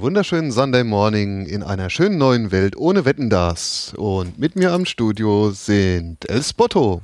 Einen 0.00 0.06
wunderschönen 0.06 0.50
Sunday 0.50 0.82
Morning 0.82 1.44
in 1.44 1.62
einer 1.62 1.90
schönen 1.90 2.16
neuen 2.16 2.50
Welt 2.52 2.74
ohne 2.74 3.04
Wetten 3.04 3.28
das. 3.28 3.92
Und 3.98 4.38
mit 4.38 4.56
mir 4.56 4.72
am 4.72 4.86
Studio 4.86 5.50
sind 5.50 6.26
El 6.26 6.42
Spotto. 6.42 7.02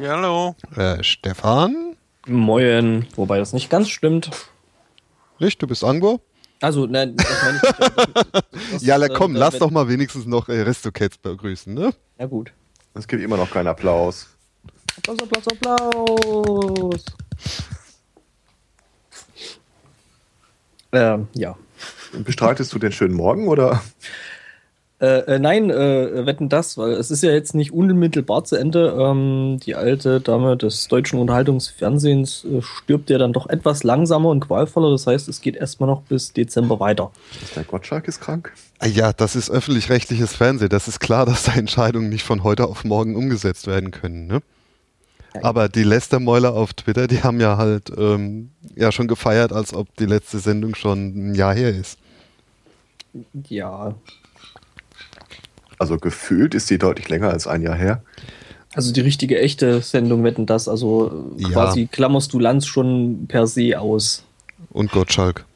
Hallo. 0.00 0.54
Äh, 0.76 1.02
Stefan. 1.02 1.96
Moin. 2.28 3.04
Wobei 3.16 3.38
das 3.38 3.52
nicht 3.52 3.68
ganz 3.68 3.88
stimmt. 3.88 4.30
Nicht, 5.40 5.60
du 5.60 5.66
bist 5.66 5.82
Angbo? 5.82 6.20
Also, 6.60 6.86
nein, 6.86 7.16
das 7.16 7.26
meine 7.42 7.60
ich 7.60 8.72
nicht. 8.72 8.82
ja, 8.82 9.08
komm, 9.08 9.34
äh, 9.34 9.40
lass 9.40 9.58
doch 9.58 9.72
mal 9.72 9.88
wenigstens 9.88 10.24
noch 10.24 10.48
äh, 10.48 10.60
Restocats 10.60 11.18
begrüßen, 11.18 11.74
ne? 11.74 11.92
Ja, 12.20 12.26
gut. 12.26 12.52
Es 12.94 13.08
gibt 13.08 13.24
immer 13.24 13.36
noch 13.36 13.50
keinen 13.50 13.66
Applaus. 13.66 14.28
Applaus, 14.98 15.18
Applaus, 15.20 15.48
Applaus. 15.48 17.04
Ähm, 20.96 21.28
ja. 21.34 21.56
Bestreitest 22.24 22.72
du 22.72 22.78
den 22.78 22.92
schönen 22.92 23.14
Morgen 23.14 23.48
oder? 23.48 23.82
Äh, 24.98 25.34
äh, 25.34 25.38
nein, 25.38 25.68
äh, 25.68 26.24
wetten 26.24 26.48
das, 26.48 26.78
weil 26.78 26.92
es 26.92 27.10
ist 27.10 27.22
ja 27.22 27.30
jetzt 27.30 27.54
nicht 27.54 27.70
unmittelbar 27.70 28.44
zu 28.44 28.56
Ende. 28.56 28.96
Ähm, 28.98 29.58
die 29.62 29.74
alte 29.74 30.22
Dame 30.22 30.56
des 30.56 30.88
deutschen 30.88 31.18
Unterhaltungsfernsehens 31.18 32.46
äh, 32.46 32.62
stirbt 32.62 33.10
ja 33.10 33.18
dann 33.18 33.34
doch 33.34 33.46
etwas 33.46 33.84
langsamer 33.84 34.30
und 34.30 34.40
qualvoller. 34.40 34.90
Das 34.90 35.06
heißt, 35.06 35.28
es 35.28 35.42
geht 35.42 35.56
erstmal 35.56 35.90
noch 35.90 36.00
bis 36.00 36.32
Dezember 36.32 36.80
weiter. 36.80 37.10
Der 37.54 37.64
Gottschalk 37.64 38.08
ist 38.08 38.20
krank? 38.20 38.54
Ah 38.78 38.86
ja, 38.86 39.12
das 39.12 39.36
ist 39.36 39.50
öffentlich-rechtliches 39.50 40.34
Fernsehen. 40.34 40.70
Das 40.70 40.88
ist 40.88 40.98
klar, 40.98 41.26
dass 41.26 41.42
da 41.42 41.52
Entscheidungen 41.52 42.08
nicht 42.08 42.24
von 42.24 42.42
heute 42.42 42.64
auf 42.64 42.84
morgen 42.84 43.16
umgesetzt 43.16 43.66
werden 43.66 43.90
können. 43.90 44.26
Ne? 44.26 44.40
Aber 45.42 45.68
die 45.68 45.82
Lästermäuler 45.82 46.52
auf 46.54 46.74
Twitter, 46.74 47.06
die 47.06 47.22
haben 47.22 47.40
ja 47.40 47.56
halt 47.56 47.90
ähm, 47.96 48.50
ja 48.74 48.92
schon 48.92 49.08
gefeiert, 49.08 49.52
als 49.52 49.74
ob 49.74 49.94
die 49.96 50.06
letzte 50.06 50.38
Sendung 50.38 50.74
schon 50.74 51.30
ein 51.30 51.34
Jahr 51.34 51.54
her 51.54 51.70
ist. 51.70 51.98
Ja. 53.48 53.94
Also 55.78 55.98
gefühlt 55.98 56.54
ist 56.54 56.70
die 56.70 56.78
deutlich 56.78 57.08
länger 57.08 57.30
als 57.30 57.46
ein 57.46 57.62
Jahr 57.62 57.76
her. 57.76 58.02
Also 58.74 58.92
die 58.92 59.00
richtige 59.00 59.40
echte 59.40 59.80
Sendung 59.80 60.22
wetten 60.22 60.44
das, 60.44 60.68
also 60.68 61.32
ja. 61.38 61.48
quasi 61.48 61.86
klammerst 61.86 62.32
du 62.32 62.38
Lanz 62.38 62.66
schon 62.66 63.26
per 63.26 63.46
se 63.46 63.80
aus. 63.80 64.22
Und 64.70 64.92
Gottschalk. 64.92 65.46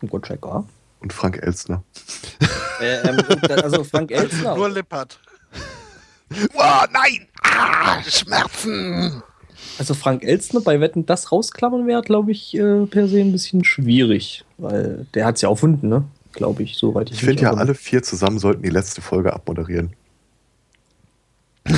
Und 0.00 0.10
Gottschalk, 0.10 0.44
ja. 0.44 0.64
Und 1.00 1.12
Frank 1.12 1.38
Elstner. 1.42 1.82
äh, 2.80 3.08
ähm, 3.08 3.18
also 3.62 3.84
Frank 3.84 4.10
Elstner. 4.12 4.54
Nur 4.54 4.70
Lippert. 4.70 5.18
Oh, 6.54 6.84
nein! 6.92 7.26
Ah, 7.42 8.02
Schmerzen! 8.02 9.22
Also 9.78 9.94
Frank 9.94 10.22
Elstner 10.24 10.60
bei 10.60 10.80
Wetten 10.80 11.06
das 11.06 11.32
rausklammern 11.32 11.86
wäre, 11.86 12.02
glaube 12.02 12.32
ich, 12.32 12.54
äh, 12.54 12.86
per 12.86 13.08
se 13.08 13.20
ein 13.20 13.32
bisschen 13.32 13.64
schwierig, 13.64 14.44
weil 14.58 15.06
der 15.14 15.26
hat 15.26 15.36
es 15.36 15.42
ja 15.42 15.48
erfunden, 15.48 15.88
ne? 15.88 16.04
Glaube 16.32 16.62
ich, 16.62 16.76
soweit 16.76 17.10
ich 17.10 17.16
Ich 17.16 17.24
finde 17.24 17.42
ja, 17.42 17.54
alle 17.54 17.74
vier 17.74 18.02
zusammen 18.02 18.38
sollten 18.38 18.62
die 18.62 18.70
letzte 18.70 19.00
Folge 19.00 19.32
abmoderieren. 19.32 19.94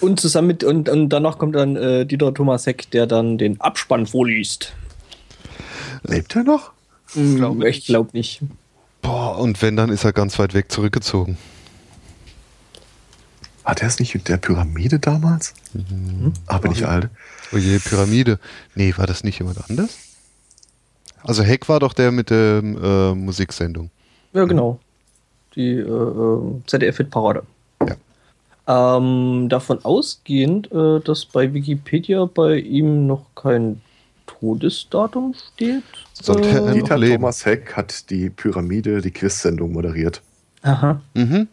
und 0.00 0.20
zusammen 0.20 0.48
mit, 0.48 0.64
und, 0.64 0.88
und 0.88 1.08
danach 1.10 1.38
kommt 1.38 1.54
dann 1.54 1.76
äh, 1.76 2.06
Dieter 2.06 2.34
Thomasek, 2.34 2.90
der 2.90 3.06
dann 3.06 3.38
den 3.38 3.60
Abspann 3.60 4.06
vorliest. 4.06 4.74
Lebt 6.02 6.34
er 6.36 6.44
noch? 6.44 6.72
Hm, 7.12 7.36
glaub 7.36 7.62
ich 7.62 7.86
glaube 7.86 8.10
nicht. 8.12 8.40
Boah, 9.02 9.38
und 9.38 9.60
wenn, 9.62 9.76
dann 9.76 9.90
ist 9.90 10.04
er 10.04 10.12
ganz 10.12 10.38
weit 10.38 10.54
weg 10.54 10.70
zurückgezogen. 10.70 11.38
War 13.68 13.74
der 13.74 13.88
es 13.88 14.00
nicht 14.00 14.14
mit 14.14 14.30
der 14.30 14.38
Pyramide 14.38 14.98
damals? 14.98 15.52
Mhm. 15.74 16.32
Aber 16.46 16.70
nicht 16.70 16.84
alt. 16.84 17.10
Oh 17.52 17.58
je, 17.58 17.78
Pyramide. 17.78 18.38
Nee, 18.74 18.94
war 18.96 19.06
das 19.06 19.24
nicht 19.24 19.40
jemand 19.40 19.58
anders? 19.68 19.98
Also 21.22 21.42
Heck 21.42 21.68
war 21.68 21.78
doch 21.78 21.92
der 21.92 22.10
mit 22.10 22.30
der 22.30 22.62
äh, 22.62 23.14
Musiksendung. 23.14 23.90
Ja, 24.32 24.46
genau. 24.46 24.80
Die 25.54 25.72
äh, 25.72 25.82
äh 25.82 26.62
ZDF-Hit-Parade. 26.66 27.42
Ja. 27.86 28.96
Ähm, 28.96 29.50
davon 29.50 29.84
ausgehend, 29.84 30.72
äh, 30.72 31.00
dass 31.00 31.26
bei 31.26 31.52
Wikipedia 31.52 32.24
bei 32.24 32.56
ihm 32.56 33.06
noch 33.06 33.26
kein 33.34 33.82
Todesdatum 34.26 35.34
steht. 35.34 35.84
Sollte 36.14 36.48
äh, 36.48 36.72
Dieter 36.72 36.98
Thomas 36.98 37.44
Heck 37.44 37.76
hat 37.76 38.08
die 38.08 38.30
Pyramide, 38.30 39.02
die 39.02 39.10
Quiz-Sendung 39.10 39.72
moderiert. 39.72 40.22
Aha. 40.62 41.02
Mhm 41.12 41.48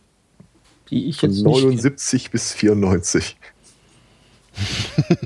die 0.90 1.08
ich 1.10 1.22
jetzt 1.22 1.42
Von 1.42 1.52
79 1.52 2.24
nicht 2.24 2.32
bis 2.32 2.54
94. 2.54 3.38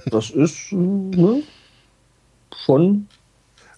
Das 0.09 0.29
ist 0.31 0.71
ne, 0.71 1.43
schon. 2.65 3.07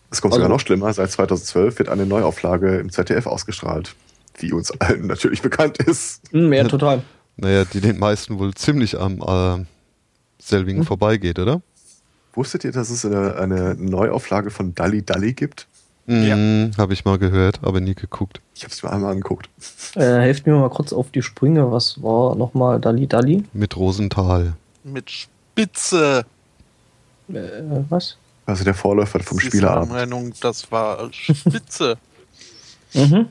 Es 0.09 0.22
kommt 0.22 0.34
also, 0.34 0.44
sogar 0.44 0.50
noch 0.50 0.59
schlimmer. 0.59 0.94
Seit 0.94 1.12
2012 1.12 1.80
wird 1.80 1.90
eine 1.90 2.06
Neuauflage 2.06 2.78
im 2.78 2.90
ZDF 2.90 3.25
ausgestrahlt, 3.25 3.96
wie 4.40 4.53
uns 4.53 4.72
allen 4.80 5.08
natürlich 5.08 5.42
bekannt 5.42 5.78
ist. 5.80 6.22
Hm, 6.31 6.53
ja, 6.53 6.64
total. 6.66 7.03
Naja, 7.38 7.66
die 7.66 7.81
den 7.81 7.98
meisten 7.98 8.40
wohl 8.40 8.53
ziemlich 8.53 9.00
am 9.00 9.22
äh, 9.22 9.66
selbigen 10.40 10.80
hm. 10.80 10.86
vorbeigeht, 10.86 11.40
oder? 11.40 11.62
Wusstet 12.34 12.63
ihr, 12.63 12.72
dass 12.72 12.90
es 12.90 13.06
eine, 13.06 13.36
eine 13.36 13.75
Neuauflage 13.75 14.52
von 14.52 14.74
Dalli 14.74 15.03
Dalli 15.03 15.34
gibt? 15.34 15.68
Ja. 16.11 16.35
Mhm, 16.35 16.72
habe 16.77 16.94
ich 16.94 17.05
mal 17.05 17.17
gehört, 17.17 17.59
aber 17.63 17.79
nie 17.79 17.95
geguckt. 17.95 18.41
Ich 18.53 18.63
habe 18.63 18.73
es 18.73 18.83
mir 18.83 18.91
einmal 18.91 19.11
angeguckt. 19.11 19.49
Äh, 19.95 20.01
helft 20.01 20.45
mir 20.45 20.53
mal 20.55 20.69
kurz 20.69 20.91
auf 20.91 21.09
die 21.09 21.22
Sprünge. 21.22 21.71
Was 21.71 22.03
war 22.03 22.36
nochmal 22.36 22.81
Dali 22.81 23.07
Dali? 23.07 23.45
Mit 23.53 23.77
Rosenthal. 23.77 24.53
Mit 24.83 25.09
Spitze. 25.09 26.25
Äh, 27.30 27.62
was? 27.89 28.18
Also 28.45 28.65
der 28.65 28.74
Vorläufer 28.74 29.21
vom 29.21 29.39
Spielerabend. 29.39 29.91
Meinung, 29.91 30.33
das 30.41 30.69
war 30.71 31.07
Spitze. 31.13 31.97
mhm. 32.94 33.27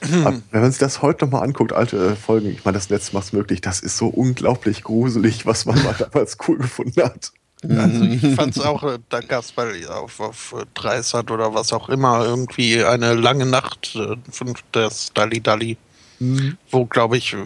wenn 0.00 0.42
man 0.60 0.70
sich 0.70 0.80
das 0.80 1.00
heute 1.00 1.24
nochmal 1.24 1.44
anguckt, 1.44 1.72
alte 1.72 2.14
Folgen, 2.14 2.50
ich 2.50 2.64
meine, 2.64 2.76
das 2.76 2.90
Netz 2.90 3.14
macht 3.14 3.24
es 3.24 3.32
möglich, 3.32 3.62
das 3.62 3.80
ist 3.80 3.96
so 3.96 4.08
unglaublich 4.08 4.82
gruselig, 4.82 5.46
was 5.46 5.64
man 5.64 5.82
mal 5.82 5.94
damals 5.98 6.36
cool 6.46 6.58
gefunden 6.58 7.02
hat. 7.02 7.32
Also 7.62 8.04
ich 8.04 8.34
fand 8.36 8.56
es 8.56 8.62
auch, 8.62 8.84
äh, 8.84 8.98
da 9.08 9.20
gab 9.20 9.42
es 9.42 9.52
bei 9.52 9.88
auf, 9.88 10.20
auf 10.20 10.54
Dreisat 10.74 11.30
oder 11.30 11.54
was 11.54 11.72
auch 11.72 11.88
immer 11.88 12.24
irgendwie 12.24 12.84
eine 12.84 13.14
lange 13.14 13.46
Nacht 13.46 13.96
äh, 13.96 14.16
von 14.30 14.54
das 14.72 15.12
Dali 15.12 15.40
Dali, 15.40 15.76
mhm. 16.20 16.56
wo 16.70 16.84
glaube 16.84 17.16
ich, 17.16 17.36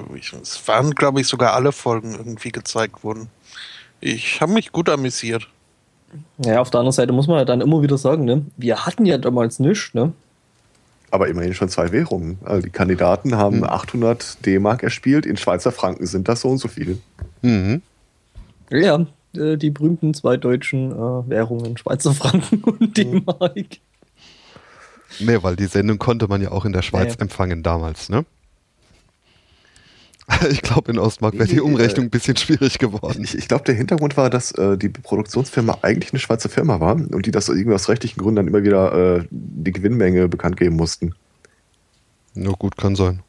es 0.43 0.69
waren 0.69 0.95
glaube 0.95 1.23
ich 1.23 1.29
sogar 1.29 1.55
alle 1.55 1.73
Folgen 1.73 2.15
irgendwie 2.15 2.53
gezeigt 2.53 3.03
wurden. 3.05 3.29
Ich 4.01 4.41
habe 4.41 4.53
mich 4.53 4.73
gut 4.73 4.91
amüsiert. 4.91 5.49
Ja, 6.45 6.61
auf 6.61 6.69
der 6.69 6.81
anderen 6.81 6.93
Seite 6.93 7.13
muss 7.13 7.27
man 7.27 7.39
ja 7.39 7.45
dann 7.47 7.63
immer 7.63 7.81
wieder 7.81 7.97
sagen, 7.97 8.27
ne? 8.27 8.45
wir 8.59 8.85
hatten 8.85 9.07
ja 9.07 9.17
damals 9.17 9.61
nichts, 9.61 9.95
ne? 9.95 10.13
Aber 11.11 11.29
immerhin 11.29 11.55
schon 11.55 11.69
zwei 11.69 11.93
Währungen. 11.93 12.39
Also 12.43 12.63
die 12.63 12.71
Kandidaten 12.71 13.37
haben 13.37 13.59
mhm. 13.59 13.65
800 13.65 14.45
D-Mark 14.45 14.83
erspielt, 14.83 15.25
in 15.25 15.37
Schweizer 15.37 15.73
Franken 15.73 16.07
sind 16.07 16.29
das 16.29 16.43
so 16.43 16.49
und 16.49 16.59
so 16.59 16.69
viel. 16.69 17.01
Mhm. 17.43 17.83
Ja, 18.71 19.07
äh, 19.37 19.57
die 19.57 19.71
berühmten 19.71 20.15
zwei 20.15 20.37
deutschen 20.37 20.93
äh, 20.93 21.29
Währungen, 21.29 21.77
Schweizer 21.77 22.13
Franken 22.13 22.63
und 22.65 22.81
mhm. 22.81 22.93
D-Mark. 22.95 23.67
Nee, 25.21 25.43
weil 25.43 25.57
die 25.57 25.67
Sendung 25.67 25.99
konnte 25.99 26.27
man 26.29 26.41
ja 26.41 26.51
auch 26.53 26.65
in 26.65 26.73
der 26.73 26.83
Schweiz 26.83 27.15
ja. 27.15 27.21
empfangen 27.21 27.63
damals, 27.63 28.09
ne? 28.09 28.25
Ich 30.51 30.63
glaube, 30.63 30.91
in 30.91 30.99
Ostmark 30.99 31.35
wäre 31.35 31.47
die 31.47 31.61
Umrechnung 31.61 32.07
ein 32.07 32.11
bisschen 32.11 32.37
schwierig 32.37 32.79
geworden. 32.79 33.23
Ich, 33.25 33.37
ich 33.37 33.49
glaube, 33.49 33.65
der 33.65 33.75
Hintergrund 33.75 34.17
war, 34.17 34.31
dass 34.31 34.53
äh, 34.53 34.79
die 34.79 34.89
Produktionsfirma 34.89 35.79
eigentlich 35.83 36.13
eine 36.13 36.21
Schweizer 36.21 36.49
Firma 36.49 36.81
war 36.81 36.95
und 36.95 37.27
die 37.27 37.31
das 37.31 37.49
irgendwie 37.49 37.75
aus 37.75 37.89
rechtlichen 37.89 38.21
Gründen 38.21 38.37
dann 38.37 38.49
immer 38.49 38.63
wieder 38.63 39.19
äh, 39.19 39.25
die 39.31 39.73
Gewinnmenge 39.73 40.29
bekannt 40.29 40.57
geben 40.57 40.77
mussten. 40.77 41.15
Na 42.35 42.53
gut, 42.53 42.77
kann 42.77 42.97
sein. 42.97 43.21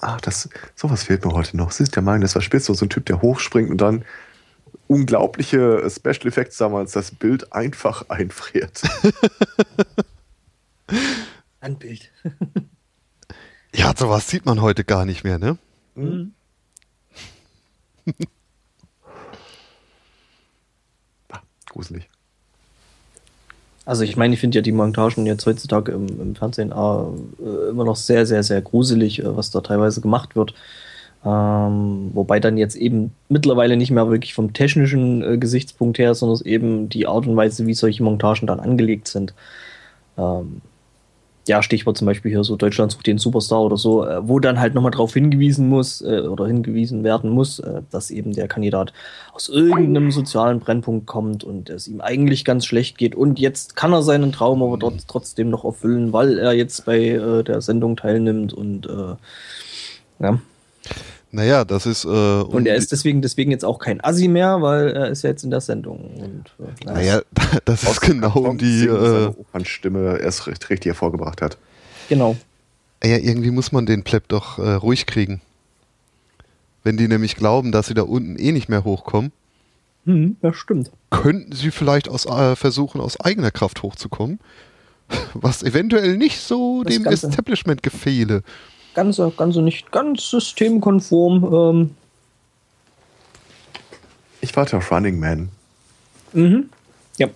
Ach, 0.00 0.20
das, 0.20 0.48
sowas 0.74 1.04
fehlt 1.04 1.24
mir 1.24 1.32
heute 1.32 1.56
noch. 1.56 1.70
Sie 1.70 1.82
ist 1.82 1.96
der 1.96 2.02
Meinung, 2.02 2.22
das 2.22 2.34
war 2.34 2.42
spitze, 2.42 2.74
so 2.74 2.84
ein 2.84 2.90
Typ, 2.90 3.06
der 3.06 3.22
hochspringt 3.22 3.70
und 3.70 3.80
dann 3.80 4.04
unglaubliche 4.88 5.88
Special 5.90 6.26
Effects 6.26 6.58
damals 6.58 6.92
das 6.92 7.10
Bild 7.10 7.52
einfach 7.52 8.06
einfriert. 8.08 8.82
Ein 11.60 11.78
Bild. 11.78 12.12
ja, 13.74 13.94
sowas 13.96 14.28
sieht 14.28 14.46
man 14.46 14.60
heute 14.60 14.84
gar 14.84 15.04
nicht 15.04 15.24
mehr, 15.24 15.38
ne? 15.38 15.58
Mhm. 15.94 16.32
ah, 21.30 21.40
gruselig. 21.68 22.08
Also 23.86 24.02
ich 24.02 24.16
meine, 24.16 24.34
ich 24.34 24.40
finde 24.40 24.58
ja 24.58 24.62
die 24.62 24.72
Montagen 24.72 25.26
jetzt 25.26 25.46
heutzutage 25.46 25.92
im, 25.92 26.08
im 26.20 26.34
Fernsehen 26.34 26.72
äh, 26.72 27.70
immer 27.70 27.84
noch 27.84 27.96
sehr, 27.96 28.26
sehr, 28.26 28.42
sehr 28.42 28.60
gruselig, 28.60 29.20
äh, 29.20 29.36
was 29.36 29.50
da 29.50 29.60
teilweise 29.60 30.00
gemacht 30.00 30.34
wird. 30.34 30.54
Ähm, 31.24 32.10
wobei 32.12 32.40
dann 32.40 32.58
jetzt 32.58 32.76
eben 32.76 33.12
mittlerweile 33.28 33.76
nicht 33.76 33.90
mehr 33.90 34.08
wirklich 34.08 34.34
vom 34.34 34.52
technischen 34.52 35.22
äh, 35.22 35.38
Gesichtspunkt 35.38 35.98
her, 35.98 36.14
sondern 36.14 36.44
eben 36.46 36.88
die 36.88 37.06
Art 37.06 37.26
und 37.26 37.36
Weise, 37.36 37.66
wie 37.66 37.74
solche 37.74 38.02
Montagen 38.02 38.46
dann 38.46 38.60
angelegt 38.60 39.08
sind. 39.08 39.34
Ähm, 40.18 40.60
ja, 41.46 41.62
Stichwort 41.62 41.96
zum 41.96 42.06
Beispiel 42.06 42.30
hier 42.32 42.42
so 42.44 42.56
Deutschland 42.56 42.92
sucht 42.92 43.06
den 43.06 43.18
Superstar 43.18 43.62
oder 43.62 43.76
so, 43.76 44.04
äh, 44.04 44.26
wo 44.28 44.40
dann 44.40 44.58
halt 44.58 44.74
nochmal 44.74 44.90
darauf 44.90 45.14
hingewiesen 45.14 45.68
muss 45.68 46.02
äh, 46.02 46.22
oder 46.22 46.46
hingewiesen 46.46 47.04
werden 47.04 47.30
muss, 47.30 47.60
äh, 47.60 47.82
dass 47.90 48.10
eben 48.10 48.32
der 48.32 48.48
Kandidat 48.48 48.92
aus 49.32 49.48
irgendeinem 49.48 50.10
sozialen 50.10 50.58
Brennpunkt 50.58 51.06
kommt 51.06 51.44
und 51.44 51.70
es 51.70 51.86
ihm 51.86 52.00
eigentlich 52.00 52.44
ganz 52.44 52.66
schlecht 52.66 52.98
geht 52.98 53.14
und 53.14 53.38
jetzt 53.38 53.76
kann 53.76 53.92
er 53.92 54.02
seinen 54.02 54.32
Traum 54.32 54.62
aber 54.62 54.76
dort 54.76 55.06
trotzdem 55.06 55.50
noch 55.50 55.64
erfüllen, 55.64 56.12
weil 56.12 56.38
er 56.38 56.52
jetzt 56.52 56.84
bei 56.84 56.98
äh, 56.98 57.44
der 57.44 57.60
Sendung 57.60 57.96
teilnimmt 57.96 58.52
und 58.52 58.86
äh, 58.86 59.14
ja. 60.18 60.38
Naja, 61.36 61.66
das 61.66 61.84
ist. 61.84 62.06
Äh, 62.06 62.08
und 62.08 62.66
er 62.66 62.76
ist 62.76 62.92
deswegen, 62.92 63.20
deswegen 63.20 63.50
jetzt 63.50 63.62
auch 63.62 63.78
kein 63.78 64.02
Assi 64.02 64.26
mehr, 64.26 64.62
weil 64.62 64.88
er 64.88 65.10
ist 65.10 65.20
ja 65.20 65.28
jetzt 65.28 65.44
in 65.44 65.50
der 65.50 65.60
Sendung. 65.60 65.98
Und, 66.16 66.66
äh, 66.66 66.84
naja, 66.86 67.20
das 67.66 67.82
ist 67.82 68.00
genau 68.00 68.54
die. 68.54 68.86
Äh, 68.86 69.26
Opernstimme 69.26 70.16
erst 70.16 70.46
recht, 70.46 70.70
richtig 70.70 70.88
hervorgebracht 70.88 71.42
hat. 71.42 71.58
Genau. 72.08 72.38
Ja, 73.04 73.18
irgendwie 73.18 73.50
muss 73.50 73.70
man 73.70 73.84
den 73.84 74.02
Pleb 74.02 74.28
doch 74.28 74.58
äh, 74.58 74.72
ruhig 74.72 75.04
kriegen. 75.04 75.42
Wenn 76.84 76.96
die 76.96 77.06
nämlich 77.06 77.36
glauben, 77.36 77.70
dass 77.70 77.88
sie 77.88 77.94
da 77.94 78.02
unten 78.02 78.38
eh 78.38 78.52
nicht 78.52 78.70
mehr 78.70 78.84
hochkommen. 78.84 79.30
Hm, 80.06 80.38
ja, 80.40 80.54
stimmt. 80.54 80.90
Könnten 81.10 81.52
sie 81.52 81.70
vielleicht 81.70 82.08
aus, 82.08 82.24
äh, 82.24 82.56
versuchen, 82.56 82.98
aus 82.98 83.20
eigener 83.20 83.50
Kraft 83.50 83.82
hochzukommen? 83.82 84.40
Was 85.34 85.62
eventuell 85.62 86.16
nicht 86.16 86.40
so 86.40 86.82
das 86.82 86.94
dem 86.94 87.02
Ganze. 87.02 87.26
Establishment 87.26 87.82
gefehle 87.82 88.42
ganz, 88.96 89.20
ganz 89.36 89.56
nicht 89.56 89.92
ganz 89.92 90.30
systemkonform. 90.30 91.54
Ähm. 91.54 91.94
Ich 94.40 94.56
warte 94.56 94.78
auf 94.78 94.90
Running 94.90 95.20
Man. 95.20 95.50
Mhm. 96.32 96.70
Ja. 97.18 97.28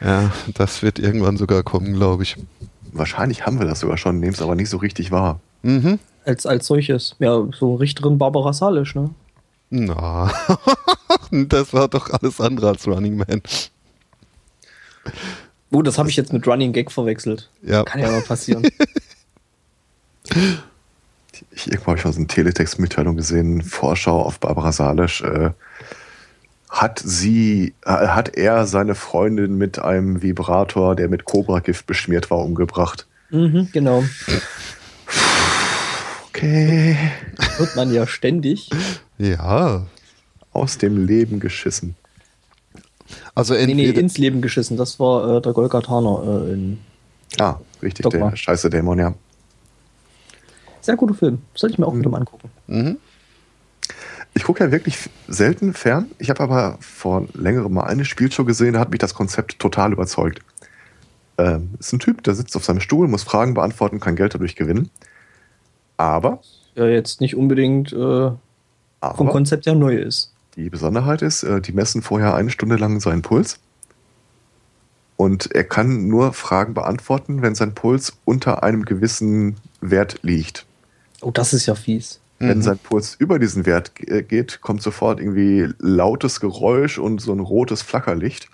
Ja, 0.00 0.32
das 0.54 0.82
wird 0.82 0.98
irgendwann 0.98 1.36
sogar 1.36 1.62
kommen, 1.62 1.92
glaube 1.94 2.22
ich. 2.22 2.36
Wahrscheinlich 2.92 3.46
haben 3.46 3.58
wir 3.58 3.66
das 3.66 3.80
sogar 3.80 3.98
schon, 3.98 4.18
nehmen 4.18 4.32
es 4.32 4.42
aber 4.42 4.54
nicht 4.54 4.70
so 4.70 4.78
richtig 4.78 5.10
wahr. 5.10 5.40
Mhm. 5.62 5.98
Als, 6.24 6.46
als 6.46 6.66
solches. 6.66 7.14
Ja, 7.18 7.46
so 7.58 7.74
Richterin 7.74 8.18
Barbara 8.18 8.52
Salisch, 8.52 8.94
ne? 8.94 9.10
Na, 9.70 10.32
das 11.30 11.74
war 11.74 11.88
doch 11.88 12.10
alles 12.10 12.40
andere 12.40 12.68
als 12.68 12.86
Running 12.86 13.16
Man. 13.16 13.42
Oh, 15.70 15.82
das 15.82 15.98
habe 15.98 16.08
ich 16.08 16.16
jetzt 16.16 16.32
mit 16.32 16.46
Running 16.46 16.72
Gag 16.72 16.90
verwechselt. 16.90 17.50
Ja. 17.62 17.84
Kann 17.84 18.00
ja 18.00 18.10
mal 18.10 18.22
passieren. 18.22 18.66
Ich, 21.52 21.66
irgendwo 21.66 21.88
habe 21.88 21.98
ich 21.98 22.04
mal 22.04 22.12
so 22.12 22.18
eine 22.18 22.26
Teletext-Mitteilung 22.26 23.16
gesehen, 23.16 23.62
Vorschau 23.62 24.22
auf 24.22 24.40
Barbara 24.40 24.72
Salisch. 24.72 25.22
Äh, 25.22 25.50
hat 26.68 27.00
sie, 27.02 27.74
äh, 27.84 27.90
hat 27.90 28.36
er 28.36 28.66
seine 28.66 28.94
Freundin 28.94 29.56
mit 29.56 29.78
einem 29.78 30.22
Vibrator, 30.22 30.96
der 30.96 31.08
mit 31.08 31.24
Cobra-Gift 31.24 31.86
beschmiert 31.86 32.30
war, 32.30 32.38
umgebracht? 32.38 33.06
Mhm, 33.30 33.68
genau. 33.72 34.04
Okay. 36.28 36.96
Hört 37.56 37.76
man 37.76 37.92
ja 37.92 38.06
ständig. 38.06 38.70
Ja. 39.18 39.86
Aus 40.52 40.78
dem 40.78 41.06
Leben 41.06 41.40
geschissen. 41.40 41.96
Also 43.34 43.54
nee, 43.54 43.74
nee, 43.74 43.88
ins 43.90 44.18
Leben 44.18 44.42
geschissen. 44.42 44.76
Das 44.76 45.00
war 45.00 45.36
äh, 45.36 45.40
der 45.40 45.52
Golgathaner 45.52 46.44
äh, 46.46 46.52
in. 46.52 46.78
Ah, 47.38 47.56
richtig, 47.82 48.04
Dogma. 48.04 48.30
der 48.30 48.36
scheiße 48.36 48.70
Dämon, 48.70 48.98
ja. 48.98 49.14
Sehr 50.88 50.96
guter 50.96 51.12
Film. 51.12 51.42
Sollte 51.54 51.74
ich 51.74 51.78
mir 51.78 51.86
auch 51.86 51.92
mhm. 51.92 51.98
wieder 51.98 52.08
mal 52.08 52.16
angucken. 52.16 52.48
Mhm. 52.66 52.96
Ich 54.32 54.42
gucke 54.42 54.64
ja 54.64 54.72
wirklich 54.72 55.10
selten 55.28 55.74
fern. 55.74 56.10
Ich 56.18 56.30
habe 56.30 56.42
aber 56.42 56.78
vor 56.80 57.26
längerem 57.34 57.74
mal 57.74 57.84
eine 57.84 58.06
Spielshow 58.06 58.46
gesehen, 58.46 58.72
da 58.72 58.80
hat 58.80 58.90
mich 58.90 58.98
das 58.98 59.12
Konzept 59.12 59.58
total 59.58 59.92
überzeugt. 59.92 60.40
Ähm, 61.36 61.74
ist 61.78 61.92
ein 61.92 61.98
Typ, 61.98 62.22
der 62.22 62.34
sitzt 62.34 62.56
auf 62.56 62.64
seinem 62.64 62.80
Stuhl, 62.80 63.06
muss 63.06 63.22
Fragen 63.22 63.52
beantworten, 63.52 64.00
kann 64.00 64.16
Geld 64.16 64.32
dadurch 64.32 64.56
gewinnen. 64.56 64.88
Aber. 65.98 66.40
Ja, 66.74 66.86
jetzt 66.86 67.20
nicht 67.20 67.36
unbedingt 67.36 67.92
äh, 67.92 68.30
vom 69.02 69.28
Konzept 69.28 69.66
ja 69.66 69.74
neu 69.74 69.94
ist. 69.94 70.32
Die 70.56 70.70
Besonderheit 70.70 71.20
ist, 71.20 71.42
äh, 71.42 71.60
die 71.60 71.72
messen 71.72 72.00
vorher 72.00 72.34
eine 72.34 72.48
Stunde 72.48 72.76
lang 72.76 72.98
seinen 73.00 73.20
Puls. 73.20 73.60
Und 75.18 75.54
er 75.54 75.64
kann 75.64 76.08
nur 76.08 76.32
Fragen 76.32 76.72
beantworten, 76.72 77.42
wenn 77.42 77.54
sein 77.54 77.74
Puls 77.74 78.16
unter 78.24 78.62
einem 78.62 78.86
gewissen 78.86 79.56
Wert 79.82 80.20
liegt. 80.22 80.64
Oh, 81.20 81.30
das 81.30 81.52
ist 81.52 81.66
ja 81.66 81.74
fies. 81.74 82.20
Wenn 82.38 82.58
mhm. 82.58 82.62
sein 82.62 82.78
Puls 82.78 83.16
über 83.18 83.38
diesen 83.38 83.66
Wert 83.66 83.92
äh, 84.06 84.22
geht, 84.22 84.60
kommt 84.60 84.80
sofort 84.82 85.18
irgendwie 85.18 85.68
lautes 85.78 86.40
Geräusch 86.40 86.98
und 86.98 87.20
so 87.20 87.32
ein 87.32 87.40
rotes 87.40 87.82
Flackerlicht. 87.82 88.48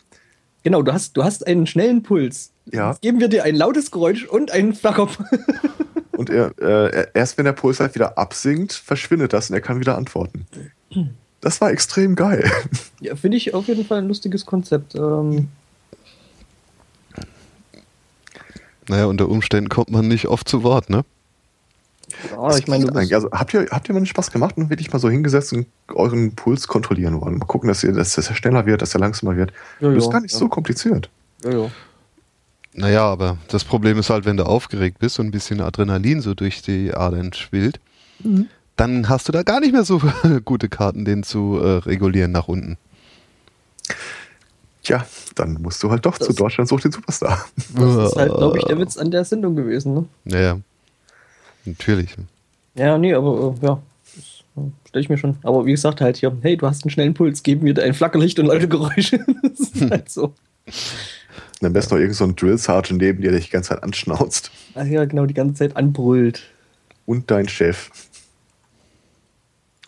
Genau, 0.62 0.82
du 0.82 0.92
hast, 0.92 1.16
du 1.16 1.24
hast 1.24 1.46
einen 1.46 1.66
schnellen 1.66 2.02
Puls. 2.02 2.50
Ja. 2.72 2.92
Jetzt 2.92 3.02
geben 3.02 3.20
wir 3.20 3.28
dir 3.28 3.44
ein 3.44 3.54
lautes 3.54 3.90
Geräusch 3.90 4.24
und 4.24 4.50
einen 4.50 4.74
Flacker. 4.74 5.08
und 6.12 6.30
er, 6.30 6.58
äh, 6.58 7.06
erst 7.12 7.36
wenn 7.36 7.44
der 7.44 7.52
Puls 7.52 7.80
halt 7.80 7.94
wieder 7.94 8.16
absinkt, 8.16 8.72
verschwindet 8.72 9.34
das 9.34 9.50
und 9.50 9.54
er 9.54 9.60
kann 9.60 9.80
wieder 9.80 9.98
antworten. 9.98 10.46
Das 11.42 11.60
war 11.60 11.70
extrem 11.70 12.16
geil. 12.16 12.50
Ja, 13.00 13.16
finde 13.16 13.36
ich 13.36 13.52
auf 13.52 13.68
jeden 13.68 13.84
Fall 13.84 13.98
ein 13.98 14.08
lustiges 14.08 14.46
Konzept. 14.46 14.94
Ähm 14.94 15.48
naja, 18.88 19.04
unter 19.04 19.28
Umständen 19.28 19.68
kommt 19.68 19.90
man 19.90 20.08
nicht 20.08 20.28
oft 20.28 20.48
zu 20.48 20.62
Wort, 20.62 20.88
ne? 20.88 21.04
Ja, 22.30 22.56
ich 22.56 22.66
meine, 22.68 22.90
also, 22.94 23.30
habt, 23.30 23.54
ihr, 23.54 23.66
habt 23.70 23.88
ihr 23.88 23.92
mal 23.92 23.98
einen 23.98 24.06
Spaß 24.06 24.30
gemacht 24.30 24.56
und 24.56 24.70
wirklich 24.70 24.92
mal 24.92 24.98
so 24.98 25.10
hingesetzt 25.10 25.52
und 25.52 25.66
euren 25.88 26.34
Puls 26.34 26.68
kontrollieren 26.68 27.20
wollen? 27.20 27.38
Mal 27.38 27.46
gucken, 27.46 27.68
dass, 27.68 27.84
ihr, 27.84 27.92
dass, 27.92 28.14
dass 28.14 28.28
er 28.28 28.34
schneller 28.34 28.66
wird, 28.66 28.82
dass 28.82 28.94
er 28.94 29.00
langsamer 29.00 29.36
wird. 29.36 29.52
Ja, 29.80 29.90
das 29.92 30.04
ist 30.04 30.10
gar 30.10 30.20
nicht 30.20 30.32
ja. 30.32 30.38
so 30.38 30.48
kompliziert. 30.48 31.10
Ja, 31.44 31.50
ja. 31.50 31.70
Naja, 32.74 33.04
aber 33.04 33.38
das 33.48 33.64
Problem 33.64 33.98
ist 33.98 34.10
halt, 34.10 34.24
wenn 34.24 34.36
du 34.36 34.44
aufgeregt 34.44 34.98
bist 34.98 35.20
und 35.20 35.26
ein 35.26 35.30
bisschen 35.30 35.60
Adrenalin 35.60 36.20
so 36.20 36.34
durch 36.34 36.62
die 36.62 36.92
Adern 36.92 37.32
schwillt, 37.32 37.78
mhm. 38.18 38.48
dann 38.76 39.08
hast 39.08 39.28
du 39.28 39.32
da 39.32 39.42
gar 39.42 39.60
nicht 39.60 39.72
mehr 39.72 39.84
so 39.84 40.00
gute 40.44 40.68
Karten, 40.68 41.04
den 41.04 41.22
zu 41.22 41.58
äh, 41.62 41.78
regulieren 41.78 42.32
nach 42.32 42.48
unten. 42.48 42.76
Tja, 44.82 45.06
dann 45.34 45.54
musst 45.62 45.82
du 45.82 45.90
halt 45.90 46.04
doch 46.04 46.18
das 46.18 46.26
zu 46.26 46.34
Deutschland 46.34 46.68
sucht 46.68 46.84
den 46.84 46.92
Superstar. 46.92 47.44
Das 47.74 48.12
ist 48.12 48.16
halt, 48.16 48.34
glaube 48.34 48.58
ich, 48.58 48.64
der 48.64 48.78
Witz 48.78 48.98
an 48.98 49.10
der 49.10 49.24
Sendung 49.24 49.56
gewesen, 49.56 49.94
ne? 49.94 50.04
Naja. 50.24 50.58
Natürlich. 51.64 52.16
Ja, 52.74 52.98
nee, 52.98 53.14
aber 53.14 53.54
äh, 53.62 53.66
ja, 53.66 53.82
stelle 54.88 55.02
ich 55.02 55.08
mir 55.08 55.18
schon. 55.18 55.36
Aber 55.42 55.66
wie 55.66 55.72
gesagt, 55.72 56.00
halt 56.00 56.16
hier, 56.16 56.36
hey, 56.42 56.56
du 56.56 56.66
hast 56.66 56.84
einen 56.84 56.90
schnellen 56.90 57.14
Puls, 57.14 57.42
geben 57.42 57.64
wir 57.64 57.74
dir 57.74 57.82
ein 57.82 57.94
Flackerlicht 57.94 58.38
und 58.38 58.46
laute 58.46 58.68
Geräusche. 58.68 59.18
das 59.42 59.60
ist 59.60 59.90
halt 59.90 60.10
so. 60.10 60.34
Und 61.60 61.66
am 61.66 61.72
besten 61.72 61.94
noch 61.94 62.00
irgend 62.00 62.16
so 62.16 62.24
ein 62.24 62.36
Drill 62.36 62.58
Sergeant 62.58 63.00
neben 63.00 63.20
dir, 63.22 63.30
der 63.30 63.38
dich 63.38 63.48
die 63.48 63.52
ganze 63.52 63.70
Zeit 63.70 63.82
anschnauzt. 63.82 64.50
Ach 64.74 64.84
ja, 64.84 65.04
genau, 65.04 65.26
die 65.26 65.34
ganze 65.34 65.54
Zeit 65.54 65.76
anbrüllt. 65.76 66.42
Und 67.06 67.30
dein 67.30 67.48
Chef. 67.48 67.90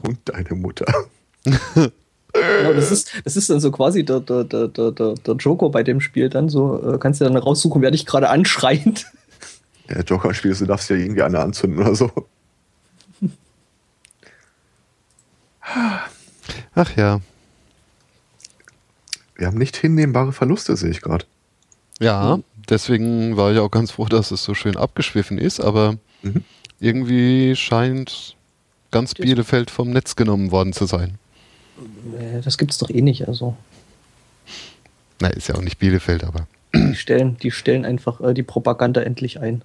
Und 0.03 0.19
deine 0.25 0.55
Mutter. 0.55 0.87
Genau, 1.45 2.73
das 2.75 2.91
ist, 2.91 3.13
das 3.25 3.37
ist 3.37 3.49
dann 3.49 3.61
so 3.61 3.71
quasi 3.71 4.05
der, 4.05 4.21
der, 4.21 4.45
der, 4.45 4.69
der, 4.69 4.91
der 4.91 5.35
Joker 5.37 5.71
bei 5.71 5.83
dem 5.83 6.01
Spiel 6.01 6.29
dann 6.29 6.49
so, 6.49 6.95
äh, 6.95 6.99
kannst 6.99 7.21
du 7.21 7.25
dann 7.25 7.37
raussuchen, 7.37 7.81
wer 7.83 7.91
dich 7.91 8.05
gerade 8.05 8.29
anschreit. 8.29 9.07
Ja, 9.89 10.01
Joker 10.01 10.35
spielst, 10.35 10.61
du 10.61 10.67
darfst 10.67 10.91
ja 10.91 10.97
irgendwie 10.97 11.23
eine 11.23 11.39
anzünden 11.41 11.81
oder 11.81 11.95
so. 11.95 12.11
Ach 16.75 16.97
ja. 16.97 17.21
Wir 19.37 19.47
haben 19.47 19.59
nicht 19.59 19.77
hinnehmbare 19.77 20.33
Verluste, 20.33 20.77
sehe 20.77 20.91
ich 20.91 21.03
gerade. 21.03 21.25
Ja, 22.01 22.39
deswegen 22.69 23.37
war 23.37 23.53
ich 23.53 23.59
auch 23.59 23.71
ganz 23.71 23.93
froh, 23.93 24.07
dass 24.07 24.31
es 24.31 24.45
so 24.45 24.55
schön 24.55 24.77
abgeschwiffen 24.77 25.39
ist, 25.39 25.61
aber 25.61 25.97
mhm. 26.23 26.45
irgendwie 26.81 27.57
scheint 27.57 28.37
ganz 28.91 29.15
Bielefeld 29.15 29.71
vom 29.71 29.91
Netz 29.91 30.17
genommen 30.17 30.51
worden 30.51 30.73
zu 30.73 30.87
sein. 30.87 31.19
Äh, 32.19 32.41
das 32.43 32.59
gibt 32.59 32.73
es 32.73 32.79
doch 32.79 32.91
eh 32.91 33.03
nicht, 33.03 33.29
also. 33.29 33.57
Na, 35.21 35.29
ist 35.29 35.49
ja 35.49 35.55
auch 35.55 35.63
nicht 35.63 35.79
Bielefeld, 35.79 36.25
aber. 36.25 36.47
Die 36.75 36.95
stellen, 36.95 37.37
die 37.39 37.51
stellen 37.51 37.85
einfach 37.85 38.21
äh, 38.21 38.35
die 38.35 38.43
Propaganda 38.43 39.01
endlich 39.01 39.41
ein. 39.41 39.63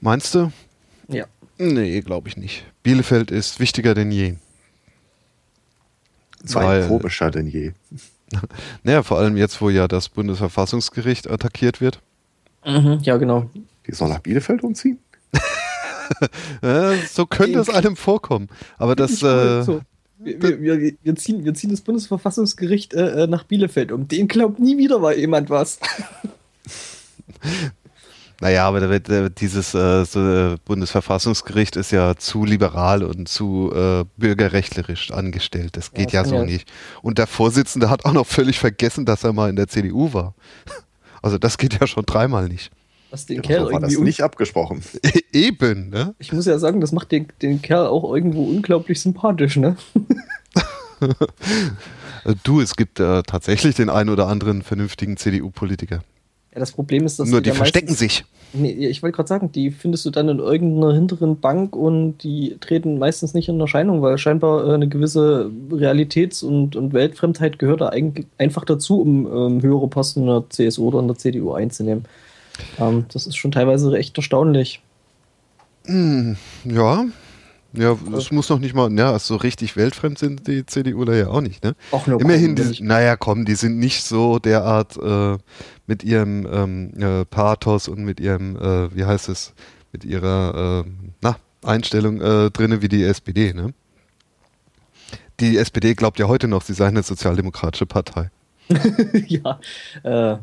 Meinst 0.00 0.34
du? 0.34 0.52
Ja. 1.08 1.26
Nee, 1.58 2.00
glaube 2.00 2.28
ich 2.28 2.36
nicht. 2.36 2.64
Bielefeld 2.82 3.30
ist 3.30 3.58
wichtiger 3.58 3.94
denn 3.94 4.12
je. 4.12 4.34
Weil, 6.44 6.86
komischer 6.86 7.30
denn 7.30 7.48
je. 7.48 7.72
naja, 8.84 9.02
vor 9.02 9.18
allem 9.18 9.36
jetzt, 9.36 9.60
wo 9.60 9.70
ja 9.70 9.88
das 9.88 10.08
Bundesverfassungsgericht 10.08 11.28
attackiert 11.28 11.80
wird. 11.80 12.00
Mhm, 12.64 13.00
ja, 13.02 13.16
genau. 13.16 13.50
Die 13.86 13.92
soll 13.92 14.08
nach 14.08 14.20
Bielefeld 14.20 14.62
umziehen? 14.62 14.98
so 17.10 17.26
könnte 17.26 17.58
es 17.58 17.68
einem 17.68 17.96
vorkommen. 17.96 18.48
Aber 18.76 18.94
das. 18.94 19.22
Äh, 19.22 19.62
so. 19.62 19.80
wir, 20.18 20.60
wir, 20.60 20.92
wir, 21.02 21.16
ziehen, 21.16 21.44
wir 21.44 21.54
ziehen 21.54 21.70
das 21.70 21.80
Bundesverfassungsgericht 21.80 22.94
äh, 22.94 23.24
äh, 23.24 23.26
nach 23.26 23.44
Bielefeld 23.44 23.92
um. 23.92 24.08
Den 24.08 24.28
glaubt 24.28 24.58
nie 24.58 24.78
wieder 24.78 24.98
mal 24.98 25.16
jemand 25.16 25.50
was. 25.50 25.78
Naja, 28.40 28.68
aber 28.68 28.88
wird, 28.88 29.40
dieses 29.40 29.74
äh, 29.74 30.04
so, 30.04 30.20
äh, 30.20 30.56
Bundesverfassungsgericht 30.64 31.74
ist 31.74 31.90
ja 31.90 32.14
zu 32.16 32.44
liberal 32.44 33.02
und 33.02 33.28
zu 33.28 33.72
äh, 33.74 34.04
bürgerrechtlerisch 34.16 35.10
angestellt. 35.10 35.76
Das 35.76 35.92
geht 35.92 36.12
ja, 36.12 36.22
ja 36.22 36.28
so 36.28 36.44
nicht. 36.44 36.70
Und 37.02 37.18
der 37.18 37.26
Vorsitzende 37.26 37.90
hat 37.90 38.04
auch 38.04 38.12
noch 38.12 38.26
völlig 38.26 38.60
vergessen, 38.60 39.04
dass 39.04 39.24
er 39.24 39.32
mal 39.32 39.50
in 39.50 39.56
der 39.56 39.68
CDU 39.68 40.12
war. 40.12 40.34
Also 41.20 41.36
das 41.36 41.58
geht 41.58 41.80
ja 41.80 41.88
schon 41.88 42.06
dreimal 42.06 42.48
nicht. 42.48 42.70
Was 43.10 43.26
den 43.26 43.38
Ja, 43.38 43.42
Kerl 43.42 43.64
war 43.64 43.72
irgendwie 43.72 43.94
das 43.96 44.04
nicht 44.04 44.22
abgesprochen. 44.22 44.84
Eben, 45.32 45.88
ne? 45.88 46.14
Ich 46.20 46.32
muss 46.32 46.46
ja 46.46 46.60
sagen, 46.60 46.80
das 46.80 46.92
macht 46.92 47.10
den, 47.10 47.26
den 47.42 47.60
Kerl 47.60 47.88
auch 47.88 48.14
irgendwo 48.14 48.44
unglaublich 48.44 49.00
sympathisch, 49.00 49.56
ne? 49.56 49.76
Äh, 51.00 52.34
Du, 52.42 52.60
es 52.60 52.76
gibt 52.76 52.98
äh, 53.00 53.22
tatsächlich 53.22 53.76
den 53.76 53.90
einen 53.90 54.10
oder 54.10 54.26
anderen 54.26 54.62
vernünftigen 54.62 55.16
CDU-Politiker. 55.16 56.02
Ja, 56.52 56.60
das 56.60 56.72
Problem 56.72 57.04
ist, 57.04 57.18
dass 57.18 57.28
Nur 57.28 57.40
die 57.40 57.50
da 57.50 57.56
verstecken 57.56 57.88
meistens- 57.90 57.98
sich. 57.98 58.24
Nee, 58.54 58.72
ich 58.88 59.02
wollte 59.02 59.14
gerade 59.16 59.28
sagen, 59.28 59.52
die 59.52 59.70
findest 59.70 60.06
du 60.06 60.10
dann 60.10 60.30
in 60.30 60.38
irgendeiner 60.38 60.94
hinteren 60.94 61.38
Bank 61.38 61.76
und 61.76 62.16
die 62.22 62.56
treten 62.60 62.98
meistens 62.98 63.34
nicht 63.34 63.50
in 63.50 63.60
Erscheinung, 63.60 64.00
weil 64.00 64.16
scheinbar 64.16 64.66
äh, 64.66 64.72
eine 64.72 64.88
gewisse 64.88 65.50
Realitäts- 65.70 66.42
und, 66.42 66.74
und 66.74 66.94
Weltfremdheit 66.94 67.58
gehört 67.58 67.82
da 67.82 67.90
eigentlich 67.90 68.26
einfach 68.38 68.64
dazu, 68.64 69.02
um 69.02 69.26
ähm, 69.26 69.62
höhere 69.62 69.86
Posten 69.88 70.20
in 70.20 70.26
der 70.28 70.44
CSU 70.48 70.88
oder 70.88 71.00
in 71.00 71.08
der 71.08 71.18
CDU 71.18 71.52
einzunehmen. 71.52 72.06
Ähm, 72.80 73.04
das 73.12 73.26
ist 73.26 73.36
schon 73.36 73.52
teilweise 73.52 73.94
echt 73.98 74.16
erstaunlich. 74.16 74.80
Hm, 75.84 76.36
ja. 76.64 77.04
Ja, 77.74 77.96
es 78.16 78.30
muss 78.30 78.48
noch 78.48 78.58
nicht 78.58 78.74
mal, 78.74 78.90
ja, 78.98 79.18
so 79.18 79.36
richtig 79.36 79.76
weltfremd 79.76 80.18
sind 80.18 80.46
die 80.46 80.64
CDUler 80.64 81.14
ja 81.16 81.28
auch 81.28 81.42
nicht, 81.42 81.62
ne? 81.62 81.74
Auch 81.90 82.06
nur 82.06 82.18
Immerhin, 82.20 82.56
die, 82.56 82.62
ich- 82.62 82.80
naja, 82.80 83.16
komm, 83.16 83.44
die 83.44 83.54
sind 83.56 83.78
nicht 83.78 84.02
so 84.04 84.38
derart 84.38 84.96
äh, 84.96 85.36
mit 85.86 86.02
ihrem 86.02 86.46
ähm, 86.50 86.92
äh, 86.98 87.24
Pathos 87.26 87.88
und 87.88 88.04
mit 88.04 88.20
ihrem, 88.20 88.56
äh, 88.56 88.94
wie 88.96 89.04
heißt 89.04 89.28
es, 89.28 89.52
mit 89.92 90.04
ihrer 90.04 90.84
äh, 90.86 90.90
na, 91.20 91.36
Einstellung 91.62 92.20
äh, 92.22 92.50
drinne 92.50 92.80
wie 92.80 92.88
die 92.88 93.02
SPD, 93.04 93.52
ne? 93.52 93.74
Die 95.40 95.56
SPD 95.58 95.94
glaubt 95.94 96.18
ja 96.18 96.26
heute 96.26 96.48
noch, 96.48 96.62
sie 96.62 96.72
sei 96.74 96.86
eine 96.88 97.02
sozialdemokratische 97.02 97.86
Partei. 97.86 98.30
ja, 99.28 99.60
äh, 100.04 100.38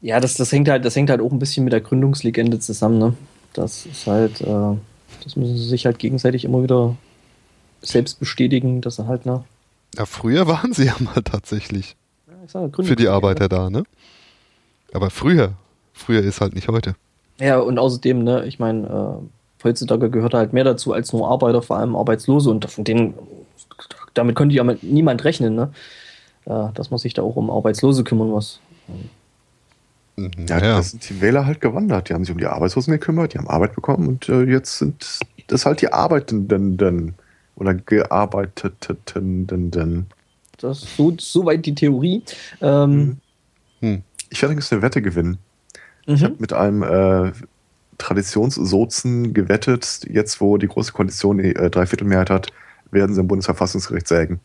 ja, 0.00 0.18
das, 0.18 0.34
das 0.34 0.50
hängt 0.50 0.68
halt, 0.68 0.84
das 0.84 0.96
hängt 0.96 1.10
halt 1.10 1.20
auch 1.20 1.30
ein 1.30 1.38
bisschen 1.38 1.64
mit 1.64 1.72
der 1.74 1.80
Gründungslegende 1.82 2.58
zusammen, 2.58 2.98
ne? 2.98 3.14
Das 3.52 3.86
ist 3.86 4.06
halt, 4.06 4.40
äh, 4.40 4.76
das 5.24 5.36
müssen 5.36 5.56
sie 5.56 5.68
sich 5.68 5.86
halt 5.86 5.98
gegenseitig 5.98 6.44
immer 6.44 6.62
wieder 6.62 6.96
selbst 7.82 8.20
bestätigen, 8.20 8.80
dass 8.80 8.96
sie 8.96 9.06
halt, 9.06 9.26
ne? 9.26 9.44
Ja, 9.96 10.06
früher 10.06 10.46
waren 10.46 10.72
sie 10.72 10.84
ja 10.86 10.94
mal 11.00 11.22
tatsächlich 11.22 11.96
Ja, 12.28 12.34
sag, 12.46 12.76
für 12.76 12.96
die. 12.96 13.08
Arbeiter 13.08 13.48
da, 13.48 13.70
ne? 13.70 13.84
Aber 14.92 15.10
früher, 15.10 15.52
früher 15.92 16.20
ist 16.22 16.40
halt 16.40 16.54
nicht 16.54 16.68
heute. 16.68 16.94
Ja, 17.38 17.58
und 17.58 17.78
außerdem, 17.78 18.22
ne, 18.22 18.44
ich 18.46 18.58
meine, 18.58 18.86
äh, 18.86 19.64
heutzutage 19.64 20.10
gehört 20.10 20.34
halt 20.34 20.52
mehr 20.52 20.64
dazu 20.64 20.92
als 20.92 21.12
nur 21.12 21.28
Arbeiter, 21.28 21.62
vor 21.62 21.76
allem 21.78 21.96
Arbeitslose 21.96 22.50
und 22.50 22.70
von 22.70 22.84
denen, 22.84 23.14
damit 24.14 24.36
könnte 24.36 24.54
ja 24.54 24.64
niemand 24.82 25.24
rechnen, 25.24 25.54
ne? 25.54 25.72
Äh, 26.46 26.72
dass 26.74 26.90
man 26.90 26.98
sich 26.98 27.14
da 27.14 27.22
auch 27.22 27.36
um 27.36 27.50
Arbeitslose 27.50 28.04
kümmern 28.04 28.28
muss. 28.30 28.60
Mhm, 28.88 29.08
Ja, 30.48 30.58
ja. 30.58 30.76
da 30.76 30.82
sind 30.82 31.08
die 31.08 31.20
Wähler 31.20 31.46
halt 31.46 31.60
gewandert. 31.60 32.08
Die 32.08 32.14
haben 32.14 32.24
sich 32.24 32.32
um 32.32 32.38
die 32.38 32.46
Arbeitslosen 32.46 32.92
gekümmert, 32.92 33.34
die 33.34 33.38
haben 33.38 33.48
Arbeit 33.48 33.74
bekommen 33.74 34.08
und 34.08 34.28
äh, 34.28 34.42
jetzt 34.44 34.78
sind 34.78 35.20
das 35.46 35.66
halt 35.66 35.80
die 35.80 35.92
Arbeitenden 35.92 37.14
oder 37.56 37.74
Gearbeiteten. 37.74 38.96
Das 40.58 40.82
ist 40.82 40.96
so, 40.96 41.14
soweit 41.18 41.64
die 41.66 41.74
Theorie. 41.74 42.22
Ähm, 42.60 43.18
Hm. 43.80 44.02
Ich 44.28 44.40
werde 44.40 44.52
übrigens 44.52 44.72
eine 44.72 44.82
Wette 44.82 45.02
gewinnen. 45.02 45.38
Ich 46.06 46.20
mhm. 46.20 46.24
habe 46.24 46.36
mit 46.38 46.52
einem 46.52 46.82
äh, 46.82 47.32
Traditionssozen 47.98 49.34
gewettet, 49.34 50.06
jetzt 50.08 50.40
wo 50.40 50.56
die 50.56 50.68
Große 50.68 50.92
Koalition 50.92 51.38
die 51.38 51.54
äh, 51.54 51.70
Dreiviertelmehrheit 51.70 52.30
hat, 52.30 52.52
werden 52.90 53.14
sie 53.14 53.20
im 53.20 53.28
Bundesverfassungsgericht 53.28 54.08
sägen. 54.08 54.40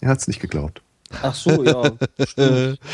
Er 0.00 0.10
hat 0.10 0.18
es 0.18 0.28
nicht 0.28 0.40
geglaubt. 0.40 0.82
Ach 1.22 1.34
so, 1.34 1.64
ja. 1.64 1.92
stimmt. 2.24 2.78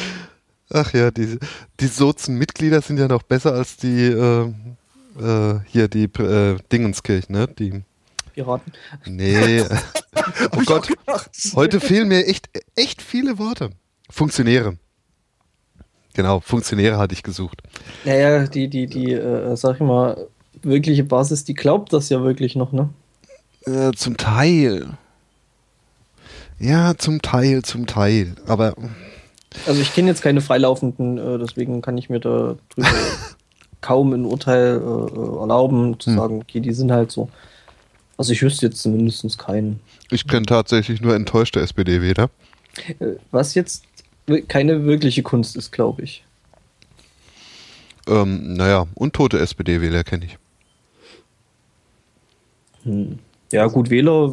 Ach 0.75 0.93
ja, 0.93 1.13
die, 1.13 1.39
die 1.79 1.87
Sozen-Mitglieder 1.87 2.83
sind 2.83 2.99
ja 2.99 3.07
noch 3.07 3.23
besser 3.23 3.53
als 3.53 3.77
die 3.77 4.07
äh, 4.07 4.53
äh, 5.21 5.61
hier 5.67 5.87
die 5.87 6.05
äh, 6.05 6.59
Dingenskirchen, 6.73 7.33
ne? 7.33 7.47
Die. 7.47 7.85
Piraten. 8.33 8.73
Nee. 9.07 9.63
oh 10.51 10.63
Gott, 10.67 10.89
heute 11.55 11.79
fehlen 11.79 12.09
mir 12.09 12.27
echt, 12.27 12.51
echt 12.75 13.03
viele 13.03 13.39
Worte. 13.39 13.71
Funktionäre. 14.11 14.77
Genau, 16.15 16.41
Funktionäre 16.41 16.99
hatte 16.99 17.15
ich 17.15 17.23
gesucht. 17.23 17.63
Naja, 18.05 18.49
die, 18.49 18.69
die, 18.69 18.87
die, 18.87 19.13
äh, 19.13 19.57
sag 19.57 19.77
ich 19.77 19.81
mal, 19.81 20.27
wirkliche 20.63 21.05
Basis, 21.05 21.45
die 21.45 21.55
glaubt 21.55 21.93
das 21.93 22.09
ja 22.09 22.21
wirklich 22.25 22.57
noch, 22.57 22.73
ne? 22.73 22.89
Äh, 23.67 23.93
zum 23.93 24.17
Teil. 24.17 24.99
Ja, 26.59 26.97
zum 26.99 27.23
Teil, 27.23 27.63
zum 27.63 27.87
Teil. 27.87 28.35
Aber 28.47 28.75
Also 29.67 29.81
ich 29.81 29.95
kenne 29.95 30.09
jetzt 30.09 30.23
keine 30.23 30.41
Freilaufenden, 30.41 31.19
äh, 31.19 31.39
deswegen 31.39 31.81
kann 31.83 31.97
ich 31.97 32.11
mir 32.11 32.21
da 32.21 32.57
drüber 32.75 32.89
kaum 33.81 34.13
ein 34.13 34.25
Urteil 34.25 34.77
äh, 34.77 34.81
äh, 34.81 35.41
erlauben, 35.41 35.99
zu 36.01 36.11
Hm. 36.11 36.17
sagen, 36.19 36.41
okay, 36.43 36.61
die 36.61 36.73
sind 36.73 36.91
halt 36.93 37.11
so. 37.13 37.29
Also 38.17 38.33
ich 38.33 38.43
wüsste 38.43 38.67
jetzt 38.67 38.81
zumindest 38.81 39.39
keinen. 39.39 39.81
ich 40.11 40.27
kenne 40.27 40.47
tatsächlich 40.47 41.01
nur 41.01 41.15
enttäuschte 41.15 41.61
SPD-Wähler. 41.61 42.31
Äh, 42.99 43.07
was 43.31 43.55
jetzt 43.55 43.85
keine 44.49 44.85
wirkliche 44.85 45.23
Kunst 45.23 45.57
ist, 45.57 45.71
glaube 45.73 46.03
ich. 46.03 46.25
Ähm, 48.07 48.55
naja, 48.55 48.87
und 48.95 49.15
tote 49.15 49.39
SPD-Wähler 49.39 50.05
kenne 50.05 50.27
ich. 50.27 50.39
Hm. 52.85 53.19
Ja, 53.53 53.67
gut, 53.67 53.91
Wähler 53.91 54.33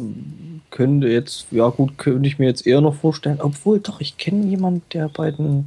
könnte 0.72 1.06
jetzt, 1.06 1.46
ja 1.52 1.68
gut, 1.68 1.98
könnte 1.98 2.26
ich 2.26 2.40
mir 2.40 2.46
jetzt 2.46 2.66
eher 2.66 2.80
noch 2.80 2.96
vorstellen, 2.96 3.38
obwohl 3.40 3.78
doch, 3.78 4.00
ich 4.00 4.16
kenne 4.16 4.46
jemanden, 4.46 4.82
der 4.92 5.08
bei 5.08 5.30
den, 5.30 5.66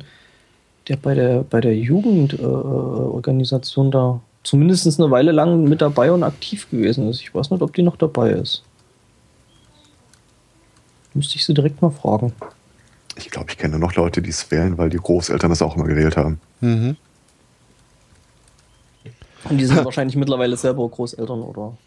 der 0.90 0.98
bei 0.98 1.14
der, 1.14 1.44
bei 1.44 1.62
der 1.62 1.78
Jugendorganisation 1.78 3.06
äh, 3.08 3.16
Organisation 3.16 3.92
da 3.92 4.20
zumindest 4.44 5.00
eine 5.00 5.12
Weile 5.12 5.32
lang 5.32 5.64
mit 5.64 5.82
dabei 5.82 6.12
und 6.12 6.24
aktiv 6.24 6.70
gewesen 6.70 7.08
ist. 7.08 7.22
Ich 7.22 7.34
weiß 7.34 7.52
nicht, 7.52 7.62
ob 7.62 7.74
die 7.74 7.84
noch 7.84 7.96
dabei 7.96 8.32
ist. 8.32 8.64
Müsste 11.14 11.38
ich 11.38 11.46
sie 11.46 11.54
direkt 11.54 11.82
mal 11.82 11.92
fragen. 11.92 12.34
Ich 13.16 13.30
glaube, 13.30 13.50
ich 13.50 13.58
kenne 13.58 13.80
noch 13.80 13.96
Leute, 13.96 14.22
die 14.22 14.32
es 14.32 14.52
wählen, 14.52 14.78
weil 14.78 14.90
die 14.90 14.98
Großeltern 14.98 15.50
das 15.50 15.62
auch 15.62 15.78
immer 15.78 15.86
gewählt 15.86 16.18
haben. 16.18 16.40
Mhm. 16.60 16.98
Und 19.46 19.58
die 19.58 19.66
sind 19.66 19.86
wahrscheinlich 19.86 20.16
mittlerweile 20.16 20.58
selber 20.58 20.90
Großeltern 20.90 21.42
oder. 21.42 21.78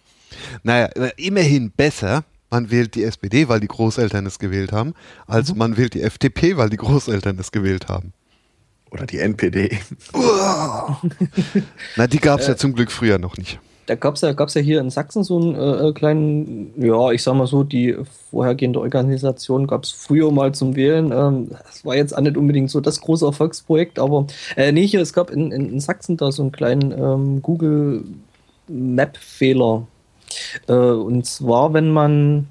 Naja, 0.63 0.87
immerhin 1.17 1.71
besser, 1.71 2.25
man 2.51 2.71
wählt 2.71 2.95
die 2.95 3.05
SPD, 3.05 3.49
weil 3.49 3.61
die 3.61 3.69
Großeltern 3.69 4.27
es 4.27 4.39
gewählt 4.39 4.73
haben, 4.73 4.95
als 5.27 5.55
man 5.55 5.77
wählt 5.77 5.95
die 5.95 6.03
FDP, 6.03 6.57
weil 6.57 6.71
die 6.71 6.77
Großeltern 6.77 7.39
es 7.39 7.53
gewählt 7.53 7.89
haben. 7.89 8.13
Oder 8.91 9.07
die 9.07 9.19
NPD. 9.19 9.79
Na, 11.97 12.07
die 12.07 12.19
gab 12.19 12.41
es 12.41 12.47
ja 12.47 12.57
zum 12.57 12.73
Glück 12.73 12.91
früher 12.91 13.19
noch 13.19 13.37
nicht. 13.37 13.59
Da 13.89 13.95
gab 13.95 14.17
es 14.17 14.21
ja, 14.21 14.35
gab's 14.35 14.53
ja 14.53 14.61
hier 14.61 14.81
in 14.81 14.91
Sachsen 14.91 15.25
so 15.25 15.39
einen 15.39 15.55
äh, 15.55 15.93
kleinen, 15.93 16.75
ja, 16.77 17.11
ich 17.11 17.23
sag 17.23 17.35
mal 17.35 17.47
so, 17.47 17.65
die 17.65 17.97
vorhergehende 18.31 18.81
Organisation 18.81 19.67
gab 19.67 19.85
es 19.85 19.93
früher 19.93 20.31
mal 20.31 20.53
zum 20.53 20.77
Wählen. 20.77 21.11
Ähm, 21.11 21.49
das 21.49 21.87
war 21.87 21.97
jetzt 21.97 22.15
auch 22.15 22.21
nicht 22.21 22.37
unbedingt 22.37 22.71
so 22.71 22.83
das 22.83 23.01
große 23.01 23.25
Erfolgsprojekt, 23.25 23.99
aber 23.99 24.27
äh, 24.57 24.73
nee, 24.73 24.87
hier, 24.87 25.01
es 25.01 25.15
gab 25.15 25.31
in, 25.31 25.53
in, 25.53 25.71
in 25.73 25.81
Sachsen 25.81 26.19
da 26.19 26.31
so 26.31 26.43
einen 26.43 26.53
kleinen 26.53 26.93
ähm, 26.93 27.41
Google 27.41 28.05
Map-Fehler. 28.69 29.87
Äh, 30.69 30.73
und 30.73 31.27
zwar, 31.27 31.73
wenn 31.73 31.91
man, 31.91 32.49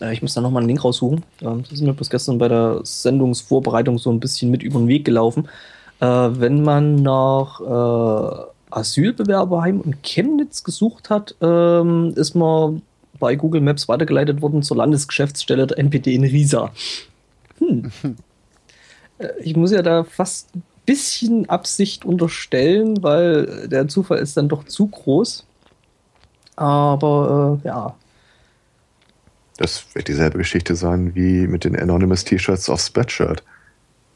äh, 0.00 0.12
ich 0.12 0.22
muss 0.22 0.34
da 0.34 0.40
nochmal 0.40 0.62
einen 0.62 0.68
Link 0.68 0.84
raussuchen, 0.84 1.24
ähm, 1.42 1.62
das 1.62 1.72
ist 1.72 1.82
mir 1.82 1.92
bis 1.92 2.10
gestern 2.10 2.38
bei 2.38 2.48
der 2.48 2.80
Sendungsvorbereitung 2.82 3.98
so 3.98 4.10
ein 4.10 4.20
bisschen 4.20 4.50
mit 4.50 4.62
über 4.62 4.78
den 4.78 4.88
Weg 4.88 5.04
gelaufen. 5.04 5.48
Äh, 6.00 6.06
wenn 6.06 6.62
man 6.62 6.96
nach 6.96 7.60
Asylbewerberheim 8.70 9.80
und 9.80 10.02
Chemnitz 10.02 10.62
gesucht 10.62 11.10
hat, 11.10 11.34
ähm, 11.40 12.12
ist 12.16 12.34
man 12.34 12.82
bei 13.18 13.34
Google 13.34 13.60
Maps 13.60 13.88
weitergeleitet 13.88 14.42
worden 14.42 14.62
zur 14.62 14.76
Landesgeschäftsstelle 14.76 15.66
der 15.66 15.78
NPD 15.78 16.14
in 16.14 16.24
Riesa. 16.24 16.70
Hm. 17.58 17.90
Ich 19.42 19.56
muss 19.56 19.72
ja 19.72 19.82
da 19.82 20.04
fast 20.04 20.54
ein 20.54 20.62
bisschen 20.86 21.48
Absicht 21.48 22.04
unterstellen, 22.04 23.02
weil 23.02 23.66
der 23.66 23.88
Zufall 23.88 24.18
ist 24.18 24.36
dann 24.36 24.48
doch 24.48 24.62
zu 24.62 24.86
groß. 24.86 25.44
Aber 26.58 27.58
äh, 27.64 27.68
ja, 27.68 27.94
Das 29.58 29.84
wird 29.94 30.08
dieselbe 30.08 30.38
Geschichte 30.38 30.74
sein 30.76 31.14
wie 31.14 31.46
mit 31.46 31.64
den 31.64 31.78
Anonymous 31.78 32.24
T-Shirts 32.24 32.68
auf 32.68 32.80
Spreadshirt. 32.80 33.42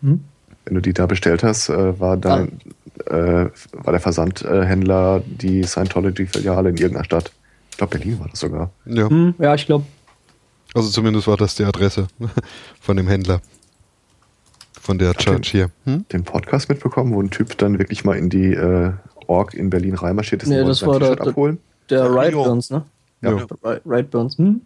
Hm? 0.02 0.25
Wenn 0.64 0.75
du 0.75 0.80
die 0.80 0.92
da 0.92 1.06
bestellt 1.06 1.42
hast, 1.42 1.68
äh, 1.68 1.99
war, 2.00 2.16
dann, 2.16 2.61
äh, 3.06 3.46
war 3.72 3.92
der 3.92 4.00
Versandhändler 4.00 5.22
die 5.26 5.62
Scientology-Filiale 5.64 6.70
in 6.70 6.76
irgendeiner 6.76 7.04
Stadt. 7.04 7.32
Ich 7.70 7.76
glaube, 7.78 7.96
Berlin 7.99 8.20
war 8.20 8.28
das 8.28 8.40
sogar. 8.40 8.70
Ja. 8.84 9.08
hm, 9.08 9.34
ja 9.38 9.54
ich 9.54 9.66
glaube, 9.66 9.84
Also 10.75 10.88
zumindest 10.90 11.26
war 11.26 11.37
das 11.37 11.54
die 11.54 11.64
Adresse 11.64 12.06
von 12.80 12.96
dem 12.96 13.08
Händler. 13.08 13.40
Von 14.80 14.99
der 14.99 15.14
Church 15.14 15.49
hier. 15.50 15.70
Hm? 15.84 16.06
Den 16.12 16.25
Podcast 16.25 16.68
mitbekommen, 16.68 17.14
wo 17.14 17.22
ein 17.22 17.30
Typ 17.30 17.56
dann 17.58 17.78
wirklich 17.78 18.04
mal 18.04 18.16
in 18.16 18.28
die 18.30 18.52
äh, 18.52 18.90
Org 19.28 19.54
in 19.54 19.70
Berlin 19.70 19.94
reinmarschiert 19.94 20.42
ist 20.42 20.49
Nee, 20.49 20.61
und 20.61 20.66
das 20.68 20.84
wollte 20.84 21.06
sein 21.06 21.11
war 21.11 21.16
T-Shirt 21.16 21.20
der- 21.26 21.30
abholen. 21.30 21.58
Der 21.92 22.00
Ja, 22.00 22.06
Riot 22.06 22.32
Rio. 22.32 22.44
Burns, 22.44 22.70
ne? 22.70 22.82
Ja. 23.20 23.30
Ri- 23.30 23.80
Riot 23.87 24.11
Burns. 24.11 24.37
Hm? 24.38 24.62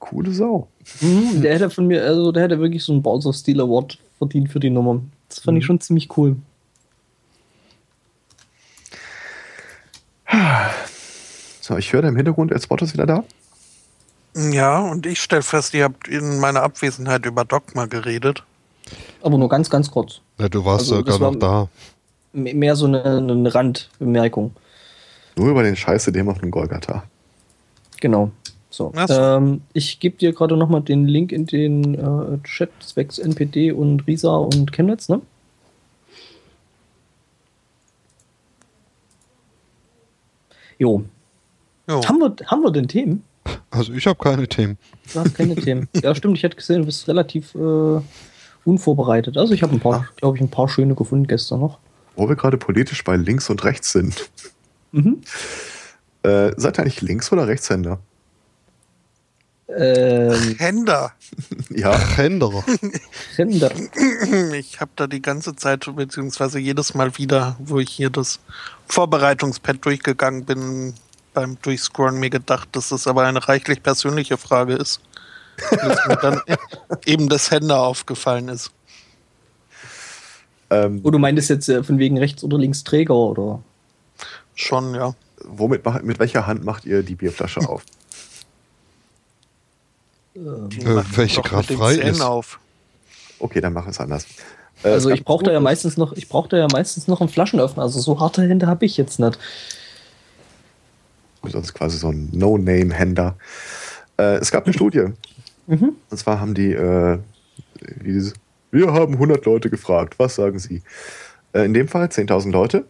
Coole 0.00 0.32
Sau. 0.32 0.68
Mhm, 1.00 1.42
der 1.42 1.54
hätte 1.54 1.70
von 1.70 1.86
mir, 1.86 2.02
also 2.04 2.32
der 2.32 2.42
hätte 2.44 2.58
wirklich 2.60 2.82
so 2.82 2.92
einen 2.92 3.02
Bowser 3.02 3.32
Steel 3.32 3.60
Award 3.60 3.98
verdient 4.18 4.50
für 4.50 4.60
die 4.60 4.70
Nummer. 4.70 5.00
Das 5.28 5.40
fand 5.40 5.58
ich 5.58 5.64
schon 5.64 5.80
ziemlich 5.80 6.16
cool. 6.16 6.36
So, 11.60 11.76
ich 11.76 11.92
höre 11.92 12.00
da 12.00 12.08
im 12.08 12.16
Hintergrund, 12.16 12.50
Spot 12.62 12.76
ist 12.76 12.94
wieder 12.94 13.04
da. 13.04 13.24
Ja, 14.34 14.80
und 14.80 15.04
ich 15.04 15.20
stelle 15.20 15.42
fest, 15.42 15.74
ihr 15.74 15.84
habt 15.84 16.08
in 16.08 16.38
meiner 16.40 16.62
Abwesenheit 16.62 17.26
über 17.26 17.44
Dogma 17.44 17.84
geredet. 17.84 18.42
Aber 19.20 19.36
nur 19.36 19.50
ganz, 19.50 19.68
ganz 19.68 19.90
kurz. 19.90 20.22
Ja, 20.38 20.48
du 20.48 20.64
warst 20.64 20.90
Also, 20.90 20.96
sogar 20.96 21.18
noch 21.18 21.36
da. 21.38 21.68
Mehr 22.32 22.74
so 22.74 22.86
eine, 22.86 23.04
eine 23.04 23.54
Randbemerkung. 23.54 24.52
Nur 25.38 25.50
über 25.50 25.62
den 25.62 25.76
Scheiße 25.76 26.10
dem 26.10 26.28
auf 26.28 26.40
dem 26.40 26.50
Golgatha. 26.50 27.04
Genau. 28.00 28.32
So. 28.70 28.92
Ähm, 29.08 29.62
ich 29.72 30.00
gebe 30.00 30.18
dir 30.18 30.32
gerade 30.32 30.56
nochmal 30.56 30.82
den 30.82 31.06
Link 31.06 31.32
in 31.32 31.46
den 31.46 31.94
äh, 31.94 32.38
Chat 32.42 32.70
zwecks 32.80 33.18
NPD 33.18 33.72
und 33.72 34.06
Risa 34.06 34.36
und 34.36 34.72
Chemnitz, 34.72 35.08
ne? 35.08 35.20
Jo. 40.78 41.04
Jo. 41.88 42.04
Haben 42.04 42.18
wir, 42.18 42.34
haben 42.46 42.62
wir 42.62 42.70
denn 42.72 42.88
Themen? 42.88 43.22
Also 43.70 43.92
ich 43.92 44.06
habe 44.06 44.18
keine 44.18 44.46
Themen. 44.46 44.76
Du 45.12 45.20
hast 45.20 45.34
keine 45.34 45.54
Themen. 45.54 45.88
Ja, 46.02 46.14
stimmt. 46.14 46.36
Ich 46.36 46.42
hätte 46.42 46.56
gesehen, 46.56 46.80
du 46.80 46.86
bist 46.86 47.08
relativ 47.08 47.54
äh, 47.54 48.00
unvorbereitet. 48.64 49.36
Also 49.36 49.54
ich 49.54 49.62
habe 49.62 49.72
ein 49.72 49.80
paar, 49.80 50.08
glaube 50.16 50.36
ich, 50.36 50.42
ein 50.42 50.50
paar 50.50 50.68
schöne 50.68 50.94
gefunden 50.94 51.26
gestern 51.26 51.60
noch. 51.60 51.78
Wo 52.16 52.28
wir 52.28 52.36
gerade 52.36 52.58
politisch 52.58 53.02
bei 53.04 53.16
links 53.16 53.48
und 53.48 53.64
rechts 53.64 53.92
sind. 53.92 54.28
Mhm. 54.92 55.20
Äh, 56.22 56.52
seid 56.56 56.78
ihr 56.78 56.82
eigentlich 56.82 57.00
Links- 57.02 57.30
oder 57.32 57.46
Rechtshänder? 57.46 57.98
Ähm, 59.68 60.56
Händer. 60.58 61.12
Ja, 61.70 61.96
Händerer. 62.16 62.64
Ränder. 63.36 63.70
Ich 64.54 64.80
habe 64.80 64.90
da 64.96 65.06
die 65.06 65.20
ganze 65.20 65.54
Zeit, 65.54 65.88
beziehungsweise 65.94 66.58
jedes 66.58 66.94
Mal 66.94 67.16
wieder, 67.18 67.56
wo 67.60 67.78
ich 67.78 67.90
hier 67.90 68.08
das 68.10 68.40
Vorbereitungspad 68.88 69.84
durchgegangen 69.84 70.44
bin, 70.46 70.94
beim 71.34 71.58
Durchscrollen 71.60 72.18
mir 72.18 72.30
gedacht, 72.30 72.70
dass 72.72 72.88
das 72.88 73.06
aber 73.06 73.24
eine 73.26 73.46
reichlich 73.46 73.82
persönliche 73.82 74.38
Frage 74.38 74.74
ist. 74.74 75.00
Bis 75.70 76.06
mir 76.06 76.16
dann 76.16 76.40
eben 77.04 77.28
das 77.28 77.50
Händer 77.50 77.80
aufgefallen 77.82 78.48
ist. 78.48 78.70
ähm, 80.70 81.00
Oh, 81.02 81.10
du 81.10 81.18
meintest 81.18 81.50
jetzt 81.50 81.68
äh, 81.68 81.84
von 81.84 81.98
wegen 81.98 82.18
rechts 82.18 82.42
oder 82.42 82.56
links 82.58 82.82
Träger 82.84 83.14
oder? 83.14 83.62
Schon, 84.60 84.94
ja. 84.94 85.14
womit 85.44 85.84
macht, 85.84 86.02
mit 86.02 86.18
welcher 86.18 86.46
Hand 86.48 86.64
macht 86.64 86.84
ihr 86.84 87.02
die 87.04 87.14
Bierflasche 87.14 87.60
auf? 87.60 87.84
Die 90.34 90.40
Äh, 90.40 91.02
welche 91.16 91.42
den 91.42 91.76
frei 91.78 91.94
Zähnen 91.94 92.10
ist. 92.10 92.20
auf. 92.20 92.58
Okay, 93.38 93.60
dann 93.60 93.72
mach 93.72 93.86
es 93.86 94.00
anders. 94.00 94.26
Äh, 94.82 94.88
Also 94.88 95.10
ich 95.10 95.24
brauche 95.24 95.44
da 95.44 95.52
ja 95.52 95.60
meistens 95.60 95.96
noch, 95.96 96.12
ich 96.12 96.28
brauche 96.28 96.48
da 96.48 96.56
ja 96.56 96.66
meistens 96.72 97.06
noch 97.06 97.20
einen 97.20 97.30
Flaschenöffner. 97.30 97.82
Also 97.84 98.00
so 98.00 98.18
harte 98.18 98.42
Hände 98.42 98.66
habe 98.66 98.84
ich 98.84 98.96
jetzt 98.96 99.20
nicht. 99.20 99.38
Ist 101.44 101.74
quasi 101.74 101.96
so 101.98 102.08
ein 102.10 102.28
No-Name-Händer. 102.32 103.36
Äh, 104.18 104.36
es 104.38 104.50
gab 104.50 104.64
eine 104.64 104.72
Studie. 104.74 105.06
Mhm. 105.68 105.92
Und 106.10 106.16
zwar 106.18 106.40
haben 106.40 106.54
die, 106.54 106.72
äh, 106.72 107.18
wie 108.00 108.12
dieses, 108.12 108.34
wir 108.72 108.92
haben 108.92 109.14
100 109.14 109.44
Leute 109.46 109.70
gefragt, 109.70 110.18
was 110.18 110.34
sagen 110.34 110.58
sie? 110.58 110.82
Äh, 111.52 111.64
in 111.64 111.74
dem 111.74 111.86
Fall 111.86 112.06
10.000 112.06 112.50
Leute, 112.50 112.84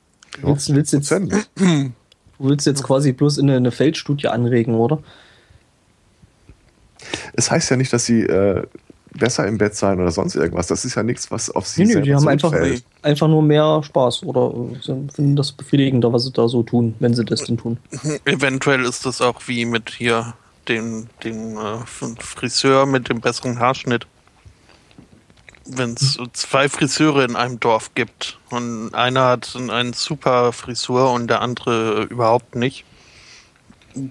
Willst, 0.43 0.73
willst 0.73 0.93
jetzt, 0.93 1.11
du 1.11 1.93
willst 2.39 2.67
jetzt 2.67 2.85
quasi 2.85 3.13
bloß 3.13 3.39
in 3.39 3.49
eine, 3.49 3.57
eine 3.57 3.71
Feldstudie 3.73 4.29
anregen, 4.29 4.75
oder? 4.77 5.03
Es 7.33 7.51
heißt 7.51 7.71
ja 7.71 7.77
nicht, 7.77 7.93
dass 7.93 8.05
sie 8.07 8.21
äh, 8.23 8.65
besser 9.15 9.47
im 9.47 9.59
Bett 9.59 9.75
sein 9.75 10.01
oder 10.01 10.11
sonst 10.11 10.35
irgendwas. 10.35 10.67
Das 10.67 10.85
ist 10.85 10.95
ja 10.95 11.03
nichts, 11.03 11.31
was 11.31 11.51
auf 11.51 11.67
sie 11.67 11.83
Nee, 11.83 11.87
nee, 11.87 11.93
selber 11.93 12.05
die 12.07 12.15
haben 12.15 12.29
einfach, 12.29 12.53
einfach 13.03 13.29
nur 13.29 13.43
mehr 13.43 13.83
Spaß 13.83 14.23
oder 14.25 14.53
äh, 14.55 15.13
finden 15.13 15.37
das 15.37 15.53
befriedigender, 15.53 16.13
was 16.13 16.25
sie 16.25 16.33
da 16.33 16.49
so 16.49 16.63
tun, 16.63 16.95
wenn 16.99 17.15
sie 17.15 17.25
das 17.25 17.45
denn 17.45 17.59
tun. 17.59 17.79
Eventuell 18.25 18.85
ist 18.85 19.07
das 19.07 19.21
auch 19.21 19.43
wie 19.47 19.65
mit 19.65 19.91
hier 19.91 20.35
dem, 20.69 21.09
dem 21.25 21.57
äh, 21.57 21.79
Friseur 22.19 22.87
mit 22.87 23.09
dem 23.09 23.21
besseren 23.21 23.59
Haarschnitt. 23.59 24.07
Wenn 25.71 25.95
es 25.95 26.19
zwei 26.33 26.69
Friseure 26.69 27.25
in 27.25 27.37
einem 27.37 27.61
Dorf 27.61 27.95
gibt 27.95 28.39
und 28.49 28.95
einer 28.95 29.27
hat 29.27 29.55
einen 29.55 29.93
super 29.93 30.53
Frisur 30.53 31.13
und 31.13 31.29
der 31.29 31.43
andere 31.43 32.05
überhaupt 32.05 32.55
nicht, 32.55 32.85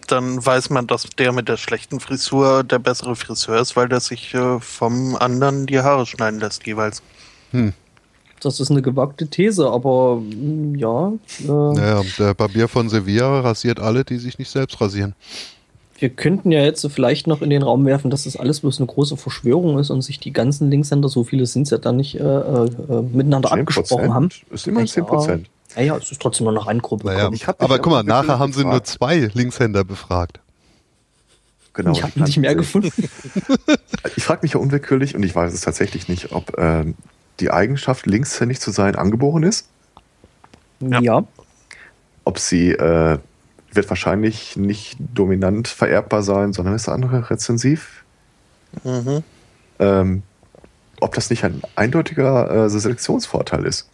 dann 0.07 0.45
weiß 0.45 0.69
man, 0.69 0.87
dass 0.87 1.07
der 1.17 1.31
mit 1.31 1.47
der 1.49 1.57
schlechten 1.57 1.99
Frisur 1.99 2.63
der 2.63 2.79
bessere 2.79 3.15
Friseur 3.15 3.59
ist, 3.59 3.75
weil 3.75 3.89
der 3.89 3.99
sich 3.99 4.33
äh, 4.33 4.59
vom 4.59 5.15
anderen 5.15 5.65
die 5.65 5.79
Haare 5.79 6.05
schneiden 6.05 6.39
lässt 6.39 6.65
jeweils. 6.65 7.01
Das 8.41 8.59
ist 8.59 8.69
eine 8.69 8.81
gewagte 8.81 9.27
These, 9.27 9.69
aber 9.69 10.17
mm, 10.17 10.75
ja, 10.75 11.13
äh, 11.39 11.47
Naja, 11.47 12.01
der 12.19 12.33
Barbier 12.33 12.67
von 12.67 12.89
Sevilla 12.89 13.39
rasiert 13.39 13.79
alle, 13.79 14.03
die 14.03 14.17
sich 14.17 14.37
nicht 14.37 14.51
selbst 14.51 14.79
rasieren. 14.79 15.15
wir 15.99 16.09
könnten 16.09 16.51
ja 16.51 16.61
jetzt 16.61 16.81
so 16.81 16.89
vielleicht 16.89 17.25
noch 17.25 17.41
in 17.41 17.49
den 17.49 17.63
Raum 17.63 17.85
werfen, 17.85 18.11
dass 18.11 18.25
das 18.25 18.37
alles 18.37 18.59
bloß 18.59 18.79
eine 18.79 18.87
große 18.87 19.17
Verschwörung 19.17 19.79
ist 19.79 19.89
und 19.89 20.01
sich 20.01 20.19
die 20.19 20.31
ganzen 20.31 20.69
Linkshänder, 20.69 21.09
so 21.09 21.23
viele 21.23 21.45
sind 21.45 21.63
es 21.63 21.71
ja 21.71 21.77
dann 21.79 21.97
nicht, 21.97 22.15
äh, 22.15 22.23
äh, 22.23 22.69
miteinander 23.11 23.49
10% 23.49 23.59
abgesprochen 23.61 24.13
haben. 24.13 24.29
Ist 24.51 24.67
immer 24.67 24.85
10 24.85 25.05
Prozent. 25.05 25.47
Ja, 25.47 25.53
ja, 25.85 25.97
es 25.97 26.11
ist 26.11 26.21
trotzdem 26.21 26.45
noch 26.45 26.51
eine 26.51 26.65
Randgruppe. 26.65 27.07
Naja, 27.07 27.29
aber 27.59 27.79
guck 27.79 27.91
mal, 27.91 28.03
nachher 28.03 28.39
haben 28.39 28.53
sie 28.53 28.63
nur 28.63 28.83
zwei 28.83 29.29
Linkshänder 29.33 29.83
befragt. 29.83 30.39
Genau. 31.73 31.91
ich 31.91 32.01
habe 32.01 32.19
nicht 32.21 32.37
mehr 32.37 32.55
gefunden. 32.55 32.91
Ich 34.15 34.23
frage 34.23 34.39
mich 34.41 34.53
ja 34.53 34.59
unwillkürlich, 34.59 35.15
und 35.15 35.21
ich 35.21 35.35
weiß 35.35 35.53
es 35.53 35.61
tatsächlich 35.61 36.07
nicht, 36.07 36.31
ob 36.31 36.57
ähm, 36.57 36.95
die 37.39 37.51
Eigenschaft, 37.51 38.07
linkshändig 38.07 38.59
zu 38.59 38.71
sein, 38.71 38.95
angeboren 38.95 39.43
ist. 39.43 39.69
Ja. 40.79 40.99
ja. 41.01 41.23
Ob 42.23 42.39
sie 42.39 42.71
äh, 42.71 43.19
wird 43.73 43.89
wahrscheinlich 43.89 44.57
nicht 44.57 44.97
dominant 44.99 45.67
vererbbar 45.67 46.23
sein, 46.23 46.51
sondern 46.51 46.73
ist 46.73 46.89
andere 46.89 47.29
rezensiv. 47.29 48.03
Mhm. 48.83 49.23
Ähm, 49.79 50.23
ob 50.99 51.13
das 51.13 51.29
nicht 51.29 51.43
ein 51.43 51.61
eindeutiger 51.75 52.65
äh, 52.65 52.69
Selektionsvorteil 52.69 53.65
ist. 53.65 53.87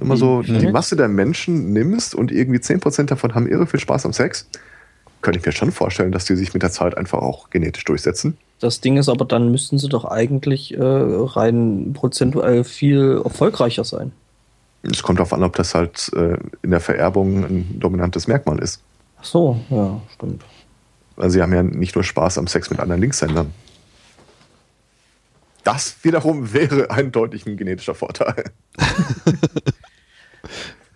Immer 0.00 0.16
so 0.16 0.42
die 0.42 0.68
Masse 0.68 0.96
der 0.96 1.08
Menschen 1.08 1.72
nimmst 1.72 2.14
und 2.14 2.30
irgendwie 2.30 2.60
10% 2.60 3.04
davon 3.04 3.34
haben 3.34 3.48
irre 3.48 3.66
viel 3.66 3.80
Spaß 3.80 4.06
am 4.06 4.12
Sex, 4.12 4.46
könnte 5.22 5.40
ich 5.40 5.46
mir 5.46 5.52
schon 5.52 5.72
vorstellen, 5.72 6.12
dass 6.12 6.24
die 6.24 6.36
sich 6.36 6.54
mit 6.54 6.62
der 6.62 6.70
Zeit 6.70 6.96
einfach 6.96 7.18
auch 7.18 7.50
genetisch 7.50 7.84
durchsetzen. 7.84 8.36
Das 8.60 8.80
Ding 8.80 8.96
ist 8.96 9.08
aber, 9.08 9.24
dann 9.24 9.50
müssten 9.50 9.78
sie 9.78 9.88
doch 9.88 10.04
eigentlich 10.04 10.74
äh, 10.74 10.80
rein 10.80 11.92
prozentuell 11.94 12.64
viel 12.64 13.20
erfolgreicher 13.24 13.84
sein. 13.84 14.12
Es 14.82 15.02
kommt 15.02 15.18
darauf 15.18 15.32
an, 15.32 15.42
ob 15.42 15.56
das 15.56 15.74
halt 15.74 16.10
äh, 16.14 16.36
in 16.62 16.70
der 16.70 16.80
Vererbung 16.80 17.44
ein 17.44 17.80
dominantes 17.80 18.28
Merkmal 18.28 18.58
ist. 18.60 18.80
Ach 19.20 19.24
so, 19.24 19.60
ja, 19.70 20.00
stimmt. 20.14 20.42
Also 21.16 21.34
sie 21.34 21.42
haben 21.42 21.52
ja 21.52 21.64
nicht 21.64 21.96
nur 21.96 22.04
Spaß 22.04 22.38
am 22.38 22.46
Sex 22.46 22.70
mit 22.70 22.78
anderen 22.78 23.00
Linkshändern. 23.00 23.52
Das 25.68 25.96
wiederum 26.02 26.54
wäre 26.54 26.90
eindeutig 26.90 27.44
ein 27.44 27.58
genetischer 27.58 27.94
Vorteil. 27.94 28.44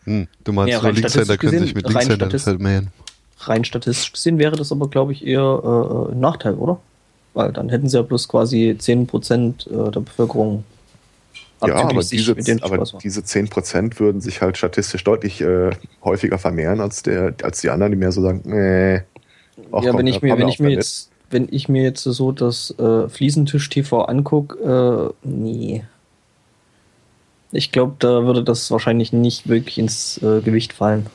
hm, 0.04 0.28
du 0.44 0.52
meinst, 0.54 0.72
Ja, 0.72 0.80
nur 0.80 0.92
Linkshänder 0.92 1.36
können 1.36 1.58
sich 1.58 1.74
mit 1.74 1.86
Linkshändern 1.86 2.30
statistisch- 2.30 2.54
vermehren. 2.54 2.88
Rein 3.40 3.66
statistisch 3.66 4.12
gesehen 4.12 4.38
wäre 4.38 4.56
das 4.56 4.72
aber, 4.72 4.88
glaube 4.88 5.12
ich, 5.12 5.26
eher 5.26 5.42
äh, 5.42 6.12
ein 6.12 6.20
Nachteil, 6.20 6.54
oder? 6.54 6.80
Weil 7.34 7.52
dann 7.52 7.68
hätten 7.68 7.86
sie 7.90 7.98
ja 7.98 8.02
bloß 8.02 8.28
quasi 8.28 8.74
10% 8.78 9.68
äh, 9.68 9.90
der 9.90 10.00
Bevölkerung 10.00 10.64
Ja, 11.66 11.74
aber 11.74 12.02
diese, 12.02 12.34
aber 12.62 12.86
diese 13.02 13.20
10% 13.20 14.00
würden 14.00 14.22
sich 14.22 14.40
halt 14.40 14.56
statistisch 14.56 15.04
deutlich 15.04 15.42
äh, 15.42 15.72
häufiger 16.02 16.38
vermehren 16.38 16.80
als, 16.80 17.02
der, 17.02 17.34
als 17.42 17.60
die 17.60 17.68
anderen, 17.68 17.92
die 17.92 17.98
mehr 17.98 18.12
so 18.12 18.22
sagen, 18.22 18.40
nee. 18.44 19.02
ach 19.70 19.82
ja, 19.82 19.90
komm, 19.90 19.98
wenn 19.98 20.06
ich 20.06 20.22
mir, 20.22 20.38
wenn 20.38 20.48
ich 20.48 20.60
mir 20.60 20.70
jetzt, 20.70 21.11
wenn 21.32 21.48
ich 21.50 21.68
mir 21.68 21.82
jetzt 21.82 22.02
so 22.02 22.32
das 22.32 22.74
äh, 22.78 23.08
Fliesentisch-TV 23.08 24.04
angucke, 24.04 25.14
äh, 25.24 25.26
nee. 25.26 25.84
Ich 27.50 27.72
glaube, 27.72 27.96
da 27.98 28.24
würde 28.24 28.42
das 28.42 28.70
wahrscheinlich 28.70 29.12
nicht 29.12 29.48
wirklich 29.48 29.78
ins 29.78 30.18
äh, 30.22 30.40
Gewicht 30.40 30.72
fallen. 30.72 31.06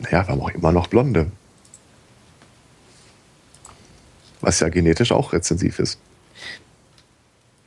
Naja, 0.00 0.26
wir 0.26 0.32
haben 0.32 0.40
auch 0.40 0.50
immer 0.50 0.72
noch 0.72 0.88
Blonde. 0.88 1.30
Was 4.40 4.60
ja 4.60 4.68
genetisch 4.68 5.12
auch 5.12 5.32
rezensiv 5.32 5.78
ist. 5.78 5.98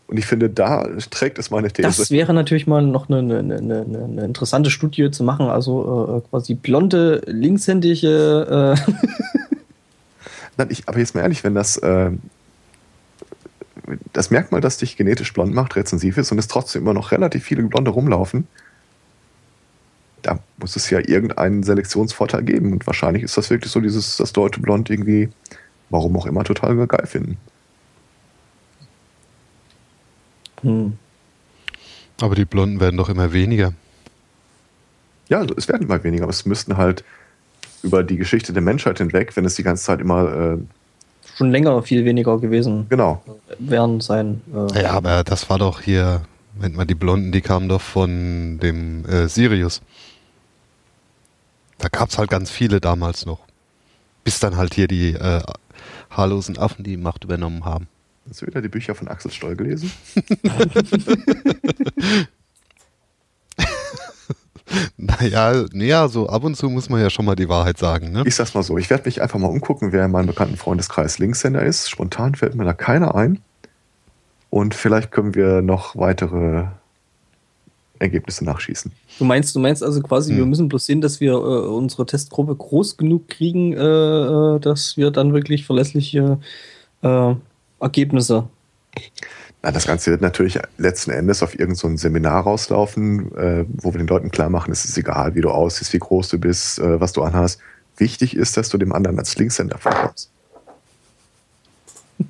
Und 0.07 0.17
ich 0.17 0.25
finde, 0.25 0.49
da 0.49 0.87
trägt 1.11 1.37
es 1.37 1.51
meine 1.51 1.71
These. 1.71 1.87
Das 1.87 2.09
wäre 2.09 2.33
natürlich 2.33 2.65
mal 2.65 2.81
noch 2.81 3.09
eine, 3.09 3.19
eine, 3.19 3.57
eine, 3.57 3.81
eine 3.81 4.25
interessante 4.25 4.71
Studie 4.71 5.11
zu 5.11 5.23
machen. 5.23 5.47
Also 5.47 6.23
äh, 6.25 6.29
quasi 6.29 6.55
blonde, 6.55 7.21
linkshändige. 7.27 8.75
Äh, 8.75 8.91
Nein, 10.59 10.67
ich, 10.71 10.89
aber 10.89 10.99
jetzt 10.99 11.15
mal 11.15 11.21
ehrlich, 11.21 11.45
wenn 11.45 11.55
das, 11.55 11.77
äh, 11.77 12.11
das 14.11 14.29
Merkmal, 14.29 14.59
das 14.59 14.77
dich 14.77 14.97
genetisch 14.97 15.31
blond 15.31 15.53
macht, 15.53 15.77
rezensiv 15.77 16.17
ist 16.17 16.33
und 16.33 16.37
es 16.37 16.49
trotzdem 16.49 16.81
immer 16.81 16.93
noch 16.93 17.11
relativ 17.13 17.45
viele 17.45 17.63
Blonde 17.63 17.91
rumlaufen, 17.91 18.45
da 20.21 20.39
muss 20.57 20.75
es 20.75 20.89
ja 20.89 20.99
irgendeinen 20.99 21.63
Selektionsvorteil 21.63 22.43
geben. 22.43 22.73
Und 22.73 22.85
wahrscheinlich 22.85 23.23
ist 23.23 23.37
das 23.37 23.49
wirklich 23.49 23.71
so, 23.71 23.79
dieses, 23.79 24.17
das 24.17 24.33
deutsche 24.33 24.59
Blond 24.59 24.89
irgendwie, 24.89 25.29
warum 25.89 26.17
auch 26.17 26.25
immer, 26.25 26.43
total 26.43 26.75
geil 26.87 27.07
finden. 27.07 27.37
hm. 30.61 30.97
Aber 32.19 32.35
die 32.35 32.43
Blonden 32.43 32.81
werden 32.81 32.97
doch 32.97 33.07
immer 33.07 33.31
weniger. 33.31 33.71
Ja, 35.29 35.37
also 35.37 35.55
es 35.55 35.69
werden 35.69 35.83
immer 35.83 36.03
weniger, 36.03 36.23
aber 36.23 36.31
es 36.31 36.45
müssten 36.45 36.75
halt 36.75 37.05
über 37.83 38.03
die 38.03 38.17
Geschichte 38.17 38.53
der 38.53 38.61
Menschheit 38.61 38.97
hinweg, 38.97 39.35
wenn 39.35 39.45
es 39.45 39.55
die 39.55 39.63
ganze 39.63 39.83
Zeit 39.83 40.01
immer, 40.01 40.33
äh, 40.33 40.57
Schon 41.35 41.51
länger 41.51 41.81
viel 41.83 42.03
weniger 42.03 42.37
gewesen 42.37 42.85
genau, 42.89 43.23
werden 43.59 44.01
sein. 44.01 44.41
Äh, 44.53 44.81
Ja, 44.83 44.91
aber 44.91 45.23
das 45.23 45.49
war 45.49 45.57
doch 45.57 45.79
hier, 45.79 46.23
wenn 46.59 46.73
man 46.73 46.85
die 46.85 46.95
Blonden, 46.95 47.31
die 47.31 47.39
kamen 47.39 47.69
doch 47.69 47.79
von 47.81 48.59
dem 48.59 49.05
äh, 49.05 49.29
Sirius. 49.29 49.81
Da 51.77 51.87
gab 51.87 52.09
es 52.09 52.17
halt 52.17 52.29
ganz 52.29 52.51
viele 52.51 52.81
damals 52.81 53.25
noch. 53.25 53.39
Bis 54.25 54.41
dann 54.41 54.57
halt 54.57 54.73
hier 54.73 54.89
die 54.89 55.13
äh, 55.13 55.41
haarlosen 56.09 56.57
Affen 56.57 56.83
die 56.83 56.97
Macht 56.97 57.23
übernommen 57.23 57.63
haben. 57.63 57.87
hast 58.27 58.41
du 58.41 58.47
wieder 58.47 58.61
die 58.61 58.67
Bücher 58.67 58.93
von 58.93 59.07
Axel 59.07 59.31
Stoll 59.31 59.55
gelesen? 59.55 59.93
Naja, 64.97 65.65
naja, 65.71 66.07
so 66.07 66.27
ab 66.29 66.43
und 66.43 66.55
zu 66.55 66.69
muss 66.69 66.89
man 66.89 67.01
ja 67.01 67.09
schon 67.09 67.25
mal 67.25 67.35
die 67.35 67.49
Wahrheit 67.49 67.77
sagen, 67.77 68.11
ne? 68.11 68.23
Ich 68.25 68.35
sag's 68.35 68.53
mal 68.53 68.63
so, 68.63 68.77
ich 68.77 68.89
werde 68.89 69.05
mich 69.05 69.21
einfach 69.21 69.39
mal 69.39 69.47
umgucken, 69.47 69.91
wer 69.91 70.05
in 70.05 70.11
meinem 70.11 70.27
bekannten 70.27 70.57
Freundeskreis 70.57 71.19
Linkshänder 71.19 71.63
ist. 71.63 71.89
Spontan 71.89 72.35
fällt 72.35 72.55
mir 72.55 72.65
da 72.65 72.73
keiner 72.73 73.15
ein. 73.15 73.39
Und 74.49 74.75
vielleicht 74.75 75.11
können 75.11 75.35
wir 75.35 75.61
noch 75.61 75.95
weitere 75.95 76.65
Ergebnisse 77.99 78.45
nachschießen. 78.45 78.91
Du 79.19 79.25
meinst, 79.25 79.55
du 79.55 79.59
meinst 79.59 79.83
also 79.83 80.01
quasi, 80.01 80.31
Hm. 80.31 80.37
wir 80.39 80.45
müssen 80.45 80.69
bloß 80.69 80.85
sehen, 80.85 81.01
dass 81.01 81.19
wir 81.19 81.33
äh, 81.33 81.35
unsere 81.35 82.05
Testgruppe 82.05 82.55
groß 82.55 82.97
genug 82.97 83.27
kriegen, 83.27 83.73
äh, 83.73 83.77
äh, 83.77 84.59
dass 84.59 84.95
wir 84.97 85.11
dann 85.11 85.33
wirklich 85.33 85.65
verlässliche 85.65 86.39
äh, 87.01 87.35
Ergebnisse. 87.79 88.47
Na, 89.61 89.71
das 89.71 89.85
Ganze 89.85 90.11
wird 90.11 90.21
natürlich 90.21 90.57
letzten 90.77 91.11
Endes 91.11 91.43
auf 91.43 91.51
irgendein 91.53 91.75
so 91.75 91.87
ein 91.87 91.97
Seminar 91.97 92.43
rauslaufen, 92.43 93.35
äh, 93.35 93.65
wo 93.67 93.93
wir 93.93 93.97
den 93.97 94.07
Leuten 94.07 94.31
klar 94.31 94.49
machen, 94.49 94.71
es 94.71 94.85
ist 94.85 94.97
egal, 94.97 95.35
wie 95.35 95.41
du 95.41 95.49
aussiehst, 95.49 95.91
wie 95.91 95.99
groß 95.99 96.29
du 96.29 96.37
bist, 96.39 96.79
äh, 96.79 96.99
was 97.01 97.11
du 97.11 97.23
anhast. 97.23 97.59
Wichtig 97.97 98.35
ist, 98.37 98.55
dass 98.55 98.69
du 98.69 98.77
dem 98.77 98.93
anderen 98.93 99.19
als 99.19 99.35
Linkshänder 99.35 99.77
vorkommst. 99.77 100.29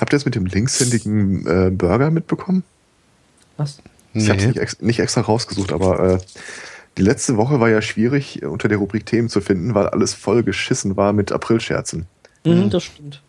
Habt 0.00 0.12
ihr 0.12 0.16
das 0.16 0.24
mit 0.26 0.34
dem 0.34 0.44
linkshändigen 0.46 1.46
äh, 1.46 1.70
Burger 1.70 2.10
mitbekommen? 2.10 2.64
Was? 3.56 3.78
Ich 4.14 4.28
habe 4.28 4.38
es 4.38 4.42
Nee. 4.44 4.48
nicht, 4.48 4.58
ex 4.60 4.80
nicht 4.82 4.98
extra 5.00 5.22
rausgesucht, 5.22 5.72
aber 5.72 6.00
äh, 6.14 6.18
die 6.98 7.02
letzte 7.02 7.38
Woche 7.38 7.60
war 7.60 7.70
ja 7.70 7.80
schwierig, 7.80 8.42
äh, 8.42 8.46
unter 8.46 8.68
der 8.68 8.76
Rubrik 8.78 9.06
Themen 9.06 9.30
zu 9.30 9.40
finden, 9.40 9.74
weil 9.74 9.88
alles 9.88 10.12
voll 10.12 10.42
geschissen 10.42 10.96
war 10.98 11.14
mit 11.14 11.32
Aprilscherzen. 11.32 12.04
Mhm, 12.44 12.68
das 12.68 12.84
stimmt. 12.84 13.22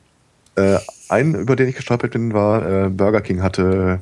Äh, 0.55 0.77
ein, 1.09 1.35
über 1.35 1.55
den 1.55 1.69
ich 1.69 1.75
gestolpert 1.75 2.11
bin, 2.11 2.33
war 2.33 2.85
äh, 2.85 2.89
Burger 2.89 3.21
King 3.21 3.41
hatte 3.41 3.99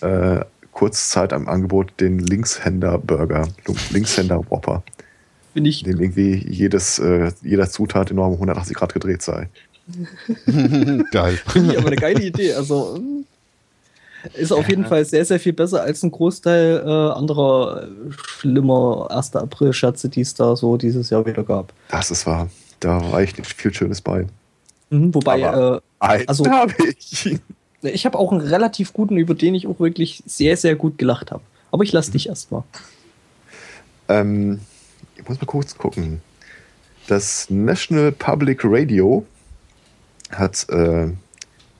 äh, 0.00 0.40
kurz 0.72 1.10
Zeit 1.10 1.32
am 1.32 1.48
Angebot 1.48 1.92
den 2.00 2.18
Linkshänder-Burger, 2.18 3.48
Linkshänder-Whopper, 3.90 4.82
Bin 5.54 5.64
ich. 5.64 5.84
in 5.84 5.92
dem 5.92 6.00
irgendwie 6.00 6.34
jedes, 6.48 6.98
äh, 6.98 7.32
jeder 7.42 7.68
Zutat 7.68 8.10
enorm 8.10 8.28
um 8.28 8.34
180 8.34 8.76
Grad 8.76 8.94
gedreht 8.94 9.22
sei. 9.22 9.48
Geil. 11.10 11.38
Finde 11.48 11.72
ich 11.72 11.78
aber 11.78 11.88
eine 11.88 11.96
geile 11.96 12.22
Idee. 12.22 12.54
Also 12.54 12.98
mm, 13.00 13.24
ist 14.34 14.52
auf 14.52 14.68
jeden 14.68 14.84
Fall 14.84 15.04
sehr, 15.04 15.24
sehr 15.24 15.40
viel 15.40 15.52
besser 15.52 15.82
als 15.82 16.02
ein 16.02 16.12
Großteil 16.12 16.82
äh, 16.84 16.88
anderer 16.88 17.82
äh, 17.82 18.12
schlimmer 18.12 19.08
1. 19.10 19.34
April-Scherze, 19.34 20.08
die 20.08 20.20
es 20.20 20.34
da 20.34 20.54
so 20.54 20.76
dieses 20.76 21.10
Jahr 21.10 21.26
wieder 21.26 21.42
gab. 21.42 21.72
Das 21.88 22.10
ist 22.10 22.26
wahr. 22.26 22.48
Da 22.78 23.00
war 23.10 23.20
echt 23.20 23.38
nicht 23.38 23.52
viel 23.52 23.74
Schönes 23.74 24.00
bei. 24.00 24.26
Mhm, 24.90 25.14
wobei, 25.14 25.46
Aber- 25.46 25.76
äh, 26.00 26.24
Also- 26.26 26.44
habe 26.50 26.74
ich. 26.98 27.38
ich 27.82 28.06
habe 28.06 28.18
auch 28.18 28.32
einen 28.32 28.40
relativ 28.42 28.92
guten, 28.92 29.16
über 29.16 29.34
den 29.34 29.54
ich 29.54 29.66
auch 29.66 29.80
wirklich 29.80 30.22
sehr, 30.26 30.56
sehr 30.56 30.74
gut 30.76 30.98
gelacht 30.98 31.30
habe. 31.30 31.42
Aber 31.72 31.82
ich 31.84 31.92
lasse 31.92 32.10
dich 32.12 32.28
erstmal. 32.28 32.64
Ähm, 34.08 34.60
ich 35.16 35.28
muss 35.28 35.40
mal 35.40 35.46
kurz 35.46 35.76
gucken. 35.78 36.20
Das 37.06 37.48
National 37.50 38.12
Public 38.12 38.60
Radio 38.64 39.24
hat 40.30 40.66
äh, 40.68 41.08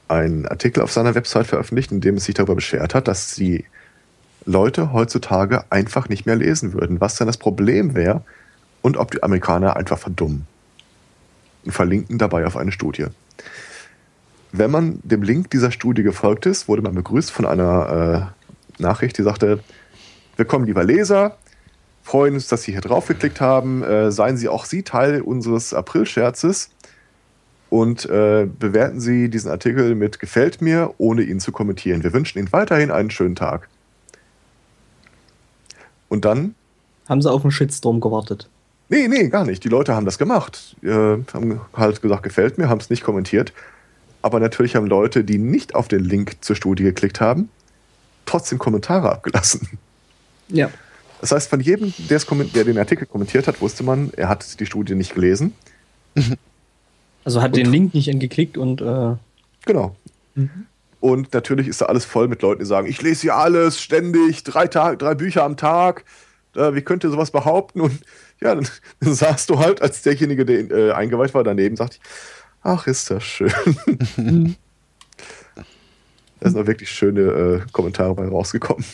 einen 0.09 0.47
Artikel 0.47 0.83
auf 0.83 0.93
seiner 0.93 1.15
Website 1.15 1.47
veröffentlicht, 1.47 1.93
in 1.93 2.01
dem 2.01 2.17
es 2.17 2.25
sich 2.25 2.35
darüber 2.35 2.55
beschwert 2.55 2.95
hat, 2.95 3.09
dass 3.09 3.35
die 3.35 3.65
Leute 4.45 4.93
heutzutage 4.93 5.65
einfach 5.71 6.09
nicht 6.09 6.27
mehr 6.27 6.37
lesen 6.37 6.73
würden, 6.73 7.01
was 7.01 7.17
denn 7.17 7.27
das 7.27 7.37
Problem 7.37 7.95
wäre 7.95 8.23
und 8.83 8.97
ob 8.97 9.11
die 9.13 9.23
Amerikaner 9.23 9.77
einfach 9.77 9.99
verdummen. 9.99 10.47
Und 11.65 11.73
verlinken 11.73 12.19
dabei 12.19 12.47
auf 12.47 12.57
eine 12.57 12.73
Studie. 12.73 13.07
Wenn 14.53 14.71
man 14.71 15.01
dem 15.03 15.23
Link 15.23 15.51
dieser 15.51 15.71
Studie 15.71 16.03
gefolgt 16.03 16.47
ist, 16.47 16.69
wurde 16.69 16.83
man 16.83 16.95
begrüßt 16.95 17.31
von 17.31 17.47
einer 17.47 18.33
äh, 18.79 18.83
Nachricht, 18.83 19.19
die 19.19 19.23
sagte, 19.23 19.61
Willkommen, 20.37 20.65
lieber 20.65 20.85
Leser. 20.85 21.37
Freuen 22.03 22.35
uns, 22.35 22.49
dass 22.49 22.63
Sie 22.63 22.73
hier 22.73 22.81
drauf 22.81 23.07
geklickt 23.07 23.41
haben. 23.41 23.83
Äh, 23.83 24.11
seien 24.11 24.39
Sie 24.39 24.49
auch 24.49 24.65
Sie 24.65 24.83
Teil 24.83 25.21
unseres 25.21 25.75
Aprilscherzes 25.75 26.71
und 27.69 28.07
äh, 28.07 28.49
bewerten 28.59 29.01
Sie 29.01 29.29
diesen 29.29 29.51
Artikel 29.51 29.95
mit 29.95 30.19
Gefällt 30.19 30.63
mir, 30.63 30.95
ohne 30.99 31.23
ihn 31.23 31.41
zu 31.41 31.53
kommentieren. 31.53 32.03
Wir 32.03 32.13
wünschen 32.13 32.39
Ihnen 32.39 32.53
weiterhin 32.53 32.91
einen 32.91 33.11
schönen 33.11 33.37
Tag. 33.37 33.69
Und 36.09 36.25
dann, 36.25 36.55
Haben 37.09 37.23
sie 37.23 37.31
auf 37.31 37.45
einen 37.45 37.53
Shitstorm 37.53 38.01
gewartet. 38.01 38.49
Nee, 38.91 39.09
nee, 39.09 39.29
gar 39.29 39.45
nicht. 39.47 39.65
Die 39.65 39.69
Leute 39.69 39.95
haben 39.95 40.05
das 40.05 40.19
gemacht. 40.19 40.77
Äh, 40.83 40.89
haben 41.33 41.61
halt 41.75 42.03
gesagt, 42.03 42.23
gefällt 42.23 42.59
mir, 42.59 42.69
haben 42.69 42.81
es 42.81 42.91
nicht 42.91 43.03
kommentiert. 43.03 43.53
Aber 44.23 44.39
natürlich 44.39 44.77
haben 44.77 44.87
Leute, 44.87 45.25
die 45.25 45.39
nicht 45.39 45.75
auf 45.75 45.89
den 45.89 46.05
Link 46.05 46.45
zur 46.45 46.55
Studie 46.55 46.83
geklickt 46.83 47.21
haben, 47.21 47.49
trotzdem 48.27 48.59
Kommentare 48.59 49.11
abgelassen. 49.11 49.67
Ja. 50.49 50.71
Das 51.23 51.33
heißt, 51.33 51.49
von 51.49 51.61
jedem, 51.61 51.95
der, 52.09 52.65
den 52.65 52.79
Artikel 52.79 53.07
kommentiert 53.07 53.47
hat, 53.47 53.61
wusste 53.61 53.83
man, 53.83 54.11
er 54.17 54.29
hat 54.29 54.61
die 54.61 54.67
Studie 54.67 54.95
nicht 54.95 55.15
gelesen. 55.15 55.55
Also 57.23 57.43
hat 57.43 57.51
Und- 57.51 57.59
den 57.59 57.71
Link 57.71 57.93
nicht 57.93 58.09
angeklickt 58.11 58.57
und 58.57 58.81
äh, 58.81 59.15
Genau. 59.67 59.95
Mhm. 60.35 60.67
Und 61.01 61.33
natürlich 61.33 61.69
ist 61.69 61.81
da 61.81 61.87
alles 61.87 62.05
voll 62.05 62.29
mit 62.29 62.43
Leuten, 62.43 62.61
die 62.61 62.67
sagen, 62.67 62.87
ich 62.87 63.01
lese 63.03 63.23
hier 63.23 63.37
alles 63.37 63.81
ständig, 63.81 64.43
drei, 64.45 64.67
Tag, 64.67 64.99
drei 64.99 65.15
Bücher 65.15 65.45
am 65.45 65.57
Tag. 65.57 66.05
Äh, 66.55 66.75
wie 66.75 66.83
könnt 66.83 67.05
ihr 67.05 67.11
sowas 67.11 67.31
behaupten? 67.31 67.81
Und 67.81 68.01
ja, 68.43 68.55
dann, 68.55 68.67
dann 69.01 69.15
saßt 69.15 69.51
du 69.51 69.59
halt 69.59 69.83
als 69.83 70.03
derjenige, 70.03 70.45
der 70.45 70.71
äh, 70.71 70.93
eingeweiht 70.93 71.35
war, 71.35 71.45
daneben, 71.45 71.77
sagte 71.77 71.99
ich, 72.01 72.09
ach, 72.63 72.87
ist 72.87 73.11
das 73.11 73.23
schön. 73.23 73.53
da 76.41 76.51
sind 76.51 76.61
auch 76.61 76.67
wirklich 76.67 76.91
schöne 76.91 77.21
äh, 77.21 77.61
Kommentare 77.73 78.15
bei 78.15 78.27
rausgekommen. 78.27 78.85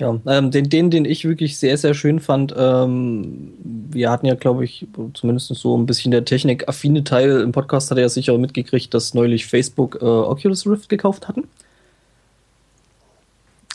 Ja, 0.00 0.18
ähm, 0.26 0.50
den, 0.50 0.70
den, 0.70 0.90
den 0.90 1.04
ich 1.04 1.26
wirklich 1.26 1.58
sehr, 1.58 1.76
sehr 1.76 1.92
schön 1.92 2.20
fand, 2.20 2.54
ähm, 2.56 3.52
wir 3.62 4.10
hatten 4.10 4.24
ja, 4.24 4.34
glaube 4.34 4.64
ich, 4.64 4.86
zumindest 5.12 5.54
so 5.54 5.76
ein 5.76 5.84
bisschen 5.84 6.10
der 6.10 6.24
technikaffine 6.24 7.04
Teil 7.04 7.42
im 7.42 7.52
Podcast 7.52 7.90
hat 7.90 7.98
er 7.98 8.04
ja 8.04 8.08
sicher 8.08 8.36
mitgekriegt, 8.38 8.94
dass 8.94 9.12
neulich 9.12 9.46
Facebook 9.46 9.98
äh, 10.00 10.06
Oculus 10.06 10.66
Rift 10.66 10.88
gekauft 10.88 11.28
hatten. 11.28 11.44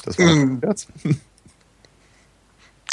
Das 0.03 0.17
war 0.17 0.27
ein 0.27 0.59
Scherz. 0.61 0.87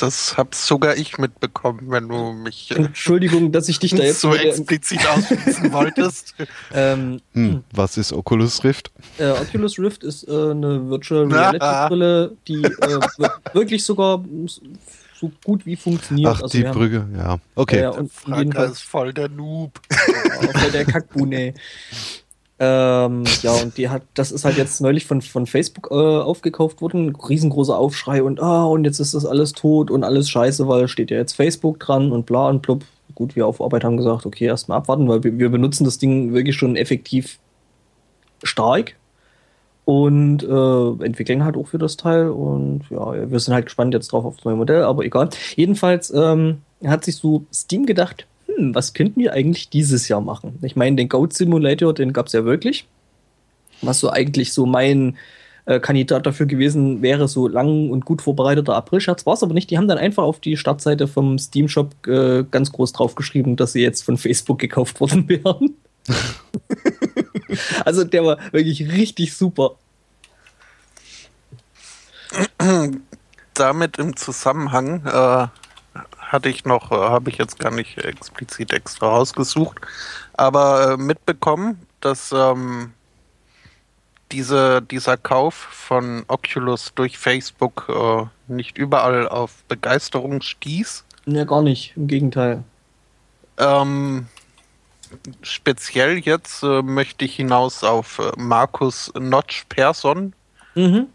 Das 0.02 0.36
hab 0.36 0.52
sogar 0.52 0.96
ich 0.96 1.18
mitbekommen, 1.18 1.82
wenn 1.84 2.08
du 2.08 2.32
mich. 2.32 2.72
Äh, 2.72 2.86
Entschuldigung, 2.86 3.52
dass 3.52 3.68
ich 3.68 3.78
dich 3.78 3.92
da 3.92 4.02
jetzt 4.02 4.20
so 4.20 4.34
explizit 4.34 5.06
ausschließen 5.06 5.72
wolltest. 5.72 6.34
Ähm, 6.74 7.20
hm, 7.34 7.62
was 7.72 7.96
ist 7.96 8.12
Oculus 8.12 8.64
Rift? 8.64 8.90
Äh, 9.18 9.30
Oculus 9.30 9.78
Rift 9.78 10.02
ist 10.02 10.26
äh, 10.26 10.32
eine 10.32 10.90
Virtual 10.90 11.32
Reality 11.32 11.88
Brille, 11.88 12.36
die 12.48 12.64
äh, 12.64 13.00
wirklich 13.52 13.84
sogar 13.84 14.24
so 15.20 15.30
gut 15.44 15.66
wie 15.66 15.76
funktioniert. 15.76 16.34
Ach, 16.34 16.42
also 16.42 16.58
die 16.58 16.64
Brücke, 16.64 17.06
ja. 17.16 17.38
Okay. 17.54 17.82
Äh, 17.82 17.86
und 17.90 18.10
jedenfalls 18.26 18.72
ist 18.72 18.82
voll 18.82 19.12
der 19.12 19.28
Noob. 19.28 19.80
voll 19.88 20.70
der 20.72 20.84
Kackbune. 20.84 21.54
Ähm, 22.64 23.24
ja, 23.42 23.54
und 23.54 23.76
die 23.76 23.88
hat, 23.88 24.02
das 24.14 24.30
ist 24.30 24.44
halt 24.44 24.56
jetzt 24.56 24.80
neulich 24.80 25.04
von, 25.04 25.20
von 25.20 25.46
Facebook 25.46 25.88
äh, 25.90 25.94
aufgekauft 25.94 26.80
worden. 26.80 27.16
Riesengroßer 27.16 27.76
Aufschrei 27.76 28.22
und 28.22 28.40
ah, 28.40 28.66
und 28.66 28.84
jetzt 28.84 29.00
ist 29.00 29.14
das 29.14 29.26
alles 29.26 29.52
tot 29.52 29.90
und 29.90 30.04
alles 30.04 30.30
scheiße, 30.30 30.68
weil 30.68 30.86
steht 30.86 31.10
ja 31.10 31.16
jetzt 31.16 31.32
Facebook 31.32 31.80
dran 31.80 32.12
und 32.12 32.24
bla 32.24 32.48
und 32.48 32.62
blub. 32.62 32.84
Gut, 33.16 33.34
wir 33.34 33.48
auf 33.48 33.60
Arbeit 33.60 33.82
haben 33.82 33.96
gesagt, 33.96 34.26
okay, 34.26 34.44
erstmal 34.44 34.78
abwarten, 34.78 35.08
weil 35.08 35.24
wir, 35.24 35.36
wir 35.40 35.48
benutzen 35.48 35.82
das 35.82 35.98
Ding 35.98 36.34
wirklich 36.34 36.54
schon 36.54 36.76
effektiv 36.76 37.40
stark 38.44 38.94
und 39.84 40.44
äh, 40.44 41.04
entwickeln 41.04 41.44
halt 41.44 41.56
auch 41.56 41.66
für 41.66 41.78
das 41.78 41.96
Teil. 41.96 42.30
Und 42.30 42.82
ja, 42.90 43.28
wir 43.28 43.40
sind 43.40 43.54
halt 43.54 43.66
gespannt 43.66 43.92
jetzt 43.92 44.12
drauf 44.12 44.24
auf 44.24 44.36
das 44.36 44.44
neue 44.44 44.54
Modell, 44.54 44.84
aber 44.84 45.04
egal. 45.04 45.30
Jedenfalls 45.56 46.12
ähm, 46.14 46.62
hat 46.84 47.04
sich 47.04 47.16
so 47.16 47.44
Steam 47.52 47.86
gedacht, 47.86 48.28
hm, 48.56 48.74
was 48.74 48.94
könnten 48.94 49.20
wir 49.20 49.32
eigentlich 49.32 49.68
dieses 49.70 50.08
Jahr 50.08 50.20
machen? 50.20 50.58
Ich 50.62 50.76
meine, 50.76 50.96
den 50.96 51.08
Goat 51.08 51.32
Simulator, 51.32 51.94
den 51.94 52.12
gab 52.12 52.26
es 52.26 52.32
ja 52.32 52.44
wirklich. 52.44 52.86
Was 53.80 54.00
so 54.00 54.10
eigentlich 54.10 54.52
so 54.52 54.66
mein 54.66 55.16
äh, 55.64 55.80
Kandidat 55.80 56.26
dafür 56.26 56.46
gewesen 56.46 57.02
wäre, 57.02 57.28
so 57.28 57.48
lang 57.48 57.90
und 57.90 58.04
gut 58.04 58.22
vorbereiteter 58.22 58.74
April-Scherz 58.74 59.26
war 59.26 59.34
es 59.34 59.42
aber 59.42 59.54
nicht. 59.54 59.70
Die 59.70 59.78
haben 59.78 59.88
dann 59.88 59.98
einfach 59.98 60.24
auf 60.24 60.40
die 60.40 60.56
Startseite 60.56 61.06
vom 61.06 61.38
Steam 61.38 61.68
Shop 61.68 61.94
äh, 62.06 62.44
ganz 62.50 62.72
groß 62.72 62.92
draufgeschrieben, 62.92 63.56
dass 63.56 63.72
sie 63.72 63.82
jetzt 63.82 64.02
von 64.02 64.16
Facebook 64.18 64.58
gekauft 64.58 65.00
worden 65.00 65.28
wären. 65.28 65.76
also 67.84 68.02
der 68.04 68.24
war 68.24 68.38
wirklich 68.50 68.90
richtig 68.92 69.34
super. 69.34 69.76
Damit 73.54 73.98
im 73.98 74.16
Zusammenhang 74.16 75.06
äh, 75.06 75.46
hatte 76.32 76.48
ich 76.48 76.64
noch, 76.64 76.90
äh, 76.90 76.96
habe 76.96 77.30
ich 77.30 77.38
jetzt 77.38 77.58
gar 77.58 77.70
nicht 77.70 77.98
explizit 77.98 78.72
extra 78.72 79.08
rausgesucht, 79.08 79.80
aber 80.32 80.92
äh, 80.92 80.96
mitbekommen, 80.96 81.86
dass 82.00 82.32
ähm, 82.32 82.92
diese, 84.32 84.80
dieser 84.82 85.16
Kauf 85.16 85.54
von 85.54 86.24
Oculus 86.26 86.92
durch 86.94 87.18
Facebook 87.18 87.86
äh, 87.88 88.24
nicht 88.50 88.78
überall 88.78 89.28
auf 89.28 89.62
Begeisterung 89.64 90.40
stieß. 90.40 91.04
Ja, 91.26 91.44
gar 91.44 91.62
nicht, 91.62 91.92
im 91.96 92.08
Gegenteil. 92.08 92.64
Ähm, 93.58 94.26
speziell 95.42 96.18
jetzt 96.18 96.62
äh, 96.62 96.82
möchte 96.82 97.26
ich 97.26 97.36
hinaus 97.36 97.84
auf 97.84 98.18
äh, 98.18 98.32
Markus 98.36 99.12
Notch 99.14 99.66
Persson, 99.68 100.32
mhm. 100.74 101.08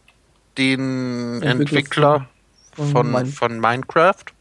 den 0.58 1.42
Entwickler, 1.42 2.30
von, 2.78 3.26
von 3.26 3.60
Minecraft. 3.60 4.37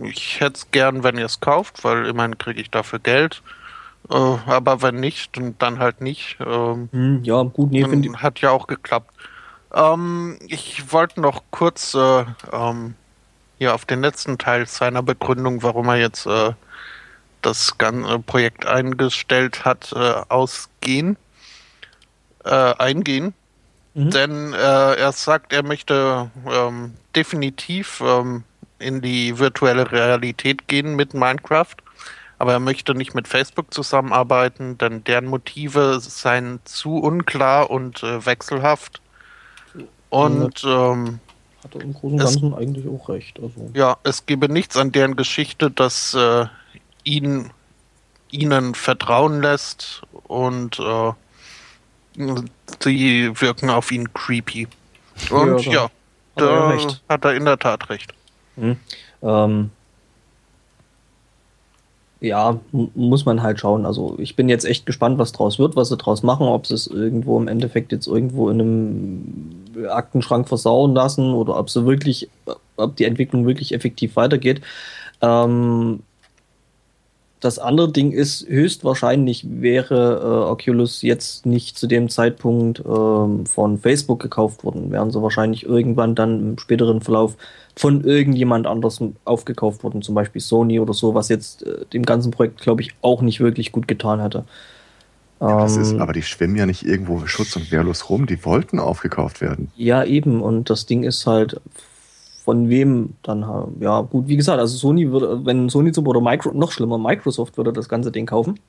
ich 0.03 0.39
hätte 0.39 0.57
es 0.57 0.71
gern, 0.71 1.03
wenn 1.03 1.17
ihr 1.17 1.25
es 1.25 1.39
kauft, 1.39 1.83
weil 1.83 2.05
immerhin 2.05 2.37
kriege 2.37 2.59
ich 2.59 2.69
dafür 2.69 2.99
Geld. 2.99 3.41
Äh, 4.09 4.13
aber 4.13 4.81
wenn 4.81 4.95
nicht, 4.99 5.39
dann 5.59 5.79
halt 5.79 6.01
nicht. 6.01 6.37
Ähm, 6.45 6.89
hm, 6.91 7.23
ja, 7.23 7.43
gut, 7.43 7.71
nee, 7.71 7.85
finde 7.85 8.09
ich. 8.09 8.17
Hat 8.17 8.41
ja 8.41 8.51
auch 8.51 8.67
geklappt. 8.67 9.11
Ähm, 9.73 10.37
ich 10.47 10.91
wollte 10.91 11.21
noch 11.21 11.43
kurz 11.51 11.93
äh, 11.93 12.25
ähm, 12.51 12.95
ja 13.59 13.73
auf 13.73 13.85
den 13.85 14.01
letzten 14.01 14.37
Teil 14.37 14.67
seiner 14.67 15.03
Begründung, 15.03 15.63
warum 15.63 15.87
er 15.89 15.97
jetzt 15.97 16.25
äh, 16.25 16.51
das 17.41 17.77
ganze 17.77 18.19
Projekt 18.19 18.65
eingestellt 18.65 19.65
hat, 19.65 19.93
äh, 19.93 20.13
ausgehen, 20.29 21.17
äh, 22.43 22.49
eingehen. 22.49 23.33
Mhm. 23.93 24.09
Denn 24.11 24.53
äh, 24.53 24.95
er 24.95 25.11
sagt, 25.11 25.53
er 25.53 25.63
möchte 25.63 26.29
ähm, 26.51 26.93
definitiv 27.15 28.01
ähm, 28.05 28.43
in 28.79 29.01
die 29.01 29.37
virtuelle 29.39 29.91
Realität 29.91 30.67
gehen 30.67 30.95
mit 30.95 31.13
Minecraft. 31.13 31.75
Aber 32.37 32.51
er 32.51 32.59
möchte 32.59 32.93
nicht 32.93 33.15
mit 33.15 33.27
Facebook 33.29 33.73
zusammenarbeiten, 33.73 34.77
denn 34.77 35.03
deren 35.05 35.25
Motive 35.25 35.99
seien 36.01 36.59
zu 36.65 36.97
unklar 36.97 37.69
und 37.69 38.03
äh, 38.03 38.25
wechselhaft. 38.25 39.01
Und 40.09 40.63
ähm, 40.65 41.19
hat 41.65 41.75
er 41.75 41.81
im 41.81 41.93
Großen 41.93 42.11
und 42.11 42.17
Ganzen 42.17 42.53
es, 42.53 42.57
eigentlich 42.57 42.87
auch 42.87 43.09
recht. 43.09 43.39
Also. 43.41 43.69
Ja, 43.73 43.97
es 44.03 44.25
gebe 44.25 44.47
nichts 44.47 44.77
an 44.77 44.91
deren 44.91 45.15
Geschichte, 45.15 45.71
das 45.71 46.13
äh, 46.13 46.45
ihn, 47.03 47.49
ihnen 48.31 48.75
vertrauen 48.75 49.41
lässt 49.41 50.03
und 50.27 50.79
äh, 50.79 51.11
sie 52.81 53.31
wirken 53.41 53.69
auf 53.69 53.91
ihn 53.91 54.13
creepy. 54.13 54.67
Und 55.31 55.65
ja, 55.65 55.71
ja 55.71 55.89
da 56.35 56.69
recht. 56.69 57.01
hat 57.09 57.25
er 57.25 57.33
in 57.33 57.45
der 57.45 57.57
Tat 57.57 57.89
recht. 57.89 58.13
Hm. 58.55 58.77
Ähm, 59.21 59.71
ja, 62.21 62.59
muss 62.71 63.25
man 63.25 63.41
halt 63.41 63.59
schauen. 63.59 63.85
Also 63.85 64.15
ich 64.19 64.35
bin 64.35 64.49
jetzt 64.49 64.65
echt 64.65 64.85
gespannt, 64.85 65.17
was 65.17 65.31
draus 65.31 65.59
wird, 65.59 65.75
was 65.75 65.89
sie 65.89 65.97
draus 65.97 66.23
machen, 66.23 66.47
ob 66.47 66.67
sie 66.67 66.73
es 66.73 66.87
irgendwo 66.87 67.39
im 67.39 67.47
Endeffekt 67.47 67.91
jetzt 67.91 68.07
irgendwo 68.07 68.49
in 68.49 68.61
einem 68.61 69.64
Aktenschrank 69.89 70.47
versauen 70.47 70.93
lassen 70.93 71.33
oder 71.33 71.57
ob 71.57 71.69
sie 71.69 71.85
wirklich, 71.85 72.29
ob 72.77 72.95
die 72.95 73.05
Entwicklung 73.05 73.45
wirklich 73.45 73.73
effektiv 73.73 74.15
weitergeht. 74.15 74.61
Ähm, 75.21 76.01
das 77.45 77.59
andere 77.59 77.91
Ding 77.91 78.11
ist, 78.11 78.47
höchstwahrscheinlich 78.47 79.45
wäre 79.47 80.19
äh, 80.19 80.49
Oculus 80.51 81.03
jetzt 81.03 81.45
nicht 81.45 81.77
zu 81.77 81.85
dem 81.85 82.09
Zeitpunkt 82.09 82.79
ähm, 82.79 83.45
von 83.45 83.77
Facebook 83.77 84.19
gekauft 84.19 84.63
worden. 84.63 84.89
Wären 84.91 85.11
sie 85.11 85.21
wahrscheinlich 85.21 85.63
irgendwann 85.63 86.15
dann 86.15 86.39
im 86.39 86.57
späteren 86.57 87.01
Verlauf 87.01 87.35
von 87.75 88.03
irgendjemand 88.03 88.65
anders 88.65 88.99
aufgekauft 89.25 89.83
worden, 89.83 90.01
zum 90.01 90.15
Beispiel 90.15 90.41
Sony 90.41 90.79
oder 90.79 90.93
so, 90.93 91.13
was 91.13 91.29
jetzt 91.29 91.63
äh, 91.63 91.85
dem 91.93 92.03
ganzen 92.03 92.31
Projekt, 92.31 92.61
glaube 92.61 92.81
ich, 92.81 92.95
auch 93.01 93.21
nicht 93.21 93.41
wirklich 93.41 93.71
gut 93.71 93.87
getan 93.87 94.21
hätte. 94.21 94.45
Ja, 95.49 95.65
ähm, 95.65 95.81
ist, 95.81 95.99
aber 95.99 96.13
die 96.13 96.21
schwimmen 96.21 96.55
ja 96.55 96.65
nicht 96.65 96.85
irgendwo 96.85 97.25
schutz- 97.25 97.55
und 97.55 97.71
wehrlos 97.71 98.09
rum, 98.09 98.25
die 98.25 98.43
wollten 98.45 98.79
aufgekauft 98.79 99.41
werden. 99.41 99.71
Ja, 99.75 100.03
eben, 100.03 100.41
und 100.41 100.69
das 100.69 100.85
Ding 100.85 101.03
ist 101.03 101.25
halt, 101.27 101.59
von 102.43 102.69
wem 102.69 103.15
dann, 103.23 103.43
ja, 103.79 104.01
gut, 104.01 104.27
wie 104.27 104.37
gesagt, 104.37 104.59
also 104.59 104.77
Sony 104.77 105.11
würde, 105.11 105.45
wenn 105.45 105.69
Sony 105.69 105.91
zum 105.91 106.07
oder 106.07 106.21
Micro, 106.21 106.51
noch 106.53 106.71
schlimmer, 106.71 106.97
Microsoft 106.97 107.57
würde 107.57 107.73
das 107.73 107.89
ganze 107.89 108.11
Ding 108.11 108.27
kaufen. 108.27 108.59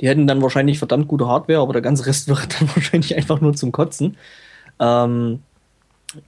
Die 0.00 0.08
hätten 0.08 0.26
dann 0.26 0.42
wahrscheinlich 0.42 0.78
verdammt 0.78 1.08
gute 1.08 1.26
Hardware, 1.26 1.60
aber 1.60 1.72
der 1.72 1.82
ganze 1.82 2.04
Rest 2.04 2.28
wäre 2.28 2.46
dann 2.46 2.68
wahrscheinlich 2.74 3.16
einfach 3.16 3.40
nur 3.40 3.54
zum 3.54 3.72
Kotzen. 3.72 4.16
Ähm, 4.78 5.40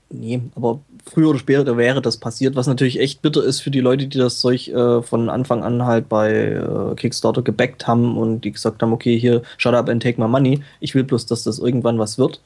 nee, 0.09 0.41
aber 0.55 0.79
früher 1.05 1.29
oder 1.29 1.39
später 1.39 1.77
wäre 1.77 2.01
das 2.01 2.17
passiert, 2.17 2.55
was 2.55 2.67
natürlich 2.67 2.99
echt 2.99 3.21
bitter 3.21 3.43
ist 3.43 3.61
für 3.61 3.71
die 3.71 3.79
Leute, 3.79 4.07
die 4.07 4.17
das 4.17 4.39
Zeug 4.39 4.67
äh, 4.67 5.01
von 5.01 5.29
Anfang 5.29 5.63
an 5.63 5.85
halt 5.85 6.09
bei 6.09 6.31
äh, 6.31 6.95
Kickstarter 6.95 7.41
gebackt 7.41 7.87
haben 7.87 8.17
und 8.17 8.41
die 8.41 8.51
gesagt 8.51 8.81
haben, 8.81 8.93
okay, 8.93 9.17
hier, 9.17 9.43
shut 9.57 9.73
up 9.73 9.89
and 9.89 10.01
take 10.01 10.19
my 10.19 10.27
money. 10.27 10.61
Ich 10.79 10.95
will 10.95 11.03
bloß, 11.03 11.25
dass 11.25 11.43
das 11.43 11.59
irgendwann 11.59 11.99
was 11.99 12.17
wird. 12.17 12.41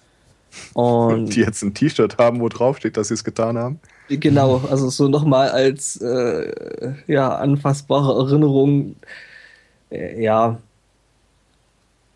Und 0.74 1.30
die 1.36 1.42
jetzt 1.42 1.62
ein 1.64 1.74
T-Shirt 1.74 2.18
haben, 2.18 2.40
wo 2.40 2.50
drauf 2.50 2.78
steht, 2.78 2.98
dass 2.98 3.10
sie 3.10 3.16
es 3.16 3.24
getan 3.24 3.58
haben. 3.58 3.80
Genau, 4.10 4.62
also 4.70 4.90
so 4.90 5.08
nochmal 5.08 5.50
als 5.50 6.00
äh, 6.02 6.94
ja, 7.08 7.36
anfassbare 7.36 8.26
Erinnerung. 8.26 8.96
Äh, 9.90 10.22
ja, 10.22 10.60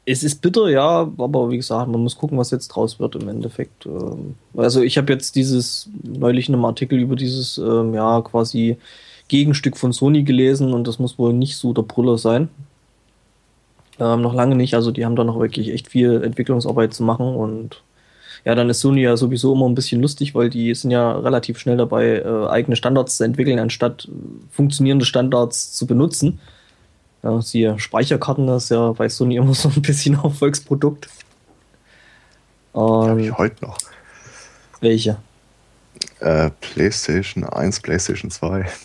es 0.10 0.24
ist 0.24 0.42
bitter, 0.42 0.70
ja, 0.70 1.12
aber 1.18 1.52
wie 1.52 1.58
gesagt, 1.58 1.92
man 1.92 2.02
muss 2.02 2.18
gucken, 2.18 2.38
was 2.38 2.52
jetzt 2.52 2.70
draus 2.70 2.98
wird 2.98 3.16
im 3.16 3.28
Endeffekt. 3.28 3.86
Ähm, 3.86 4.36
also 4.56 4.82
ich 4.82 4.98
habe 4.98 5.12
jetzt 5.12 5.36
dieses 5.36 5.90
neulich 6.02 6.48
in 6.48 6.56
einem 6.56 6.64
Artikel 6.64 6.98
über 6.98 7.18
dieses 7.18 7.58
ähm, 7.58 7.94
ja 7.94 8.22
quasi 8.22 8.78
Gegenstück 9.28 9.76
von 9.76 9.92
Sony 9.92 10.24
gelesen 10.24 10.74
und 10.74 10.88
das 10.88 10.98
muss 10.98 11.20
wohl 11.20 11.34
nicht 11.34 11.58
so 11.58 11.74
der 11.74 11.82
Brüller 11.82 12.18
sein. 12.18 12.48
Ähm, 14.00 14.22
noch 14.22 14.34
lange 14.34 14.56
nicht, 14.56 14.76
also 14.76 14.92
die 14.92 15.04
haben 15.04 15.18
da 15.18 15.26
noch 15.26 15.40
wirklich 15.40 15.74
echt 15.74 15.90
viel 15.90 16.24
Entwicklungsarbeit 16.24 16.94
zu 16.94 17.04
machen 17.04 17.36
und 17.36 17.84
ja, 18.46 18.56
dann 18.56 18.70
ist 18.70 18.80
Sony 18.80 19.02
ja 19.02 19.18
sowieso 19.18 19.56
immer 19.56 19.68
ein 19.68 19.76
bisschen 19.76 20.02
lustig, 20.02 20.34
weil 20.36 20.50
die 20.50 20.74
sind 20.74 20.92
ja 20.92 21.20
relativ 21.20 21.60
schnell 21.60 21.76
dabei, 21.76 22.20
äh, 22.20 22.48
eigene 22.48 22.78
Standards 22.78 23.18
zu 23.18 23.26
entwickeln, 23.26 23.60
anstatt 23.60 24.06
äh, 24.06 24.12
funktionierende 24.52 25.06
Standards 25.06 25.74
zu 25.74 25.86
benutzen. 25.86 26.40
Ja, 27.28 27.42
siehe 27.42 27.78
Speicherkarten, 27.78 28.48
das 28.48 28.64
ist 28.64 28.70
ja 28.70 28.94
bei 28.94 29.10
Sony 29.10 29.36
immer 29.36 29.54
so 29.54 29.68
ein 29.68 29.82
bisschen 29.82 30.16
Erfolgsprodukt. 30.16 31.10
Habe 32.74 33.22
ich 33.22 33.38
heute 33.38 33.66
noch. 33.66 33.78
Welche? 34.80 35.18
Äh, 36.22 36.52
PlayStation 36.62 37.44
1, 37.44 37.82
PlayStation 37.82 38.32
2. 38.32 38.66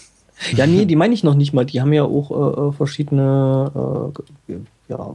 Ja, 0.56 0.66
nee, 0.66 0.86
die 0.86 0.96
meine 0.96 1.14
ich 1.14 1.22
noch 1.22 1.36
nicht 1.36 1.52
mal. 1.52 1.64
Die 1.64 1.80
haben 1.80 1.92
ja 1.92 2.02
auch 2.02 2.32
äh, 2.32 2.60
äh 2.60 2.72
verschiedene 2.72 4.10
äh, 4.48 4.54
ja, 4.88 5.14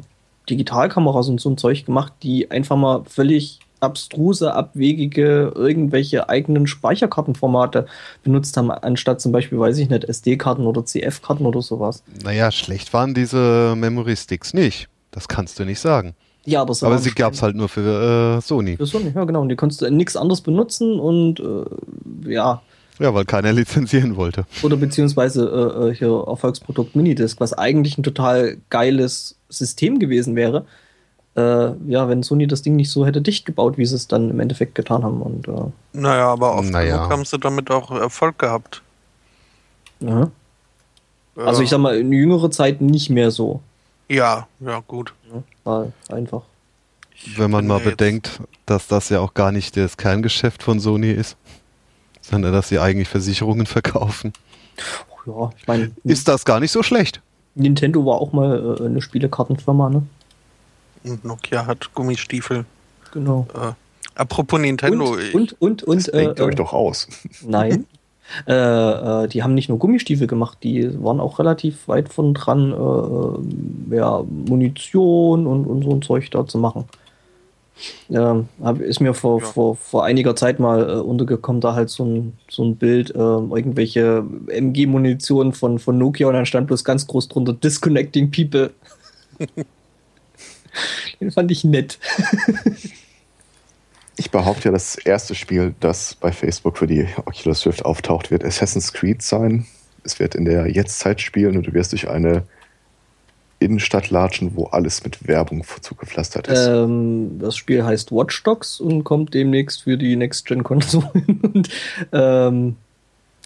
Digitalkameras 0.49 1.27
und 1.27 1.41
so 1.41 1.49
ein 1.49 1.57
Zeug 1.57 1.85
gemacht, 1.85 2.13
die 2.23 2.49
einfach 2.49 2.77
mal 2.77 3.03
völlig 3.03 3.59
abstruse, 3.79 4.53
abwegige, 4.53 5.51
irgendwelche 5.55 6.29
eigenen 6.29 6.67
Speicherkartenformate 6.67 7.85
benutzt 8.23 8.57
haben, 8.57 8.71
anstatt 8.71 9.21
zum 9.21 9.31
Beispiel, 9.31 9.59
weiß 9.59 9.77
ich 9.77 9.89
nicht, 9.89 10.03
SD-Karten 10.03 10.65
oder 10.65 10.85
CF-Karten 10.85 11.45
oder 11.45 11.61
sowas. 11.61 12.03
Naja, 12.23 12.51
schlecht 12.51 12.93
waren 12.93 13.13
diese 13.13 13.75
Memory 13.75 14.15
Sticks 14.15 14.53
nicht. 14.53 14.87
Das 15.11 15.27
kannst 15.27 15.59
du 15.59 15.65
nicht 15.65 15.79
sagen. 15.79 16.15
Ja, 16.45 16.61
aber, 16.61 16.75
aber 16.81 16.97
sie 16.97 17.11
gab 17.11 17.33
es 17.33 17.41
halt 17.41 17.55
nur 17.55 17.67
für 17.67 18.37
äh, 18.37 18.41
Sony. 18.41 18.77
Für 18.77 18.85
Sony, 18.85 19.11
ja 19.13 19.25
genau. 19.25 19.41
Und 19.41 19.49
die 19.49 19.57
konntest 19.57 19.81
du 19.81 19.89
nichts 19.91 20.15
anderes 20.15 20.41
benutzen 20.41 20.97
und 20.99 21.41
äh, 21.41 22.31
ja. 22.31 22.61
Ja, 22.99 23.13
weil 23.13 23.25
keiner 23.25 23.51
lizenzieren 23.53 24.15
wollte. 24.15 24.45
Oder 24.63 24.77
beziehungsweise 24.77 25.45
äh, 25.45 25.89
äh 25.89 25.93
hier 25.93 26.23
Erfolgsprodukt 26.25 26.95
Minidisc, 26.95 27.41
was 27.41 27.53
eigentlich 27.53 27.97
ein 27.97 28.03
total 28.03 28.57
geiles 28.69 29.35
System 29.49 29.99
gewesen 29.99 30.35
wäre 30.35 30.65
äh, 31.37 31.73
ja, 31.87 32.09
wenn 32.09 32.23
Sony 32.23 32.47
das 32.47 32.63
Ding 32.63 32.75
nicht 32.75 32.89
so 32.89 33.05
hätte 33.05 33.21
dicht 33.21 33.45
gebaut, 33.45 33.77
wie 33.77 33.85
sie 33.85 33.95
es 33.95 34.07
dann 34.07 34.31
im 34.31 34.39
Endeffekt 34.39 34.73
getan 34.73 35.03
haben. 35.03 35.21
Und, 35.21 35.47
äh, 35.47 35.71
naja, 35.93 36.31
aber 36.31 36.55
oft 36.55 36.71
naja. 36.71 37.09
haben 37.09 37.25
sie 37.25 37.37
damit 37.37 37.69
auch 37.69 37.91
Erfolg 37.91 38.39
gehabt. 38.39 38.81
Ja. 39.99 40.31
Also 41.35 41.61
ich 41.61 41.69
sag 41.69 41.77
mal, 41.77 41.95
in 41.95 42.11
jüngerer 42.11 42.49
Zeit 42.49 42.81
nicht 42.81 43.11
mehr 43.11 43.29
so. 43.29 43.61
Ja, 44.09 44.47
ja, 44.59 44.81
gut. 44.87 45.13
Ja, 45.31 45.43
war 45.63 45.91
einfach. 46.09 46.41
Wenn 47.35 47.51
man 47.51 47.67
mal 47.67 47.79
bedenkt, 47.79 48.41
dass 48.65 48.87
das 48.87 49.09
ja 49.09 49.19
auch 49.19 49.35
gar 49.35 49.51
nicht 49.51 49.77
das 49.77 49.97
Kerngeschäft 49.97 50.63
von 50.63 50.79
Sony 50.79 51.11
ist, 51.11 51.37
sondern 52.21 52.53
dass 52.53 52.69
sie 52.69 52.79
eigentlich 52.79 53.07
Versicherungen 53.07 53.67
verkaufen. 53.67 54.33
Ja, 55.27 55.51
ich 55.55 55.67
meine. 55.67 55.91
Ist 56.03 56.27
das 56.27 56.45
gar 56.45 56.59
nicht 56.59 56.71
so 56.71 56.81
schlecht? 56.81 57.21
Nintendo 57.53 58.05
war 58.05 58.15
auch 58.15 58.33
mal 58.33 58.77
äh, 58.79 58.85
eine 58.85 59.01
Spielekartenfirma, 59.01 59.89
ne? 59.89 60.03
Und 61.03 61.25
Nokia 61.25 61.65
hat 61.65 61.93
Gummistiefel. 61.93 62.65
Genau. 63.11 63.47
Äh, 63.53 63.73
apropos 64.15 64.59
Nintendo. 64.59 65.05
Und, 65.05 65.33
und, 65.33 65.61
und, 65.61 65.83
und 65.83 65.97
das 65.97 66.11
denkt 66.11 66.39
äh, 66.39 66.43
euch 66.43 66.55
doch 66.55 66.73
aus. 66.73 67.07
Nein. 67.41 67.85
äh, 68.47 68.53
äh, 68.53 69.27
die 69.27 69.43
haben 69.43 69.53
nicht 69.53 69.69
nur 69.69 69.79
Gummistiefel 69.79 70.27
gemacht, 70.27 70.59
die 70.63 71.01
waren 71.03 71.19
auch 71.19 71.39
relativ 71.39 71.87
weit 71.87 72.09
von 72.09 72.33
dran, 72.33 72.73
äh, 72.73 73.95
ja, 73.95 74.23
Munition 74.27 75.47
und, 75.47 75.65
und 75.65 75.83
so 75.83 75.91
ein 75.91 76.01
Zeug 76.01 76.29
da 76.31 76.45
zu 76.45 76.57
machen. 76.57 76.85
Ähm, 78.09 78.47
hab, 78.61 78.79
ist 78.79 78.99
mir 78.99 79.13
vor, 79.13 79.39
ja. 79.39 79.45
vor, 79.45 79.75
vor 79.75 80.03
einiger 80.03 80.35
Zeit 80.35 80.59
mal 80.59 80.89
äh, 80.89 80.93
untergekommen, 80.93 81.61
da 81.61 81.75
halt 81.75 81.89
so 81.89 82.05
ein, 82.05 82.37
so 82.49 82.63
ein 82.63 82.75
Bild, 82.75 83.11
äh, 83.11 83.19
irgendwelche 83.19 84.25
MG-Munition 84.47 85.53
von, 85.53 85.77
von 85.77 85.97
Nokia 85.97 86.27
und 86.27 86.33
dann 86.33 86.45
stand 86.45 86.67
bloß 86.67 86.83
ganz 86.83 87.05
groß 87.07 87.27
drunter 87.27 87.53
Disconnecting 87.53 88.31
People. 88.31 88.71
Den 91.19 91.31
fand 91.31 91.51
ich 91.51 91.63
nett. 91.63 91.99
ich 94.17 94.31
behaupte 94.31 94.69
ja, 94.69 94.71
das 94.71 94.95
erste 94.97 95.35
Spiel, 95.35 95.75
das 95.79 96.15
bei 96.15 96.31
Facebook 96.31 96.77
für 96.77 96.87
die 96.87 97.07
Oculus 97.25 97.65
Rift 97.65 97.85
auftaucht, 97.85 98.31
wird 98.31 98.43
Assassin's 98.43 98.93
Creed 98.93 99.21
sein. 99.21 99.65
Es 100.03 100.19
wird 100.19 100.35
in 100.35 100.45
der 100.45 100.67
Jetztzeit 100.67 101.21
spielen 101.21 101.57
und 101.57 101.67
du 101.67 101.73
wirst 101.73 101.91
durch 101.91 102.09
eine 102.09 102.43
Innenstadt 103.59 104.09
latschen, 104.09 104.55
wo 104.55 104.65
alles 104.65 105.03
mit 105.03 105.27
Werbung 105.27 105.63
zugepflastert 105.81 106.47
ist. 106.47 106.67
Ähm, 106.67 107.39
das 107.39 107.55
Spiel 107.55 107.83
heißt 107.83 108.11
Watch 108.11 108.43
Dogs 108.43 108.79
und 108.79 109.03
kommt 109.03 109.33
demnächst 109.33 109.83
für 109.83 109.97
die 109.97 110.15
Next-Gen-Konsolen. 110.15 111.41
und 111.53 111.69
ähm, 112.11 112.75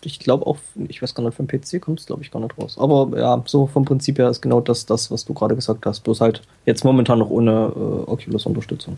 ich 0.04 0.20
glaube 0.20 0.48
auch, 0.48 0.58
ich 0.88 1.02
weiß 1.02 1.14
gar 1.14 1.24
nicht, 1.24 1.36
für 1.36 1.44
den 1.44 1.62
PC 1.62 1.82
kommt 1.82 2.00
es, 2.00 2.06
glaube 2.06 2.24
ich, 2.24 2.32
gar 2.32 2.40
nicht 2.40 2.58
raus. 2.58 2.78
Aber 2.80 3.18
ja, 3.18 3.42
so 3.46 3.68
vom 3.68 3.86
Prinzip 3.86 4.18
her 4.18 4.30
ist 4.30 4.42
genau 4.42 4.62
das, 4.62 4.86
das 4.86 5.12
was 5.12 5.26
du 5.26 5.34
gerade 5.34 5.56
gesagt 5.56 5.86
hast. 5.86 6.02
Bloß 6.02 6.22
halt 6.22 6.42
jetzt 6.66 6.84
momentan 6.84 7.20
noch 7.20 7.30
ohne 7.30 7.52
äh, 7.52 8.10
Oculus-Unterstützung. 8.10 8.98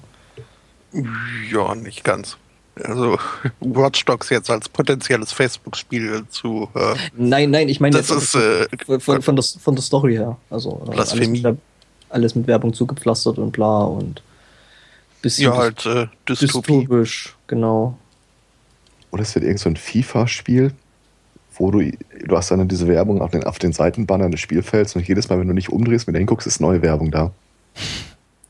Ja, 1.51 1.75
nicht 1.75 2.03
ganz. 2.03 2.37
Also 2.81 3.17
Watch 3.59 4.05
Dogs 4.05 4.29
jetzt 4.29 4.49
als 4.49 4.69
potenzielles 4.69 5.31
Facebook-Spiel 5.31 6.25
zu. 6.29 6.69
Äh, 6.73 6.95
nein, 7.15 7.51
nein, 7.51 7.69
ich 7.69 7.79
meine 7.79 7.97
das 7.97 8.09
ist 8.09 8.35
äh, 8.35 8.67
von, 8.99 9.21
von, 9.21 9.35
der, 9.35 9.43
von 9.43 9.75
der 9.75 9.83
Story 9.83 10.15
her. 10.15 10.37
Also 10.49 10.81
äh, 10.87 10.91
alles 10.91 11.15
mit, 11.15 11.57
alles, 12.09 12.35
mit, 12.35 12.47
Werbung 12.47 12.73
zugepflastert 12.73 13.37
und 13.37 13.51
bla 13.51 13.83
und 13.83 14.21
bisschen 15.21 15.51
ja, 15.51 15.57
halt, 15.57 15.85
äh, 15.85 16.07
dystopisch, 16.27 17.35
genau. 17.47 17.97
Oder 19.11 19.21
es 19.21 19.35
wird 19.35 19.45
irgend 19.45 19.59
so 19.59 19.69
ein 19.69 19.77
FIFA-Spiel, 19.77 20.73
wo 21.57 21.71
du, 21.71 21.81
du 21.81 22.37
hast 22.37 22.51
dann 22.51 22.67
diese 22.67 22.87
Werbung 22.87 23.21
auf 23.21 23.31
den, 23.31 23.43
auf 23.43 23.59
den 23.59 23.73
Seitenbannern 23.73 24.31
des 24.31 24.39
Spielfelds 24.39 24.95
und 24.95 25.07
jedes 25.07 25.29
Mal, 25.29 25.39
wenn 25.39 25.47
du 25.47 25.53
nicht 25.53 25.69
umdrehst, 25.69 26.07
wenn 26.07 26.13
du 26.13 26.19
hinguckst, 26.19 26.47
ist 26.47 26.59
neue 26.59 26.81
Werbung 26.81 27.11
da. 27.11 27.31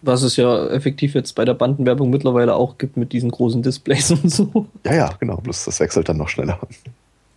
Was 0.01 0.21
es 0.21 0.35
ja 0.35 0.67
effektiv 0.67 1.15
jetzt 1.15 1.33
bei 1.33 1.45
der 1.45 1.53
Bandenwerbung 1.53 2.09
mittlerweile 2.09 2.55
auch 2.55 2.77
gibt 2.77 2.97
mit 2.97 3.13
diesen 3.13 3.31
großen 3.31 3.61
Displays 3.61 4.11
und 4.23 4.29
so. 4.29 4.67
Ja, 4.85 4.93
ja, 4.93 5.09
genau. 5.19 5.37
Bloß 5.37 5.65
das 5.65 5.79
wechselt 5.79 6.09
dann 6.09 6.17
noch 6.17 6.29
schneller. 6.29 6.59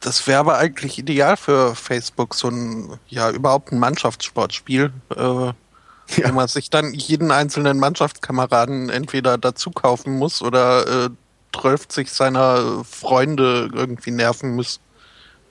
Das 0.01 0.27
wäre 0.27 0.41
aber 0.41 0.59
eigentlich 0.59 0.99
ideal 0.99 1.37
für 1.37 1.75
Facebook, 1.75 2.35
so 2.35 2.49
ein, 2.49 2.91
ja, 3.09 3.31
überhaupt 3.31 3.73
ein 3.73 3.79
Mannschaftssportspiel, 3.79 4.93
äh, 5.17 5.17
ja. 5.17 5.55
wo 6.25 6.33
man 6.33 6.49
sich 6.49 6.71
dann 6.71 6.93
jeden 6.93 7.31
einzelnen 7.31 7.79
Mannschaftskameraden 7.79 8.91
entweder 8.91 9.39
dazu 9.39 9.71
kaufen 9.71 10.17
muss 10.17 10.43
oder 10.43 11.07
äh, 11.07 11.11
sich 11.89 12.13
seiner 12.13 12.85
Freunde 12.85 13.71
irgendwie 13.73 14.11
nerven 14.11 14.55
muss, 14.55 14.79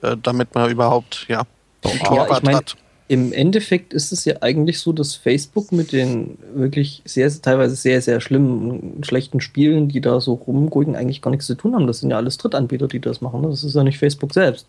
äh, 0.02 0.16
damit 0.22 0.54
man 0.54 0.70
überhaupt, 0.70 1.26
ja, 1.28 1.42
einen 1.84 1.98
Torwart 2.00 2.30
ja, 2.30 2.36
ich 2.36 2.42
mein, 2.42 2.56
hat. 2.56 2.76
Im 3.08 3.32
Endeffekt 3.32 3.92
ist 3.92 4.10
es 4.10 4.24
ja 4.24 4.36
eigentlich 4.40 4.80
so, 4.80 4.92
dass 4.92 5.14
Facebook 5.14 5.70
mit 5.70 5.92
den 5.92 6.38
wirklich 6.54 7.02
sehr, 7.04 7.30
teilweise 7.40 7.76
sehr, 7.76 8.02
sehr 8.02 8.20
schlimmen, 8.20 9.04
schlechten 9.04 9.40
Spielen, 9.40 9.88
die 9.88 10.00
da 10.00 10.20
so 10.20 10.34
rumgucken, 10.34 10.96
eigentlich 10.96 11.22
gar 11.22 11.30
nichts 11.30 11.46
zu 11.46 11.54
tun 11.54 11.76
haben. 11.76 11.86
Das 11.86 12.00
sind 12.00 12.10
ja 12.10 12.16
alles 12.16 12.36
Drittanbieter, 12.38 12.88
die 12.88 12.98
das 12.98 13.20
machen. 13.20 13.44
Das 13.44 13.62
ist 13.62 13.76
ja 13.76 13.84
nicht 13.84 13.98
Facebook 13.98 14.34
selbst. 14.34 14.66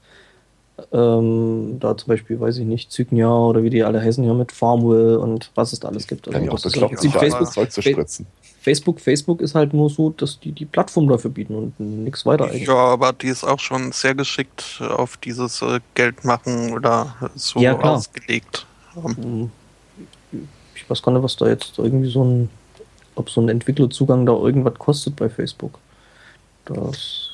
Ähm, 0.91 1.77
da 1.79 1.97
zum 1.97 2.09
Beispiel, 2.09 2.39
weiß 2.39 2.59
ich 2.59 2.65
nicht, 2.65 2.91
Zygnia 2.91 3.29
oder 3.29 3.63
wie 3.63 3.71
die 3.71 3.83
alle 3.83 3.99
heißen 3.99 4.23
hier 4.23 4.35
mit 4.35 4.51
Farmwell 4.51 5.17
und 5.17 5.51
was 5.55 5.73
es 5.73 5.79
da 5.79 5.87
alles 5.87 6.05
gibt. 6.05 6.27
Also, 6.27 6.51
das 6.51 6.65
ist 6.65 6.73
bekloppt, 6.73 6.99
Facebook, 6.99 7.51
Zeug 7.51 7.71
zu 7.71 7.81
spritzen. 7.81 8.27
Facebook, 8.61 8.99
Facebook 8.99 9.41
ist 9.41 9.55
halt 9.55 9.73
nur 9.73 9.89
so, 9.89 10.09
dass 10.11 10.39
die 10.39 10.51
die 10.51 10.65
Plattform 10.65 11.07
dafür 11.07 11.31
bieten 11.31 11.55
und 11.55 11.79
nichts 11.79 12.25
weiter 12.25 12.45
eigentlich. 12.45 12.67
Ja, 12.67 12.75
aber 12.75 13.13
die 13.13 13.27
ist 13.27 13.43
auch 13.43 13.59
schon 13.59 13.91
sehr 13.91 14.13
geschickt 14.13 14.81
auf 14.81 15.17
dieses 15.17 15.61
äh, 15.61 15.79
Geldmachen 15.95 16.73
oder 16.73 17.15
so 17.33 17.59
ja, 17.59 17.79
ausgelegt. 17.79 18.67
Ich 20.75 20.89
weiß 20.89 21.01
gar 21.01 21.11
nicht, 21.13 21.23
was 21.23 21.37
da 21.37 21.47
jetzt 21.47 21.79
irgendwie 21.79 22.09
so 22.11 22.23
ein, 22.23 22.49
ob 23.15 23.29
so 23.29 23.41
ein 23.41 23.49
Entwicklerzugang 23.49 24.25
da 24.25 24.33
irgendwas 24.33 24.75
kostet 24.75 25.15
bei 25.15 25.29
Facebook. 25.29 25.79
Das. 26.65 27.29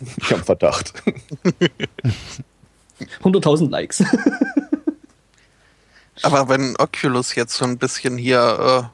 Ich 0.00 0.30
habe 0.30 0.42
Verdacht. 0.42 0.94
100.000 3.22 3.70
Likes. 3.70 4.02
Aber 6.22 6.48
wenn 6.48 6.76
Oculus 6.76 7.34
jetzt 7.34 7.54
so 7.54 7.64
ein 7.64 7.78
bisschen 7.78 8.18
hier 8.18 8.90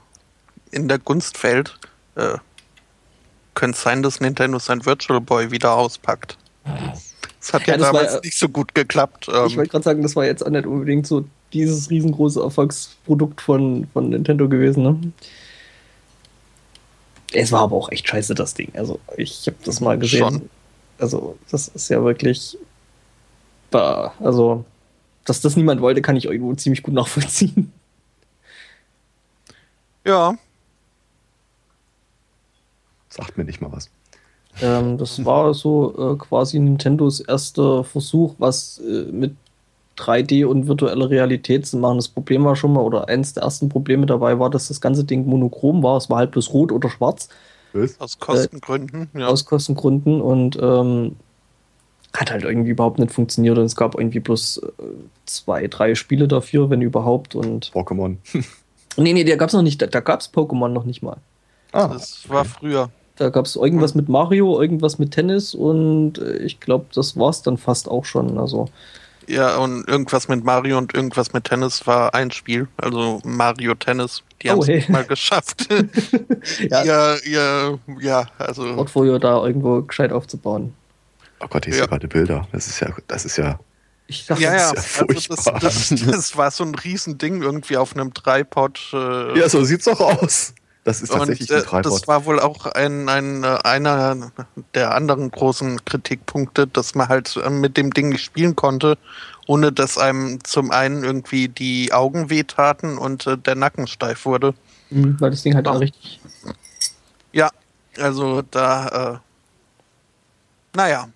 äh, 0.73 0.77
in 0.77 0.89
der 0.89 0.99
Gunst 0.99 1.37
fällt, 1.37 1.77
äh, 2.15 2.39
könnte 3.55 3.77
es 3.77 3.83
sein, 3.83 4.03
dass 4.03 4.21
Nintendo 4.21 4.59
sein 4.59 4.85
Virtual 4.87 5.21
Boy 5.21 5.51
wieder 5.51 5.73
auspackt. 5.75 6.39
Das 7.41 7.53
hat 7.53 7.67
ja, 7.67 7.75
ja 7.75 7.79
das 7.79 7.87
damals 7.89 8.13
war, 8.15 8.21
nicht 8.23 8.39
so 8.39 8.49
gut 8.49 8.75
geklappt. 8.75 9.29
Ich 9.29 9.35
ähm. 9.35 9.57
wollte 9.57 9.71
gerade 9.71 9.85
sagen, 9.85 10.03
das 10.03 10.15
war 10.15 10.25
jetzt 10.25 10.45
auch 10.45 10.51
nicht 10.51 10.67
unbedingt 10.67 11.07
so 11.07 11.25
dieses 11.53 11.91
riesengroße 11.91 12.41
Erfolgsprodukt 12.41 13.41
von, 13.41 13.89
von 13.93 14.11
Nintendo 14.11 14.49
gewesen. 14.49 14.83
Ne? 14.83 15.13
Es 17.33 17.51
war 17.53 17.63
aber 17.63 17.77
auch 17.77 17.91
echt 17.91 18.09
scheiße, 18.09 18.35
das 18.35 18.55
Ding. 18.55 18.71
Also, 18.75 19.01
ich 19.17 19.47
habe 19.47 19.57
das 19.65 19.81
mal 19.81 19.99
gesehen. 19.99 20.21
Schon. 20.21 20.51
Also, 20.99 21.39
das 21.51 21.69
ist 21.69 21.89
ja 21.89 22.03
wirklich. 22.03 22.59
Bah, 23.71 24.13
also, 24.21 24.65
dass 25.25 25.41
das 25.41 25.57
niemand 25.57 25.81
wollte, 25.81 26.03
kann 26.03 26.17
ich 26.17 26.27
irgendwo 26.27 26.55
ziemlich 26.55 26.83
gut 26.83 26.95
nachvollziehen. 26.95 27.73
Ja. 30.07 30.39
Sagt 33.09 33.37
mir 33.37 33.45
nicht 33.45 33.61
mal 33.61 33.73
was. 33.73 33.91
Ähm, 34.63 34.99
das 34.99 35.25
war 35.25 35.53
so 35.53 36.15
äh, 36.15 36.17
quasi 36.17 36.59
Nintendos 36.59 37.21
erster 37.21 37.85
Versuch, 37.85 38.35
was 38.39 38.79
äh, 38.79 39.11
mit 39.11 39.35
3D 39.99 40.45
und 40.47 40.69
virtueller 40.69 41.11
Realität 41.11 41.67
zu 41.67 41.79
machen. 41.79 41.99
Das 41.99 42.09
Problem 42.09 42.45
war 42.45 42.57
schon 42.57 42.73
mal, 42.73 42.81
oder 42.81 43.09
eins 43.09 43.35
der 43.35 43.43
ersten 43.43 43.69
Probleme 43.69 44.07
dabei 44.07 44.39
war, 44.39 44.51
dass 44.51 44.69
das 44.69 44.81
ganze 44.81 45.05
Ding 45.05 45.27
monochrom 45.27 45.83
war. 45.83 45.97
Es 45.97 46.09
war 46.09 46.19
halt 46.19 46.31
bloß 46.33 46.53
rot 46.53 46.73
oder 46.73 46.89
schwarz. 46.89 47.29
Aus 47.99 48.19
Kostengründen, 48.19 49.11
äh, 49.15 49.21
ja. 49.21 49.27
Aus 49.29 49.45
Kostengründen 49.45 50.21
und 50.21 50.59
ähm, 50.61 51.17
hat 52.15 52.31
halt 52.31 52.45
irgendwie 52.45 52.71
überhaupt 52.71 52.99
nicht 52.99 53.13
funktioniert 53.13 53.59
und 53.59 53.65
es 53.65 53.77
gab 53.77 53.97
irgendwie 53.97 54.21
bloß 54.21 54.59
äh, 54.59 54.83
zwei, 55.27 55.67
drei 55.69 55.95
Spiele 55.95 56.29
dafür, 56.29 56.71
wenn 56.71 56.83
überhaupt. 56.83 57.35
Und 57.35 57.73
Pokémon. 57.73 58.17
nee, 58.97 59.13
nee, 59.13 59.25
da 59.25 59.37
gab 59.37 59.49
es 59.49 59.55
noch 59.55 59.63
nicht, 59.63 59.81
da, 59.83 59.87
da 59.87 60.01
gab 60.01 60.21
es 60.21 60.33
Pokémon 60.33 60.69
noch 60.69 60.85
nicht 60.85 61.03
mal. 61.03 61.19
Ah, 61.73 61.89
das 61.89 62.23
okay. 62.25 62.35
war 62.35 62.45
früher. 62.45 62.91
Da 63.17 63.31
gab 63.31 63.47
es 63.47 63.57
irgendwas 63.57 63.95
mit 63.95 64.09
Mario, 64.09 64.61
irgendwas 64.61 64.99
mit 64.99 65.13
Tennis 65.13 65.55
und 65.55 66.19
äh, 66.19 66.37
ich 66.39 66.61
glaube, 66.61 66.87
das 66.95 67.19
war 67.19 67.31
es 67.31 67.43
dann 67.43 67.57
fast 67.57 67.89
auch 67.89 68.05
schon. 68.05 68.39
Also 68.39 68.69
ja, 69.29 69.57
und 69.57 69.89
irgendwas 69.89 70.29
mit 70.29 70.45
Mario 70.45 70.79
und 70.79 70.95
irgendwas 70.95 71.33
mit 71.33 71.45
Tennis 71.45 71.87
war 71.87 72.15
ein 72.15 72.31
Spiel. 72.31 72.69
Also 72.77 73.21
Mario 73.25 73.75
Tennis. 73.75 74.23
Die 74.43 74.51
haben 74.51 74.61
es 74.61 74.69
hey. 74.69 74.85
mal 74.89 75.05
geschafft. 75.05 75.69
ja. 76.71 76.85
Ihr, 76.85 77.19
ihr, 77.25 77.79
ja, 78.01 78.27
also. 78.39 78.75
Portfolio 78.75 79.19
da 79.19 79.45
irgendwo 79.45 79.83
gescheit 79.83 80.13
aufzubauen. 80.13 80.75
Oh 81.41 81.47
Gott, 81.49 81.67
ich 81.67 81.75
ja. 81.75 81.81
sehe 81.81 81.89
gerade 81.89 82.09
Bilder. 82.09 82.47
Das 82.53 82.67
ist 82.67 82.81
ja, 82.81 82.89
das 83.07 83.25
ist 83.25 83.37
ja. 83.37 83.59
Ich 84.09 84.27
dachte, 84.27 84.43
ja, 84.43 84.55
ja, 84.55 84.73
das, 84.73 84.97
ja 84.97 85.07
also 85.09 85.35
das, 85.35 85.89
das, 85.89 86.07
das, 86.07 86.37
war 86.37 86.51
so 86.51 86.65
ein 86.65 86.75
Riesending 86.75 87.43
irgendwie 87.43 87.77
auf 87.77 87.95
einem 87.95 88.15
Tripod. 88.15 88.81
Äh 88.93 89.39
ja, 89.39 89.49
so 89.49 89.65
sieht's 89.65 89.87
doch 89.87 90.01
aus. 90.01 90.55
Das 90.87 91.03
ist 91.03 91.11
tatsächlich 91.11 91.51
und, 91.51 91.57
ein 91.57 91.65
Treibhaus. 91.65 92.01
Das 92.01 92.07
war 92.07 92.27
wohl 92.27 92.39
auch 92.39 92.65
ein, 92.67 93.09
ein, 93.09 93.43
äh, 93.43 93.59
einer 93.65 94.31
der 94.73 94.95
anderen 94.95 95.33
großen 95.33 95.85
Kritikpunkte, 95.85 96.69
dass 96.69 96.95
man 96.95 97.09
halt 97.09 97.37
äh, 97.39 97.51
mit 97.51 97.77
dem 97.77 97.93
Ding 97.93 98.11
nicht 98.11 98.23
spielen 98.23 98.55
konnte, 98.55 98.97
ohne 99.49 99.73
dass 99.73 99.99
einem 99.99 100.39
zum 100.45 100.71
einen 100.71 101.03
irgendwie 101.03 101.49
die 101.49 101.93
Augen 101.93 102.31
wehtaten 102.31 102.99
und 102.99 103.27
äh, 103.27 103.37
der 103.37 103.57
Nacken 103.57 103.89
steif 103.89 104.27
wurde. 104.27 104.55
Mhm, 104.91 105.17
weil 105.19 105.33
das 105.33 105.43
Ding 105.43 105.57
halt 105.57 105.67
auch 105.67 105.81
richtig. 105.81 106.21
Ja, 107.33 107.51
also 107.99 108.43
da, 108.43 109.15
äh, 109.15 109.19
naja. 110.77 111.09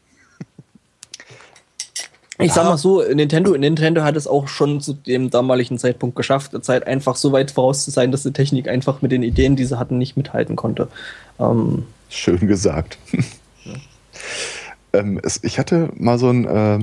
Ich 2.40 2.52
sag 2.52 2.64
mal 2.64 2.76
so, 2.76 3.02
Nintendo, 3.02 3.56
Nintendo 3.56 4.02
hat 4.02 4.16
es 4.16 4.26
auch 4.26 4.48
schon 4.48 4.80
zu 4.80 4.94
dem 4.94 5.30
damaligen 5.30 5.78
Zeitpunkt 5.78 6.16
geschafft, 6.16 6.52
der 6.52 6.62
Zeit 6.62 6.86
einfach 6.86 7.16
so 7.16 7.32
weit 7.32 7.50
voraus 7.50 7.84
zu 7.84 7.90
sein, 7.90 8.12
dass 8.12 8.22
die 8.22 8.32
Technik 8.32 8.68
einfach 8.68 9.02
mit 9.02 9.12
den 9.12 9.22
Ideen, 9.22 9.56
die 9.56 9.64
sie 9.64 9.78
hatten, 9.78 9.98
nicht 9.98 10.16
mithalten 10.16 10.56
konnte. 10.56 10.88
Ähm, 11.38 11.84
Schön 12.08 12.46
gesagt. 12.46 12.98
Ja. 13.64 13.74
ähm, 14.92 15.20
es, 15.22 15.42
ich 15.44 15.58
hatte 15.58 15.90
mal 15.96 16.18
so 16.18 16.30
ein, 16.30 16.44
äh, 16.44 16.78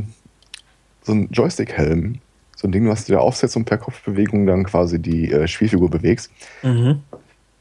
so 1.03 1.13
ein 1.13 1.29
Joystick-Helm, 1.31 2.19
so 2.55 2.67
ein 2.67 2.71
Ding, 2.71 2.87
was 2.87 3.05
du 3.05 3.13
da 3.13 3.19
aufsetzt 3.19 3.55
und 3.55 3.65
per 3.65 3.77
Kopfbewegung 3.77 4.45
dann 4.45 4.65
quasi 4.65 4.99
die 4.99 5.31
äh, 5.31 5.47
Spielfigur 5.47 5.89
bewegst. 5.89 6.31
Mhm. 6.63 7.01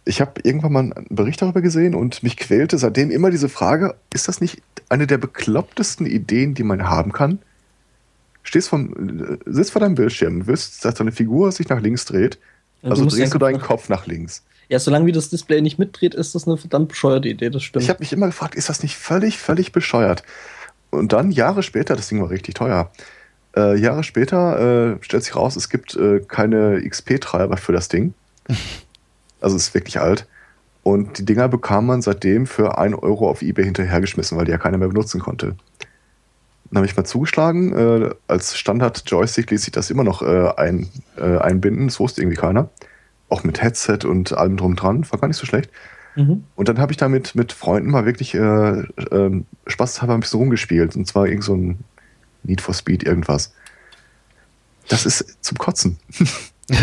Ich 0.04 0.20
habe 0.20 0.40
irgendwann 0.44 0.72
mal 0.72 0.80
einen 0.80 1.06
Bericht 1.10 1.42
darüber 1.42 1.62
gesehen 1.62 1.94
und 1.94 2.22
mich 2.22 2.36
quälte 2.36 2.78
seitdem 2.78 3.10
immer 3.10 3.30
diese 3.30 3.48
Frage, 3.48 3.96
ist 4.14 4.28
das 4.28 4.40
nicht 4.40 4.62
eine 4.88 5.06
der 5.06 5.18
beklopptesten 5.18 6.06
Ideen, 6.06 6.54
die 6.54 6.62
man 6.62 6.88
haben 6.88 7.12
kann? 7.12 7.40
Stehst 8.48 8.68
vom, 8.68 9.38
sitzt 9.44 9.72
vor 9.72 9.80
deinem 9.80 9.94
Bildschirm, 9.94 10.46
willst, 10.46 10.84
dass 10.84 10.94
deine 10.94 11.12
Figur 11.12 11.52
sich 11.52 11.68
nach 11.68 11.80
links 11.80 12.04
dreht, 12.04 12.38
ja, 12.82 12.90
also 12.90 13.04
du 13.04 13.10
drehst 13.10 13.34
du 13.34 13.38
deinen 13.38 13.60
Kopf 13.60 13.88
nach 13.88 14.06
links. 14.06 14.44
Ja, 14.68 14.78
solange 14.78 15.06
wie 15.06 15.12
das 15.12 15.28
Display 15.28 15.60
nicht 15.60 15.78
mitdreht, 15.78 16.14
ist 16.14 16.34
das 16.34 16.46
eine 16.46 16.56
verdammt 16.56 16.88
bescheuerte 16.88 17.28
Idee, 17.28 17.50
das 17.50 17.62
stimmt. 17.62 17.84
Ich 17.84 17.88
habe 17.88 18.00
mich 18.00 18.12
immer 18.12 18.26
gefragt, 18.26 18.54
ist 18.54 18.68
das 18.68 18.82
nicht 18.82 18.96
völlig, 18.96 19.38
völlig 19.38 19.72
bescheuert? 19.72 20.22
Und 20.90 21.12
dann 21.12 21.30
Jahre 21.30 21.62
später, 21.62 21.96
das 21.96 22.08
Ding 22.08 22.20
war 22.20 22.30
richtig 22.30 22.54
teuer, 22.54 22.90
äh, 23.56 23.76
Jahre 23.76 24.02
später 24.02 24.94
äh, 24.94 24.96
stellt 25.02 25.24
sich 25.24 25.36
raus, 25.36 25.56
es 25.56 25.68
gibt 25.68 25.96
äh, 25.96 26.20
keine 26.20 26.82
XP-Treiber 26.88 27.56
für 27.56 27.72
das 27.72 27.88
Ding. 27.88 28.14
also 29.40 29.56
es 29.56 29.68
ist 29.68 29.74
wirklich 29.74 30.00
alt. 30.00 30.26
Und 30.82 31.18
die 31.18 31.24
Dinger 31.24 31.48
bekam 31.48 31.86
man 31.86 32.00
seitdem 32.00 32.46
für 32.46 32.78
1 32.78 32.94
Euro 33.02 33.28
auf 33.28 33.42
Ebay 33.42 33.64
hinterhergeschmissen, 33.64 34.38
weil 34.38 34.44
die 34.44 34.52
ja 34.52 34.58
keiner 34.58 34.78
mehr 34.78 34.86
benutzen 34.88 35.20
konnte. 35.20 35.56
Dann 36.76 36.82
habe 36.82 36.90
ich 36.90 36.96
mal 36.98 37.04
zugeschlagen. 37.04 37.72
Äh, 37.72 38.10
als 38.28 38.54
Standard-Joystick 38.58 39.50
ließ 39.50 39.62
sich 39.62 39.72
das 39.72 39.90
immer 39.90 40.04
noch 40.04 40.20
äh, 40.20 40.52
ein, 40.58 40.90
äh, 41.16 41.38
einbinden. 41.38 41.86
Das 41.86 41.98
wusste 41.98 42.20
irgendwie 42.20 42.36
keiner. 42.36 42.68
Auch 43.30 43.44
mit 43.44 43.62
Headset 43.62 44.00
und 44.04 44.34
allem 44.34 44.58
drum 44.58 44.76
dran. 44.76 45.10
War 45.10 45.18
gar 45.18 45.26
nicht 45.26 45.38
so 45.38 45.46
schlecht. 45.46 45.70
Mhm. 46.16 46.44
Und 46.54 46.68
dann 46.68 46.78
habe 46.78 46.92
ich 46.92 46.98
damit 46.98 47.34
mit 47.34 47.54
Freunden 47.54 47.90
mal 47.90 48.04
wirklich 48.04 48.34
äh, 48.34 48.40
äh, 48.40 49.42
spaßhalber 49.66 50.12
ein 50.12 50.20
bisschen 50.20 50.38
rumgespielt. 50.38 50.96
Und 50.96 51.06
zwar 51.06 51.26
irgend 51.26 51.44
so 51.44 51.56
ein 51.56 51.78
Need 52.42 52.60
for 52.60 52.74
Speed 52.74 53.04
irgendwas. 53.04 53.54
Das 54.88 55.06
ist 55.06 55.42
zum 55.42 55.56
Kotzen. 55.56 55.96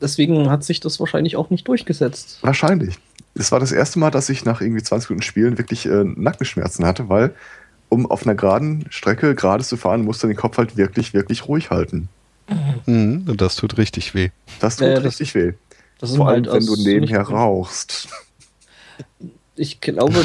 Deswegen 0.00 0.48
hat 0.48 0.62
sich 0.62 0.78
das 0.78 1.00
wahrscheinlich 1.00 1.34
auch 1.34 1.50
nicht 1.50 1.66
durchgesetzt. 1.66 2.38
Wahrscheinlich. 2.42 3.00
Es 3.34 3.50
war 3.50 3.58
das 3.58 3.72
erste 3.72 3.98
Mal, 3.98 4.12
dass 4.12 4.28
ich 4.28 4.44
nach 4.44 4.60
irgendwie 4.60 4.84
20 4.84 5.10
Minuten 5.10 5.24
Spielen 5.24 5.58
wirklich 5.58 5.86
äh, 5.86 6.04
Nackenschmerzen 6.04 6.86
hatte, 6.86 7.08
weil 7.08 7.34
um 7.92 8.10
auf 8.10 8.24
einer 8.24 8.34
geraden 8.34 8.86
Strecke 8.88 9.34
gerade 9.34 9.62
zu 9.62 9.76
fahren, 9.76 10.02
musst 10.02 10.22
du 10.22 10.26
den 10.26 10.36
Kopf 10.36 10.56
halt 10.56 10.78
wirklich, 10.78 11.12
wirklich 11.12 11.46
ruhig 11.46 11.70
halten. 11.70 12.08
Mhm, 12.86 13.26
und 13.28 13.40
das 13.40 13.56
tut 13.56 13.76
richtig 13.76 14.14
weh. 14.14 14.30
Das 14.60 14.76
tut 14.76 14.86
äh, 14.88 14.94
das, 14.94 15.04
richtig 15.04 15.34
weh. 15.34 15.52
Vor 16.00 16.28
allem, 16.28 16.46
halt 16.46 16.54
wenn 16.54 16.66
du 16.66 16.76
nebenher 16.76 17.20
rauchst. 17.20 18.08
Ich 19.54 19.82
glaube, 19.82 20.24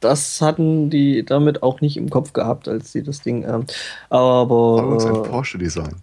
das 0.00 0.40
hatten 0.40 0.90
die 0.90 1.24
damit 1.24 1.62
auch 1.62 1.80
nicht 1.80 1.96
im 1.96 2.10
Kopf 2.10 2.32
gehabt, 2.32 2.66
als 2.66 2.90
sie 2.90 3.04
das 3.04 3.20
Ding. 3.20 3.44
Ähm, 3.44 3.64
aber. 4.10 4.82
Aber 4.82 4.96
ist 4.96 5.06
ein 5.06 5.22
Porsche-Design. 5.22 5.94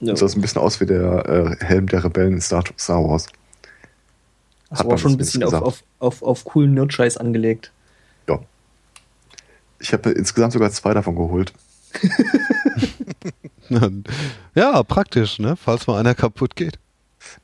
Ja. 0.00 0.12
Das 0.12 0.20
sah 0.20 0.26
ein 0.26 0.40
bisschen 0.40 0.62
aus 0.62 0.80
wie 0.80 0.86
der 0.86 1.28
äh, 1.28 1.64
Helm 1.64 1.86
der 1.86 2.02
Rebellen 2.04 2.34
in 2.34 2.40
Star, 2.40 2.64
Star 2.78 3.04
Wars. 3.04 3.26
Das 4.70 4.84
war 4.86 4.96
schon 4.96 5.12
ein 5.12 5.18
bisschen 5.18 5.42
auf, 5.44 5.54
auf, 5.54 5.82
auf, 5.98 6.22
auf 6.22 6.44
coolen 6.44 6.72
Nerd-Scheiß 6.74 7.18
angelegt. 7.18 7.72
Ich 9.80 9.92
habe 9.92 10.10
insgesamt 10.10 10.52
sogar 10.52 10.70
zwei 10.70 10.94
davon 10.94 11.16
geholt. 11.16 11.52
ja, 14.54 14.82
praktisch, 14.82 15.38
ne? 15.38 15.56
Falls 15.56 15.86
mal 15.86 15.98
einer 15.98 16.14
kaputt 16.14 16.56
geht. 16.56 16.78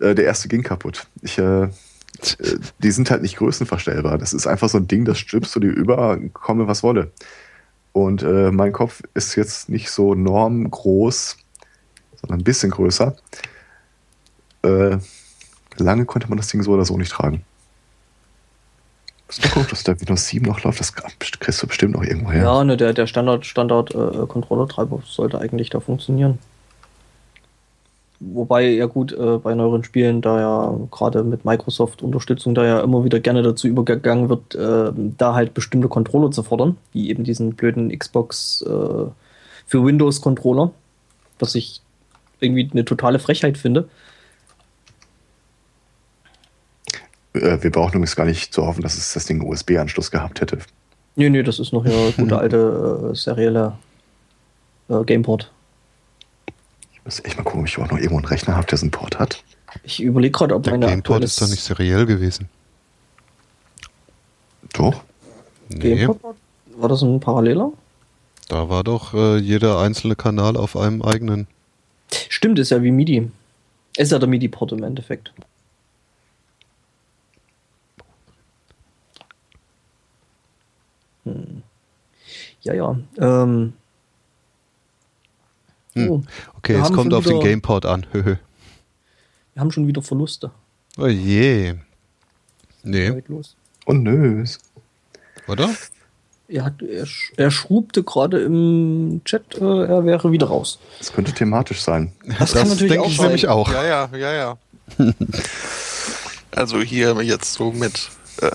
Äh, 0.01 0.15
der 0.15 0.25
erste 0.25 0.49
ging 0.49 0.63
kaputt. 0.63 1.07
Ich, 1.23 1.39
äh, 1.39 1.65
äh, 1.65 1.69
die 2.79 2.91
sind 2.91 3.11
halt 3.11 3.23
nicht 3.23 3.37
größenverstellbar. 3.37 4.19
Das 4.19 4.33
ist 4.33 4.47
einfach 4.47 4.69
so 4.69 4.79
ein 4.79 4.89
Ding, 4.89 5.05
das 5.05 5.19
stülpst 5.19 5.55
du 5.55 5.61
dir 5.61 5.71
über, 5.71 6.19
komme 6.33 6.67
was 6.67 6.83
wolle. 6.83 7.13
Und 7.93 8.23
äh, 8.23 8.51
mein 8.51 8.73
Kopf 8.73 9.03
ist 9.15 9.37
jetzt 9.37 9.69
nicht 9.69 9.91
so 9.91 10.15
normgroß, 10.15 11.37
sondern 12.21 12.41
ein 12.41 12.45
bisschen 12.45 12.71
größer. 12.71 13.17
Äh, 14.63 14.99
lange 15.77 16.05
konnte 16.07 16.29
man 16.29 16.39
das 16.39 16.49
Ding 16.49 16.63
so 16.63 16.73
oder 16.73 16.85
so 16.85 16.97
nicht 16.97 17.13
tragen. 17.13 17.45
Doch 19.43 19.51
gut, 19.53 19.73
dass 19.73 19.85
der 19.85 20.01
Windows 20.01 20.27
7 20.29 20.47
noch 20.47 20.63
läuft. 20.63 20.81
Das 20.81 20.93
kriegst 20.95 21.63
du 21.63 21.67
bestimmt 21.67 21.95
noch 21.95 22.03
irgendwo 22.03 22.33
her. 22.33 22.45
Ja, 22.45 22.65
ne, 22.65 22.77
der, 22.77 22.93
der 22.93 23.07
Standard, 23.07 23.47
Standard 23.47 23.95
äh, 23.95 24.27
Controller-Treiber 24.27 25.03
sollte 25.05 25.41
eigentlich 25.41 25.71
da 25.71 25.81
funktionieren. 25.81 26.39
Wobei, 28.21 28.71
ja 28.71 28.87
gut, 28.87 29.13
äh, 29.13 29.39
bei 29.39 29.55
neueren 29.55 29.85
Spielen, 29.85 30.23
da 30.23 30.41
ja 30.41 30.79
gerade 30.91 31.25
mit 31.25 31.45
Microsoft-Unterstützung 31.45 32.55
da 32.55 32.65
ja 32.65 32.81
immer 32.81 33.05
wieder 33.05 33.21
gerne 33.21 33.43
dazu 33.43 33.67
übergegangen 33.67 34.29
wird, 34.29 34.55
äh, 34.55 34.93
da 35.19 35.35
halt 35.35 35.53
bestimmte 35.53 35.89
Controller 35.89 36.31
zu 36.31 36.43
fordern, 36.43 36.77
wie 36.93 37.11
eben 37.11 37.25
diesen 37.25 37.55
blöden 37.55 37.97
Xbox 37.97 38.63
äh, 38.63 39.07
für 39.67 39.85
Windows-Controller, 39.85 40.71
was 41.39 41.55
ich 41.55 41.83
irgendwie 42.41 42.71
eine 42.73 42.85
totale 42.85 43.19
Frechheit 43.19 43.59
finde. 43.59 43.89
Äh, 47.35 47.63
wir 47.63 47.71
brauchen 47.71 47.95
übrigens 47.95 48.17
gar 48.17 48.25
nicht 48.25 48.53
zu 48.53 48.67
hoffen, 48.67 48.83
dass 48.83 48.97
es 48.97 49.13
das 49.13 49.27
Ding 49.27 49.43
USB-Anschluss 49.43 50.11
gehabt 50.11 50.41
hätte. 50.41 50.59
Nee, 51.17 51.31
nee, 51.31 51.43
das 51.43 51.59
ist 51.59 51.73
noch 51.73 51.85
ja 51.85 52.11
gute 52.17 52.39
alte 52.39 53.11
äh, 53.13 53.15
serielle 53.15 53.75
äh, 54.89 55.05
Gameport. 55.05 55.51
Ich 56.93 57.05
muss 57.05 57.25
echt 57.25 57.37
mal 57.37 57.45
gucken, 57.45 57.61
ob 57.61 57.67
ich 57.67 57.79
auch 57.79 57.91
noch 57.91 57.99
irgendwo 57.99 58.17
einen 58.17 58.27
Rechner 58.27 58.57
habe, 58.57 58.67
der 58.67 58.79
so 58.79 58.85
einen 58.85 58.91
Port 58.91 59.19
hat. 59.19 59.43
Ich 59.83 60.03
überlege 60.03 60.33
gerade, 60.33 60.55
ob 60.55 60.63
Der 60.63 60.73
meine 60.73 60.87
Gameport 60.87 61.23
ist 61.25 61.41
doch 61.41 61.49
nicht 61.49 61.63
seriell 61.63 62.07
gewesen. 62.07 62.49
Doch. 64.73 65.03
Nee, 65.69 65.97
Gameport 65.97 66.23
war, 66.23 66.35
war 66.77 66.89
das 66.89 67.03
ein 67.03 67.21
Paralleler? 67.21 67.73
da 68.49 68.69
war 68.69 68.85
doch 68.85 69.15
äh, 69.15 69.39
jeder 69.39 69.81
einzelne 69.81 70.17
Kanal 70.17 70.57
auf 70.57 70.77
einem 70.77 71.03
eigenen. 71.03 71.47
Stimmt, 72.29 72.59
ist 72.59 72.71
ja 72.71 72.83
wie 72.83 72.91
MIDI. 72.91 73.31
Ist 73.97 74.13
ja 74.13 74.19
der 74.19 74.29
MIDI-Port 74.29 74.73
im 74.73 74.83
Endeffekt. 74.83 75.33
Hm. 81.25 81.63
Ja, 82.63 82.75
ja. 82.75 82.97
Ähm. 83.19 83.73
Hm. 85.95 86.11
Oh, 86.11 86.23
Okay, 86.59 86.75
es 86.75 86.93
kommt 86.93 87.13
auf 87.15 87.25
den 87.25 87.35
wieder- 87.39 87.49
Gameport 87.49 87.87
an. 87.87 88.07
Wir 88.13 89.61
haben 89.61 89.71
schon 89.71 89.87
wieder 89.87 90.03
Verluste. 90.03 90.51
Oh 90.99 91.07
je. 91.07 91.75
Nee. 92.83 93.23
Und 93.87 94.03
nö. 94.03 94.45
oder? 95.47 95.71
Er, 96.49 96.65
hat, 96.65 96.83
er, 96.83 97.05
sch- 97.07 97.33
er 97.37 97.51
schrubte 97.51 98.03
gerade 98.03 98.43
im 98.43 99.23
Chat, 99.25 99.55
äh, 99.55 99.65
er 99.85 100.05
wäre 100.05 100.31
wieder 100.33 100.49
raus. 100.49 100.79
Es 101.01 101.13
könnte 101.13 101.33
thematisch 101.33 101.81
sein. 101.83 102.13
Das, 102.39 102.53
kann 102.53 102.69
natürlich 102.69 102.93
denke 102.93 103.07
auch 103.07 103.11
ich 103.11 103.17
sein. 103.17 103.27
nämlich 103.27 103.49
auch. 103.49 103.73
Ja, 103.73 103.85
ja, 103.85 104.11
ja, 104.17 104.33
ja. 104.33 104.59
also 106.51 106.81
hier 106.81 107.23
jetzt 107.23 107.55
so 107.55 107.73
mit 107.73 108.11
äh, 108.43 108.51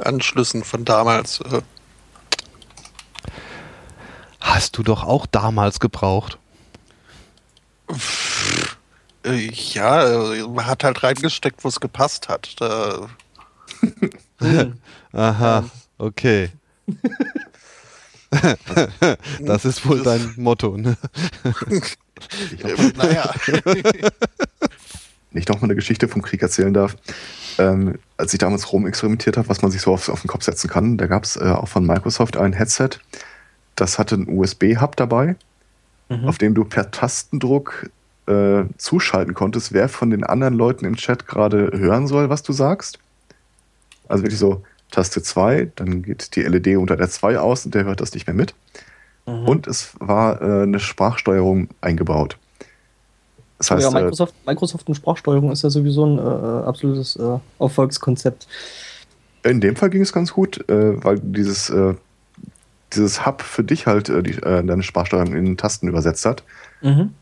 Anschlüssen 0.00 0.64
von 0.64 0.84
damals. 0.84 1.40
Äh, 1.40 1.62
Hast 4.40 4.78
du 4.78 4.82
doch 4.82 5.04
auch 5.04 5.26
damals 5.26 5.80
gebraucht. 5.80 6.38
äh, 9.24 9.50
ja, 9.52 10.46
man 10.48 10.66
hat 10.66 10.84
halt 10.84 11.02
reingesteckt, 11.02 11.62
wo 11.64 11.68
es 11.68 11.80
gepasst 11.80 12.28
hat. 12.28 12.60
Da. 12.60 13.08
Aha, 15.12 15.64
okay. 15.98 16.50
das 19.40 19.64
ist 19.64 19.86
wohl 19.86 20.02
dein 20.02 20.34
Motto, 20.36 20.76
ne? 20.76 20.96
Ich 22.52 22.96
naja. 22.96 23.34
nicht 25.32 25.48
noch 25.48 25.60
mal 25.60 25.66
eine 25.66 25.74
Geschichte 25.74 26.08
vom 26.08 26.22
Krieg 26.22 26.42
erzählen 26.42 26.72
darf. 26.72 26.96
Ähm, 27.58 27.98
als 28.16 28.32
ich 28.32 28.38
damals 28.38 28.72
rumexperimentiert 28.72 29.36
habe, 29.36 29.48
was 29.48 29.62
man 29.62 29.70
sich 29.70 29.80
so 29.82 29.92
auf, 29.92 30.08
auf 30.08 30.22
den 30.22 30.28
Kopf 30.28 30.44
setzen 30.44 30.68
kann, 30.70 30.96
da 30.96 31.06
gab 31.06 31.24
es 31.24 31.36
äh, 31.36 31.40
auch 31.40 31.68
von 31.68 31.86
Microsoft 31.86 32.36
ein 32.36 32.52
Headset, 32.52 32.90
das 33.76 33.98
hatte 33.98 34.16
einen 34.16 34.28
USB-Hub 34.28 34.96
dabei, 34.96 35.36
Mhm. 36.10 36.26
auf 36.26 36.38
dem 36.38 36.54
du 36.54 36.64
per 36.64 36.90
Tastendruck 36.90 37.88
äh, 38.26 38.64
zuschalten 38.76 39.32
konntest, 39.34 39.72
wer 39.72 39.88
von 39.88 40.10
den 40.10 40.24
anderen 40.24 40.54
Leuten 40.54 40.84
im 40.84 40.96
Chat 40.96 41.26
gerade 41.26 41.70
hören 41.72 42.06
soll, 42.06 42.28
was 42.28 42.42
du 42.42 42.52
sagst. 42.52 42.98
Also 44.08 44.24
wirklich 44.24 44.40
so 44.40 44.62
Taste 44.90 45.22
2, 45.22 45.70
dann 45.76 46.02
geht 46.02 46.34
die 46.34 46.42
LED 46.42 46.76
unter 46.76 46.96
der 46.96 47.08
2 47.08 47.38
aus 47.38 47.64
und 47.64 47.74
der 47.74 47.84
hört 47.84 48.00
das 48.00 48.12
nicht 48.12 48.26
mehr 48.26 48.34
mit. 48.34 48.54
Mhm. 49.26 49.48
Und 49.48 49.66
es 49.68 49.92
war 50.00 50.42
äh, 50.42 50.62
eine 50.64 50.80
Sprachsteuerung 50.80 51.68
eingebaut. 51.80 52.36
Das 53.58 53.70
heißt, 53.70 53.92
ja, 53.92 53.98
äh, 53.98 54.02
Microsoft, 54.02 54.34
Microsoft 54.46 54.88
und 54.88 54.94
Sprachsteuerung 54.94 55.52
ist 55.52 55.62
ja 55.62 55.70
sowieso 55.70 56.06
ein 56.06 56.18
äh, 56.18 56.66
absolutes 56.66 57.16
äh, 57.16 57.38
Erfolgskonzept. 57.60 58.48
In 59.44 59.60
dem 59.60 59.76
Fall 59.76 59.90
ging 59.90 60.02
es 60.02 60.12
ganz 60.12 60.32
gut, 60.32 60.68
äh, 60.68 61.04
weil 61.04 61.20
dieses, 61.20 61.70
äh, 61.70 61.94
dieses 62.92 63.26
Hub 63.26 63.42
für 63.42 63.64
dich 63.64 63.86
halt 63.86 64.08
äh, 64.08 64.22
die, 64.22 64.32
äh, 64.32 64.64
deine 64.64 64.82
Sprachsteuerung 64.82 65.34
in 65.34 65.56
Tasten 65.56 65.88
übersetzt 65.88 66.24
hat. 66.24 66.44
Mhm. 66.82 67.14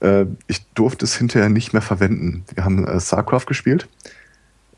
Äh, 0.00 0.26
ich 0.46 0.64
durfte 0.74 1.04
es 1.04 1.16
hinterher 1.16 1.48
nicht 1.48 1.72
mehr 1.72 1.82
verwenden. 1.82 2.44
Wir 2.54 2.64
haben 2.64 2.86
äh, 2.86 3.00
StarCraft 3.00 3.46
gespielt 3.46 3.88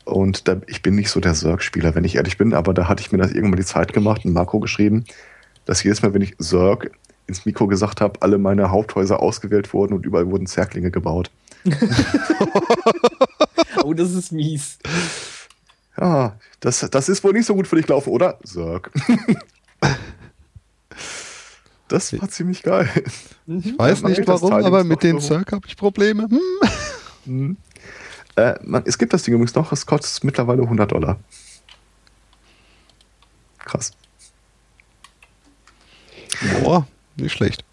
und 0.03 0.47
da, 0.47 0.57
ich 0.67 0.81
bin 0.81 0.95
nicht 0.95 1.09
so 1.09 1.19
der 1.19 1.33
Zerg-Spieler, 1.33 1.95
wenn 1.95 2.03
ich 2.03 2.15
ehrlich 2.15 2.37
bin, 2.37 2.53
aber 2.53 2.73
da 2.73 2.87
hatte 2.87 3.01
ich 3.01 3.11
mir 3.11 3.17
das 3.17 3.31
irgendwann 3.31 3.59
die 3.59 3.65
Zeit 3.65 3.93
gemacht, 3.93 4.25
ein 4.25 4.33
Makro 4.33 4.59
geschrieben, 4.59 5.05
dass 5.65 5.83
jedes 5.83 6.01
Mal, 6.01 6.13
wenn 6.13 6.21
ich 6.21 6.37
Zerg 6.37 6.91
ins 7.27 7.45
Mikro 7.45 7.65
gesagt 7.67 8.01
habe, 8.01 8.21
alle 8.21 8.37
meine 8.37 8.69
Haupthäuser 8.69 9.19
ausgewählt 9.19 9.73
wurden 9.73 9.93
und 9.93 10.05
überall 10.05 10.29
wurden 10.29 10.45
Zerglinge 10.45 10.91
gebaut. 10.91 11.31
Oh, 13.83 13.93
das 13.93 14.13
ist 14.13 14.31
mies. 14.31 14.79
Ja, 15.95 16.39
das, 16.59 16.79
das 16.89 17.07
ist 17.07 17.23
wohl 17.23 17.33
nicht 17.33 17.45
so 17.45 17.53
gut 17.53 17.67
für 17.67 17.75
dich 17.75 17.85
gelaufen, 17.85 18.09
oder? 18.09 18.39
Zerg. 18.43 18.89
Das 21.87 22.19
war 22.19 22.29
ziemlich 22.29 22.63
geil. 22.63 22.89
Mhm. 23.45 23.75
Weiß 23.77 24.01
man 24.01 24.11
nicht 24.11 24.27
warum, 24.27 24.53
aber 24.53 24.83
mit 24.83 25.03
den. 25.03 25.21
Cirque 25.21 25.51
habe 25.51 25.67
ich 25.67 25.77
Probleme. 25.77 26.23
Hm. 26.23 26.39
Mhm. 27.25 27.57
Äh, 28.35 28.55
man, 28.63 28.83
es 28.85 28.97
gibt 28.97 29.13
das 29.13 29.23
Ding 29.23 29.33
übrigens 29.33 29.55
noch, 29.55 29.71
es 29.71 29.85
kostet 29.85 30.23
mittlerweile 30.23 30.63
100 30.63 30.91
Dollar. 30.91 31.19
Krass. 33.59 33.93
Boah, 36.61 36.87
nicht 37.15 37.33
schlecht. 37.33 37.63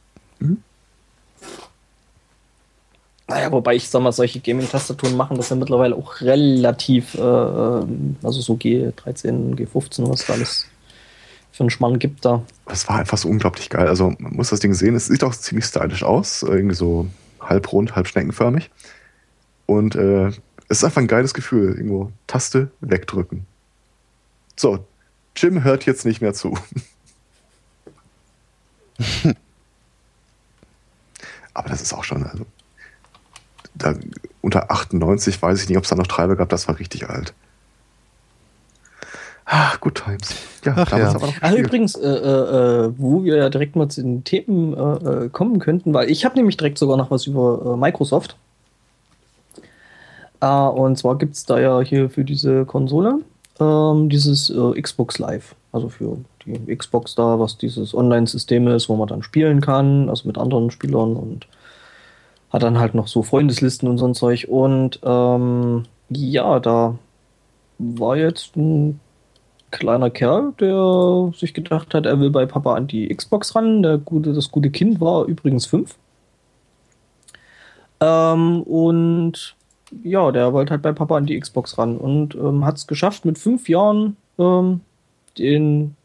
Naja, 3.26 3.50
wobei 3.50 3.76
ich 3.76 3.88
sag 3.88 4.02
mal, 4.02 4.12
solche 4.12 4.40
Gaming-Tastaturen 4.40 5.16
machen 5.16 5.36
das 5.36 5.48
ja 5.48 5.56
mittlerweile 5.56 5.96
auch 5.96 6.20
relativ, 6.20 7.14
äh, 7.14 7.20
ähm, 7.20 8.16
also 8.22 8.40
so 8.40 8.54
G13, 8.54 9.54
G15, 9.54 10.08
was 10.08 10.26
da 10.26 10.34
alles 10.34 10.66
für 11.52 11.60
einen 11.60 11.70
Schmarrn 11.70 11.98
gibt 11.98 12.24
da. 12.24 12.42
Das 12.66 12.88
war 12.88 12.98
einfach 12.98 13.18
so 13.18 13.28
unglaublich 13.28 13.68
geil. 13.70 13.86
Also 13.86 14.14
man 14.18 14.34
muss 14.34 14.48
das 14.50 14.60
Ding 14.60 14.72
sehen, 14.74 14.94
es 14.94 15.06
sieht 15.06 15.22
auch 15.22 15.34
ziemlich 15.34 15.66
stylisch 15.66 16.02
aus, 16.02 16.42
äh, 16.42 16.46
irgendwie 16.46 16.74
so 16.74 17.08
halbrund, 17.40 17.94
halb 17.94 18.08
schneckenförmig. 18.08 18.70
Und 19.66 19.94
äh, 19.94 20.28
es 20.68 20.78
ist 20.78 20.84
einfach 20.84 21.02
ein 21.02 21.08
geiles 21.08 21.34
Gefühl, 21.34 21.74
irgendwo 21.76 22.10
Taste 22.26 22.70
wegdrücken. 22.80 23.46
So, 24.56 24.86
Jim 25.36 25.62
hört 25.62 25.84
jetzt 25.86 26.06
nicht 26.06 26.22
mehr 26.22 26.32
zu. 26.34 26.58
Aber 31.54 31.68
das 31.68 31.82
ist 31.82 31.92
auch 31.92 32.04
schon, 32.04 32.24
also, 32.24 32.46
da, 33.74 33.94
unter 34.40 34.70
98 34.70 35.42
weiß 35.42 35.62
ich 35.62 35.68
nicht, 35.68 35.76
ob 35.76 35.84
es 35.84 35.90
da 35.90 35.96
noch 35.96 36.06
Treiber 36.06 36.36
gab, 36.36 36.48
das 36.48 36.66
war 36.68 36.78
richtig 36.78 37.10
alt. 37.10 37.34
Ah, 39.44 39.72
good 39.80 39.96
times. 39.96 40.34
Ja, 40.64 40.74
Ach 40.76 40.96
ja. 40.96 41.12
noch 41.12 41.32
Ah, 41.40 41.52
übrigens, 41.52 41.96
äh, 41.96 42.08
äh, 42.08 42.86
äh, 42.86 42.92
wo 42.96 43.24
wir 43.24 43.36
ja 43.36 43.50
direkt 43.50 43.74
mal 43.76 43.88
zu 43.88 44.02
den 44.02 44.24
Themen 44.24 44.72
äh, 44.74 45.24
äh, 45.24 45.28
kommen 45.28 45.58
könnten, 45.58 45.92
weil 45.92 46.10
ich 46.10 46.24
habe 46.24 46.36
nämlich 46.36 46.56
direkt 46.56 46.78
sogar 46.78 46.96
noch 46.96 47.10
was 47.10 47.26
über 47.26 47.74
äh, 47.74 47.76
Microsoft. 47.76 48.36
Äh, 50.40 50.46
und 50.46 50.96
zwar 50.96 51.18
gibt 51.18 51.34
es 51.34 51.44
da 51.44 51.58
ja 51.58 51.80
hier 51.80 52.08
für 52.08 52.24
diese 52.24 52.64
Konsole 52.64 53.20
ähm, 53.60 54.08
dieses 54.08 54.50
äh, 54.50 54.80
Xbox 54.80 55.18
Live. 55.18 55.54
Also 55.72 55.88
für 55.88 56.18
die 56.44 56.76
Xbox 56.76 57.14
da, 57.14 57.38
was 57.38 57.56
dieses 57.56 57.94
Online-System 57.94 58.68
ist, 58.68 58.88
wo 58.88 58.96
man 58.96 59.08
dann 59.08 59.22
spielen 59.22 59.60
kann, 59.60 60.08
also 60.08 60.26
mit 60.26 60.38
anderen 60.38 60.70
Spielern 60.70 61.16
und 61.16 61.46
hat 62.50 62.62
dann 62.62 62.78
halt 62.78 62.94
noch 62.94 63.08
so 63.08 63.22
Freundeslisten 63.22 63.88
und 63.88 63.98
so 63.98 64.06
ein 64.06 64.14
Zeug. 64.14 64.46
Und 64.48 65.00
ähm, 65.02 65.84
ja, 66.10 66.60
da 66.60 66.98
war 67.78 68.16
jetzt 68.16 68.56
ein 68.56 69.00
kleiner 69.72 70.10
Kerl, 70.10 70.52
der 70.60 71.32
sich 71.36 71.54
gedacht 71.54 71.94
hat, 71.94 72.06
er 72.06 72.20
will 72.20 72.30
bei 72.30 72.46
Papa 72.46 72.76
an 72.76 72.86
die 72.86 73.08
Xbox 73.08 73.56
ran. 73.56 73.82
Der 73.82 73.98
gute, 73.98 74.32
das 74.32 74.52
gute 74.52 74.70
Kind 74.70 75.00
war 75.00 75.24
übrigens 75.24 75.66
fünf. 75.66 75.96
Ähm, 78.00 78.62
und 78.62 79.56
ja, 80.04 80.30
der 80.30 80.52
wollte 80.52 80.72
halt 80.72 80.82
bei 80.82 80.92
Papa 80.92 81.16
an 81.16 81.26
die 81.26 81.38
Xbox 81.38 81.76
ran 81.78 81.96
und 81.96 82.34
ähm, 82.34 82.64
hat 82.64 82.76
es 82.76 82.86
geschafft, 82.86 83.24
mit 83.24 83.38
fünf 83.38 83.68
Jahren 83.68 84.16
ähm, 84.38 84.80
den 85.38 85.96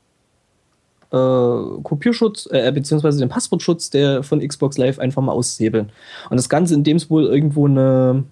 äh, 1.11 1.81
Kopierschutz, 1.83 2.47
äh, 2.51 2.71
beziehungsweise 2.71 3.19
den 3.19 3.29
Passwortschutz 3.29 3.89
der 3.89 4.23
von 4.23 4.45
Xbox 4.45 4.77
Live 4.77 4.99
einfach 4.99 5.21
mal 5.21 5.31
auszuhebeln. 5.31 5.91
Und 6.29 6.37
das 6.37 6.49
Ganze, 6.49 6.73
indem 6.73 6.97
es 6.97 7.09
wohl 7.09 7.25
irgendwo 7.25 7.65
eine 7.65 8.23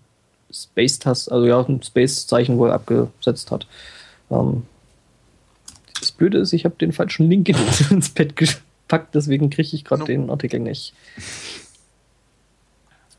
Space-Taste, 0.51 1.31
also 1.31 1.45
ja, 1.45 1.61
ein 1.61 1.81
Space-Zeichen 1.81 2.57
wohl 2.57 2.71
abgesetzt 2.71 3.51
hat. 3.51 3.67
Ähm, 4.29 4.63
Blöde 6.15 6.39
ist, 6.39 6.53
ich 6.53 6.65
habe 6.65 6.75
den 6.75 6.91
falschen 6.91 7.29
Link 7.29 7.49
ins 7.91 8.09
Pad 8.09 8.35
gepackt, 8.35 9.15
deswegen 9.15 9.49
kriege 9.49 9.69
ich 9.73 9.85
gerade 9.85 10.01
no. 10.01 10.07
den 10.07 10.29
Artikel 10.29 10.59
nicht. 10.59 10.93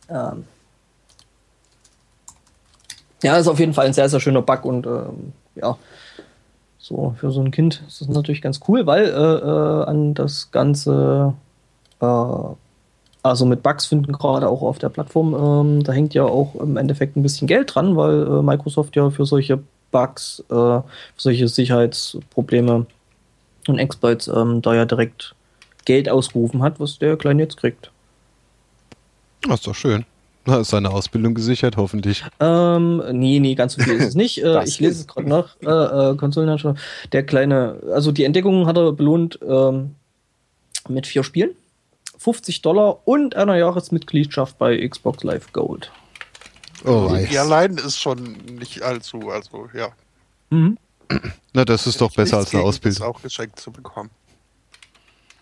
Ähm. 0.08 0.44
Ja, 3.22 3.36
ist 3.36 3.48
auf 3.48 3.58
jeden 3.58 3.74
Fall 3.74 3.86
ein 3.86 3.92
sehr, 3.92 4.08
sehr 4.08 4.20
schöner 4.20 4.42
Bug 4.42 4.64
und 4.64 4.86
ähm, 4.86 5.32
ja, 5.54 5.76
so 6.78 7.14
für 7.18 7.30
so 7.32 7.40
ein 7.40 7.50
Kind 7.50 7.82
ist 7.88 8.00
das 8.00 8.08
natürlich 8.08 8.42
ganz 8.42 8.60
cool, 8.68 8.86
weil 8.86 9.06
äh, 9.06 9.10
äh, 9.10 9.84
an 9.84 10.14
das 10.14 10.50
Ganze, 10.52 11.34
äh, 12.00 12.06
also 13.22 13.46
mit 13.46 13.62
Bugs 13.62 13.86
finden 13.86 14.12
gerade 14.12 14.48
auch 14.48 14.62
auf 14.62 14.78
der 14.78 14.90
Plattform, 14.90 15.34
ähm, 15.34 15.82
da 15.82 15.92
hängt 15.92 16.14
ja 16.14 16.24
auch 16.24 16.54
im 16.54 16.76
Endeffekt 16.76 17.16
ein 17.16 17.22
bisschen 17.22 17.48
Geld 17.48 17.74
dran, 17.74 17.96
weil 17.96 18.22
äh, 18.22 18.42
Microsoft 18.42 18.94
ja 18.94 19.10
für 19.10 19.26
solche 19.26 19.60
Bugs, 19.90 20.42
äh, 20.50 20.80
solche 21.16 21.48
Sicherheitsprobleme 21.48 22.86
und 23.68 23.78
Exploits 23.78 24.28
ähm, 24.28 24.62
da 24.62 24.74
ja 24.74 24.84
direkt 24.84 25.34
Geld 25.84 26.08
ausgerufen 26.08 26.62
hat, 26.62 26.80
was 26.80 26.98
der 26.98 27.16
Kleine 27.16 27.42
jetzt 27.42 27.56
kriegt. 27.56 27.90
Das 29.42 29.60
ist 29.60 29.66
doch 29.66 29.74
schön. 29.74 30.04
Na, 30.46 30.60
ist 30.60 30.70
seine 30.70 30.90
Ausbildung 30.90 31.34
gesichert, 31.34 31.76
hoffentlich. 31.76 32.24
Ähm, 32.38 33.02
nee, 33.12 33.40
nee, 33.40 33.56
ganz 33.56 33.74
so 33.74 33.82
viel 33.82 33.94
ist 33.94 34.08
es 34.08 34.14
nicht. 34.14 34.38
Äh, 34.46 34.64
ich 34.64 34.78
lese 34.78 35.00
es 35.00 35.06
gerade 35.08 35.28
nach. 35.28 35.56
Äh, 35.60 36.12
äh, 36.12 36.16
Konsolenhersteller. 36.16 36.76
Der 37.12 37.24
kleine, 37.24 37.80
also 37.92 38.12
die 38.12 38.24
Entdeckung 38.24 38.66
hat 38.66 38.76
er 38.76 38.92
belohnt 38.92 39.38
ähm, 39.46 39.96
mit 40.88 41.06
vier 41.06 41.24
Spielen, 41.24 41.50
50 42.18 42.62
Dollar 42.62 43.00
und 43.06 43.34
einer 43.34 43.56
Jahresmitgliedschaft 43.56 44.56
bei 44.58 44.86
Xbox 44.86 45.24
Live 45.24 45.52
Gold. 45.52 45.90
Oh, 46.86 47.08
also 47.08 47.26
die 47.26 47.38
allein 47.38 47.76
ist 47.78 47.98
schon 47.98 48.22
nicht 48.58 48.82
allzu, 48.82 49.30
also 49.30 49.68
ja. 49.74 49.88
Mhm. 50.50 50.78
Na, 51.52 51.64
das 51.64 51.86
ist 51.86 52.00
doch 52.00 52.12
besser 52.14 52.38
als 52.38 52.54
eine 52.54 52.62
Ausbildung. 52.64 53.06
auch 53.06 53.22
geschenkt 53.22 53.60
zu 53.60 53.70
bekommen. 53.70 54.10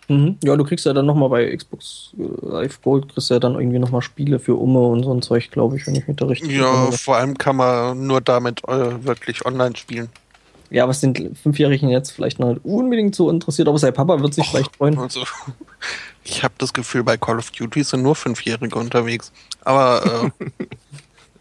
Mhm. 0.07 0.37
Ja, 0.43 0.55
du 0.55 0.63
kriegst 0.63 0.85
ja 0.85 0.93
dann 0.93 1.07
nochmal 1.07 1.29
bei 1.29 1.55
Xbox 1.55 2.11
äh, 2.19 2.45
Live 2.47 2.81
Gold, 2.83 3.11
kriegst 3.11 3.29
ja 3.31 3.39
dann 3.39 3.55
irgendwie 3.55 3.79
nochmal 3.79 4.01
Spiele 4.03 4.37
für 4.39 4.55
Umme 4.55 4.79
und 4.79 5.03
so 5.03 5.11
ein 5.13 5.21
Zeug, 5.23 5.49
glaube 5.49 5.77
ich, 5.77 5.87
wenn 5.87 5.95
ich 5.95 6.07
mich 6.07 6.17
da 6.17 6.25
richtig 6.25 6.51
Ja, 6.51 6.67
erinnere. 6.67 6.91
vor 6.97 7.15
allem 7.17 7.37
kann 7.37 7.55
man 7.55 8.05
nur 8.05 8.21
damit 8.21 8.63
äh, 8.67 9.03
wirklich 9.03 9.45
online 9.45 9.75
spielen. 9.75 10.09
Ja, 10.69 10.87
was 10.87 10.99
den 11.01 11.35
Fünfjährigen 11.35 11.89
jetzt 11.89 12.11
vielleicht 12.11 12.39
noch 12.39 12.49
nicht 12.49 12.65
unbedingt 12.65 13.15
so 13.15 13.29
interessiert, 13.29 13.67
aber 13.67 13.77
sein 13.79 13.93
Papa 13.93 14.19
wird 14.19 14.33
sich 14.33 14.45
Och, 14.45 14.51
vielleicht 14.51 14.75
freuen. 14.75 14.97
Also, 14.99 15.23
ich 16.23 16.43
habe 16.43 16.53
das 16.59 16.73
Gefühl, 16.73 17.03
bei 17.03 17.17
Call 17.17 17.39
of 17.39 17.49
Duty 17.51 17.83
sind 17.83 18.03
nur 18.03 18.15
Fünfjährige 18.15 18.77
unterwegs. 18.77 19.31
Aber, 19.63 20.31
äh, 20.39 20.65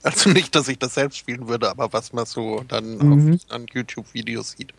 also 0.05 0.31
nicht, 0.31 0.55
dass 0.55 0.69
ich 0.69 0.79
das 0.79 0.95
selbst 0.95 1.19
spielen 1.19 1.49
würde, 1.49 1.71
aber 1.71 1.93
was 1.93 2.13
man 2.13 2.27
so 2.27 2.65
dann 2.69 2.99
mhm. 2.99 3.35
auf, 3.35 3.53
an 3.55 3.67
YouTube-Videos 3.73 4.53
sieht. 4.53 4.73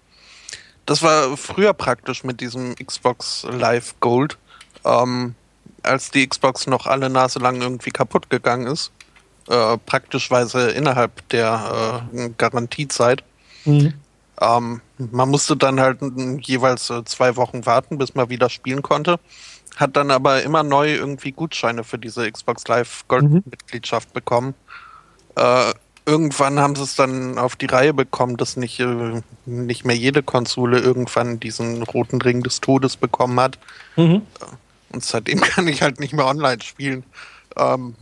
Das 0.85 1.01
war 1.01 1.35
früher 1.35 1.73
praktisch 1.73 2.23
mit 2.23 2.41
diesem 2.41 2.75
Xbox 2.75 3.45
Live 3.49 3.95
Gold, 3.99 4.37
ähm, 4.85 5.33
als 5.81 6.11
die 6.11 6.27
Xbox 6.27 6.67
noch 6.67 6.85
alle 6.85 7.09
Nase 7.09 7.39
lang 7.39 7.59
irgendwie 7.59 7.89
kaputt 7.89 8.29
gegangen 8.29 8.67
ist. 8.67 8.91
Äh, 9.47 9.77
praktischweise 9.77 10.69
innerhalb 10.69 11.27
der 11.29 12.07
äh, 12.13 12.29
Garantiezeit. 12.37 13.23
Mhm. 13.65 13.93
Ähm, 14.41 14.81
man 14.97 15.29
musste 15.29 15.55
dann 15.55 15.79
halt 15.79 15.99
jeweils 16.41 16.89
äh, 16.89 17.03
zwei 17.05 17.35
Wochen 17.35 17.65
warten, 17.65 17.97
bis 17.97 18.15
man 18.15 18.29
wieder 18.29 18.49
spielen 18.49 18.81
konnte. 18.81 19.19
Hat 19.75 19.95
dann 19.97 20.11
aber 20.11 20.43
immer 20.43 20.63
neu 20.63 20.93
irgendwie 20.93 21.31
Gutscheine 21.31 21.83
für 21.83 21.97
diese 21.97 22.31
Xbox 22.31 22.67
Live 22.67 23.05
Gold-Mitgliedschaft 23.07 24.09
mhm. 24.09 24.13
bekommen. 24.13 24.53
Äh, 25.35 25.73
irgendwann 26.05 26.59
haben 26.59 26.75
sie 26.75 26.83
es 26.83 26.95
dann 26.95 27.37
auf 27.37 27.55
die 27.55 27.65
Reihe 27.65 27.93
bekommen, 27.93 28.37
dass 28.37 28.57
nicht, 28.57 28.79
äh, 28.79 29.21
nicht 29.45 29.85
mehr 29.85 29.95
jede 29.95 30.23
Konsole 30.23 30.79
irgendwann 30.79 31.39
diesen 31.39 31.83
roten 31.83 32.21
Ring 32.21 32.43
des 32.43 32.61
Todes 32.61 32.97
bekommen 32.97 33.39
hat. 33.39 33.57
Mhm. 33.95 34.21
Und 34.91 35.03
seitdem 35.03 35.41
kann 35.41 35.67
ich 35.67 35.81
halt 35.81 35.99
nicht 35.99 36.13
mehr 36.13 36.27
online 36.27 36.61
spielen. 36.61 37.03
Ähm, 37.57 37.95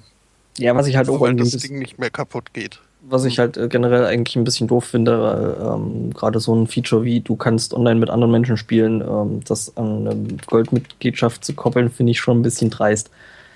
ja, 0.58 0.76
was 0.76 0.88
ich 0.88 0.96
halt 0.96 1.10
auch 1.10 1.20
weil 1.20 1.36
das 1.36 1.52
Ding 1.52 1.80
nicht 1.80 1.98
mehr 1.98 2.10
kaputt 2.10 2.54
geht. 2.54 2.80
Was 3.06 3.26
ich 3.26 3.40
halt 3.40 3.58
äh, 3.58 3.68
generell 3.68 4.06
eigentlich 4.06 4.36
ein 4.36 4.44
bisschen 4.44 4.68
doof 4.68 4.86
finde, 4.86 5.58
ähm, 5.62 6.14
gerade 6.14 6.40
so 6.40 6.56
ein 6.56 6.68
Feature 6.68 7.04
wie 7.04 7.20
du 7.20 7.36
kannst 7.36 7.74
online 7.74 8.00
mit 8.00 8.10
anderen 8.10 8.32
Menschen 8.32 8.56
spielen, 8.56 9.02
ähm, 9.02 9.42
das 9.46 9.76
an 9.76 10.08
eine 10.08 10.38
Goldmitgliedschaft 10.46 11.44
zu 11.44 11.54
koppeln, 11.54 11.90
finde 11.90 12.12
ich 12.12 12.20
schon 12.20 12.40
ein 12.40 12.44
bisschen 12.44 12.70
dreist. 12.70 13.10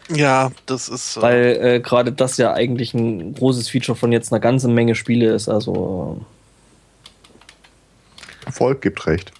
Ja, 0.09 0.51
das 0.65 0.89
ist. 0.89 1.17
Äh 1.17 1.21
Weil 1.21 1.59
äh, 1.61 1.79
gerade 1.79 2.11
das 2.11 2.37
ja 2.37 2.53
eigentlich 2.53 2.93
ein 2.93 3.33
großes 3.33 3.69
Feature 3.69 3.97
von 3.97 4.11
jetzt 4.11 4.31
einer 4.31 4.39
ganzen 4.39 4.73
Menge 4.73 4.95
Spiele 4.95 5.33
ist. 5.33 5.49
Also. 5.49 6.25
Erfolg 8.45 8.81
gibt 8.81 9.05
recht. 9.07 9.33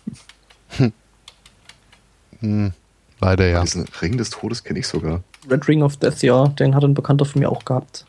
Hm. 0.78 0.94
Hm. 2.40 2.74
Leider 3.20 3.48
ja. 3.48 3.62
Diesen 3.62 3.88
Ring 4.02 4.18
des 4.18 4.30
Todes 4.30 4.64
kenne 4.64 4.80
ich 4.80 4.88
sogar. 4.88 5.24
Red 5.50 5.68
Ring 5.68 5.82
of 5.82 5.98
Death, 5.98 6.22
ja, 6.22 6.48
den 6.50 6.76
hat 6.76 6.84
ein 6.84 6.94
Bekannter 6.94 7.26
von 7.26 7.40
mir 7.40 7.50
auch 7.50 7.64
gehabt. 7.66 8.06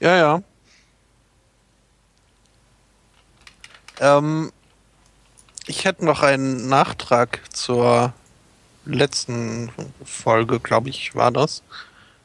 Ja, 0.00 0.16
ja. 0.16 0.42
Ähm, 4.00 4.52
ich 5.66 5.84
hätte 5.84 6.04
noch 6.04 6.22
einen 6.22 6.68
Nachtrag 6.68 7.40
zur 7.54 8.12
letzten 8.86 9.70
Folge, 10.04 10.60
glaube 10.60 10.90
ich, 10.90 11.14
war 11.14 11.30
das, 11.30 11.62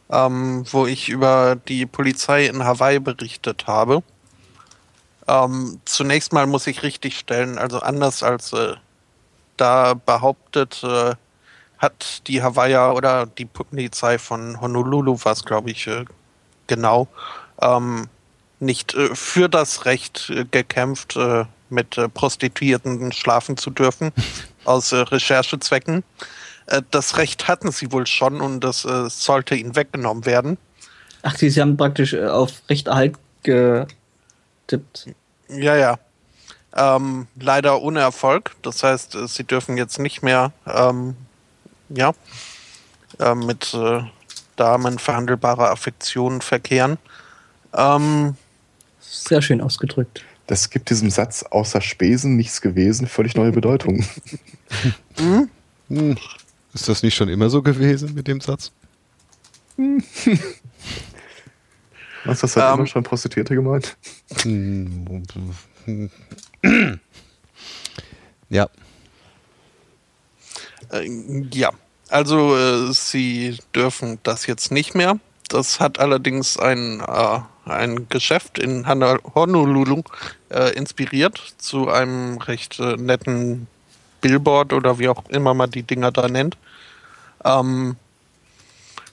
ähm, 0.10 0.66
wo 0.72 0.88
ich 0.88 1.10
über 1.10 1.55
die 1.55 1.86
Polizei 1.86 2.45
in 2.45 2.64
Hawaii 2.64 2.99
berichtet 2.99 3.68
habe. 3.68 4.03
Ähm, 5.28 5.80
zunächst 5.86 6.34
mal 6.34 6.47
muss 6.47 6.68
ich 6.68 6.84
richtigstellen, 6.84 7.57
also 7.57 7.80
anders 7.80 8.24
als 8.24 8.53
äh, 8.53 8.76
da 9.57 9.93
behauptet, 9.93 10.84
äh, 10.84 11.16
hat 11.78 12.28
die 12.28 12.43
Hawaii 12.43 12.76
oder 12.95 13.26
die 13.26 13.45
Polizei 13.45 14.18
von 14.18 14.60
Honolulu, 14.60 15.18
was 15.24 15.45
glaube 15.45 15.72
ich 15.72 15.88
äh, 15.88 16.05
genau, 16.68 17.07
ähm, 17.62 18.07
nicht 18.60 18.93
äh, 18.93 19.16
für 19.16 19.49
das 19.49 19.86
Recht 19.86 20.30
äh, 20.30 20.45
gekämpft, 20.45 21.16
äh, 21.16 21.45
mit 21.72 21.99
Prostituierten 22.16 23.12
schlafen 23.12 23.55
zu 23.55 23.70
dürfen, 23.70 24.12
aus 24.66 24.91
Recherchezwecken. 24.91 26.03
Äh, 26.70 26.82
das 26.92 27.18
Recht 27.18 27.48
hatten 27.48 27.72
sie 27.72 27.92
wohl 27.92 28.08
schon 28.08 28.42
und 28.42 28.62
das 28.62 28.86
äh, 28.86 29.10
sollte 29.10 29.56
ihnen 29.56 29.76
weggenommen 29.76 30.26
werden. 30.26 30.58
Ach, 31.22 31.36
sie, 31.36 31.50
sie 31.50 31.62
haben 31.62 31.78
praktisch 31.78 32.14
äh, 32.14 32.28
auf 32.28 32.62
Rechterhalt 32.70 33.18
getippt. 33.44 35.08
Ja, 35.50 35.76
ja. 35.76 36.00
Ähm, 36.76 37.28
leider 37.40 37.82
ohne 37.82 38.00
Erfolg. 38.00 38.56
Das 38.62 38.84
heißt, 38.84 39.18
sie 39.28 39.44
dürfen 39.44 39.76
jetzt 39.78 40.00
nicht 40.00 40.22
mehr 40.22 40.54
ähm, 40.68 41.16
ja, 41.90 42.14
äh, 43.20 43.34
mit 43.34 43.74
äh, 43.74 44.02
Damen 44.56 45.00
verhandelbarer 45.00 45.72
Affektionen 45.72 46.42
verkehren. 46.42 46.98
Ähm, 47.74 48.36
Sehr 49.00 49.42
schön 49.42 49.62
ausgedrückt. 49.62 50.24
Das 50.48 50.70
gibt 50.70 50.90
diesem 50.90 51.10
Satz 51.10 51.44
außer 51.44 51.82
Spesen 51.82 52.36
nichts 52.36 52.62
gewesen, 52.62 53.08
völlig 53.08 53.36
neue 53.36 53.52
Bedeutung. 53.52 54.06
hm? 55.18 55.50
Hm. 55.90 56.18
Ist 56.74 56.88
das 56.88 57.04
nicht 57.04 57.16
schon 57.16 57.30
immer 57.30 57.50
so 57.50 57.62
gewesen 57.62 58.14
mit 58.14 58.28
dem 58.28 58.42
Satz? 58.42 58.72
Was 62.26 62.44
hast 62.44 62.56
du 62.58 62.62
um, 62.62 62.80
immer 62.80 62.88
schon 62.88 63.04
Prostituierte 63.04 63.56
gemeint? 63.56 63.98
ja. 68.50 68.70
Äh, 70.92 71.48
ja, 71.54 71.72
also 72.10 72.58
äh, 72.58 72.92
sie 72.94 73.58
dürfen 73.74 74.20
das 74.24 74.48
jetzt 74.48 74.72
nicht 74.72 74.96
mehr. 74.96 75.20
Das 75.48 75.80
hat 75.80 76.00
allerdings 76.00 76.58
ein, 76.58 77.00
äh, 77.00 77.40
ein 77.66 78.08
Geschäft 78.10 78.60
in 78.60 78.86
Honolulu 78.88 80.04
äh, 80.50 80.74
inspiriert 80.76 81.56
zu 81.58 81.90
einem 81.90 82.38
recht 82.38 82.80
äh, 82.80 82.98
netten 82.98 83.68
Billboard 84.22 84.74
oder 84.74 85.00
wie 85.00 85.10
auch 85.10 85.24
immer 85.30 85.54
man 85.54 85.72
die 85.72 85.84
Dinger 85.84 86.12
da 86.12 86.28
nennt. 86.28 86.58
Ähm, 87.44 87.96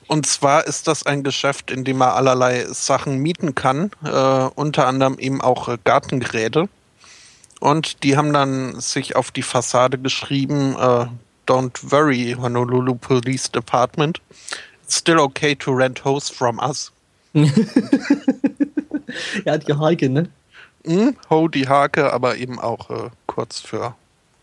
und 0.09 0.27
zwar 0.27 0.67
ist 0.67 0.87
das 0.87 1.05
ein 1.05 1.25
Geschäft, 1.25 1.71
in 1.71 1.85
dem 1.85 1.99
man 1.99 2.11
allerlei 2.11 2.67
Sachen 2.71 3.19
mieten 3.19 3.55
kann, 3.55 3.91
äh, 4.05 4.49
unter 4.55 4.87
anderem 4.87 5.19
eben 5.19 5.41
auch 5.41 5.69
äh, 5.69 5.79
Gartengeräte. 5.83 6.69
Und 7.59 8.03
die 8.05 8.17
haben 8.17 8.33
dann 8.33 8.81
sich 8.81 9.17
auf 9.17 9.31
die 9.31 9.43
Fassade 9.43 9.99
geschrieben, 9.99 10.77
äh, 10.79 11.07
Don't 11.47 11.93
worry, 11.93 12.37
Honolulu 12.39 12.95
Police 12.97 13.51
Department. 13.51 14.21
It's 14.85 14.99
still 14.99 15.21
okay 15.21 15.55
to 15.55 15.73
rent 15.73 16.05
hose 16.05 16.33
from 16.33 16.59
us. 16.59 16.93
ja, 19.45 19.59
die 19.59 19.75
Hake, 19.75 20.09
ne? 20.09 20.29
Hm, 20.85 21.17
Ho 21.31 21.49
die 21.49 21.69
Hake, 21.69 22.13
aber 22.13 22.37
eben 22.37 22.59
auch 22.61 22.91
äh, 22.91 23.11
kurz 23.27 23.61
für 23.61 23.95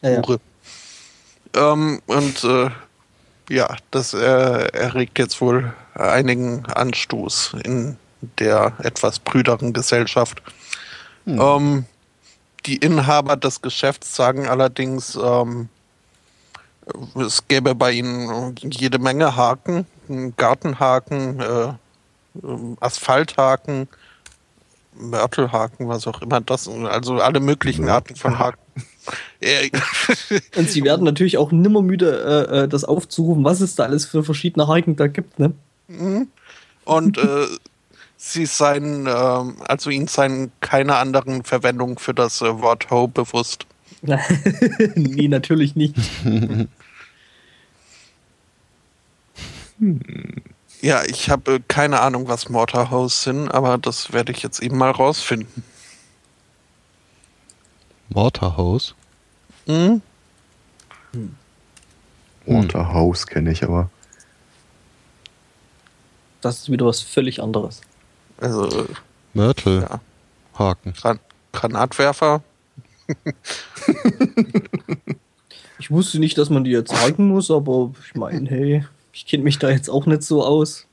Ja, 0.02 0.10
ja. 0.10 0.22
Hure. 0.22 0.40
Ähm, 1.56 2.02
und 2.08 2.44
äh, 2.44 2.70
ja, 3.50 3.76
das 3.92 4.14
äh, 4.14 4.20
erregt 4.20 5.20
jetzt 5.20 5.40
wohl 5.42 5.74
einigen 5.94 6.66
Anstoß 6.66 7.56
in 7.64 7.98
der 8.40 8.74
etwas 8.80 9.20
brüderen 9.20 9.74
Gesellschaft. 9.74 10.42
Ähm, 11.26 11.86
die 12.66 12.78
Inhaber 12.78 13.36
des 13.36 13.62
Geschäfts 13.62 14.16
sagen 14.16 14.48
allerdings, 14.48 15.16
ähm, 15.22 15.70
es 17.16 17.48
gäbe 17.48 17.76
bei 17.76 17.92
ihnen 17.92 18.56
jede 18.62 19.00
Menge 19.00 19.36
Haken, 19.36 19.86
Gartenhaken, 20.38 21.40
äh, 21.40 21.74
Asphalthaken, 22.80 23.88
Mörtelhaken, 24.96 25.88
was 25.88 26.08
auch 26.08 26.22
immer 26.22 26.42
das, 26.42 26.68
also 26.68 27.16
alle 27.22 27.40
möglichen 27.40 27.90
Arten 27.90 28.16
von 28.16 28.40
Haken. 28.40 28.60
Äh, 29.40 29.70
Und 30.56 30.70
sie 30.70 30.84
werden 30.84 31.04
natürlich 31.04 31.38
auch 31.38 31.52
nimmer 31.52 31.82
müde, 31.82 32.48
äh, 32.52 32.64
äh, 32.64 32.68
das 32.68 32.84
aufzurufen, 32.84 33.44
was 33.44 33.62
es 33.62 33.76
da 33.76 33.84
alles 33.84 34.06
für 34.06 34.24
verschiedene 34.24 34.68
Haken 34.68 34.96
da 34.96 35.08
gibt, 35.08 35.40
ne? 35.40 35.54
Und 36.86 37.18
äh, 37.18 37.48
sie 38.18 38.46
seien, 38.46 39.08
ähm, 39.08 39.58
also 39.68 39.90
ihnen 39.90 40.08
seien 40.08 40.52
keine 40.62 40.96
anderen 40.96 41.44
Verwendungen 41.44 41.98
für 41.98 42.14
das 42.14 42.42
äh, 42.42 42.62
Wort 42.62 42.90
Ho 42.90 43.08
bewusst. 43.08 43.66
nee, 44.96 45.30
natürlich 45.30 45.76
nicht. 45.76 45.96
Ja, 50.82 51.04
ich 51.06 51.30
habe 51.30 51.56
äh, 51.56 51.60
keine 51.68 52.02
Ahnung, 52.02 52.28
was 52.28 52.50
Mortarhoes 52.50 53.24
sind, 53.24 53.50
aber 53.50 53.78
das 53.78 54.12
werde 54.12 54.34
ich 54.34 54.44
jetzt 54.44 54.62
eben 54.62 54.78
mal 54.78 54.92
rausfinden. 54.92 55.64
Mortarhouse. 58.10 58.96
Hm? 59.66 60.02
Waterhouse 62.46 63.26
kenne 63.28 63.52
ich 63.52 63.64
aber. 63.64 63.90
Das 66.42 66.60
ist 66.60 66.72
wieder 66.72 66.86
was 66.86 67.02
völlig 67.02 67.42
anderes. 67.42 67.82
Also 68.38 68.88
Mörtel. 69.34 69.82
Ja. 69.82 70.02
Haken. 70.58 70.94
Gran 70.94 71.20
Granatwerfer. 71.52 72.44
Ich 75.84 75.92
wusste 75.92 76.18
nicht, 76.18 76.38
dass 76.38 76.50
man 76.50 76.64
die 76.64 76.72
jetzt 76.72 76.96
zeigen 76.96 77.28
muss, 77.28 77.52
aber 77.52 77.92
ich 78.08 78.16
meine, 78.16 78.50
hey, 78.50 78.86
ich 79.12 79.26
kenne 79.26 79.44
mich 79.44 79.60
da 79.60 79.70
jetzt 79.70 79.90
auch 79.90 80.06
nicht 80.06 80.24
so 80.24 80.42
aus. 80.42 80.88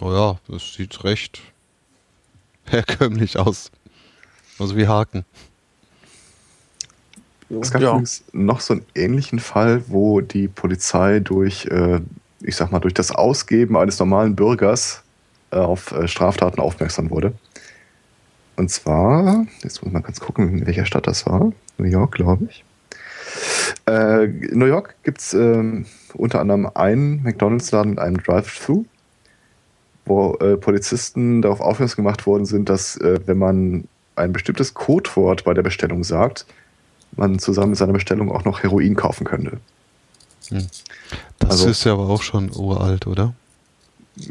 Oh 0.00 0.10
ja, 0.12 0.36
das 0.48 0.74
sieht 0.74 1.04
recht 1.04 1.40
herkömmlich 2.64 3.38
aus. 3.38 3.70
Also 4.58 4.76
wie 4.76 4.86
Haken. 4.86 5.24
Es 7.60 7.70
gab 7.70 7.82
Ja. 7.82 7.90
übrigens 7.90 8.24
noch 8.32 8.60
so 8.60 8.74
einen 8.74 8.84
ähnlichen 8.94 9.38
Fall, 9.38 9.82
wo 9.88 10.20
die 10.20 10.48
Polizei 10.48 11.20
durch, 11.20 11.66
äh, 11.66 12.00
ich 12.40 12.56
sag 12.56 12.72
mal, 12.72 12.80
durch 12.80 12.94
das 12.94 13.12
Ausgeben 13.12 13.76
eines 13.76 13.98
normalen 13.98 14.34
Bürgers 14.34 15.02
äh, 15.52 15.56
auf 15.58 15.92
äh, 15.92 16.08
Straftaten 16.08 16.60
aufmerksam 16.60 17.10
wurde. 17.10 17.32
Und 18.56 18.70
zwar, 18.70 19.46
jetzt 19.62 19.84
muss 19.84 19.92
mal 19.92 20.00
ganz 20.00 20.18
gucken, 20.18 20.58
in 20.58 20.66
welcher 20.66 20.86
Stadt 20.86 21.06
das 21.06 21.26
war. 21.26 21.52
New 21.78 21.86
York, 21.88 22.12
glaube 22.12 22.46
ich. 22.50 22.64
Äh, 23.86 24.24
in 24.24 24.58
New 24.58 24.66
York 24.66 24.96
gibt 25.04 25.20
es 25.20 25.34
ähm, 25.34 25.86
unter 26.14 26.40
anderem 26.40 26.66
einen 26.74 27.22
McDonalds-Laden 27.22 27.90
mit 27.90 27.98
einem 28.00 28.16
Drive-Thru, 28.16 28.86
wo 30.06 30.34
äh, 30.36 30.56
Polizisten 30.56 31.42
darauf 31.42 31.60
aufmerksam 31.60 32.04
gemacht 32.04 32.26
worden 32.26 32.46
sind, 32.46 32.68
dass 32.68 32.96
äh, 32.96 33.20
wenn 33.26 33.38
man 33.38 33.84
ein 34.16 34.32
bestimmtes 34.32 34.74
Codewort 34.74 35.44
bei 35.44 35.54
der 35.54 35.62
Bestellung 35.62 36.04
sagt, 36.04 36.46
man 37.12 37.38
zusammen 37.38 37.70
mit 37.70 37.78
seiner 37.78 37.92
Bestellung 37.92 38.30
auch 38.30 38.44
noch 38.44 38.62
Heroin 38.62 38.94
kaufen 38.96 39.24
könnte. 39.24 39.58
Das 40.50 41.50
Also- 41.50 41.68
ist 41.68 41.84
ja 41.84 41.92
aber 41.92 42.08
auch 42.08 42.22
schon 42.22 42.50
uralt, 42.54 43.06
oder? 43.06 43.34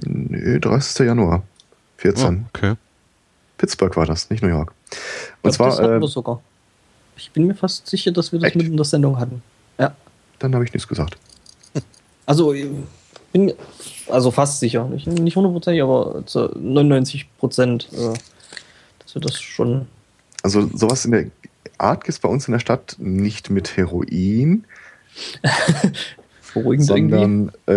Nee, 0.05 0.59
30. 0.59 1.05
Januar 1.05 1.43
14. 1.97 2.45
Oh, 2.45 2.47
okay. 2.53 2.73
Pittsburgh 3.57 3.95
war 3.95 4.05
das, 4.05 4.29
nicht 4.29 4.41
New 4.43 4.49
York. 4.49 4.73
Ich 4.91 4.97
Und 4.97 4.97
glaub, 4.97 5.43
das 5.43 5.55
zwar, 5.55 5.71
hatten 5.85 5.97
äh, 5.97 6.01
wir 6.01 6.07
sogar. 6.07 6.41
Ich 7.17 7.31
bin 7.31 7.47
mir 7.47 7.55
fast 7.55 7.87
sicher, 7.87 8.11
dass 8.11 8.31
wir 8.31 8.39
das 8.39 8.47
Echt? 8.47 8.55
mit 8.57 8.67
in 8.67 8.75
der 8.75 8.85
Sendung 8.85 9.17
hatten. 9.19 9.41
Ja. 9.77 9.95
dann 10.39 10.53
habe 10.53 10.65
ich 10.65 10.73
nichts 10.73 10.87
gesagt. 10.87 11.17
Also, 12.27 12.53
ich 12.53 12.65
bin 13.31 13.53
also 14.09 14.31
fast 14.31 14.59
sicher. 14.59 14.85
Nicht, 14.85 15.05
nicht 15.05 15.35
hundertprozentig, 15.35 15.83
aber 15.83 16.23
zu 16.25 16.49
99 16.57 17.27
Prozent, 17.37 17.87
äh, 17.93 18.13
wir 19.15 19.21
das 19.21 19.41
schon. 19.41 19.87
Also 20.43 20.69
sowas 20.73 21.05
in 21.05 21.11
der 21.11 21.25
Art 21.77 22.03
gibt 22.03 22.13
es 22.13 22.19
bei 22.19 22.29
uns 22.29 22.47
in 22.47 22.51
der 22.51 22.59
Stadt 22.59 22.95
nicht 22.99 23.49
mit 23.49 23.75
Heroin, 23.75 24.65
Beruhigend 26.53 26.85
sondern 26.85 27.49
äh, 27.65 27.73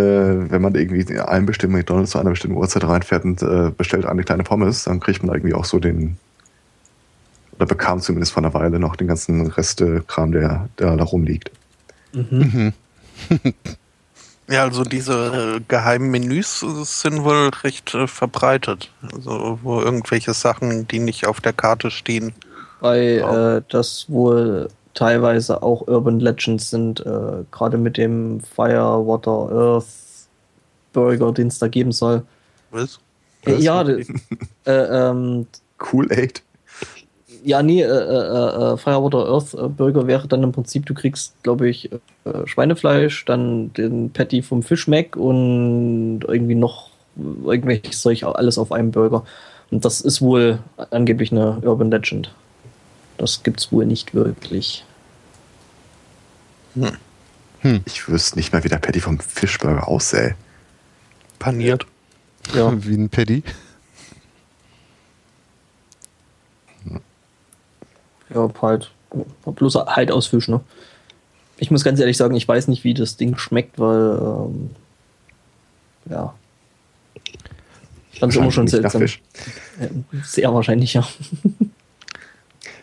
wenn 0.51 0.63
man 0.63 0.75
irgendwie 0.75 1.01
in 1.01 1.19
einem 1.21 1.47
bestimmten 1.47 1.77
McDonalds 1.77 2.13
zu 2.13 2.19
einer 2.19 2.31
bestimmten 2.31 2.57
Uhrzeit 2.57 2.85
reinfährt 2.85 3.25
und 3.25 3.43
äh, 3.43 3.73
bestellt 3.77 4.07
eine 4.07 4.23
kleine 4.23 4.45
Pommes, 4.45 4.85
dann 4.85 5.01
kriegt 5.01 5.23
man 5.23 5.29
da 5.29 5.35
irgendwie 5.35 5.55
auch 5.55 5.65
so 5.65 5.79
den, 5.79 6.17
oder 7.57 7.67
bekam 7.67 8.01
zumindest 8.01 8.33
vor 8.33 8.43
einer 8.43 8.55
Weile 8.55 8.79
noch 8.79 8.97
den 8.97 9.09
ganzen 9.09 9.49
Restekram, 9.49 10.33
der, 10.33 10.69
der 10.79 10.97
da 10.97 11.05
rumliegt. 11.05 11.51
Mhm. 12.13 12.73
Ja, 14.49 14.65
also 14.65 14.83
diese 14.83 15.57
äh, 15.57 15.61
geheimen 15.69 16.11
Menüs 16.11 16.61
sind 16.61 17.23
wohl 17.23 17.51
recht 17.63 17.95
äh, 17.95 18.07
verbreitet. 18.07 18.91
Also 19.13 19.59
wo 19.63 19.81
irgendwelche 19.81 20.33
Sachen, 20.33 20.89
die 20.89 21.01
nicht 21.01 21.27
auf 21.27 21.41
der 21.41 21.53
Karte 21.53 21.91
stehen. 21.91 22.33
Weil 22.81 23.19
äh, 23.19 23.63
das 23.71 24.07
wohl 24.09 24.69
teilweise 24.95 25.63
auch 25.63 25.87
Urban 25.87 26.19
Legends 26.19 26.71
sind, 26.71 27.01
äh, 27.01 27.45
gerade 27.51 27.77
mit 27.77 27.97
dem 27.99 28.41
Fire, 28.41 29.07
Water, 29.07 29.51
Earth 29.53 29.87
Burger, 30.93 31.33
den 31.33 31.49
es 31.49 31.59
da 31.59 31.69
geben 31.69 31.93
soll. 31.93 32.23
Was? 32.71 32.99
Äh, 33.45 33.55
Was? 33.55 33.63
ja, 33.63 33.83
äh, 33.87 34.05
ähm, 34.65 35.47
Cool 35.79 36.11
Aid. 36.11 36.43
Ja, 37.45 37.63
nee, 37.63 37.83
äh, 37.83 37.87
äh, 37.87 38.73
äh, 38.73 38.77
Fire, 38.77 39.03
Water, 39.03 39.27
Earth 39.29 39.55
äh, 39.55 39.69
Burger 39.69 40.07
wäre 40.07 40.29
dann 40.29 40.43
im 40.43 40.53
Prinzip, 40.53 40.87
du 40.87 40.95
kriegst, 40.95 41.35
glaube 41.43 41.69
ich, 41.69 41.91
äh, 41.93 41.99
Schweinefleisch, 42.47 43.25
dann 43.25 43.73
den 43.73 44.11
Patty 44.11 44.43
vom 44.43 44.63
Fish 44.63 44.89
Mac 44.89 45.17
und 45.17 46.21
irgendwie 46.27 46.55
noch 46.55 46.91
irgendwelches 47.17 48.01
Zeug, 48.01 48.25
alles 48.25 48.59
auf 48.59 48.73
einem 48.73 48.91
Burger. 48.91 49.25
Und 49.71 49.85
das 49.85 50.01
ist 50.01 50.21
wohl 50.21 50.61
angeblich 50.91 51.33
eine 51.33 51.59
Urban 51.63 51.91
Legend. 51.91 52.33
Das 53.17 53.43
gibt's 53.43 53.73
wohl 53.73 53.87
nicht 53.87 54.15
wirklich. 54.15 54.85
Ich 57.87 58.09
wüsste 58.09 58.37
nicht 58.37 58.53
mehr, 58.53 58.63
wie 58.63 58.69
der 58.69 58.79
Patty 58.79 59.01
vom 59.01 59.19
Fischburger 59.19 59.89
aussähe. 59.89 60.37
Paniert. 61.39 61.87
Ja. 62.55 62.73
Wie 62.85 62.95
ein 62.95 63.09
Paddy. 63.09 63.43
Ja, 68.35 68.49
halt. 68.61 68.91
Bloß 69.45 69.75
halt 69.75 70.13
aus 70.13 70.27
Fisch, 70.27 70.49
ne? 70.49 70.61
Ich 71.57 71.71
muss 71.71 71.83
ganz 71.83 71.99
ehrlich 71.99 72.17
sagen, 72.17 72.37
ich 72.37 72.47
weiß 72.47 72.69
nicht, 72.69 72.85
wie 72.85 72.95
das 72.95 73.17
Ding 73.17 73.37
schmeckt, 73.37 73.79
weil, 73.79 74.19
ähm, 74.21 74.71
ja. 76.09 76.35
Ich 78.13 78.21
fand 78.21 78.33
es 78.33 78.39
immer 78.39 78.51
schon 78.51 78.69
seltsam. 78.69 79.05
Sehr 80.23 80.53
wahrscheinlich, 80.53 80.95
ja. 80.95 81.07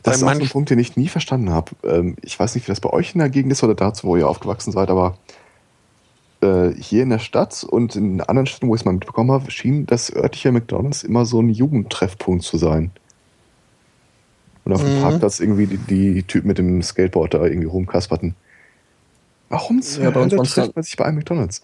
Das 0.04 0.18
ist 0.18 0.22
Bei 0.22 0.32
auch 0.32 0.36
so 0.36 0.42
ein 0.42 0.50
Punkt, 0.50 0.70
den 0.70 0.80
ich 0.80 0.98
nie 0.98 1.08
verstanden 1.08 1.50
habe. 1.50 1.72
Ähm, 1.84 2.16
ich 2.22 2.40
weiß 2.40 2.56
nicht, 2.56 2.68
wie 2.68 2.72
das 2.72 2.80
bei 2.80 2.92
euch 2.92 3.14
in 3.16 3.20
der 3.20 3.30
Gegend 3.30 3.52
ist 3.52 3.64
oder 3.64 3.76
dazu, 3.76 4.08
wo 4.08 4.18
ihr 4.18 4.30
aufgewachsen 4.30 4.72
seid, 4.72 4.90
aber 4.90 5.18
äh, 6.42 6.72
hier 6.80 7.04
in 7.04 7.10
der 7.10 7.20
Stadt 7.20 7.64
und 7.64 7.96
in 7.96 8.22
anderen 8.22 8.46
Städten, 8.46 8.68
wo 8.68 8.76
ich 8.76 8.82
es 8.82 8.86
mal 8.86 8.94
mitbekommen 8.94 9.32
habe, 9.32 9.50
schien 9.50 9.86
das 9.86 10.14
örtliche 10.14 10.52
McDonalds 10.52 11.04
immer 11.04 11.26
so 11.26 11.42
ein 11.42 11.50
Jugendtreffpunkt 11.50 12.44
zu 12.44 12.58
sein. 12.58 12.92
Und 14.66 14.74
auf 14.74 14.84
dem 14.84 14.92
Mhm. 14.92 14.94
Parkplatz 14.94 15.40
irgendwie 15.40 15.68
die, 15.68 15.78
die 16.16 16.24
Typen 16.28 16.48
mit 16.50 16.58
dem 16.58 16.82
Skateboard 16.84 17.34
da 17.36 17.46
irgendwie 17.46 17.68
rumkasperten. 17.68 18.36
Warum 19.50 19.82
zur 19.82 20.04
Ja, 20.04 20.12
bei 20.12 20.22
uns 20.22 20.34
Hölle 20.34 20.44
trifft 20.44 20.76
man 20.76 20.84
sich 20.84 20.96
bei 20.98 21.06
einem 21.06 21.18
McDonalds? 21.18 21.64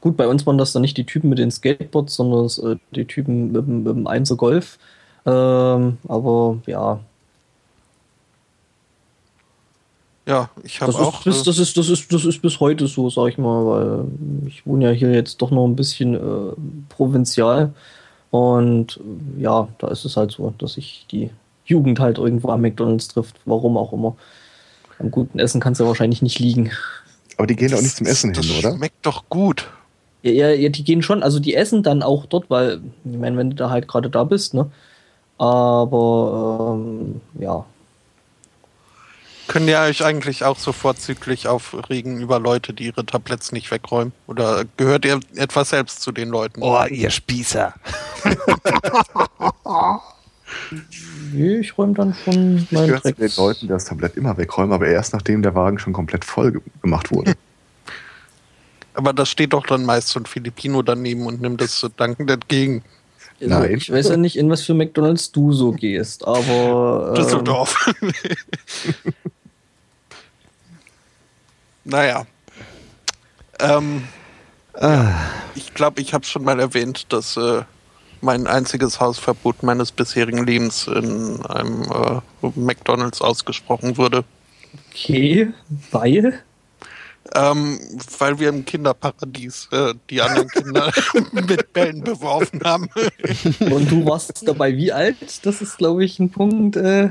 Gut, 0.00 0.16
bei 0.16 0.28
uns 0.28 0.46
waren 0.46 0.58
das 0.58 0.72
dann 0.72 0.82
nicht 0.82 0.96
die 0.96 1.06
Typen 1.06 1.28
mit 1.28 1.38
den 1.38 1.50
Skateboards, 1.50 2.14
sondern 2.14 2.46
äh, 2.72 2.78
die 2.94 3.04
Typen 3.06 3.52
mit, 3.52 3.66
dem- 3.66 3.82
mit 3.82 3.96
dem 3.96 4.06
Einser 4.06 4.36
Golf. 4.36 4.78
Ähm, 5.26 5.98
aber 6.06 6.58
ja, 6.66 7.00
Ja, 10.26 10.50
ich 10.62 10.82
habe 10.82 10.90
das 10.90 10.98
auch. 10.98 11.20
ist, 11.20 11.24
bis, 11.24 11.42
das, 11.42 11.58
ist, 11.58 11.76
das, 11.76 11.88
ist, 11.88 12.12
das 12.12 12.24
ist 12.24 12.42
bis 12.42 12.60
heute 12.60 12.86
so, 12.86 13.08
sag 13.08 13.28
ich 13.28 13.38
mal, 13.38 13.64
weil 13.66 14.04
ich 14.46 14.66
wohne 14.66 14.84
ja 14.86 14.90
hier 14.90 15.10
jetzt 15.12 15.40
doch 15.40 15.50
noch 15.50 15.66
ein 15.66 15.76
bisschen 15.76 16.14
äh, 16.14 16.54
provinzial. 16.90 17.74
Und 18.30 19.00
äh, 19.38 19.42
ja, 19.42 19.68
da 19.78 19.88
ist 19.88 20.04
es 20.04 20.16
halt 20.16 20.32
so, 20.32 20.54
dass 20.58 20.74
sich 20.74 21.06
die 21.10 21.30
Jugend 21.68 22.00
halt 22.00 22.18
irgendwo 22.18 22.50
am 22.50 22.62
McDonalds 22.62 23.08
trifft, 23.08 23.36
warum 23.44 23.76
auch 23.76 23.92
immer. 23.92 24.16
Am 24.98 25.10
guten 25.10 25.38
Essen 25.38 25.60
kann 25.60 25.74
es 25.74 25.78
ja 25.78 25.86
wahrscheinlich 25.86 26.22
nicht 26.22 26.38
liegen. 26.38 26.72
Aber 27.36 27.46
die 27.46 27.54
gehen 27.54 27.70
doch 27.70 27.80
nicht 27.80 27.96
zum 27.96 28.06
Essen 28.06 28.32
das 28.32 28.46
hin, 28.46 28.58
oder? 28.58 28.74
Schmeckt 28.74 29.06
doch 29.06 29.24
gut. 29.28 29.68
Ja, 30.22 30.50
ja, 30.50 30.68
die 30.68 30.82
gehen 30.82 31.02
schon, 31.02 31.22
also 31.22 31.38
die 31.38 31.54
essen 31.54 31.84
dann 31.84 32.02
auch 32.02 32.26
dort, 32.26 32.50
weil, 32.50 32.80
ich 33.04 33.16
meine, 33.16 33.36
wenn 33.36 33.50
du 33.50 33.56
da 33.56 33.70
halt 33.70 33.86
gerade 33.86 34.10
da 34.10 34.24
bist, 34.24 34.54
ne? 34.54 34.68
Aber 35.38 36.76
ähm, 36.76 37.20
ja. 37.38 37.64
Können 39.46 39.68
ihr 39.68 39.78
euch 39.78 40.04
eigentlich 40.04 40.44
auch 40.44 40.58
so 40.58 40.72
vorzüglich 40.72 41.46
aufregen 41.46 42.20
über 42.20 42.40
Leute, 42.40 42.74
die 42.74 42.86
ihre 42.86 43.06
Tabletts 43.06 43.52
nicht 43.52 43.70
wegräumen? 43.70 44.12
Oder 44.26 44.64
gehört 44.76 45.04
ihr 45.04 45.20
etwa 45.36 45.64
selbst 45.64 46.02
zu 46.02 46.10
den 46.10 46.28
Leuten? 46.28 46.60
Oh, 46.62 46.84
ihr 46.90 47.10
Spießer. 47.10 47.72
Nee, 51.32 51.58
ich 51.58 51.76
räume 51.76 51.94
dann 51.94 52.14
schon 52.14 52.56
Ich 52.58 52.72
meinen 52.72 52.94
Dreck. 52.94 53.16
den 53.16 53.32
Leuten, 53.36 53.60
die 53.62 53.66
das 53.68 53.84
Tablett 53.84 54.16
immer 54.16 54.36
wegräumen, 54.36 54.72
aber 54.72 54.86
erst 54.86 55.12
nachdem 55.12 55.42
der 55.42 55.54
Wagen 55.54 55.78
schon 55.78 55.92
komplett 55.92 56.24
voll 56.24 56.52
ge 56.52 56.60
gemacht 56.82 57.10
wurde. 57.10 57.34
Aber 58.94 59.12
da 59.12 59.24
steht 59.24 59.52
doch 59.52 59.64
dann 59.64 59.84
meist 59.84 60.08
so 60.08 60.18
ein 60.18 60.26
Filipino 60.26 60.82
daneben 60.82 61.26
und 61.26 61.40
nimmt 61.40 61.60
das 61.60 61.78
so 61.78 61.86
dankend 61.86 62.32
entgegen. 62.32 62.82
Also, 63.40 63.54
Nein. 63.54 63.76
Ich 63.76 63.92
weiß 63.92 64.08
ja 64.08 64.16
nicht, 64.16 64.36
in 64.36 64.50
was 64.50 64.62
für 64.62 64.74
McDonalds 64.74 65.30
du 65.30 65.52
so 65.52 65.70
gehst, 65.70 66.26
aber. 66.26 67.08
Ähm, 67.10 67.14
Düsseldorf. 67.14 67.76
naja. 71.84 72.26
Ähm, 73.60 74.02
Ah, 74.80 75.12
ich 75.56 75.74
glaube, 75.74 76.00
ich 76.00 76.14
habe 76.14 76.24
schon 76.24 76.44
mal 76.44 76.60
erwähnt, 76.60 77.12
dass 77.12 77.36
äh, 77.36 77.62
mein 78.20 78.46
einziges 78.46 79.00
Hausverbot 79.00 79.62
meines 79.62 79.92
bisherigen 79.92 80.46
Lebens 80.46 80.86
in 80.86 81.44
einem 81.46 81.82
äh, 81.82 82.20
McDonalds 82.54 83.20
ausgesprochen 83.20 83.96
wurde. 83.96 84.24
Okay, 84.90 85.52
weil. 85.90 86.40
Ähm, 87.34 87.78
weil 88.18 88.38
wir 88.38 88.48
im 88.48 88.64
Kinderparadies 88.64 89.68
äh, 89.70 89.92
die 90.08 90.22
anderen 90.22 90.48
Kinder 90.48 90.90
mit 91.32 91.72
Bällen 91.74 92.02
beworfen 92.02 92.60
haben. 92.64 92.88
Und 93.60 93.90
du 93.90 94.06
warst 94.06 94.46
dabei 94.48 94.74
wie 94.76 94.92
alt? 94.92 95.44
Das 95.44 95.60
ist, 95.60 95.76
glaube 95.76 96.04
ich, 96.04 96.18
ein 96.18 96.30
Punkt. 96.30 96.76
Äh, 96.76 97.10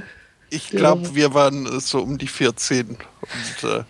Ich 0.50 0.70
glaube, 0.70 1.14
wir 1.14 1.34
waren 1.34 1.66
äh, 1.68 1.80
so 1.80 2.02
um 2.02 2.18
die 2.18 2.28
14 2.28 2.90
und 2.90 3.70
äh, 3.70 3.84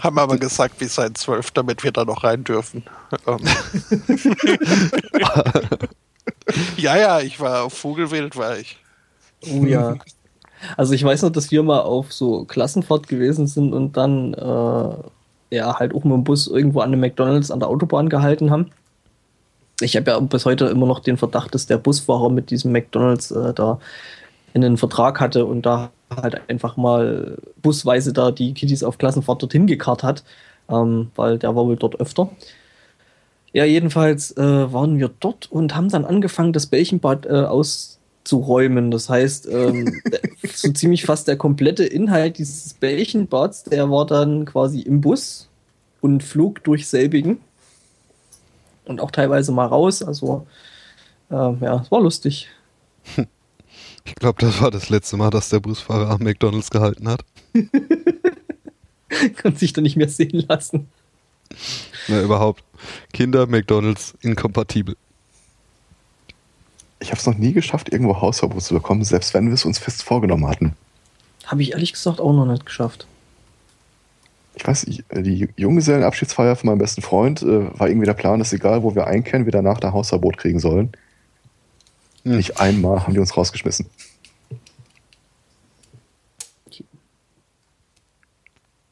haben 0.00 0.18
aber 0.18 0.36
gesagt, 0.38 0.80
wir 0.80 0.88
seien 0.88 1.14
12, 1.14 1.52
damit 1.52 1.84
wir 1.84 1.92
da 1.92 2.04
noch 2.04 2.24
rein 2.24 2.42
dürfen. 2.44 2.84
Ähm. 3.26 3.38
ja, 6.76 6.96
ja, 6.96 7.20
ich 7.20 7.40
war 7.40 7.64
auf 7.64 7.74
Vogelwild, 7.74 8.36
war 8.36 8.58
ich. 8.58 8.78
oh 9.50 9.64
ja. 9.64 9.96
Also 10.76 10.92
ich 10.92 11.04
weiß 11.04 11.22
noch, 11.22 11.30
dass 11.30 11.50
wir 11.50 11.62
mal 11.62 11.80
auf 11.80 12.12
so 12.12 12.44
Klassenfahrt 12.44 13.08
gewesen 13.08 13.46
sind 13.46 13.72
und 13.72 13.96
dann 13.96 14.34
äh, 14.34 15.56
ja 15.56 15.78
halt 15.78 15.94
auch 15.94 16.04
mit 16.04 16.12
dem 16.12 16.24
Bus 16.24 16.48
irgendwo 16.48 16.80
an 16.80 16.92
einem 16.92 17.00
McDonalds 17.00 17.50
an 17.50 17.60
der 17.60 17.68
Autobahn 17.68 18.08
gehalten 18.08 18.50
haben. 18.50 18.70
Ich 19.80 19.96
habe 19.96 20.10
ja 20.10 20.18
bis 20.18 20.44
heute 20.44 20.66
immer 20.66 20.86
noch 20.86 20.98
den 20.98 21.16
Verdacht, 21.16 21.54
dass 21.54 21.66
der 21.66 21.78
Busfahrer 21.78 22.30
mit 22.30 22.50
diesem 22.50 22.72
McDonalds 22.72 23.30
äh, 23.30 23.54
da 23.54 23.78
einen 24.54 24.76
Vertrag 24.76 25.20
hatte 25.20 25.46
und 25.46 25.62
da 25.62 25.90
halt 26.14 26.40
einfach 26.48 26.76
mal 26.76 27.38
busweise 27.62 28.12
da 28.12 28.30
die 28.30 28.54
Kiddies 28.54 28.82
auf 28.82 28.98
Klassenfahrt 28.98 29.42
dorthin 29.42 29.66
gekarrt 29.66 30.02
hat, 30.02 30.24
ähm, 30.68 31.10
weil 31.14 31.38
der 31.38 31.54
war 31.54 31.66
wohl 31.66 31.76
dort 31.76 32.00
öfter. 32.00 32.30
Ja, 33.58 33.64
jedenfalls 33.64 34.36
äh, 34.36 34.72
waren 34.72 35.00
wir 35.00 35.10
dort 35.18 35.50
und 35.50 35.74
haben 35.74 35.88
dann 35.88 36.04
angefangen, 36.04 36.52
das 36.52 36.68
Bällchenbad 36.68 37.26
äh, 37.26 37.30
auszuräumen. 37.30 38.92
Das 38.92 39.08
heißt, 39.08 39.48
ähm, 39.50 40.00
so 40.54 40.70
ziemlich 40.70 41.04
fast 41.04 41.26
der 41.26 41.36
komplette 41.36 41.82
Inhalt 41.82 42.38
dieses 42.38 42.72
Bällchenbads, 42.74 43.64
der 43.64 43.90
war 43.90 44.06
dann 44.06 44.44
quasi 44.44 44.82
im 44.82 45.00
Bus 45.00 45.48
und 46.00 46.22
flog 46.22 46.62
durch 46.62 46.86
selbigen. 46.86 47.40
Und 48.84 49.00
auch 49.00 49.10
teilweise 49.10 49.50
mal 49.50 49.66
raus. 49.66 50.04
Also, 50.04 50.46
äh, 51.28 51.34
ja, 51.34 51.82
es 51.82 51.90
war 51.90 52.00
lustig. 52.00 52.46
ich 54.04 54.14
glaube, 54.14 54.40
das 54.40 54.62
war 54.62 54.70
das 54.70 54.88
letzte 54.88 55.16
Mal, 55.16 55.30
dass 55.30 55.48
der 55.48 55.58
Busfahrer 55.58 56.10
am 56.10 56.22
McDonalds 56.22 56.70
gehalten 56.70 57.08
hat. 57.08 57.24
Kann 59.34 59.56
sich 59.56 59.72
da 59.72 59.80
nicht 59.80 59.96
mehr 59.96 60.08
sehen 60.08 60.44
lassen. 60.48 60.86
Na, 62.08 62.22
überhaupt. 62.22 62.64
Kinder, 63.12 63.46
McDonalds, 63.46 64.14
inkompatibel. 64.22 64.96
Ich 67.00 67.10
habe 67.10 67.20
es 67.20 67.26
noch 67.26 67.36
nie 67.36 67.52
geschafft, 67.52 67.92
irgendwo 67.92 68.20
Hausverbot 68.20 68.62
zu 68.62 68.74
bekommen, 68.74 69.04
selbst 69.04 69.34
wenn 69.34 69.46
wir 69.46 69.54
es 69.54 69.64
uns 69.64 69.78
fest 69.78 70.02
vorgenommen 70.02 70.48
hatten. 70.48 70.74
Habe 71.46 71.62
ich 71.62 71.72
ehrlich 71.72 71.92
gesagt 71.92 72.20
auch 72.20 72.32
noch 72.32 72.46
nicht 72.46 72.66
geschafft. 72.66 73.06
Ich 74.56 74.66
weiß 74.66 74.88
nicht, 74.88 75.04
die 75.14 75.48
Junggesellenabschiedsfeier 75.56 76.56
von 76.56 76.68
meinem 76.68 76.78
besten 76.78 77.00
Freund 77.00 77.42
äh, 77.42 77.78
war 77.78 77.88
irgendwie 77.88 78.06
der 78.06 78.14
Plan, 78.14 78.40
dass 78.40 78.52
egal, 78.52 78.82
wo 78.82 78.94
wir 78.94 79.06
einkehren, 79.06 79.44
wir 79.44 79.52
danach 79.52 79.80
ein 79.80 79.92
Hausverbot 79.92 80.36
kriegen 80.36 80.58
sollen. 80.58 80.90
Hm. 82.24 82.36
Nicht 82.36 82.58
einmal 82.58 83.04
haben 83.04 83.14
die 83.14 83.20
uns 83.20 83.36
rausgeschmissen. 83.36 83.86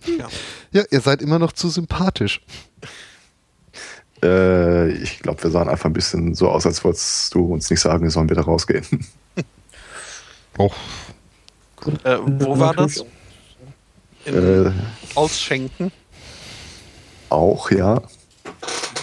Ja. 0.07 0.29
Ja, 0.71 0.85
ihr 0.91 1.01
seid 1.01 1.21
immer 1.21 1.41
noch 1.41 1.53
zu 1.53 1.69
sympathisch. 1.69 2.41
Äh, 4.23 4.89
ich 4.93 5.21
glaube, 5.21 5.43
wir 5.43 5.51
sahen 5.51 5.69
einfach 5.69 5.87
ein 5.87 5.93
bisschen 5.93 6.35
so 6.35 6.49
aus, 6.49 6.67
als 6.67 6.83
wolltest 6.85 7.35
du 7.35 7.53
uns 7.53 7.69
nicht 7.71 7.81
sagen, 7.81 8.03
wir 8.03 8.11
sollen 8.11 8.31
wieder 8.31 8.43
rausgehen. 8.43 8.85
Oh, 10.59 10.71
Äh, 12.03 12.17
wo 12.25 12.59
war 12.59 12.73
das? 12.75 13.05
In 14.25 14.67
äh, 14.67 14.73
Ausschenken. 15.14 15.93
auch, 17.29 17.71
ja. 17.71 18.01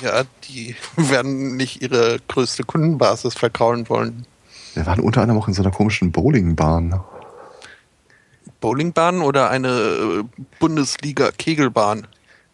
Ja, 0.02 0.24
die 0.50 0.76
werden 0.98 1.56
nicht 1.56 1.84
ihre 1.84 2.18
größte 2.28 2.64
Kundenbasis 2.64 3.36
verkraulen 3.36 3.88
wollen. 3.88 4.26
Wir 4.74 4.88
waren 4.88 5.00
unter 5.00 5.22
anderem 5.22 5.40
auch 5.40 5.48
in 5.48 5.54
so 5.54 5.62
einer 5.62 5.70
komischen 5.72 6.12
Bowlingbahn. 6.12 7.00
Bowlingbahn 8.60 9.22
oder 9.22 9.52
eine 9.52 9.70
äh, 9.70 10.24
Bundesliga-Kegelbahn? 10.60 12.08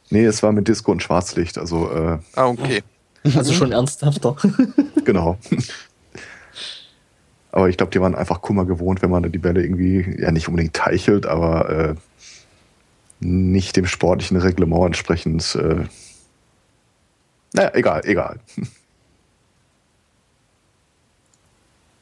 Nee, 0.09 0.25
es 0.25 0.41
war 0.41 0.51
mit 0.51 0.67
Disco 0.67 0.91
und 0.91 1.03
Schwarzlicht, 1.03 1.57
also 1.57 1.91
äh, 1.91 2.17
Ah, 2.35 2.47
okay. 2.47 2.83
Also 3.35 3.51
schon 3.51 3.73
ernsthafter. 3.73 4.37
genau. 5.05 5.37
Aber 7.51 7.67
ich 7.67 7.75
glaube, 7.75 7.91
die 7.91 7.99
waren 7.99 8.15
einfach 8.15 8.41
Kummer 8.41 8.63
gewohnt, 8.65 9.01
wenn 9.01 9.09
man 9.09 9.23
da 9.23 9.29
die 9.29 9.39
Bälle 9.39 9.61
irgendwie, 9.61 10.17
ja 10.19 10.31
nicht 10.31 10.47
unbedingt 10.47 10.73
teichelt, 10.73 11.25
aber 11.25 11.69
äh, 11.69 11.95
nicht 13.19 13.75
dem 13.75 13.85
sportlichen 13.85 14.37
Reglement 14.37 14.85
entsprechend. 14.85 15.55
Äh, 15.55 15.83
naja, 17.53 17.71
egal, 17.73 18.01
egal. 18.05 18.39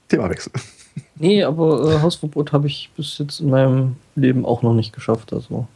Themawechsel. 0.10 0.52
Nee, 1.16 1.44
aber 1.44 1.96
äh, 1.96 2.02
Hausverbot 2.02 2.52
habe 2.54 2.68
ich 2.68 2.92
bis 2.96 3.18
jetzt 3.18 3.40
in 3.40 3.50
meinem 3.50 3.96
Leben 4.16 4.46
auch 4.46 4.62
noch 4.62 4.74
nicht 4.74 4.94
geschafft. 4.94 5.34
Also. 5.34 5.68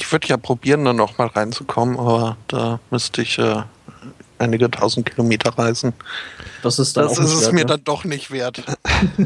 Ich 0.00 0.12
würde 0.12 0.28
ja 0.28 0.36
probieren, 0.36 0.84
da 0.84 0.92
noch 0.92 1.18
mal 1.18 1.26
reinzukommen, 1.26 1.98
aber 1.98 2.36
da 2.46 2.78
müsste 2.90 3.22
ich 3.22 3.36
äh, 3.38 3.62
einige 4.38 4.70
tausend 4.70 5.10
Kilometer 5.10 5.50
reisen. 5.58 5.92
Das 6.62 6.78
ist 6.78 6.96
dann 6.96 7.08
Das 7.08 7.18
auch 7.18 7.24
ist 7.24 7.32
es 7.32 7.40
wert, 7.42 7.52
mir 7.52 7.60
ne? 7.60 7.66
dann 7.66 7.84
doch 7.84 8.04
nicht 8.04 8.30
wert. 8.30 8.62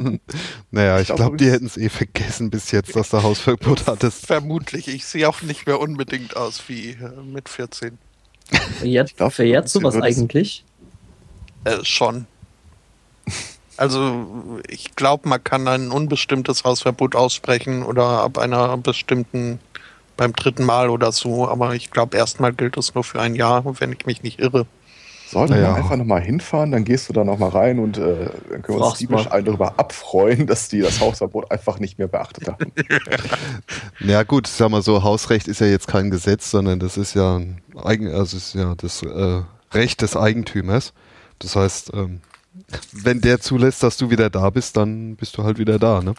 naja, 0.70 0.96
ich 0.96 1.02
Ich 1.02 1.06
glaub, 1.08 1.16
glaube, 1.18 1.36
die 1.36 1.44
übrigens- 1.44 1.54
hätten 1.54 1.66
es 1.66 1.76
eh 1.76 1.88
vergessen 1.90 2.50
bis 2.50 2.70
jetzt, 2.70 2.96
dass 2.96 3.10
du 3.10 3.22
Hausverbot 3.22 3.82
hattest. 3.86 4.26
Vermutlich. 4.26 4.88
Ich 4.88 5.04
sehe 5.04 5.28
auch 5.28 5.42
nicht 5.42 5.66
mehr 5.66 5.78
unbedingt 5.78 6.36
aus 6.36 6.62
wie 6.68 6.90
äh, 6.92 7.10
mit 7.22 7.48
14. 7.50 7.98
Verjährt, 8.78 9.16
glaub, 9.16 9.32
verjährt 9.32 9.68
sowas 9.68 9.94
eigentlich? 9.96 10.64
Äh, 11.64 11.84
schon. 11.84 12.26
Also 13.76 14.60
ich 14.68 14.94
glaube, 14.96 15.28
man 15.28 15.42
kann 15.42 15.66
ein 15.68 15.90
unbestimmtes 15.90 16.64
Hausverbot 16.64 17.14
aussprechen 17.16 17.82
oder 17.82 18.04
ab 18.22 18.38
einer 18.38 18.76
bestimmten 18.76 19.60
beim 20.22 20.32
dritten 20.34 20.64
Mal 20.64 20.88
oder 20.88 21.10
so, 21.10 21.48
aber 21.48 21.74
ich 21.74 21.90
glaube, 21.90 22.16
erstmal 22.16 22.52
gilt 22.52 22.76
es 22.76 22.94
nur 22.94 23.02
für 23.02 23.20
ein 23.20 23.34
Jahr, 23.34 23.64
wenn 23.80 23.90
ich 23.90 24.06
mich 24.06 24.22
nicht 24.22 24.38
irre. 24.38 24.66
Sollten 25.28 25.54
Naja. 25.54 25.70
wir 25.70 25.74
einfach 25.76 25.96
nochmal 25.96 26.20
hinfahren, 26.20 26.70
dann 26.70 26.84
gehst 26.84 27.08
du 27.08 27.12
da 27.12 27.24
nochmal 27.24 27.48
rein 27.48 27.78
und 27.80 27.98
äh, 27.98 28.28
dann 28.50 28.62
können 28.62 28.78
wir 28.78 28.86
uns 28.86 28.98
diebisch 28.98 29.24
mal. 29.24 29.32
allen 29.32 29.46
darüber 29.46 29.80
abfreuen, 29.80 30.46
dass 30.46 30.68
die 30.68 30.80
das 30.80 31.00
Hausverbot 31.00 31.50
einfach 31.50 31.80
nicht 31.80 31.98
mehr 31.98 32.06
beachtet 32.06 32.46
haben. 32.48 32.72
Ja 34.00 34.22
gut, 34.22 34.46
sag 34.46 34.70
mal 34.70 34.82
so, 34.82 35.02
Hausrecht 35.02 35.48
ist 35.48 35.60
ja 35.60 35.66
jetzt 35.66 35.88
kein 35.88 36.10
Gesetz, 36.10 36.50
sondern 36.50 36.78
das 36.78 36.96
ist 36.96 37.14
ja 37.14 37.36
ein 37.38 37.62
Eigen, 37.82 38.12
also 38.12 38.36
ist 38.36 38.54
ja 38.54 38.74
das 38.76 39.02
äh, 39.02 39.42
Recht 39.72 40.02
des 40.02 40.16
Eigentümers. 40.16 40.92
Das 41.38 41.56
heißt, 41.56 41.92
ähm, 41.94 42.20
wenn 42.92 43.20
der 43.20 43.40
zulässt, 43.40 43.82
dass 43.82 43.96
du 43.96 44.10
wieder 44.10 44.28
da 44.30 44.50
bist, 44.50 44.76
dann 44.76 45.16
bist 45.16 45.36
du 45.36 45.44
halt 45.44 45.58
wieder 45.58 45.78
da, 45.78 46.00
ne? 46.02 46.14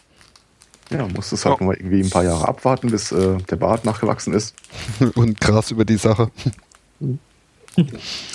Ja, 0.90 1.08
musstest 1.08 1.46
halt 1.46 1.54
Ja. 1.56 1.60
nochmal 1.66 1.76
irgendwie 1.78 2.02
ein 2.02 2.10
paar 2.10 2.24
Jahre 2.24 2.48
abwarten, 2.48 2.90
bis 2.92 3.12
äh, 3.12 3.38
der 3.50 3.56
Bart 3.56 3.86
nachgewachsen 3.86 4.34
ist. 4.34 4.56
Und 5.16 5.40
krass 5.40 5.72
über 5.72 5.86
die 5.86 5.98
Sache. 5.98 6.30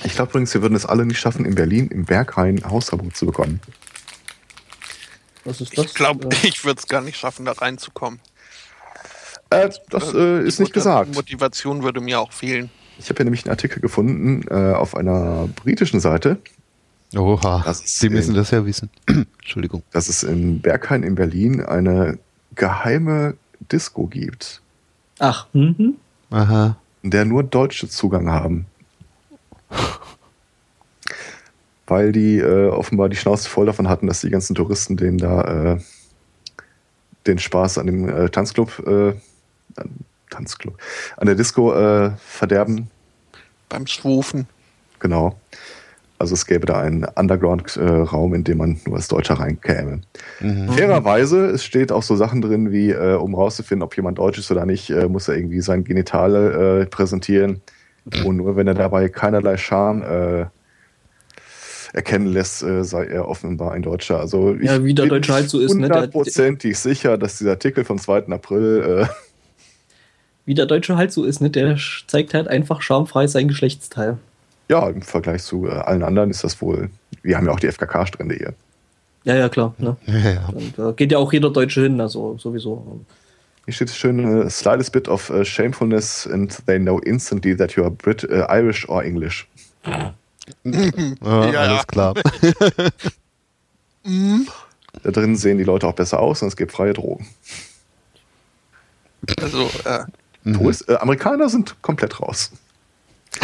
Ich 0.03 0.15
glaube 0.15 0.31
übrigens, 0.31 0.53
wir 0.55 0.63
würden 0.63 0.75
es 0.75 0.85
alle 0.85 1.07
nicht 1.07 1.21
schaffen, 1.21 1.45
in 1.45 1.55
Berlin 1.55 1.89
im 1.89 2.05
Berghain 2.05 2.65
Hausverbot 2.69 3.17
zu 3.17 3.27
bekommen. 3.27 3.61
Was 5.45 5.61
ist 5.61 5.77
das? 5.79 5.85
Ich 5.87 5.95
glaube, 5.95 6.29
Äh, 6.35 6.49
ich 6.49 6.65
würde 6.65 6.81
es 6.81 6.89
gar 6.89 7.01
nicht 7.01 7.17
schaffen, 7.17 7.45
da 7.45 7.53
reinzukommen. 7.53 8.19
Äh, 9.51 9.71
das 9.91 10.13
äh, 10.13 10.43
ist 10.43 10.59
nicht 10.59 10.73
gesagt. 10.73 11.15
Motivation 11.15 11.83
würde 11.83 12.01
mir 12.01 12.21
auch 12.21 12.33
fehlen. 12.33 12.71
Ich 12.99 13.09
habe 13.09 13.19
hier 13.19 13.25
nämlich 13.25 13.45
einen 13.45 13.51
Artikel 13.53 13.81
gefunden 13.81 14.43
äh, 14.51 14.75
auf 14.75 14.97
einer 14.97 15.49
britischen 15.63 16.01
Seite. 16.01 16.39
Oha, 17.17 17.65
Sie 17.73 18.11
müssen 18.11 18.31
in- 18.33 18.37
das 18.37 18.51
ja 18.51 18.67
wissen. 18.67 18.91
Entschuldigung. 19.39 19.83
dass 19.93 20.09
es 20.09 20.25
in 20.25 20.61
Berghain 20.61 21.03
in 21.05 21.15
Berlin 21.15 21.63
eine 21.65 22.19
geheime 22.59 23.37
Disco 23.73 24.07
gibt, 24.07 24.61
Ach, 25.19 25.47
mhm. 25.55 25.97
Aha. 26.31 26.77
in 27.03 27.11
der 27.11 27.25
nur 27.25 27.43
Deutsche 27.43 27.89
Zugang 27.89 28.31
haben. 28.31 28.67
Weil 31.87 32.13
die 32.13 32.39
äh, 32.39 32.69
offenbar 32.69 33.09
die 33.09 33.17
Schnauze 33.17 33.49
voll 33.49 33.65
davon 33.65 33.89
hatten, 33.89 34.07
dass 34.07 34.21
die 34.21 34.29
ganzen 34.29 34.55
Touristen 34.55 34.99
denen 34.99 35.17
da 35.17 35.75
äh, 35.75 35.79
den 37.27 37.39
Spaß 37.39 37.79
an 37.79 37.87
dem 37.87 38.09
äh, 38.09 38.29
Tanzclub, 38.29 38.79
äh, 38.87 39.15
an, 39.77 39.91
Tanzclub, 40.29 40.77
an 41.17 41.27
der 41.27 41.35
Disco 41.35 41.73
äh, 41.73 42.11
verderben. 42.19 42.91
Beim 43.71 43.87
Schwufen. 43.87 44.47
Genau. 44.99 45.39
Also 46.21 46.35
es 46.35 46.47
gäbe 46.47 46.67
da 46.67 46.81
einen 46.81 47.05
Underground-Raum, 47.05 48.35
in 48.35 48.43
dem 48.45 48.59
man 48.59 48.81
nur 48.87 48.97
als 48.97 49.07
Deutscher 49.09 49.35
reinkäme. 49.35 50.01
Mhm. 50.41 50.69
Fairerweise, 50.69 51.47
es 51.47 51.63
steht 51.65 51.93
auch 51.93 52.03
so 52.03 52.17
Sachen 52.17 52.43
drin 52.43 52.73
wie, 52.73 52.91
äh, 52.91 53.15
um 53.15 53.35
rauszufinden, 53.37 53.83
ob 53.85 53.97
jemand 53.97 54.19
deutsch 54.19 54.39
ist 54.39 54.51
oder 54.51 54.67
nicht, 54.67 54.91
äh, 54.91 55.07
muss 55.09 55.29
er 55.29 55.37
irgendwie 55.37 55.61
sein 55.61 55.85
Genitale 55.85 56.81
äh, 56.83 56.87
präsentieren. 56.87 57.63
Und 58.25 58.37
nur 58.39 58.57
wenn 58.57 58.67
er 58.67 58.75
dabei 58.75 59.09
keinerlei 59.09 59.57
Scham 59.59 60.03
äh, 60.03 60.47
erkennen 61.93 62.27
lässt, 62.27 62.63
äh, 62.63 62.85
sei 62.85 63.05
er 63.07 63.29
offenbar 63.29 63.73
ein 63.73 63.83
Deutscher. 63.83 64.19
Also 64.19 64.55
ich 64.55 64.63
Ja, 64.65 64.83
wie 64.85 64.95
der 64.95 65.05
bin 65.05 65.11
Deutsche 65.11 65.33
halt 65.35 65.49
so 65.51 65.61
ist, 65.61 65.75
ne? 65.75 65.89
Der- 65.89 65.97
Hundertprozentig 65.99 66.79
sicher, 66.79 67.17
dass 67.17 67.39
dieser 67.39 67.51
Artikel 67.53 67.85
vom 67.85 67.99
2. 67.99 68.33
April, 68.33 69.05
äh, 69.05 69.07
Wie 70.45 70.55
der 70.55 70.67
Deutsche 70.67 70.97
halt 70.97 71.13
so 71.13 71.25
ist, 71.25 71.41
ne? 71.41 71.51
Der 71.51 71.77
zeigt 72.07 72.35
halt 72.35 72.49
einfach 72.49 72.83
schamfrei 72.83 73.27
sein 73.27 73.49
Geschlechtsteil. 73.49 74.19
Ja, 74.69 74.89
im 74.89 75.03
Vergleich 75.03 75.43
zu 75.43 75.67
äh, 75.67 75.71
allen 75.71 76.03
anderen 76.03 76.31
ist 76.31 76.45
das 76.45 76.61
wohl, 76.61 76.91
wir 77.23 77.37
haben 77.37 77.47
ja 77.47 77.53
auch 77.53 77.61
die 77.61 77.71
FKK-Strände 77.71 78.35
hier. 78.35 78.55
Ja, 79.25 79.35
ja, 79.37 79.49
klar. 79.49 79.75
Ne? 79.79 79.97
Ja, 80.07 80.31
ja. 80.31 80.49
Und 80.49 80.79
da 80.79 80.93
geht 80.93 81.13
ja 81.13 81.19
auch 81.19 81.33
jeder 81.33 81.51
Deutsche 81.51 81.83
hin, 81.83 82.01
also 82.01 82.39
sowieso. 82.39 83.01
Hier 83.65 83.75
steht 83.75 83.91
schön, 83.91 84.43
äh, 84.43 84.49
slightest 84.49 84.93
bit 84.93 85.09
of 85.09 85.29
uh, 85.31 85.45
shamefulness 85.45 86.27
and 86.27 86.65
they 86.67 86.79
know 86.79 86.99
instantly 87.01 87.55
that 87.57 87.73
you 87.73 87.83
are 87.83 87.91
Brit 87.91 88.25
äh, 88.25 88.47
Irish 88.49 88.89
or 88.89 89.03
English. 89.05 89.47
Ja, 89.85 90.15
Ja, 90.65 91.61
alles 91.61 91.87
klar. 91.87 92.15
Da 95.03 95.11
drin 95.11 95.37
sehen 95.37 95.59
die 95.59 95.65
Leute 95.65 95.87
auch 95.87 95.93
besser 95.93 96.21
aus 96.21 96.41
und 96.41 96.49
es 96.49 96.57
gibt 96.57 96.73
freie 96.73 96.95
Drogen. 96.95 97.27
Also, 99.39 99.71
äh, 99.85 100.05
Mhm. 100.49 100.55
Tourist, 100.55 100.89
äh, 100.89 100.97
Amerikaner 100.97 101.49
sind 101.49 101.81
komplett 101.83 102.21
raus. 102.21 102.53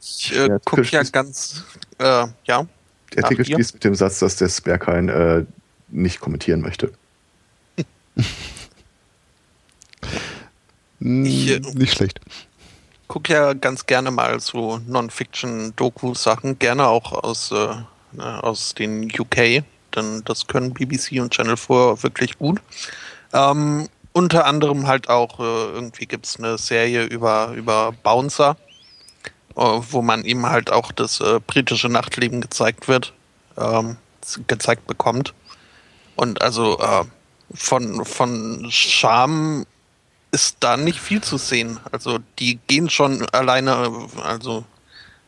ich 0.00 0.36
äh, 0.36 0.58
gucke 0.64 0.82
ja 0.82 1.02
ganz, 1.02 1.64
äh, 1.98 2.26
ja. 2.44 2.66
Der 3.14 3.24
Artikel 3.24 3.44
schließt 3.44 3.74
mit 3.74 3.84
dem 3.84 3.94
Satz, 3.94 4.20
dass 4.20 4.36
der 4.36 4.48
Sperrkein 4.48 5.08
äh, 5.08 5.44
nicht 5.88 6.20
kommentieren 6.20 6.60
möchte. 6.60 6.92
Ich, 11.00 11.50
äh, 11.50 11.60
Nicht 11.74 11.94
schlecht. 11.94 12.20
gucke 13.08 13.32
ja 13.32 13.54
ganz 13.54 13.86
gerne 13.86 14.10
mal 14.10 14.38
so 14.40 14.78
Non-Fiction-Doku-Sachen, 14.86 16.58
gerne 16.58 16.88
auch 16.88 17.12
aus, 17.12 17.50
äh, 17.52 18.18
äh, 18.18 18.22
aus 18.22 18.74
den 18.74 19.10
UK, 19.10 19.64
denn 19.96 20.22
das 20.26 20.46
können 20.46 20.74
BBC 20.74 21.20
und 21.20 21.32
Channel 21.32 21.56
4 21.56 22.02
wirklich 22.02 22.38
gut. 22.38 22.60
Ähm, 23.32 23.88
unter 24.12 24.44
anderem 24.44 24.86
halt 24.86 25.08
auch, 25.08 25.40
äh, 25.40 25.42
irgendwie 25.42 26.04
gibt 26.04 26.26
es 26.26 26.36
eine 26.36 26.58
Serie 26.58 27.04
über, 27.04 27.52
über 27.56 27.92
Bouncer, 28.02 28.56
wo 29.54 30.02
man 30.02 30.24
ihm 30.24 30.46
halt 30.46 30.70
auch 30.70 30.92
das 30.92 31.20
äh, 31.20 31.40
britische 31.46 31.88
Nachtleben 31.88 32.40
gezeigt 32.40 32.88
wird, 32.88 33.12
ähm, 33.56 33.96
gezeigt 34.46 34.86
bekommt. 34.86 35.34
Und 36.16 36.42
also 36.42 36.78
äh, 36.78 37.04
von, 37.54 38.04
von 38.04 38.66
Charme 38.70 39.64
ist 40.32 40.58
da 40.60 40.76
nicht 40.76 41.00
viel 41.00 41.22
zu 41.22 41.38
sehen. 41.38 41.80
Also 41.90 42.18
die 42.38 42.58
gehen 42.66 42.88
schon 42.90 43.28
alleine, 43.30 43.90
also 44.22 44.64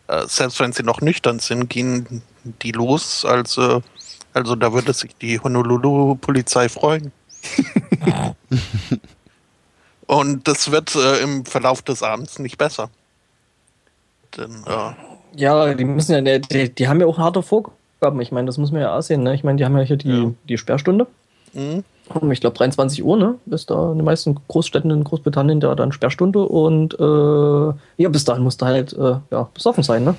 äh, 0.06 0.26
selbst 0.26 0.60
wenn 0.60 0.72
sie 0.72 0.82
noch 0.82 1.00
nüchtern 1.00 1.38
sind, 1.38 1.68
gehen 1.68 2.22
die 2.44 2.72
los. 2.72 3.24
Also, 3.24 3.82
also 4.34 4.54
da 4.54 4.72
würde 4.72 4.92
sich 4.92 5.16
die 5.16 5.40
Honolulu-Polizei 5.40 6.68
freuen. 6.68 7.12
Und 10.06 10.46
das 10.46 10.70
wird 10.70 10.94
äh, 10.94 11.20
im 11.20 11.44
Verlauf 11.44 11.82
des 11.82 12.02
Abends 12.02 12.38
nicht 12.38 12.58
besser. 12.58 12.90
Denn, 14.36 14.62
äh, 14.66 14.92
Ja, 15.40 15.74
die 15.74 15.84
müssen 15.84 16.26
ja, 16.26 16.38
die, 16.38 16.74
die 16.74 16.88
haben 16.88 17.00
ja 17.00 17.06
auch 17.06 17.18
harte 17.18 17.42
Vorgaben. 17.42 18.20
Ich 18.20 18.32
meine, 18.32 18.46
das 18.46 18.58
muss 18.58 18.70
man 18.72 18.80
ja 18.82 18.96
auch 18.96 19.02
sehen. 19.02 19.22
Ne? 19.22 19.34
Ich 19.34 19.44
meine, 19.44 19.56
die 19.58 19.64
haben 19.64 19.76
ja 19.76 19.84
hier 19.84 19.96
die, 19.96 20.08
Ja. 20.10 20.30
die 20.48 20.58
Sperrstunde. 20.58 21.06
mh, 21.54 21.82
Um, 22.08 22.32
ich 22.32 22.40
glaube, 22.40 22.56
23 22.58 23.04
Uhr, 23.04 23.16
ne? 23.16 23.36
Ist 23.46 23.70
da 23.70 23.92
in 23.92 23.98
den 23.98 24.04
meisten 24.04 24.36
Großstädten 24.48 24.90
in 24.90 25.04
Großbritannien 25.04 25.60
da 25.60 25.74
dann 25.76 25.92
Sperrstunde 25.92 26.40
und 26.40 26.94
äh, 26.98 28.02
ja, 28.02 28.08
bis 28.08 28.24
dahin 28.24 28.42
musst 28.42 28.60
du 28.60 28.66
halt 28.66 28.92
äh, 28.92 29.14
ja, 29.30 29.48
besoffen 29.54 29.84
sein, 29.84 30.02
ne? 30.04 30.16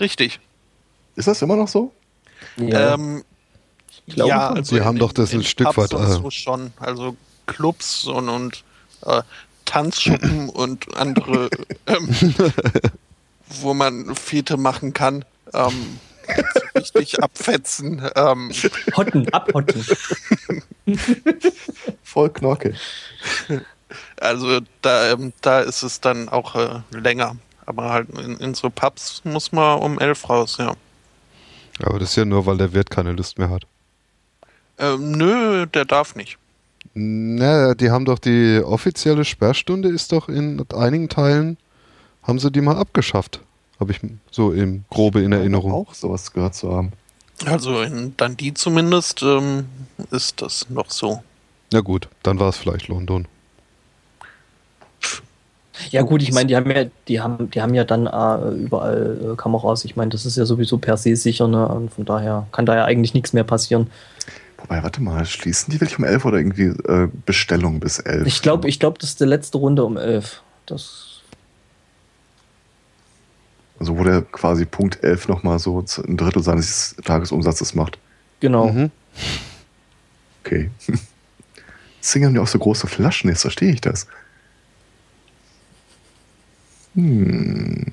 richtig. 0.00 0.40
Ist 1.14 1.28
das 1.28 1.42
immer 1.42 1.56
noch 1.56 1.68
so? 1.68 1.92
Ähm, 2.58 3.22
Ich 4.06 4.14
glaube 4.14 4.30
ja, 4.30 4.48
also 4.48 4.74
Sie 4.76 4.82
haben 4.82 4.98
doch 4.98 5.12
das 5.12 5.34
ein 5.34 5.42
Stück 5.44 5.76
weit, 5.76 5.92
äh, 5.92 6.06
so 6.06 6.30
schon. 6.30 6.72
Also 6.80 7.14
Clubs 7.46 8.06
und, 8.06 8.28
und 8.30 8.64
äh, 9.04 9.22
Tanzschuppen 9.70 10.48
und 10.48 10.96
andere, 10.96 11.48
ähm, 11.86 12.08
wo 13.60 13.72
man 13.72 14.16
Fete 14.16 14.56
machen 14.56 14.92
kann. 14.92 15.24
Ähm, 15.54 16.00
so 16.54 16.78
richtig 16.78 17.22
abfetzen. 17.22 18.02
Ähm, 18.16 18.50
Hotten, 18.96 19.32
abhotten. 19.32 19.84
Voll 22.02 22.30
Knorke. 22.30 22.74
also 24.20 24.60
da, 24.82 25.12
ähm, 25.12 25.32
da 25.40 25.60
ist 25.60 25.82
es 25.82 26.00
dann 26.00 26.28
auch 26.28 26.56
äh, 26.56 26.80
länger. 26.90 27.36
Aber 27.66 27.90
halt 27.90 28.10
in, 28.18 28.38
in 28.38 28.54
so 28.54 28.70
Pubs 28.70 29.22
muss 29.24 29.52
man 29.52 29.78
um 29.78 30.00
elf 30.00 30.28
raus, 30.28 30.56
ja. 30.58 30.74
Aber 31.82 32.00
das 32.00 32.10
ist 32.10 32.16
ja 32.16 32.24
nur, 32.24 32.44
weil 32.46 32.58
der 32.58 32.72
Wirt 32.72 32.90
keine 32.90 33.12
Lust 33.12 33.38
mehr 33.38 33.50
hat. 33.50 33.62
Ähm, 34.78 35.12
nö, 35.12 35.66
der 35.66 35.84
darf 35.84 36.16
nicht. 36.16 36.38
Na, 36.94 37.74
die 37.74 37.90
haben 37.90 38.04
doch 38.04 38.18
die 38.18 38.60
offizielle 38.64 39.24
Sperrstunde 39.24 39.88
ist 39.88 40.12
doch 40.12 40.28
in 40.28 40.64
einigen 40.74 41.08
Teilen, 41.08 41.56
haben 42.22 42.38
sie 42.38 42.50
die 42.50 42.60
mal 42.60 42.76
abgeschafft. 42.76 43.40
Habe 43.78 43.92
ich 43.92 44.00
so 44.30 44.52
im 44.52 44.84
Grobe 44.90 45.22
in 45.22 45.32
Erinnerung. 45.32 45.72
Auch 45.72 45.94
sowas 45.94 46.32
gehört 46.32 46.54
zu 46.54 46.72
haben. 46.74 46.92
Also 47.46 47.80
in 47.80 48.14
Dundee 48.16 48.52
zumindest 48.52 49.22
ähm, 49.22 49.64
ist 50.10 50.42
das 50.42 50.68
noch 50.68 50.90
so. 50.90 51.22
Na 51.72 51.80
gut, 51.80 52.08
dann 52.22 52.38
war 52.38 52.50
es 52.50 52.58
vielleicht 52.58 52.88
London. 52.88 53.26
Ja 55.90 56.02
gut, 56.02 56.20
ich 56.20 56.32
meine, 56.32 56.46
die 56.48 56.56
haben 56.56 56.70
ja, 56.70 56.84
die 57.08 57.20
haben, 57.20 57.50
die 57.50 57.62
haben 57.62 57.72
ja 57.72 57.84
dann 57.84 58.06
äh, 58.06 58.50
überall 58.54 59.32
äh, 59.32 59.36
Kameras. 59.36 59.86
Ich 59.86 59.96
meine, 59.96 60.10
das 60.10 60.26
ist 60.26 60.36
ja 60.36 60.44
sowieso 60.44 60.76
per 60.76 60.98
se 60.98 61.16
sicher, 61.16 61.48
ne? 61.48 61.66
Und 61.66 61.90
von 61.90 62.04
daher 62.04 62.46
kann 62.52 62.66
da 62.66 62.76
ja 62.76 62.84
eigentlich 62.84 63.14
nichts 63.14 63.32
mehr 63.32 63.44
passieren. 63.44 63.90
Wobei, 64.60 64.82
warte 64.82 65.02
mal, 65.02 65.24
schließen 65.24 65.72
die 65.72 65.80
wirklich 65.80 65.98
um 65.98 66.04
11 66.04 66.24
oder 66.24 66.38
irgendwie 66.38 66.64
äh, 66.64 67.08
Bestellung 67.26 67.80
bis 67.80 67.98
11? 67.98 68.26
Ich 68.26 68.42
glaube, 68.42 68.68
ich 68.68 68.78
glaube, 68.78 68.98
das 68.98 69.10
ist 69.10 69.20
die 69.20 69.24
letzte 69.24 69.58
Runde 69.58 69.84
um 69.84 69.96
11. 69.96 70.42
Das 70.66 71.20
Also 73.78 73.96
wo 73.98 74.04
der 74.04 74.22
quasi 74.22 74.66
Punkt 74.66 75.02
11 75.02 75.28
nochmal 75.28 75.58
so 75.58 75.84
ein 76.06 76.16
Drittel 76.16 76.42
seines 76.42 76.94
Tagesumsatzes 77.04 77.74
macht. 77.74 77.98
genau. 78.40 78.68
Mhm. 78.70 78.90
Okay. 80.44 80.70
Deswegen 82.00 82.26
haben 82.26 82.34
die 82.34 82.40
auch 82.40 82.46
so 82.46 82.58
große 82.58 82.86
Flaschen, 82.86 83.28
jetzt 83.28 83.42
verstehe 83.42 83.72
ich 83.72 83.80
das. 83.80 84.06
Hm. 86.94 87.86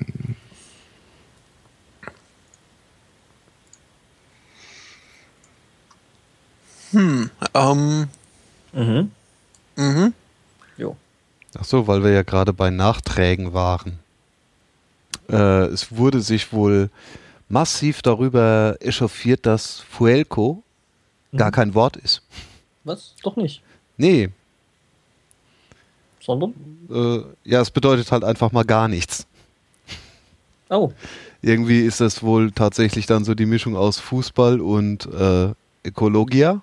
Hm, 6.98 7.30
ähm, 7.54 8.08
Mhm. 8.72 9.10
mhm. 9.76 10.12
Jo. 10.76 10.96
Ach 11.56 11.64
so, 11.64 11.86
weil 11.86 12.02
wir 12.02 12.10
ja 12.10 12.22
gerade 12.22 12.52
bei 12.52 12.70
Nachträgen 12.70 13.52
waren. 13.52 14.00
Äh, 15.30 15.66
es 15.66 15.94
wurde 15.96 16.20
sich 16.20 16.52
wohl 16.52 16.90
massiv 17.48 18.02
darüber 18.02 18.76
echauffiert, 18.80 19.46
dass 19.46 19.78
Fuelco 19.78 20.64
gar 21.36 21.48
Mhm. 21.48 21.52
kein 21.52 21.74
Wort 21.74 21.96
ist. 21.96 22.20
Was? 22.82 23.14
Doch 23.22 23.36
nicht. 23.36 23.62
Nee, 23.96 24.30
Sondern? 26.20 26.52
äh, 26.90 27.20
ja, 27.48 27.60
es 27.60 27.70
bedeutet 27.70 28.10
halt 28.10 28.24
einfach 28.24 28.50
mal 28.50 28.64
gar 28.64 28.88
nichts. 28.88 29.24
Oh. 30.68 30.90
Irgendwie 31.42 31.82
ist 31.82 32.00
das 32.00 32.24
wohl 32.24 32.50
tatsächlich 32.50 33.06
dann 33.06 33.24
so 33.24 33.34
die 33.36 33.46
Mischung 33.46 33.76
aus 33.76 33.98
Fußball 34.00 34.60
und 34.60 35.06
äh, 35.06 35.52
Ökologia. 35.84 36.60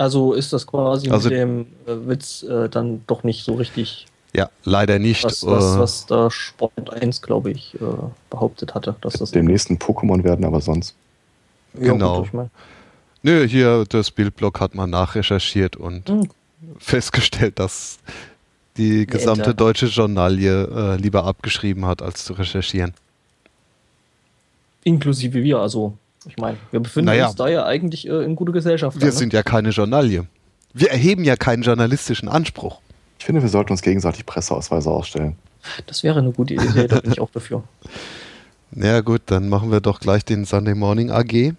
Also 0.00 0.32
ist 0.32 0.50
das 0.54 0.66
quasi 0.66 1.10
Also- 1.10 1.28
mit 1.28 1.38
dem 1.38 1.60
äh, 1.86 2.08
Witz 2.08 2.42
äh, 2.42 2.70
dann 2.70 3.02
doch 3.06 3.22
nicht 3.22 3.44
so 3.44 3.54
richtig 3.54 4.06
Ja, 4.34 4.48
leider 4.64 4.98
nicht. 4.98 5.24
Was, 5.24 5.44
was, 5.44 5.76
Äh, 5.76 5.78
was 5.78 6.06
da 6.06 6.30
Sport 6.30 6.88
1, 6.90 7.20
glaube 7.20 7.50
ich, 7.50 7.74
äh, 7.74 7.78
behauptet 8.30 8.74
hatte. 8.74 8.96
Dass 9.02 9.12
das 9.14 9.32
Dem 9.32 9.44
nächsten 9.44 9.76
Pokémon 9.76 10.24
werden, 10.24 10.44
aber 10.46 10.60
sonst. 10.62 10.94
Ja, 11.74 11.92
Genau. 11.92 12.24
ich 12.24 12.32
mein, 12.32 12.50
Nö, 13.22 13.46
hier 13.46 13.84
das 13.86 14.10
Bildblock 14.10 14.58
hat 14.60 14.74
mal 14.74 14.86
nachrecherchiert 14.86 15.76
und 15.76 16.08
Hm. 16.08 16.30
festgestellt, 16.78 17.58
dass 17.58 17.98
die 18.78 19.04
gesamte 19.06 19.54
deutsche 19.54 19.86
Journalie 19.86 20.64
äh, 20.64 20.96
lieber 20.96 21.24
abgeschrieben 21.24 21.84
hat, 21.84 22.00
als 22.00 22.24
zu 22.24 22.32
recherchieren. 22.32 22.94
inklusive 24.84 25.42
wir, 25.42 25.58
also 25.58 25.92
ich 26.26 26.36
meine, 26.36 26.58
wir 26.70 26.80
befinden 26.80 27.06
Naja. 27.06 27.28
uns 27.28 27.36
da 27.36 27.48
ja 27.48 27.64
eigentlich 27.64 28.06
äh, 28.06 28.24
in 28.24 28.36
guter 28.36 28.52
Gesellschaft. 28.52 29.00
Wir 29.00 29.06
ne? 29.06 29.12
sind 29.12 29.32
ja 29.32 29.42
keine 29.42 29.70
Journalie. 29.70 30.26
Wir 30.72 30.90
erheben 30.90 31.24
ja 31.24 31.36
keinen 31.36 31.62
journalistischen 31.62 32.28
Anspruch. 32.28 32.80
Ich 33.18 33.24
finde, 33.24 33.42
wir 33.42 33.48
sollten 33.48 33.72
uns 33.72 33.82
gegenseitig 33.82 34.24
Presseausweise 34.26 34.90
ausstellen. 34.90 35.36
Das 35.86 36.02
wäre 36.02 36.20
eine 36.20 36.32
gute 36.32 36.54
Idee, 36.54 36.86
da 36.88 37.00
bin 37.00 37.12
ich 37.12 37.20
auch 37.20 37.30
dafür. 37.30 37.64
Ja 38.72 39.00
gut, 39.00 39.22
dann 39.26 39.48
machen 39.48 39.72
wir 39.72 39.80
doch 39.80 39.98
gleich 39.98 40.24
den 40.24 40.44
Sunday 40.44 40.76
Morning 40.76 41.10
AG. 41.10 41.54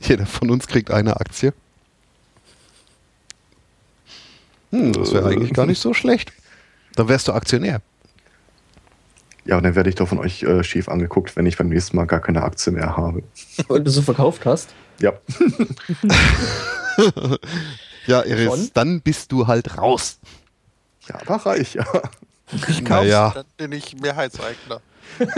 Jeder 0.00 0.24
von 0.24 0.50
uns 0.50 0.66
kriegt 0.66 0.90
eine 0.90 1.20
Aktie. 1.20 1.52
Hm, 4.70 4.94
das 4.94 5.12
wäre 5.12 5.28
eigentlich 5.28 5.52
gar 5.52 5.66
nicht 5.66 5.80
so 5.80 5.92
schlecht. 5.92 6.32
Dann 6.96 7.08
wärst 7.08 7.28
du 7.28 7.32
Aktionär. 7.32 7.82
Ja, 9.46 9.58
und 9.58 9.62
dann 9.64 9.74
werde 9.74 9.90
ich 9.90 9.96
doch 9.96 10.08
von 10.08 10.18
euch 10.18 10.42
äh, 10.42 10.64
schief 10.64 10.88
angeguckt, 10.88 11.36
wenn 11.36 11.44
ich 11.46 11.56
beim 11.58 11.68
nächsten 11.68 11.96
Mal 11.96 12.06
gar 12.06 12.20
keine 12.20 12.42
Aktie 12.42 12.72
mehr 12.72 12.96
habe. 12.96 13.22
Weil 13.68 13.82
du 13.82 13.90
so 13.90 14.00
verkauft 14.02 14.44
hast. 14.46 14.70
Ja. 15.00 15.12
Ja, 18.06 18.22
Iris, 18.22 18.44
Schon? 18.46 18.70
dann 18.74 19.00
bist 19.00 19.32
du 19.32 19.46
halt 19.46 19.78
raus. 19.78 20.18
Ja, 21.08 21.16
aber 21.26 21.36
reich, 21.46 21.74
ja. 21.74 21.86
Ich 22.68 22.82
Naja. 22.82 23.30
dann 23.34 23.44
bin 23.56 23.72
ich 23.72 23.96
Mehrheitseigner. 23.98 24.80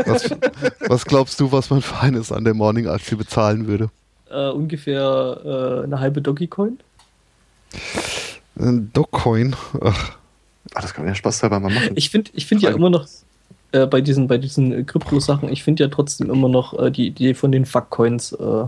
Was, 0.05 0.31
was 0.89 1.05
glaubst 1.05 1.39
du, 1.39 1.53
was 1.53 1.71
man 1.71 1.81
für 1.83 1.97
eine 1.99 2.25
Sunday 2.25 2.55
Morning 2.55 2.89
Aktie 2.89 3.17
bezahlen 3.17 3.69
würde? 3.69 3.89
Äh, 4.29 4.49
ungefähr 4.51 5.41
äh, 5.45 5.85
eine 5.85 6.01
halbe 6.01 6.21
Dogecoin. 6.21 6.81
Ein 8.59 8.91
Dogecoin. 8.93 9.55
Ach, 9.83 10.17
Ach, 10.75 10.83
das 10.83 10.93
kann 10.93 11.05
man 11.05 11.13
ja 11.13 11.15
Spaß 11.15 11.39
dabei 11.39 11.61
mal 11.61 11.73
machen. 11.73 11.93
Ich 11.95 12.11
finde 12.11 12.33
ich 12.35 12.47
find 12.47 12.63
ja 12.63 12.71
immer 12.71 12.91
noch 12.91 13.07
äh, 13.77 13.87
bei 13.87 14.01
diesen, 14.01 14.27
bei 14.27 14.39
diesen 14.39 14.73
äh, 14.73 14.83
Krypto-Sachen, 14.85 15.51
ich 15.51 15.63
finde 15.63 15.85
ja 15.85 15.91
trotzdem 15.91 16.31
immer 16.31 16.49
noch 16.49 16.79
äh, 16.79 16.91
die 16.91 17.07
Idee 17.07 17.35
von 17.35 17.53
den 17.53 17.67
Fuck-Coins 17.67 18.33
äh, 18.33 18.65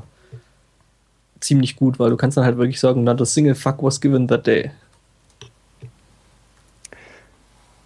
ziemlich 1.40 1.76
gut, 1.76 1.98
weil 1.98 2.10
du 2.10 2.16
kannst 2.16 2.36
dann 2.36 2.44
halt 2.44 2.58
wirklich 2.58 2.80
sagen, 2.80 3.04
na, 3.04 3.14
das 3.14 3.34
Single 3.34 3.54
Fuck 3.54 3.82
was 3.82 4.00
given 4.00 4.28
that 4.28 4.46
day. 4.46 4.70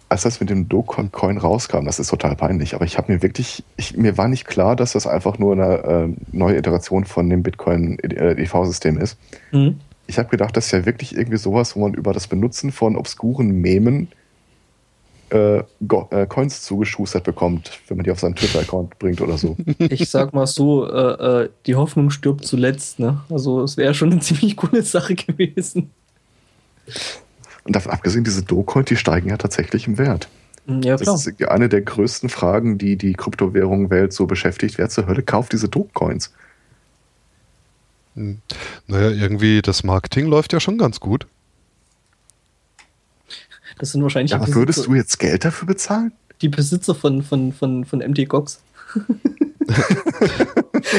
Als 0.09 0.23
das 0.23 0.39
mit 0.39 0.49
dem 0.49 0.69
Dogecoin 0.69 1.37
rauskam, 1.37 1.85
das 1.85 1.99
ist 1.99 2.09
total 2.09 2.35
peinlich, 2.35 2.75
aber 2.75 2.85
ich 2.85 2.97
habe 2.97 3.11
mir 3.11 3.23
wirklich, 3.23 3.63
ich, 3.77 3.97
mir 3.97 4.17
war 4.17 4.27
nicht 4.27 4.45
klar, 4.45 4.75
dass 4.75 4.93
das 4.93 5.07
einfach 5.07 5.39
nur 5.39 5.53
eine 5.53 5.83
äh, 5.83 6.09
neue 6.31 6.57
Iteration 6.57 7.05
von 7.05 7.29
dem 7.29 7.41
Bitcoin-EV-System 7.41 8.99
ist. 8.99 9.17
Mhm. 9.51 9.79
Ich 10.05 10.19
habe 10.19 10.29
gedacht, 10.29 10.55
das 10.55 10.67
ist 10.67 10.71
ja 10.71 10.85
wirklich 10.85 11.15
irgendwie 11.15 11.37
sowas, 11.37 11.75
wo 11.75 11.79
man 11.79 11.93
über 11.93 12.13
das 12.13 12.27
Benutzen 12.27 12.71
von 12.71 12.95
obskuren 12.95 13.49
Memen 13.61 14.09
äh, 15.33 15.57
äh, 15.59 16.27
Coins 16.27 16.61
zugeschustert 16.61 17.23
bekommt, 17.23 17.79
wenn 17.87 17.97
man 17.97 18.03
die 18.03 18.11
auf 18.11 18.19
seinen 18.19 18.35
Twitter-Account 18.35 18.99
bringt 18.99 19.19
oder 19.19 19.37
so. 19.37 19.57
Ich 19.79 20.09
sag 20.09 20.33
mal 20.33 20.45
so, 20.45 20.87
äh, 20.87 21.43
äh, 21.43 21.49
die 21.65 21.75
Hoffnung 21.75 22.09
stirbt 22.11 22.45
zuletzt, 22.45 22.99
ne? 22.99 23.21
Also 23.29 23.63
es 23.63 23.75
wäre 23.77 23.93
schon 23.93 24.11
eine 24.11 24.19
ziemlich 24.21 24.55
coole 24.55 24.83
Sache 24.83 25.15
gewesen. 25.15 25.91
Und 27.63 27.75
davon 27.75 27.91
abgesehen, 27.91 28.23
diese 28.23 28.43
Dogecoin, 28.43 28.85
die 28.85 28.95
steigen 28.95 29.29
ja 29.29 29.37
tatsächlich 29.37 29.87
im 29.87 29.97
Wert. 29.97 30.27
Mhm, 30.65 30.83
Ja, 30.83 30.97
klar. 30.97 31.15
Das 31.15 31.25
ist 31.25 31.39
ja 31.39 31.47
eine 31.49 31.69
der 31.69 31.81
größten 31.81 32.29
Fragen, 32.29 32.77
die 32.77 32.95
die 32.95 33.13
Kryptowährung-Welt 33.13 34.13
so 34.13 34.27
beschäftigt. 34.27 34.77
Wer 34.77 34.89
zur 34.89 35.07
Hölle 35.07 35.23
kauft 35.23 35.53
diese 35.53 35.67
Dogecoins? 35.67 36.31
hm. 38.15 38.39
naja, 38.87 39.09
irgendwie 39.09 39.61
das 39.61 39.83
Marketing 39.83 40.27
läuft 40.27 40.53
ja 40.53 40.59
schon 40.59 40.77
ganz 40.77 40.99
gut. 40.99 41.25
Das 43.79 43.91
sind 43.91 44.03
wahrscheinlich 44.03 44.31
Ja, 44.31 44.37
aber 44.41 44.53
würdest 44.53 44.85
du 44.87 44.95
jetzt 44.95 45.19
Geld 45.19 45.45
dafür 45.45 45.67
bezahlen? 45.67 46.11
die 46.41 46.49
Besitzer 46.49 46.93
von, 46.93 47.23
von, 47.23 47.53
von, 47.53 47.85
von 47.85 47.99
MT 47.99 48.27
Gox. 48.27 48.61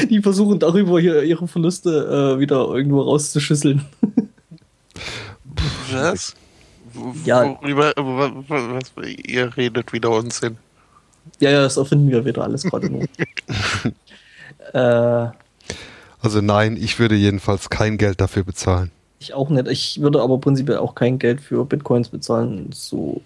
die 0.09 0.21
versuchen 0.21 0.59
darüber 0.59 0.99
hier 0.99 1.23
ihre 1.23 1.47
Verluste 1.47 2.35
äh, 2.35 2.39
wieder 2.39 2.67
irgendwo 2.67 3.01
rauszuschüsseln. 3.01 3.85
Was? 5.91 6.33
Ja. 7.25 7.43
Worüber, 7.61 7.93
wa- 7.95 8.31
wa- 8.47 8.79
was, 8.79 8.91
ihr 9.05 9.55
redet 9.55 9.93
wieder 9.93 10.11
Unsinn. 10.11 10.57
Ja, 11.39 11.51
ja, 11.51 11.61
das 11.61 11.77
erfinden 11.77 12.09
wir 12.09 12.25
wieder 12.25 12.43
alles 12.43 12.63
gerade 12.63 12.89
nur. 12.89 13.03
äh, 14.73 15.29
Also 16.21 16.41
nein, 16.41 16.77
ich 16.77 16.99
würde 16.99 17.15
jedenfalls 17.15 17.69
kein 17.69 17.97
Geld 17.97 18.21
dafür 18.21 18.43
bezahlen. 18.43 18.91
Ich 19.19 19.33
auch 19.33 19.49
nicht. 19.49 19.67
Ich 19.67 20.01
würde 20.01 20.21
aber 20.21 20.39
prinzipiell 20.39 20.77
auch 20.77 20.95
kein 20.95 21.19
Geld 21.19 21.41
für 21.41 21.65
Bitcoins 21.65 22.09
bezahlen. 22.09 22.69
So 22.73 23.21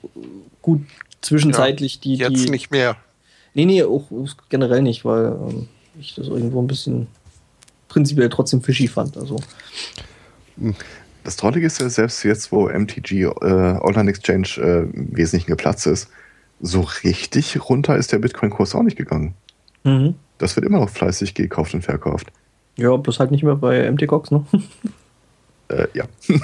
gut 0.62 0.82
zwischenzeitlich 1.22 2.00
die, 2.00 2.16
Jetzt 2.16 2.46
die. 2.46 2.50
nicht 2.50 2.72
mehr. 2.72 2.96
Nee, 3.54 3.66
nee, 3.66 3.84
auch 3.84 4.10
generell 4.50 4.82
nicht, 4.82 5.06
weil 5.06 5.28
ähm, 5.28 5.68
ich 6.00 6.16
das 6.16 6.28
irgendwo 6.28 6.62
ein 6.62 6.68
bisschen 6.68 7.08
prinzipiell 7.88 8.30
trotzdem 8.30 8.62
fishy 8.62 8.88
fand. 8.88 9.18
Also. 9.18 9.40
Das 11.24 11.36
Trollige 11.36 11.68
ist 11.68 11.82
ja, 11.82 11.90
selbst 11.90 12.24
jetzt, 12.24 12.52
wo 12.52 12.70
MTG 12.70 13.24
äh, 13.24 13.30
Online 13.32 14.10
Exchange 14.10 14.48
äh, 14.58 14.84
im 14.96 15.16
Wesentlichen 15.18 15.48
geplatzt 15.48 15.88
ist, 15.88 16.10
so 16.62 16.82
richtig 17.04 17.70
runter 17.70 17.98
ist 17.98 18.12
der 18.12 18.20
Bitcoin-Kurs 18.20 18.76
auch 18.76 18.84
nicht 18.84 18.98
gegangen. 18.98 19.34
Mhm. 19.84 20.16
Das 20.38 20.56
wird 20.56 20.66
immer 20.66 20.80
noch 20.80 20.90
fleißig 20.90 21.34
gekauft 21.34 21.74
und 21.74 21.82
verkauft. 21.82 22.28
Ja, 22.78 22.96
bloß 22.96 23.20
halt 23.20 23.32
nicht 23.32 23.44
mehr 23.44 23.56
bei 23.56 23.90
MT 23.92 24.08
Gox, 24.08 24.32
ne? 24.32 24.46
Äh, 25.70 25.88
ja. 25.94 26.06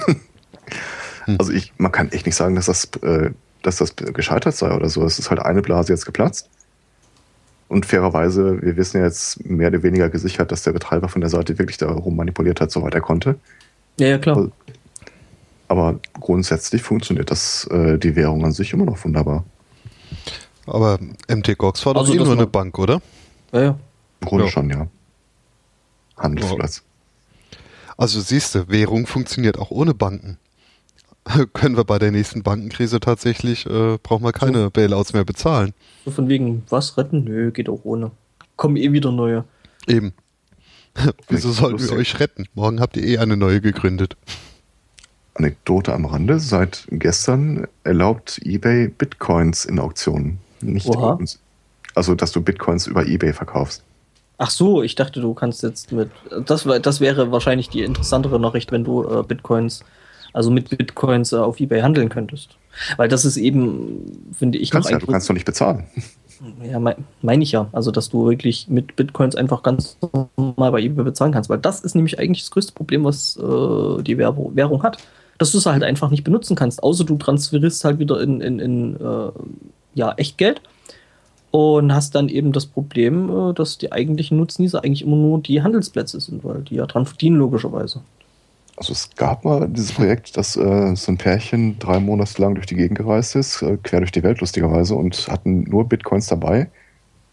Also 1.38 1.52
ich, 1.52 1.72
man 1.76 1.90
kann 1.90 2.12
echt 2.12 2.24
nicht 2.26 2.36
sagen, 2.36 2.54
dass 2.54 2.66
das, 2.66 2.84
äh, 3.02 3.30
dass 3.62 3.78
das 3.78 3.96
gescheitert 3.96 4.54
sei 4.54 4.72
oder 4.72 4.88
so. 4.88 5.04
Es 5.04 5.18
ist 5.18 5.28
halt 5.28 5.40
eine 5.40 5.60
Blase 5.60 5.92
jetzt 5.92 6.06
geplatzt. 6.06 6.48
Und 7.68 7.84
fairerweise, 7.84 8.62
wir 8.62 8.76
wissen 8.76 8.98
ja 8.98 9.04
jetzt 9.06 9.44
mehr 9.44 9.68
oder 9.68 9.82
weniger 9.82 10.08
gesichert, 10.08 10.52
dass 10.52 10.62
der 10.62 10.70
Betreiber 10.72 11.08
von 11.08 11.20
der 11.20 11.30
Seite 11.30 11.58
wirklich 11.58 11.78
darum 11.78 12.14
manipuliert 12.14 12.60
hat, 12.60 12.70
soweit 12.70 12.94
er 12.94 13.00
konnte. 13.00 13.40
Ja, 13.98 14.06
ja, 14.06 14.18
klar. 14.18 14.52
Aber 15.66 15.98
grundsätzlich 16.20 16.82
funktioniert 16.82 17.28
das, 17.32 17.66
äh, 17.72 17.98
die 17.98 18.14
Währung 18.14 18.44
an 18.44 18.52
sich 18.52 18.72
immer 18.72 18.84
noch 18.84 19.04
wunderbar. 19.04 19.42
Aber 20.66 21.00
MT 21.28 21.58
Gox 21.58 21.84
war 21.86 21.94
doch 21.94 22.02
Also 22.02 22.14
eh 22.14 22.18
nur 22.18 22.30
eine 22.30 22.46
Bank, 22.46 22.78
oder? 22.78 23.02
Ja, 23.50 23.60
ja. 23.62 23.78
Im 24.20 24.28
Grunde 24.28 24.44
Ja. 24.44 24.50
schon, 24.52 24.70
ja. 24.70 24.86
Handelsplatz. 26.16 26.82
Also 27.96 28.20
siehst 28.20 28.54
du, 28.54 28.68
Währung 28.68 29.06
funktioniert 29.06 29.58
auch 29.58 29.70
ohne 29.70 29.94
Banken. 29.94 30.38
Können 31.54 31.76
wir 31.76 31.84
bei 31.84 31.98
der 31.98 32.12
nächsten 32.12 32.42
Bankenkrise 32.42 33.00
tatsächlich, 33.00 33.66
äh, 33.66 33.98
brauchen 34.02 34.24
wir 34.24 34.32
keine 34.32 34.70
Bailouts 34.70 35.12
mehr 35.12 35.24
bezahlen. 35.24 35.72
So 36.04 36.10
von 36.10 36.28
wegen, 36.28 36.62
was 36.68 36.96
retten? 36.96 37.24
Nö, 37.24 37.50
geht 37.50 37.68
auch 37.68 37.84
ohne. 37.84 38.10
Kommen 38.56 38.76
eh 38.76 38.92
wieder 38.92 39.12
neue. 39.12 39.44
Eben. 39.86 40.12
Wieso 41.28 41.52
sollten 41.52 41.82
wir 41.82 41.96
euch 41.96 42.20
retten? 42.20 42.46
Morgen 42.54 42.80
habt 42.80 42.96
ihr 42.96 43.04
eh 43.04 43.18
eine 43.18 43.36
neue 43.36 43.60
gegründet. 43.60 44.16
Anekdote 45.34 45.92
am 45.92 46.06
Rande. 46.06 46.38
Seit 46.38 46.86
gestern 46.90 47.66
erlaubt 47.84 48.40
eBay 48.42 48.88
Bitcoins 48.88 49.64
in 49.64 49.78
Auktionen. 49.78 50.38
Nicht 50.62 50.86
Oha. 50.88 51.18
also, 51.94 52.14
dass 52.14 52.32
du 52.32 52.40
Bitcoins 52.40 52.86
über 52.86 53.06
eBay 53.06 53.32
verkaufst. 53.32 53.82
Ach 54.38 54.50
so, 54.50 54.82
ich 54.82 54.94
dachte, 54.94 55.20
du 55.20 55.32
kannst 55.34 55.62
jetzt 55.62 55.92
mit. 55.92 56.10
Das, 56.44 56.66
das 56.82 57.00
wäre 57.00 57.32
wahrscheinlich 57.32 57.70
die 57.70 57.82
interessantere 57.82 58.38
Nachricht, 58.38 58.70
wenn 58.70 58.84
du 58.84 59.04
äh, 59.04 59.22
Bitcoins, 59.22 59.82
also 60.32 60.50
mit 60.50 60.76
Bitcoins 60.76 61.32
äh, 61.32 61.36
auf 61.36 61.58
Ebay 61.58 61.80
handeln 61.80 62.08
könntest. 62.08 62.56
Weil 62.98 63.08
das 63.08 63.24
ist 63.24 63.38
eben, 63.38 64.32
finde 64.36 64.58
ich, 64.58 64.70
kannst 64.70 64.86
noch 64.86 64.90
ja, 64.90 64.98
ein 64.98 65.00
du 65.00 65.10
kannst 65.10 65.28
doch 65.28 65.34
nicht 65.34 65.46
bezahlen. 65.46 65.86
Ja, 66.62 66.78
meine 66.78 66.98
mein 67.22 67.40
ich 67.40 67.52
ja. 67.52 67.70
Also, 67.72 67.90
dass 67.90 68.10
du 68.10 68.26
wirklich 68.26 68.68
mit 68.68 68.94
Bitcoins 68.94 69.36
einfach 69.36 69.62
ganz 69.62 69.96
normal 70.36 70.70
bei 70.70 70.82
eBay 70.82 71.02
bezahlen 71.02 71.32
kannst. 71.32 71.48
Weil 71.48 71.56
das 71.56 71.80
ist 71.80 71.94
nämlich 71.94 72.18
eigentlich 72.18 72.42
das 72.42 72.50
größte 72.50 72.74
Problem, 72.74 73.04
was 73.04 73.38
äh, 73.38 74.02
die 74.02 74.18
Währung, 74.18 74.54
Währung 74.54 74.82
hat. 74.82 74.98
Dass 75.38 75.52
du 75.52 75.56
es 75.56 75.64
halt 75.64 75.82
einfach 75.82 76.10
nicht 76.10 76.24
benutzen 76.24 76.54
kannst. 76.54 76.82
Außer 76.82 77.04
du 77.04 77.16
transferierst 77.16 77.86
halt 77.86 77.98
wieder 77.98 78.20
in, 78.20 78.42
in, 78.42 78.58
in 78.58 78.96
äh, 78.96 79.30
ja, 79.94 80.12
Echtgeld. 80.18 80.60
Und 81.56 81.94
hast 81.94 82.14
dann 82.14 82.28
eben 82.28 82.52
das 82.52 82.66
Problem, 82.66 83.30
äh, 83.30 83.54
dass 83.54 83.78
die 83.78 83.90
eigentlichen 83.90 84.36
Nutznießer 84.36 84.84
eigentlich 84.84 85.02
immer 85.02 85.16
nur 85.16 85.40
die 85.40 85.62
Handelsplätze 85.62 86.20
sind, 86.20 86.44
weil 86.44 86.62
die 86.62 86.74
ja 86.74 86.86
dran 86.86 87.06
verdienen, 87.06 87.36
logischerweise. 87.36 88.02
Also 88.76 88.92
es 88.92 89.08
gab 89.16 89.44
mal 89.46 89.66
dieses 89.68 89.92
Projekt, 89.92 90.36
dass 90.36 90.54
äh, 90.56 90.94
so 90.94 91.12
ein 91.12 91.16
Pärchen 91.16 91.78
drei 91.78 91.98
Monate 91.98 92.42
lang 92.42 92.54
durch 92.56 92.66
die 92.66 92.74
Gegend 92.74 92.98
gereist 92.98 93.34
ist, 93.34 93.62
äh, 93.62 93.78
quer 93.82 94.00
durch 94.00 94.12
die 94.12 94.22
Welt 94.22 94.40
lustigerweise, 94.40 94.94
und 94.94 95.28
hatten 95.28 95.62
nur 95.62 95.88
Bitcoins 95.88 96.26
dabei, 96.26 96.68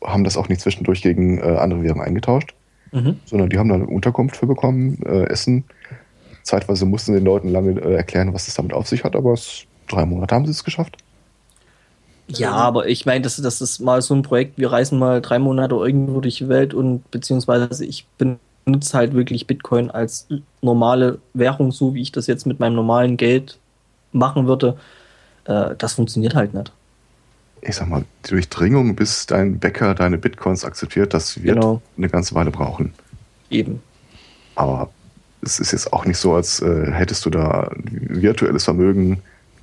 haben 0.01 0.23
das 0.23 0.37
auch 0.37 0.47
nicht 0.47 0.61
zwischendurch 0.61 1.01
gegen 1.01 1.39
äh, 1.39 1.57
andere 1.57 1.83
Währungen 1.83 2.05
eingetauscht, 2.05 2.53
Mhm. 2.93 3.19
sondern 3.25 3.49
die 3.49 3.57
haben 3.57 3.69
da 3.69 3.75
eine 3.75 3.87
Unterkunft 3.87 4.37
für 4.37 4.47
bekommen, 4.47 4.99
äh, 5.05 5.25
Essen. 5.25 5.65
Zeitweise 6.43 6.85
mussten 6.85 7.13
den 7.13 7.25
Leuten 7.25 7.49
lange 7.49 7.71
äh, 7.81 7.95
erklären, 7.95 8.33
was 8.33 8.47
es 8.47 8.53
damit 8.53 8.71
auf 8.71 8.87
sich 8.87 9.03
hat, 9.03 9.15
aber 9.15 9.33
es, 9.33 9.65
drei 9.89 10.05
Monate 10.05 10.33
haben 10.35 10.45
sie 10.45 10.51
es 10.51 10.63
geschafft. 10.63 11.02
Ja, 12.27 12.51
aber 12.53 12.87
ich 12.87 13.05
meine, 13.05 13.21
das, 13.21 13.35
das 13.37 13.61
ist 13.61 13.79
mal 13.79 14.01
so 14.01 14.13
ein 14.13 14.21
Projekt, 14.21 14.57
wir 14.57 14.71
reisen 14.71 14.97
mal 14.97 15.21
drei 15.21 15.39
Monate 15.39 15.75
irgendwo 15.75 16.21
durch 16.21 16.37
die 16.37 16.49
Welt 16.49 16.73
und 16.73 17.09
beziehungsweise 17.11 17.85
ich 17.85 18.07
benutze 18.17 18.97
halt 18.97 19.13
wirklich 19.13 19.45
Bitcoin 19.45 19.91
als 19.91 20.27
normale 20.61 21.19
Währung, 21.33 21.71
so 21.71 21.93
wie 21.93 22.01
ich 22.01 22.11
das 22.11 22.27
jetzt 22.27 22.45
mit 22.45 22.59
meinem 22.59 22.75
normalen 22.75 23.17
Geld 23.17 23.59
machen 24.13 24.47
würde. 24.47 24.77
Äh, 25.45 25.75
das 25.77 25.93
funktioniert 25.93 26.35
halt 26.35 26.53
nicht. 26.53 26.71
Ich 27.61 27.75
sag 27.75 27.87
mal, 27.87 28.03
die 28.25 28.29
Durchdringung, 28.29 28.95
bis 28.95 29.25
dein 29.25 29.59
Bäcker 29.59 29.95
deine 29.95 30.17
Bitcoins 30.17 30.65
akzeptiert, 30.65 31.13
das 31.13 31.43
wird 31.43 31.55
Genau. 31.55 31.81
eine 31.97 32.09
ganze 32.09 32.35
Weile 32.35 32.51
brauchen. 32.51 32.93
Eben. 33.49 33.81
Aber 34.55 34.89
es 35.41 35.59
ist 35.59 35.71
jetzt 35.71 35.91
auch 35.93 36.05
nicht 36.05 36.17
so, 36.17 36.33
als 36.35 36.61
äh, 36.61 36.91
hättest 36.91 37.25
du 37.25 37.29
da 37.29 37.69
virtuelles 37.91 38.63
Vermögen, 38.63 39.21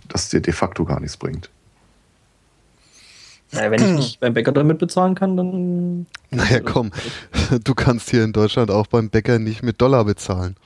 das 0.08 0.28
dir 0.28 0.40
de 0.40 0.52
facto 0.52 0.84
gar 0.84 1.00
nichts 1.00 1.16
bringt. 1.16 1.50
Naja, 3.52 3.70
wenn 3.70 3.82
ich 3.82 3.96
nicht 3.96 4.20
beim 4.20 4.34
Bäcker 4.34 4.52
damit 4.52 4.78
bezahlen 4.78 5.14
kann, 5.14 5.36
dann. 5.36 6.06
Naja, 6.30 6.60
komm, 6.64 6.90
du 7.64 7.74
kannst 7.74 8.10
hier 8.10 8.24
in 8.24 8.32
Deutschland 8.32 8.70
auch 8.70 8.86
beim 8.86 9.10
Bäcker 9.10 9.38
nicht 9.38 9.62
mit 9.62 9.80
Dollar 9.80 10.04
bezahlen. 10.04 10.56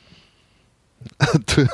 Du- 1.54 1.66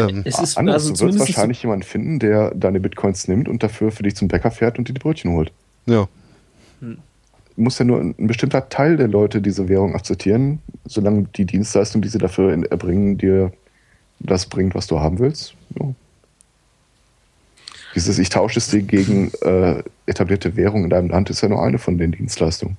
ähm, 0.00 0.22
Es 0.24 0.38
ist 0.38 0.56
Anders, 0.56 0.86
also 0.88 0.94
du 0.94 1.12
wirst 1.12 1.18
wahrscheinlich 1.20 1.62
jemanden 1.62 1.84
finden, 1.84 2.18
der 2.18 2.54
deine 2.54 2.80
Bitcoins 2.80 3.28
nimmt 3.28 3.48
und 3.48 3.62
dafür 3.62 3.92
für 3.92 4.02
dich 4.02 4.16
zum 4.16 4.28
Bäcker 4.28 4.50
fährt 4.50 4.78
und 4.78 4.88
dir 4.88 4.94
die 4.94 4.98
Brötchen 4.98 5.32
holt. 5.32 5.52
ja, 5.86 6.08
Muss 7.56 7.78
ja 7.78 7.84
nur 7.84 8.00
ein, 8.00 8.14
bestimmter 8.16 8.68
Teil 8.68 8.96
der 8.96 9.08
Leute 9.08 9.40
diese 9.42 9.68
Währung 9.68 9.94
akzeptieren, 9.94 10.60
solange 10.86 11.24
die 11.36 11.44
Dienstleistung, 11.44 12.00
die 12.02 12.08
sie 12.08 12.18
dafür 12.18 12.52
in- 12.54 12.64
erbringen, 12.64 13.18
dir 13.18 13.52
das 14.20 14.46
bringt, 14.46 14.74
was 14.74 14.86
du 14.86 14.98
haben 15.00 15.18
willst. 15.18 15.54
Ja. 15.78 15.92
Dieses 17.94 18.18
Ich 18.18 18.28
tausche 18.28 18.58
es 18.58 18.68
dir 18.68 18.82
gegen 18.82 19.32
äh, 19.42 19.82
etablierte 20.06 20.56
Währung 20.56 20.84
in 20.84 20.90
deinem 20.90 21.10
Land 21.10 21.30
ist 21.30 21.42
ja 21.42 21.48
nur 21.48 21.62
eine 21.62 21.78
von 21.78 21.98
den 21.98 22.12
Dienstleistungen. 22.12 22.76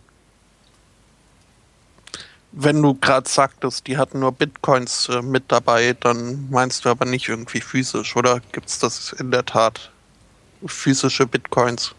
Wenn 2.52 2.82
du 2.82 2.94
gerade 2.94 3.28
sagtest, 3.28 3.88
die 3.88 3.98
hatten 3.98 4.20
nur 4.20 4.32
Bitcoins 4.32 5.10
äh, 5.10 5.22
mit 5.22 5.44
dabei, 5.50 5.96
dann 6.00 6.50
meinst 6.50 6.86
du 6.86 6.90
aber 6.90 7.06
nicht 7.06 7.28
irgendwie 7.28 7.60
physisch, 7.60 8.16
oder 8.16 8.42
gibt 8.52 8.70
es 8.70 8.80
das 8.80 9.14
in 9.14 9.32
der 9.32 9.46
Tat? 9.46 9.92
Physische 10.66 11.28
Bitcoins. 11.28 11.94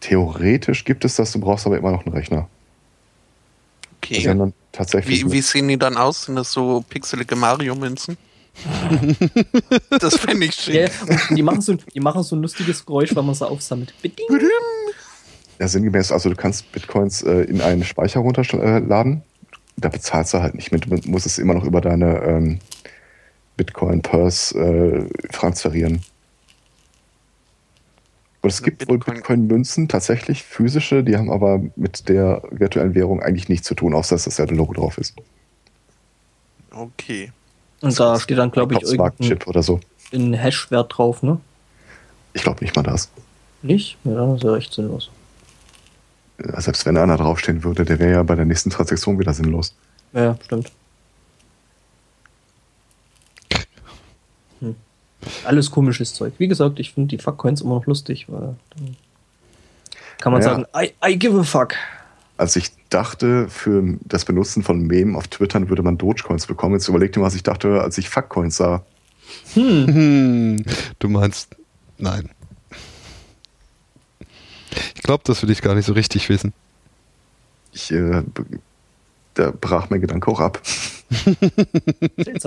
Theoretisch 0.00 0.84
gibt 0.84 1.04
es 1.04 1.16
das, 1.16 1.32
du 1.32 1.40
brauchst 1.40 1.66
aber 1.66 1.76
immer 1.76 1.92
noch 1.92 2.06
einen 2.06 2.14
Rechner. 2.14 2.48
Okay. 3.98 4.50
Wie, 5.04 5.32
wie 5.32 5.40
sehen 5.40 5.68
die 5.68 5.78
dann 5.78 5.96
aus? 5.96 6.24
Sind 6.24 6.36
das 6.36 6.52
so 6.52 6.84
pixelige 6.88 7.34
Mario-Münzen? 7.34 8.16
das 10.00 10.16
finde 10.18 10.46
ich 10.46 10.66
Ja, 10.66 10.88
schick. 10.88 11.08
und 11.30 11.36
die 11.38 11.42
machen, 11.42 11.60
so, 11.60 11.74
die 11.74 12.00
machen 12.00 12.22
so 12.22 12.36
ein 12.36 12.42
lustiges 12.42 12.84
Geräusch, 12.84 13.14
wenn 13.14 13.24
man 13.26 13.34
sie 13.34 13.46
aufsammelt. 13.46 13.94
Beding. 14.02 14.26
Ja, 15.58 15.68
sinngemäß, 15.68 16.12
also 16.12 16.28
du 16.30 16.36
kannst 16.36 16.70
Bitcoins 16.72 17.22
äh, 17.22 17.42
in 17.42 17.60
einen 17.60 17.84
Speicher 17.84 18.20
runterladen. 18.20 19.22
Da 19.76 19.88
bezahlst 19.88 20.34
du 20.34 20.38
halt 20.38 20.54
nicht 20.54 20.72
mit. 20.72 20.86
Du 20.86 21.10
musst 21.10 21.26
es 21.26 21.38
immer 21.38 21.54
noch 21.54 21.64
über 21.64 21.80
deine 21.80 22.18
ähm, 22.22 22.58
Bitcoin-Purse 23.56 24.58
äh, 24.58 25.28
transferieren. 25.28 26.02
Und 28.42 28.50
es 28.50 28.60
Eine 28.60 28.70
gibt 28.70 28.88
wohl 28.88 28.96
Bitcoin- 28.98 29.14
Bitcoin-Münzen, 29.16 29.88
tatsächlich 29.88 30.42
physische, 30.44 31.02
die 31.02 31.16
haben 31.16 31.30
aber 31.30 31.60
mit 31.74 32.08
der 32.08 32.42
virtuellen 32.50 32.94
Währung 32.94 33.20
eigentlich 33.22 33.48
nichts 33.48 33.66
zu 33.66 33.74
tun, 33.74 33.94
außer 33.94 34.14
dass 34.14 34.24
dasselbe 34.24 34.54
Logo 34.54 34.72
drauf 34.72 34.98
ist. 34.98 35.14
Okay. 36.70 37.32
Und 37.82 37.98
da 38.00 38.18
steht 38.18 38.38
dann, 38.38 38.50
glaube 38.50 38.74
ich, 38.74 38.82
irgendein 38.82 39.42
oder 39.46 39.62
so. 39.62 39.80
ein 40.12 40.32
Hash-Wert 40.34 40.96
drauf, 40.96 41.22
ne? 41.22 41.38
Ich 42.32 42.42
glaube 42.42 42.62
nicht 42.64 42.74
mal 42.76 42.82
das. 42.82 43.10
Nicht? 43.62 43.96
Ja, 44.04 44.14
dann 44.14 44.36
ist 44.36 44.44
ja 44.44 44.52
recht 44.52 44.72
sinnlos. 44.72 45.10
Ja, 46.42 46.60
Selbst 46.60 46.84
wenn 46.86 46.96
einer 46.96 47.16
draufstehen 47.16 47.64
würde, 47.64 47.84
der 47.84 47.98
wäre 47.98 48.12
ja 48.12 48.22
bei 48.22 48.34
der 48.34 48.44
nächsten 48.44 48.70
Transaktion 48.70 49.18
wieder 49.18 49.32
sinnlos. 49.32 49.74
Ja, 50.12 50.36
stimmt. 50.44 50.70
Hm. 54.60 54.76
Alles 55.44 55.70
komisches 55.70 56.14
Zeug. 56.14 56.34
Wie 56.38 56.48
gesagt, 56.48 56.78
ich 56.78 56.92
finde 56.92 57.08
die 57.16 57.22
Fuckcoins 57.22 57.60
immer 57.60 57.76
noch 57.76 57.86
lustig, 57.86 58.26
weil 58.28 58.54
dann 58.76 58.96
kann 60.18 60.32
man 60.32 60.42
Ja. 60.42 60.48
sagen, 60.50 60.66
I, 60.76 60.92
I 61.06 61.18
give 61.18 61.38
a 61.38 61.42
fuck. 61.42 61.74
Als 62.38 62.54
ich 62.56 62.70
dachte, 62.90 63.48
für 63.48 63.98
das 64.04 64.24
Benutzen 64.24 64.62
von 64.62 64.82
Mem 64.82 65.16
auf 65.16 65.28
Twitter 65.28 65.68
würde 65.68 65.82
man 65.82 65.96
Dogecoins 65.96 66.46
bekommen, 66.46 66.74
jetzt 66.74 66.88
überlegte 66.88 67.18
mal, 67.18 67.26
was 67.26 67.34
ich 67.34 67.42
dachte, 67.42 67.80
als 67.80 67.96
ich 67.98 68.08
Fuckcoins 68.08 68.56
sah. 68.56 68.84
Hm, 69.54 70.62
du 70.98 71.08
meinst, 71.08 71.56
nein. 71.98 72.28
Ich 74.94 75.02
glaube, 75.02 75.22
das 75.24 75.42
will 75.42 75.50
ich 75.50 75.62
gar 75.62 75.74
nicht 75.74 75.86
so 75.86 75.94
richtig 75.94 76.28
wissen. 76.28 76.52
Ich, 77.72 77.90
äh, 77.90 78.22
da 79.34 79.52
brach 79.58 79.90
mein 79.90 80.00
Gedanke 80.00 80.30
auch 80.30 80.40
ab. 80.40 80.60
Das 82.16 82.46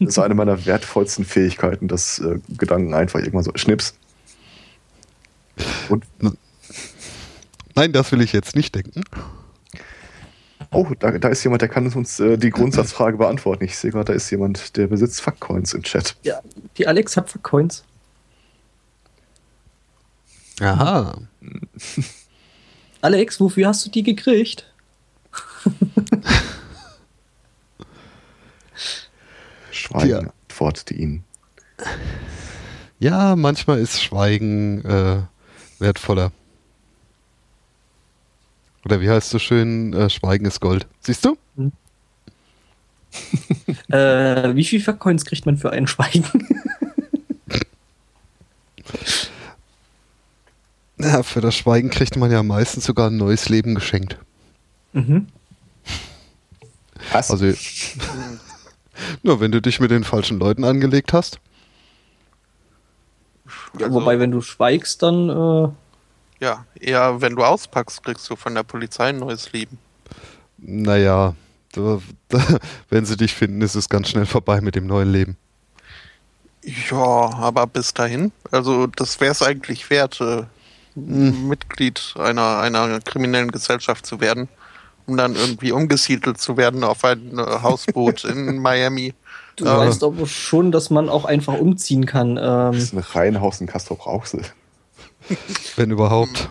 ist 0.00 0.18
eine 0.18 0.34
meiner 0.34 0.66
wertvollsten 0.66 1.24
Fähigkeiten, 1.24 1.88
dass 1.88 2.18
äh, 2.18 2.40
Gedanken 2.56 2.94
einfach 2.94 3.20
irgendwann 3.20 3.44
so 3.44 3.52
schnips. 3.54 3.94
Und, 5.88 6.04
Nein, 7.76 7.92
das 7.92 8.10
will 8.10 8.20
ich 8.22 8.32
jetzt 8.32 8.56
nicht 8.56 8.74
denken. 8.74 9.04
oh, 10.72 10.86
da, 10.98 11.12
da 11.18 11.28
ist 11.28 11.44
jemand, 11.44 11.62
der 11.62 11.68
kann 11.68 11.86
uns 11.92 12.18
äh, 12.18 12.36
die 12.38 12.50
Grundsatzfrage 12.50 13.18
beantworten. 13.18 13.64
Ich 13.64 13.76
sehe 13.76 13.90
gerade, 13.92 14.06
da 14.06 14.12
ist 14.14 14.30
jemand, 14.30 14.76
der 14.76 14.86
besitzt 14.88 15.20
Fuckcoins 15.20 15.74
im 15.74 15.82
Chat. 15.82 16.16
ja, 16.22 16.40
die 16.78 16.86
Alex 16.88 17.16
hat 17.16 17.30
Fuckcoins. 17.30 17.84
Aha. 20.60 21.18
Alex, 23.02 23.38
wofür 23.40 23.68
hast 23.68 23.84
du 23.86 23.90
die 23.90 24.02
gekriegt? 24.02 24.72
Schweigen 29.70 30.08
Ja. 30.08 30.18
antwortete 30.20 30.94
ihn. 30.94 31.24
Ja, 32.98 33.36
manchmal 33.36 33.78
ist 33.78 34.02
Schweigen 34.02 34.82
äh, 34.84 35.18
wertvoller. 35.78 36.32
Oder 38.86 39.00
wie 39.00 39.10
heißt 39.10 39.30
so 39.30 39.40
schön, 39.40 39.92
äh, 39.94 40.08
Schweigen 40.08 40.44
ist 40.46 40.60
Gold. 40.60 40.86
Siehst 41.00 41.24
du? 41.24 41.36
Äh, 43.88 44.54
wie 44.54 44.64
viel 44.64 44.80
Fuckcoins 44.82 45.24
kriegt 45.24 45.46
man 45.46 45.56
für 45.56 45.70
einen 45.70 45.86
Schweigen? 45.86 46.24
Ja, 50.98 51.22
für 51.22 51.40
das 51.40 51.54
Schweigen 51.54 51.90
kriegt 51.90 52.16
man 52.16 52.30
ja 52.30 52.42
meistens 52.42 52.84
sogar 52.84 53.10
ein 53.10 53.16
neues 53.16 53.48
Leben 53.48 53.74
geschenkt. 53.74 54.16
mhm. 54.92 55.26
Was? 57.12 57.30
Also, 57.30 57.46
nur 59.22 59.40
wenn 59.40 59.52
du 59.52 59.60
dich 59.60 59.78
mit 59.80 59.90
den 59.90 60.04
falschen 60.04 60.38
Leuten 60.38 60.64
angelegt 60.64 61.12
hast. 61.12 61.38
Ja, 63.78 63.86
Also- 63.86 64.00
wobei, 64.00 64.18
wenn 64.18 64.30
du 64.30 64.40
schweigst, 64.40 65.02
dann 65.02 65.28
äh, 65.28 65.68
Ja, 66.40 66.66
eher 66.78 67.20
wenn 67.20 67.34
du 67.36 67.44
auspackst, 67.44 68.02
kriegst 68.04 68.28
du 68.28 68.36
von 68.36 68.54
der 68.54 68.62
Polizei 68.62 69.08
ein 69.08 69.18
neues 69.18 69.52
Leben. 69.52 69.78
Naja, 70.58 71.34
da, 71.72 71.98
da, 72.28 72.42
wenn 72.90 73.04
sie 73.06 73.16
dich 73.16 73.34
finden, 73.34 73.62
ist 73.62 73.74
es 73.74 73.88
ganz 73.88 74.08
schnell 74.10 74.26
vorbei 74.26 74.60
mit 74.60 74.74
dem 74.74 74.86
neuen 74.86 75.10
Leben. 75.10 75.36
Ja, 76.90 76.96
aber 76.96 77.66
bis 77.66 77.94
dahin, 77.94 78.32
also 78.50 78.86
das 78.88 79.20
wäre 79.20 79.30
es 79.32 79.40
eigentlich 79.42 79.88
wert, 79.88 80.20
äh, 80.20 80.42
Mitglied 80.96 82.14
einer, 82.18 82.58
einer 82.58 83.00
kriminellen 83.00 83.50
Gesellschaft 83.52 84.04
zu 84.04 84.20
werden, 84.20 84.48
um 85.06 85.16
dann 85.16 85.36
irgendwie 85.36 85.70
umgesiedelt 85.72 86.40
zu 86.40 86.56
werden 86.56 86.82
auf 86.82 87.04
ein 87.04 87.38
äh, 87.38 87.42
Hausboot 87.62 88.24
in 88.24 88.58
Miami. 88.58 89.14
du 89.56 89.64
Ja. 89.66 89.78
weißt 89.78 90.02
aber 90.02 90.26
schon, 90.26 90.72
dass 90.72 90.90
man 90.90 91.08
auch 91.08 91.24
einfach 91.24 91.54
umziehen 91.54 92.04
kann. 92.06 92.36
Das 92.36 92.74
Ähm, 92.74 92.80
ist 92.80 92.92
ein 92.94 92.98
Reihenhaus 92.98 93.60
in 93.60 93.66
Castro 93.68 93.94
Rauxel. 93.94 94.42
Wenn 95.76 95.90
überhaupt. 95.90 96.50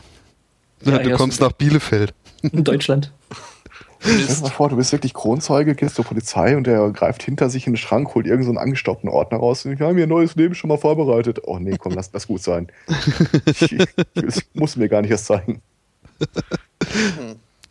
Ja, 0.83 0.99
du 0.99 1.09
ja, 1.09 1.15
kommst 1.15 1.41
nach 1.41 1.51
Bielefeld. 1.51 2.13
in 2.41 2.63
Deutschland. 2.63 3.11
Stell 3.99 4.17
dir 4.27 4.41
mal 4.41 4.49
vor, 4.51 4.69
du 4.69 4.75
bist 4.75 4.91
wirklich 4.91 5.15
Kronzeuge, 5.15 5.73
gehst 5.73 5.95
zur 5.95 6.05
Polizei 6.05 6.55
und 6.55 6.67
der 6.67 6.89
greift 6.91 7.23
hinter 7.23 7.49
sich 7.49 7.65
in 7.65 7.73
den 7.73 7.77
Schrank, 7.77 8.13
holt 8.13 8.27
irgendeinen 8.27 8.43
so 8.43 8.59
einen 8.59 8.67
angestaubten 8.67 9.09
Ordner 9.09 9.39
raus 9.39 9.65
und 9.65 9.79
wir 9.79 9.87
haben 9.87 9.97
ihr 9.97 10.05
neues 10.05 10.35
Leben 10.35 10.53
schon 10.53 10.67
mal 10.67 10.77
vorbereitet. 10.77 11.39
Oh 11.43 11.57
nee, 11.57 11.75
komm, 11.79 11.93
lass 11.93 12.11
das 12.11 12.27
gut 12.27 12.43
sein. 12.43 12.67
Ich, 13.45 13.71
ich 13.71 14.45
muss 14.53 14.75
mir 14.75 14.89
gar 14.89 15.01
nicht 15.01 15.11
erst 15.11 15.25
zeigen. 15.25 15.61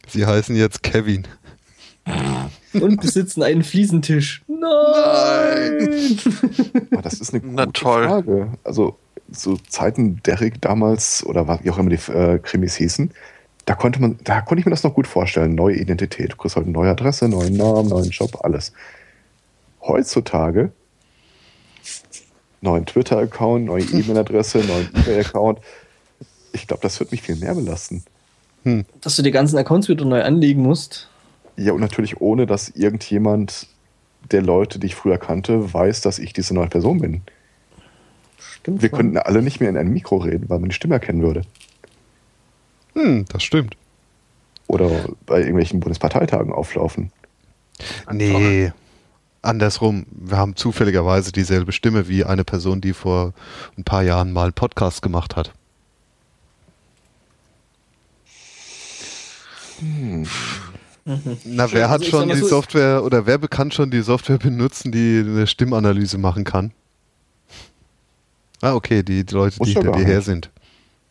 Sie 0.08 0.26
heißen 0.26 0.56
jetzt 0.56 0.82
Kevin. 0.82 1.26
Und 2.72 3.00
besitzen 3.00 3.42
einen 3.42 3.62
Fliesentisch. 3.62 4.42
Nein! 4.46 6.18
Aber 6.90 7.02
das 7.02 7.14
ist 7.14 7.32
eine 7.32 7.40
gute 7.42 7.54
Na 7.54 7.66
toll. 7.66 8.06
Frage. 8.06 8.52
Also 8.64 8.98
zu 9.32 9.56
Zeiten 9.68 10.20
Derrick 10.24 10.60
damals 10.60 11.24
oder 11.24 11.48
was- 11.48 11.64
wie 11.64 11.70
auch 11.70 11.78
immer 11.78 11.90
die 11.90 12.12
äh, 12.12 12.38
Krimis 12.38 12.76
hießen, 12.76 13.10
da 13.66 13.74
konnte 13.74 14.00
man, 14.00 14.18
da 14.24 14.40
konnte 14.42 14.60
ich 14.60 14.66
mir 14.66 14.70
das 14.70 14.82
noch 14.84 14.94
gut 14.94 15.06
vorstellen. 15.06 15.54
Neue 15.54 15.76
Identität, 15.76 16.32
du 16.32 16.36
kriegst 16.36 16.56
halt 16.56 16.66
eine 16.66 16.72
neue 16.74 16.90
Adresse, 16.90 17.28
neuen 17.28 17.56
Namen, 17.56 17.88
neuen 17.88 18.10
Job, 18.10 18.38
alles. 18.44 18.72
Heutzutage 19.80 20.72
neuen 22.60 22.86
Twitter-Account, 22.86 23.66
neue 23.66 23.82
E-Mail-Adresse, 23.92 24.58
neuen 24.58 24.88
eBay-Account. 24.94 25.60
Ich 26.52 26.66
glaube, 26.66 26.82
das 26.82 26.98
wird 27.00 27.12
mich 27.12 27.22
viel 27.22 27.36
mehr 27.36 27.54
belasten. 27.54 28.02
Hm. 28.64 28.84
Dass 29.00 29.16
du 29.16 29.22
die 29.22 29.30
ganzen 29.30 29.58
Accounts 29.58 29.88
wieder 29.88 30.04
neu 30.04 30.22
anlegen 30.22 30.62
musst. 30.62 31.08
Ja, 31.56 31.72
und 31.72 31.80
natürlich 31.80 32.20
ohne, 32.20 32.46
dass 32.46 32.70
irgendjemand 32.70 33.68
der 34.32 34.42
Leute, 34.42 34.78
die 34.78 34.86
ich 34.86 34.94
früher 34.94 35.18
kannte, 35.18 35.72
weiß, 35.72 36.00
dass 36.00 36.18
ich 36.18 36.32
diese 36.32 36.54
neue 36.54 36.68
Person 36.68 37.00
bin. 37.00 37.22
Stimmt. 38.64 38.80
Wir 38.80 38.88
schon. 38.88 38.96
könnten 38.96 39.18
alle 39.18 39.42
nicht 39.42 39.60
mehr 39.60 39.68
in 39.68 39.76
ein 39.76 39.90
Mikro 39.90 40.16
reden, 40.16 40.48
weil 40.48 40.58
man 40.58 40.70
die 40.70 40.74
Stimme 40.74 40.94
erkennen 40.94 41.20
würde. 41.20 41.42
Hm, 42.94 43.26
das 43.28 43.42
stimmt. 43.42 43.76
Oder 44.68 44.88
bei 45.26 45.40
irgendwelchen 45.40 45.80
Bundesparteitagen 45.80 46.50
auflaufen. 46.50 47.12
Nee, 48.10 48.72
andersrum. 49.42 50.06
Wir 50.10 50.38
haben 50.38 50.56
zufälligerweise 50.56 51.30
dieselbe 51.30 51.72
Stimme 51.72 52.08
wie 52.08 52.24
eine 52.24 52.42
Person, 52.42 52.80
die 52.80 52.94
vor 52.94 53.34
ein 53.76 53.84
paar 53.84 54.02
Jahren 54.02 54.32
mal 54.32 54.44
einen 54.44 54.54
Podcast 54.54 55.02
gemacht 55.02 55.36
hat. 55.36 55.52
Hm. 59.80 60.26
Na, 61.44 61.70
wer 61.70 61.90
hat 61.90 62.00
also 62.00 62.10
schon 62.10 62.30
die 62.30 62.36
Software 62.36 63.04
oder 63.04 63.26
wer 63.26 63.36
bekannt 63.36 63.74
schon 63.74 63.90
die 63.90 64.00
Software 64.00 64.38
benutzen, 64.38 64.90
die 64.90 65.22
eine 65.22 65.46
Stimmanalyse 65.46 66.16
machen 66.16 66.44
kann? 66.44 66.72
Ah, 68.64 68.74
okay, 68.74 69.02
die, 69.02 69.26
die 69.26 69.34
Leute, 69.34 69.58
die 69.62 69.74
hinter 69.74 69.92
dir 69.92 70.06
her 70.06 70.22
sind. 70.22 70.50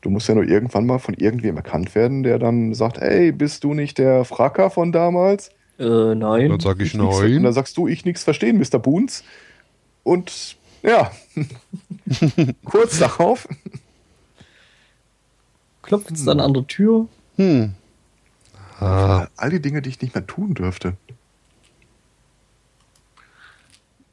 Du 0.01 0.09
musst 0.09 0.27
ja 0.27 0.33
nur 0.33 0.43
irgendwann 0.43 0.87
mal 0.87 0.97
von 0.97 1.13
irgendwem 1.13 1.55
erkannt 1.55 1.93
werden, 1.93 2.23
der 2.23 2.39
dann 2.39 2.73
sagt, 2.73 2.99
hey, 2.99 3.31
bist 3.31 3.63
du 3.63 3.75
nicht 3.75 3.99
der 3.99 4.25
Fracker 4.25 4.71
von 4.71 4.91
damals? 4.91 5.49
Äh, 5.77 6.15
nein. 6.15 6.49
Dann 6.49 6.59
sag 6.59 6.81
ich, 6.81 6.87
ich 6.87 6.93
nein. 6.95 7.07
Nix, 7.09 7.37
und 7.37 7.43
dann 7.43 7.53
sagst 7.53 7.77
du, 7.77 7.87
ich 7.87 8.05
nichts 8.05 8.23
verstehen, 8.23 8.57
Mr. 8.57 8.79
Boons. 8.79 9.23
Und 10.01 10.57
ja, 10.81 11.11
kurz 12.65 12.97
darauf 12.97 13.47
klopft 15.83 16.09
es 16.09 16.25
dann 16.25 16.39
an 16.39 16.55
der 16.55 16.65
Tür. 16.65 17.07
Hm. 17.37 17.73
Ah. 18.79 19.27
All 19.37 19.51
die 19.51 19.61
Dinge, 19.61 19.83
die 19.83 19.89
ich 19.89 20.01
nicht 20.01 20.15
mehr 20.15 20.25
tun 20.25 20.55
dürfte. 20.55 20.97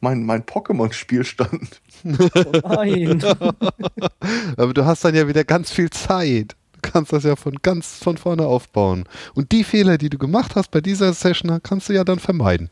Mein, 0.00 0.24
mein 0.24 0.42
Pokémon-Spielstand. 0.42 1.80
Oh 2.04 2.60
nein. 2.64 3.22
Aber 4.56 4.72
du 4.72 4.84
hast 4.86 5.04
dann 5.04 5.14
ja 5.14 5.28
wieder 5.28 5.44
ganz 5.44 5.70
viel 5.70 5.90
Zeit. 5.90 6.56
Du 6.72 6.90
kannst 6.90 7.12
das 7.12 7.24
ja 7.24 7.36
von 7.36 7.56
ganz 7.60 7.98
von 8.02 8.16
vorne 8.16 8.46
aufbauen. 8.46 9.04
Und 9.34 9.52
die 9.52 9.64
Fehler, 9.64 9.98
die 9.98 10.08
du 10.08 10.16
gemacht 10.16 10.56
hast 10.56 10.70
bei 10.70 10.80
dieser 10.80 11.12
Session, 11.12 11.60
kannst 11.62 11.90
du 11.90 11.92
ja 11.92 12.04
dann 12.04 12.18
vermeiden. 12.18 12.70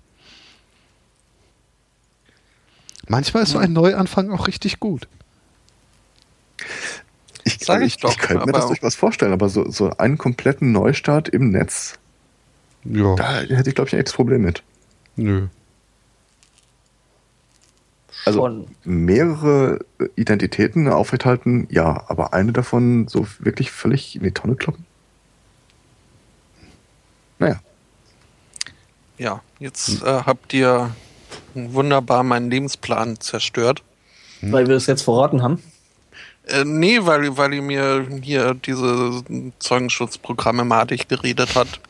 Manchmal 3.09 3.43
ist 3.43 3.51
so 3.51 3.59
ein 3.59 3.73
Neuanfang 3.73 4.31
auch 4.31 4.47
richtig 4.47 4.81
gut. 4.81 5.09
Ich, 7.45 7.59
Sag 7.61 7.81
ich, 7.81 7.95
ich, 7.95 7.97
doch, 7.99 8.11
ich 8.11 8.19
könnte 8.19 8.47
mir 8.47 8.53
das 8.53 8.67
durchaus 8.67 8.95
vorstellen, 8.95 9.33
aber 9.33 9.49
so, 9.49 9.71
so 9.71 9.91
einen 9.97 10.19
kompletten 10.19 10.73
Neustart 10.73 11.29
im 11.29 11.51
Netz, 11.51 11.99
ja. 12.85 13.15
da 13.15 13.41
hätte 13.41 13.71
ich, 13.71 13.75
glaube 13.75 13.89
ich, 13.89 13.95
ein 13.95 14.01
echtes 14.01 14.15
Problem 14.15 14.43
mit. 14.43 14.63
Nö. 15.17 15.49
Also 18.29 18.41
Schon. 18.41 18.67
mehrere 18.85 19.79
Identitäten 20.15 20.87
aufrechterhalten, 20.89 21.67
ja, 21.71 22.05
aber 22.09 22.35
eine 22.35 22.53
davon 22.53 23.09
so 23.09 23.27
wirklich 23.39 23.71
völlig 23.71 24.17
in 24.17 24.23
die 24.23 24.33
Tonne 24.33 24.55
kloppen? 24.55 24.85
Naja. 27.39 27.59
Ja, 29.17 29.41
jetzt 29.59 30.03
hm. 30.03 30.07
äh, 30.07 30.23
habt 30.25 30.53
ihr 30.53 30.91
wunderbar 31.55 32.23
meinen 32.23 32.51
Lebensplan 32.51 33.19
zerstört. 33.19 33.83
Weil 34.43 34.69
wir 34.69 34.77
es 34.77 34.87
jetzt 34.87 35.03
verraten 35.03 35.43
haben? 35.43 35.63
Äh, 36.45 36.65
nee, 36.67 36.99
weil, 37.01 37.35
weil 37.39 37.55
ihr 37.55 37.63
mir 37.63 38.07
hier 38.23 38.53
diese 38.53 39.23
Zeugenschutzprogramme 39.59 40.67
madig 40.67 41.09
geredet 41.09 41.55
hat. 41.55 41.81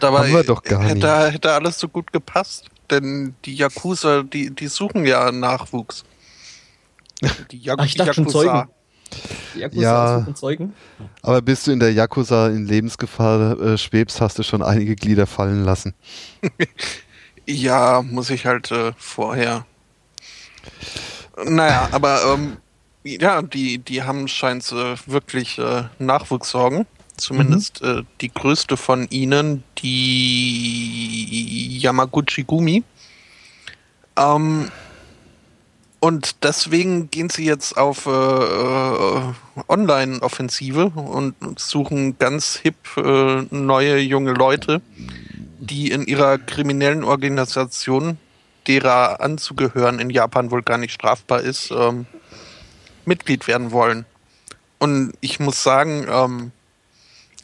Dabei 0.00 0.18
Haben 0.18 0.32
wir 0.32 0.42
doch 0.42 0.64
gar 0.64 0.82
hätte, 0.82 0.94
nicht. 0.94 1.34
hätte 1.34 1.52
alles 1.52 1.78
so 1.78 1.86
gut 1.86 2.12
gepasst. 2.12 2.68
Denn 2.92 3.34
die 3.46 3.54
Yakuza, 3.54 4.22
die, 4.22 4.50
die 4.50 4.68
suchen 4.68 5.06
ja 5.06 5.32
Nachwuchs. 5.32 6.04
Die 7.50 7.58
Yak 7.58 7.78
Ach, 7.80 7.86
ich 7.86 7.94
dachte 7.94 8.12
schon 8.12 8.28
Zeugen. 8.28 8.68
Die 9.54 9.60
Yakuza 9.60 9.82
ja, 9.82 10.18
suchen 10.18 10.36
Zeugen. 10.36 10.74
Aber 11.22 11.40
bis 11.40 11.64
du 11.64 11.72
in 11.72 11.80
der 11.80 11.90
Yakuza 11.94 12.48
in 12.48 12.66
Lebensgefahr 12.66 13.58
äh, 13.58 13.78
schwebst, 13.78 14.20
hast 14.20 14.38
du 14.38 14.42
schon 14.42 14.62
einige 14.62 14.94
Glieder 14.94 15.26
fallen 15.26 15.64
lassen. 15.64 15.94
ja, 17.46 18.02
muss 18.02 18.28
ich 18.28 18.44
halt 18.44 18.70
äh, 18.70 18.92
vorher. 18.98 19.64
Naja, 21.42 21.88
aber 21.92 22.34
ähm, 22.34 22.58
ja, 23.04 23.40
die, 23.40 23.78
die 23.78 24.02
haben 24.02 24.28
scheint 24.28 24.70
äh, 24.70 24.96
wirklich 25.06 25.58
äh, 25.58 25.84
Nachwuchssorgen. 25.98 26.86
Zumindest 27.22 27.82
mhm. 27.82 27.88
äh, 27.88 28.02
die 28.20 28.32
größte 28.32 28.76
von 28.76 29.06
ihnen, 29.10 29.62
die 29.78 31.78
Yamaguchi 31.78 32.42
Gumi. 32.42 32.82
Ähm, 34.16 34.70
und 36.00 36.42
deswegen 36.42 37.12
gehen 37.12 37.30
sie 37.30 37.44
jetzt 37.44 37.78
auf 37.78 38.06
äh, 38.06 38.10
äh, 38.10 39.22
Online-Offensive 39.68 40.86
und 40.86 41.36
suchen 41.56 42.18
ganz 42.18 42.56
hip 42.56 42.74
äh, 42.96 43.42
neue 43.50 43.98
junge 43.98 44.32
Leute, 44.32 44.82
die 45.60 45.92
in 45.92 46.04
ihrer 46.04 46.38
kriminellen 46.38 47.04
Organisation, 47.04 48.18
derer 48.66 49.20
anzugehören 49.20 50.00
in 50.00 50.10
Japan 50.10 50.50
wohl 50.50 50.62
gar 50.62 50.78
nicht 50.78 50.92
strafbar 50.92 51.40
ist, 51.40 51.70
ähm, 51.70 52.06
Mitglied 53.04 53.46
werden 53.46 53.70
wollen. 53.70 54.06
Und 54.80 55.12
ich 55.20 55.38
muss 55.38 55.62
sagen, 55.62 56.06
ähm, 56.10 56.50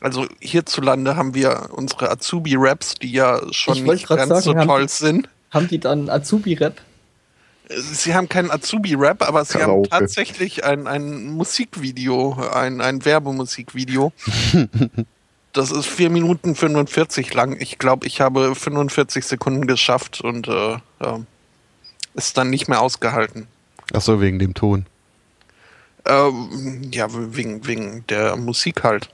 also 0.00 0.26
hierzulande 0.40 1.16
haben 1.16 1.34
wir 1.34 1.70
unsere 1.72 2.10
Azubi-Raps, 2.10 2.94
die 2.96 3.12
ja 3.12 3.40
schon 3.52 3.82
nicht 3.84 4.08
ganz 4.08 4.28
sagen, 4.28 4.42
so 4.42 4.52
toll 4.52 4.66
haben, 4.66 4.88
sind. 4.88 5.28
Haben 5.50 5.68
die 5.68 5.80
dann 5.80 6.08
Azubi-Rap? 6.08 6.80
Sie 7.70 8.14
haben 8.14 8.28
keinen 8.28 8.50
Azubi-Rap, 8.50 9.22
aber 9.22 9.44
sie 9.44 9.58
Karaoke. 9.58 9.90
haben 9.90 10.00
tatsächlich 10.00 10.64
ein, 10.64 10.86
ein 10.86 11.26
Musikvideo, 11.26 12.48
ein, 12.52 12.80
ein 12.80 13.04
Werbemusikvideo. 13.04 14.12
das 15.52 15.70
ist 15.70 15.86
4 15.86 16.10
Minuten 16.10 16.54
45 16.54 17.34
lang. 17.34 17.56
Ich 17.60 17.78
glaube, 17.78 18.06
ich 18.06 18.20
habe 18.20 18.54
45 18.54 19.24
Sekunden 19.24 19.66
geschafft 19.66 20.20
und 20.20 20.48
äh, 20.48 20.74
äh, 20.74 21.18
ist 22.14 22.38
dann 22.38 22.50
nicht 22.50 22.68
mehr 22.68 22.80
ausgehalten. 22.80 23.48
Ach 23.92 24.00
so, 24.00 24.20
wegen 24.20 24.38
dem 24.38 24.54
Ton. 24.54 24.86
Ähm, 26.06 26.82
ja, 26.92 27.06
wegen, 27.10 27.66
wegen 27.66 28.06
der 28.08 28.36
Musik 28.36 28.82
halt. 28.84 29.10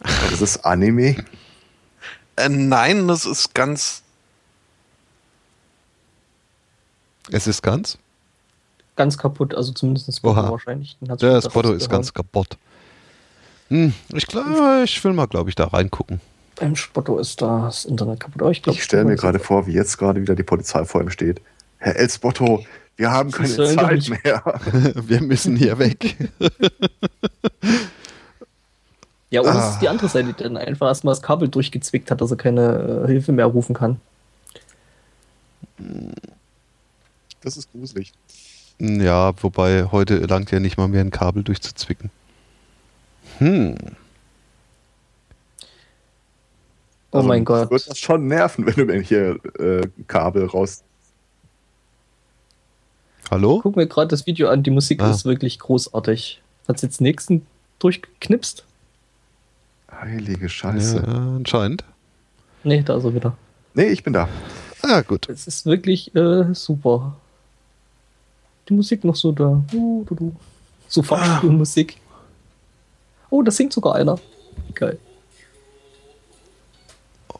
Das 0.00 0.40
ist 0.40 0.64
Anime? 0.64 1.16
Äh, 2.36 2.48
nein, 2.48 3.08
das 3.08 3.26
ist 3.26 3.54
ganz. 3.54 4.02
Es 7.30 7.46
ist 7.46 7.62
ganz? 7.62 7.98
Ganz 8.96 9.16
kaputt, 9.16 9.54
also 9.54 9.72
zumindest 9.72 10.08
das 10.08 10.16
Spotto 10.16 10.50
wahrscheinlich. 10.50 10.96
Der 11.00 11.40
Spotto 11.42 11.72
ist 11.72 11.88
ganz 11.88 12.12
kaputt. 12.12 12.58
Hm, 13.68 13.94
ich 14.12 14.26
glaube, 14.26 14.82
ich 14.84 15.02
will 15.04 15.12
mal, 15.12 15.26
glaube 15.26 15.48
ich, 15.48 15.54
da 15.54 15.66
reingucken. 15.66 16.20
Beim 16.56 16.76
Spotto 16.76 17.18
ist 17.18 17.40
das 17.40 17.84
Internet 17.84 18.20
kaputt. 18.20 18.42
Oh, 18.42 18.50
ich, 18.50 18.66
ich 18.66 18.82
stelle 18.82 19.04
mir 19.04 19.16
gerade 19.16 19.38
vor, 19.38 19.66
wie 19.66 19.72
jetzt 19.72 19.96
gerade 19.96 20.20
wieder 20.20 20.34
die 20.34 20.42
Polizei 20.42 20.84
vor 20.84 21.00
ihm 21.00 21.10
steht. 21.10 21.40
Herr 21.78 21.96
El 21.96 22.10
Spotto, 22.10 22.64
wir 22.96 23.10
haben 23.10 23.30
keine 23.30 23.48
Zeit 23.48 24.10
mehr. 24.10 24.42
Wir 25.06 25.22
müssen 25.22 25.56
hier 25.56 25.78
weg. 25.78 26.16
ja, 29.30 29.40
oder 29.40 29.54
ah. 29.54 29.68
es 29.68 29.74
ist 29.74 29.82
die 29.82 29.88
andere 29.88 30.08
Seite, 30.08 30.32
die 30.32 30.42
dann 30.42 30.56
einfach 30.56 30.88
erstmal 30.88 31.12
das 31.12 31.22
Kabel 31.22 31.48
durchgezwickt 31.48 32.10
hat, 32.10 32.20
dass 32.20 32.30
er 32.30 32.36
keine 32.36 33.04
äh, 33.04 33.06
Hilfe 33.06 33.32
mehr 33.32 33.46
rufen 33.46 33.74
kann. 33.74 34.00
Das 37.40 37.56
ist 37.56 37.70
gruselig. 37.72 38.12
Ja, 38.78 39.32
wobei 39.42 39.84
heute 39.84 40.18
langt 40.18 40.50
ja 40.50 40.60
nicht 40.60 40.76
mal 40.76 40.88
mehr 40.88 41.02
ein 41.02 41.10
Kabel 41.10 41.42
durchzuzwicken. 41.42 42.10
Hm. 43.38 43.76
Oh 47.12 47.18
also, 47.18 47.28
mein 47.28 47.44
Gott. 47.44 47.70
Wird 47.70 47.88
das 47.90 47.98
schon 47.98 48.26
nerven, 48.26 48.66
wenn 48.66 48.74
du 48.74 48.84
mir 48.84 49.00
hier 49.00 49.38
äh, 49.58 49.86
Kabel 50.06 50.46
raus 50.46 50.82
Hallo? 53.30 53.60
Guck 53.62 53.76
mir 53.76 53.86
gerade 53.86 54.08
das 54.08 54.26
Video 54.26 54.48
an, 54.48 54.64
die 54.64 54.70
Musik 54.70 55.00
ah. 55.00 55.10
ist 55.10 55.24
wirklich 55.24 55.60
großartig. 55.60 56.42
Hat 56.66 56.76
es 56.76 56.82
jetzt 56.82 57.00
nächsten 57.00 57.46
durchgeknipst? 57.78 58.64
Heilige 59.92 60.48
Scheiße. 60.48 60.96
Ja, 60.96 61.36
anscheinend. 61.36 61.84
Nee, 62.64 62.82
da 62.82 62.96
ist 62.96 63.04
er 63.04 63.14
wieder. 63.14 63.36
Nee, 63.74 63.86
ich 63.86 64.02
bin 64.02 64.12
da. 64.12 64.28
Ah, 64.82 65.02
gut. 65.02 65.28
Es 65.28 65.46
ist 65.46 65.66
wirklich 65.66 66.14
äh, 66.14 66.54
super. 66.54 67.16
Die 68.68 68.74
Musik 68.74 69.04
noch 69.04 69.16
so 69.16 69.32
da. 69.32 69.62
Uh, 69.72 70.04
du, 70.04 70.14
du. 70.14 70.36
So 70.88 71.02
Fahrstuhlmusik. 71.02 71.96
Oh, 73.30 73.42
da 73.42 73.50
singt 73.50 73.72
sogar 73.72 73.94
einer. 73.94 74.18
Geil. 74.74 74.98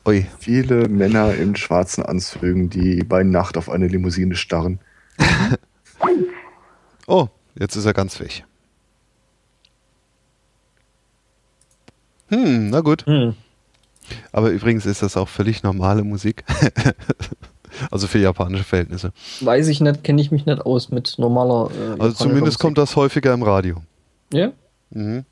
Ui. 0.06 0.26
Viele 0.38 0.88
Männer 0.88 1.34
in 1.34 1.56
schwarzen 1.56 2.04
Anzügen, 2.04 2.70
die 2.70 3.02
bei 3.04 3.22
Nacht 3.22 3.56
auf 3.56 3.68
eine 3.68 3.86
Limousine 3.88 4.36
starren. 4.36 4.78
Oh, 7.06 7.26
jetzt 7.58 7.74
ist 7.74 7.86
er 7.86 7.92
ganz 7.92 8.20
weg. 8.20 8.44
Hm, 12.30 12.70
na 12.70 12.80
gut. 12.80 13.06
Hm. 13.06 13.34
Aber 14.32 14.50
übrigens 14.50 14.86
ist 14.86 15.02
das 15.02 15.16
auch 15.16 15.28
völlig 15.28 15.62
normale 15.62 16.02
Musik. 16.02 16.44
also 17.90 18.06
für 18.06 18.18
japanische 18.18 18.64
Verhältnisse. 18.64 19.12
Weiß 19.40 19.68
ich 19.68 19.80
nicht, 19.80 20.02
kenne 20.02 20.20
ich 20.20 20.30
mich 20.30 20.46
nicht 20.46 20.60
aus 20.62 20.90
mit 20.90 21.16
normaler. 21.18 21.70
Äh, 21.70 22.00
also 22.00 22.16
zumindest 22.16 22.44
Musik. 22.44 22.60
kommt 22.60 22.78
das 22.78 22.96
häufiger 22.96 23.34
im 23.34 23.42
Radio. 23.42 23.82
Ja? 24.32 24.52
Mhm. 24.90 25.24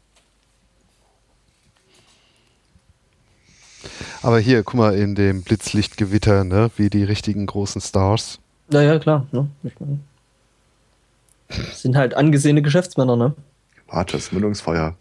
Aber 4.22 4.40
hier, 4.40 4.62
guck 4.64 4.74
mal, 4.74 4.94
in 4.94 5.14
dem 5.14 5.42
Blitzlichtgewitter, 5.42 6.44
ne, 6.44 6.70
wie 6.76 6.90
die 6.90 7.04
richtigen 7.04 7.46
großen 7.46 7.80
Stars. 7.80 8.40
Ja, 8.70 8.82
ja, 8.82 8.98
klar. 8.98 9.26
Ne? 9.30 9.48
Ich 9.62 9.72
mein, 9.78 10.02
sind 11.72 11.96
halt 11.96 12.14
angesehene 12.14 12.62
Geschäftsmänner, 12.62 13.16
ne? 13.16 13.34
Warte, 13.86 14.16
das 14.16 14.32
Mündungsfeuer. 14.32 14.96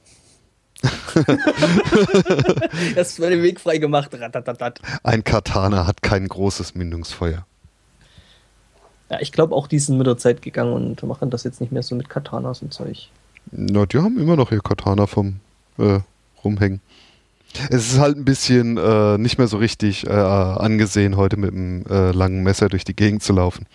das 2.95 3.15
den 3.15 3.43
Weg 3.43 3.59
frei 3.59 3.77
gemacht. 3.77 4.11
Ein 5.03 5.23
Katana 5.23 5.87
hat 5.87 6.03
kein 6.03 6.27
großes 6.27 6.75
Mündungsfeuer. 6.75 7.45
Ja, 9.09 9.19
ich 9.21 9.31
glaube 9.31 9.55
auch, 9.55 9.67
die 9.67 9.79
sind 9.79 9.97
mit 9.97 10.07
der 10.07 10.17
Zeit 10.17 10.41
gegangen 10.41 10.73
und 10.73 11.01
machen 11.03 11.29
das 11.29 11.43
jetzt 11.43 11.61
nicht 11.61 11.71
mehr 11.71 11.83
so 11.83 11.95
mit 11.95 12.09
Katanas 12.09 12.61
und 12.61 12.73
Zeug. 12.73 13.09
Na, 13.51 13.85
die 13.85 13.97
haben 13.97 14.19
immer 14.19 14.35
noch 14.35 14.51
ihr 14.51 14.59
Katana 14.59 15.07
vom 15.07 15.39
äh, 15.77 15.99
rumhängen. 16.43 16.81
Es 17.69 17.93
ist 17.93 17.99
halt 17.99 18.17
ein 18.17 18.25
bisschen 18.25 18.77
äh, 18.77 19.17
nicht 19.17 19.37
mehr 19.37 19.47
so 19.47 19.57
richtig 19.57 20.05
äh, 20.05 20.09
angesehen, 20.09 21.15
heute 21.15 21.37
mit 21.37 21.53
einem 21.53 21.85
äh, 21.89 22.11
langen 22.11 22.43
Messer 22.43 22.67
durch 22.67 22.83
die 22.83 22.95
Gegend 22.95 23.23
zu 23.23 23.33
laufen. 23.33 23.65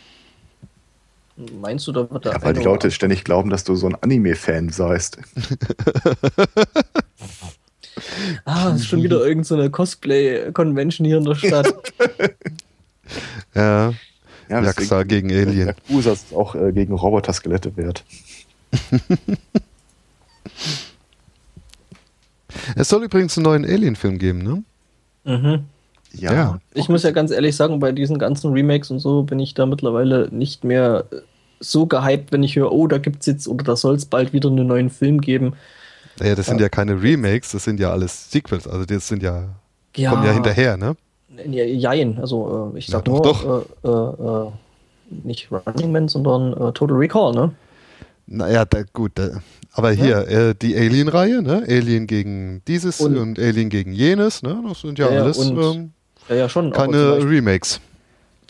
Meinst 1.36 1.86
du, 1.86 1.92
da 1.92 2.10
wird 2.10 2.26
da. 2.26 2.32
Ja, 2.32 2.42
weil 2.42 2.54
die 2.54 2.62
Leute 2.62 2.90
ständig 2.90 3.22
glauben, 3.24 3.50
dass 3.50 3.64
du 3.64 3.74
so 3.74 3.86
ein 3.86 3.94
Anime-Fan 3.94 4.68
seist. 4.68 5.16
ah, 8.44 8.72
es 8.74 8.82
ist 8.82 8.88
schon 8.88 9.02
wieder 9.02 9.24
irgendeine 9.24 9.64
so 9.64 9.70
Cosplay-Convention 9.70 11.06
hier 11.06 11.16
in 11.18 11.24
der 11.24 11.34
Stadt. 11.34 11.74
ja. 13.54 13.94
ja 14.48 14.62
Jaxa 14.62 15.02
gegen 15.04 15.32
Alien. 15.32 15.68
Yakuza 15.68 16.12
ist 16.12 16.34
auch 16.34 16.54
äh, 16.54 16.70
gegen 16.72 16.92
Roboter-Skelette 16.92 17.74
wert. 17.76 18.04
es 22.76 22.90
soll 22.90 23.04
übrigens 23.04 23.38
einen 23.38 23.44
neuen 23.44 23.64
Alien-Film 23.64 24.18
geben, 24.18 24.42
ne? 24.42 24.62
Mhm. 25.24 25.64
Ja. 26.14 26.32
ja. 26.32 26.58
Ich 26.74 26.88
muss 26.88 27.02
ja 27.02 27.10
ganz 27.10 27.30
ehrlich 27.30 27.56
sagen, 27.56 27.80
bei 27.80 27.92
diesen 27.92 28.18
ganzen 28.18 28.52
Remakes 28.52 28.90
und 28.90 28.98
so 28.98 29.22
bin 29.22 29.38
ich 29.38 29.54
da 29.54 29.66
mittlerweile 29.66 30.28
nicht 30.30 30.64
mehr 30.64 31.04
so 31.60 31.86
gehypt, 31.86 32.32
wenn 32.32 32.42
ich 32.42 32.56
höre, 32.56 32.72
oh, 32.72 32.86
da 32.86 32.98
gibt 32.98 33.20
es 33.20 33.26
jetzt 33.26 33.48
oder 33.48 33.64
da 33.64 33.76
soll 33.76 33.94
es 33.94 34.04
bald 34.04 34.32
wieder 34.32 34.48
einen 34.50 34.66
neuen 34.66 34.90
Film 34.90 35.20
geben. 35.20 35.54
Naja, 36.18 36.34
das 36.34 36.46
sind 36.46 36.60
ja 36.60 36.68
keine 36.68 37.00
Remakes, 37.00 37.52
das 37.52 37.64
sind 37.64 37.80
ja 37.80 37.90
alles 37.90 38.30
Sequels, 38.30 38.66
also 38.66 38.84
das 38.84 39.08
sind 39.08 39.22
ja, 39.22 39.48
ja 39.96 40.10
kommen 40.10 40.24
ja 40.24 40.32
hinterher, 40.32 40.76
ne? 40.76 40.96
Ja, 41.46 41.64
jein, 41.64 42.18
also 42.18 42.72
äh, 42.74 42.78
ich 42.78 42.88
sag 42.88 43.06
ja, 43.06 43.12
nur, 43.12 43.22
doch. 43.22 43.64
Äh, 43.82 43.88
äh, 43.88 44.46
äh, 44.46 44.52
nicht 45.24 45.50
Running 45.50 45.92
Man, 45.92 46.08
sondern 46.08 46.52
äh, 46.52 46.72
Total 46.72 46.96
Recall, 46.96 47.32
ne? 47.32 47.52
Naja, 48.26 48.64
da, 48.64 48.82
gut, 48.92 49.12
da, 49.14 49.40
aber 49.72 49.92
hier, 49.92 50.26
ja. 50.30 50.50
äh, 50.50 50.54
die 50.54 50.76
Alien-Reihe, 50.76 51.42
ne? 51.42 51.64
Alien 51.66 52.06
gegen 52.06 52.62
dieses 52.68 53.00
und, 53.00 53.16
und, 53.16 53.38
Alien 53.38 53.70
gegen 53.70 53.92
jenes, 53.92 54.42
ne? 54.42 54.62
Das 54.68 54.80
sind 54.80 54.98
ja, 54.98 55.10
ja 55.10 55.22
alles 55.22 55.38
und, 55.38 55.58
ähm, 55.58 55.92
ja, 56.28 56.48
schon, 56.48 56.72
keine 56.72 57.18
Remakes 57.24 57.80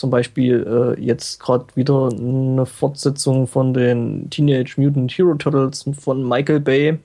zum 0.03 0.11
Beispiel 0.11 0.97
äh, 0.99 1.01
jetzt 1.01 1.39
gerade 1.39 1.65
wieder 1.77 2.09
eine 2.11 2.67
Fortsetzung 2.67 3.47
von 3.47 3.73
den 3.73 4.29
Teenage 4.31 4.75
Mutant 4.77 5.13
Hero 5.13 5.35
Turtles 5.35 5.85
von 6.01 6.29
Michael 6.29 6.59
Bay. 6.59 6.99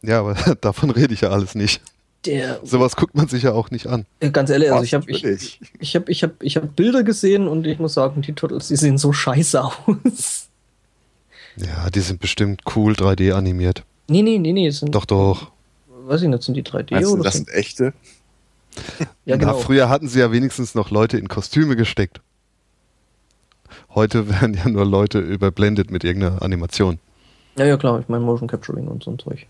Ja, 0.00 0.20
aber 0.20 0.34
davon 0.62 0.88
rede 0.88 1.12
ich 1.12 1.20
ja 1.20 1.28
alles 1.28 1.54
nicht. 1.54 1.82
Der, 2.24 2.58
Sowas 2.64 2.96
guckt 2.96 3.14
man 3.14 3.28
sich 3.28 3.42
ja 3.42 3.52
auch 3.52 3.70
nicht 3.70 3.86
an. 3.88 4.06
Ganz 4.32 4.48
ehrlich, 4.48 4.72
also 4.72 4.84
ich 4.84 4.94
habe 4.94 5.10
ich, 5.10 5.60
ich 5.78 5.94
hab, 5.94 6.08
ich 6.08 6.22
hab, 6.22 6.42
ich 6.42 6.56
hab 6.56 6.76
Bilder 6.76 7.02
gesehen 7.02 7.46
und 7.46 7.66
ich 7.66 7.78
muss 7.78 7.92
sagen, 7.92 8.22
die 8.22 8.32
Turtles, 8.32 8.68
die 8.68 8.76
sehen 8.76 8.96
so 8.96 9.12
scheiße 9.12 9.62
aus. 9.86 10.48
Ja, 11.56 11.90
die 11.90 12.00
sind 12.00 12.20
bestimmt 12.20 12.62
cool 12.74 12.94
3D 12.94 13.32
animiert. 13.34 13.84
Nee, 14.08 14.22
nee, 14.22 14.38
nee, 14.38 14.52
nee. 14.52 14.70
Sind, 14.70 14.94
doch, 14.94 15.04
doch. 15.04 15.50
Weiß 16.06 16.22
ich 16.22 16.28
nicht, 16.28 16.42
sind 16.42 16.54
die 16.54 16.62
3D 16.62 16.94
also, 16.94 17.12
oder? 17.12 17.24
Das 17.24 17.34
sind 17.34 17.50
echte. 17.50 17.92
ja, 19.24 19.36
genau. 19.36 19.52
Na, 19.52 19.54
früher 19.54 19.88
hatten 19.88 20.08
sie 20.08 20.20
ja 20.20 20.32
wenigstens 20.32 20.74
noch 20.74 20.90
Leute 20.90 21.18
in 21.18 21.28
Kostüme 21.28 21.76
gesteckt. 21.76 22.20
Heute 23.94 24.28
werden 24.40 24.54
ja 24.54 24.68
nur 24.68 24.84
Leute 24.84 25.18
überblendet 25.18 25.90
mit 25.90 26.04
irgendeiner 26.04 26.42
Animation. 26.42 26.98
Ja, 27.56 27.64
ja, 27.64 27.76
klar, 27.76 28.00
ich 28.00 28.08
meine 28.08 28.24
Motion 28.24 28.48
Capturing 28.48 28.88
und 28.88 29.02
so 29.02 29.10
ein 29.10 29.18
Zeug. 29.18 29.46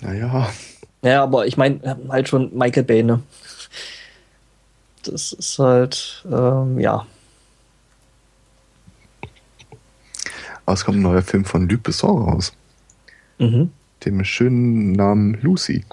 Naja. 0.00 0.48
Ja, 1.02 1.22
aber 1.22 1.46
ich 1.46 1.56
meine 1.56 1.80
halt 2.08 2.28
schon 2.28 2.56
Michael 2.56 2.84
Bay, 2.84 3.02
ne? 3.02 3.22
Das 5.04 5.32
ist 5.32 5.58
halt, 5.58 6.24
ähm, 6.30 6.78
ja. 6.78 7.06
Aber 10.66 10.74
es 10.74 10.84
kommt 10.84 10.98
ein 10.98 11.02
neuer 11.02 11.22
Film 11.22 11.44
von 11.44 11.68
Luc 11.68 11.82
Besson 11.82 12.22
raus. 12.22 12.52
Mhm. 13.38 13.70
Dem 14.04 14.24
schönen 14.24 14.92
Namen 14.92 15.38
Lucy. 15.42 15.84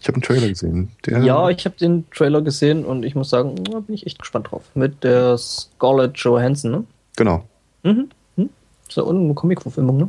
Ich 0.00 0.08
habe 0.08 0.16
einen 0.16 0.22
Trailer 0.22 0.48
gesehen. 0.48 0.90
ja, 1.06 1.48
ich 1.48 1.64
habe 1.64 1.76
den 1.76 2.04
Trailer 2.10 2.42
gesehen 2.42 2.84
und 2.84 3.04
ich 3.04 3.14
muss 3.14 3.30
sagen, 3.30 3.54
da 3.64 3.80
bin 3.80 3.94
ich 3.94 4.06
echt 4.06 4.18
gespannt 4.18 4.50
drauf. 4.50 4.62
Mit 4.74 5.02
der 5.02 5.38
Scarlett 5.38 6.18
Johansson, 6.18 6.70
ne? 6.70 6.84
Genau. 7.16 7.44
Mhm. 7.84 8.10
Hm? 8.36 8.50
Ist 8.86 8.96
ja 8.96 9.06
eine 9.06 9.32
Comic-Verfilmung, 9.32 9.96
ne? 9.96 10.08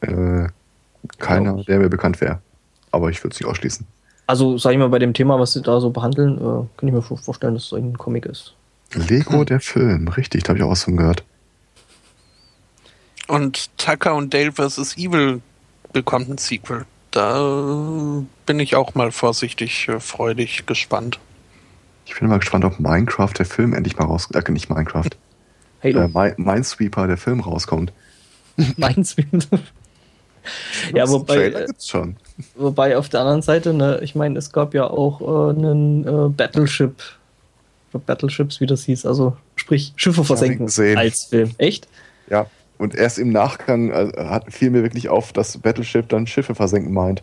Äh, 0.00 0.48
keiner, 1.18 1.62
der 1.62 1.78
mir 1.78 1.88
bekannt 1.88 2.20
wäre. 2.20 2.40
Aber 2.90 3.10
ich 3.10 3.22
würde 3.22 3.34
es 3.34 3.40
nicht 3.40 3.48
ausschließen. 3.48 3.86
Also, 4.26 4.58
sag 4.58 4.72
ich 4.72 4.78
mal, 4.78 4.88
bei 4.88 4.98
dem 4.98 5.14
Thema, 5.14 5.38
was 5.38 5.52
sie 5.52 5.62
da 5.62 5.80
so 5.80 5.90
behandeln, 5.90 6.38
äh, 6.38 6.66
kann 6.76 6.88
ich 6.88 6.92
mir 6.92 7.02
vorstellen, 7.02 7.54
dass 7.54 7.66
es 7.66 7.72
ein 7.72 7.96
Comic 7.96 8.26
ist. 8.26 8.54
Lego, 8.94 9.38
hm. 9.38 9.46
der 9.46 9.60
Film, 9.60 10.08
richtig, 10.08 10.42
da 10.42 10.48
habe 10.48 10.58
ich 10.58 10.64
auch 10.64 10.70
was 10.70 10.84
von 10.84 10.96
gehört. 10.96 11.24
Und 13.28 13.70
Tucker 13.78 14.14
und 14.16 14.34
Dale 14.34 14.50
vs. 14.50 14.96
Evil 14.96 15.40
bekommt 15.92 16.28
ein 16.28 16.38
Sequel 16.38 16.86
da 17.12 18.24
bin 18.46 18.58
ich 18.58 18.74
auch 18.74 18.94
mal 18.94 19.12
vorsichtig 19.12 19.88
äh, 19.88 20.00
freudig 20.00 20.66
gespannt. 20.66 21.20
Ich 22.06 22.18
bin 22.18 22.28
mal 22.28 22.38
gespannt, 22.38 22.64
ob 22.64 22.80
Minecraft, 22.80 23.32
der 23.38 23.46
Film, 23.46 23.74
endlich 23.74 23.96
mal 23.96 24.06
rauskommt. 24.06 24.48
Äh, 24.48 24.52
nicht 24.52 24.68
Minecraft. 24.68 25.10
Halo. 25.84 26.00
Äh, 26.00 26.34
Minesweeper, 26.36 27.06
der 27.06 27.18
Film 27.18 27.40
rauskommt. 27.40 27.92
Minesweeper. 28.76 29.60
ja, 30.94 31.08
wobei, 31.08 31.46
äh, 31.46 31.68
schon. 31.80 32.16
wobei 32.56 32.96
auf 32.96 33.08
der 33.08 33.20
anderen 33.20 33.42
Seite, 33.42 33.72
ne, 33.74 34.00
ich 34.02 34.14
meine, 34.14 34.38
es 34.38 34.50
gab 34.50 34.74
ja 34.74 34.88
auch 34.88 35.20
äh, 35.20 35.50
einen 35.50 36.06
äh, 36.06 36.28
Battleship, 36.30 36.96
Battleships, 37.92 38.60
wie 38.60 38.66
das 38.66 38.84
hieß, 38.84 39.04
also 39.04 39.36
sprich 39.54 39.92
Schiffe 39.96 40.24
versenken 40.24 40.66
als 40.96 41.24
Film. 41.24 41.54
Echt? 41.58 41.86
Ja, 42.30 42.46
und 42.82 42.96
erst 42.96 43.20
im 43.20 43.30
Nachgang 43.30 43.90
äh, 43.90 44.10
hat, 44.16 44.52
fiel 44.52 44.70
mir 44.70 44.82
wirklich 44.82 45.08
auf, 45.08 45.32
dass 45.32 45.56
Battleship 45.56 46.08
dann 46.08 46.26
Schiffe 46.26 46.56
versenken 46.56 46.92
meint. 46.92 47.22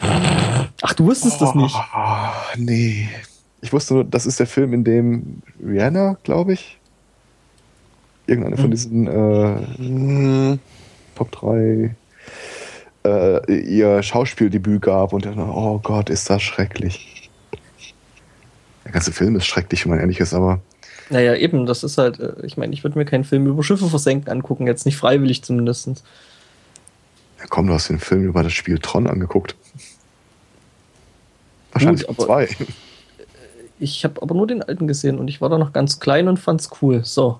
Ach, 0.00 0.94
du 0.94 1.04
wusstest 1.04 1.36
oh, 1.42 1.44
das 1.44 1.54
nicht? 1.54 1.76
Oh, 1.76 2.56
nee. 2.56 3.10
Ich 3.60 3.74
wusste 3.74 3.92
nur, 3.92 4.04
das 4.04 4.24
ist 4.24 4.40
der 4.40 4.46
Film, 4.46 4.72
in 4.72 4.84
dem 4.84 5.42
Rihanna, 5.62 6.16
glaube 6.22 6.54
ich, 6.54 6.78
irgendeine 8.26 8.56
hm. 8.56 8.62
von 8.62 8.70
diesen 8.70 9.06
äh, 10.54 10.58
Top 11.14 11.30
3 11.32 11.94
äh, 13.04 13.52
ihr 13.52 14.02
Schauspieldebüt 14.02 14.80
gab 14.80 15.12
und 15.12 15.26
dann, 15.26 15.38
oh 15.38 15.78
Gott, 15.82 16.08
ist 16.08 16.30
das 16.30 16.42
schrecklich. 16.42 17.30
Der 18.86 18.92
ganze 18.92 19.12
Film 19.12 19.36
ist 19.36 19.44
schrecklich, 19.44 19.84
wenn 19.84 19.90
man 19.90 20.00
ehrlich 20.00 20.20
ist, 20.20 20.32
aber 20.32 20.60
naja, 21.10 21.34
eben, 21.34 21.66
das 21.66 21.84
ist 21.84 21.98
halt, 21.98 22.20
äh, 22.20 22.34
ich 22.42 22.56
meine, 22.56 22.72
ich 22.72 22.84
würde 22.84 22.98
mir 22.98 23.04
keinen 23.04 23.24
Film 23.24 23.46
über 23.46 23.62
Schiffe 23.62 23.88
versenken 23.88 24.30
angucken, 24.30 24.66
jetzt 24.66 24.86
nicht 24.86 24.96
freiwillig 24.96 25.42
zumindest. 25.42 25.88
Ja, 27.38 27.44
komm, 27.48 27.66
du 27.66 27.74
hast 27.74 27.88
den 27.88 28.00
Film 28.00 28.24
über 28.24 28.42
das 28.42 28.52
Spiel 28.52 28.78
Tron 28.78 29.06
angeguckt. 29.06 29.54
Wahrscheinlich 31.72 32.06
Gut, 32.06 32.18
aber 32.18 32.26
zwei. 32.26 32.48
Ich 33.80 34.02
habe 34.04 34.20
aber 34.22 34.34
nur 34.34 34.48
den 34.48 34.60
alten 34.60 34.88
gesehen 34.88 35.20
und 35.20 35.28
ich 35.28 35.40
war 35.40 35.48
da 35.48 35.56
noch 35.56 35.72
ganz 35.72 36.00
klein 36.00 36.26
und 36.26 36.38
fand's 36.38 36.68
cool. 36.82 37.04
So. 37.04 37.38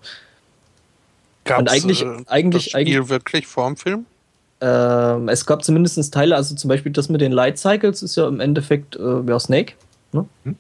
Gab's, 1.43 1.61
und 1.61 1.69
eigentlich, 1.69 2.03
äh, 2.03 2.23
eigentlich, 2.27 2.65
das 2.67 2.71
Spiel 2.71 2.97
eigentlich, 2.97 3.09
wirklich 3.09 3.47
vorm 3.49 3.77
Film? 3.77 4.07
Ähm, 4.61 5.29
es 5.29 5.47
gab 5.47 5.65
zumindest 5.65 6.15
Teile, 6.15 6.37
also 6.37 6.55
zum 6.55 6.69
Beispiel 6.69 6.93
das 6.93 7.09
mit 7.09 7.21
den 7.21 7.33
Light 7.33 7.59
Cycles 7.59 8.03
ist 8.03 8.17
ja 8.17 8.29
im 8.29 8.39
Endeffekt 8.39 8.95
äh, 8.95 9.21
ja, 9.27 9.41
Snake. 9.41 9.75
Ne? 10.13 10.27
Hm? 10.45 10.57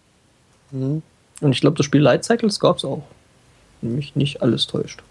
Mhm. 0.72 1.02
Und 1.40 1.52
ich 1.52 1.60
glaube, 1.60 1.76
das 1.76 1.86
Spiel 1.86 2.00
Light 2.00 2.24
Cycles 2.24 2.58
gab 2.60 2.78
es 2.78 2.84
auch. 2.84 3.02
Wenn 3.80 3.94
mich 3.94 4.16
nicht 4.16 4.42
alles 4.42 4.66
täuscht. 4.66 5.02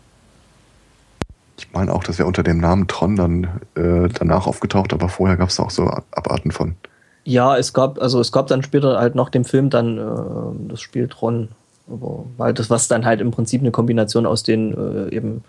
Ich 1.58 1.72
meine 1.72 1.94
auch, 1.94 2.04
dass 2.04 2.20
er 2.20 2.28
unter 2.28 2.44
dem 2.44 2.60
Namen 2.60 2.88
Tron 2.88 3.16
dann 3.16 3.44
äh, 3.76 4.10
danach 4.14 4.46
aufgetaucht, 4.46 4.94
aber 4.94 5.10
vorher 5.10 5.38
gab 5.38 5.50
es 5.50 5.60
auch 5.60 5.72
so 5.72 5.90
Abarten 6.12 6.52
von. 6.52 6.76
Ja, 7.24 7.58
es 7.58 7.74
gab, 7.74 8.00
also 8.00 8.20
es 8.20 8.32
gab 8.32 8.48
dann 8.48 8.62
später 8.62 9.00
halt 9.00 9.16
nach 9.16 9.30
dem 9.30 9.44
Film 9.44 9.70
dann 9.70 9.98
äh, 9.98 10.70
das 10.70 10.82
Spiel 10.82 11.08
Tron. 11.08 11.50
Aber 11.90 12.26
weil 12.38 12.54
das, 12.54 12.70
was 12.70 12.88
dann 12.88 13.06
halt 13.06 13.22
im 13.22 13.32
Prinzip 13.32 13.62
eine 13.62 13.72
Kombination 13.72 14.26
aus 14.26 14.44
den 14.44 14.74
äh, 14.74 15.16
eben 15.16 15.44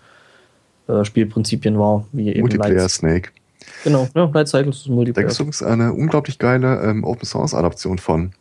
äh, 0.87 1.03
Spielprinzipien 1.03 1.77
war, 1.77 2.05
wie 2.11 2.29
eben 2.29 2.41
Multiplayer 2.41 2.73
Lights. 2.73 2.95
Snake. 2.95 3.29
Genau, 3.83 4.07
ja, 4.15 4.25
Night 4.27 4.47
Cycles 4.47 4.77
ist 4.77 4.87
Da 4.87 4.91
Multiplayer. 4.91 5.25
gibt 5.25 5.33
es 5.33 5.39
übrigens 5.39 5.63
eine 5.63 5.93
unglaublich 5.93 6.39
geile 6.39 6.81
ähm, 6.81 7.03
Open 7.03 7.25
Source 7.25 7.53
Adaption 7.53 7.97
von. 7.97 8.31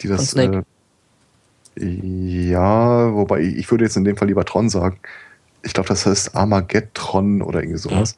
Die 0.00 0.08
das. 0.08 0.16
Von 0.16 0.26
Snake? 0.26 0.64
Ja, 1.76 3.12
wobei 3.14 3.40
ich 3.40 3.70
würde 3.70 3.84
jetzt 3.84 3.96
in 3.96 4.04
dem 4.04 4.16
Fall 4.16 4.28
lieber 4.28 4.44
Tron 4.44 4.68
sagen. 4.70 4.98
Ich 5.62 5.72
glaube, 5.72 5.88
das 5.88 6.06
heißt 6.06 6.36
Armageddon 6.36 7.42
oder 7.42 7.60
irgendwie 7.60 7.78
sowas. 7.78 8.16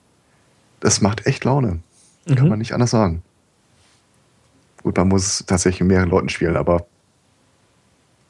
Das 0.80 1.00
macht 1.00 1.26
echt 1.26 1.44
Laune. 1.44 1.80
Kann 2.26 2.44
Mhm. 2.44 2.48
man 2.50 2.58
nicht 2.58 2.72
anders 2.72 2.90
sagen. 2.90 3.22
Gut, 4.82 4.96
man 4.96 5.08
muss 5.08 5.44
tatsächlich 5.46 5.80
mit 5.80 5.88
mehreren 5.88 6.10
Leuten 6.10 6.28
spielen, 6.28 6.56
aber. 6.56 6.86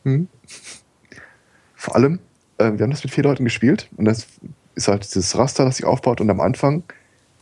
Hm. 0.04 0.28
Vor 1.74 1.96
allem, 1.96 2.20
äh, 2.58 2.72
wir 2.72 2.82
haben 2.84 2.90
das 2.90 3.02
mit 3.04 3.12
vier 3.12 3.24
Leuten 3.24 3.44
gespielt 3.44 3.88
und 3.96 4.04
das 4.04 4.26
ist 4.74 4.88
halt 4.88 5.04
dieses 5.04 5.36
Raster, 5.36 5.64
das 5.64 5.78
sich 5.78 5.86
aufbaut 5.86 6.20
und 6.20 6.30
am 6.30 6.40
Anfang 6.40 6.82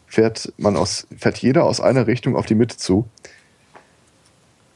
fährt 0.06 0.52
man 0.56 0.76
aus, 0.76 1.06
fährt 1.16 1.38
jeder 1.38 1.64
aus 1.64 1.80
einer 1.80 2.06
Richtung 2.06 2.36
auf 2.36 2.46
die 2.46 2.54
Mitte 2.54 2.76
zu. 2.76 3.08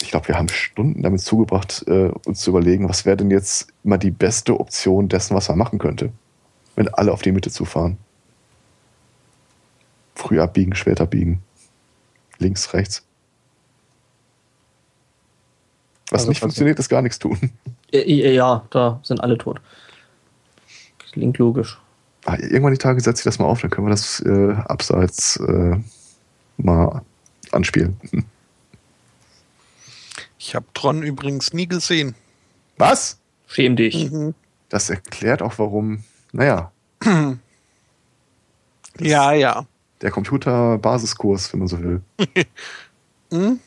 Ich 0.08 0.12
glaube, 0.12 0.28
wir 0.28 0.38
haben 0.38 0.48
Stunden 0.48 1.02
damit 1.02 1.20
zugebracht, 1.20 1.84
äh, 1.86 2.08
uns 2.24 2.40
zu 2.40 2.48
überlegen, 2.48 2.88
was 2.88 3.04
wäre 3.04 3.18
denn 3.18 3.30
jetzt 3.30 3.68
mal 3.84 3.98
die 3.98 4.10
beste 4.10 4.58
Option 4.58 5.10
dessen, 5.10 5.36
was 5.36 5.50
man 5.50 5.58
machen 5.58 5.78
könnte, 5.78 6.12
wenn 6.76 6.88
alle 6.88 7.12
auf 7.12 7.20
die 7.20 7.30
Mitte 7.30 7.50
zufahren. 7.50 7.98
Früh 10.14 10.40
abbiegen, 10.40 10.74
später 10.74 11.04
biegen. 11.04 11.42
Links, 12.38 12.72
rechts. 12.72 13.04
Was 16.10 16.20
Also 16.20 16.30
nicht 16.30 16.40
funktioniert, 16.40 16.78
ist 16.78 16.88
gar 16.88 17.02
nichts 17.02 17.18
tun. 17.18 17.38
Äh, 17.92 18.34
Ja, 18.34 18.64
da 18.70 19.00
sind 19.02 19.20
alle 19.20 19.36
tot. 19.36 19.60
Klingt 21.12 21.36
logisch. 21.36 21.78
Ah, 22.24 22.38
irgendwann 22.38 22.72
die 22.72 22.78
Tage 22.78 22.98
setze 23.02 23.20
ich 23.20 23.24
das 23.24 23.38
mal 23.38 23.44
auf, 23.44 23.60
dann 23.60 23.68
können 23.68 23.88
wir 23.88 23.90
das 23.90 24.20
äh, 24.20 24.52
abseits 24.52 25.36
äh, 25.36 25.76
mal 26.56 27.02
anspielen. 27.52 28.00
Ich 30.38 30.54
habe 30.54 30.66
Tron 30.74 31.02
übrigens 31.02 31.52
nie 31.52 31.66
gesehen. 31.66 32.14
Was? 32.76 33.18
Schäm 33.46 33.76
dich. 33.76 34.10
Mhm. 34.10 34.34
Das 34.68 34.90
erklärt 34.90 35.42
auch, 35.42 35.58
warum, 35.58 36.04
naja, 36.32 36.70
Ja, 39.00 39.32
ja. 39.32 39.64
der 40.00 40.10
Computerbasiskurs, 40.10 41.52
wenn 41.52 41.60
man 41.60 41.68
so 41.68 41.80
will. 41.80 42.02
Hm? 43.30 43.60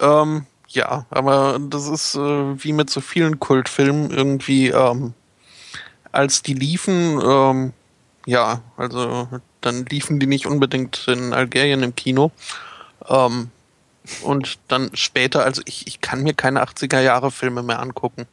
Ähm, 0.00 0.46
ja, 0.68 1.04
aber 1.10 1.60
das 1.68 1.86
ist 1.86 2.14
äh, 2.14 2.64
wie 2.64 2.72
mit 2.72 2.88
so 2.88 3.02
vielen 3.02 3.38
Kultfilmen 3.38 4.10
irgendwie, 4.10 4.68
ähm, 4.68 5.12
als 6.12 6.40
die 6.40 6.54
liefen, 6.54 7.20
ähm, 7.22 7.72
ja, 8.24 8.62
also 8.78 9.28
dann 9.60 9.84
liefen 9.84 10.18
die 10.18 10.26
nicht 10.26 10.46
unbedingt 10.46 11.06
in 11.08 11.34
Algerien 11.34 11.82
im 11.82 11.94
Kino. 11.94 12.32
Ähm, 13.06 13.50
und 14.22 14.58
dann 14.68 14.90
später, 14.94 15.44
also 15.44 15.62
ich, 15.64 15.86
ich 15.86 16.00
kann 16.00 16.22
mir 16.22 16.34
keine 16.34 16.62
80er 16.62 17.00
Jahre 17.00 17.30
Filme 17.30 17.62
mehr 17.62 17.80
angucken. 17.80 18.26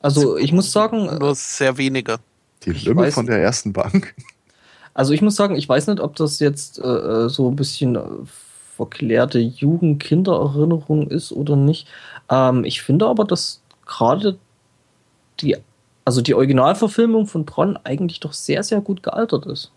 Also 0.00 0.36
ich 0.36 0.52
muss 0.52 0.72
sagen, 0.72 1.08
äh, 1.08 1.18
Nur 1.18 1.34
sehr 1.34 1.76
wenige. 1.78 2.18
Die 2.64 2.70
Ich 2.70 2.84
Lümmel 2.84 3.08
weiß- 3.08 3.12
von 3.12 3.26
der 3.26 3.42
ersten 3.42 3.72
Bank. 3.72 4.14
also 4.94 5.12
ich 5.12 5.22
muss 5.22 5.36
sagen, 5.36 5.56
ich 5.56 5.68
weiß 5.68 5.86
nicht, 5.86 6.00
ob 6.00 6.16
das 6.16 6.38
jetzt 6.38 6.78
äh, 6.78 6.82
äh, 6.86 7.28
so 7.28 7.50
ein 7.50 7.56
bisschen 7.56 7.96
äh, 7.96 8.02
verklärte 8.76 9.38
Jugend-Kindererinnerung 9.38 11.08
ist 11.08 11.32
oder 11.32 11.56
nicht. 11.56 11.86
Ähm, 12.30 12.64
ich 12.64 12.82
finde 12.82 13.06
aber, 13.06 13.24
dass 13.24 13.60
gerade 13.86 14.38
die, 15.40 15.56
also 16.04 16.20
die 16.22 16.34
Originalverfilmung 16.34 17.26
von 17.26 17.46
Tron 17.46 17.78
eigentlich 17.84 18.20
doch 18.20 18.32
sehr, 18.32 18.62
sehr 18.62 18.80
gut 18.80 19.02
gealtert 19.02 19.46
ist. 19.46 19.70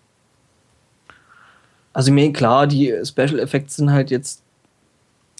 Also 1.93 2.11
mir 2.11 2.31
klar, 2.33 2.65
die 2.67 2.93
Special 3.05 3.39
Effects 3.39 3.75
sind 3.75 3.91
halt 3.91 4.09
jetzt 4.09 4.42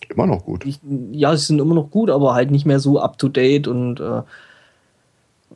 Immer 0.10 0.28
noch 0.28 0.46
gut. 0.46 0.66
nicht, 0.66 0.82
ja, 1.12 1.36
sie 1.36 1.46
sind 1.46 1.60
immer 1.60 1.76
noch 1.76 1.92
gut, 1.92 2.10
aber 2.10 2.34
halt 2.34 2.52
nicht 2.52 2.66
mehr 2.66 2.80
so 2.80 3.00
up 3.00 3.18
to 3.18 3.30
date 3.30 3.68
und 3.68 4.00
äh, 4.00 4.20
äh, 4.20 4.24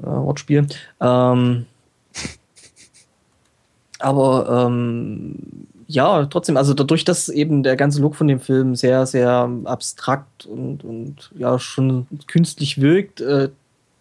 Wortspiel. 0.02 0.68
Ähm, 1.00 1.66
aber 4.00 4.68
ähm, 4.68 5.36
ja, 5.88 6.26
trotzdem, 6.26 6.58
also 6.58 6.74
dadurch, 6.74 7.06
dass 7.06 7.30
eben 7.30 7.64
der 7.64 7.78
ganze 7.78 8.02
Look 8.02 8.16
von 8.16 8.28
dem 8.28 8.40
Film 8.40 8.76
sehr, 8.76 9.06
sehr 9.06 9.50
abstrakt 9.64 10.46
und, 10.46 10.84
und 10.84 11.32
ja 11.38 11.58
schon 11.60 12.08
künstlich 12.28 12.82
wirkt, 12.82 13.22
äh, 13.22 13.50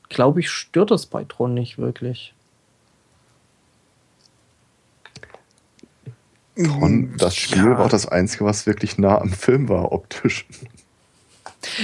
glaube 0.09 0.41
ich, 0.41 0.51
stört 0.51 0.91
das 0.91 1.07
bei 1.07 1.25
Tron 1.25 1.55
nicht 1.55 1.79
wirklich. 1.79 2.35
Und 6.57 7.19
das 7.19 7.37
Spiel 7.37 7.65
Ja. 7.65 7.71
war 7.79 7.81
auch 7.87 7.89
das 7.91 8.07
Einzige, 8.07 8.45
was 8.45 8.67
wirklich 8.67 8.97
nah 8.99 9.19
am 9.21 9.31
Film 9.31 9.69
war, 9.69 9.93
optisch. 9.93 10.47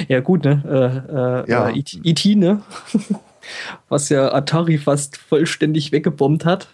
Ja, 0.09 0.21
gut, 0.21 0.45
ne? 0.45 0.63
Äh, 0.67 1.49
äh, 1.49 1.51
Ja. 1.51 1.69
äh, 1.69 1.79
E.T., 1.79 2.01
E.T., 2.03 2.35
ne? 2.37 2.63
Was 3.89 4.09
ja 4.09 4.33
Atari 4.33 4.79
fast 4.79 5.17
vollständig 5.17 5.91
weggebombt 5.91 6.45
hat. 6.45 6.69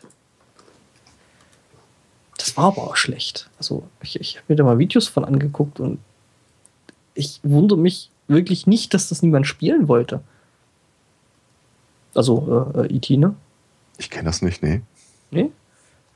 Das 2.37 2.57
war 2.57 2.67
aber 2.67 2.83
auch 2.85 2.97
schlecht. 2.97 3.49
Also, 3.59 3.89
ich, 4.03 4.21
ich 4.21 4.37
habe 4.37 4.45
mir 4.49 4.57
da 4.57 4.65
mal 4.65 4.79
Videos 4.79 5.09
von 5.09 5.25
angeguckt 5.25 5.81
und 5.81 5.99
ich 7.15 7.41
wundere 7.43 7.79
mich 7.79 8.11
wirklich 8.29 8.67
nicht, 8.67 8.93
dass 8.95 9.09
das 9.09 9.23
niemand 9.23 9.47
spielen 9.47 9.89
wollte. 9.89 10.21
Also, 12.15 12.71
äh, 12.77 12.81
äh, 12.83 12.95
E.T., 12.97 13.17
ne? 13.17 13.35
Ich 13.97 14.11
kenne 14.11 14.25
das 14.25 14.43
nicht, 14.43 14.63
nee. 14.63 14.83
Nee? 15.31 15.51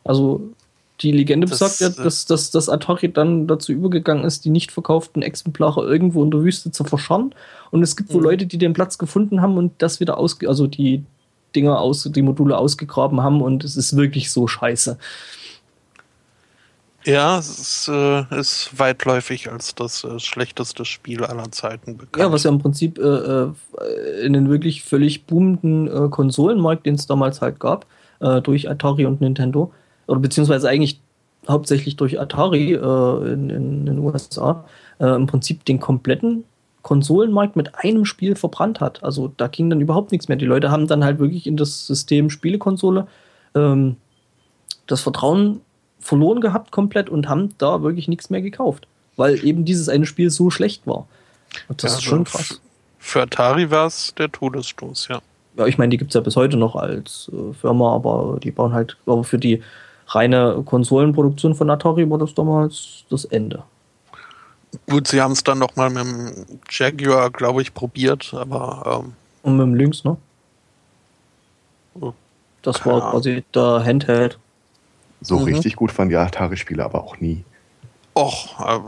Also, 0.04 0.52
die 1.02 1.12
Legende 1.12 1.46
Das, 1.46 1.58
besagt 1.58 1.80
ja, 1.80 1.88
äh, 1.88 2.04
dass, 2.04 2.26
dass, 2.26 2.50
dass 2.50 2.68
Atari 2.68 3.12
dann 3.12 3.46
dazu 3.46 3.72
übergegangen 3.72 4.24
ist, 4.24 4.44
die 4.44 4.50
nicht 4.50 4.72
verkauften 4.72 5.22
Exemplare 5.22 5.84
irgendwo 5.86 6.22
in 6.22 6.30
der 6.30 6.42
Wüste 6.42 6.70
zu 6.70 6.84
verscharren. 6.84 7.34
Und 7.70 7.82
es 7.82 7.96
gibt 7.96 8.12
wohl 8.12 8.20
Mhm. 8.20 8.26
Leute, 8.26 8.46
die 8.46 8.58
den 8.58 8.72
Platz 8.72 8.98
gefunden 8.98 9.42
haben 9.42 9.56
und 9.56 9.72
das 9.78 10.00
wieder 10.00 10.18
ausge 10.18 10.48
also 10.48 10.66
die 10.66 11.04
Dinger 11.54 11.80
aus, 11.80 12.08
die 12.10 12.22
Module 12.22 12.56
ausgegraben 12.56 13.22
haben 13.22 13.42
und 13.42 13.64
es 13.64 13.76
ist 13.76 13.96
wirklich 13.96 14.30
so 14.30 14.46
scheiße. 14.46 14.98
Ja, 17.04 17.38
es 17.38 17.58
ist, 17.58 17.88
äh, 17.88 18.38
ist 18.38 18.70
weitläufig 18.78 19.50
als 19.50 19.74
das 19.74 20.04
äh, 20.04 20.20
schlechteste 20.20 20.84
Spiel 20.84 21.24
aller 21.24 21.50
Zeiten 21.50 21.96
bekannt. 21.96 22.22
Ja, 22.22 22.30
was 22.30 22.44
ja 22.44 22.50
im 22.50 22.60
Prinzip 22.60 22.98
äh, 22.98 23.02
äh, 23.02 23.52
in 24.24 24.32
den 24.32 24.48
wirklich 24.48 24.84
völlig 24.84 25.26
boomenden 25.26 25.88
äh, 25.88 26.08
Konsolenmarkt, 26.08 26.86
den 26.86 26.94
es 26.94 27.06
damals 27.06 27.40
halt 27.40 27.58
gab, 27.60 27.86
durch 28.44 28.70
Atari 28.70 29.04
und 29.04 29.20
Nintendo, 29.20 29.72
oder 30.06 30.20
beziehungsweise 30.20 30.68
eigentlich 30.68 31.00
hauptsächlich 31.48 31.96
durch 31.96 32.20
Atari 32.20 32.74
äh, 32.74 33.32
in, 33.32 33.50
in 33.50 33.86
den 33.86 33.98
USA, 33.98 34.64
äh, 35.00 35.06
im 35.14 35.26
Prinzip 35.26 35.64
den 35.64 35.80
kompletten 35.80 36.44
Konsolenmarkt 36.82 37.56
mit 37.56 37.76
einem 37.76 38.04
Spiel 38.04 38.34
verbrannt 38.36 38.80
hat. 38.80 39.02
Also 39.02 39.32
da 39.36 39.48
ging 39.48 39.70
dann 39.70 39.80
überhaupt 39.80 40.12
nichts 40.12 40.28
mehr. 40.28 40.36
Die 40.36 40.46
Leute 40.46 40.70
haben 40.70 40.86
dann 40.86 41.04
halt 41.04 41.18
wirklich 41.18 41.46
in 41.46 41.56
das 41.56 41.86
System 41.86 42.30
Spielekonsole 42.30 43.06
ähm, 43.54 43.96
das 44.86 45.00
Vertrauen 45.00 45.60
verloren 46.00 46.40
gehabt 46.40 46.72
komplett 46.72 47.08
und 47.08 47.28
haben 47.28 47.54
da 47.58 47.82
wirklich 47.82 48.08
nichts 48.08 48.30
mehr 48.30 48.42
gekauft, 48.42 48.88
weil 49.16 49.44
eben 49.44 49.64
dieses 49.64 49.88
eine 49.88 50.06
Spiel 50.06 50.30
so 50.30 50.50
schlecht 50.50 50.86
war. 50.86 51.06
Und 51.68 51.82
das 51.82 51.92
Ja, 51.92 51.98
ist 51.98 52.04
schon 52.04 52.20
also 52.20 52.38
krass. 52.38 52.60
Für 52.98 53.22
Atari 53.22 53.70
war 53.70 53.86
es 53.86 54.14
der 54.16 54.30
Todesstoß, 54.30 55.08
ja. 55.08 55.20
Ja, 55.56 55.66
ich 55.66 55.76
meine, 55.76 55.90
die 55.90 55.98
gibt 55.98 56.10
es 56.10 56.14
ja 56.14 56.20
bis 56.20 56.34
heute 56.34 56.56
noch 56.56 56.76
als 56.76 57.30
äh, 57.32 57.52
Firma, 57.52 57.94
aber 57.94 58.38
die 58.42 58.50
bauen 58.50 58.72
halt, 58.72 58.96
aber 59.06 59.22
für 59.22 59.38
die 59.38 59.62
reine 60.14 60.62
Konsolenproduktion 60.64 61.54
von 61.54 61.70
Atari 61.70 62.08
war 62.10 62.18
das 62.18 62.34
damals 62.34 63.04
das 63.10 63.24
Ende. 63.26 63.62
Gut, 64.88 65.06
sie 65.08 65.20
haben 65.20 65.32
es 65.32 65.44
dann 65.44 65.58
noch 65.58 65.76
mal 65.76 65.90
mit 65.90 66.04
dem 66.04 66.46
Jaguar, 66.70 67.30
glaube 67.30 67.60
ich, 67.62 67.74
probiert, 67.74 68.32
aber 68.34 69.02
ähm, 69.04 69.12
Und 69.42 69.56
mit 69.58 69.66
dem 69.66 69.74
Lynx, 69.74 70.04
ne? 70.04 70.16
Oh, 72.00 72.12
Das 72.62 72.84
war 72.86 72.94
Ahnung. 73.02 73.10
quasi 73.10 73.44
der 73.54 73.82
Handheld. 73.84 74.38
So 75.20 75.38
Mhm. 75.38 75.44
richtig 75.44 75.76
gut 75.76 75.92
fanden 75.92 76.10
die 76.10 76.16
Atari-Spiele 76.16 76.84
aber 76.84 77.04
auch 77.04 77.18
nie. 77.20 77.44
och, 78.14 78.58
äh, 78.60 78.78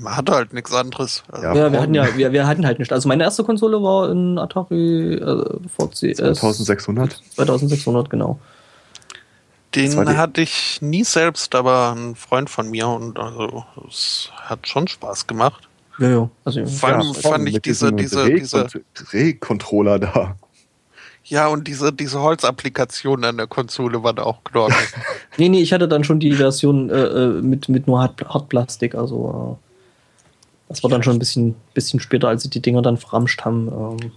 man 0.00 0.16
hatte 0.16 0.32
halt 0.34 0.52
nichts 0.52 0.72
anderes. 0.72 1.24
Also, 1.32 1.44
Ja, 1.46 1.54
Ja, 1.54 1.72
wir 1.72 1.80
hatten 1.80 1.94
ja, 1.94 2.16
wir, 2.16 2.32
wir 2.32 2.46
hatten 2.46 2.64
halt 2.66 2.78
nicht. 2.78 2.92
Also 2.92 3.08
meine 3.08 3.24
erste 3.24 3.42
Konsole 3.42 3.82
war 3.82 4.10
in 4.10 4.38
Atari 4.38 5.14
äh, 5.14 5.44
VCS 5.76 6.18
2600. 6.38 7.20
2600, 7.34 8.08
genau. 8.10 8.38
Den 9.74 10.16
hatte 10.16 10.40
ich 10.40 10.80
nie 10.80 11.04
selbst, 11.04 11.54
aber 11.54 11.94
ein 11.94 12.14
Freund 12.14 12.48
von 12.48 12.70
mir 12.70 12.88
und 12.88 13.18
also 13.18 13.64
es 13.86 14.30
hat 14.34 14.66
schon 14.66 14.88
Spaß 14.88 15.26
gemacht. 15.26 15.68
Ja, 15.98 16.08
ja. 16.08 16.30
Also, 16.44 16.64
Vor 16.66 16.88
allem 16.88 17.12
Ja, 17.12 17.20
fand 17.20 17.48
ich 17.48 17.60
diese, 17.60 17.92
diese, 17.92 18.32
diese, 18.32 18.66
Drehcontroller 18.94 19.98
da. 19.98 20.36
ja 21.24 21.48
und 21.48 21.66
diese, 21.66 21.92
diese 21.92 22.20
Holzapplikation 22.20 23.24
an 23.24 23.36
der 23.36 23.46
Konsole 23.46 24.02
war 24.02 24.14
da 24.14 24.22
auch 24.22 24.42
knorke. 24.44 24.74
nee, 25.36 25.48
nee, 25.48 25.60
ich 25.60 25.72
hatte 25.72 25.88
dann 25.88 26.04
schon 26.04 26.20
die 26.20 26.34
Version 26.34 26.88
äh, 26.88 26.94
äh, 26.94 27.42
mit, 27.42 27.68
mit 27.68 27.86
nur 27.86 28.00
Hart, 28.00 28.26
Hartplastik. 28.26 28.94
Also 28.94 29.58
äh, 29.58 29.64
das 30.68 30.82
war 30.82 30.90
dann 30.90 31.02
schon 31.02 31.16
ein 31.16 31.18
bisschen, 31.18 31.56
bisschen 31.74 32.00
später, 32.00 32.28
als 32.28 32.42
sie 32.42 32.50
die 32.50 32.62
Dinger 32.62 32.82
dann 32.82 32.96
verramscht 32.96 33.44
haben. 33.44 33.68
Ähm, 33.68 34.12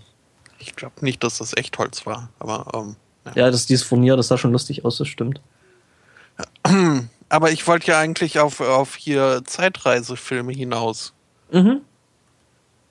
ich 0.60 0.76
glaube 0.76 1.04
nicht, 1.04 1.24
dass 1.24 1.40
das 1.40 1.58
echt 1.58 1.78
Holz 1.78 2.06
war, 2.06 2.30
aber 2.40 2.68
ähm, 2.74 2.96
Ja, 3.36 3.52
das 3.52 3.66
dieses 3.66 3.86
Furnier, 3.86 4.16
das 4.16 4.28
sah 4.28 4.38
schon 4.38 4.52
lustig 4.52 4.86
aus, 4.86 4.98
das 4.98 5.08
stimmt. 5.08 5.42
Aber 7.30 7.52
ich 7.52 7.68
wollte 7.68 7.92
ja 7.92 8.00
eigentlich 8.00 8.40
auf, 8.40 8.60
auf 8.60 8.96
hier 8.96 9.42
Zeitreisefilme 9.46 10.52
hinaus. 10.52 11.14
Mhm. 11.52 11.82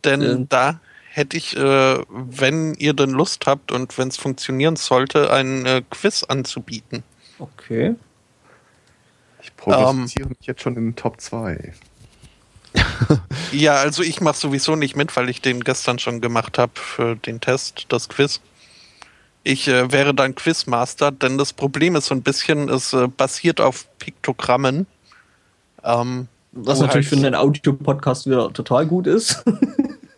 Denn 0.04 0.22
Ähm. 0.22 0.48
da 0.48 0.80
hätte 1.10 1.36
ich, 1.36 1.56
äh, 1.56 1.98
wenn 2.08 2.74
ihr 2.74 2.94
denn 2.94 3.10
Lust 3.10 3.46
habt 3.46 3.72
und 3.72 3.98
wenn 3.98 4.08
es 4.08 4.16
funktionieren 4.16 4.76
sollte, 4.76 5.32
ein 5.32 5.66
äh, 5.66 5.82
Quiz 5.90 6.22
anzubieten. 6.22 7.02
Okay. 7.38 7.96
Ich 9.42 9.54
prognostiziere 9.56 10.28
mich 10.28 10.38
jetzt 10.42 10.62
schon 10.62 10.76
in 10.76 10.90
den 10.90 10.96
Top 10.96 11.20
2. 11.20 11.74
Ja, 13.52 13.76
also 13.76 14.02
ich 14.02 14.20
mache 14.20 14.36
sowieso 14.36 14.76
nicht 14.76 14.94
mit, 14.94 15.16
weil 15.16 15.28
ich 15.28 15.40
den 15.42 15.64
gestern 15.64 15.98
schon 15.98 16.20
gemacht 16.20 16.58
habe 16.58 16.72
für 16.74 17.16
den 17.16 17.40
Test, 17.40 17.86
das 17.88 18.08
Quiz. 18.08 18.40
Ich 19.42 19.68
äh, 19.68 19.90
wäre 19.90 20.14
dann 20.14 20.34
Quizmaster, 20.34 21.10
denn 21.10 21.38
das 21.38 21.52
Problem 21.52 21.96
ist 21.96 22.06
so 22.06 22.14
ein 22.14 22.22
bisschen, 22.22 22.68
es 22.68 22.92
äh, 22.92 23.08
basiert 23.08 23.60
auf 23.60 23.86
Piktogrammen. 23.98 24.86
Ähm, 25.82 26.28
Was 26.52 26.78
wo 26.78 26.82
natürlich 26.82 27.10
halt- 27.10 27.20
für 27.20 27.26
einen 27.26 27.34
Audio-Podcast 27.34 28.26
wieder 28.26 28.52
total 28.52 28.86
gut 28.86 29.06
ist. 29.06 29.42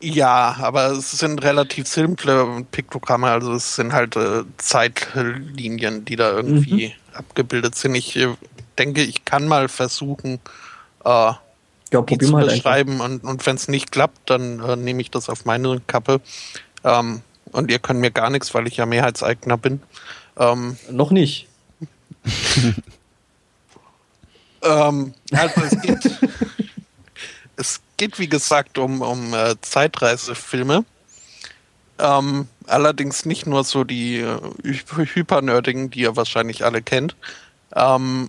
Ja, 0.04 0.56
aber 0.60 0.90
es 0.90 1.12
sind 1.12 1.44
relativ 1.44 1.86
simple 1.86 2.66
Piktogramme, 2.72 3.28
also 3.28 3.52
es 3.52 3.76
sind 3.76 3.92
halt 3.92 4.16
äh, 4.16 4.42
Zeitlinien, 4.56 6.04
die 6.04 6.16
da 6.16 6.32
irgendwie 6.32 6.92
abgebildet 7.14 7.76
sind. 7.76 7.94
Ich 7.94 8.16
äh, 8.16 8.34
denke, 8.78 9.02
ich 9.04 9.24
kann 9.24 9.46
mal 9.46 9.68
versuchen, 9.68 10.40
äh, 11.04 11.08
ja, 11.08 11.38
die 11.92 12.18
zu 12.18 12.34
halt 12.34 12.48
einfach. 12.48 12.56
beschreiben 12.56 13.00
und, 13.00 13.22
und 13.22 13.46
wenn 13.46 13.54
es 13.54 13.68
nicht 13.68 13.92
klappt, 13.92 14.28
dann 14.28 14.58
äh, 14.58 14.74
nehme 14.74 15.00
ich 15.02 15.12
das 15.12 15.28
auf 15.28 15.44
meine 15.44 15.80
Kappe. 15.86 16.20
Ähm, 16.82 17.20
und 17.52 17.70
ihr 17.70 17.78
könnt 17.78 18.00
mir 18.00 18.10
gar 18.10 18.30
nichts, 18.30 18.52
weil 18.54 18.66
ich 18.66 18.76
ja 18.76 18.86
Mehrheitseigner 18.86 19.56
bin. 19.56 19.82
Ähm, 20.36 20.76
Noch 20.90 21.10
nicht. 21.10 21.48
Ähm, 24.62 25.14
also 25.32 25.60
es 25.60 25.80
geht, 25.82 26.10
es 27.56 27.80
geht 27.96 28.18
wie 28.18 28.28
gesagt 28.28 28.78
um, 28.78 29.00
um 29.02 29.34
äh, 29.34 29.56
Zeitreisefilme. 29.60 30.84
Ähm, 31.98 32.48
allerdings 32.66 33.24
nicht 33.26 33.46
nur 33.46 33.64
so 33.64 33.84
die 33.84 34.18
äh, 34.18 34.38
hy- 34.62 35.14
hypernerdigen, 35.14 35.90
die 35.90 36.00
ihr 36.00 36.16
wahrscheinlich 36.16 36.64
alle 36.64 36.82
kennt, 36.82 37.16
ähm, 37.74 38.28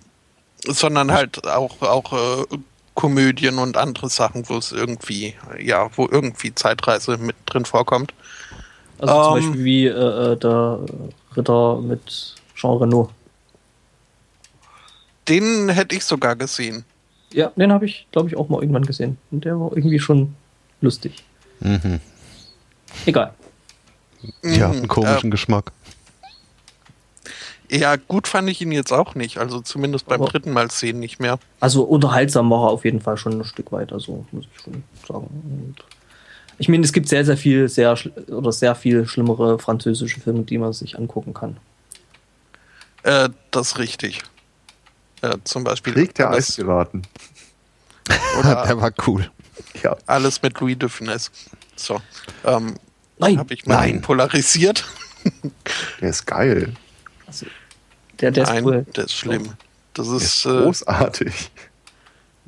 sondern 0.66 1.12
halt 1.12 1.46
auch, 1.46 1.82
auch 1.82 2.12
äh, 2.12 2.58
Komödien 2.94 3.58
und 3.58 3.76
andere 3.76 4.08
Sachen, 4.08 4.48
wo 4.48 4.56
es 4.56 4.72
irgendwie, 4.72 5.34
ja, 5.60 5.88
wo 5.96 6.08
irgendwie 6.10 6.54
Zeitreise 6.54 7.16
mit 7.16 7.36
drin 7.46 7.64
vorkommt. 7.64 8.12
Also 9.08 9.22
zum 9.30 9.36
Ähm. 9.38 9.46
Beispiel 9.48 9.64
wie 9.64 9.86
äh, 9.86 10.32
äh, 10.32 10.36
der 10.36 10.78
Ritter 11.36 11.80
mit 11.80 12.34
Jean 12.54 12.76
Reno. 12.78 13.10
Den 15.28 15.68
hätte 15.70 15.96
ich 15.96 16.04
sogar 16.04 16.36
gesehen. 16.36 16.84
Ja, 17.32 17.50
den 17.56 17.72
habe 17.72 17.86
ich, 17.86 18.06
glaube 18.12 18.28
ich, 18.28 18.36
auch 18.36 18.48
mal 18.48 18.60
irgendwann 18.60 18.84
gesehen. 18.84 19.18
Und 19.30 19.44
der 19.44 19.58
war 19.58 19.72
irgendwie 19.74 19.98
schon 19.98 20.34
lustig. 20.80 21.24
Mhm. 21.60 22.00
Egal. 23.06 23.34
Ja, 24.42 24.68
Mhm, 24.68 24.74
einen 24.76 24.88
komischen 24.88 25.30
Geschmack. 25.30 25.72
Äh, 27.70 27.78
ja, 27.78 27.96
gut 27.96 28.28
fand 28.28 28.48
ich 28.50 28.60
ihn 28.60 28.70
jetzt 28.72 28.92
auch 28.92 29.14
nicht. 29.14 29.38
Also 29.38 29.60
zumindest 29.60 30.06
beim 30.06 30.20
Aber- 30.22 30.30
dritten 30.30 30.52
Mal 30.52 30.70
sehen 30.70 31.00
nicht 31.00 31.18
mehr. 31.20 31.38
Also 31.60 31.82
unterhaltsam 31.82 32.50
war 32.50 32.68
er 32.68 32.70
auf 32.70 32.84
jeden 32.84 33.00
Fall 33.00 33.16
schon 33.16 33.40
ein 33.40 33.44
Stück 33.44 33.72
weit, 33.72 33.92
also 33.92 34.24
muss 34.30 34.44
ich 34.54 34.60
schon 34.62 34.84
sagen. 35.08 35.26
Und 35.26 35.76
ich 36.58 36.68
meine, 36.68 36.84
es 36.84 36.92
gibt 36.92 37.08
sehr, 37.08 37.24
sehr 37.24 37.36
viel, 37.36 37.68
sehr 37.68 37.96
oder 38.28 38.52
sehr 38.52 38.74
viel 38.74 39.06
schlimmere 39.06 39.58
französische 39.58 40.20
Filme, 40.20 40.42
die 40.42 40.58
man 40.58 40.72
sich 40.72 40.96
angucken 40.96 41.34
kann. 41.34 41.56
Äh, 43.02 43.28
das 43.50 43.68
ist 43.72 43.78
richtig. 43.78 44.22
Äh, 45.22 45.36
zum 45.44 45.64
Beispiel 45.64 45.92
Krieg 45.92 46.14
der 46.14 46.30
alles, 46.30 46.50
Eispiraten. 46.50 47.02
oder 48.38 48.64
Der 48.66 48.80
war 48.80 48.92
cool. 49.06 49.30
Ja, 49.82 49.96
alles 50.06 50.42
mit 50.42 50.58
Louis 50.60 50.78
de 50.78 50.88
Funès. 50.88 51.30
So, 51.76 52.00
ähm, 52.44 52.74
Nein, 53.18 53.38
habe 53.38 53.54
ich 53.54 53.66
mal 53.66 53.76
Nein. 53.76 54.00
polarisiert. 54.02 54.84
der 56.00 56.10
ist 56.10 56.26
geil. 56.26 56.74
also, 57.26 57.46
der, 58.20 58.30
der 58.30 58.44
ist 58.44 58.48
Nein, 58.50 58.64
cool. 58.64 58.86
der 58.96 59.04
ist 59.04 59.12
schlimm. 59.14 59.52
Das 59.94 60.08
Der 60.08 60.16
ist, 60.16 60.24
ist 60.24 60.46
äh, 60.46 60.62
großartig. 60.62 61.50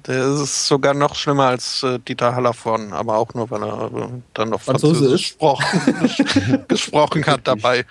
Der 0.07 0.27
ist 0.43 0.67
sogar 0.67 0.95
noch 0.95 1.15
schlimmer 1.15 1.47
als 1.47 1.83
äh, 1.83 1.99
Dieter 1.99 2.35
Hallervorn, 2.35 2.93
aber 2.93 3.17
auch 3.17 3.35
nur, 3.35 3.51
weil 3.51 3.63
er 3.63 3.91
äh, 3.93 4.09
dann 4.35 4.51
noch 4.51 4.61
Französisch 4.61 5.13
ist. 5.13 5.39
gesprochen, 5.39 6.65
gesprochen 6.69 7.27
hat 7.27 7.41
dabei. 7.45 7.85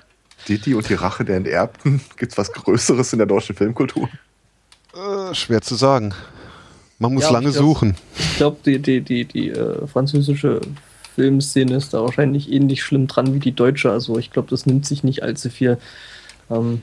Didi 0.47 0.75
und 0.75 0.87
die 0.87 0.93
Rache 0.93 1.25
der 1.25 1.37
Enterbten. 1.37 2.01
Gibt's 2.17 2.37
was 2.37 2.51
Größeres 2.51 3.11
in 3.13 3.19
der 3.19 3.25
deutschen 3.27 3.55
Filmkultur? 3.55 4.07
Äh, 4.93 5.33
schwer 5.33 5.61
zu 5.61 5.75
sagen. 5.75 6.13
Man 6.99 7.13
muss 7.13 7.23
Ja, 7.23 7.31
lange 7.31 7.49
ich 7.49 7.55
glaub- 7.55 7.65
suchen. 7.65 7.95
Ich 8.17 8.37
glaube, 8.37 8.57
die, 8.65 8.79
die, 8.79 9.01
die, 9.01 9.25
die 9.25 9.49
äh, 9.49 9.85
französische 9.87 10.61
Filmszene 11.15 11.75
ist 11.75 11.93
da 11.93 12.01
wahrscheinlich 12.01 12.51
ähnlich 12.51 12.83
schlimm 12.83 13.07
dran 13.07 13.33
wie 13.33 13.39
die 13.39 13.51
deutsche. 13.53 13.91
Also 13.91 14.17
ich 14.17 14.31
glaube, 14.31 14.49
das 14.49 14.65
nimmt 14.65 14.85
sich 14.85 15.03
nicht 15.03 15.23
allzu 15.23 15.49
viel. 15.49 15.77
Ähm, 16.49 16.81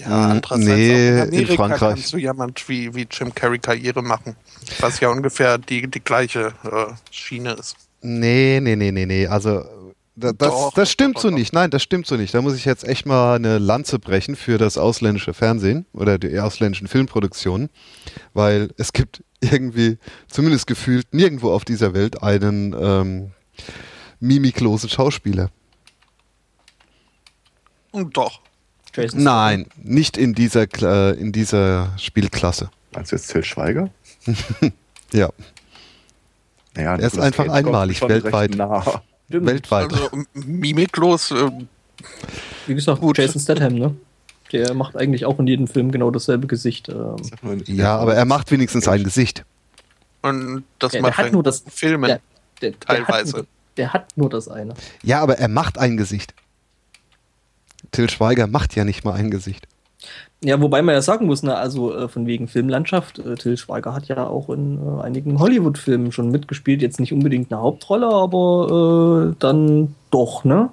Ja, 0.00 0.06
Hm, 0.06 0.30
andererseits 0.30 0.66
nee, 0.66 1.08
in 1.08 1.14
in 1.16 1.22
Amerika 1.22 1.54
Frankreich. 1.56 1.78
kannst 1.80 2.12
du 2.12 2.16
jemand 2.18 2.68
wie, 2.68 2.94
wie 2.94 3.06
Jim 3.10 3.34
Carrey 3.34 3.58
Karriere 3.58 4.02
machen, 4.02 4.36
was 4.80 5.00
ja 5.00 5.08
ungefähr 5.10 5.58
die, 5.58 5.88
die 5.88 6.00
gleiche 6.00 6.52
äh, 6.64 6.92
Schiene 7.10 7.52
ist. 7.52 7.76
Nee, 8.02 8.60
nee, 8.62 8.76
nee, 8.76 8.92
nee, 8.92 9.06
nee. 9.06 9.26
Also 9.26 9.64
da, 10.16 10.32
das, 10.32 10.48
Doch, 10.50 10.74
das 10.74 10.90
stimmt 10.90 11.16
doch, 11.16 11.22
so 11.22 11.30
doch. 11.30 11.36
nicht. 11.36 11.52
Nein, 11.52 11.70
das 11.70 11.82
stimmt 11.82 12.06
so 12.06 12.16
nicht. 12.16 12.34
Da 12.34 12.42
muss 12.42 12.54
ich 12.56 12.64
jetzt 12.64 12.84
echt 12.84 13.06
mal 13.06 13.36
eine 13.36 13.58
Lanze 13.58 13.98
brechen 13.98 14.36
für 14.36 14.58
das 14.58 14.76
ausländische 14.78 15.34
Fernsehen 15.34 15.86
oder 15.92 16.18
die 16.18 16.38
ausländischen 16.38 16.88
Filmproduktionen, 16.88 17.70
weil 18.34 18.70
es 18.76 18.92
gibt 18.92 19.22
irgendwie, 19.40 19.98
zumindest 20.28 20.66
gefühlt, 20.66 21.12
nirgendwo 21.14 21.52
auf 21.52 21.64
dieser 21.64 21.94
Welt 21.94 22.22
einen 22.22 22.74
ähm, 22.78 23.30
mimiklosen 24.18 24.88
Schauspieler. 24.90 25.50
Und 27.92 28.16
doch. 28.16 28.40
Jason 28.94 29.22
Nein, 29.22 29.66
nicht 29.82 30.16
in 30.16 30.34
dieser, 30.34 30.62
Kla- 30.62 31.12
in 31.12 31.32
dieser 31.32 31.92
Spielklasse. 31.98 32.70
Meinst 32.92 33.12
du 33.12 33.16
jetzt 33.16 33.28
Till 33.30 33.44
Schweiger? 33.44 33.90
Ja, 35.12 35.28
Naja, 36.76 36.92
Er 36.94 36.98
ist 37.00 37.14
Nicolas 37.14 37.24
einfach 37.26 37.48
einmalig, 37.52 38.00
weltweit. 38.02 38.54
Nah. 38.54 39.02
Weltweit. 39.28 39.92
Also 39.92 40.08
mimiklos, 40.34 41.32
äh, 41.32 41.50
Wie 42.68 42.74
gesagt, 42.76 43.00
Gut. 43.00 43.18
Jason 43.18 43.40
Statham, 43.40 43.74
ne? 43.74 43.96
Der 44.52 44.72
macht 44.74 44.96
eigentlich 44.96 45.24
auch 45.26 45.38
in 45.40 45.46
jedem 45.48 45.66
Film 45.68 45.90
genau 45.90 46.10
dasselbe 46.12 46.46
Gesicht. 46.46 46.88
Ähm, 46.88 47.16
ja, 47.66 47.96
aber 47.98 48.14
er 48.14 48.24
macht 48.24 48.50
wenigstens 48.52 48.86
ein 48.88 49.02
Gesicht. 49.04 49.44
und 50.22 50.64
das 50.78 50.92
der 50.92 51.02
macht 51.02 51.18
hat 51.18 51.26
er 51.26 51.32
nur 51.32 51.42
das 51.42 51.60
in 51.62 51.70
Filmen. 51.70 52.06
Der, 52.08 52.20
der, 52.60 52.70
der, 52.72 52.98
hat 52.98 53.06
Teilweise. 53.06 53.36
nur, 53.38 53.46
der 53.76 53.92
hat 53.92 54.16
nur 54.16 54.30
das 54.30 54.48
eine. 54.48 54.74
Ja, 55.02 55.20
aber 55.22 55.38
er 55.38 55.48
macht 55.48 55.78
ein 55.78 55.96
Gesicht. 55.96 56.34
Till 57.90 58.08
Schweiger 58.10 58.46
macht 58.46 58.76
ja 58.76 58.84
nicht 58.84 59.04
mal 59.04 59.14
ein 59.14 59.30
Gesicht. 59.30 59.66
Ja, 60.42 60.60
wobei 60.60 60.80
man 60.80 60.94
ja 60.94 61.02
sagen 61.02 61.26
muss, 61.26 61.42
ne, 61.42 61.54
also 61.54 61.94
äh, 61.94 62.08
von 62.08 62.26
wegen 62.26 62.48
Filmlandschaft, 62.48 63.18
äh, 63.18 63.34
Till 63.34 63.58
Schweiger 63.58 63.94
hat 63.94 64.08
ja 64.08 64.26
auch 64.26 64.48
in 64.48 64.78
äh, 64.78 65.02
einigen 65.02 65.38
Hollywood-Filmen 65.38 66.12
schon 66.12 66.30
mitgespielt, 66.30 66.80
jetzt 66.80 66.98
nicht 66.98 67.12
unbedingt 67.12 67.52
eine 67.52 67.60
Hauptrolle, 67.60 68.06
aber 68.06 69.32
äh, 69.32 69.36
dann 69.38 69.94
doch, 70.10 70.44
ne? 70.44 70.70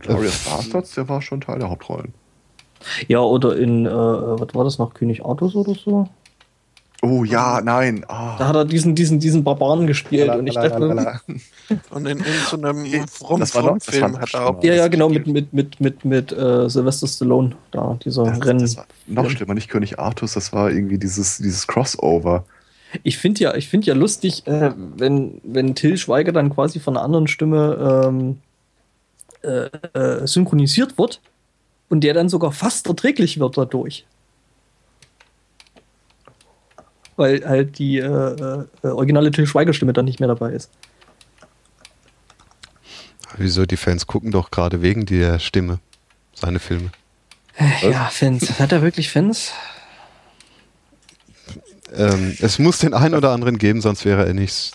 Glorious 0.00 0.44
Bastards, 0.44 0.94
der 0.94 1.08
war 1.08 1.22
schon 1.22 1.40
Teil 1.40 1.58
der 1.58 1.70
Hauptrollen. 1.70 2.12
Ja, 3.08 3.20
oder 3.20 3.56
in, 3.56 3.86
äh, 3.86 3.90
was 3.90 4.54
war 4.54 4.64
das 4.64 4.78
noch, 4.78 4.92
König 4.92 5.24
Artus 5.24 5.54
oder 5.54 5.74
so? 5.74 6.08
Oh 7.04 7.22
ja, 7.22 7.60
nein. 7.62 8.02
Ah. 8.08 8.36
Da 8.38 8.48
hat 8.48 8.56
er 8.56 8.64
diesen, 8.64 8.94
diesen, 8.94 9.18
diesen 9.18 9.44
Barbaren 9.44 9.86
gespielt 9.86 10.34
und 10.34 10.46
ich 10.46 10.54
dachte. 10.54 11.20
Und 11.90 12.06
in, 12.06 12.18
in 12.18 12.24
so 12.48 12.56
einem 12.56 12.82
das 13.38 13.54
war 13.54 13.78
Film 13.78 14.12
noch 14.12 14.20
hat 14.20 14.32
er 14.32 14.46
auch. 14.46 14.62
ja, 14.62 14.72
ja, 14.72 14.88
genau, 14.88 15.10
mit, 15.10 15.26
mit, 15.26 15.52
mit, 15.52 15.80
mit, 15.80 16.04
mit 16.06 16.32
äh, 16.32 16.68
Sylvester 16.70 17.06
Stallone, 17.06 17.56
da, 17.72 17.98
dieser 18.02 18.24
Das, 18.24 18.46
Rennen. 18.46 18.60
das 18.60 18.78
war 18.78 18.86
noch 19.06 19.28
schlimmer, 19.28 19.52
nicht 19.52 19.68
König 19.68 19.98
Artus, 19.98 20.32
das 20.32 20.54
war 20.54 20.70
irgendwie 20.70 20.96
dieses, 20.96 21.36
dieses 21.36 21.66
Crossover. 21.66 22.46
Ich 23.02 23.18
finde 23.18 23.42
ja, 23.42 23.54
ich 23.54 23.68
finde 23.68 23.86
ja 23.86 23.94
lustig, 23.94 24.46
äh, 24.46 24.72
wenn, 24.96 25.42
wenn 25.42 25.74
Till 25.74 25.98
Schweiger 25.98 26.32
dann 26.32 26.54
quasi 26.54 26.80
von 26.80 26.96
einer 26.96 27.04
anderen 27.04 27.26
Stimme 27.26 28.06
ähm, 28.06 28.38
äh, 29.42 29.68
äh, 29.98 30.26
synchronisiert 30.26 30.96
wird 30.96 31.20
und 31.90 32.02
der 32.02 32.14
dann 32.14 32.30
sogar 32.30 32.52
fast 32.52 32.86
erträglich 32.86 33.38
wird 33.38 33.58
dadurch. 33.58 34.06
Weil 37.16 37.46
halt 37.46 37.78
die 37.78 37.98
äh, 37.98 38.04
äh, 38.06 38.64
originale 38.86 39.30
Till 39.30 39.46
Schweiger-Stimme 39.46 39.92
dann 39.92 40.04
nicht 40.04 40.18
mehr 40.20 40.28
dabei 40.28 40.50
ist. 40.52 40.70
Wieso? 43.36 43.66
Die 43.66 43.76
Fans 43.76 44.06
gucken 44.06 44.30
doch 44.30 44.50
gerade 44.50 44.82
wegen 44.82 45.06
der 45.06 45.38
Stimme 45.38 45.78
seine 46.34 46.58
Filme. 46.58 46.90
Äh, 47.56 47.90
Ja, 47.90 48.06
Fans. 48.06 48.58
Hat 48.58 48.72
er 48.72 48.82
wirklich 48.82 49.10
Fans? 49.10 49.52
Ähm, 51.96 52.36
es 52.40 52.58
muss 52.58 52.78
den 52.78 52.94
einen 52.94 53.14
oder 53.14 53.30
anderen 53.30 53.58
geben, 53.58 53.80
sonst 53.80 54.04
wäre 54.04 54.26
er 54.26 54.34
nicht 54.34 54.72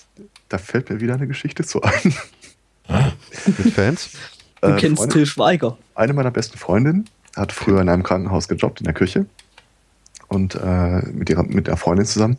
Da 0.48 0.58
fällt 0.58 0.90
mir 0.90 1.02
wieder 1.02 1.16
eine 1.16 1.28
Geschichte 1.28 1.64
zu 1.66 1.82
ein. 1.82 2.14
mit 3.58 3.74
Fans. 3.74 4.12
Du 4.62 4.68
Äh, 4.70 4.78
kennst 4.78 5.00
Freunde- 5.00 5.14
Till 5.14 5.26
Schweiger. 5.26 5.78
Eine 5.96 6.14
meiner 6.14 6.32
besten 6.32 6.58
Freundinnen 6.58 7.10
hat 7.36 7.52
früher 7.52 7.82
in 7.82 7.90
einem 7.90 8.04
Krankenhaus 8.04 8.48
gejobbt, 8.48 8.80
in 8.82 8.86
der 8.86 8.94
Küche. 8.94 9.26
Und 10.30 10.56
äh, 10.56 11.02
mit 11.12 11.30
ihrer 11.30 11.44
mit 11.44 11.68
der 11.68 11.78
Freundin 11.78 12.06
zusammen. 12.06 12.38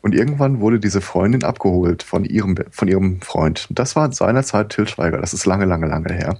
Und 0.00 0.14
irgendwann 0.14 0.60
wurde 0.60 0.80
diese 0.80 1.00
Freundin 1.00 1.44
abgeholt 1.44 2.02
von 2.02 2.24
ihrem 2.24 2.56
von 2.70 2.88
ihrem 2.88 3.20
Freund. 3.20 3.66
Und 3.68 3.78
das 3.78 3.94
war 3.94 4.12
seinerzeit 4.12 4.70
Till 4.70 4.88
Schweiger. 4.88 5.20
Das 5.20 5.34
ist 5.34 5.46
lange, 5.46 5.64
lange, 5.64 5.86
lange 5.86 6.12
her. 6.12 6.38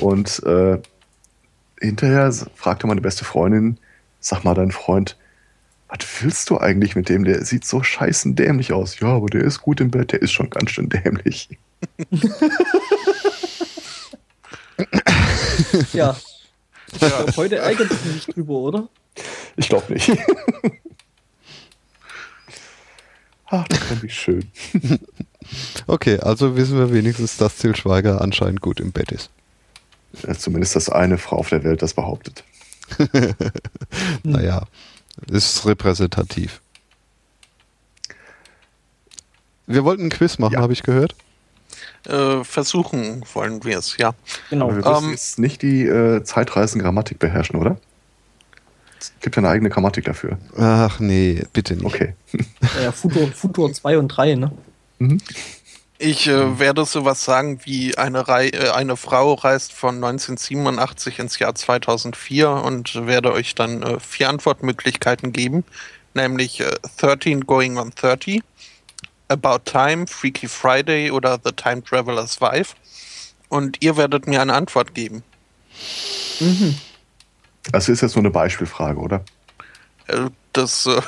Und 0.00 0.42
äh, 0.44 0.78
hinterher 1.80 2.32
fragte 2.54 2.86
meine 2.86 3.00
beste 3.00 3.24
Freundin, 3.24 3.78
sag 4.20 4.44
mal, 4.44 4.54
dein 4.54 4.72
Freund, 4.72 5.16
was 5.88 5.98
willst 6.20 6.50
du 6.50 6.58
eigentlich 6.58 6.96
mit 6.96 7.08
dem? 7.08 7.24
Der 7.24 7.44
sieht 7.44 7.64
so 7.64 7.82
scheißen 7.82 8.34
dämlich 8.34 8.72
aus. 8.72 8.98
Ja, 9.00 9.08
aber 9.08 9.26
der 9.26 9.42
ist 9.42 9.60
gut 9.60 9.80
im 9.80 9.90
Bett, 9.90 10.12
der 10.12 10.22
ist 10.22 10.32
schon 10.32 10.50
ganz 10.50 10.70
schön 10.70 10.88
dämlich. 10.88 11.48
ja. 15.92 16.16
Ich 16.92 16.98
glaube, 16.98 17.32
heute 17.36 17.56
ärgert 17.56 17.90
sich 17.90 18.04
nicht 18.14 18.36
drüber, 18.36 18.54
oder? 18.54 18.88
Ich 19.56 19.68
glaube 19.68 19.92
nicht. 19.92 20.10
Ach, 23.48 23.66
das 23.68 23.78
fand 23.78 24.04
ich 24.04 24.14
schön. 24.14 24.50
Okay, 25.86 26.18
also 26.18 26.56
wissen 26.56 26.76
wir 26.76 26.92
wenigstens, 26.92 27.36
dass 27.36 27.56
Till 27.58 27.76
Schweiger 27.76 28.20
anscheinend 28.20 28.60
gut 28.60 28.80
im 28.80 28.90
Bett 28.90 29.12
ist. 29.12 29.30
Ja, 30.26 30.34
zumindest 30.34 30.74
das 30.74 30.88
eine 30.88 31.18
Frau 31.18 31.36
auf 31.36 31.50
der 31.50 31.62
Welt 31.62 31.82
das 31.82 31.94
behauptet. 31.94 32.42
naja, 34.24 34.64
ist 35.30 35.64
repräsentativ. 35.66 36.60
Wir 39.68 39.84
wollten 39.84 40.06
ein 40.06 40.10
Quiz 40.10 40.38
machen, 40.38 40.54
Ja. 40.54 40.62
habe 40.62 40.72
ich 40.72 40.82
gehört. 40.82 41.14
Äh, 42.08 42.44
versuchen 42.44 43.24
wollen 43.34 43.64
wir 43.64 43.78
es, 43.78 43.96
ja. 43.96 44.14
Genau. 44.50 44.70
Aber 44.70 44.76
wir 44.76 44.90
müssen 44.90 45.04
Ähm, 45.06 45.10
jetzt 45.10 45.38
nicht 45.38 45.62
die 45.62 45.82
äh, 45.82 46.22
Zeitreisen-Grammatik 46.22 47.18
beherrschen, 47.18 47.56
oder? 47.56 47.78
Es 48.98 49.12
gibt 49.20 49.36
ja 49.36 49.40
eine 49.40 49.50
eigene 49.50 49.70
Grammatik 49.70 50.04
dafür. 50.04 50.38
Ach 50.56 51.00
nee, 51.00 51.42
bitte 51.52 51.74
nicht. 51.74 51.84
Okay. 51.84 52.14
Ja, 52.82 52.92
Futur, 52.92 53.28
Futur 53.28 53.72
2 53.72 53.98
und 53.98 54.08
3, 54.08 54.34
ne? 54.34 54.52
Mhm. 54.98 55.18
Ich 55.98 56.26
äh, 56.26 56.58
werde 56.58 56.84
sowas 56.84 57.24
sagen 57.24 57.60
wie 57.64 57.96
eine, 57.96 58.28
Rei 58.28 58.48
äh, 58.48 58.70
eine 58.70 58.96
Frau 58.96 59.32
reist 59.32 59.72
von 59.72 59.96
1987 59.96 61.18
ins 61.18 61.38
Jahr 61.38 61.54
2004 61.54 62.50
und 62.50 63.06
werde 63.06 63.32
euch 63.32 63.54
dann 63.54 63.82
äh, 63.82 63.98
vier 63.98 64.28
Antwortmöglichkeiten 64.28 65.32
geben, 65.32 65.64
nämlich 66.12 66.60
äh, 66.60 66.70
13 66.98 67.46
Going 67.46 67.78
on 67.78 67.92
30, 67.94 68.42
About 69.28 69.60
Time, 69.64 70.06
Freaky 70.06 70.48
Friday 70.48 71.10
oder 71.10 71.38
The 71.42 71.52
Time 71.52 71.82
Traveler's 71.82 72.40
Wife. 72.40 72.74
Und 73.48 73.82
ihr 73.82 73.96
werdet 73.96 74.26
mir 74.26 74.40
eine 74.40 74.54
Antwort 74.54 74.94
geben. 74.94 75.22
Mhm. 76.40 76.76
Das 77.72 77.88
ist 77.88 78.00
jetzt 78.00 78.14
nur 78.14 78.22
eine 78.22 78.30
Beispielfrage, 78.30 78.98
oder? 78.98 79.24
Äh, 80.06 80.30
das. 80.52 80.86
Äh, 80.86 81.00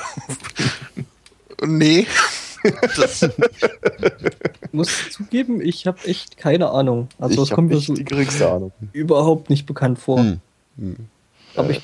nee. 1.65 2.07
das, 2.95 3.21
Ich 4.69 4.73
muss 4.73 5.09
zugeben, 5.09 5.61
ich 5.61 5.87
habe 5.87 6.05
echt 6.05 6.37
keine 6.37 6.69
Ahnung. 6.69 7.09
Also, 7.17 7.37
das 7.37 7.49
ich 7.49 7.55
kommt 7.55 7.69
mir 7.69 7.79
so 7.79 7.93
die 7.93 8.03
geringste 8.03 8.51
Ahnung. 8.51 8.71
überhaupt 8.93 9.49
nicht 9.49 9.65
bekannt 9.65 9.97
vor. 9.97 10.19
Hm. 10.19 10.39
Aber 11.55 11.71
ich, 11.71 11.81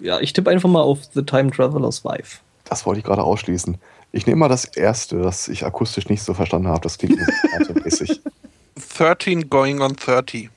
ja, 0.00 0.20
ich 0.20 0.34
tippe 0.34 0.50
einfach 0.50 0.68
mal 0.68 0.82
auf 0.82 0.98
The 1.14 1.22
Time 1.22 1.50
Traveler's 1.50 2.04
Wife. 2.04 2.40
Das 2.64 2.84
wollte 2.84 2.98
ich 2.98 3.04
gerade 3.06 3.22
ausschließen. 3.22 3.78
Ich 4.12 4.26
nehme 4.26 4.40
mal 4.40 4.48
das 4.48 4.64
erste, 4.66 5.18
das 5.22 5.48
ich 5.48 5.64
akustisch 5.64 6.08
nicht 6.08 6.22
so 6.22 6.34
verstanden 6.34 6.68
habe. 6.68 6.80
Das 6.82 6.98
klingt 6.98 7.18
musikalmäßig. 7.18 8.20
13 8.98 9.48
Going 9.48 9.80
on 9.80 9.96
30. 9.96 10.50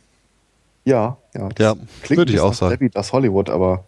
Ja, 0.83 1.17
ja. 1.33 1.49
Ja, 1.57 1.75
Klingt 2.03 2.17
würde 2.17 2.33
ich 2.33 2.39
auch 2.39 2.53
sagen. 2.53 2.79
Wie 2.79 2.89
das 2.89 3.11
Hollywood, 3.13 3.49
aber 3.49 3.85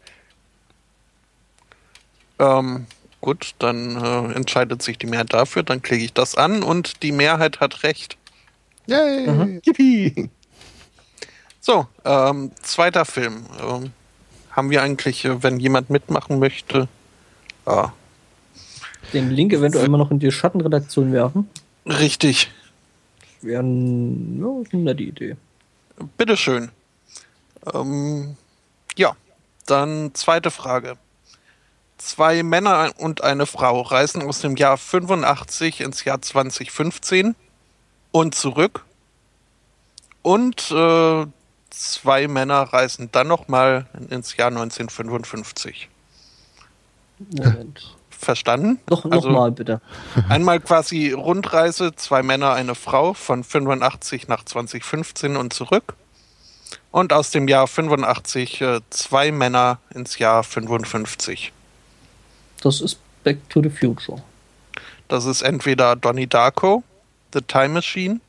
Ähm, 2.39 2.85
gut, 3.21 3.55
dann 3.59 3.95
äh, 4.01 4.33
entscheidet 4.33 4.81
sich 4.81 4.97
die 4.97 5.07
Mehrheit 5.07 5.33
dafür, 5.33 5.63
dann 5.63 5.81
klicke 5.81 6.03
ich 6.05 6.13
das 6.13 6.35
an 6.35 6.63
und 6.63 7.03
die 7.03 7.11
Mehrheit 7.11 7.59
hat 7.59 7.83
recht. 7.83 8.17
Yay! 8.87 9.27
Mhm. 9.27 9.61
yippie. 9.65 10.29
So, 11.59 11.87
ähm, 12.05 12.51
zweiter 12.61 13.05
Film. 13.05 13.45
Ähm, 13.61 13.91
haben 14.51 14.69
wir 14.69 14.81
eigentlich, 14.81 15.25
äh, 15.25 15.43
wenn 15.43 15.59
jemand 15.59 15.89
mitmachen 15.89 16.39
möchte, 16.39 16.87
ah, 17.65 17.89
Den 19.13 19.31
Link 19.31 19.53
eventuell 19.53 19.87
mal 19.89 19.97
noch 19.97 20.11
in 20.11 20.19
die 20.19 20.31
Schattenredaktion 20.31 21.11
werfen. 21.13 21.49
richtig, 21.85 22.51
Wäre 23.41 23.63
ein, 23.63 24.39
ja, 24.39 24.47
eine 24.73 24.81
nette 24.83 25.03
Idee. 25.03 25.35
bitteschön. 26.17 26.71
Ähm, 27.73 28.35
ja, 28.97 29.15
dann 29.65 30.11
zweite 30.13 30.51
Frage. 30.51 30.97
Zwei 31.97 32.43
Männer 32.43 32.91
und 32.97 33.23
eine 33.23 33.45
Frau 33.45 33.81
reisen 33.81 34.21
aus 34.21 34.41
dem 34.41 34.55
Jahr 34.55 34.77
85 34.77 35.81
ins 35.81 36.03
Jahr 36.03 36.21
2015 36.21 37.35
und 38.11 38.35
zurück. 38.35 38.85
Und 40.21 40.71
äh, 40.71 41.25
zwei 41.69 42.27
Männer 42.27 42.61
reisen 42.73 43.09
dann 43.11 43.27
nochmal 43.27 43.87
ins 44.09 44.35
Jahr 44.37 44.49
1955. 44.49 45.89
Moment. 47.19 47.96
Verstanden? 48.17 48.79
Noch, 48.89 49.05
noch 49.05 49.11
Also- 49.11 49.29
mal 49.29 49.51
bitte. 49.51 49.81
Einmal 50.29 50.59
quasi 50.59 51.11
Rundreise, 51.11 51.95
zwei 51.95 52.23
Männer, 52.23 52.53
eine 52.53 52.75
Frau 52.75 53.13
von 53.13 53.43
85 53.43 54.27
nach 54.27 54.43
2015 54.43 55.35
und 55.37 55.53
zurück. 55.53 55.95
Und 56.91 57.13
aus 57.13 57.31
dem 57.31 57.47
Jahr 57.47 57.67
85 57.67 58.61
äh, 58.61 58.79
zwei 58.89 59.31
Männer 59.31 59.79
ins 59.93 60.17
Jahr 60.19 60.43
55. 60.43 61.51
Das 62.61 62.81
ist 62.81 62.99
Back 63.23 63.47
to 63.49 63.61
the 63.61 63.69
Future. 63.69 64.21
Das 65.07 65.25
ist 65.25 65.41
entweder 65.41 65.95
Donnie 65.95 66.27
Darko, 66.27 66.83
The 67.33 67.41
Time 67.41 67.69
Machine, 67.69 68.19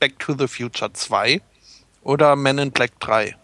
Back 0.00 0.18
to 0.18 0.34
the 0.36 0.48
Future 0.48 0.92
2 0.92 1.40
oder 2.02 2.34
Men 2.36 2.58
in 2.58 2.70
Black 2.72 2.98
3. 3.00 3.36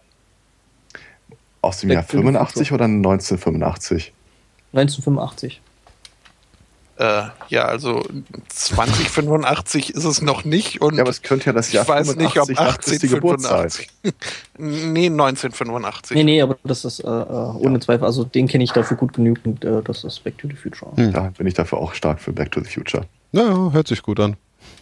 Aus 1.61 1.81
dem 1.81 1.89
Back 1.91 1.97
Jahr 1.97 2.07
to 2.07 2.17
the 2.17 2.23
85 2.23 2.69
Future. 2.69 2.75
oder 2.75 2.85
1985? 2.87 4.13
1985. 4.73 5.61
Äh, 7.03 7.23
ja, 7.49 7.65
also 7.65 8.05
2085 8.49 9.93
ist 9.93 10.05
es 10.05 10.23
noch 10.23 10.45
nicht 10.45 10.81
und 10.81 10.95
Ja, 10.95 11.01
aber 11.01 11.11
es 11.11 11.23
könnte 11.23 11.47
ja 11.47 11.53
das 11.53 11.73
Jahr 11.73 11.83
ich 11.83 11.89
weiß 11.89 12.15
nicht, 12.15 12.39
ob 12.39 12.47
85 12.47 12.57
nach 12.57 12.79
Christi 12.79 13.09
Geburt 13.09 13.41
sein. 13.41 13.65
1885. 13.65 13.91
nee, 14.59 15.07
1985. 15.07 16.15
Nee, 16.15 16.23
nee, 16.23 16.41
aber 16.41 16.59
das 16.63 16.85
ist 16.85 17.01
äh, 17.01 17.09
äh, 17.09 17.11
ohne 17.11 17.81
Zweifel. 17.81 18.05
Also 18.05 18.23
den 18.23 18.47
kenne 18.47 18.63
ich 18.63 18.71
dafür 18.71 18.97
gut 18.97 19.15
genügend. 19.15 19.65
Äh, 19.65 19.83
das 19.83 20.05
ist 20.05 20.23
Back 20.23 20.39
to 20.39 20.47
the 20.47 20.55
Future. 20.55 20.93
Hm. 20.97 21.13
Da 21.13 21.33
bin 21.37 21.49
ich 21.49 21.55
dafür 21.55 21.79
auch 21.79 21.93
stark 21.95 22.21
für 22.21 22.33
Back 22.33 22.53
to 22.53 22.63
the 22.63 22.71
Future. 22.71 23.05
Ja, 23.33 23.73
hört 23.73 23.89
sich 23.89 24.03
gut 24.03 24.21
an. 24.21 24.37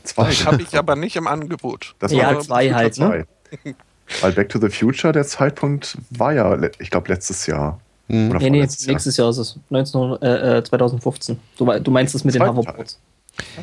Zwei. 0.05 0.31
Habe 0.31 0.61
ich 0.61 0.77
aber 0.77 0.97
nicht 0.97 1.17
im 1.17 1.27
Angebot. 1.27 1.95
Das 2.01 2.13
Ja, 2.13 2.35
war 2.35 2.41
zwei 2.41 2.75
halt, 2.75 2.99
ne? 2.99 3.25
zwei. 3.63 3.75
Weil 4.21 4.33
Back 4.33 4.51
to 4.51 4.61
the 4.61 4.69
Future, 4.69 5.15
der 5.15 5.25
Zeitpunkt 5.25 5.97
war 6.11 6.35
ja, 6.35 6.59
ich 6.81 6.91
glaube, 6.91 7.09
letztes 7.09 7.47
Jahr. 7.47 7.81
Hm. 8.11 8.31
Oder 8.31 8.39
Nee, 8.41 8.51
nee, 8.51 8.59
vorletztes 8.59 8.87
Jahr. 8.87 8.93
nächstes 8.95 9.17
Jahr 9.17 9.31
ist 9.31 9.37
es. 9.39 9.57
19, 9.71 10.23
äh, 10.23 10.59
äh, 10.59 10.65
2015. 10.65 11.39
Du, 11.57 11.65
mei- 11.65 11.79
du 11.81 11.91
meinst 11.91 12.15
das 12.15 12.25
mit 12.25 12.35
den 12.35 12.43
Hoverboards. 12.43 12.99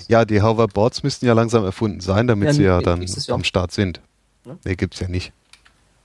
Ja, 0.08 0.26
die 0.26 0.42
Hoverboards 0.42 1.04
müssten 1.04 1.26
ja 1.26 1.34
langsam 1.34 1.64
erfunden 1.66 2.00
sein, 2.00 2.28
damit 2.28 2.48
Ja, 2.48 2.54
sie 2.54 2.64
ja 2.64 2.78
nee, 2.78 2.84
dann 2.84 3.00
nächstes 3.00 3.30
am 3.30 3.44
Start 3.44 3.72
sind. 3.72 4.00
Ne? 4.46 4.58
Nee, 4.64 4.76
gibt's 4.76 5.00
ja 5.00 5.08
nicht. 5.08 5.32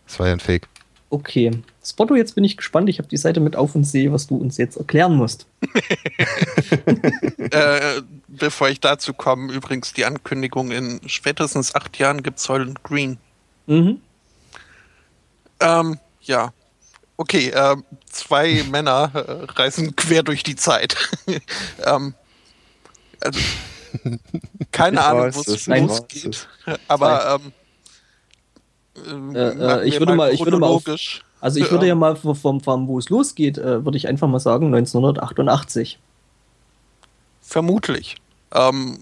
Das 0.06 0.18
war 0.18 0.26
ja 0.26 0.32
ein 0.32 0.40
Fake. 0.40 0.68
Okay. 1.10 1.50
Spotto, 1.84 2.14
jetzt 2.14 2.34
bin 2.34 2.42
ich 2.44 2.56
gespannt. 2.56 2.88
Ich 2.88 2.98
habe 2.98 3.08
die 3.08 3.16
Seite 3.18 3.40
mit 3.40 3.54
auf 3.54 3.74
und 3.74 3.84
sehe, 3.84 4.12
was 4.12 4.26
du 4.26 4.36
uns 4.36 4.56
jetzt 4.56 4.76
erklären 4.76 5.14
musst. 5.16 5.46
Äh, 7.50 8.00
bevor 8.28 8.68
ich 8.70 8.80
dazu 8.80 9.12
komme, 9.12 9.52
übrigens 9.52 9.92
die 9.92 10.04
Ankündigung, 10.06 10.70
in 10.70 11.00
spätestens 11.06 11.74
acht 11.74 11.98
Jahren 11.98 12.22
gibt 12.22 12.38
Soylent 12.38 12.82
Green. 12.82 13.18
Mhm. 13.66 14.00
Ähm, 15.60 15.98
ja. 16.22 16.52
Okay, 17.16 17.52
ähm, 17.54 17.84
zwei 18.06 18.62
Männer 18.70 19.10
äh, 19.14 19.52
reisen 19.52 19.94
quer 19.96 20.22
durch 20.22 20.42
die 20.42 20.56
Zeit. 20.56 20.96
ähm, 21.84 22.14
also, 23.20 23.38
keine 24.72 24.96
Ich 24.98 25.02
Ahnung, 25.04 25.34
wo 25.34 25.40
es 25.40 25.66
losgeht. 25.66 26.48
Aber 26.88 27.40
ähm, 27.40 27.52
Äh, 29.34 29.38
äh, 29.50 29.54
machen 29.54 29.86
ich 29.86 29.98
würde 29.98 30.14
mal- 30.14 30.32
ich 30.32 30.44
würde 30.44 30.58
mal 30.58 30.66
auf-. 30.68 30.84
Also 31.40 31.58
ich 31.58 31.70
würde 31.70 31.86
ja 31.88 31.94
mal 31.96 32.14
vom, 32.14 32.36
vom, 32.36 32.60
vom 32.60 32.86
wo 32.86 32.98
es 32.98 33.08
losgeht, 33.08 33.58
äh, 33.58 33.84
würde 33.84 33.96
ich 33.96 34.06
einfach 34.06 34.28
mal 34.28 34.38
sagen 34.38 34.66
1988. 34.66 35.98
Vermutlich. 37.40 38.16
Ähm, 38.54 38.98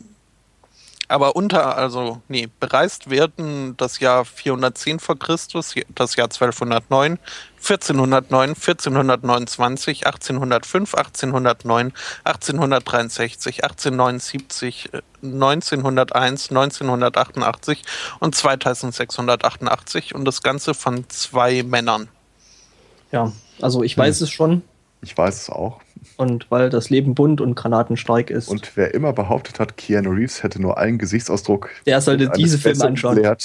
aber 1.10 1.34
unter, 1.34 1.76
also, 1.76 2.22
nee, 2.28 2.48
bereist 2.60 3.10
werden 3.10 3.76
das 3.76 3.98
Jahr 3.98 4.24
410 4.24 5.00
vor 5.00 5.18
Christus, 5.18 5.74
das 5.92 6.14
Jahr 6.14 6.26
1209, 6.26 7.18
1409, 7.56 8.50
1429, 8.50 10.06
1805, 10.06 10.94
1809, 10.94 11.92
1863, 12.22 13.64
1879, 13.64 14.90
äh, 14.92 15.00
1901, 15.22 16.50
1988 16.50 17.82
und 18.20 18.34
2688 18.36 20.14
und 20.14 20.24
das 20.24 20.42
Ganze 20.42 20.74
von 20.74 21.08
zwei 21.08 21.64
Männern. 21.64 22.08
Ja, 23.10 23.32
also 23.60 23.82
ich 23.82 23.98
weiß 23.98 24.20
es 24.20 24.30
schon. 24.30 24.62
Ich 25.02 25.16
weiß 25.16 25.42
es 25.42 25.50
auch. 25.50 25.80
Und 26.16 26.50
weil 26.50 26.70
das 26.70 26.90
Leben 26.90 27.14
bunt 27.14 27.40
und 27.40 27.54
granatenstark 27.54 28.30
ist. 28.30 28.48
Und 28.48 28.76
wer 28.76 28.94
immer 28.94 29.12
behauptet 29.12 29.58
hat, 29.58 29.76
Keanu 29.76 30.10
Reeves 30.10 30.42
hätte 30.42 30.60
nur 30.60 30.78
einen 30.78 30.98
Gesichtsausdruck, 30.98 31.70
der 31.86 32.00
sollte 32.00 32.30
diese 32.36 32.58
Filme 32.58 32.84
anschauen. 32.84 33.20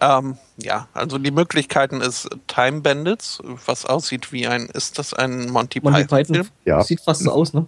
Ähm, 0.00 0.36
ja, 0.58 0.88
also 0.94 1.18
die 1.18 1.30
Möglichkeiten 1.30 2.00
ist 2.00 2.28
Time 2.46 2.82
Bandits, 2.82 3.40
was 3.44 3.84
aussieht 3.84 4.32
wie 4.32 4.46
ein, 4.46 4.66
ist 4.66 4.98
das 4.98 5.12
ein 5.12 5.50
Monty, 5.50 5.80
Monty 5.80 6.02
Python, 6.02 6.18
Python 6.18 6.34
Film? 6.34 6.48
Ja. 6.64 6.82
sieht 6.82 7.00
fast 7.00 7.22
so 7.22 7.32
aus, 7.32 7.52
ne? 7.52 7.66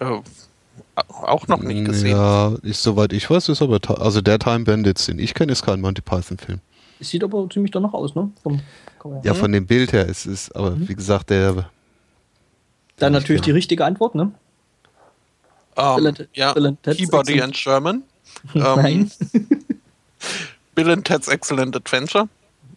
Äh, 0.00 0.20
auch 0.96 1.48
noch 1.48 1.62
nicht 1.62 1.86
gesehen. 1.86 2.16
Ja, 2.16 2.54
ist, 2.62 2.82
soweit 2.82 3.12
ich 3.12 3.28
weiß, 3.30 3.48
ist 3.48 3.62
aber, 3.62 3.80
also 4.00 4.20
der 4.20 4.38
Time 4.38 4.64
Bandits, 4.64 5.06
den 5.06 5.18
ich 5.18 5.34
kenne, 5.34 5.52
ist 5.52 5.64
kein 5.64 5.80
Monty 5.80 6.02
Python-Film. 7.00 7.04
Sieht 7.04 7.24
aber 7.24 7.48
ziemlich 7.50 7.70
danach 7.72 7.92
aus, 7.92 8.14
ne? 8.14 8.30
Komm, 8.42 8.60
komm. 8.98 9.20
Ja, 9.22 9.34
von 9.34 9.52
dem 9.52 9.66
Bild 9.66 9.92
her 9.92 10.06
ist 10.06 10.26
es, 10.26 10.50
aber 10.52 10.78
wie 10.78 10.94
gesagt, 10.94 11.30
der. 11.30 11.70
Dann 12.96 13.12
natürlich 13.12 13.42
die 13.42 13.50
richtige 13.50 13.84
Antwort, 13.84 14.14
ne? 14.14 14.32
Ähm, 15.76 15.96
Bill 15.96 16.28
ja, 16.34 16.52
Bill 16.52 16.66
and 16.66 16.82
Ted's 16.82 16.98
Peabody 16.98 17.32
Excellent- 17.34 17.44
and 17.44 17.56
Sherman. 17.56 18.02
Ähm, 18.54 18.62
Nein. 18.62 19.10
Bill 20.74 20.90
and 20.90 21.04
Ted's 21.04 21.26
Excellent 21.28 21.74
Adventure. 21.74 22.28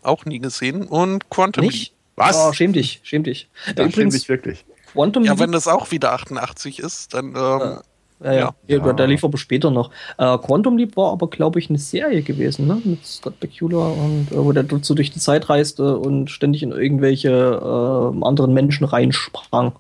Auch 0.02 0.26
nie 0.26 0.40
gesehen. 0.40 0.88
Und 0.88 1.30
Quantum 1.30 1.64
Leap. 1.64 1.74
Nicht? 1.74 1.94
Was? 2.16 2.38
Oh, 2.38 2.52
schäm 2.54 2.74
dich, 2.74 3.02
schäm 3.04 3.24
dich. 3.24 3.48
Da 3.76 3.86
Übrigens, 3.86 4.16
ich 4.16 4.30
wirklich. 4.30 4.66
Quantum 4.92 5.24
Ja, 5.24 5.34
Leap, 5.34 5.40
wenn 5.42 5.52
das 5.52 5.68
auch 5.68 5.92
wieder 5.92 6.14
88 6.14 6.80
ist, 6.80 7.14
dann. 7.14 7.36
Ähm, 7.36 7.80
ja, 8.24 8.32
ja, 8.32 8.54
ja. 8.68 8.86
ja. 8.86 8.94
der 8.94 9.08
lief 9.08 9.24
aber 9.24 9.38
später 9.38 9.72
noch. 9.72 9.92
Äh, 10.18 10.38
Quantum 10.38 10.78
Leap 10.78 10.96
war 10.96 11.12
aber, 11.12 11.30
glaube 11.30 11.60
ich, 11.60 11.70
eine 11.70 11.80
Serie 11.80 12.22
gewesen, 12.22 12.68
ne? 12.68 12.82
Mit 12.84 13.06
Scott 13.06 13.40
Bakula 13.40 13.88
und 13.88 14.28
äh, 14.32 14.38
wo 14.38 14.52
der 14.52 14.64
dort 14.64 14.86
so 14.86 14.94
durch 14.94 15.12
die 15.12 15.20
Zeit 15.20 15.50
reiste 15.50 15.98
und 15.98 16.30
ständig 16.30 16.64
in 16.64 16.72
irgendwelche 16.72 17.30
äh, 17.30 18.26
anderen 18.26 18.54
Menschen 18.54 18.86
reinsprang. 18.86 19.74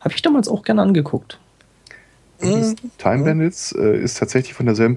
Habe 0.00 0.14
ich 0.14 0.22
damals 0.22 0.48
auch 0.48 0.62
gerne 0.62 0.82
angeguckt. 0.82 1.38
mh, 2.40 2.74
Time 2.98 3.24
Bandits 3.24 3.72
äh, 3.72 3.98
ist 3.98 4.18
tatsächlich 4.18 4.54
von 4.54 4.66
derselben 4.66 4.96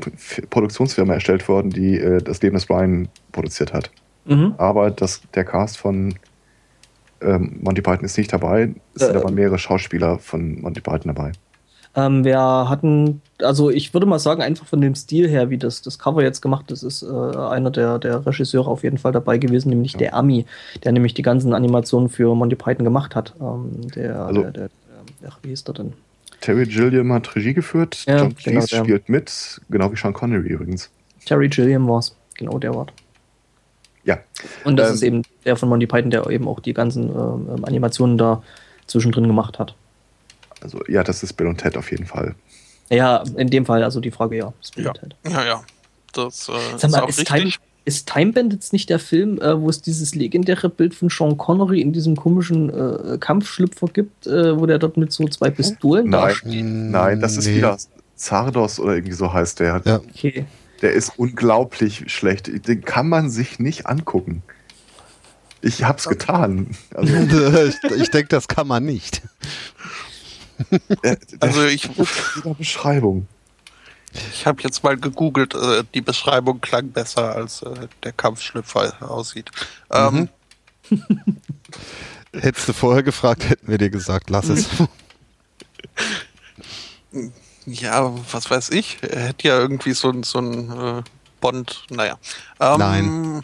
Produktionsfirma 0.50 1.14
erstellt 1.14 1.48
worden, 1.48 1.72
die 1.72 1.98
äh, 1.98 2.22
das 2.22 2.42
Leben 2.42 2.56
des 2.56 2.66
Brian 2.68 3.08
produziert 3.32 3.74
hat. 3.74 3.90
Mhm. 4.26 4.54
Aber 4.58 4.92
das, 4.92 5.22
der 5.34 5.46
Cast 5.46 5.78
von 5.78 6.14
ähm, 7.22 7.60
Monty 7.62 7.82
Python 7.82 8.06
ist 8.06 8.18
nicht 8.18 8.32
dabei. 8.34 8.74
Es 8.96 9.04
sind 9.04 9.16
Äh, 9.16 9.20
aber 9.20 9.32
mehrere 9.32 9.58
Schauspieler 9.58 10.20
von 10.20 10.62
Monty 10.62 10.82
Python 10.82 11.14
dabei. 11.14 11.32
Ähm, 11.96 12.24
wir 12.24 12.40
hatten, 12.40 13.22
also 13.42 13.70
ich 13.70 13.94
würde 13.94 14.06
mal 14.06 14.20
sagen, 14.20 14.42
einfach 14.42 14.66
von 14.66 14.80
dem 14.80 14.96
Stil 14.96 15.28
her, 15.28 15.50
wie 15.50 15.58
das, 15.58 15.82
das 15.82 16.00
Cover 16.00 16.24
jetzt 16.24 16.42
gemacht 16.42 16.72
ist, 16.72 16.84
ist 16.84 17.04
äh, 17.04 17.08
einer 17.08 17.70
der, 17.70 18.00
der 18.00 18.26
Regisseure 18.26 18.70
auf 18.70 18.84
jeden 18.84 18.98
Fall 18.98 19.12
dabei 19.12 19.38
gewesen, 19.38 19.70
nämlich 19.70 19.94
der 19.98 20.16
Ami, 20.16 20.46
der 20.84 20.94
nämlich 20.94 21.14
die 21.14 21.22
ganzen 21.22 21.54
Animationen 21.54 22.08
für 22.08 22.34
Monty 22.34 22.56
Python 22.56 22.86
gemacht 22.86 23.14
hat. 23.16 23.34
Ähm, 23.42 23.90
der, 23.96 24.26
Also- 24.26 24.42
der, 24.44 24.52
der, 24.52 24.70
der, 25.22 25.30
ach, 25.30 25.40
wie 25.44 25.50
hieß 25.50 25.66
der 25.66 25.74
denn? 25.74 25.94
Terry 26.40 26.66
Gilliam 26.66 27.12
hat 27.14 27.36
Regie 27.36 27.54
geführt. 27.54 28.04
Ja, 28.08 28.18
John 28.20 28.30
genau, 28.30 28.36
Cleese 28.42 28.68
der. 28.70 28.84
spielt 28.84 29.10
mit, 29.10 29.62
genau 29.70 29.92
wie 29.92 29.96
Sean 29.98 30.14
Connery 30.14 30.48
übrigens. 30.48 30.90
Terry 31.26 31.50
Gilliam 31.50 31.88
war's. 31.88 32.16
Genau 32.36 32.58
der 32.58 32.74
war. 32.74 32.88
Ja, 34.06 34.18
Und 34.64 34.78
das 34.78 34.90
Ähm, 34.90 34.96
ist 34.96 35.04
eben 35.04 35.22
der 35.46 35.56
von 35.58 35.70
Monty 35.70 35.86
Python, 35.86 36.10
der 36.10 36.28
eben 36.30 36.48
auch 36.48 36.60
die 36.60 36.74
ganzen 36.74 37.10
ähm, 37.10 37.64
Animationen 37.66 38.18
da 38.18 38.42
zwischendrin 38.88 39.28
gemacht 39.28 39.60
hat. 39.60 39.76
Also 40.62 40.80
ja, 40.88 41.04
das 41.04 41.24
ist 41.24 41.34
Bill 41.34 41.48
und 41.48 41.58
Ted 41.58 41.78
auf 41.78 41.92
jeden 41.92 42.06
Fall. 42.06 42.36
Ja, 42.90 43.24
in 43.38 43.50
dem 43.50 43.66
Fall, 43.66 43.84
also 43.84 44.00
die 44.00 44.12
Frage 44.12 44.38
ja. 44.38 44.54
Ja. 44.76 44.94
Ja, 45.30 45.46
ja. 45.46 45.64
Das 46.14 46.50
äh, 46.50 46.52
Sag 46.78 46.84
ist 46.84 46.92
mal, 46.92 47.02
auch 47.02 47.10
ist 47.10 47.26
Time, 47.26 47.52
ist 47.86 48.08
Time 48.12 48.34
Bandits 48.34 48.74
nicht 48.74 48.90
der 48.90 49.00
Film, 49.00 49.40
äh, 49.42 49.60
wo 49.60 49.70
es 49.70 49.82
dieses 49.82 50.14
legendäre 50.14 50.70
Bild 50.70 50.94
von 50.94 51.10
Sean 51.10 51.38
Connery 51.38 51.82
in 51.82 51.94
diesem 51.94 52.16
komischen 52.16 52.70
äh, 52.70 53.18
Kampfschlüpfer 53.18 53.88
gibt, 53.88 54.28
äh, 54.28 54.60
wo 54.60 54.66
der 54.66 54.78
dort 54.78 54.98
mit 54.98 55.12
so 55.12 55.28
zwei 55.30 55.50
Pistolen 55.50 56.10
Nein. 56.10 56.36
Nein, 56.92 57.20
das 57.22 57.38
ist 57.38 57.48
Nee. 57.48 57.58
wieder 57.58 57.78
Zardos 58.16 58.80
oder 58.80 58.96
irgendwie 58.96 59.16
so 59.16 59.32
heißt 59.32 59.60
der. 59.62 59.82
Ja. 59.86 60.02
Okay. 60.14 60.46
Der 60.82 60.94
ist 60.94 61.14
unglaublich 61.18 62.12
schlecht. 62.12 62.68
Den 62.68 62.82
kann 62.82 63.08
man 63.08 63.30
sich 63.30 63.60
nicht 63.60 63.86
angucken. 63.86 64.44
Ich 65.62 65.84
hab's 65.84 66.08
getan. 66.10 66.68
Also, 66.94 67.16
ich 67.16 68.02
ich 68.02 68.10
denke, 68.10 68.30
das 68.30 68.48
kann 68.48 68.68
man 68.68 68.84
nicht. 68.84 69.22
Der, 71.04 71.16
der 71.16 71.18
Also 71.40 71.66
ich, 71.66 71.90
jeder 72.36 72.54
Beschreibung. 72.56 73.28
ich 74.34 74.46
habe 74.46 74.62
jetzt 74.64 74.84
mal 74.84 74.98
gegoogelt, 74.98 75.54
äh, 75.56 75.84
die 75.94 76.02
Beschreibung 76.02 76.62
klang 76.62 76.90
besser, 76.90 77.36
als 77.36 77.62
äh, 77.62 77.88
der 78.04 78.12
Kampfschlüpfer 78.14 78.94
aussieht. 79.02 79.50
Ähm, 79.92 80.30
Hättest 82.34 82.70
du 82.70 82.74
vorher 82.74 83.04
gefragt, 83.04 83.50
hätten 83.50 83.68
wir 83.68 83.78
dir 83.78 83.90
gesagt, 83.90 84.30
lass 84.30 84.48
es. 84.50 84.68
Ja, 87.66 88.12
was 88.32 88.50
weiß 88.50 88.70
ich. 88.72 88.98
Er 89.04 89.28
hätte 89.28 89.48
ja 89.50 89.60
irgendwie 89.60 89.94
so, 89.94 90.10
ein- 90.10 90.24
so 90.24 90.40
ein 90.40 90.72
äh, 91.00 91.04
Bond, 91.42 91.84
naja. 91.90 92.18
Ähm, 92.60 92.78
Nein. 92.80 93.44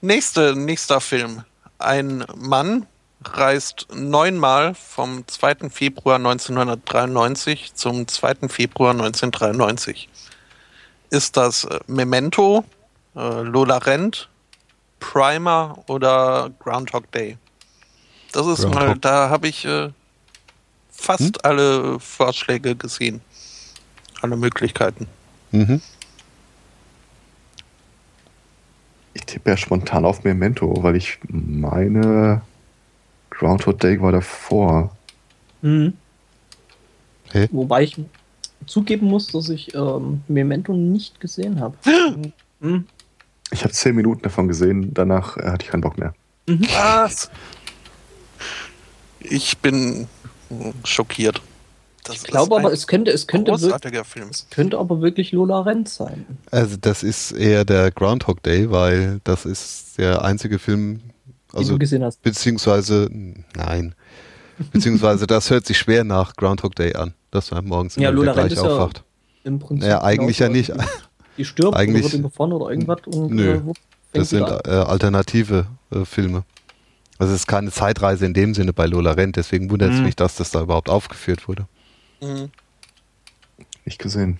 Nächste, 0.00 0.54
nächster 0.56 1.00
Film. 1.00 1.44
Ein 1.78 2.24
Mann 2.36 2.86
reist 3.24 3.86
neunmal 3.94 4.74
vom 4.74 5.24
2. 5.26 5.68
Februar 5.70 6.16
1993 6.16 7.74
zum 7.74 8.08
2. 8.08 8.48
Februar 8.48 8.92
1993. 8.92 10.08
Ist 11.10 11.36
das 11.36 11.64
äh, 11.64 11.80
Memento, 11.86 12.64
äh, 13.16 13.42
Lola 13.42 13.78
Rent, 13.78 14.28
Primer 15.00 15.78
oder 15.86 16.50
Groundhog 16.60 17.10
Day? 17.12 17.36
Das 18.32 18.46
ist 18.46 18.62
mal, 18.64 18.70
Groundhog. 18.86 19.02
da 19.02 19.28
habe 19.30 19.48
ich 19.48 19.64
äh, 19.64 19.90
fast 20.90 21.20
Hm? 21.20 21.32
alle 21.42 22.00
Vorschläge 22.00 22.76
gesehen. 22.76 23.20
Alle 24.22 24.36
Möglichkeiten. 24.36 25.06
Mhm. 25.50 25.80
Ich 29.14 29.22
tippe 29.26 29.50
ja 29.50 29.56
spontan 29.56 30.04
auf 30.04 30.22
Memento, 30.24 30.82
weil 30.82 30.94
ich 30.96 31.18
meine 31.28 32.42
Groundhog 33.40 33.80
Day 33.80 34.00
war 34.02 34.12
davor. 34.12 34.94
Mhm. 35.62 35.94
Okay. 37.26 37.48
Wobei 37.50 37.84
ich 37.84 37.96
zugeben 38.66 39.06
muss, 39.06 39.28
dass 39.28 39.48
ich 39.48 39.74
ähm, 39.74 40.20
Memento 40.28 40.74
nicht 40.74 41.20
gesehen 41.20 41.60
habe. 41.60 41.76
Mhm. 42.62 42.84
Ich 43.52 43.62
habe 43.64 43.72
zehn 43.72 43.96
Minuten 43.96 44.20
davon 44.20 44.46
gesehen, 44.46 44.92
danach 44.92 45.38
äh, 45.38 45.44
hatte 45.44 45.64
ich 45.64 45.70
keinen 45.70 45.80
Bock 45.80 45.96
mehr. 45.96 46.12
Was? 46.46 47.30
Ich 49.20 49.56
bin 49.56 50.06
schockiert. 50.84 51.40
Das 52.04 52.16
Ich 52.16 52.24
glaube 52.24 52.54
aber, 52.54 52.70
es 52.70 52.86
könnte, 52.86 53.10
es 53.12 53.26
könnte, 53.26 53.56
Film. 54.04 54.30
könnte 54.50 54.78
aber 54.78 55.00
wirklich 55.00 55.32
Lola 55.32 55.62
Rent 55.62 55.88
sein. 55.88 56.26
Also 56.50 56.76
das 56.78 57.02
ist 57.02 57.32
eher 57.32 57.64
der 57.64 57.90
Groundhog 57.90 58.42
Day, 58.42 58.70
weil 58.70 59.22
das 59.24 59.46
ist 59.46 59.96
der 59.96 60.22
einzige 60.22 60.58
Film, 60.58 61.00
Also 61.52 61.72
du 61.72 61.78
gesehen 61.78 62.04
hast. 62.04 62.22
beziehungsweise 62.22 63.08
nein, 63.56 63.94
beziehungsweise 64.72 65.26
das 65.26 65.50
hört 65.50 65.66
sich 65.66 65.78
schwer 65.78 66.04
nach 66.04 66.34
Groundhog 66.36 66.74
Day 66.74 66.94
an, 66.94 67.14
dass 67.30 67.50
man 67.50 67.64
morgens 67.66 67.96
Ja, 67.96 68.10
Lola 68.10 68.32
gleich 68.32 68.52
ist 68.52 68.62
ja 68.62 68.68
aufwacht. 68.68 69.04
Im 69.44 69.58
Prinzip. 69.58 69.88
Ja, 69.88 70.02
eigentlich 70.02 70.38
ja 70.38 70.48
genauso. 70.48 70.74
nicht. 70.74 70.88
Die 71.38 71.44
stirbt 71.44 71.74
Eigentlich- 71.76 72.04
oder 72.04 72.12
wird 72.12 72.20
überfahren 72.20 72.52
oder 72.52 72.70
irgendwas 72.70 72.98
und 73.06 73.30
Nö, 73.32 73.54
äh, 73.54 73.60
Das 74.12 74.30
sind 74.30 74.40
wieder 74.46 74.60
äh, 74.66 74.70
an. 74.82 74.86
alternative 74.88 75.66
äh, 75.90 76.04
Filme. 76.04 76.44
Also 77.18 77.32
es 77.34 77.40
ist 77.40 77.46
keine 77.46 77.70
Zeitreise 77.70 78.26
in 78.26 78.34
dem 78.34 78.54
Sinne 78.54 78.72
bei 78.72 78.86
Lola 78.86 79.12
Rent, 79.12 79.36
deswegen 79.36 79.70
wundert 79.70 79.92
es 79.92 79.98
Mhm. 79.98 80.04
mich, 80.04 80.16
dass 80.16 80.36
das 80.36 80.50
da 80.50 80.60
überhaupt 80.62 80.88
aufgeführt 80.90 81.48
wurde. 81.48 81.66
Mhm. 82.20 82.50
Nicht 83.84 83.98
gesehen. 83.98 84.38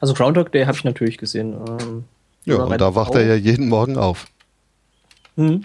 Also 0.00 0.14
Groundhog 0.14 0.52
Day 0.52 0.64
habe 0.64 0.76
ich 0.76 0.84
natürlich 0.84 1.18
gesehen. 1.18 1.54
Ähm, 1.80 2.04
Ja, 2.44 2.56
und 2.56 2.80
da 2.80 2.94
wacht 2.94 3.10
auch. 3.10 3.16
er 3.16 3.26
ja 3.26 3.34
jeden 3.34 3.68
Morgen 3.68 3.96
auf. 3.98 4.26
Mhm. 5.36 5.64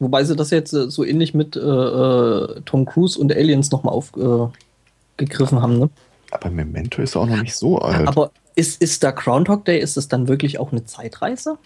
Wobei 0.00 0.24
sie 0.24 0.34
das 0.34 0.50
jetzt 0.50 0.72
äh, 0.72 0.90
so 0.90 1.04
ähnlich 1.04 1.34
mit 1.34 1.56
äh, 1.56 1.60
äh, 1.60 2.60
Tom 2.64 2.86
Cruise 2.86 3.18
und 3.18 3.32
Aliens 3.32 3.70
nochmal 3.70 3.94
aufgegriffen 3.94 5.58
äh, 5.58 5.60
haben. 5.60 5.78
Ne? 5.78 5.90
Aber 6.32 6.50
Memento 6.50 7.02
ist 7.02 7.16
auch 7.16 7.26
noch 7.26 7.42
nicht 7.42 7.54
so 7.54 7.78
alt. 7.78 8.08
Aber 8.08 8.30
ist, 8.56 8.80
ist 8.82 9.02
da 9.04 9.10
Groundhog 9.10 9.64
Day, 9.64 9.78
ist 9.78 9.96
das 9.96 10.08
dann 10.08 10.26
wirklich 10.28 10.58
auch 10.58 10.72
eine 10.72 10.84
Zeitreise? 10.84 11.58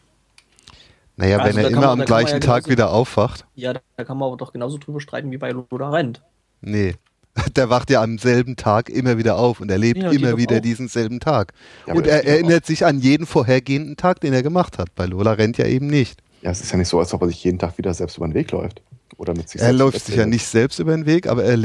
Naja, 1.16 1.38
Also 1.38 1.56
wenn 1.56 1.64
er 1.64 1.70
immer 1.70 1.80
man- 1.82 2.00
am 2.00 2.06
gleichen 2.06 2.34
ja 2.34 2.40
Tag 2.40 2.64
genauso- 2.64 2.70
wieder 2.70 2.90
aufwacht. 2.92 3.46
Ja, 3.54 3.72
da, 3.96 4.04
kann 4.04 4.18
man 4.18 4.26
aber 4.28 4.36
doch 4.36 4.52
genauso 4.52 4.78
drüber 4.78 5.00
streiten 5.00 5.30
wie 5.30 5.38
bei 5.38 5.50
Lola 5.52 5.90
Rent. 5.90 6.20
Nee. 6.60 6.94
Der 7.56 7.68
wacht 7.70 7.90
ja 7.90 8.02
am 8.02 8.18
selben 8.18 8.56
Tag 8.56 8.88
immer 8.88 9.16
wieder 9.18 9.36
auf 9.38 9.60
und 9.60 9.70
erlebt 9.70 10.02
Ja, 10.02 10.10
immer 10.10 10.36
wieder 10.36 10.56
auch. 10.56 10.60
diesen 10.60 10.88
selben 10.88 11.20
Tag. 11.20 11.52
Ja, 11.86 11.94
und 11.94 12.06
er 12.06 12.24
erinnert 12.26 12.66
sich 12.66 12.84
an 12.84 12.98
jeden 13.00 13.26
vorhergehenden 13.26 13.96
Tag, 13.96 14.20
den 14.20 14.32
er 14.32 14.42
gemacht 14.42 14.78
hat. 14.78 14.94
Bei 14.96 15.06
Lola 15.06 15.32
rennt 15.32 15.58
ja 15.58 15.66
eben 15.66 15.86
nicht. 15.86 16.20
Ja, 16.44 16.50
es 16.50 16.60
ist 16.60 16.70
ja 16.70 16.76
nicht 16.76 16.88
so, 16.88 16.98
als 16.98 17.14
ob 17.14 17.22
er 17.22 17.28
sich 17.28 17.42
jeden 17.42 17.58
Tag 17.58 17.78
wieder 17.78 17.94
selbst 17.94 18.18
über 18.18 18.28
den 18.28 18.34
Weg 18.34 18.50
läuft. 18.50 18.82
Oder 19.16 19.32
mit 19.32 19.48
sich 19.48 19.62
Er 19.62 19.72
läuft 19.72 20.04
sich 20.04 20.14
ja 20.14 20.26
nicht 20.26 20.46
selbst 20.46 20.78
über 20.78 20.94
den 20.94 21.06
Weg, 21.06 21.26
aber 21.26 21.42
er, 21.42 21.58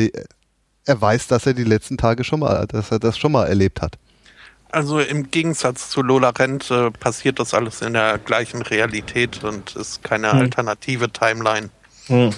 er 0.85 1.01
weiß, 1.01 1.27
dass 1.27 1.45
er 1.45 1.53
die 1.53 1.65
letzten 1.65 1.97
Tage 1.97 2.23
schon 2.23 2.39
mal, 2.39 2.65
dass 2.65 2.89
er 2.89 2.99
das 2.99 3.18
schon 3.18 3.34
mal 3.34 3.45
erlebt 3.45 3.81
hat. 3.81 3.97
Also 4.72 5.01
im 5.01 5.31
Gegensatz 5.31 5.89
zu 5.89 6.01
Lola 6.01 6.30
Rent 6.30 6.72
äh, 6.72 6.91
passiert 6.91 7.39
das 7.39 7.53
alles 7.53 7.81
in 7.81 7.91
der 7.91 8.19
gleichen 8.19 8.61
Realität 8.61 9.43
und 9.43 9.76
ist 9.76 10.01
keine 10.01 10.31
Hm. 10.31 10.39
alternative 10.39 11.11
Timeline. 11.11 11.69
Hm. 12.07 12.30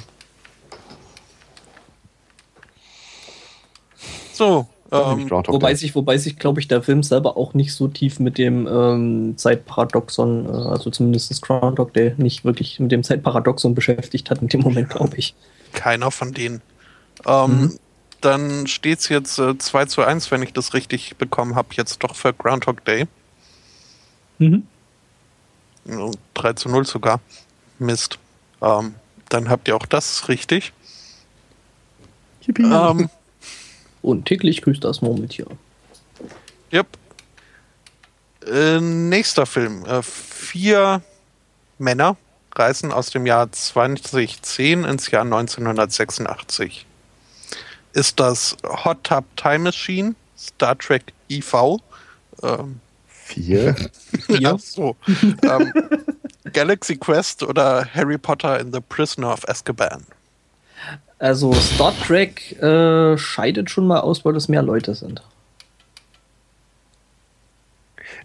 So, 4.33 4.67
ähm, 4.91 5.29
Wobei 5.29 5.73
sich, 5.75 5.95
wobei 5.95 6.17
sich, 6.17 6.37
glaube 6.37 6.59
ich, 6.59 6.67
der 6.67 6.83
Film 6.83 7.01
selber 7.01 7.37
auch 7.37 7.53
nicht 7.53 7.73
so 7.73 7.87
tief 7.87 8.19
mit 8.19 8.37
dem 8.37 8.67
ähm, 8.67 9.37
Zeitparadoxon, 9.37 10.45
äh, 10.45 10.49
also 10.49 10.89
zumindest 10.89 11.41
Groundhog 11.41 11.93
Day, 11.93 12.13
nicht 12.17 12.43
wirklich 12.43 12.79
mit 12.79 12.91
dem 12.91 13.03
Zeitparadoxon 13.03 13.73
beschäftigt 13.73 14.29
hat 14.29 14.41
in 14.41 14.49
dem 14.49 14.61
Moment, 14.61 14.89
glaube 14.95 15.15
ich. 15.15 15.33
keiner 15.73 16.11
von 16.11 16.33
denen. 16.33 16.61
Ähm, 17.25 17.51
Mhm. 17.61 17.79
Dann 18.21 18.67
steht 18.67 18.99
es 18.99 19.09
jetzt 19.09 19.39
äh, 19.39 19.57
2 19.57 19.85
zu 19.85 20.03
1, 20.03 20.29
wenn 20.29 20.43
ich 20.43 20.53
das 20.53 20.75
richtig 20.75 21.15
bekommen 21.17 21.55
habe, 21.55 21.69
jetzt 21.71 22.03
doch 22.03 22.15
für 22.15 22.33
Groundhog 22.33 22.85
Day. 22.85 23.07
Mhm. 24.37 24.67
Ja, 25.85 26.11
3 26.35 26.53
zu 26.53 26.69
0 26.69 26.85
sogar. 26.85 27.19
Mist. 27.79 28.19
Ähm, 28.61 28.93
dann 29.29 29.49
habt 29.49 29.67
ihr 29.67 29.75
auch 29.75 29.87
das 29.87 30.27
richtig. 30.29 30.71
Yippie. 32.45 32.63
Ähm, 32.63 33.09
Und 34.01 34.25
täglich 34.25 34.61
grüßt 34.61 34.83
das 34.83 35.01
Murmeltier. 35.01 35.45
Yep. 36.73 36.87
Äh, 38.47 38.79
nächster 38.79 39.45
Film. 39.45 39.85
Äh, 39.85 40.01
vier 40.01 41.01
Männer 41.77 42.17
reisen 42.55 42.91
aus 42.91 43.09
dem 43.11 43.25
Jahr 43.25 43.51
2010 43.51 44.83
ins 44.83 45.11
Jahr 45.11 45.23
1986. 45.23 46.85
Ist 47.93 48.19
das 48.19 48.57
Hot 48.63 49.03
Tub 49.03 49.25
Time 49.35 49.59
Machine, 49.59 50.15
Star 50.37 50.77
Trek 50.77 51.13
IV, 51.29 51.77
ähm, 52.41 52.79
Vier. 53.07 53.75
ja, 54.27 54.57
so, 54.59 54.95
ähm, 55.43 55.73
Galaxy 56.51 56.97
Quest 56.97 57.43
oder 57.43 57.85
Harry 57.93 58.17
Potter 58.17 58.59
and 58.59 58.73
the 58.73 58.81
Prisoner 58.81 59.31
of 59.31 59.47
Azkaban? 59.47 60.05
Also 61.21 61.53
Star 61.53 61.93
Trek 61.99 62.59
äh, 62.63 63.15
scheidet 63.15 63.69
schon 63.69 63.85
mal 63.85 63.99
aus, 63.99 64.25
weil 64.25 64.35
es 64.35 64.47
mehr 64.49 64.63
Leute 64.63 64.95
sind. 64.95 65.21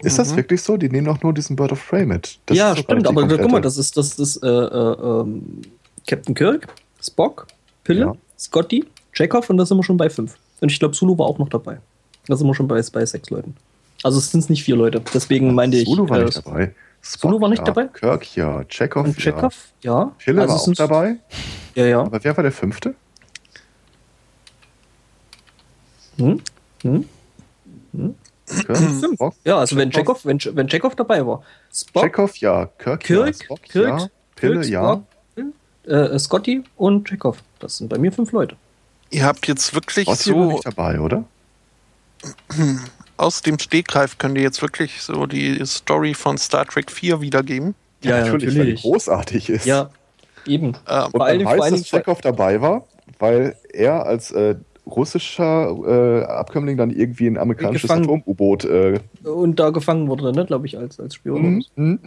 Ist 0.02 0.18
das 0.18 0.32
Mhm. 0.32 0.36
wirklich 0.36 0.62
so? 0.62 0.78
Die 0.78 0.88
nehmen 0.88 1.06
doch 1.06 1.22
nur 1.22 1.34
diesen 1.34 1.56
Bird 1.56 1.72
of 1.72 1.86
Prey 1.86 2.06
mit. 2.06 2.38
Das 2.46 2.56
ja, 2.56 2.74
stimmt, 2.74 3.06
aber 3.06 3.28
guck 3.28 3.50
mal, 3.50 3.60
das 3.60 3.76
ist, 3.76 3.98
das 3.98 4.18
ist 4.18 4.42
äh, 4.42 4.46
äh, 4.48 5.20
ähm, 5.20 5.60
Captain 6.06 6.34
Kirk, 6.34 6.68
Spock, 7.02 7.46
Pille, 7.84 8.00
Ja. 8.00 8.16
Scotty, 8.38 8.86
Chekhov 9.12 9.50
und 9.50 9.58
da 9.58 9.66
sind 9.66 9.76
wir 9.76 9.84
schon 9.84 9.98
bei 9.98 10.08
fünf. 10.08 10.36
Und 10.62 10.72
ich 10.72 10.78
glaube, 10.78 10.94
Sulu 10.94 11.18
war 11.18 11.26
auch 11.26 11.38
noch 11.38 11.50
dabei. 11.50 11.78
Da 12.28 12.36
sind 12.36 12.46
wir 12.46 12.54
schon 12.54 12.66
bei, 12.66 12.80
bei 12.92 13.04
sechs 13.04 13.28
Leuten. 13.28 13.54
Also 14.02 14.18
es 14.18 14.30
sind 14.30 14.48
nicht 14.48 14.64
vier 14.64 14.76
Leute. 14.76 15.02
Deswegen 15.12 15.54
meinte 15.54 15.76
ich. 15.76 15.86
Sulu 15.86 16.08
war 16.08 16.20
äh, 16.20 16.24
nicht 16.24 16.46
dabei. 16.46 16.74
Sulu 17.00 17.40
war 17.40 17.48
nicht 17.48 17.66
dabei? 17.66 17.86
Kirk 17.86 18.36
ja. 18.36 18.64
Chekhov 18.64 19.06
Und 19.06 19.16
ja. 19.16 19.22
Chekhov, 19.32 19.54
ja. 19.82 20.12
Pille 20.18 20.42
Also 20.42 20.54
war 20.54 20.60
auch 20.60 20.74
dabei. 20.74 21.16
Ja, 21.74 21.86
ja. 21.86 22.00
Aber 22.00 22.22
wer 22.22 22.36
war 22.36 22.42
der 22.42 22.52
fünfte? 22.52 22.94
Hm? 26.16 26.42
Hm? 26.82 27.04
Kirk, 28.46 28.76
Fünf. 28.76 29.14
Spock, 29.14 29.34
Ja, 29.44 29.58
also 29.58 29.76
wenn 29.76 29.90
Chekhov. 29.90 30.24
Wenn, 30.24 30.38
wenn 30.38 30.68
Chekhov 30.68 30.94
dabei 30.94 31.26
war. 31.26 31.42
Spock, 31.72 32.04
Chekhov 32.04 32.36
ja. 32.38 32.66
Kirk, 32.78 33.00
Kirk, 33.00 33.26
ja. 33.26 33.32
Spock 33.44 33.62
Kirk, 33.62 34.00
ja. 34.00 34.06
Pille 34.34 34.60
Kirk, 34.60 34.66
ja. 34.66 35.02
Spock, 35.34 35.92
äh, 35.92 36.18
Scotty 36.18 36.64
und 36.76 37.08
Chekhov. 37.08 37.38
Das 37.58 37.78
sind 37.78 37.88
bei 37.88 37.98
mir 37.98 38.12
fünf 38.12 38.32
Leute. 38.32 38.56
Ihr 39.10 39.24
habt 39.24 39.46
jetzt 39.46 39.74
wirklich 39.74 40.06
Scotty 40.06 40.34
war 40.34 40.44
so 40.44 40.52
nicht 40.52 40.66
dabei, 40.66 41.00
oder? 41.00 41.24
aus 43.16 43.42
dem 43.42 43.58
Stegreif 43.58 44.18
könnt 44.18 44.36
ihr 44.36 44.42
jetzt 44.42 44.62
wirklich 44.62 45.02
so 45.02 45.26
die 45.26 45.64
Story 45.66 46.14
von 46.14 46.38
Star 46.38 46.66
Trek 46.66 46.90
4 46.90 47.20
wiedergeben. 47.20 47.74
weil 48.02 48.66
die 48.66 48.74
großartig 48.74 49.50
ist. 49.50 49.66
Ja, 49.66 49.90
eben. 50.46 50.76
Ähm, 50.88 51.04
Und 51.04 51.10
Vor 51.12 51.24
allen 51.24 51.42
man 51.42 51.58
weiß, 51.58 51.70
dass 51.70 51.82
Chekhov 51.84 52.20
dabei 52.20 52.60
war, 52.60 52.86
weil 53.18 53.56
er 53.72 54.06
als 54.06 54.30
äh, 54.32 54.56
russischer 54.86 55.74
äh, 55.86 56.24
Abkömmling 56.24 56.76
dann 56.76 56.90
irgendwie 56.90 57.26
ein 57.26 57.38
amerikanisches. 57.38 57.90
Atom-U-Boot 57.90 58.64
äh, 58.64 59.00
Und 59.24 59.58
da 59.58 59.70
gefangen 59.70 60.08
wurde, 60.08 60.32
ne, 60.32 60.46
glaube 60.46 60.66
ich, 60.66 60.78
als, 60.78 61.00
als 61.00 61.14
Spion. 61.16 61.42
mhm, 61.42 61.64
mhm. 61.74 62.00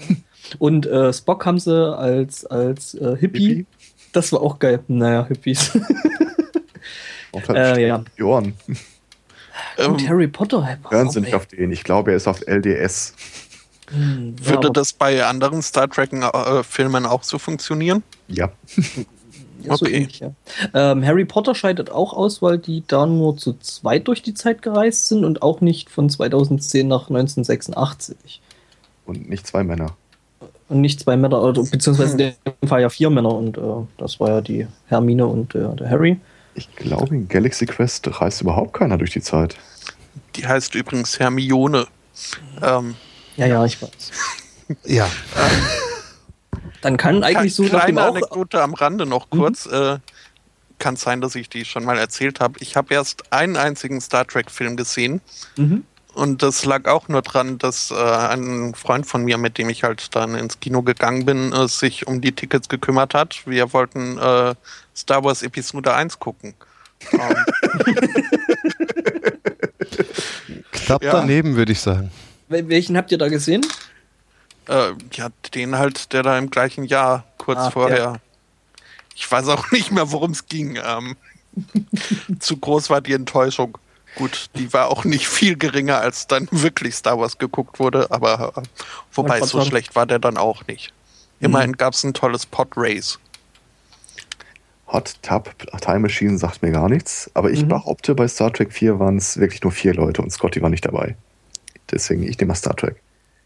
Und 0.60 0.86
äh, 0.86 1.12
Spock 1.12 1.46
haben 1.46 1.60
sie 1.60 1.98
als, 1.98 2.46
als 2.46 2.94
äh, 2.94 3.18
Hippie. 3.18 3.48
Hippie. 3.48 3.66
Das 4.14 4.32
war 4.32 4.42
auch 4.42 4.60
geil. 4.60 4.80
Naja, 4.88 5.26
Hippies. 5.28 5.72
Und 7.32 7.48
halt 7.48 7.78
äh, 7.78 7.88
ja. 7.88 8.04
Ohren. 8.24 8.54
Und 9.78 10.02
ähm, 10.02 10.10
Harry 10.10 10.28
Potter. 10.28 10.78
warum, 10.84 10.98
Hören 10.98 11.10
Sie 11.10 11.22
nicht 11.22 11.34
auf 11.34 11.46
den. 11.46 11.72
Ich 11.72 11.84
glaube, 11.84 12.12
er 12.12 12.18
ist 12.18 12.28
auf 12.28 12.42
LDS. 12.46 13.14
Hm, 13.92 14.36
ja, 14.42 14.50
würde 14.52 14.72
das 14.72 14.94
bei 14.94 15.24
anderen 15.26 15.62
Star 15.62 15.90
Trek-Filmen 15.90 17.06
auch 17.06 17.24
so 17.24 17.40
funktionieren? 17.40 18.04
Ja. 18.28 18.52
Ja, 19.62 19.76
so 19.76 19.86
Okay. 19.86 19.96
ähnlich, 19.96 20.20
ja. 20.22 20.32
ähm, 20.74 21.06
Harry 21.06 21.26
Potter 21.26 21.54
scheidet 21.54 21.92
auch 21.92 22.14
aus, 22.14 22.42
weil 22.42 22.58
die 22.58 22.84
da 22.88 23.06
nur 23.06 23.36
zu 23.36 23.58
zweit 23.60 24.08
durch 24.08 24.22
die 24.22 24.34
Zeit 24.34 24.62
gereist 24.62 25.10
sind 25.10 25.26
und 25.26 25.42
auch 25.42 25.60
nicht 25.60 25.90
von 25.90 26.10
2010 26.10 26.88
nach 26.88 27.10
1986. 27.10 28.42
Und 29.06 29.28
nicht 29.30 29.46
zwei 29.46 29.64
Männer. 29.64 29.98
Und 30.70 30.82
nicht 30.82 31.00
zwei 31.02 31.18
Männer, 31.18 31.42
oder, 31.42 31.62
beziehungsweise 31.64 32.12
in 32.14 32.34
dem 32.46 32.70
Fall 32.70 32.82
ja 32.82 32.90
vier 32.90 33.10
Männer 33.10 33.34
und 33.34 33.58
äh, 33.58 33.62
das 33.98 34.20
war 34.20 34.30
ja 34.30 34.42
die 34.42 34.68
Hermine 34.88 35.26
und 35.26 35.56
äh, 35.56 35.76
der 35.76 35.90
Harry. 35.90 36.18
Ich 36.60 36.76
glaube, 36.76 37.16
in 37.16 37.28
Galaxy 37.28 37.66
Quest 37.66 38.22
reist 38.22 38.42
überhaupt 38.42 38.74
keiner 38.74 38.98
durch 38.98 39.12
die 39.12 39.22
Zeit. 39.22 39.56
Die 40.36 40.46
heißt 40.46 40.76
übrigens 40.76 41.18
Hermione. 41.20 41.88
Ähm, 42.62 42.96
Ja, 43.38 43.46
ja, 43.46 43.66
ich 43.66 43.82
weiß. 43.82 43.90
Ja, 44.86 45.10
Dann 46.82 46.98
kann 46.98 47.24
eigentlich 47.24 47.56
so 47.56 47.64
nach 47.64 47.70
dem 47.70 47.80
kleine 47.96 48.04
auch. 48.04 48.10
Anekdote 48.10 48.62
am 48.62 48.74
Rande 48.76 49.06
noch 49.08 49.30
kurz. 49.30 49.66
Äh, 49.66 49.98
kann 50.78 50.96
sein, 50.96 51.22
dass 51.22 51.36
ich 51.36 51.50
die 51.50 51.66
schon 51.66 51.84
mal 51.84 51.98
erzählt 51.98 52.40
habe. 52.40 52.60
Ich 52.60 52.76
habe 52.76 52.94
erst 52.94 53.34
einen 53.34 53.58
einzigen 53.58 54.00
Star 54.00 54.26
Trek-Film 54.28 54.78
gesehen. 54.78 55.22
Mhm. 55.58 55.86
Und 56.20 56.44
das 56.44 56.66
lag 56.66 56.86
auch 56.88 57.08
nur 57.08 57.22
dran, 57.22 57.58
dass 57.60 57.92
äh, 57.92 57.96
ein 57.96 58.74
Freund 58.76 59.06
von 59.08 59.24
mir, 59.24 59.38
mit 59.38 59.58
dem 59.58 59.70
ich 59.70 59.84
halt 59.84 60.16
dann 60.16 60.36
ins 60.36 60.60
Kino 60.60 60.82
gegangen 60.82 61.26
bin, 61.26 61.54
äh, 61.54 61.68
sich 61.68 62.08
um 62.08 62.20
die 62.20 62.34
Tickets 62.34 62.68
gekümmert 62.68 63.14
hat. 63.14 63.42
Wir 63.46 63.72
wollten 63.74 64.18
äh, 64.18 64.54
Star 64.96 65.24
Wars 65.24 65.42
Episode 65.44 65.94
1 65.94 66.20
gucken. 66.20 66.54
Ähm, 67.14 67.36
knapp 70.72 71.04
Ja. 71.04 71.12
daneben, 71.14 71.56
würde 71.56 71.72
ich 71.72 71.80
sagen. 71.80 72.12
Wel- 72.50 72.68
Welchen 72.68 72.98
habt 72.98 73.12
ihr 73.12 73.18
da 73.18 73.28
gesehen? 73.30 73.66
äh, 74.68 74.92
ja, 75.14 75.30
den 75.56 75.78
halt, 75.78 76.14
der 76.14 76.22
da 76.24 76.38
im 76.38 76.50
gleichen 76.52 76.84
Jahr 76.84 77.24
kurz 77.38 77.60
Ah, 77.60 77.72
vorher. 77.72 78.20
Ich 79.16 79.30
weiß 79.32 79.48
auch 79.48 79.72
nicht 79.72 79.92
mehr, 79.92 80.12
worum 80.12 80.32
es 80.32 80.46
ging. 80.48 80.78
Ähm, 80.84 81.16
zu 82.40 82.58
groß 82.58 82.90
war 82.90 83.02
die 83.02 83.14
Enttäuschung. 83.14 83.78
Gut, 84.16 84.50
die 84.56 84.74
war 84.74 84.88
auch 84.90 85.06
nicht 85.06 85.28
viel 85.28 85.56
geringer, 85.56 86.00
als 86.00 86.28
dann 86.28 86.48
wirklich 86.52 86.96
Star 86.96 87.20
Wars 87.20 87.38
geguckt 87.38 87.80
wurde, 87.80 88.10
aber 88.12 88.54
äh, 88.58 88.62
wobei 89.14 89.42
so 89.42 89.64
schlecht 89.64 89.96
war 89.96 90.06
der 90.06 90.20
dann 90.20 90.38
auch 90.38 90.66
nicht. 90.68 90.92
Immerhin 91.40 91.74
gab 91.78 91.94
es 91.94 92.04
ein 92.04 92.14
tolles 92.14 92.46
Pod-Race. 92.46 93.18
Hot 94.92 95.16
Tub 95.22 95.54
Time 95.82 96.00
Machine 96.00 96.38
sagt 96.38 96.64
mir 96.64 96.72
gar 96.72 96.90
nichts, 96.90 97.30
aber 97.36 97.52
ich 97.52 97.62
Mhm. 97.64 97.68
behaupte, 97.70 98.16
bei 98.16 98.28
Star 98.28 98.52
Trek 98.52 98.74
4 98.74 99.00
waren 99.00 99.18
es 99.18 99.38
wirklich 99.38 99.62
nur 99.62 99.72
vier 99.72 99.94
Leute 99.94 100.22
und 100.22 100.32
Scotty 100.32 100.62
war 100.62 100.70
nicht 100.70 100.86
dabei. 100.86 101.16
Deswegen, 101.92 102.24
ich 102.24 102.38
nehme 102.40 102.50
mal 102.50 102.56
Star 102.56 102.76
Trek. 102.76 103.02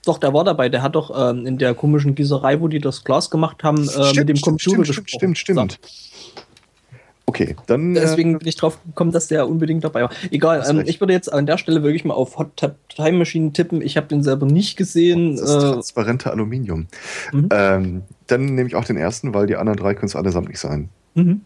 Doch, 0.06 0.18
der 0.18 0.34
war 0.34 0.44
dabei. 0.44 0.69
Der 0.69 0.81
hat 0.81 0.95
doch 0.95 1.11
ähm, 1.15 1.45
in 1.45 1.57
der 1.57 1.73
komischen 1.76 2.15
Gießerei, 2.15 2.60
wo 2.60 2.68
die 2.68 2.80
das 2.80 3.03
Glas 3.03 3.30
gemacht 3.30 3.64
haben, 3.64 3.88
äh, 3.90 4.14
mit 4.14 4.27
dem 4.30 4.41
Computer 4.41 4.84
stimmt, 4.84 4.88
gesprochen. 5.07 5.35
stimmt, 5.35 5.38
stimmt. 5.38 5.80
Okay, 7.26 7.56
dann 7.68 7.95
So. 7.95 8.02
äh, 8.02 8.04
Deswegen 8.04 8.38
bin 8.38 8.48
ich 8.48 8.56
drauf 8.58 8.78
gekommen, 8.86 9.12
dass 9.12 9.28
der 9.28 9.48
unbedingt 9.48 9.84
dabei 9.84 10.04
war. 10.04 10.10
Egal, 10.30 10.64
ähm, 10.70 10.84
ich 10.86 11.00
würde 11.00 11.14
jetzt 11.14 11.32
an 11.32 11.45
der 11.45 11.58
Stelle 11.58 11.82
wirklich 11.82 12.04
mal 12.06 12.14
auf 12.14 12.38
Hot 12.38 12.56
Tub 12.58 12.76
Time 12.90 13.18
Machine 13.18 13.54
tippen. 13.54 13.82
Ich 13.82 13.95
habe 13.98 14.08
den 14.08 14.24
selber 14.24 14.45
nicht 14.45 14.76
gesehen. 14.78 15.38
das 15.38 15.50
Äh, 15.56 15.60
transparente 15.60 16.30
Aluminium. 16.32 16.88
Mhm. 17.32 17.50
Ähm, 17.52 18.02
dann 18.28 18.45
nehme 18.56 18.68
ich 18.68 18.76
auch 18.76 18.86
den 18.86 18.98
ersten, 18.98 19.34
weil 19.34 19.48
die 19.48 19.56
anderen 19.56 19.78
drei 19.80 19.94
können 19.94 20.08
es 20.08 20.16
allesamt 20.16 20.50
nicht 20.50 20.60
sein. 20.60 20.90
mhm. 21.16 21.41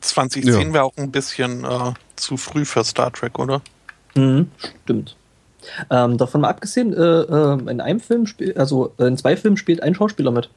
2010 0.00 0.44
Ja. 0.68 0.72
wäre 0.74 0.84
auch 0.84 0.92
ein 0.96 1.10
bisschen 1.10 1.64
äh, 1.64 1.92
zu 2.14 2.36
früh 2.36 2.64
für 2.64 2.84
Star 2.84 3.12
Trek, 3.12 3.36
oder? 3.38 3.60
Mhm, 4.14 4.48
stimmt. 4.84 5.16
Ähm, 5.90 6.16
davon 6.18 6.42
mal 6.42 6.50
abgesehen, 6.50 6.94
äh, 6.94 7.00
äh, 7.00 7.58
in 7.68 7.80
einem 7.80 7.98
Film, 7.98 8.26
spiel, 8.26 8.54
also 8.56 8.92
äh, 8.98 9.06
in 9.06 9.16
zwei 9.16 9.36
Filmen 9.36 9.56
spielt 9.56 9.82
ein 9.82 9.96
Schauspieler 9.96 10.30
mit. 10.30 10.50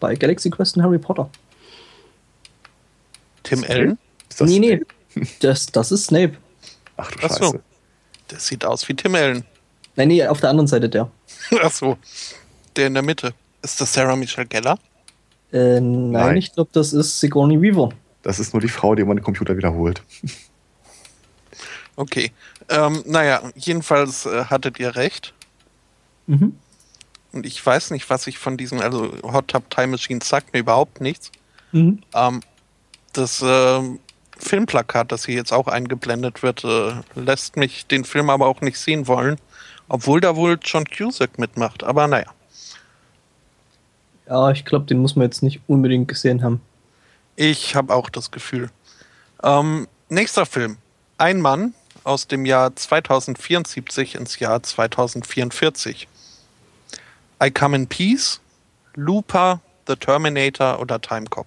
Bei 0.00 0.16
Galaxy 0.16 0.50
Quest 0.50 0.76
und 0.76 0.82
Harry 0.82 0.98
Potter. 0.98 1.30
Tim 3.42 3.58
Snape? 3.58 3.72
Allen? 3.72 3.98
Ist 4.28 4.40
das 4.40 4.50
nee, 4.50 4.58
nee. 4.58 4.80
Snape? 5.12 5.28
Das, 5.40 5.66
das 5.66 5.92
ist 5.92 6.06
Snape. 6.06 6.36
Ach 6.96 7.10
du 7.10 7.18
Ach 7.22 7.30
so. 7.30 7.44
Scheiße. 7.44 7.60
Der 8.30 8.38
sieht 8.38 8.64
aus 8.64 8.88
wie 8.88 8.94
Tim 8.94 9.14
Allen. 9.14 9.44
Nein, 9.96 10.08
nee, 10.08 10.26
auf 10.26 10.40
der 10.40 10.50
anderen 10.50 10.66
Seite 10.66 10.88
der. 10.88 11.10
Ach 11.62 11.70
so. 11.70 11.98
Der 12.76 12.86
in 12.86 12.94
der 12.94 13.02
Mitte. 13.02 13.34
Ist 13.62 13.80
das 13.80 13.92
Sarah 13.92 14.16
Michelle 14.16 14.46
Gellar? 14.46 14.78
Äh, 15.52 15.80
nein, 15.80 16.10
Nein. 16.12 16.36
ich 16.38 16.52
glaube, 16.52 16.70
das 16.72 16.92
ist 16.92 17.20
Sigourney 17.20 17.60
Weaver. 17.60 17.90
Das 18.22 18.38
ist 18.38 18.54
nur 18.54 18.60
die 18.60 18.68
Frau, 18.68 18.94
die 18.94 19.02
immer 19.02 19.14
den 19.14 19.24
Computer 19.24 19.56
wiederholt. 19.56 20.02
Okay. 21.96 22.32
Ähm, 22.70 23.02
naja, 23.06 23.42
jedenfalls 23.54 24.24
äh, 24.24 24.46
hattet 24.46 24.78
ihr 24.78 24.96
recht. 24.96 25.34
Mhm. 26.26 26.56
Und 27.32 27.46
ich 27.46 27.64
weiß 27.64 27.90
nicht, 27.90 28.08
was 28.10 28.26
ich 28.26 28.38
von 28.38 28.56
diesem, 28.56 28.80
also 28.80 29.12
Hot 29.22 29.48
Tub 29.48 29.68
Time 29.70 29.88
Machine 29.88 30.20
sagt 30.22 30.52
mir 30.52 30.60
überhaupt 30.60 31.00
nichts. 31.00 31.30
Mhm. 31.72 32.02
Ähm, 32.14 32.40
das 33.12 33.42
ähm, 33.44 34.00
Filmplakat, 34.38 35.12
das 35.12 35.26
hier 35.26 35.36
jetzt 35.36 35.52
auch 35.52 35.68
eingeblendet 35.68 36.42
wird, 36.42 36.64
äh, 36.64 36.94
lässt 37.14 37.56
mich 37.56 37.86
den 37.86 38.04
Film 38.04 38.30
aber 38.30 38.46
auch 38.46 38.60
nicht 38.60 38.78
sehen 38.78 39.06
wollen. 39.06 39.36
Obwohl 39.88 40.20
da 40.20 40.36
wohl 40.36 40.58
John 40.62 40.84
Cusack 40.86 41.38
mitmacht. 41.38 41.84
Aber 41.84 42.06
naja. 42.06 42.32
Ja, 44.26 44.50
ich 44.50 44.64
glaube, 44.64 44.86
den 44.86 44.98
muss 44.98 45.16
man 45.16 45.24
jetzt 45.24 45.42
nicht 45.42 45.60
unbedingt 45.66 46.08
gesehen 46.08 46.42
haben. 46.42 46.60
Ich 47.36 47.74
habe 47.74 47.94
auch 47.94 48.08
das 48.08 48.30
Gefühl. 48.30 48.70
Ähm, 49.42 49.88
nächster 50.08 50.46
Film. 50.46 50.78
Ein 51.18 51.40
Mann 51.40 51.74
aus 52.04 52.26
dem 52.26 52.46
Jahr 52.46 52.74
2074 52.74 54.14
ins 54.14 54.38
Jahr 54.38 54.62
2044. 54.62 56.08
I 57.42 57.50
Come 57.50 57.76
in 57.76 57.86
Peace, 57.86 58.40
Looper, 58.94 59.60
The 59.86 59.96
Terminator 59.96 60.80
oder 60.80 61.00
Time 61.00 61.26
Cop. 61.26 61.46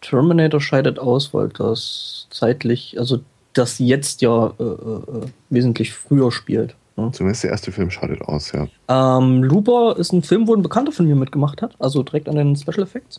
Terminator 0.00 0.60
scheidet 0.60 0.98
aus, 0.98 1.34
weil 1.34 1.48
das 1.48 2.26
zeitlich, 2.30 2.98
also 2.98 3.20
das 3.52 3.78
jetzt 3.78 4.22
ja 4.22 4.52
äh, 4.58 4.62
äh, 4.62 5.26
wesentlich 5.50 5.92
früher 5.92 6.30
spielt. 6.32 6.76
Ne? 6.96 7.10
Zumindest 7.12 7.44
der 7.44 7.50
erste 7.50 7.72
Film 7.72 7.90
scheidet 7.90 8.22
aus, 8.22 8.52
ja. 8.52 8.68
Ähm, 8.88 9.42
Looper 9.42 9.96
ist 9.96 10.12
ein 10.12 10.22
Film, 10.22 10.46
wo 10.46 10.54
ein 10.54 10.62
Bekannter 10.62 10.92
von 10.92 11.06
mir 11.06 11.16
mitgemacht 11.16 11.62
hat, 11.62 11.74
also 11.78 12.02
direkt 12.02 12.28
an 12.28 12.36
den 12.36 12.56
Special 12.56 12.82
Effects. 12.82 13.18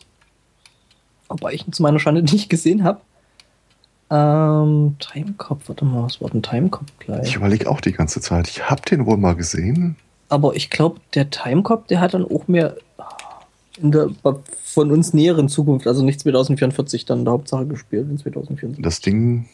Wobei 1.28 1.54
ich 1.54 1.66
ihn 1.66 1.72
zu 1.72 1.82
meiner 1.82 1.98
Schande 1.98 2.22
nicht 2.32 2.48
gesehen 2.48 2.84
habe. 2.84 3.00
Ähm, 4.10 4.96
Timecop, 4.98 5.68
warte 5.68 5.84
mal, 5.84 6.04
was 6.04 6.20
war 6.20 6.28
denn 6.30 6.42
Timecop 6.42 6.86
gleich? 6.98 7.28
Ich 7.28 7.36
überlege 7.36 7.70
auch 7.70 7.80
die 7.80 7.92
ganze 7.92 8.20
Zeit. 8.20 8.48
Ich 8.48 8.68
habe 8.68 8.82
den 8.82 9.06
wohl 9.06 9.16
mal 9.16 9.34
gesehen. 9.34 9.96
Aber 10.28 10.54
ich 10.54 10.70
glaube, 10.70 11.00
der 11.14 11.30
Timecop, 11.30 11.88
der 11.88 12.00
hat 12.00 12.14
dann 12.14 12.24
auch 12.24 12.46
mehr 12.46 12.76
der 13.78 14.10
von 14.64 14.90
uns 14.90 15.14
näheren 15.14 15.48
Zukunft, 15.48 15.86
also 15.86 16.04
nicht 16.04 16.20
2044 16.20 17.04
dann 17.06 17.20
in 17.20 17.24
der 17.24 17.32
Hauptsache 17.32 17.66
gespielt, 17.66 18.06
in 18.10 18.18
2044. 18.18 18.82
Das 18.82 19.00
Ding. 19.00 19.46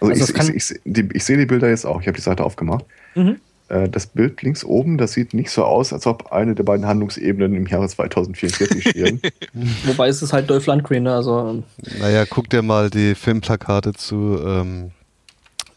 Also, 0.00 0.12
Also 0.12 0.24
ich, 0.24 0.34
kann- 0.34 0.54
ich, 0.54 0.70
ich, 0.84 0.98
ich 1.14 1.24
sehe 1.24 1.36
die 1.38 1.46
Bilder 1.46 1.68
jetzt 1.68 1.86
auch. 1.86 2.00
Ich 2.00 2.06
habe 2.08 2.16
die 2.16 2.22
Seite 2.22 2.44
aufgemacht. 2.44 2.84
Mhm. 3.14 3.36
Äh, 3.68 3.88
Das 3.88 4.06
Bild 4.06 4.42
links 4.42 4.64
oben, 4.64 4.98
das 4.98 5.12
sieht 5.12 5.32
nicht 5.32 5.50
so 5.50 5.64
aus, 5.64 5.92
als 5.92 6.06
ob 6.06 6.32
eine 6.32 6.54
der 6.54 6.64
beiden 6.64 6.86
Handlungsebenen 6.86 7.54
im 7.54 7.66
Jahre 7.66 7.88
2044 7.88 8.88
stehen. 8.90 9.20
Wobei 9.86 10.08
es 10.08 10.20
ist 10.22 10.32
halt 10.32 10.50
Dolph 10.50 10.66
Lundgren, 10.66 11.04
ne? 11.04 11.14
also 11.14 11.38
ähm, 11.48 11.62
Naja, 12.00 12.24
guck 12.28 12.50
dir 12.50 12.62
mal 12.62 12.90
die 12.90 13.14
Filmplakate 13.14 13.92
zu 13.94 14.38
ähm, 14.44 14.90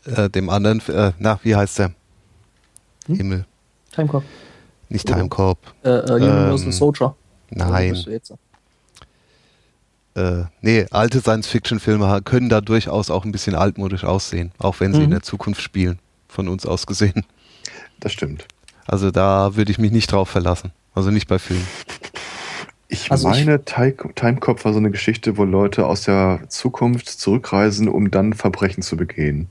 äh, 0.05 0.29
dem 0.29 0.49
anderen, 0.49 0.81
äh, 0.89 1.11
na, 1.19 1.39
wie 1.43 1.55
heißt 1.55 1.79
der? 1.79 1.91
Hm? 3.07 3.15
Himmel. 3.15 3.45
Timecop. 3.93 4.23
Nicht. 4.89 5.07
Timecorp. 5.07 5.59
Äh, 5.83 5.89
äh, 5.89 6.11
Universal 6.13 6.65
Ähm, 6.67 6.71
Soldier. 6.71 7.15
Wo 7.55 7.63
Nein. 7.63 7.95
Äh, 10.15 10.43
nee, 10.61 10.85
alte 10.91 11.19
Science-Fiction-Filme 11.19 12.21
können 12.23 12.47
da 12.47 12.61
durchaus 12.61 13.09
auch 13.09 13.25
ein 13.25 13.31
bisschen 13.33 13.55
altmodisch 13.55 14.03
aussehen, 14.05 14.51
auch 14.59 14.79
wenn 14.79 14.93
sie 14.93 15.01
in 15.01 15.07
Mhm. 15.07 15.11
der 15.11 15.23
Zukunft 15.23 15.61
spielen, 15.61 15.99
von 16.29 16.47
uns 16.47 16.65
aus 16.65 16.85
gesehen. 16.87 17.25
Das 17.99 18.13
stimmt. 18.13 18.47
Also 18.87 19.11
da 19.11 19.55
würde 19.55 19.71
ich 19.71 19.77
mich 19.77 19.91
nicht 19.91 20.11
drauf 20.11 20.29
verlassen. 20.29 20.71
Also 20.93 21.11
nicht 21.11 21.27
bei 21.27 21.39
Filmen. 21.39 21.67
Ich 22.87 23.11
Also 23.11 23.27
meine, 23.27 23.65
Ti- 23.65 23.95
Timecop 24.15 24.63
war 24.63 24.71
so 24.71 24.79
eine 24.79 24.91
Geschichte, 24.91 25.37
wo 25.37 25.43
Leute 25.43 25.85
aus 25.85 26.03
der 26.03 26.41
Zukunft 26.47 27.09
zurückreisen, 27.09 27.89
um 27.89 28.11
dann 28.11 28.33
Verbrechen 28.33 28.83
zu 28.83 28.95
begehen. 28.95 29.49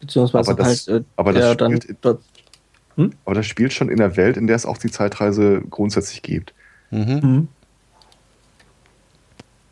Beziehungsweise 0.00 0.52
Aber 0.52 0.62
das- 0.62 0.86
halt, 0.86 1.02
äh, 1.02 1.04
aber 1.16 1.32
das 1.34 1.52
spielt- 1.52 1.96
dort, 2.00 2.22
Aber 3.24 3.34
das 3.34 3.46
spielt 3.46 3.72
schon 3.72 3.88
in 3.88 3.96
der 3.96 4.16
Welt, 4.16 4.36
in 4.36 4.46
der 4.46 4.56
es 4.56 4.66
auch 4.66 4.76
die 4.78 4.90
Zeitreise 4.90 5.62
grundsätzlich 5.70 6.22
gibt. 6.22 6.52
Mhm. 6.90 7.20
Mhm. 7.22 7.48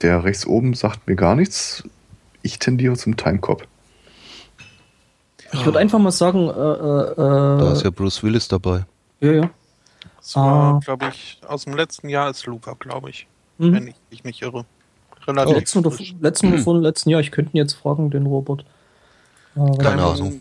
Der 0.03 0.23
rechts 0.25 0.47
oben 0.47 0.75
sagt 0.75 1.07
mir 1.09 1.17
gar 1.17 1.35
nichts. 1.35 1.83
Ich 2.43 2.59
tendiere 2.59 2.97
zum 2.97 3.17
Timecop. 3.17 3.67
Ich 5.53 5.65
würde 5.65 5.79
einfach 5.79 5.99
mal 5.99 6.11
sagen, 6.13 6.49
äh, 6.49 6.51
äh, 6.51 7.15
Da 7.17 7.71
äh, 7.71 7.73
ist 7.73 7.83
ja 7.83 7.91
Bruce 7.91 8.23
Willis 8.23 8.49
dabei. 8.49 8.85
ja, 9.21 9.33
ja. 9.33 9.51
Das 10.19 10.37
war, 10.37 10.75
Ah. 10.75 10.81
glaube 10.85 11.07
ich, 11.11 11.41
aus 11.49 11.65
dem 11.65 11.73
letzten 11.75 12.11
Jahr 12.11 12.29
ist 12.31 12.45
Looper, 12.45 12.75
glaube 12.79 13.09
ich. 13.11 13.27
Mhm. 13.57 13.73
Wenn 13.73 13.89
ich 13.89 13.95
mich 14.11 14.25
nicht 14.25 14.43
irre. 14.43 14.67
Relativ. 15.27 15.57
Letzten 15.57 15.79
oder, 15.79 15.97
letzten 16.21 16.53
oder 16.53 16.59
vor 16.63 16.79
letzten 16.79 17.11
Jahr, 17.11 17.21
ich 17.21 17.31
könnte 17.31 17.53
ihn 17.53 17.57
jetzt 17.57 17.73
fragen, 17.75 18.11
den 18.11 18.27
Robert. 18.27 18.61
Äh, 19.57 19.61
weil- 19.61 19.79
Keine 19.79 19.97
Deinem- 20.03 20.05
Ahnung. 20.05 20.41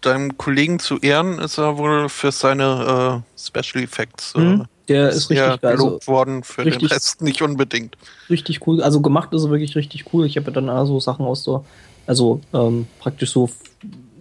Deinem 0.00 0.38
Kollegen 0.38 0.78
zu 0.78 0.98
Ehren 1.00 1.38
ist 1.40 1.58
er 1.58 1.76
wohl 1.76 2.08
für 2.08 2.30
seine 2.32 3.22
äh, 3.36 3.38
Special 3.38 3.82
Effects 3.84 4.34
äh, 4.36 4.40
Mhm. 4.40 4.64
Der 4.90 5.08
ist 5.08 5.28
sehr 5.28 5.46
richtig 5.46 5.62
geil. 5.62 5.72
Also, 5.72 5.84
gelobt 5.86 6.06
worden, 6.06 6.42
für 6.42 6.64
richtig- 6.64 6.88
den 6.88 6.94
Rest 6.94 7.22
nicht 7.22 7.40
unbedingt. 7.42 7.96
richtig 8.28 8.66
cool. 8.66 8.82
Also 8.82 9.00
gemacht 9.00 9.32
ist 9.32 9.44
er 9.44 9.50
wirklich 9.50 9.76
richtig 9.76 10.12
cool. 10.12 10.26
Ich 10.26 10.36
habe 10.36 10.46
ja 10.46 10.52
dann 10.52 10.68
also 10.68 11.00
Sachen 11.00 11.24
aus 11.24 11.44
der, 11.44 11.64
also 12.06 12.40
ähm, 12.52 12.86
praktisch 12.98 13.30
so, 13.30 13.48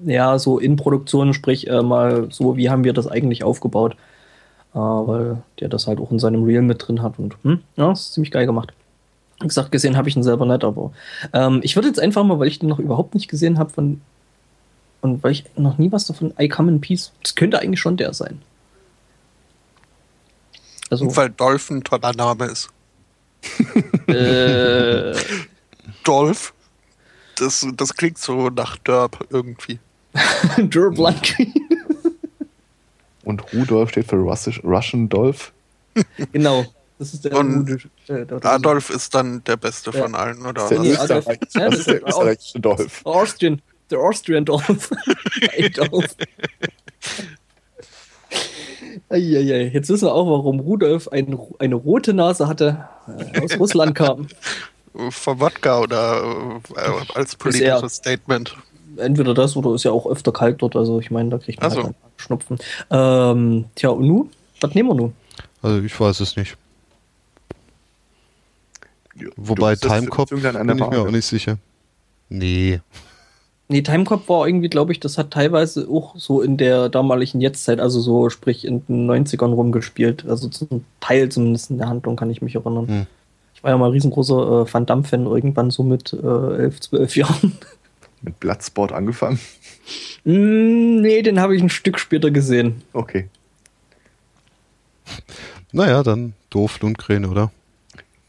ja, 0.06 0.40
so 0.40 0.60
in 0.60 0.76
Produktion, 0.76 1.34
sprich 1.34 1.68
äh, 1.68 1.82
mal 1.82 2.28
so, 2.30 2.56
wie 2.56 2.70
haben 2.70 2.84
wir 2.84 2.94
das 2.94 3.08
eigentlich 3.08 3.44
aufgebaut. 3.44 3.96
Äh, 4.74 4.78
weil 4.78 5.41
der 5.60 5.68
das 5.68 5.88
halt 5.88 6.00
auch 6.00 6.12
in 6.12 6.20
seinem 6.20 6.44
Reel 6.44 6.62
mit 6.62 6.88
drin 6.88 7.02
hat 7.02 7.18
und 7.18 7.36
hm, 7.44 7.62
ja, 7.76 7.91
ist 7.91 8.14
ziemlich 8.14 8.30
geil 8.32 8.46
gemacht. 8.46 8.72
Wie 9.41 9.48
gesagt, 9.48 9.72
gesehen 9.72 9.98
habe 9.98 10.08
ich 10.08 10.16
ihn 10.16 10.22
selber 10.22 10.46
nicht, 10.46 10.64
aber 10.64 10.91
ähm, 11.34 11.62
ich 11.64 11.76
würde 11.76 11.88
jetzt 11.88 12.00
einfach 12.00 12.24
mal, 12.24 12.38
weil 12.38 12.50
ich 12.50 12.60
den 12.60 12.70
noch 12.70 12.78
überhaupt 12.78 13.16
nicht 13.16 13.28
gesehen 13.30 13.58
habe 13.58 13.72
von 13.72 14.02
und 15.02 15.24
weil 15.24 15.32
ich 15.32 15.46
noch 15.56 15.80
nie 15.80 15.91
was 15.91 16.06
davon, 16.06 16.34
I 16.40 16.50
Come 16.50 16.72
in 16.72 16.82
Peace, 16.82 17.12
das 17.24 17.34
könnte 17.34 17.58
eigentlich 17.58 17.80
schon 17.80 17.98
der 17.98 18.14
sein. 18.14 18.41
Also, 20.90 21.06
Und 21.06 21.16
weil 21.18 21.30
Dolph 21.30 21.70
ein 21.70 21.84
toller 21.84 22.14
Name 22.14 22.45
ist. 22.45 22.70
äh, 24.07 25.14
Dolph, 26.03 26.53
das, 27.36 27.66
das 27.76 27.94
klingt 27.95 28.18
so 28.18 28.49
nach 28.49 28.78
Derb 28.78 29.26
irgendwie. 29.30 29.80
Durb 30.57 30.98
Lundgren. 30.98 31.53
Und 33.24 33.53
Rudolf 33.53 33.90
steht 33.91 34.07
für 34.07 34.16
Russisch, 34.18 34.61
Russian 34.64 35.07
Dolph. 35.10 35.52
Genau. 36.32 36.66
Das 36.98 37.14
ist 37.14 37.24
der 37.24 37.34
Und 37.38 37.66
gute- 37.66 37.90
äh, 38.10 38.45
Adolf 38.45 38.90
ist 38.90 39.14
dann 39.16 39.41
der 39.45 39.56
Beste 39.56 39.91
Ja. 39.91 40.02
von 40.03 40.16
allen, 40.16 40.45
oder? 40.45 40.68
Der, 40.68 40.80
Nee, 40.80 40.91
was? 40.94 41.10
Adolf- 41.10 41.26
das 41.53 41.78
ist 41.78 41.88
der 41.88 42.06
österreichische 42.06 42.60
Dolph. 42.60 43.06
Austrian, 43.06 43.61
der 43.90 43.99
Austrian 43.99 44.44
Dolph. 44.44 44.90
Eieiei. 49.10 49.70
Jetzt 49.74 49.90
wissen 49.90 50.06
wir 50.07 50.14
auch, 50.14 50.28
warum 50.30 50.60
Rudolf 50.60 51.07
ein, 51.10 51.38
eine 51.60 51.76
rote 51.76 52.14
Nase 52.14 52.48
hatte, 52.48 52.86
äh, 53.07 53.41
aus 53.41 53.60
Russland 53.60 53.95
kam. 53.95 54.28
Von 55.11 55.40
Wodka 55.40 55.80
oder 55.82 56.60
äh, 56.76 57.14
als 57.14 57.36
politisches 57.36 57.82
er- 57.84 57.90
Statement. 57.90 58.57
Entweder 58.98 59.34
das 59.34 59.56
oder 59.56 59.74
ist 59.76 59.84
ja 59.84 59.91
auch 59.91 60.06
öfter 60.07 60.32
kalt 60.34 60.61
dort. 60.61 60.76
Also 60.76 60.99
ich 60.99 61.10
meine, 61.11 61.30
da 61.30 61.38
kriegt 61.38 61.61
man 61.61 61.72
Ach 61.72 61.76
so. 61.76 61.84
halt 61.84 61.95
Schnupfen. 62.18 62.57
Ähm, 62.90 63.66
tja, 63.76 63.90
und 63.90 64.06
nu? 64.06 64.30
Was 64.60 64.74
nehmen 64.74 64.90
wir 64.90 64.95
nun? 64.95 65.14
Also 65.61 65.82
ich 65.82 65.98
weiß 65.98 66.20
es 66.20 66.36
nicht. 66.36 66.57
Wobei 69.38 69.76
Timecop 69.76 70.30
bin 70.30 70.40
ich 70.40 70.44
mir 70.53 70.99
auch 71.02 71.11
nicht 71.11 71.26
sicher. 71.26 71.57
Nee. 72.30 72.82
Nee, 73.72 73.84
Timecop 73.84 74.28
war 74.28 74.48
irgendwie, 74.48 74.68
glaube 74.68 74.91
ich, 74.91 75.00
das 75.00 75.20
hat 75.20 75.30
teilweise 75.30 75.88
auch 75.88 76.16
so 76.16 76.41
in 76.41 76.58
der 76.58 76.90
damaligen 76.90 77.40
Jetztzeit, 77.40 77.80
also 77.80 78.00
so 78.00 78.32
sprich 78.32 78.66
in 78.66 78.84
den 78.88 79.08
90ern 79.10 79.54
rumgespielt. 79.54 80.26
Also 80.28 80.48
zum 80.50 80.84
Teil 81.00 81.30
zumindest 81.30 81.70
in 81.70 81.78
der 81.78 81.88
Handlung 81.88 82.16
kann 82.16 82.32
ich 82.32 82.41
mich 82.41 82.56
erinnern. 82.56 82.88
Hm. 82.88 83.08
Ich 83.54 83.64
war 83.64 83.70
ja 83.70 83.78
mal 83.78 83.91
riesengroßer 83.91 84.64
äh, 84.68 84.74
Van 84.74 84.88
Damme-Fan 84.88 85.28
irgendwann 85.28 85.70
so 85.70 85.84
mit 85.84 86.14
äh, 86.14 86.18
11, 86.18 86.80
12 86.82 87.16
Jahren. 87.16 87.58
Mit 88.22 88.38
Bloodsport 88.41 88.91
angefangen. 88.91 89.40
Mm, 90.26 91.00
nee, 91.00 91.22
den 91.22 91.40
habe 91.40 91.56
ich 91.56 91.62
ein 91.62 91.70
Stück 91.70 91.98
später 92.00 92.32
gesehen. 92.32 92.82
Okay. 92.91 93.30
Naja, 95.72 96.04
dann 96.04 96.34
doof 96.50 96.82
Lundgren, 96.82 97.26
oder? 97.26 97.50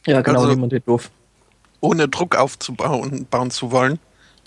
Ja, 0.07 0.21
genau, 0.21 0.43
Also- 0.43 0.53
niemand 0.55 0.73
den 0.73 0.83
doof. 0.87 1.11
Ohne 1.81 2.09
Druck 2.09 2.37
aufzubauen 2.37 3.27
bauen 3.31 3.51
zu 3.51 3.73
wollen. 3.73 3.99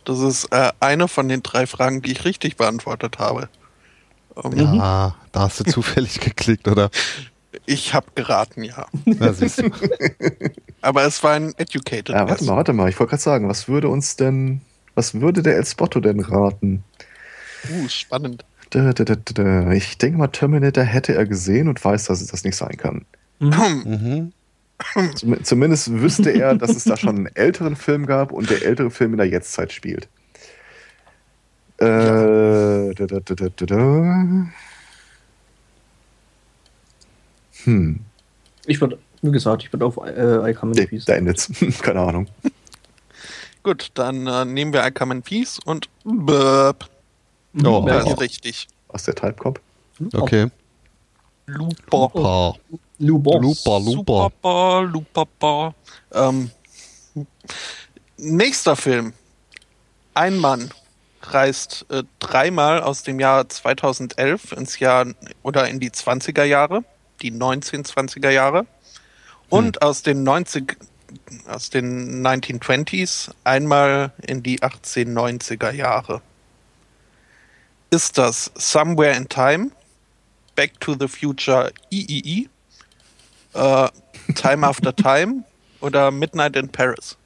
Das 0.06 0.20
ist 0.20 0.46
äh, 0.52 0.72
eine 0.80 1.08
von 1.08 1.28
den 1.30 1.44
drei 1.44 1.66
Fragen, 1.68 2.02
die 2.02 2.12
ich 2.12 2.26
richtig 2.26 2.58
beantwortet 2.58 3.20
habe. 3.20 3.50
Ähm, 4.44 4.52
Ja, 4.58 5.16
da 5.32 5.40
hast 5.42 5.60
du 5.60 5.64
zufällig 5.64 6.20
geklickt, 6.20 6.68
oder? 6.68 6.90
Ich 7.66 7.94
habe 7.94 8.08
geraten, 8.16 8.64
ja. 8.64 8.88
Na, 9.06 9.32
siehst 9.32 9.60
du. 9.62 9.70
Aber 10.82 11.04
es 11.06 11.24
war 11.24 11.34
ein 11.34 11.54
educated 11.58 12.10
Ja, 12.10 12.22
warte 12.28 12.40
guess. 12.40 12.42
mal, 12.48 12.56
warte 12.58 12.74
mal. 12.74 12.90
Ich 12.90 13.00
wollte 13.00 13.12
gerade 13.12 13.22
sagen, 13.24 13.48
was 13.48 13.68
würde 13.68 13.88
uns 13.90 14.16
denn, 14.16 14.62
was 14.96 15.14
würde 15.14 15.44
der 15.44 15.56
El 15.56 15.66
Spotto 15.66 16.00
denn 16.00 16.20
raten? 16.20 16.84
Uh, 17.70 17.88
spannend. 17.88 18.44
Da, 18.72 18.92
da, 18.92 19.04
da, 19.06 19.16
da, 19.16 19.34
da. 19.44 19.72
Ich 19.72 19.98
denke 20.00 20.18
mal, 20.18 20.28
Terminator 20.28 20.84
hätte 20.84 21.14
er 21.14 21.26
gesehen 21.26 21.68
und 21.70 21.84
weiß, 21.84 22.06
dass 22.06 22.22
es 22.22 22.28
das 22.28 22.44
nicht 22.44 22.58
sein 22.58 22.76
kann. 22.76 23.06
Mhm. 23.40 23.52
Zum, 23.54 24.34
zumindest 25.44 25.92
wüsste 25.92 26.30
er, 26.32 26.56
dass 26.56 26.76
es 26.76 26.84
da 26.84 26.98
schon 26.98 27.16
einen 27.18 27.26
älteren 27.36 27.76
Film 27.76 28.06
gab 28.06 28.32
und 28.32 28.50
der 28.50 28.64
ältere 28.66 28.92
Film 28.92 29.12
in 29.14 29.18
der 29.18 29.28
Jetztzeit 29.28 29.72
spielt. 29.72 30.08
Äh, 31.78 32.94
da, 32.94 33.06
da, 33.08 33.20
da, 33.20 33.50
da. 33.66 34.48
Hm, 37.64 38.00
Ich 38.66 38.80
würde, 38.82 38.98
wie 39.22 39.32
gesagt, 39.32 39.64
ich 39.64 39.72
würde 39.74 39.86
auf 39.86 39.98
äh, 39.98 40.52
I 40.52 40.54
Come 40.54 40.74
in 40.76 40.88
Peace. 40.88 41.06
da 41.06 41.14
endet's. 41.16 41.52
Keine 41.82 42.02
Ahnung. 42.02 42.28
Gut, 43.64 43.92
dann 43.94 44.28
äh, 44.28 44.46
nehmen 44.46 44.74
wir 44.74 44.86
I 44.86 44.92
Come 44.92 45.16
in 45.16 45.22
Peace 45.22 45.60
und 45.66 45.88
Burp. 46.04 46.90
Oh. 47.64 47.86
Das 47.88 48.06
Ja, 48.06 48.12
ist 48.14 48.20
richtig. 48.22 48.68
Aus 48.90 49.04
der 49.04 49.16
Typecop. 49.16 49.60
Okay. 50.14 50.48
Luper. 51.46 52.10
Pa. 52.10 52.54
Lubos. 53.04 53.42
Lupa, 53.42 53.78
Lupa. 53.78 54.24
Super, 54.24 54.82
Lupapa. 54.84 55.76
Ähm, 56.14 56.52
nächster 58.18 58.76
Film. 58.76 59.14
Ein 60.14 60.38
Mann 60.38 60.72
reist 61.22 61.86
äh, 61.90 62.04
dreimal 62.20 62.82
aus 62.82 63.04
dem 63.04 63.20
Jahr 63.20 63.48
2011 63.48 64.52
ins 64.54 64.80
Jahr 64.80 65.08
oder 65.42 65.68
in 65.68 65.80
die 65.80 65.90
20er 65.90 66.44
Jahre, 66.44 66.84
die 67.22 67.32
1920er 67.32 68.30
Jahre 68.30 68.66
und 69.50 69.82
aus 69.82 70.04
den 70.04 70.24
90 70.24 70.78
aus 71.48 71.70
den 71.70 72.26
1920s 72.26 73.32
einmal 73.44 74.12
in 74.26 74.42
die 74.42 74.60
1890er 74.60 75.72
Jahre. 75.72 76.22
Ist 77.92 78.18
das 78.18 78.52
Somewhere 78.56 79.16
in 79.16 79.30
Time, 79.30 79.72
Back 80.56 80.80
to 80.80 80.96
the 81.00 81.08
Future 81.08 81.72
III, 81.92 82.50
äh, 83.54 83.88
Time 84.36 84.66
After 84.68 84.96
Time 84.96 85.44
oder 85.82 86.12
Midnight 86.12 86.56
in 86.56 86.70
Paris? 86.70 87.18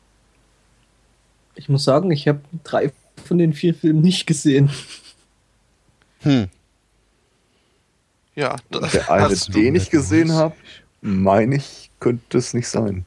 Ich 1.55 1.69
muss 1.69 1.83
sagen, 1.83 2.11
ich 2.11 2.27
habe 2.27 2.41
drei 2.63 2.91
von 3.25 3.37
den 3.37 3.53
vier 3.53 3.73
Filmen 3.73 4.01
nicht 4.01 4.27
gesehen. 4.27 4.69
Hm. 6.21 6.47
Ja, 8.35 8.55
das 8.69 8.91
Der 8.91 9.09
eine, 9.11 9.23
hast 9.25 9.47
du. 9.49 9.51
den 9.53 9.75
ich 9.75 9.89
gesehen 9.89 10.31
habe, 10.33 10.55
meine 11.01 11.55
ich, 11.55 11.89
könnte 11.99 12.37
es 12.37 12.53
nicht 12.53 12.67
sein. 12.67 13.05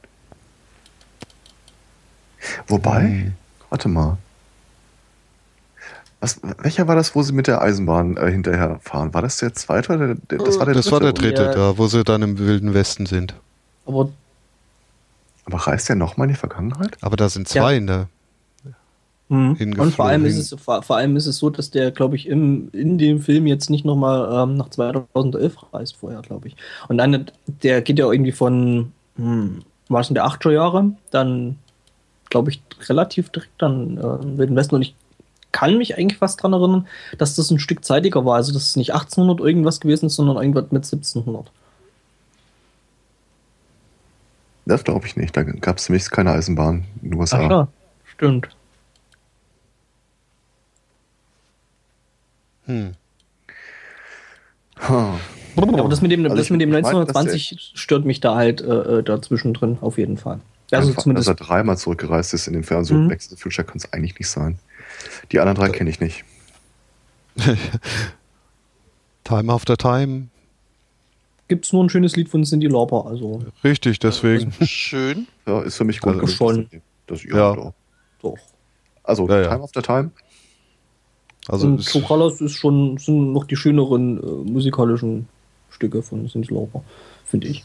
Wobei, 2.67 3.01
Hm. 3.01 3.33
warte 3.69 3.87
mal. 3.87 4.17
Was, 6.21 6.39
welcher 6.59 6.87
war 6.87 6.95
das, 6.95 7.15
wo 7.15 7.23
sie 7.23 7.33
mit 7.33 7.47
der 7.47 7.61
Eisenbahn 7.61 8.15
äh, 8.15 8.31
hinterher 8.31 8.79
fahren? 8.81 9.13
War 9.13 9.23
das 9.23 9.37
der 9.37 9.53
zweite 9.53 9.93
oder 9.93 10.07
der, 10.13 10.15
der, 10.29 10.37
das 10.45 10.57
war 10.59 10.65
der 10.67 10.75
Das 10.75 10.91
war 10.91 10.99
der 10.99 11.13
dritte? 11.13 11.33
dritte, 11.33 11.59
Ja. 11.59 11.71
da, 11.71 11.77
wo 11.77 11.87
sie 11.87 12.03
dann 12.03 12.21
im 12.21 12.37
Wilden 12.37 12.73
Westen 12.75 13.05
sind. 13.07 13.33
Aber 13.87 14.09
Aber 15.45 15.57
reist 15.57 15.89
der 15.89 15.95
nochmal 15.95 16.27
in 16.27 16.33
die 16.35 16.39
Vergangenheit? 16.39 16.95
Aber 17.01 17.17
da 17.17 17.27
sind 17.27 17.47
zwei 17.47 17.71
Ja. 17.73 17.77
in 17.77 17.87
der. 17.87 18.07
Mhm. 19.29 19.55
Und 19.79 19.95
vor 19.95 20.05
allem 20.07 20.25
ist 20.25 20.37
es 20.37 20.53
vor, 20.61 20.83
vor 20.83 20.97
allem 20.97 21.15
ist 21.15 21.25
es 21.25 21.37
so, 21.37 21.49
dass 21.49 21.71
der, 21.71 21.91
glaube 21.91 22.17
ich, 22.17 22.27
im, 22.27 22.69
in 22.73 22.97
dem 22.97 23.21
Film 23.21 23.47
jetzt 23.47 23.69
nicht 23.69 23.85
nochmal 23.85 24.43
ähm, 24.43 24.57
nach 24.57 24.69
2011 24.69 25.55
reist 25.73 25.95
vorher, 25.95 26.21
glaube 26.21 26.49
ich. 26.49 26.55
Und 26.89 26.97
dann, 26.97 27.31
der 27.63 27.81
geht 27.81 27.97
ja 27.97 28.11
irgendwie 28.11 28.33
von, 28.33 28.91
hm, 29.15 29.61
war 29.87 30.01
es 30.01 30.09
in 30.09 30.15
der 30.15 30.25
80er 30.25 30.51
Jahre, 30.51 30.91
dann, 31.11 31.57
glaube 32.29 32.51
ich, 32.51 32.61
relativ 32.89 33.29
direkt 33.29 33.53
dann 33.57 33.97
äh, 33.97 34.21
im 34.21 34.37
Wilden 34.37 34.55
Westen. 34.57 34.75
Und 34.75 34.81
ich 34.81 34.95
kann 35.51 35.77
mich 35.77 35.97
eigentlich 35.97 36.17
fast 36.17 36.41
dran 36.41 36.53
erinnern, 36.53 36.87
dass 37.17 37.35
das 37.35 37.51
ein 37.51 37.59
Stück 37.59 37.83
zeitiger 37.83 38.25
war. 38.25 38.35
Also, 38.35 38.53
dass 38.53 38.69
es 38.69 38.75
nicht 38.75 38.93
1800 38.93 39.39
irgendwas 39.39 39.79
gewesen 39.79 40.07
ist, 40.07 40.15
sondern 40.15 40.37
irgendwas 40.37 40.71
mit 40.71 40.83
1700. 40.83 41.51
Das 44.65 44.83
glaube 44.83 45.05
ich 45.07 45.15
nicht. 45.17 45.35
Da 45.35 45.43
gab 45.43 45.77
es 45.77 45.89
nämlich 45.89 46.09
keine 46.09 46.31
Eisenbahn 46.31 46.85
in 47.01 47.11
den 47.11 47.19
USA. 47.19 47.37
Ach 47.37 47.49
ja, 47.49 47.67
stimmt. 48.05 48.49
Hm. 52.65 52.93
Ha. 54.87 55.19
Aber 55.57 55.89
das 55.89 56.01
mit 56.01 56.11
dem, 56.11 56.23
Also 56.23 56.37
das 56.37 56.49
mit 56.49 56.61
dem 56.61 56.69
ich 56.69 56.73
meine, 56.73 57.05
dass 57.05 57.15
1920 57.15 57.71
stört 57.75 58.05
mich 58.05 58.19
da 58.21 58.35
halt 58.35 58.61
äh, 58.61 58.99
äh, 58.99 59.03
dazwischen 59.03 59.53
drin, 59.53 59.77
auf 59.81 59.97
jeden 59.97 60.17
Fall. 60.17 60.39
Also 60.71 60.89
Einfach, 60.89 61.03
zumindest. 61.03 61.27
dass 61.27 61.35
er 61.39 61.45
dreimal 61.45 61.77
zurückgereist 61.77 62.33
ist 62.33 62.47
in 62.47 62.53
dem 62.53 62.63
Film. 62.63 62.85
So 62.85 62.93
Mhm. 62.93 63.09
Back 63.09 63.19
to 63.19 63.29
the 63.29 63.35
Future 63.35 63.67
kann 63.67 63.77
es 63.77 63.91
eigentlich 63.91 64.17
nicht 64.17 64.29
sein. 64.29 64.57
Die 65.31 65.39
anderen 65.39 65.57
drei 65.57 65.69
kenne 65.69 65.89
ich 65.89 65.99
nicht. 65.99 66.23
Time 69.23 69.51
after 69.53 69.77
Time. 69.77 70.27
gibt 71.47 71.65
es 71.65 71.73
nur 71.73 71.83
ein 71.83 71.89
schönes 71.89 72.15
Lied 72.15 72.29
von 72.29 72.43
Cindy 72.43 72.67
Lauper. 72.67 73.05
Also 73.05 73.41
Richtig, 73.63 73.99
deswegen. 73.99 74.51
Schön. 74.65 75.27
Ja, 75.45 75.61
ist 75.61 75.77
für 75.77 75.83
mich 75.83 75.99
gut. 75.99 76.15
Also 76.19 76.27
schon. 76.27 76.69
Das, 77.07 77.23
ja, 77.23 77.35
Ja. 77.35 77.55
doch. 77.55 77.73
doch. 78.21 78.37
Also, 79.03 79.27
Ja, 79.27 79.41
ja. 79.41 79.49
Time 79.49 79.63
after 79.63 79.81
Time. 79.83 80.11
Also 81.47 81.67
und 81.67 81.79
es- 81.79 81.91
Colors 81.91 82.39
ist 82.41 82.53
schon 82.55 82.97
sind 82.97 83.33
noch 83.33 83.45
die 83.45 83.55
schöneren 83.55 84.17
äh, 84.19 84.51
musikalischen 84.51 85.27
Stücke 85.69 86.01
von 86.03 86.27
Cindy 86.27 86.53
Lauper, 86.53 86.83
finde 87.25 87.47
ich. 87.47 87.63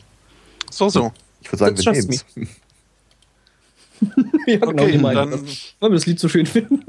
So, 0.71 0.89
so. 0.89 1.13
Ich 1.43 1.49
würde 1.53 1.59
sagen, 1.59 1.77
That's 1.77 1.87
wir 1.87 1.93
nehmen 2.37 2.49
ja, 4.47 4.57
genau, 4.59 4.83
Okay, 4.83 4.93
die 4.93 4.99
meine 4.99 5.15
dann-. 5.31 5.33
Weil 5.81 5.91
wir 5.91 5.95
das 5.97 6.07
Lied 6.07 6.19
so 6.19 6.29
schön 6.29 6.47
finden. 6.47 6.83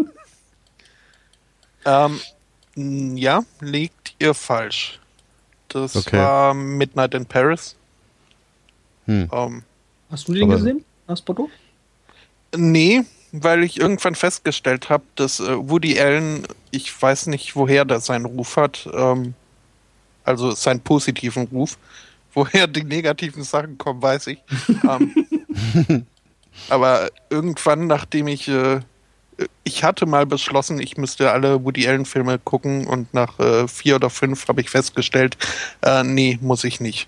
Ähm, 1.87 3.15
ja, 3.17 3.43
liegt 3.61 4.13
ihr 4.19 4.33
falsch. 4.33 4.99
Das 5.69 5.95
Okay. 5.95 6.17
war 6.17 6.53
Midnight 6.53 7.13
in 7.13 7.25
Paris. 7.25 7.75
hm. 9.05 9.29
Ähm, 9.31 9.63
Hast 10.11 10.27
du 10.27 10.33
den 10.33 10.43
Aber- 10.43 10.55
gesehen, 10.57 10.85
Aspoto? 11.07 11.49
nee, 12.55 13.01
weil 13.31 13.63
ich 13.63 13.79
irgendwann 13.79 14.15
festgestellt 14.15 14.89
habe, 14.89 15.03
dass 15.15 15.39
äh, 15.39 15.57
Woody 15.69 15.99
Allen, 15.99 16.45
ich 16.71 16.99
weiß 17.01 17.27
nicht, 17.27 17.55
woher 17.55 17.83
der 17.85 17.99
seinen 17.99 18.25
Ruf 18.25 18.55
hat, 18.57 18.87
ähm, 18.93 19.33
also 20.23 20.51
seinen 20.51 20.79
positiven 20.81 21.47
Ruf. 21.47 21.77
Woher 22.33 22.67
die 22.67 22.83
negativen 22.83 23.43
Sachen 23.43 23.77
kommen, 23.79 23.99
weiß 24.01 24.27
ich. 24.27 24.39
ähm, 24.87 25.13
aber 26.69 27.09
irgendwann, 27.31 27.87
nachdem 27.87 28.27
ich, 28.27 28.47
äh, 28.47 28.79
ich 29.63 29.83
hatte 29.83 30.05
mal 30.05 30.25
beschlossen, 30.25 30.79
ich 30.79 30.97
müsste 30.97 31.31
alle 31.31 31.63
Woody 31.63 31.87
Allen 31.87 32.05
Filme 32.05 32.39
gucken 32.39 32.87
und 32.87 33.13
nach 33.13 33.39
äh, 33.39 33.67
vier 33.67 33.95
oder 33.95 34.09
fünf 34.09 34.47
habe 34.47 34.61
ich 34.61 34.69
festgestellt, 34.69 35.37
äh, 35.81 36.03
nee, 36.03 36.39
muss 36.41 36.63
ich 36.63 36.79
nicht. 36.79 37.07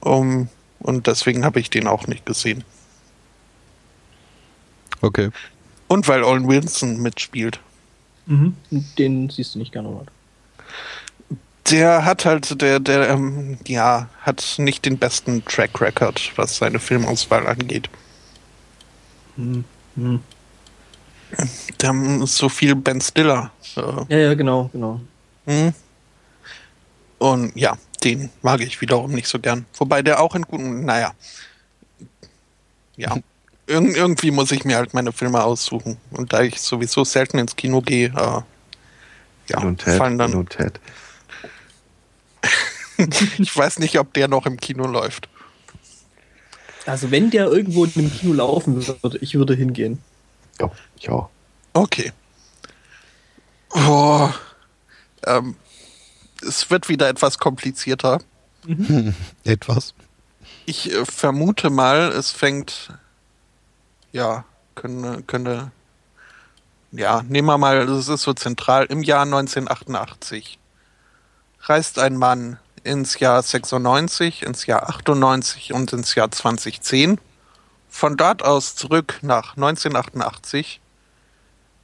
Um, 0.00 0.48
und 0.80 1.06
deswegen 1.06 1.44
habe 1.44 1.60
ich 1.60 1.70
den 1.70 1.86
auch 1.86 2.06
nicht 2.06 2.26
gesehen. 2.26 2.64
Okay. 5.00 5.30
Und 5.88 6.06
weil 6.08 6.22
Owen 6.22 6.46
Wilson 6.48 7.00
mitspielt. 7.00 7.60
Mhm. 8.26 8.54
Den 8.98 9.30
siehst 9.30 9.54
du 9.54 9.58
nicht 9.58 9.72
gerne, 9.72 9.88
oder? 9.88 10.06
Der 11.70 12.04
hat 12.04 12.24
halt, 12.24 12.60
der, 12.60 12.80
der, 12.80 13.08
ähm, 13.08 13.58
ja, 13.66 14.08
hat 14.22 14.56
nicht 14.58 14.84
den 14.84 14.98
besten 14.98 15.44
Track 15.44 15.80
Record, 15.80 16.32
was 16.36 16.56
seine 16.56 16.78
Filmauswahl 16.78 17.46
angeht. 17.46 17.88
Mhm. 19.36 19.64
Der 21.80 21.88
haben 21.88 22.26
so 22.26 22.48
viel 22.48 22.74
Ben 22.74 23.00
Stiller. 23.00 23.50
Äh, 23.76 23.80
Ja, 24.08 24.18
ja, 24.18 24.34
genau, 24.34 24.68
genau. 24.72 25.00
hm. 25.46 25.72
Und 27.18 27.54
ja, 27.54 27.76
den 28.02 28.30
mag 28.42 28.60
ich 28.62 28.80
wiederum 28.80 29.12
nicht 29.12 29.28
so 29.28 29.38
gern. 29.38 29.66
Wobei 29.76 30.02
der 30.02 30.20
auch 30.20 30.34
in 30.34 30.42
guten, 30.42 30.84
naja. 30.84 31.12
Ja. 32.96 33.16
Irg 33.66 33.96
irgendwie 33.96 34.30
muss 34.30 34.50
ich 34.50 34.64
mir 34.64 34.76
halt 34.76 34.94
meine 34.94 35.12
Filme 35.12 35.42
aussuchen. 35.44 35.98
Und 36.10 36.32
da 36.32 36.40
ich 36.42 36.60
sowieso 36.60 37.04
selten 37.04 37.38
ins 37.38 37.54
Kino 37.56 37.80
gehe, 37.82 38.06
äh, 38.08 38.40
ja, 39.50 39.72
Ted. 39.74 39.96
fallen 39.96 40.18
dann. 40.18 40.46
Ted. 40.46 40.80
Ich 43.38 43.56
weiß 43.56 43.78
nicht, 43.78 43.98
ob 43.98 44.12
der 44.12 44.28
noch 44.28 44.44
im 44.44 44.58
Kino 44.58 44.86
läuft. 44.86 45.26
Also 46.84 47.10
wenn 47.10 47.30
der 47.30 47.46
irgendwo 47.46 47.86
in 47.86 47.92
einem 47.96 48.12
Kino 48.12 48.34
laufen 48.34 48.86
würde, 48.86 49.18
ich 49.22 49.34
würde 49.36 49.54
hingehen. 49.54 50.02
Ja, 50.60 50.70
ich 50.96 51.10
auch. 51.10 51.28
Okay. 51.72 52.12
Oh, 53.70 54.28
ähm, 55.26 55.56
es 56.46 56.70
wird 56.70 56.88
wieder 56.88 57.08
etwas 57.08 57.38
komplizierter. 57.38 58.20
Etwas. 59.44 59.94
Ich 60.66 60.92
äh, 60.92 61.04
vermute 61.06 61.70
mal, 61.70 62.12
es 62.12 62.30
fängt. 62.30 62.92
Ja, 64.12 64.44
könnte, 64.74 65.22
könnte. 65.22 65.70
Ja, 66.92 67.22
nehmen 67.22 67.46
wir 67.46 67.58
mal, 67.58 67.86
das 67.86 68.08
ist 68.08 68.22
so 68.22 68.34
zentral. 68.34 68.86
Im 68.86 69.02
Jahr 69.02 69.22
1988 69.22 70.58
reist 71.62 71.98
ein 71.98 72.16
Mann 72.16 72.58
ins 72.82 73.18
Jahr 73.18 73.42
96, 73.42 74.42
ins 74.42 74.66
Jahr 74.66 74.88
98 74.88 75.72
und 75.72 75.92
ins 75.92 76.14
Jahr 76.14 76.30
2010. 76.30 77.18
Von 77.90 78.16
dort 78.16 78.42
aus 78.42 78.76
zurück 78.76 79.18
nach 79.22 79.56
1988. 79.56 80.80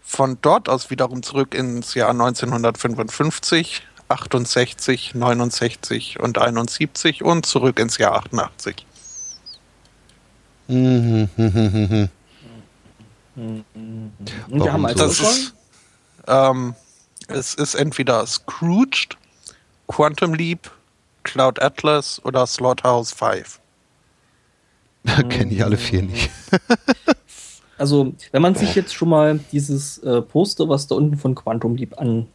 Von 0.00 0.38
dort 0.40 0.68
aus 0.68 0.88
wiederum 0.88 1.22
zurück 1.22 1.52
ins 1.52 1.94
Jahr 1.94 2.10
1955, 2.10 3.82
68, 4.08 5.14
69 5.14 6.20
und 6.20 6.38
71 6.38 7.24
und 7.24 7.44
zurück 7.44 7.80
ins 7.80 7.98
Jahr 7.98 8.14
88. 8.14 8.86
Mhm, 10.68 11.28
mhm, 11.36 11.36
mhm, 11.36 12.04
mhm. 13.34 14.12
Und 14.48 14.64
wir 14.64 14.72
haben 14.72 14.86
als 14.86 14.98
so? 14.98 15.06
Das 15.06 15.20
ist, 15.20 15.54
Ähm, 16.28 16.74
es 17.28 17.54
ist 17.54 17.74
entweder 17.74 18.26
Scrooged, 18.26 19.16
Quantum 19.88 20.34
Leap, 20.34 20.70
Cloud 21.24 21.60
Atlas 21.60 22.20
oder 22.24 22.46
Slaughterhouse 22.46 23.12
5. 23.12 23.60
Kenne 25.28 25.52
ich 25.52 25.64
alle 25.64 25.76
vier 25.76 26.02
nicht. 26.02 26.30
Also, 27.78 28.14
wenn 28.32 28.40
man 28.40 28.54
sich 28.54 28.74
jetzt 28.74 28.94
schon 28.94 29.10
mal 29.10 29.38
dieses 29.52 29.98
äh, 29.98 30.22
Poster, 30.22 30.66
was 30.68 30.86
da 30.86 30.94
unten 30.94 31.18
von 31.18 31.34
Quantum 31.34 31.76
Leap 31.76 32.00
an, 32.00 32.26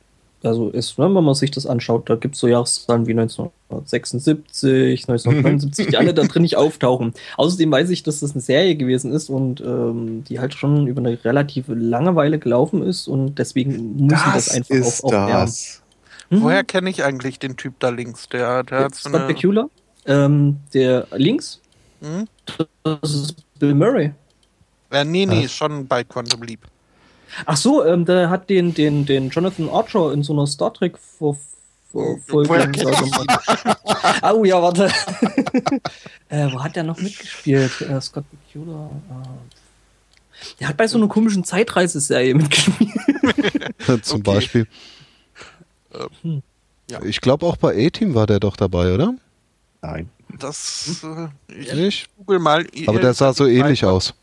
also 0.43 0.69
ist, 0.69 0.97
ne, 0.97 1.05
wenn 1.05 1.23
man 1.23 1.35
sich 1.35 1.51
das 1.51 1.67
anschaut, 1.67 2.09
da 2.09 2.15
gibt 2.15 2.35
es 2.35 2.41
so 2.41 2.47
Jahreszahlen 2.47 3.05
wie 3.05 3.11
1976, 3.11 5.07
1979, 5.07 5.87
die 5.87 5.97
alle 5.97 6.13
da 6.13 6.23
drin 6.23 6.41
nicht 6.41 6.57
auftauchen. 6.57 7.13
Außerdem 7.37 7.71
weiß 7.71 7.89
ich, 7.91 8.01
dass 8.03 8.21
das 8.21 8.31
eine 8.31 8.41
Serie 8.41 8.75
gewesen 8.75 9.13
ist 9.13 9.29
und 9.29 9.61
ähm, 9.61 10.23
die 10.23 10.39
halt 10.39 10.55
schon 10.55 10.87
über 10.87 10.99
eine 10.99 11.23
relativ 11.23 11.65
lange 11.67 12.15
Weile 12.15 12.39
gelaufen 12.39 12.81
ist 12.81 13.07
und 13.07 13.37
deswegen 13.37 13.97
muss 13.97 14.19
ich 14.25 14.33
das 14.33 14.49
einfach 14.49 14.75
ist 14.75 15.03
auch, 15.03 15.13
auch 15.13 15.27
das. 15.27 15.81
Mhm. 16.31 16.41
Woher 16.41 16.63
kenne 16.63 16.89
ich 16.89 17.03
eigentlich 17.03 17.37
den 17.37 17.55
Typ 17.55 17.79
da 17.79 17.89
links? 17.89 18.27
Der, 18.29 18.63
der 18.63 18.85
hat 18.85 18.95
so 18.95 19.09
Scott 19.09 19.21
eine. 19.21 19.33
Bakula, 19.33 19.69
ähm, 20.07 20.57
der 20.73 21.07
links, 21.11 21.60
Hm? 22.01 22.27
das 22.83 23.13
ist 23.13 23.35
Bill 23.59 23.73
Murray. 23.75 24.13
Äh, 24.91 25.05
nee, 25.05 25.25
nee, 25.25 25.45
Was? 25.45 25.53
schon 25.53 25.87
bei 25.87 26.03
Quantum 26.03 26.43
Leap. 26.43 26.61
Ach 27.45 27.55
so, 27.55 27.85
ähm, 27.85 28.05
der 28.05 28.29
hat 28.29 28.49
den, 28.49 28.73
den, 28.73 29.05
den 29.05 29.29
Jonathan 29.29 29.69
Archer 29.69 30.11
in 30.11 30.21
so 30.23 30.33
einer 30.33 30.47
Star 30.47 30.73
Trek 30.73 30.97
Vor 30.97 31.37
Folge. 32.27 32.71
Oh 34.23 34.43
ja, 34.45 34.61
warte. 34.61 34.85
äh, 36.29 36.51
wo 36.51 36.63
hat 36.63 36.75
der 36.75 36.83
noch 36.83 36.97
mitgespielt? 36.99 37.81
Äh, 37.81 37.99
Scott 38.01 38.23
Bakula. 38.31 38.89
Äh, 39.09 39.27
der 40.59 40.69
hat 40.69 40.77
bei 40.77 40.87
so 40.87 40.97
einer 40.97 41.07
komischen 41.07 41.43
Zeitreiseserie 41.43 42.33
mitgespielt. 42.33 42.91
Zum 44.03 44.21
Okay. 44.21 44.23
Beispiel. 44.23 44.67
Hm. 46.21 46.41
Ja. 46.89 47.01
Ich 47.03 47.21
glaube 47.21 47.45
auch 47.45 47.57
bei 47.57 47.85
A-Team 47.87 48.15
war 48.15 48.25
der 48.27 48.39
doch 48.39 48.55
dabei, 48.55 48.93
oder? 48.93 49.13
Nein. 49.81 50.09
Das. 50.39 51.03
Äh, 51.03 51.27
ich 51.53 51.73
Nicht? 51.73 52.09
google 52.17 52.39
mal. 52.39 52.65
Aber 52.87 52.99
der 52.99 53.13
sah 53.13 53.33
so 53.33 53.47
ähnlich 53.47 53.83
aus. 53.85 54.13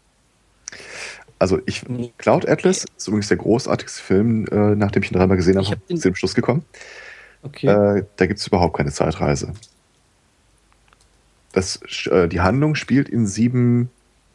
Also 1.39 1.61
ich. 1.67 1.85
Cloud 2.19 2.49
Atlas 2.49 2.85
ist 2.97 3.09
übrigens 3.09 3.29
der 3.29 3.37
großartigste 3.37 4.03
Film, 4.03 4.47
äh, 4.47 4.75
nachdem 4.75 5.03
ich 5.03 5.11
ihn 5.11 5.19
dreimal 5.19 5.37
gesehen 5.37 5.59
habe, 5.59 5.77
den- 5.89 5.97
zu 5.97 6.09
dem 6.09 6.15
Schluss 6.15 6.35
gekommen. 6.35 6.65
Okay. 7.43 7.67
Äh, 7.67 8.05
da 8.17 8.27
gibt 8.27 8.41
es 8.41 8.47
überhaupt 8.47 8.77
keine 8.77 8.91
Zeitreise. 8.91 9.53
Das, 11.53 11.81
äh, 12.07 12.29
die 12.29 12.41
Handlung 12.41 12.75
spielt 12.75 13.09
in 13.09 13.27
sieben 13.27 13.91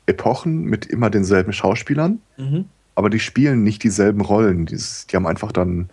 Epochen 0.05 0.63
mit 0.63 0.85
immer 0.85 1.09
denselben 1.09 1.53
Schauspielern, 1.53 2.19
mhm. 2.37 2.65
aber 2.95 3.09
die 3.09 3.19
spielen 3.19 3.63
nicht 3.63 3.83
dieselben 3.83 4.21
Rollen. 4.21 4.65
Dieses, 4.65 5.07
die 5.07 5.15
haben 5.15 5.27
einfach 5.27 5.51
dann 5.51 5.89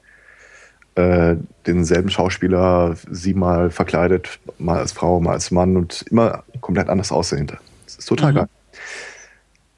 äh, 0.94 1.36
denselben 1.66 2.10
Schauspieler 2.10 2.96
siebenmal 3.10 3.70
verkleidet, 3.70 4.38
mal 4.58 4.78
als 4.78 4.92
Frau, 4.92 5.20
mal 5.20 5.32
als 5.32 5.50
Mann 5.50 5.76
und 5.76 6.04
immer 6.10 6.44
komplett 6.60 6.88
anders 6.88 7.12
aussehend. 7.12 7.54
Das 7.86 7.96
ist 7.96 8.06
total 8.06 8.32
Mhm. 8.32 8.36
geil. 8.36 8.48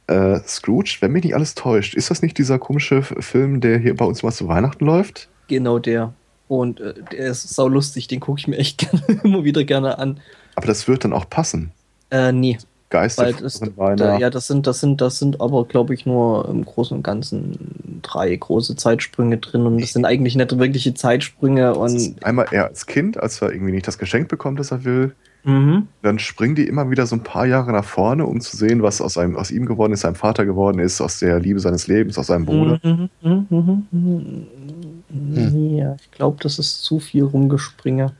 Äh, 0.06 0.40
Scrooge, 0.46 0.96
wenn 1.00 1.12
mich 1.12 1.24
nicht 1.24 1.34
alles 1.34 1.54
täuscht, 1.54 1.94
ist 1.94 2.10
das 2.10 2.22
nicht 2.22 2.36
dieser 2.36 2.58
komische 2.58 3.02
Film, 3.02 3.60
der 3.60 3.78
hier 3.78 3.96
bei 3.96 4.04
uns 4.04 4.22
mal 4.22 4.32
zu 4.32 4.48
Weihnachten 4.48 4.84
läuft? 4.84 5.28
Genau 5.48 5.78
der. 5.78 6.12
Und 6.48 6.80
äh, 6.80 6.94
der 7.12 7.28
ist 7.30 7.48
saulustig, 7.54 8.08
den 8.08 8.20
gucke 8.20 8.40
ich 8.40 8.48
mir 8.48 8.56
echt 8.58 8.78
gerne, 8.90 9.20
immer 9.22 9.44
wieder 9.44 9.64
gerne 9.64 9.98
an. 9.98 10.20
Aber 10.56 10.66
das 10.66 10.88
wird 10.88 11.04
dann 11.04 11.12
auch 11.12 11.28
passen. 11.30 11.70
Äh, 12.10 12.32
nee. 12.32 12.58
Geister 12.90 13.32
von 13.32 13.96
da, 13.96 14.18
ja, 14.18 14.28
das 14.28 14.48
sind, 14.48 14.66
das 14.66 14.80
sind, 14.80 15.00
das 15.00 15.18
sind 15.18 15.40
aber, 15.40 15.64
glaube 15.64 15.94
ich, 15.94 16.04
nur 16.04 16.46
im 16.46 16.62
Großen 16.62 16.94
und 16.94 17.02
Ganzen 17.02 17.91
drei 18.02 18.34
große 18.34 18.76
Zeitsprünge 18.76 19.38
drin 19.38 19.66
und 19.66 19.80
das 19.80 19.92
sind 19.92 20.04
eigentlich 20.04 20.36
nicht 20.36 20.58
wirkliche 20.58 20.94
Zeitsprünge 20.94 21.74
und 21.74 22.16
einmal 22.22 22.46
er 22.50 22.66
als 22.66 22.86
Kind, 22.86 23.20
als 23.20 23.40
er 23.40 23.52
irgendwie 23.52 23.72
nicht 23.72 23.86
das 23.86 23.98
Geschenk 23.98 24.28
bekommt, 24.28 24.60
das 24.60 24.70
er 24.70 24.84
will. 24.84 25.14
mhm. 25.44 25.88
Dann 26.02 26.18
springen 26.18 26.54
die 26.54 26.66
immer 26.66 26.90
wieder 26.90 27.06
so 27.06 27.16
ein 27.16 27.22
paar 27.22 27.46
Jahre 27.46 27.72
nach 27.72 27.84
vorne, 27.84 28.26
um 28.26 28.40
zu 28.40 28.56
sehen, 28.56 28.82
was 28.82 29.00
aus, 29.00 29.16
einem, 29.16 29.36
aus 29.36 29.50
ihm 29.50 29.66
geworden 29.66 29.92
ist, 29.92 30.00
seinem 30.00 30.14
Vater 30.14 30.44
geworden 30.44 30.78
ist, 30.78 31.00
aus 31.00 31.18
der 31.18 31.40
Liebe 31.40 31.60
seines 31.60 31.86
Lebens, 31.86 32.18
aus 32.18 32.26
seinem 32.26 32.44
Bruder. 32.44 32.80
Mhm, 32.82 33.08
mhm, 33.22 33.46
mhm, 33.48 33.86
mhm. 33.90 34.46
Hm. 35.12 35.76
Ja, 35.76 35.96
ich 36.00 36.10
glaube, 36.10 36.38
das 36.42 36.58
ist 36.58 36.82
zu 36.82 36.98
viel 36.98 37.24
rumgespringe. 37.24 38.12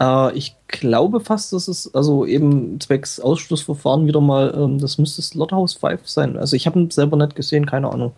Äh, 0.00 0.36
ich 0.36 0.54
glaube 0.68 1.20
fast, 1.20 1.52
dass 1.52 1.68
es 1.68 1.94
also 1.94 2.24
eben 2.26 2.80
zwecks 2.80 3.20
Ausschlussverfahren 3.20 4.06
wieder 4.06 4.20
mal, 4.20 4.54
ähm, 4.56 4.78
das 4.78 4.98
müsste 4.98 5.22
Slaughterhouse 5.22 5.74
5 5.74 6.08
sein. 6.08 6.36
Also 6.36 6.56
ich 6.56 6.66
habe 6.66 6.78
ihn 6.78 6.90
selber 6.90 7.16
nicht 7.16 7.34
gesehen, 7.34 7.66
keine 7.66 7.90
Ahnung. 7.90 8.12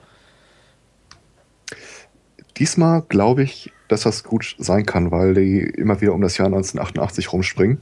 Diesmal 2.60 3.02
glaube 3.08 3.42
ich, 3.42 3.72
dass 3.88 4.02
das 4.02 4.22
gut 4.22 4.54
sein 4.58 4.86
kann, 4.86 5.10
weil 5.10 5.34
die 5.34 5.60
immer 5.60 6.00
wieder 6.00 6.14
um 6.14 6.20
das 6.20 6.38
Jahr 6.38 6.46
1988 6.46 7.32
rumspringen. 7.32 7.78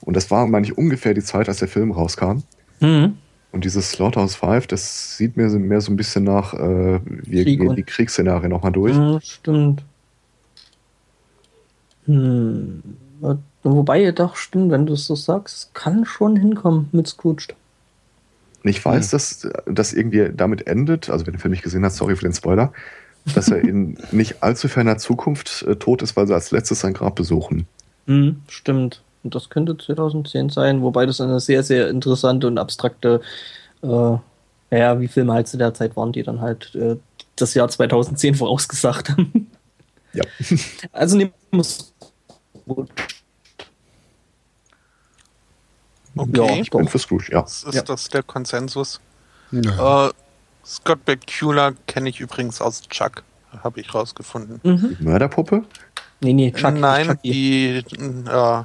Und 0.00 0.16
das 0.16 0.30
war, 0.30 0.46
meine 0.46 0.66
ich, 0.66 0.76
ungefähr 0.76 1.14
die 1.14 1.22
Zeit, 1.22 1.48
als 1.48 1.58
der 1.58 1.68
Film 1.68 1.92
rauskam. 1.92 2.42
Mhm. 2.80 3.18
Und 3.52 3.64
dieses 3.64 3.90
Slaughterhouse 3.90 4.36
5, 4.36 4.66
das 4.66 5.16
sieht 5.16 5.36
mir 5.36 5.48
mehr 5.48 5.80
so 5.80 5.92
ein 5.92 5.96
bisschen 5.96 6.24
nach, 6.24 6.54
äh, 6.54 7.00
wir 7.04 7.44
Krieg 7.44 7.60
gehen 7.60 7.76
die 7.76 7.82
Kriegsszenarien 7.82 8.50
nochmal 8.50 8.72
durch. 8.72 8.94
Ja, 8.94 9.20
stimmt. 9.20 9.84
Hm. 12.06 12.82
Wobei, 13.62 14.10
doch, 14.12 14.36
stimmt, 14.36 14.70
wenn 14.70 14.86
du 14.86 14.94
es 14.94 15.06
so 15.06 15.14
sagst, 15.14 15.74
kann 15.74 16.04
schon 16.04 16.36
hinkommen 16.36 16.88
mit 16.92 17.06
Scrooge. 17.06 17.48
Ich 18.64 18.84
weiß, 18.84 19.10
dass 19.10 19.48
das 19.66 19.92
irgendwie 19.92 20.30
damit 20.34 20.66
endet, 20.66 21.10
also 21.10 21.26
wenn 21.26 21.32
du 21.32 21.36
den 21.36 21.40
Film 21.40 21.52
nicht 21.52 21.62
gesehen 21.62 21.84
hast, 21.84 21.96
sorry 21.96 22.16
für 22.16 22.24
den 22.24 22.32
Spoiler, 22.32 22.72
dass 23.34 23.48
er 23.48 23.60
in 23.60 23.98
nicht 24.12 24.42
allzu 24.42 24.68
ferner 24.68 24.98
Zukunft 24.98 25.62
äh, 25.62 25.76
tot 25.76 26.02
ist, 26.02 26.16
weil 26.16 26.26
sie 26.26 26.34
als 26.34 26.50
letztes 26.50 26.80
sein 26.80 26.94
Grab 26.94 27.14
besuchen. 27.16 27.66
Hm, 28.06 28.42
stimmt. 28.48 29.02
Und 29.24 29.34
das 29.34 29.50
könnte 29.50 29.76
2010 29.76 30.48
sein, 30.50 30.82
wobei 30.82 31.04
das 31.06 31.20
eine 31.20 31.40
sehr, 31.40 31.62
sehr 31.62 31.88
interessante 31.88 32.46
und 32.46 32.58
abstrakte, 32.58 33.20
äh, 33.82 34.16
ja, 34.70 35.00
wie 35.00 35.08
Filme 35.08 35.32
halt 35.32 35.48
zu 35.48 35.56
der 35.58 35.74
Zeit 35.74 35.96
waren, 35.96 36.12
die 36.12 36.22
dann 36.22 36.40
halt 36.40 36.74
äh, 36.74 36.96
das 37.36 37.54
Jahr 37.54 37.68
2010 37.68 38.34
vorausgesagt 38.36 39.10
haben. 39.10 39.50
Ja. 40.12 40.24
Also 40.92 41.16
nehmen 41.16 41.32
wir 41.50 41.60
es. 41.60 41.92
Okay. 46.16 46.60
Ich 46.60 46.70
bin 46.70 46.88
für 46.88 46.98
Scrooge, 46.98 47.30
ja. 47.32 47.42
Das 47.42 47.62
ist 47.64 47.74
Ja. 47.74 47.82
das 47.82 48.08
der 48.08 48.22
Konsensus. 48.22 49.00
Ja. 49.50 50.08
Äh, 50.08 50.12
Scott 50.68 51.04
Bakula 51.06 51.72
kenne 51.86 52.10
ich 52.10 52.20
übrigens 52.20 52.60
aus 52.60 52.82
Chuck. 52.88 53.22
Habe 53.64 53.80
ich 53.80 53.94
rausgefunden. 53.94 54.60
Mhm. 54.62 54.96
Die 55.00 55.04
Mörderpuppe? 55.04 55.64
Nee, 56.20 56.34
nee, 56.34 56.52
Chuck, 56.52 56.74
Nein, 56.74 57.18
die 57.24 57.78
äh, 57.78 58.62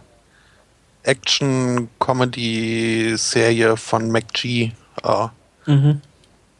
Action-Comedy-Serie 1.04 3.78
von 3.78 4.12
McG, 4.12 4.72
äh, 5.04 5.28
Mhm. 5.66 6.02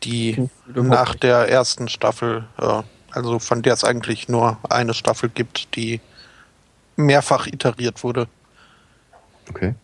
die 0.04 0.48
nach 0.68 1.10
nicht. 1.10 1.24
der 1.24 1.50
ersten 1.50 1.90
Staffel, 1.90 2.46
äh, 2.58 2.82
also 3.12 3.40
von 3.40 3.62
der 3.62 3.74
es 3.74 3.84
eigentlich 3.84 4.30
nur 4.30 4.58
eine 4.70 4.94
Staffel 4.94 5.28
gibt, 5.30 5.76
die 5.76 6.00
mehrfach 6.96 7.48
iteriert 7.48 8.02
wurde. 8.04 8.28
Okay. 9.50 9.76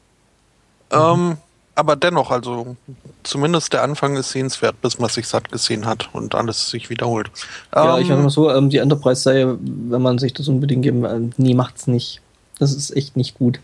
Ähm, 0.91 1.36
aber 1.80 1.95
dennoch, 1.95 2.30
also 2.31 2.76
zumindest 3.23 3.73
der 3.73 3.84
Anfang 3.84 4.15
ist 4.18 4.31
sehenswert, 4.31 4.81
bis 4.81 4.99
man 4.99 5.10
sich 5.10 5.27
satt 5.27 5.51
gesehen 5.51 5.85
hat 5.85 6.10
und 6.14 6.35
alles 6.35 6.69
sich 6.69 6.89
wiederholt. 6.89 7.31
Ja, 7.73 7.95
Ähm, 7.97 8.01
ich 8.01 8.07
sag 8.10 8.19
mal 8.19 8.30
so, 8.30 8.51
ähm, 8.51 8.69
die 8.69 8.77
Enterprise-Serie, 8.77 9.57
wenn 9.60 10.01
man 10.01 10.18
sich 10.19 10.34
das 10.34 10.47
unbedingt 10.47 10.84
geben, 10.84 11.06
äh, 11.06 11.19
nee, 11.38 11.53
macht's 11.53 11.88
nicht. 11.88 12.22
Das 12.60 12.73
ist 12.73 12.91
echt 12.95 13.15
nicht 13.15 13.35
gut. 13.38 13.60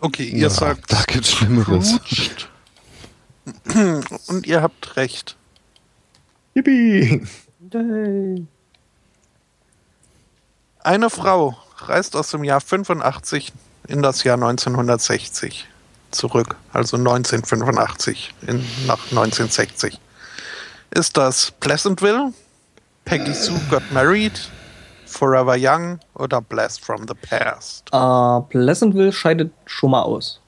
Okay, 0.00 0.24
ihr 0.24 0.38
Ja, 0.42 0.50
sagt 0.50 0.92
da 0.92 1.02
gibt's 1.06 1.32
Schlimmeres. 1.32 1.98
Und 4.28 4.46
ihr 4.46 4.62
habt 4.62 4.96
recht. 4.96 5.36
Yippie! 6.54 7.26
Eine 10.82 11.10
Frau 11.10 11.56
reist 11.78 12.16
aus 12.16 12.30
dem 12.30 12.44
Jahr 12.44 12.60
85 12.60 13.52
in 13.90 14.02
das 14.02 14.24
Jahr 14.24 14.36
1960 14.36 15.66
zurück, 16.10 16.56
also 16.72 16.96
1985 16.96 18.34
in, 18.46 18.64
nach 18.86 19.02
1960. 19.10 19.98
Ist 20.92 21.16
das 21.16 21.52
Pleasantville, 21.60 22.32
Peggy 23.04 23.32
Sue 23.32 23.60
Got 23.68 23.82
Married, 23.92 24.32
Forever 25.06 25.56
Young 25.58 25.98
oder 26.14 26.40
Blast 26.40 26.84
from 26.84 27.06
the 27.06 27.14
Past? 27.14 27.88
Äh, 27.92 28.40
Pleasantville 28.50 29.12
scheidet 29.12 29.52
schon 29.66 29.90
mal 29.92 30.02
aus. 30.02 30.40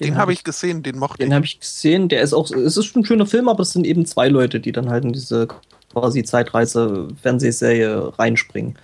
Den, 0.00 0.16
habe 0.16 0.32
ich 0.32 0.42
gesehen, 0.42 0.82
den 0.82 0.98
mochte 0.98 1.18
Den 1.18 1.28
ich. 1.28 1.34
habe 1.34 1.44
ich 1.44 1.60
gesehen. 1.60 2.08
Der 2.08 2.20
ist 2.22 2.32
auch, 2.32 2.50
es 2.50 2.76
ist 2.76 2.96
ein 2.96 3.04
schöner 3.04 3.26
Film, 3.26 3.48
aber 3.48 3.60
es 3.60 3.70
sind 3.70 3.86
eben 3.86 4.06
zwei 4.06 4.28
Leute, 4.28 4.58
die 4.58 4.72
dann 4.72 4.90
halt 4.90 5.04
in 5.04 5.12
diese 5.12 5.46
quasi 5.92 6.24
Zeitreise-Fernsehserie 6.24 8.18
reinspringen. 8.18 8.76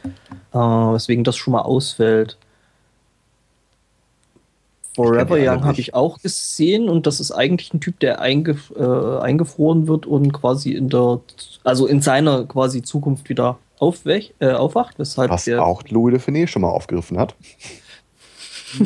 Äh, 0.52 0.58
weswegen 0.58 1.24
das 1.24 1.36
schon 1.36 1.52
mal 1.52 1.62
ausfällt. 1.62 2.38
Forever 4.94 5.36
Young 5.38 5.64
habe 5.64 5.80
ich 5.80 5.94
auch 5.94 6.20
gesehen 6.20 6.88
und 6.88 7.06
das 7.06 7.20
ist 7.20 7.30
eigentlich 7.30 7.72
ein 7.72 7.80
Typ, 7.80 8.00
der 8.00 8.20
eingef 8.20 8.72
äh, 8.76 9.18
eingefroren 9.18 9.86
wird 9.86 10.06
und 10.06 10.32
quasi 10.32 10.72
in 10.72 10.88
der, 10.88 11.20
also 11.62 11.86
in 11.86 12.02
seiner 12.02 12.44
quasi 12.44 12.82
Zukunft 12.82 13.28
wieder 13.28 13.58
aufwech, 13.78 14.34
äh, 14.40 14.50
aufwacht, 14.50 14.98
weshalb 14.98 15.30
Was 15.30 15.44
der, 15.44 15.64
auch 15.64 15.82
Louis 15.88 16.12
de 16.12 16.20
Finet 16.20 16.50
schon 16.50 16.62
mal 16.62 16.70
aufgegriffen 16.70 17.18
hat. 17.18 17.36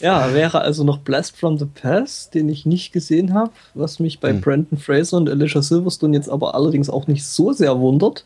ja, 0.00 0.34
wäre 0.34 0.60
also 0.60 0.84
noch 0.84 0.98
Blast 0.98 1.36
from 1.36 1.58
the 1.58 1.64
Past, 1.64 2.34
den 2.34 2.50
ich 2.50 2.66
nicht 2.66 2.92
gesehen 2.92 3.32
habe, 3.34 3.52
was 3.74 3.98
mich 3.98 4.20
bei 4.20 4.30
Hm. 4.30 4.40
Brandon 4.40 4.78
Fraser 4.78 5.16
und 5.16 5.30
Alicia 5.30 5.62
Silverstone 5.62 6.14
jetzt 6.16 6.28
aber 6.28 6.54
allerdings 6.54 6.90
auch 6.90 7.06
nicht 7.06 7.24
so 7.26 7.52
sehr 7.52 7.78
wundert. 7.78 8.24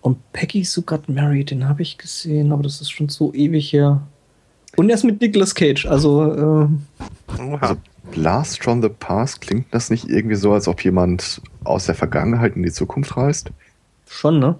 Und 0.00 0.18
Peggy 0.32 0.62
Sue 0.64 0.84
Got 0.84 1.08
Married, 1.08 1.50
den 1.50 1.68
habe 1.68 1.82
ich 1.82 1.98
gesehen, 1.98 2.52
aber 2.52 2.62
das 2.62 2.80
ist 2.80 2.90
schon 2.90 3.08
so 3.08 3.34
ewig 3.34 3.72
her. 3.72 4.02
Und 4.76 4.88
er 4.90 4.94
ist 4.94 5.04
mit 5.04 5.20
Nicolas 5.20 5.54
Cage, 5.54 5.86
also 5.86 6.68
äh, 6.68 7.40
Oha. 7.40 7.58
Also 7.60 7.76
Blast 8.12 8.62
from 8.62 8.82
the 8.82 8.88
Past, 8.88 9.40
klingt 9.40 9.66
das 9.72 9.90
nicht 9.90 10.08
irgendwie 10.08 10.36
so, 10.36 10.52
als 10.52 10.68
ob 10.68 10.84
jemand 10.84 11.40
aus 11.64 11.86
der 11.86 11.94
Vergangenheit 11.94 12.54
in 12.56 12.62
die 12.62 12.70
Zukunft 12.72 13.16
reist? 13.16 13.50
schon, 14.08 14.38
ne? 14.38 14.56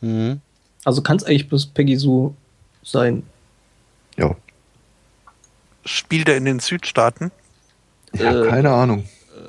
Mhm. 0.00 0.40
Also 0.84 1.02
kann 1.02 1.16
es 1.16 1.24
eigentlich 1.24 1.48
bloß 1.48 1.66
Peggy 1.66 1.96
Sue 1.96 2.32
sein. 2.84 3.24
Ja, 4.16 4.36
Spielt 5.84 6.28
er 6.28 6.36
in 6.36 6.44
den 6.44 6.60
Südstaaten? 6.60 7.32
ja 8.14 8.44
Äh, 8.44 8.48
keine 8.48 8.70
Ahnung. 8.70 9.04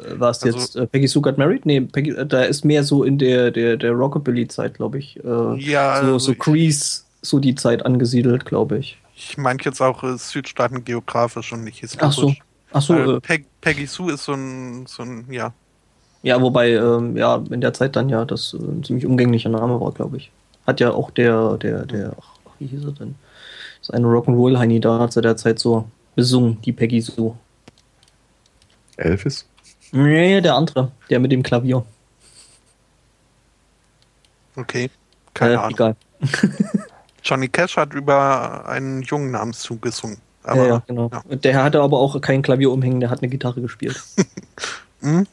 Äh, 0.08 0.20
War 0.20 0.32
es 0.32 0.42
Also- 0.44 0.58
jetzt 0.58 0.76
äh, 0.76 0.88
Peggy 0.88 1.08
Sue 1.08 1.22
Got 1.22 1.38
Married? 1.38 1.66
Nee, 1.68 1.82
Peggy, 1.82 2.12
äh, 2.12 2.26
da 2.26 2.42
ist 2.44 2.66
mehr 2.66 2.84
so 2.84 3.04
in 3.04 3.18
der, 3.20 3.52
der, 3.52 3.78
der 3.78 3.92
Rockabilly-Zeit, 3.92 4.74
glaube 4.76 4.98
ich. 4.98 5.24
Äh, 5.24 5.56
Ja, 5.60 6.02
so, 6.04 6.18
so 6.18 6.34
Grease, 6.34 7.02
so 7.22 7.38
die 7.40 7.54
Zeit 7.54 7.86
angesiedelt, 7.86 8.46
glaube 8.46 8.80
ich. 8.80 8.98
Ich 9.16 9.38
meine 9.38 9.60
jetzt 9.64 9.82
auch 9.82 10.04
äh, 10.04 10.18
Südstaaten 10.18 10.84
geografisch 10.84 11.54
und 11.54 11.64
nicht 11.64 11.78
Ach 11.78 11.82
historisch. 11.82 12.16
so. 12.16 12.34
Ach 12.72 12.82
so, 12.82 12.96
äh, 12.96 13.22
Peg, 13.22 13.46
Peggy 13.62 13.86
Sue 13.86 14.14
ist 14.14 14.24
so 14.24 14.34
ein, 14.34 14.86
so 14.88 15.04
ein, 15.04 15.26
ja. 15.30 15.54
ja, 16.24 16.42
wobei, 16.42 16.72
ähm, 16.72 17.16
ja, 17.16 17.36
in 17.52 17.62
der 17.62 17.74
Zeit 17.74 17.96
dann 17.96 18.10
ja 18.10 18.26
das 18.26 18.54
äh, 18.54 18.58
ein 18.58 18.84
ziemlich 18.84 19.06
umgänglicher 19.06 19.50
Name 19.50 19.80
war, 19.80 19.92
glaube 19.92 20.18
ich. 20.18 20.32
Hat 20.66 20.80
ja 20.80 20.92
auch 20.92 21.12
der, 21.12 21.58
der, 21.58 21.86
der, 21.86 22.16
ach, 22.20 22.40
wie 22.58 22.68
hieß 22.68 22.86
er 22.86 22.92
denn? 22.94 23.16
Das 23.80 23.92
eine 23.92 24.08
Rock'n'Roll-Heini 24.08 24.80
da 24.80 25.00
hat 25.00 25.14
zu 25.14 25.22
der 25.22 25.38
Zeit 25.38 25.60
so 25.60 25.88
besungen, 26.16 26.60
die 26.62 26.72
Peggy 26.72 27.02
Sue. 27.02 27.38
Elvis? 28.98 29.48
Nee, 29.92 30.42
der 30.42 30.56
andere, 30.56 30.92
der 31.10 31.20
mit 31.20 31.32
dem 31.32 31.44
Klavier. 31.44 31.86
Okay. 34.56 34.90
Keine 35.34 35.54
äh, 35.54 35.58
Ahnung. 35.58 35.74
Egal. 35.74 35.96
Johnny 37.24 37.48
Cash 37.48 37.78
hat 37.78 37.94
über 37.94 38.68
einen 38.68 39.02
Jungen 39.02 39.32
namens 39.32 39.62
Sue 39.62 39.78
gesungen. 39.78 40.18
Aber, 40.44 40.58
ja, 40.58 40.68
ja, 40.68 40.84
genau. 40.88 41.10
ja. 41.12 41.24
Und 41.28 41.46
Der 41.46 41.64
hatte 41.64 41.82
aber 41.82 41.98
auch 42.00 42.20
kein 42.20 42.42
Klavier 42.42 42.72
umhängen, 42.72 43.00
der 43.00 43.10
hat 43.10 43.22
eine 43.22 43.30
Gitarre 43.30 43.62
gespielt. 43.62 44.02
Hm? 45.02 45.28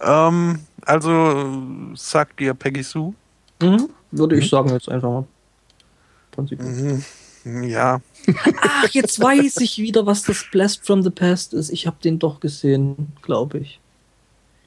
Ähm, 0.00 0.60
also 0.82 1.64
sagt 1.96 2.38
dir 2.38 2.54
Peggy 2.54 2.84
Sue? 2.84 3.14
Mhm, 3.60 3.88
würde 4.12 4.36
ich 4.36 4.48
sagen 4.48 4.70
jetzt 4.70 4.88
einfach 4.88 5.10
mal. 5.10 5.24
Mhm. 6.38 7.02
Ja. 7.44 8.00
Ach, 8.60 8.88
jetzt 8.90 9.20
weiß 9.20 9.56
ich 9.56 9.78
wieder, 9.78 10.06
was 10.06 10.22
das 10.22 10.46
Blast 10.52 10.86
from 10.86 11.02
the 11.02 11.10
Past 11.10 11.52
ist. 11.52 11.70
Ich 11.70 11.86
habe 11.88 11.96
den 12.02 12.20
doch 12.20 12.38
gesehen, 12.38 13.08
glaube 13.22 13.58
ich. 13.58 13.80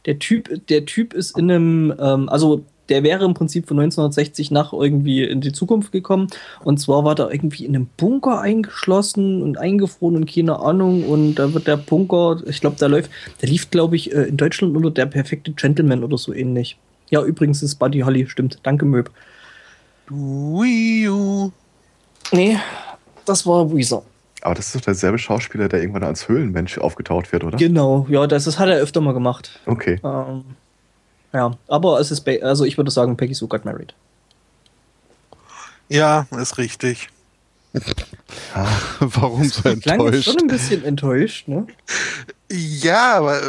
Der 0.05 0.19
Typ, 0.19 0.67
der 0.67 0.85
Typ 0.85 1.13
ist 1.13 1.37
in 1.37 1.49
einem, 1.49 1.93
ähm, 1.97 2.29
also 2.29 2.65
der 2.89 3.03
wäre 3.03 3.25
im 3.25 3.33
Prinzip 3.33 3.67
von 3.67 3.79
1960 3.79 4.51
nach 4.51 4.73
irgendwie 4.73 5.23
in 5.23 5.41
die 5.41 5.51
Zukunft 5.51 5.91
gekommen. 5.91 6.27
Und 6.63 6.79
zwar 6.79 7.03
war 7.03 7.15
da 7.15 7.29
irgendwie 7.29 7.65
in 7.65 7.75
einem 7.75 7.87
Bunker 7.97 8.39
eingeschlossen 8.39 9.41
und 9.41 9.57
eingefroren 9.57 10.15
und 10.15 10.31
keine 10.31 10.59
Ahnung. 10.59 11.03
Und 11.05 11.35
da 11.35 11.53
wird 11.53 11.67
der 11.67 11.77
Bunker, 11.77 12.41
ich 12.45 12.61
glaube, 12.61 12.77
der 12.77 12.89
läuft, 12.89 13.11
der 13.41 13.49
lief, 13.49 13.71
glaube 13.71 13.95
ich, 13.95 14.13
äh, 14.13 14.23
in 14.23 14.37
Deutschland 14.37 14.75
unter 14.75 14.91
der 14.91 15.05
perfekte 15.05 15.51
Gentleman 15.51 16.03
oder 16.03 16.17
so 16.17 16.33
ähnlich. 16.33 16.77
Ja, 17.09 17.23
übrigens 17.23 17.61
ist 17.61 17.75
Buddy 17.75 18.01
Holly, 18.01 18.27
stimmt. 18.27 18.59
Danke, 18.63 18.85
Möb. 18.85 19.11
Wii. 20.09 21.51
Nee, 22.31 22.57
das 23.25 23.45
war 23.45 23.71
Weezer. 23.73 24.03
Aber 24.41 24.53
das 24.53 24.67
ist 24.67 24.75
doch 24.75 24.81
derselbe 24.81 25.17
Schauspieler, 25.17 25.67
der 25.67 25.81
irgendwann 25.81 26.03
als 26.03 26.27
Höhlenmensch 26.27 26.77
aufgetaucht 26.77 27.31
wird, 27.31 27.43
oder? 27.43 27.57
Genau, 27.57 28.05
ja, 28.09 28.27
das, 28.27 28.45
das 28.45 28.59
hat 28.59 28.69
er 28.69 28.77
öfter 28.77 29.01
mal 29.01 29.13
gemacht. 29.13 29.59
Okay. 29.65 29.99
Ähm, 30.03 30.43
ja, 31.35 31.51
aber 31.67 31.99
es 31.99 32.11
ist, 32.11 32.27
also 32.41 32.63
ich 32.63 32.77
würde 32.77 32.91
sagen, 32.91 33.17
Peggy 33.17 33.33
Sue 33.33 33.47
got 33.49 33.65
married. 33.65 33.93
Ja, 35.89 36.25
ist 36.31 36.57
richtig. 36.57 37.09
Warum 38.99 39.43
so 39.43 39.61
Klang 39.61 39.99
enttäuscht? 39.99 40.23
schon 40.23 40.37
ein 40.39 40.47
bisschen 40.47 40.83
enttäuscht, 40.83 41.49
ne? 41.49 41.67
Ja, 42.49 43.17
aber 43.17 43.41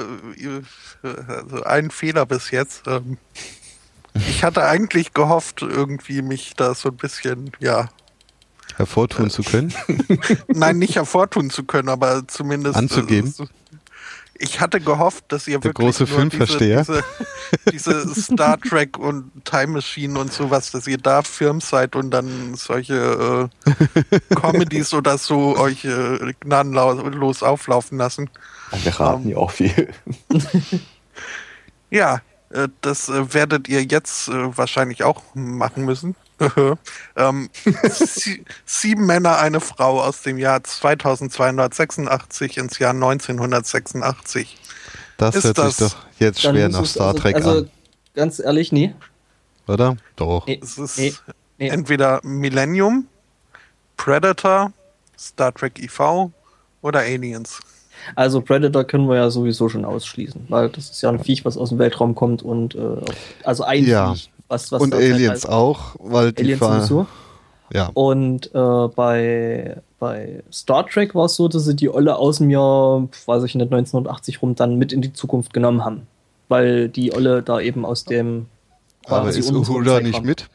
also 1.02 1.62
ein 1.62 1.90
Fehler 1.90 2.26
bis 2.26 2.50
jetzt. 2.50 2.82
Ähm, 2.88 3.18
ich 4.14 4.42
hatte 4.42 4.64
eigentlich 4.64 5.14
gehofft, 5.14 5.62
irgendwie 5.62 6.22
mich 6.22 6.54
da 6.56 6.74
so 6.74 6.88
ein 6.88 6.96
bisschen, 6.96 7.52
ja, 7.60 7.88
Hervortun 8.76 9.30
zu 9.30 9.42
können? 9.42 9.72
nein, 10.48 10.78
nicht 10.78 10.96
hervortun 10.96 11.48
zu 11.50 11.64
können, 11.64 11.88
aber 11.88 12.26
zumindest 12.26 12.76
Anzugeben? 12.76 13.30
äh, 13.30 13.32
so- 13.32 13.46
ich 14.38 14.60
hatte 14.60 14.80
gehofft, 14.80 15.24
dass 15.28 15.46
ihr 15.46 15.58
Der 15.58 15.64
wirklich 15.64 15.86
große 15.86 16.04
nur 16.04 16.18
Filmversteher? 16.18 16.84
diese, 17.72 18.04
diese 18.04 18.14
Star 18.22 18.58
Trek 18.60 18.98
und 18.98 19.30
Time 19.44 19.68
Machine 19.68 20.18
und 20.18 20.32
sowas, 20.32 20.70
dass 20.70 20.86
ihr 20.86 20.98
da 20.98 21.22
Firm 21.22 21.60
seid 21.60 21.96
und 21.96 22.10
dann 22.10 22.54
solche 22.54 23.50
äh, 23.64 24.34
Comedies 24.34 24.94
oder 24.94 25.18
so 25.18 25.56
euch 25.56 25.84
äh, 25.84 26.34
gnadenlos 26.40 27.42
auflaufen 27.42 27.98
lassen. 27.98 28.30
Wir 28.82 28.92
raten 28.98 29.28
ja 29.28 29.36
auch 29.36 29.50
viel. 29.50 29.88
Ja, 31.90 32.20
äh, 32.50 32.68
das 32.80 33.08
äh, 33.08 33.32
werdet 33.34 33.68
ihr 33.68 33.82
jetzt 33.84 34.28
äh, 34.28 34.56
wahrscheinlich 34.56 35.04
auch 35.04 35.22
machen 35.34 35.84
müssen. 35.84 36.16
Ähm, 37.16 37.48
sie, 37.90 38.44
sieben 38.64 39.06
Männer, 39.06 39.38
eine 39.38 39.60
Frau 39.60 40.00
aus 40.02 40.22
dem 40.22 40.38
Jahr 40.38 40.62
2286 40.62 42.58
ins 42.58 42.78
Jahr 42.78 42.90
1986. 42.92 44.56
Das 45.16 45.34
Ist 45.36 45.44
hört 45.44 45.58
das- 45.58 45.76
sich 45.76 45.88
doch 45.92 45.96
jetzt 46.18 46.42
schwer 46.42 46.68
nach 46.68 46.84
Star 46.84 47.08
also, 47.08 47.18
Trek 47.20 47.36
also, 47.36 47.50
an, 47.50 47.70
ganz 48.14 48.38
ehrlich, 48.38 48.72
nee. 48.72 48.94
oder? 49.66 49.96
Doch. 50.16 50.46
Nee, 50.46 50.60
Es 50.62 50.76
ist 50.78 50.98
nee, 50.98 51.14
nee. 51.58 51.68
entweder 51.68 52.20
Millennium, 52.22 53.06
Predator, 53.96 54.72
Star 55.18 55.54
Trek 55.54 55.78
IV 55.78 56.30
oder 56.82 57.00
Aliens. 57.00 57.60
Also 58.14 58.42
Predator 58.42 58.84
können 58.84 59.08
wir 59.08 59.16
ja 59.16 59.30
sowieso 59.30 59.68
schon 59.70 59.84
ausschließen, 59.86 60.46
weil 60.50 60.68
das 60.68 60.90
ist 60.90 61.02
ja 61.02 61.08
ein 61.08 61.18
Viech, 61.18 61.44
was 61.46 61.56
aus 61.56 61.70
dem 61.70 61.78
Weltraum 61.78 62.14
kommt 62.14 62.42
und 62.42 62.74
äh, 62.74 62.78
also 63.42 63.64
ein 63.64 63.84
Ja. 63.86 64.12
Viech, 64.12 64.30
was, 64.48 64.70
was 64.72 64.80
Und 64.82 64.94
halt 64.94 65.02
Aliens 65.12 65.30
heißt. 65.44 65.48
auch, 65.48 65.96
weil 65.98 66.32
die 66.32 66.42
Aliens 66.42 66.60
sowieso. 66.60 67.06
Ja. 67.72 67.90
Und 67.94 68.54
äh, 68.54 68.88
bei, 68.94 69.82
bei 69.98 70.42
Star 70.52 70.86
Trek 70.86 71.14
war 71.16 71.24
es 71.24 71.34
so, 71.34 71.48
dass 71.48 71.64
sie 71.64 71.74
die 71.74 71.88
Olle 71.90 72.16
aus 72.16 72.38
dem 72.38 72.50
Jahr, 72.50 73.08
weiß 73.26 73.42
ich 73.42 73.54
nicht, 73.56 73.64
1980 73.72 74.40
rum 74.40 74.54
dann 74.54 74.76
mit 74.76 74.92
in 74.92 75.02
die 75.02 75.12
Zukunft 75.12 75.52
genommen 75.52 75.84
haben. 75.84 76.06
Weil 76.48 76.88
die 76.88 77.12
Olle 77.12 77.42
da 77.42 77.58
eben 77.58 77.84
aus 77.84 78.04
dem. 78.04 78.46
Aber 79.06 79.28
ist 79.30 79.50
Uhura 79.50 80.00
nicht 80.00 80.14
Zeitraum- 80.14 80.26
mit? 80.26 80.48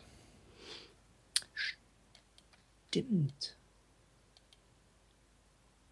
Stimmt. 2.89 3.55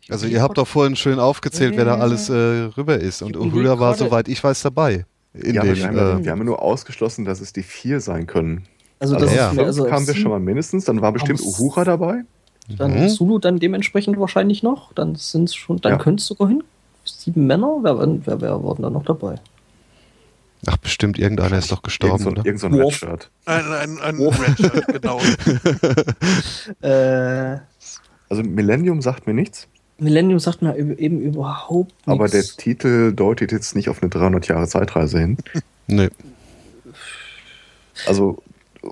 Also 0.09 0.25
ihr 0.25 0.41
habt 0.41 0.57
doch 0.57 0.67
vorhin 0.67 0.95
schön 0.95 1.19
aufgezählt, 1.19 1.75
wer 1.77 1.85
da 1.85 1.97
alles 1.99 2.29
äh, 2.29 2.33
rüber 2.33 2.97
ist. 2.99 3.21
Und 3.21 3.37
Uhura 3.37 3.77
war, 3.79 3.93
soweit 3.95 4.27
ich 4.27 4.43
weiß, 4.43 4.61
dabei. 4.63 5.05
In 5.33 5.53
ja, 5.55 5.61
dem, 5.61 5.75
wir, 5.75 5.87
haben 5.87 5.95
ja, 5.97 6.17
äh, 6.17 6.23
wir 6.23 6.31
haben 6.31 6.39
ja 6.39 6.43
nur 6.43 6.61
ausgeschlossen, 6.61 7.23
dass 7.25 7.39
es 7.41 7.53
die 7.53 7.63
vier 7.63 7.99
sein 8.01 8.25
können. 8.27 8.63
Also 8.99 9.15
Also, 9.15 9.27
das 9.27 9.35
ja. 9.35 9.49
ist 9.49 9.55
fünf 9.55 9.67
also 9.67 9.85
kamen 9.85 10.07
wir 10.07 10.15
schon 10.15 10.31
mal 10.31 10.39
mindestens, 10.39 10.85
dann 10.85 11.01
war 11.01 11.11
bestimmt 11.11 11.41
Uhura 11.41 11.83
dabei. 11.83 12.23
Dann 12.77 13.01
Mhm. 13.03 13.09
Zulu 13.09 13.39
dann 13.39 13.59
dementsprechend 13.59 14.19
wahrscheinlich 14.19 14.61
noch. 14.63 14.93
Dann 14.93 15.15
sind 15.15 15.45
es 15.45 15.55
schon, 15.55 15.77
dann 15.81 15.93
Ja. 15.93 15.97
könnte 15.97 16.21
es 16.21 16.27
sogar 16.27 16.47
hin. 16.49 16.63
Sieben 17.05 17.47
Männer, 17.47 17.77
wer, 17.81 17.97
wer, 17.99 18.41
wer 18.41 18.63
war 18.63 18.75
denn 18.75 18.83
da 18.83 18.89
noch 18.89 19.05
dabei? 19.05 19.35
ach, 20.67 20.75
bestimmt 20.77 21.17
irgendeiner 21.17 21.57
ist 21.57 21.71
doch 21.71 21.81
gestorben, 21.81 22.21
Irgend 22.21 22.23
so, 22.23 22.29
oder? 22.31 22.45
irgend 22.45 22.59
so 22.59 22.67
ein. 22.67 22.73
Redshirt. 22.73 23.31
Ein, 23.45 23.65
ein, 23.71 23.97
ein 24.01 24.19
Redshirt, 24.19 24.87
genau. 24.87 25.19
Äh, 26.81 27.57
Also 28.29 28.43
Millennium 28.43 29.01
sagt 29.01 29.25
mir 29.25 29.33
nichts, 29.33 29.67
Millennium 29.99 30.39
sagt 30.39 30.61
mir 30.61 30.75
eben 30.77 31.21
überhaupt 31.21 31.91
nichts. 31.91 32.07
aber 32.07 32.27
der 32.29 32.43
Titel 32.43 33.13
deutet 33.13 33.51
jetzt 33.51 33.75
nicht 33.75 33.89
auf 33.89 34.01
eine 34.01 34.09
300 34.09 34.47
Jahre 34.47 34.67
Zeitreise 34.67 35.19
hin. 35.19 35.37
Nee. 35.91 36.09
Also 38.05 38.43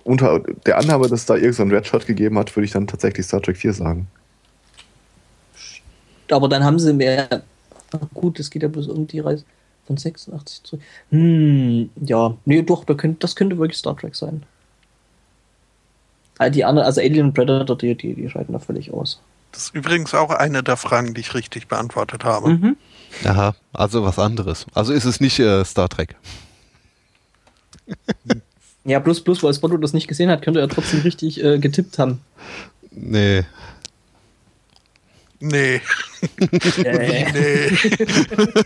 unter 0.04 0.40
der 0.66 0.80
Annahme, 0.80 1.04
dass 1.04 1.20
es 1.22 1.26
da 1.28 1.36
irgend 1.36 1.54
so 1.54 1.62
ein 1.62 1.70
Redshirt 1.72 2.08
gegeben 2.08 2.40
hat, 2.40 2.56
würde 2.56 2.66
ich 2.66 2.72
dann 2.72 2.88
tatsächlich 2.88 3.26
Star 3.28 3.40
Trek 3.40 3.56
4 3.58 3.74
sagen. 3.74 4.08
Aber 6.32 6.50
dann 6.50 6.64
haben 6.64 6.80
sie 6.80 6.92
mehr. 6.94 7.44
Ach 7.92 8.00
gut, 8.14 8.40
es 8.40 8.50
geht 8.50 8.64
ja 8.64 8.68
bloß 8.68 8.88
um 8.88 9.06
die 9.08 9.20
Reise 9.20 9.46
von 9.86 9.96
86 9.98 10.64
zurück. 10.64 10.82
Hm, 11.12 11.90
ja, 12.02 12.36
nee, 12.46 12.62
doch, 12.64 12.84
da 12.84 12.96
könnte, 12.96 13.20
das 13.20 13.36
könnte 13.36 13.58
wirklich 13.60 13.78
Star 13.78 13.96
Trek 13.96 14.16
sein. 14.16 14.44
Ah, 16.40 16.50
Die 16.50 16.66
anderen, 16.66 16.86
also 16.86 17.00
Alien 17.02 17.28
und 17.28 17.34
Predator, 17.34 17.78
die, 17.78 17.96
die, 17.96 18.14
die 18.16 18.30
scheiden 18.30 18.54
da 18.54 18.60
völlig 18.60 18.92
aus. 18.92 19.22
Das 19.52 19.64
ist 19.64 19.76
übrigens 19.76 20.14
auch 20.14 20.30
eine 20.30 20.62
der 20.64 20.78
Fragen, 20.78 21.14
die 21.14 21.22
ich 21.22 21.34
richtig 21.34 21.68
beantwortet 21.68 22.24
habe. 22.24 22.50
Mhm. 22.50 22.78
Aha, 23.26 23.56
also 23.74 24.04
was 24.04 24.20
anderes. 24.20 24.66
Also 24.74 24.94
ist 24.94 25.06
es 25.06 25.20
nicht 25.20 25.40
äh, 25.40 25.64
Star 25.66 25.90
Trek. 25.90 26.16
Ja, 28.84 29.02
plus, 29.02 29.22
plus, 29.22 29.44
weil 29.44 29.54
Spotto 29.54 29.76
das 29.76 29.92
nicht 29.92 30.08
gesehen 30.08 30.30
hat, 30.30 30.42
könnte 30.42 30.62
er 30.62 30.70
trotzdem 30.70 31.02
richtig 31.02 31.44
äh, 31.44 31.60
getippt 31.60 32.00
haben. 32.00 32.22
Nee. 32.92 33.44
Nee, 35.42 35.82
Äh, 36.86 37.32
nee. 37.34 37.78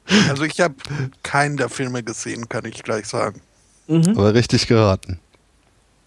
Also 0.28 0.44
ich 0.44 0.60
habe 0.60 0.74
keinen 1.22 1.56
der 1.56 1.68
Filme 1.68 2.02
gesehen, 2.02 2.48
kann 2.48 2.64
ich 2.64 2.82
gleich 2.82 3.06
sagen. 3.06 3.40
Mhm. 3.90 4.16
Aber 4.16 4.34
richtig 4.34 4.66
geraten. 4.66 5.18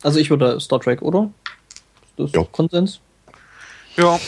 Also 0.01 0.19
ich 0.19 0.29
würde 0.29 0.59
Star 0.59 0.79
Trek, 0.79 1.01
oder? 1.01 1.29
Das 2.17 2.27
ist 2.27 2.35
Ja. 2.35 2.43
Konsens. 2.51 2.99
Ja, 3.95 4.19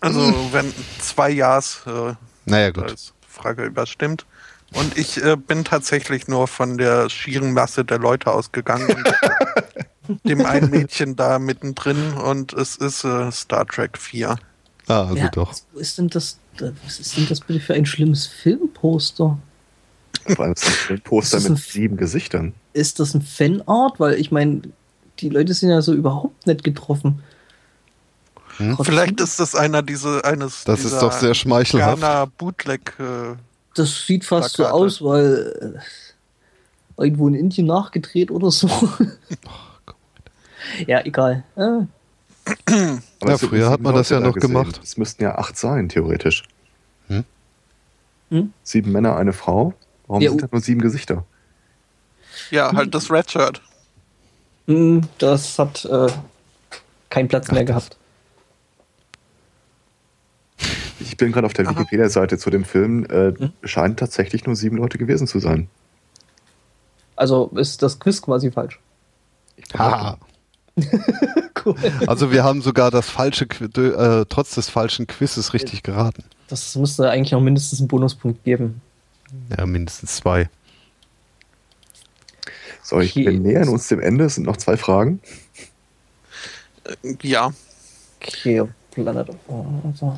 also 0.00 0.20
wenn 0.52 0.72
zwei 0.98 1.30
Ja's 1.30 1.82
äh, 1.86 2.14
Naja, 2.46 2.70
gut. 2.70 2.84
als 2.84 3.12
Frage 3.28 3.64
überstimmt. 3.64 4.26
Und 4.74 4.98
ich 4.98 5.22
äh, 5.22 5.36
bin 5.36 5.64
tatsächlich 5.64 6.28
nur 6.28 6.46
von 6.46 6.76
der 6.78 7.08
schieren 7.08 7.52
Masse 7.52 7.84
der 7.84 7.98
Leute 7.98 8.30
ausgegangen 8.30 8.88
und 8.88 10.20
dem 10.24 10.44
einen 10.44 10.70
Mädchen 10.70 11.16
da 11.16 11.38
mittendrin 11.38 12.12
und 12.14 12.52
es 12.52 12.76
ist 12.76 13.04
äh, 13.04 13.30
Star 13.32 13.66
Trek 13.66 13.96
4. 13.96 14.36
Ah, 14.88 15.02
also 15.02 15.16
ja, 15.16 15.28
doch. 15.28 15.50
Was 15.50 15.62
ist 15.74 15.98
denn 15.98 16.08
das? 16.08 16.38
Was 16.84 16.98
ist 16.98 17.16
denn 17.16 17.26
das 17.28 17.40
bitte 17.40 17.60
für 17.60 17.74
ein 17.74 17.86
schlimmes 17.86 18.26
Filmposter? 18.26 19.38
Vor 20.26 20.44
allem 20.44 20.52
ist 20.54 20.66
das 20.66 20.90
ein 20.90 21.00
Poster 21.00 21.36
Das 21.36 21.44
ist 21.44 21.50
mit 21.50 21.58
sieben 21.58 21.96
Gesichtern. 21.96 22.52
Ist 22.78 23.00
das 23.00 23.14
ein 23.14 23.22
Fanart? 23.22 23.98
Weil 24.00 24.14
ich 24.14 24.30
meine, 24.30 24.62
die 25.20 25.28
Leute 25.28 25.52
sind 25.54 25.70
ja 25.70 25.82
so 25.82 25.92
überhaupt 25.94 26.46
nicht 26.46 26.62
getroffen. 26.64 27.22
Hm? 28.58 28.76
Vielleicht 28.82 29.20
ist 29.20 29.38
das 29.40 29.54
einer 29.54 29.82
diese 29.82 30.24
eines 30.24 30.64
Das 30.64 30.80
ist 30.80 30.86
dieser 30.86 31.00
doch 31.00 31.12
sehr 31.12 31.34
schmeichelhaft. 31.34 32.00
Ghana 32.00 32.24
Bootleg 32.24 32.94
äh, 32.98 33.36
Das 33.74 34.06
sieht 34.06 34.24
fast 34.24 34.56
so 34.56 34.62
Plakate. 34.64 34.74
aus, 34.74 35.02
weil 35.02 35.76
äh, 36.98 37.02
irgendwo 37.02 37.28
in 37.28 37.34
Indien 37.34 37.66
nachgedreht 37.66 38.30
oder 38.30 38.50
so. 38.50 38.68
ja, 40.86 41.04
egal. 41.04 41.44
Äh, 41.56 41.60
Aber 43.20 43.30
Ja, 43.30 43.38
früher 43.38 43.70
hat 43.70 43.80
man 43.80 43.94
das 43.94 44.08
ja 44.08 44.20
noch 44.20 44.34
gesehen. 44.34 44.50
gemacht. 44.52 44.80
Es 44.82 44.96
müssten 44.96 45.22
ja 45.22 45.36
acht 45.38 45.56
sein, 45.56 45.88
theoretisch. 45.88 46.44
Hm? 47.08 47.24
Hm? 48.30 48.52
Sieben 48.62 48.92
Männer, 48.92 49.16
eine 49.16 49.32
Frau. 49.32 49.74
Warum 50.06 50.22
Ja, 50.22 50.30
sind 50.30 50.42
da 50.42 50.48
nur 50.50 50.60
sieben 50.60 50.80
Gesichter? 50.80 51.24
Ja, 52.50 52.72
halt 52.72 52.94
das 52.94 53.10
Red 53.10 53.30
Shirt. 53.30 53.60
mh, 54.66 55.06
das 55.18 55.58
hat 55.58 55.84
äh, 55.84 56.08
keinen 57.10 57.28
Platz 57.28 57.50
mehr 57.50 57.64
gehabt. 57.64 57.96
Ich 61.00 61.16
bin 61.16 61.32
gerade 61.32 61.46
auf 61.46 61.52
der. 61.52 61.68
Wikipedia-Seite 61.68 62.38
zu 62.38 62.50
dem 62.50 62.64
Film. 62.64 63.04
Äh, 63.04 63.32
Hm? 63.38 63.52
Scheinen 63.62 63.96
tatsächlich 63.96 64.46
nur 64.46 64.56
sieben 64.56 64.76
Leute 64.76 64.98
gewesen 64.98 65.26
zu 65.26 65.38
sein. 65.38 65.68
Also 67.16 67.50
ist 67.56 67.82
das 67.82 67.98
Quiz 67.98 68.20
quasi 68.22 68.50
falsch. 68.50 68.78
Haha. 69.76 70.18
cool. 71.64 71.74
Also 72.06 72.30
wir 72.30 72.44
haben 72.44 72.62
sogar 72.62 72.90
das 72.92 73.10
falsche, 73.10 73.44
äh, 73.44 74.24
trotz 74.28 74.54
des 74.54 74.68
falschen 74.68 75.06
Quizzes 75.08 75.52
richtig 75.52 75.82
geraten. 75.82 76.22
Das 76.48 76.76
müsste 76.76 77.10
eigentlich 77.10 77.32
noch 77.32 77.40
mindestens 77.40 77.80
einen 77.80 77.88
Bonuspunkt 77.88 78.44
geben. 78.44 78.80
Ja, 79.56 79.66
mindestens 79.66 80.16
zwei. 80.16 80.48
So, 82.88 83.00
ich, 83.00 83.18
Okay. 83.18 83.26
wir 83.26 83.32
nähern 83.32 83.68
uns 83.68 83.88
dem 83.88 84.00
Ende. 84.00 84.24
Es 84.24 84.36
sind 84.36 84.44
noch 84.46 84.56
zwei 84.56 84.78
Fragen. 84.78 85.20
Äh, 86.84 87.16
Ja, 87.22 87.52
Okay, 88.22 88.64
Planet 88.92 89.28
of 89.28 89.36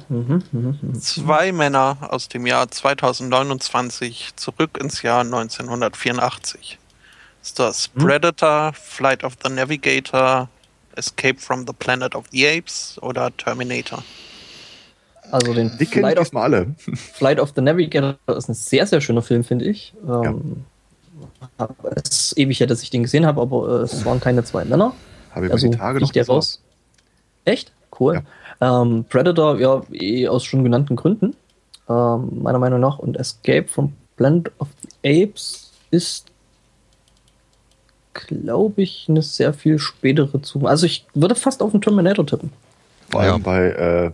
mhm, 0.09 0.45
mhm, 0.53 0.79
mhm. 0.81 0.95
zwei 1.01 1.51
Männer 1.53 1.99
aus 2.13 2.29
dem 2.29 2.47
Jahr 2.47 2.71
2029 2.71 4.37
zurück 4.37 4.79
ins 4.81 5.03
Jahr 5.03 5.23
1984. 5.23 6.79
Ist 7.43 7.59
das 7.59 7.91
Hm? 7.95 8.05
Predator, 8.05 8.73
Flight 8.73 9.25
of 9.25 9.35
the 9.45 9.51
Navigator, 9.53 10.49
Escape 10.95 11.41
from 11.41 11.67
the 11.67 11.73
Planet 11.73 12.15
of 12.15 12.27
the 12.31 12.47
Apes 12.49 12.99
oder 13.03 13.37
Terminator? 13.37 14.07
Also 15.33 15.53
den 15.55 15.77
Die 15.77 15.87
kennen 15.87 16.05
Flight 16.05 16.19
of, 16.21 16.35
alle. 16.37 16.75
Flight 16.95 17.41
of 17.41 17.53
the 17.57 17.63
Navigator 17.63 18.17
ist 18.29 18.49
ein 18.49 18.55
sehr, 18.55 18.87
sehr 18.87 19.01
schöner 19.01 19.23
Film, 19.23 19.45
finde 19.45 19.65
ich. 19.67 19.93
Ähm, 20.07 20.65
Es 22.05 22.09
ist 22.33 22.39
ewig 22.39 22.61
her, 22.61 22.67
dass 22.67 22.83
ich 22.83 22.91
den 22.91 23.03
gesehen 23.03 23.27
habe, 23.27 23.41
aber 23.41 23.81
äh, 23.81 23.83
es 23.83 24.05
waren 24.05 24.21
keine 24.21 24.45
zwei 24.45 24.65
Männer. 24.65 24.95
Habe 25.35 25.47
ich 25.47 25.53
Also 25.53 25.67
über 25.67 25.75
die 25.75 25.79
Tage 25.79 26.01
noch 26.01 26.13
der 26.13 26.27
raus. 26.27 26.61
Echt? 27.45 27.73
Cool. 27.99 28.23
Ähm, 28.61 29.05
Predator, 29.09 29.59
ja, 29.59 29.83
eh 29.93 30.29
aus 30.29 30.45
schon 30.45 30.63
genannten 30.65 30.97
Gründen, 30.97 31.35
ähm, 31.89 32.43
meiner 32.43 32.59
Meinung 32.59 32.81
nach. 32.81 32.99
Und 32.99 33.17
Escape 33.17 33.67
from 33.69 33.93
Planet 34.17 34.51
of 34.59 34.69
the 35.03 35.23
Apes 35.23 35.73
ist, 35.91 36.27
glaube 38.13 38.83
ich, 38.83 39.07
eine 39.09 39.23
sehr 39.23 39.53
viel 39.55 39.79
spätere 39.79 40.41
Zukunft. 40.43 40.71
Also 40.71 40.87
ich 40.87 41.07
würde 41.15 41.35
fast 41.35 41.63
auf 41.63 41.71
den 41.73 41.81
Terminator 41.81 42.27
tippen. 42.27 42.53
Vor 43.11 43.25
Ja. 43.25 43.33
allem 43.33 43.43
bei 43.43 43.67
äh, 43.69 44.11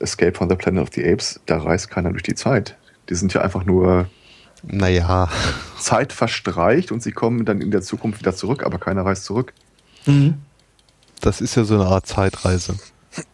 Escape 0.00 0.36
from 0.36 0.48
the 0.50 0.56
Planet 0.56 0.82
of 0.82 0.88
the 0.94 1.04
Apes, 1.10 1.40
da 1.46 1.58
reist 1.58 1.90
keiner 1.90 2.10
durch 2.10 2.22
die 2.22 2.34
Zeit. 2.34 2.76
Die 3.08 3.14
sind 3.14 3.32
ja 3.34 3.40
einfach 3.40 3.64
nur 3.64 4.06
Naja, 4.62 5.28
Zeit 5.78 6.12
verstreicht 6.12 6.92
und 6.92 7.02
sie 7.02 7.12
kommen 7.12 7.44
dann 7.44 7.60
in 7.60 7.70
der 7.70 7.82
Zukunft 7.82 8.20
wieder 8.20 8.34
zurück, 8.34 8.62
aber 8.64 8.78
keiner 8.78 9.04
reist 9.04 9.24
zurück. 9.24 9.52
das 11.20 11.40
ist 11.40 11.54
ja 11.54 11.64
so 11.64 11.74
eine 11.74 11.86
Art 11.86 12.06
Zeitreise. 12.06 12.76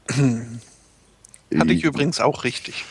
Hatte 0.09 1.73
ich 1.73 1.85
übrigens 1.85 2.21
auch 2.21 2.45
richtig. 2.45 2.85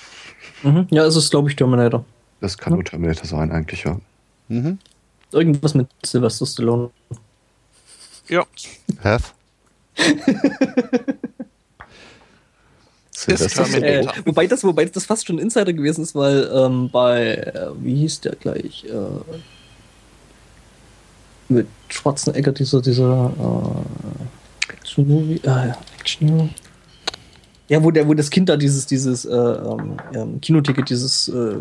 Mhm. 0.64 0.88
Ja, 0.92 1.06
es 1.06 1.16
ist, 1.16 1.32
glaube 1.32 1.50
ich, 1.50 1.56
Terminator. 1.56 2.06
Das 2.42 2.58
kann 2.58 2.74
nur 2.74 2.84
Terminator 2.84 3.26
sein, 3.26 3.52
eigentlich, 3.52 3.84
ja. 3.84 4.00
Mhm. 4.48 4.80
Irgendwas 5.32 5.74
mit 5.74 5.88
Sylvester 6.06 6.46
Stallone. 6.46 6.92
Ja, 8.28 8.44
Äh, 13.28 14.06
wobei, 14.26 14.48
das, 14.48 14.64
wobei 14.64 14.86
das 14.86 15.06
fast 15.06 15.28
schon 15.28 15.38
ein 15.38 15.44
Insider 15.44 15.74
gewesen 15.74 16.04
ist, 16.04 16.16
weil 16.16 16.50
ähm, 16.54 16.90
bei, 16.92 17.36
äh, 17.36 17.70
wie 17.82 17.96
hieß 17.96 18.22
der 18.22 18.36
gleich? 18.36 18.86
Äh, 18.86 19.40
mit 21.48 21.68
Schwarzenegger, 21.90 22.52
dieser, 22.52 22.82
dieser 22.82 23.32
äh, 23.40 24.74
Action-Movie, 24.74 25.42
äh, 25.44 25.48
ja, 25.48 25.78
Action 26.00 26.50
Ja, 27.68 27.84
wo, 27.84 27.92
der, 27.92 28.08
wo 28.08 28.14
das 28.14 28.30
Kind 28.30 28.50
da 28.50 28.58
dieses, 28.58 28.86
dieses 28.86 29.26
äh, 29.26 29.36
ähm, 29.36 29.98
ja, 30.14 30.28
Kinoticket, 30.42 30.90
dieses 30.90 31.28
äh, 31.30 31.58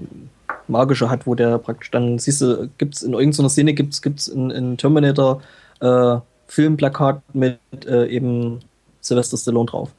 magische 0.69 1.11
hat, 1.11 1.27
wo 1.27 1.35
der 1.35 1.59
praktisch 1.59 1.91
dann, 1.91 2.19
siehst 2.19 2.41
du, 2.41 2.69
gibt's 2.79 3.03
in 3.03 3.13
irgendeiner 3.13 3.51
Szene 3.51 3.75
gibt's, 3.75 4.01
gibt's 4.01 4.29
in, 4.29 4.51
in 4.51 4.77
Terminator 4.77 5.43
äh, 5.81 6.17
Filmplakat 6.47 7.23
mit 7.35 7.59
äh, 7.87 8.07
eben 8.07 8.61
Sylvester 9.01 9.37
Stallone 9.37 9.67
drauf. 9.67 9.91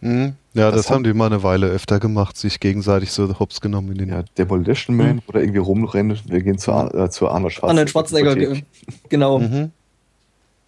Mhm. 0.00 0.34
Ja, 0.54 0.70
das, 0.70 0.82
Das 0.86 0.90
haben 0.90 1.04
die 1.04 1.12
mal 1.14 1.26
eine 1.26 1.42
Weile 1.42 1.66
öfter 1.68 1.98
gemacht, 2.00 2.36
sich 2.36 2.60
gegenseitig 2.60 3.10
so 3.12 3.38
hops 3.38 3.60
genommen 3.60 3.92
in 3.92 3.98
den. 3.98 4.08
Ja, 4.10 4.22
Demolition 4.38 4.96
Man, 4.96 5.22
wo 5.26 5.32
der 5.32 5.42
irgendwie 5.42 5.58
rumrennt. 5.60 6.22
Wir 6.30 6.40
gehen 6.42 6.58
zu, 6.58 6.70
äh, 6.72 7.10
zu 7.10 7.28
Arnold 7.28 7.52
Schwarzenegger. 7.54 7.68
Arnold 7.70 7.90
Schwarzenegger, 7.90 8.36
ge- 8.36 8.62
genau. 9.08 9.38
Mhm. 9.38 9.70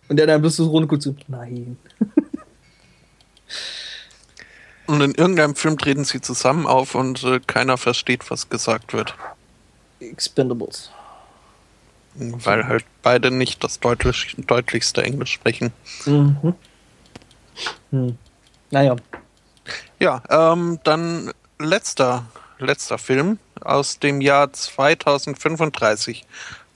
Und 0.08 0.16
der 0.16 0.26
dann 0.26 0.40
bloß 0.40 0.56
so 0.56 0.68
runter 0.68 0.98
so, 1.00 1.14
nein. 1.28 1.76
und 4.86 5.00
in 5.02 5.14
irgendeinem 5.14 5.54
Film 5.54 5.76
treten 5.78 6.04
sie 6.04 6.20
zusammen 6.20 6.66
auf 6.66 6.94
und 6.94 7.22
äh, 7.24 7.40
keiner 7.46 7.76
versteht, 7.76 8.30
was 8.30 8.48
gesagt 8.48 8.92
wird. 8.94 9.14
Expendables. 10.00 10.90
Weil 12.14 12.66
halt 12.66 12.84
beide 13.02 13.30
nicht 13.30 13.62
das 13.62 13.80
deutlich, 13.80 14.34
deutlichste 14.46 15.02
Englisch 15.02 15.32
sprechen. 15.32 15.72
Mhm. 16.06 16.54
Hm. 17.90 18.18
Naja. 18.70 18.96
Ja, 19.98 20.22
ähm, 20.30 20.78
dann 20.84 21.32
letzter, 21.58 22.26
letzter 22.58 22.98
Film 22.98 23.38
aus 23.60 23.98
dem 23.98 24.20
Jahr 24.20 24.52
2035 24.52 26.26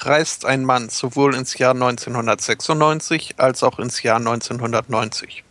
reist 0.00 0.44
ein 0.44 0.64
Mann 0.64 0.88
sowohl 0.88 1.34
ins 1.34 1.56
Jahr 1.58 1.74
1996 1.74 3.34
als 3.38 3.62
auch 3.62 3.78
ins 3.78 4.02
Jahr 4.02 4.16
1990. 4.16 5.44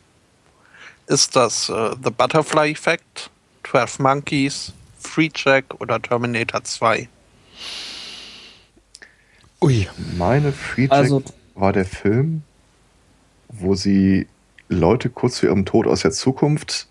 Ist 1.07 1.35
das 1.35 1.69
äh, 1.69 1.91
The 2.03 2.11
Butterfly 2.11 2.71
Effect, 2.71 3.29
12 3.69 3.99
Monkeys, 3.99 4.73
Free 4.99 5.29
Jack 5.33 5.65
oder 5.79 6.01
Terminator 6.01 6.63
2? 6.63 7.07
Ui. 9.61 9.87
Meine 10.17 10.51
Free 10.51 10.83
Jack 10.83 10.91
Also- 10.91 11.23
war 11.55 11.73
der 11.73 11.85
Film, 11.85 12.43
wo 13.49 13.75
sie 13.75 14.27
Leute 14.71 15.09
kurz 15.09 15.39
vor 15.39 15.49
ihrem 15.49 15.65
Tod 15.65 15.87
aus 15.87 16.01
der 16.01 16.11
Zukunft, 16.11 16.87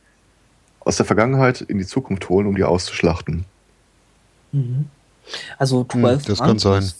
aus 0.80 0.96
der 0.96 1.06
Vergangenheit 1.06 1.60
in 1.60 1.78
die 1.78 1.86
Zukunft 1.86 2.28
holen, 2.28 2.46
um 2.46 2.56
die 2.56 2.64
auszuschlachten. 2.64 3.44
Mhm. 4.52 4.86
Also 5.58 5.84
12 5.84 6.24
das 6.24 6.38
kann 6.38 6.58
sein. 6.58 6.90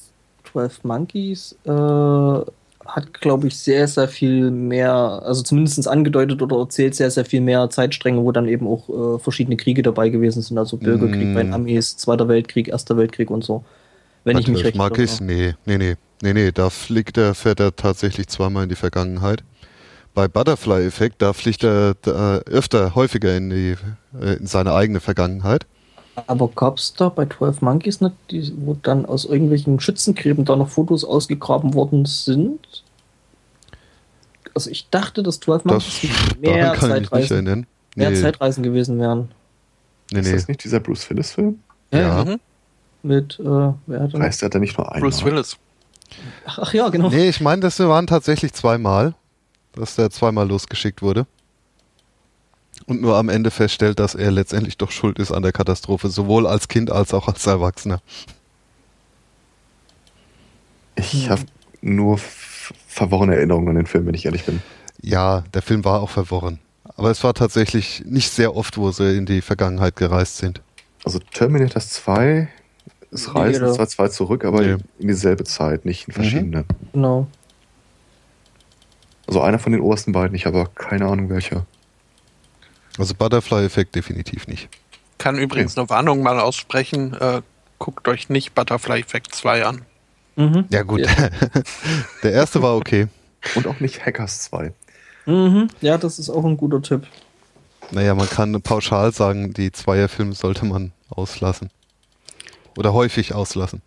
12 0.53 0.85
Monkeys 0.85 1.57
äh, 1.65 1.71
hat, 1.71 3.21
glaube 3.21 3.49
ich, 3.49 3.57
sehr, 3.57 3.87
sehr 3.87 4.09
viel 4.09 4.51
mehr, 4.51 4.93
also 4.93 5.43
zumindest 5.43 5.87
angedeutet 5.87 6.43
oder 6.43 6.59
erzählt 6.59 6.95
sehr, 6.95 7.11
sehr 7.11 7.25
viel 7.25 7.41
mehr 7.41 7.71
Zeitstränge, 7.71 8.23
wo 8.23 8.33
dann 8.33 8.49
eben 8.49 8.67
auch 8.67 9.17
äh, 9.17 9.19
verschiedene 9.19 9.57
Kriege 9.57 9.83
dabei 9.83 10.09
gewesen 10.09 10.43
sind. 10.43 10.59
Also 10.59 10.77
Bürgerkrieg 10.77 11.29
Mm. 11.29 11.35
bei 11.35 11.43
den 11.43 11.53
Amis, 11.55 11.97
Zweiter 11.97 12.29
Weltkrieg, 12.29 12.69
Erster 12.69 12.97
Weltkrieg 12.97 13.31
und 13.31 13.45
so. 13.45 13.65
Wenn 14.25 14.39
ich 14.39 14.49
mich 14.49 14.65
recht 14.65 14.79
ich's? 14.99 15.21
Nee, 15.21 15.55
nee, 15.67 15.79
nee. 15.79 15.97
Nee, 16.23 16.35
nee, 16.35 16.53
da 16.53 16.69
fliegt 16.69 17.17
er, 17.17 17.35
fährt 17.35 17.61
er 17.61 17.75
tatsächlich 17.75 18.29
zweimal 18.29 18.65
in 18.65 18.69
die 18.69 18.75
Vergangenheit. 18.75 19.43
Bei 20.15 20.27
Butterfly-Effekt, 20.29 21.23
da 21.23 21.33
fliegt 21.33 21.63
er 21.65 21.95
da 22.03 22.39
öfter, 22.39 22.95
häufiger 22.95 23.37
in, 23.37 23.51
die, 23.51 23.77
äh, 24.21 24.35
in 24.35 24.47
seine 24.47 24.73
eigene 24.75 25.01
Vergangenheit. 25.01 25.67
Aber 26.27 26.49
gab's 26.49 26.93
da 26.95 27.09
bei 27.09 27.25
12 27.27 27.63
Monkeys 27.63 28.01
nicht, 28.01 28.15
die, 28.31 28.53
wo 28.57 28.75
dann 28.83 29.07
aus 29.07 29.25
irgendwelchen 29.25 29.79
Schützengräben 29.81 30.45
da 30.45 30.57
noch 30.57 30.69
Fotos 30.69 31.05
ausgegraben 31.05 31.75
worden 31.75 32.05
sind? 32.07 32.59
Also 34.55 34.69
ich 34.71 34.89
dachte, 34.91 35.23
dass 35.23 35.41
12 35.41 35.63
Das, 35.63 35.71
Monkeys 35.73 36.01
mehr 36.41 36.71
mich 36.73 36.81
nicht 36.83 36.91
Zeitreisen, 36.91 37.35
erinnern. 37.47 37.67
mehr 37.95 38.11
Nee, 38.11 38.21
Zeitreisen 38.21 38.63
gewesen 38.65 38.99
wären. 38.99 39.31
nee, 40.13 40.19
Ist 40.21 40.27
nee. 40.27 40.33
das 40.33 40.49
nicht 40.49 40.65
dieser 40.65 40.81
Bruce 40.81 41.09
Willis-Film? 41.09 41.61
Ja. 41.93 42.25
Mhm. 42.25 42.41
Mit, 43.03 43.39
äh, 43.41 43.45
wer 43.45 44.01
hat 44.01 44.13
denn- 44.13 44.21
Reist 44.23 44.43
er 44.43 44.51
da 44.51 44.59
nicht 44.59 44.77
nur 44.77 44.93
einmal? 44.93 45.09
Bruce 45.09 45.25
Willis. 45.25 45.57
Ach, 46.45 46.59
ach 46.63 46.75
ja, 46.75 46.89
genau. 46.89 47.09
Nee, 47.09 47.29
ich 47.29 47.41
meine, 47.41 47.63
das 47.63 47.79
waren 47.79 48.07
tatsächlich 48.09 48.53
zweimal, 48.53 49.15
dass 49.73 49.97
der 49.97 50.11
zweimal 50.11 50.49
losgeschickt 50.49 51.03
wurde. 51.03 51.27
Und 52.87 53.01
nur 53.03 53.17
am 53.17 53.29
Ende 53.29 53.51
feststellt, 53.51 53.99
dass 54.01 54.15
er 54.15 54.31
letztendlich 54.31 54.79
doch 54.79 54.91
schuld 54.91 55.19
ist 55.19 55.33
an 55.33 55.43
der 55.43 55.53
Katastrophe, 55.53 56.09
sowohl 56.09 56.47
als 56.47 56.69
Kind 56.69 56.91
als 56.91 57.13
auch 57.15 57.29
als 57.29 57.47
Erwachsener. 57.47 58.01
Ich 60.97 61.31
habe 61.31 61.43
nur 61.81 62.19
verworrene 62.87 63.37
Erinnerungen 63.37 63.69
an 63.71 63.75
den 63.77 63.87
Film, 63.87 64.07
wenn 64.07 64.15
ich 64.15 64.25
ehrlich 64.27 64.45
bin. 64.45 64.63
Ja, 65.03 65.45
der 65.55 65.63
Film 65.63 65.85
war 65.85 66.01
auch 66.01 66.11
verworren. 66.11 66.59
Aber 66.97 67.11
es 67.11 67.23
war 67.25 67.33
tatsächlich 67.35 68.03
nicht 68.05 68.31
sehr 68.31 68.55
oft, 68.57 68.77
wo 68.77 68.91
sie 68.91 69.17
in 69.17 69.25
die 69.27 69.41
Vergangenheit 69.41 69.97
gereist 69.97 70.39
sind. 70.39 70.61
Also 71.05 71.19
Terminator 71.19 71.81
2, 71.81 72.49
es 73.11 73.35
reisen 73.35 73.73
zwar 73.73 73.89
zwei 73.89 74.09
zurück, 74.09 74.45
aber 74.45 74.61
Nee. 74.63 74.77
in 74.99 75.09
dieselbe 75.09 75.45
Zeit, 75.45 75.85
nicht 75.87 76.09
in 76.09 76.15
verschiedene. 76.15 76.65
Genau. 76.93 77.27
Also 79.31 79.43
einer 79.43 79.61
von 79.61 79.71
den 79.71 79.81
obersten 79.81 80.11
beiden, 80.11 80.35
ich 80.35 80.45
habe 80.45 80.59
aber 80.59 80.71
keine 80.75 81.07
Ahnung 81.07 81.31
welcher. 81.31 81.65
Also 82.99 83.15
Butterfly-Effekt 83.15 83.95
definitiv 83.95 84.49
nicht. 84.49 84.69
Kann 85.19 85.39
übrigens 85.39 85.79
eine 85.79 85.89
Warnung 85.89 86.25
mal 86.25 86.41
aussprechen. 86.41 87.15
Äh, 87.15 87.43
guckt 87.79 88.09
euch 88.09 88.29
nicht 88.29 88.57
Butterfly 88.57 88.99
Effect 88.99 89.33
2 89.33 89.67
an. 89.67 89.83
Mhm. 90.35 90.65
Ja 90.71 90.83
gut, 90.83 91.03
Ja. 91.03 91.09
der 92.25 92.33
erste 92.33 92.61
war 92.61 92.75
okay. 92.75 93.07
Und 93.55 93.69
auch 93.69 93.79
nicht 93.79 94.05
Hackers 94.05 94.43
2. 94.43 94.73
Mhm. 95.27 95.69
Ja, 95.81 95.97
das 95.97 96.19
ist 96.19 96.29
auch 96.29 96.45
ein 96.45 96.57
guter 96.57 96.83
Tipp. 96.83 97.07
Naja, 97.93 98.17
man 98.17 98.29
kann 98.29 98.61
pauschal 98.63 99.13
sagen, 99.13 99.55
die 99.55 99.71
Zweierfilme 99.71 100.33
sollte 100.33 100.65
man 100.65 100.91
auslassen. 101.09 101.71
Oder 102.77 102.93
häufig 102.95 103.33
auslassen. 103.33 103.81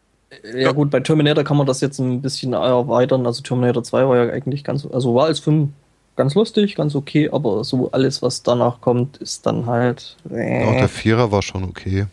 Ja, 0.56 0.72
gut, 0.72 0.90
bei 0.90 1.00
Terminator 1.00 1.44
kann 1.44 1.58
man 1.58 1.68
das 1.68 1.82
jetzt 1.82 2.00
ein 2.00 2.22
bisschen 2.22 2.54
erweitern. 2.54 3.26
Also 3.26 3.42
Terminator 3.42 3.84
2 3.84 4.08
war 4.08 4.18
ja 4.18 4.32
eigentlich 4.32 4.64
ganz, 4.64 4.86
also 4.86 5.16
war 5.16 5.26
als 5.26 5.40
Film 5.40 5.74
ganz 6.16 6.36
lustig, 6.36 6.76
ganz 6.76 6.96
okay, 6.96 7.30
aber 7.32 7.64
so 7.64 7.92
alles, 7.92 8.22
was 8.22 8.44
danach 8.44 8.82
kommt, 8.82 9.18
ist 9.18 9.46
dann 9.46 9.66
halt. 9.66 10.18
Auch 10.26 10.32
Äh. 10.34 10.80
der 10.80 10.90
Vierer 10.90 11.32
war 11.32 11.42
schon 11.42 11.64
okay. 11.64 12.08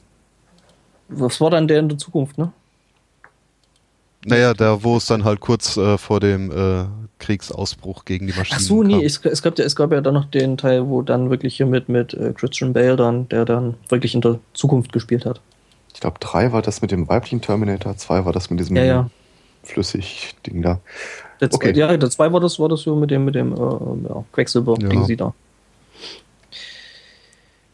Was 1.08 1.40
war 1.40 1.50
dann 1.50 1.68
der 1.68 1.80
in 1.80 1.88
der 1.88 1.98
Zukunft, 1.98 2.38
ne? 2.38 2.52
Naja, 4.24 4.52
da 4.54 4.82
wo 4.82 4.96
es 4.96 5.06
dann 5.06 5.24
halt 5.24 5.40
kurz 5.40 5.76
äh, 5.76 5.96
vor 5.96 6.20
dem 6.20 6.50
äh, 6.50 6.84
Kriegsausbruch 7.18 8.04
gegen 8.04 8.26
die 8.26 8.34
Maschinen 8.34 8.58
Ach 8.58 8.64
so, 8.64 8.82
nee, 8.82 8.94
kam. 8.94 9.04
es, 9.04 9.24
es, 9.24 9.42
gab 9.42 9.58
ja, 9.58 9.64
es 9.64 9.74
gab 9.74 9.92
ja 9.92 10.00
dann 10.00 10.14
noch 10.14 10.26
den 10.26 10.58
Teil, 10.58 10.86
wo 10.88 11.00
dann 11.02 11.30
wirklich 11.30 11.56
hier 11.56 11.66
mit, 11.66 11.88
mit 11.88 12.12
äh, 12.14 12.32
Christian 12.34 12.72
Bale 12.72 12.96
dann, 12.96 13.28
der 13.30 13.44
dann 13.44 13.74
wirklich 13.88 14.14
in 14.14 14.20
der 14.20 14.38
Zukunft 14.52 14.92
gespielt 14.92 15.24
hat. 15.24 15.40
Ich 16.00 16.02
glaube, 16.02 16.18
3 16.18 16.52
war 16.52 16.62
das 16.62 16.80
mit 16.80 16.92
dem 16.92 17.10
weiblichen 17.10 17.42
Terminator, 17.42 17.94
2 17.94 18.24
war 18.24 18.32
das 18.32 18.48
mit 18.48 18.58
diesem 18.58 18.74
Ja, 18.74 18.84
ja. 18.84 19.10
Flüssig-Ding 19.64 20.62
da. 20.62 20.80
Der, 21.42 21.52
Okay. 21.52 21.76
Ja, 21.76 21.94
der 21.94 22.08
2 22.08 22.32
war 22.32 22.40
das, 22.40 22.58
war 22.58 22.70
das 22.70 22.80
so 22.80 22.96
mit 22.96 23.10
dem, 23.10 23.26
mit 23.26 23.34
dem 23.34 23.52
äh, 23.52 24.08
ja, 24.08 24.24
Quecksilber-Ding 24.32 25.04
sie 25.04 25.18
da. 25.18 25.34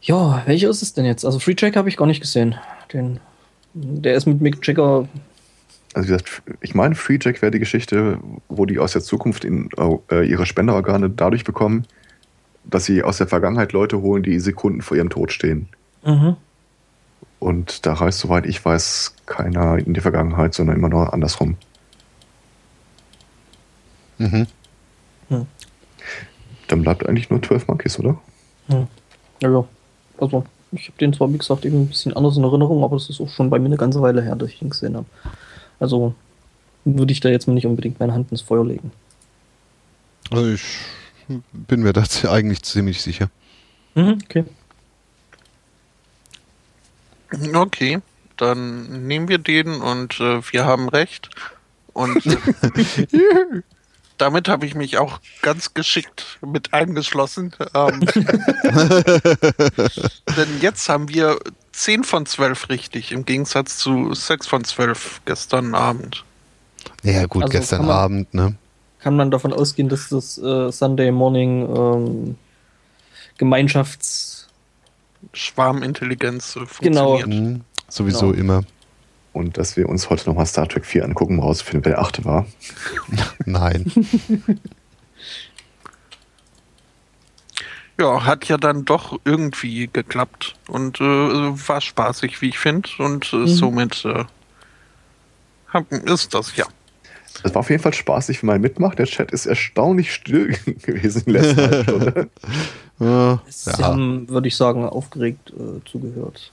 Ja, 0.02 0.42
welcher 0.46 0.68
ist 0.70 0.82
es 0.82 0.92
denn 0.92 1.04
jetzt? 1.04 1.24
Also 1.24 1.38
Free 1.38 1.54
Jack 1.56 1.76
habe 1.76 1.88
ich 1.88 1.96
gar 1.96 2.06
nicht 2.06 2.20
gesehen. 2.20 2.56
Den, 2.92 3.20
der 3.74 4.16
ist 4.16 4.26
mit 4.26 4.40
Mick 4.40 4.66
Jagger. 4.66 5.08
Also 5.94 6.08
wie 6.08 6.12
gesagt, 6.12 6.42
ich 6.60 6.74
meine, 6.74 6.96
Free 6.96 7.20
Jack 7.22 7.42
wäre 7.42 7.52
die 7.52 7.60
Geschichte, 7.60 8.18
wo 8.48 8.66
die 8.66 8.80
aus 8.80 8.90
der 8.90 9.02
Zukunft 9.02 9.44
in, 9.44 9.68
äh, 10.10 10.28
ihre 10.28 10.46
Spenderorgane 10.46 11.10
dadurch 11.10 11.44
bekommen, 11.44 11.86
dass 12.64 12.86
sie 12.86 13.04
aus 13.04 13.18
der 13.18 13.28
Vergangenheit 13.28 13.72
Leute 13.72 14.02
holen, 14.02 14.24
die 14.24 14.40
Sekunden 14.40 14.82
vor 14.82 14.96
ihrem 14.96 15.10
Tod 15.10 15.30
stehen. 15.30 15.68
Mhm. 16.04 16.36
Und 17.38 17.86
da 17.86 17.94
reist, 17.94 18.20
soweit 18.20 18.46
ich 18.46 18.64
weiß, 18.64 19.14
keiner 19.26 19.78
in 19.78 19.94
die 19.94 20.00
Vergangenheit, 20.00 20.54
sondern 20.54 20.76
immer 20.76 20.88
nur 20.88 21.12
andersrum. 21.12 21.56
Mhm. 24.18 24.46
Dann 26.68 26.82
bleibt 26.82 27.06
eigentlich 27.06 27.30
nur 27.30 27.42
12 27.42 27.68
Monkeys, 27.68 27.98
oder? 27.98 28.18
Ja, 28.68 28.88
ja. 29.42 29.64
Also, 30.18 30.44
ich 30.72 30.88
habe 30.88 30.98
den 30.98 31.12
zwar, 31.12 31.32
wie 31.32 31.38
gesagt, 31.38 31.64
eben 31.64 31.82
ein 31.82 31.88
bisschen 31.88 32.16
anders 32.16 32.36
in 32.36 32.44
Erinnerung, 32.44 32.82
aber 32.82 32.96
es 32.96 33.08
ist 33.08 33.20
auch 33.20 33.28
schon 33.28 33.50
bei 33.50 33.58
mir 33.58 33.66
eine 33.66 33.76
ganze 33.76 34.00
Weile 34.00 34.22
her, 34.22 34.34
dass 34.36 34.48
ich 34.48 34.62
ihn 34.62 34.70
gesehen 34.70 34.96
habe. 34.96 35.06
Also 35.78 36.14
würde 36.84 37.12
ich 37.12 37.20
da 37.20 37.28
jetzt 37.28 37.46
mal 37.46 37.54
nicht 37.54 37.66
unbedingt 37.66 38.00
meine 38.00 38.14
Hand 38.14 38.30
ins 38.30 38.40
Feuer 38.40 38.64
legen. 38.64 38.92
Also 40.30 40.52
ich 40.52 40.64
bin 41.52 41.82
mir 41.82 41.92
da 41.92 42.04
eigentlich 42.30 42.62
ziemlich 42.62 43.02
sicher. 43.02 43.28
Mhm, 43.94 44.18
okay. 44.24 44.44
Okay, 47.54 48.00
dann 48.36 49.06
nehmen 49.06 49.28
wir 49.28 49.38
den 49.38 49.80
und 49.80 50.20
äh, 50.20 50.40
wir 50.52 50.64
haben 50.64 50.88
recht. 50.88 51.30
Und 51.92 52.24
äh, 52.26 52.36
damit 54.18 54.48
habe 54.48 54.66
ich 54.66 54.74
mich 54.74 54.98
auch 54.98 55.18
ganz 55.42 55.74
geschickt 55.74 56.38
mit 56.44 56.72
eingeschlossen. 56.74 57.52
Ähm, 57.74 58.00
denn 60.36 60.60
jetzt 60.60 60.88
haben 60.88 61.08
wir 61.08 61.38
10 61.72 62.04
von 62.04 62.26
12 62.26 62.68
richtig, 62.68 63.12
im 63.12 63.24
Gegensatz 63.24 63.78
zu 63.78 64.14
6 64.14 64.46
von 64.46 64.64
12 64.64 65.22
gestern 65.24 65.74
Abend. 65.74 66.24
Ja 67.02 67.26
gut, 67.26 67.44
Also 67.44 67.52
gestern 67.52 67.86
man- 67.86 67.96
Abend, 67.96 68.34
ne? 68.34 68.54
Kann 69.00 69.14
man 69.16 69.30
davon 69.30 69.52
ausgehen, 69.52 69.88
dass 69.88 70.08
das 70.08 70.36
äh, 70.38 70.72
Sunday 70.72 71.12
Morning 71.12 71.62
ähm, 71.76 72.36
Gemeinschafts... 73.38 74.35
Schwarmintelligenz 75.36 76.56
äh, 76.56 76.60
Genau. 76.80 77.16
funktioniert. 77.18 77.28
Mhm. 77.28 77.60
Sowieso 77.88 78.28
Genau. 78.30 78.40
immer. 78.40 78.62
Und 79.32 79.58
dass 79.58 79.76
wir 79.76 79.88
uns 79.88 80.08
heute 80.08 80.28
nochmal 80.28 80.46
Star 80.46 80.66
Trek 80.66 80.86
4 80.86 81.04
angucken, 81.04 81.38
um 81.38 81.44
rauszufinden, 81.44 81.84
wer 81.84 81.92
der 81.96 82.00
achte 82.02 82.24
war. 82.24 82.46
Nein. 83.44 83.92
Ja, 87.98 88.24
hat 88.26 88.46
ja 88.46 88.58
dann 88.58 88.84
doch 88.84 89.18
irgendwie 89.24 89.88
geklappt 89.90 90.54
und 90.68 91.00
äh, 91.00 91.04
war 91.04 91.80
spaßig, 91.80 92.42
wie 92.42 92.50
ich 92.50 92.58
finde. 92.58 92.90
Und 92.98 93.32
äh, 93.32 93.36
Mhm. 93.36 93.46
somit 93.46 94.04
äh, 94.04 94.24
hab, 95.72 95.90
ist 95.90 96.34
das 96.34 96.54
ja. 96.56 96.66
Es 97.42 97.54
war 97.54 97.60
auf 97.60 97.70
jeden 97.70 97.82
Fall 97.82 97.94
spaßig, 97.94 98.42
wenn 98.42 98.48
man 98.48 98.60
mitmacht. 98.60 98.98
Der 98.98 99.06
Chat 99.06 99.30
ist 99.30 99.46
erstaunlich 99.46 100.12
still 100.12 100.48
gewesen 100.82 101.34
in 101.36 101.56
halben 101.56 101.82
Stunde. 101.84 102.30
Äh, 103.00 103.36
Sie 103.48 103.70
ja, 103.70 103.78
haben, 103.78 104.28
würde 104.28 104.48
ich 104.48 104.56
sagen, 104.56 104.84
aufgeregt 104.84 105.50
äh, 105.50 105.80
zugehört. 105.90 106.50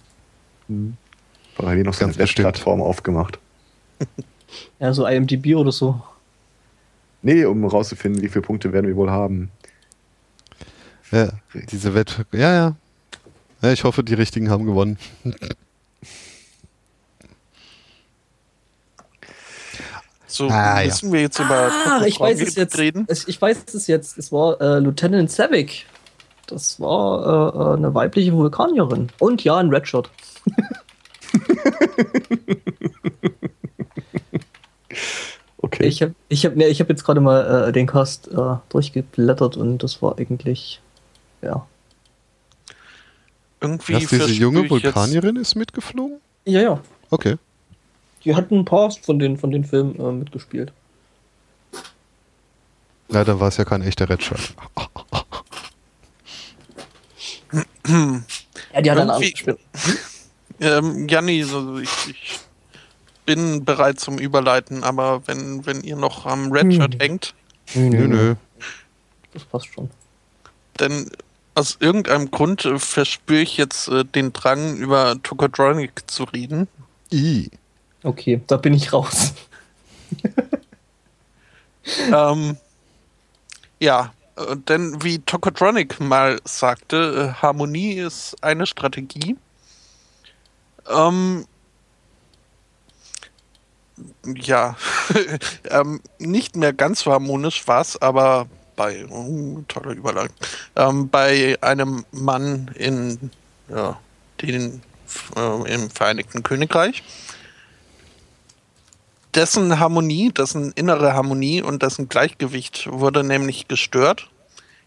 Weil 1.58 1.76
hier 1.76 1.84
noch 1.86 1.94
so 1.94 2.00
eine 2.04 2.08
Ganz 2.14 2.18
bestimmt. 2.18 2.46
Webplattform 2.48 2.82
aufgemacht. 2.82 3.40
Ja, 4.80 4.94
so 4.94 5.08
IMDb 5.08 5.56
oder 5.56 5.72
so. 5.72 6.00
Nee, 7.24 7.44
um 7.46 7.66
rauszufinden, 7.66 8.22
wie 8.22 8.30
viele 8.30 8.44
Punkte 8.44 8.72
werden 8.72 8.86
wir 8.86 8.96
wohl 8.96 9.10
haben. 9.10 9.50
ja, 11.12 11.30
diese 11.72 11.96
Wett... 11.96 12.24
Ja, 12.32 12.54
ja. 12.54 12.76
Ja, 13.64 13.72
ich 13.72 13.84
hoffe, 13.84 14.04
die 14.04 14.14
Richtigen 14.14 14.52
haben 14.52 14.66
gewonnen. 14.66 15.00
So 20.28 20.48
Ah, 20.50 20.82
ja. 20.82 20.88
müssen 20.88 21.12
wir 21.14 21.22
jetzt 21.22 21.40
über 21.40 21.72
Ah, 21.86 22.04
ich 22.08 22.20
weiß 22.20 22.42
es 22.42 22.56
jetzt. 22.56 22.78
reden. 22.78 23.06
Ich 23.28 23.40
weiß 23.42 23.66
es 23.74 23.88
jetzt. 23.88 24.18
Es 24.18 24.32
war 24.32 24.60
äh, 24.62 24.80
Lieutenant 24.80 25.30
Savick. 25.32 25.86
Das 26.48 26.80
war 26.80 27.54
äh, 27.56 27.58
äh, 27.58 27.78
eine 27.78 27.94
weibliche 27.94 28.34
Vulkanierin. 28.34 29.10
Und 29.20 29.44
ja, 29.44 29.58
ein 29.58 29.70
Redshirt. 29.70 30.10
Okay. 35.58 35.86
Ich 35.88 36.02
habe 36.02 36.14
ich 36.28 36.46
hab, 36.46 36.56
nee, 36.56 36.68
ich 36.68 36.82
hab 36.82 36.90
jetzt 36.90 37.06
gerade 37.06 37.22
mal 37.22 37.70
äh, 37.70 37.72
den 37.72 37.88
Cast 37.88 38.28
äh, 38.28 38.56
durchgeblättert 38.70 39.56
und 39.58 39.82
das 39.82 40.02
war 40.02 40.20
eigentlich. 40.20 40.82
Ja. 41.42 41.66
Irgendwie 43.62 43.94
Dass 43.94 44.08
diese 44.08 44.32
junge 44.32 44.62
jetzt- 44.62 44.72
Vulkanierin 44.72 45.38
ist 45.38 45.56
mitgeflogen? 45.56 46.20
Ja, 46.46 46.62
ja. 46.62 46.80
Okay. 47.10 47.38
Die 48.26 48.36
hatten 48.36 48.60
ein 48.60 48.66
paar 48.66 48.92
von 48.92 49.20
den, 49.20 49.38
von 49.38 49.52
den 49.52 49.64
Filmen 49.64 49.98
äh, 50.00 50.12
mitgespielt. 50.12 50.74
Ja, 53.10 53.24
dann 53.24 53.40
war 53.40 53.48
es 53.48 53.58
ja 53.58 53.64
kein 53.66 53.82
echter 53.82 54.10
Red 54.10 54.22
Shirt. 54.24 54.54
Ja, 57.86 58.82
die 58.82 58.92
hat 58.92 58.98
dann 58.98 59.10
Irgendwie- 59.10 59.32
gespielt. 59.32 59.60
Ähm, 60.60 61.08
Janni, 61.10 61.44
so, 61.44 61.80
ich, 61.80 61.90
ich 62.10 62.40
bin 63.26 63.66
bereit 63.66 64.00
zum 64.00 64.18
Überleiten, 64.20 64.84
aber 64.84 65.22
wenn, 65.28 65.66
wenn 65.66 65.82
ihr 65.82 65.95
noch 65.98 66.26
am 66.26 66.52
Red 66.53 66.74
Shirt 66.74 67.02
hängt, 67.02 67.34
Nö, 67.74 67.90
Nö, 67.90 68.08
nö. 68.08 68.36
Das 69.34 69.44
passt 69.45 69.74
schon. 69.74 69.90
denn 70.80 71.10
aus 71.56 71.78
irgendeinem 71.82 72.30
Grund 72.32 72.64
äh, 72.66 72.78
verspüre 72.80 73.42
ich 73.42 73.58
jetzt 73.58 73.88
äh, 73.90 74.06
den 74.06 74.32
Drang, 74.32 74.78
über 74.78 75.22
Tokotronic 75.22 76.03
zu 76.10 76.24
reden. 76.26 76.68
I. 77.12 77.50
Okay, 78.03 78.42
da 78.48 78.56
bin 78.58 78.74
ich 78.76 78.94
raus. 78.94 79.34
ähm, 82.14 82.58
ja, 83.80 84.14
denn 84.68 85.03
wie 85.03 85.20
Tokotronic 85.20 86.00
mal 86.00 86.40
sagte, 86.44 87.34
äh, 87.36 87.42
Harmonie 87.42 88.00
ist 88.00 88.36
eine 88.42 88.66
Strategie. 88.66 89.38
Ähm, 90.90 91.45
ja, 94.26 94.76
ähm, 95.70 96.02
nicht 96.20 96.56
mehr 96.56 96.74
ganz 96.74 97.02
so 97.02 97.12
harmonisch 97.12 97.68
war 97.68 97.82
es, 97.82 98.02
aber 98.02 98.48
bei, 98.76 99.06
oh, 99.08 99.64
tolle 99.68 99.94
Überleitung, 99.94 100.36
ähm, 100.76 101.10
bei 101.10 101.58
einem 101.62 102.06
Mann 102.12 102.72
in 102.76 103.30
ja, 103.70 104.00
den, 104.42 104.82
äh, 105.36 105.74
im 105.74 105.90
Vereinigten 105.92 106.42
Königreich 106.42 107.03
dessen 109.36 109.80
Harmonie, 109.80 110.32
dessen 110.32 110.72
innere 110.74 111.14
Harmonie 111.14 111.62
und 111.62 111.84
dessen 111.84 112.10
Gleichgewicht 112.10 112.88
wurde 112.92 113.24
nämlich 113.24 113.68
gestört. 113.68 114.30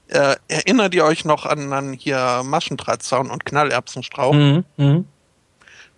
Äh, 0.08 0.36
erinnert 0.48 0.94
ihr 0.94 1.04
euch 1.04 1.24
noch 1.24 1.46
an, 1.46 1.72
an 1.72 1.92
hier 1.92 2.42
Maschendrahtzaun 2.44 3.30
und 3.30 3.44
Knallerbsenstrauch? 3.44 4.34
Mhm. 4.34 4.64
Mhm. 4.76 5.04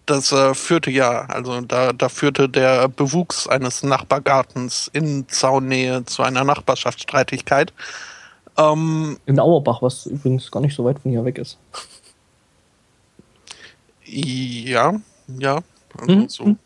Das 0.07 0.33
äh, 0.33 0.55
führte 0.55 0.91
ja, 0.91 1.27
also 1.27 1.61
da, 1.61 1.93
da 1.93 2.09
führte 2.09 2.49
der 2.49 2.89
Bewuchs 2.89 3.47
eines 3.47 3.83
Nachbargartens 3.83 4.89
in 4.95 5.29
Zaunnähe 5.29 6.07
zu 6.07 6.23
einer 6.23 6.45
Nachbarschaftsstreitigkeit. 6.45 7.75
Ähm, 8.57 9.19
In 9.27 9.39
Auerbach, 9.39 9.83
was 9.83 10.07
übrigens 10.07 10.51
gar 10.51 10.61
nicht 10.61 10.75
so 10.75 10.85
weit 10.87 10.99
von 11.01 11.11
hier 11.11 11.25
weg 11.27 11.37
ist. 11.37 11.59
ja, 14.05 14.95
ja, 15.39 15.59
also 15.99 16.13
Mhm. 16.13 16.29
so 16.29 16.57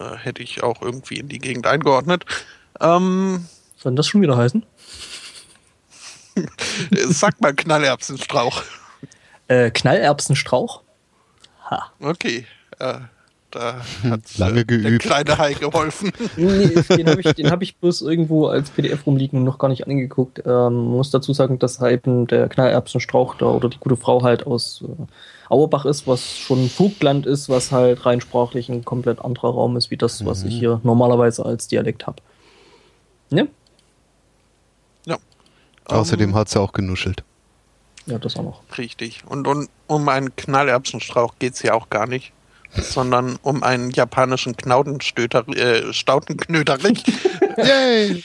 äh, 0.00 0.16
hätte 0.16 0.42
ich 0.42 0.62
auch 0.62 0.82
irgendwie 0.82 1.18
in 1.18 1.28
die 1.28 1.38
Gegend 1.38 1.66
eingeordnet. 1.66 2.24
Ähm, 2.80 3.46
Soll 3.76 3.92
denn 3.92 3.96
das 3.96 4.06
schon 4.06 4.22
wieder 4.22 4.36
heißen? 4.36 4.64
sag 7.08 7.40
mal 7.40 7.54
Knallerbsenstrauch. 7.54 8.62
Äh, 9.48 9.70
Knallerbsenstrauch? 9.70 10.82
Ha. 11.70 11.92
Okay, 12.00 12.46
äh, 12.78 13.00
da 13.50 13.76
hat 14.04 14.38
Lange 14.38 14.60
äh, 14.60 14.64
der 14.64 14.78
geübt. 14.78 15.02
kleine 15.02 15.38
Hai 15.38 15.54
geholfen. 15.54 16.12
Nee, 16.36 16.82
den 16.96 17.08
habe 17.08 17.20
ich, 17.20 17.34
den 17.34 17.50
hab 17.50 17.62
ich 17.62 17.76
bloß 17.76 18.02
irgendwo 18.02 18.46
als 18.46 18.70
PDF 18.70 19.06
rumliegen 19.06 19.40
und 19.40 19.44
noch 19.44 19.58
gar 19.58 19.68
nicht 19.68 19.86
angeguckt. 19.86 20.42
Ähm, 20.46 20.74
muss 20.74 21.10
dazu 21.10 21.32
sagen, 21.32 21.58
dass 21.58 21.80
halt 21.80 22.02
der 22.06 22.48
Knallerbsenstrauch 22.48 23.34
da 23.36 23.46
oder 23.46 23.68
die 23.68 23.78
gute 23.78 23.96
Frau 23.96 24.22
halt 24.22 24.46
aus 24.46 24.84
äh, 24.86 25.52
Auerbach 25.52 25.84
ist, 25.84 26.06
was 26.06 26.38
schon 26.38 26.68
Vogtland 26.68 27.26
ist, 27.26 27.48
was 27.48 27.72
halt 27.72 28.06
rein 28.06 28.20
sprachlich 28.20 28.68
ein 28.68 28.84
komplett 28.84 29.20
anderer 29.20 29.50
Raum 29.50 29.76
ist, 29.76 29.90
wie 29.90 29.96
das, 29.96 30.24
was 30.24 30.44
ich 30.44 30.56
hier 30.56 30.80
normalerweise 30.84 31.44
als 31.44 31.66
Dialekt 31.66 32.06
habe. 32.06 32.22
Ne? 33.30 33.48
Außerdem 35.90 36.34
hat 36.34 36.48
sie 36.48 36.60
auch 36.60 36.72
genuschelt. 36.72 37.24
Ja, 38.06 38.18
das 38.18 38.36
auch 38.36 38.44
noch. 38.44 38.62
Richtig. 38.78 39.24
Und, 39.26 39.46
und 39.46 39.68
um 39.86 40.08
einen 40.08 40.34
Knallerbsenstrauch 40.34 41.34
geht 41.38 41.54
es 41.54 41.62
ja 41.62 41.74
auch 41.74 41.90
gar 41.90 42.06
nicht, 42.06 42.32
sondern 42.72 43.38
um 43.42 43.62
einen 43.62 43.90
japanischen 43.90 44.54
äh, 44.54 45.92
Stautenknöterich. 45.92 47.04
Yay! 47.56 48.22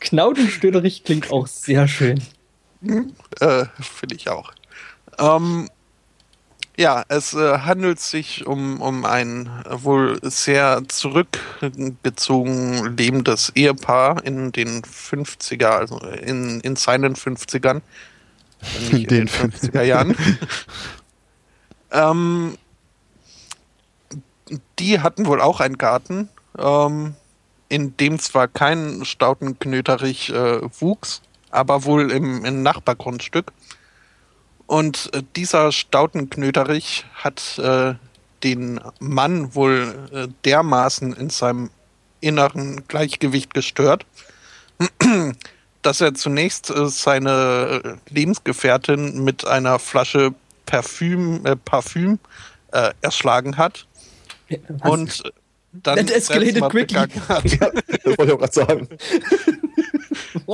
Knaudenstöderich 0.00 1.04
klingt 1.04 1.30
auch 1.30 1.46
sehr 1.46 1.88
schön. 1.88 2.22
äh, 3.40 3.64
Finde 3.80 4.14
ich 4.14 4.28
auch. 4.28 4.52
Ähm, 5.18 5.68
ja, 6.78 7.04
es 7.08 7.34
äh, 7.34 7.58
handelt 7.58 7.98
sich 7.98 8.46
um, 8.46 8.80
um 8.80 9.04
ein 9.04 9.50
wohl 9.68 10.20
sehr 10.22 10.82
zurückgezogen 10.86 12.96
lebendes 12.96 13.50
Ehepaar 13.56 14.24
in 14.24 14.52
den 14.52 14.82
50er, 14.82 15.66
also 15.66 15.98
in, 15.98 16.60
in 16.60 16.76
seinen 16.76 17.16
50ern. 17.16 17.80
Nicht 18.92 18.92
in 18.92 19.08
den 19.08 19.26
Den 19.26 19.28
50er 19.28 19.82
Jahren. 19.82 20.14
ähm, 21.90 22.56
die 24.78 25.00
hatten 25.00 25.26
wohl 25.26 25.40
auch 25.40 25.60
einen 25.60 25.78
Garten, 25.78 26.28
ähm, 26.58 27.14
in 27.68 27.96
dem 27.96 28.18
zwar 28.18 28.48
kein 28.48 29.04
Stautenknöterich 29.04 30.30
äh, 30.30 30.60
wuchs, 30.80 31.22
aber 31.50 31.84
wohl 31.84 32.10
im, 32.10 32.44
im 32.44 32.62
Nachbargrundstück. 32.62 33.52
Und 34.66 35.10
äh, 35.14 35.22
dieser 35.36 35.72
Stautenknöterich 35.72 37.06
hat 37.14 37.58
äh, 37.58 37.94
den 38.42 38.80
Mann 39.00 39.54
wohl 39.54 40.08
äh, 40.12 40.28
dermaßen 40.44 41.12
in 41.14 41.30
seinem 41.30 41.70
inneren 42.20 42.86
Gleichgewicht 42.88 43.54
gestört, 43.54 44.06
dass 45.82 46.00
er 46.00 46.14
zunächst 46.14 46.70
äh, 46.70 46.86
seine 46.88 47.80
äh, 47.84 48.12
Lebensgefährtin 48.12 49.24
mit 49.24 49.46
einer 49.46 49.78
Flasche 49.78 50.34
Parfüm, 50.66 51.44
äh, 51.44 51.56
Parfüm 51.56 52.18
äh, 52.72 52.92
erschlagen 53.00 53.56
hat 53.56 53.87
Was? 54.68 54.90
und 54.90 55.24
äh, 55.24 55.30
dann 55.72 55.96
That 55.96 56.10
escalated 56.10 56.68
quickly. 56.70 56.96
Ja, 56.98 57.06
das 57.06 58.18
wollte 58.18 58.24
ich 58.24 58.32
auch 58.32 58.38
gerade 58.38 58.52
sagen. 58.52 58.88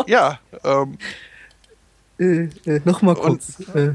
Ja, 0.06 0.40
ähm, 0.64 0.98
äh, 2.18 2.48
äh, 2.70 2.80
Nochmal 2.84 3.14
kurz. 3.14 3.60
Äh, 3.74 3.94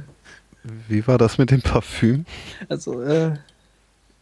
Wie 0.88 1.06
war 1.08 1.18
das 1.18 1.38
mit 1.38 1.52
dem 1.52 1.62
Parfüm? 1.62 2.26
also, 2.70 3.02
äh, 3.02 3.34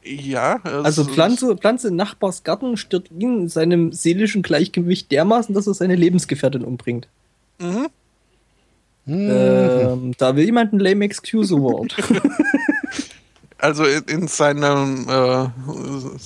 ja. 0.04 0.60
Also 0.64 1.06
Pflanze, 1.06 1.56
Pflanze 1.58 1.90
in 1.90 1.96
Nachbars 1.96 2.44
Garten 2.44 2.78
stört 2.78 3.12
ihn 3.12 3.42
in 3.42 3.50
seinem 3.50 3.92
seelischen 3.92 4.42
Gleichgewicht 4.42 5.12
dermaßen, 5.12 5.54
dass 5.54 5.68
er 5.68 5.74
seine 5.74 5.96
Lebensgefährtin 5.96 6.64
umbringt. 6.64 7.08
Mhm. 7.60 7.88
Hm. 9.06 9.30
Ähm, 9.32 10.12
da 10.18 10.36
will 10.36 10.46
jemand 10.46 10.74
ein 10.74 10.80
lame 10.80 11.06
Excuse 11.06 11.56
Award. 11.56 11.96
Also 13.60 13.86
in, 13.86 14.04
in 14.04 14.28
seinem, 14.28 15.10
äh, 15.10 15.44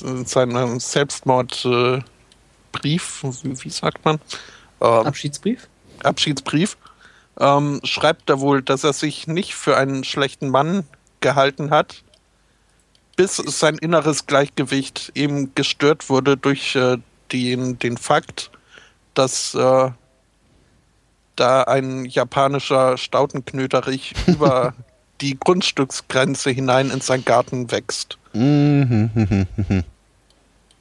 in 0.06 0.26
seinem 0.26 0.80
Selbstmordbrief, 0.80 2.04
äh, 2.84 3.28
wie, 3.44 3.64
wie 3.64 3.70
sagt 3.70 4.04
man? 4.04 4.20
Ähm, 4.82 5.08
Abschiedsbrief? 5.08 5.68
Abschiedsbrief, 6.04 6.78
ähm, 7.40 7.80
schreibt 7.84 8.30
er 8.30 8.40
wohl, 8.42 8.62
dass 8.62 8.84
er 8.84 8.94
sich 8.94 9.28
nicht 9.28 9.56
für 9.56 9.78
einen 9.78 10.04
schlechten 10.04 10.50
Mann 10.50 10.84
gehalten 11.22 11.70
hat, 11.70 12.04
bis 13.16 13.38
sein 13.38 13.78
inneres 13.78 14.26
Gleichgewicht 14.26 15.12
eben 15.16 15.54
gestört 15.56 16.10
wurde 16.10 16.38
durch 16.38 16.76
äh, 16.76 16.98
den, 17.32 17.80
den 17.80 17.98
Fakt, 17.98 18.52
dass 19.14 19.54
äh, 19.54 19.92
da 21.36 21.64
ein 21.64 22.06
japanischer 22.06 22.98
Stautenknöterich 22.98 24.14
über 24.28 24.74
die 25.22 25.38
Grundstücksgrenze 25.40 26.50
hinein 26.50 26.90
in 26.90 27.02
seinen 27.02 27.26
Garten 27.26 27.72
wächst. 27.72 28.18
Mhm. 28.34 29.46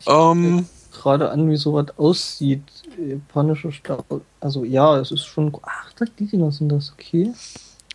Ähm, 0.06 0.66
Gerade 0.92 1.30
an, 1.30 1.50
wie 1.50 1.56
sowas 1.56 1.86
aussieht. 1.96 2.62
Japanischer 2.98 3.72
Staat. 3.72 4.04
Also 4.40 4.64
ja, 4.64 4.98
es 4.98 5.10
ist 5.10 5.26
schon. 5.26 5.56
Ach, 5.62 5.92
die 6.18 6.26
Dinger 6.26 6.50
sind 6.52 6.70
das, 6.70 6.92
okay. 6.92 7.32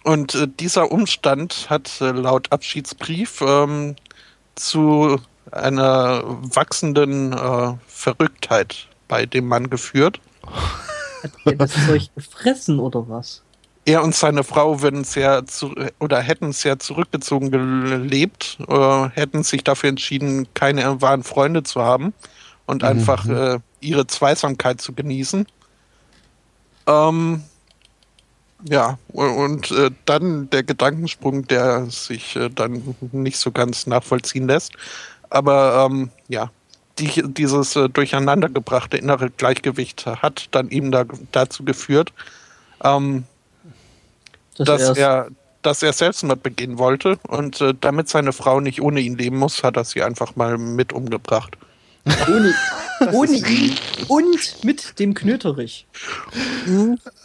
Und 0.04 0.36
äh, 0.36 0.48
dieser 0.48 0.92
Umstand 0.92 1.68
hat 1.70 2.00
äh, 2.00 2.12
laut 2.12 2.52
Abschiedsbrief 2.52 3.42
ähm, 3.42 3.96
zu 4.56 5.20
einer 5.52 6.24
wachsenden 6.26 7.34
äh, 7.34 7.74
Verrücktheit 7.88 8.88
bei 9.08 9.26
dem 9.26 9.48
Mann 9.48 9.70
geführt. 9.70 10.20
Hat 11.24 11.32
der 11.46 11.56
das 11.56 11.74
Zeug 11.88 12.10
gefressen 12.16 12.80
oder 12.80 13.08
was? 13.10 13.42
Er 13.86 14.04
und 14.04 14.16
seine 14.16 14.44
Frau 14.44 14.82
würden 14.82 15.04
sehr 15.04 15.46
zu, 15.46 15.76
oder 16.00 16.20
hätten 16.20 16.52
sehr 16.54 16.80
zurückgezogen 16.80 17.52
gelebt, 17.52 18.58
äh, 18.68 19.10
hätten 19.10 19.44
sich 19.44 19.64
dafür 19.64 19.90
entschieden, 19.90 20.48
keine 20.56 21.02
wahren 21.02 21.24
Freunde 21.24 21.62
zu 21.62 21.82
haben 21.82 22.14
und 22.66 22.84
einfach 22.84 23.28
äh, 23.28 23.60
ihre 23.82 24.08
Zweisamkeit 24.08 24.82
zu 24.82 24.94
genießen. 24.94 25.46
Ähm, 26.88 27.44
ja, 28.68 28.98
und, 29.10 29.30
und 29.30 29.72
äh, 29.72 29.92
dann 30.06 30.50
der 30.50 30.64
Gedankensprung, 30.64 31.48
der 31.48 31.86
sich 31.86 32.36
äh, 32.36 32.50
dann 32.50 32.96
nicht 33.12 33.38
so 33.38 33.52
ganz 33.52 33.86
nachvollziehen 33.86 34.48
lässt. 34.48 34.74
Aber 35.30 35.88
ähm, 35.88 36.10
ja, 36.28 36.50
die, 36.98 37.22
dieses 37.34 37.76
äh, 37.76 37.90
durcheinandergebrachte 37.90 38.98
innere 38.98 39.30
Gleichgewicht 39.30 40.06
hat 40.08 40.48
dann 40.52 40.70
eben 40.70 40.92
da, 40.92 41.06
dazu 41.32 41.64
geführt, 41.64 42.14
ähm, 42.84 43.26
Dass 44.58 44.88
dass 44.88 44.98
er, 44.98 45.30
dass 45.62 45.84
er 45.84 45.94
Selbstmord 45.94 46.44
begehen 46.44 46.78
wollte 46.78 47.18
und 47.28 47.60
äh, 47.62 47.74
damit 47.80 48.10
seine 48.10 48.34
Frau 48.34 48.60
nicht 48.60 48.82
ohne 48.82 49.00
ihn 49.02 49.18
leben 49.18 49.38
muss, 49.38 49.64
hat 49.64 49.78
er 49.78 49.84
sie 49.84 50.04
einfach 50.04 50.36
mal 50.36 50.58
mit 50.58 50.94
umgebracht. 50.94 51.58
ohne, 52.06 52.54
ohne 53.12 53.34
ihn 53.34 53.76
und 54.08 54.64
mit 54.64 55.00
dem 55.00 55.14
Knöterich. 55.14 55.88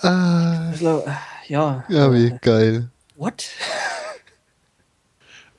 Ah, 0.01 0.71
Also, 0.71 1.05
äh, 1.07 1.53
ja. 1.53 1.85
ja, 1.89 2.13
wie 2.13 2.35
geil. 2.41 2.89
What? 3.17 3.51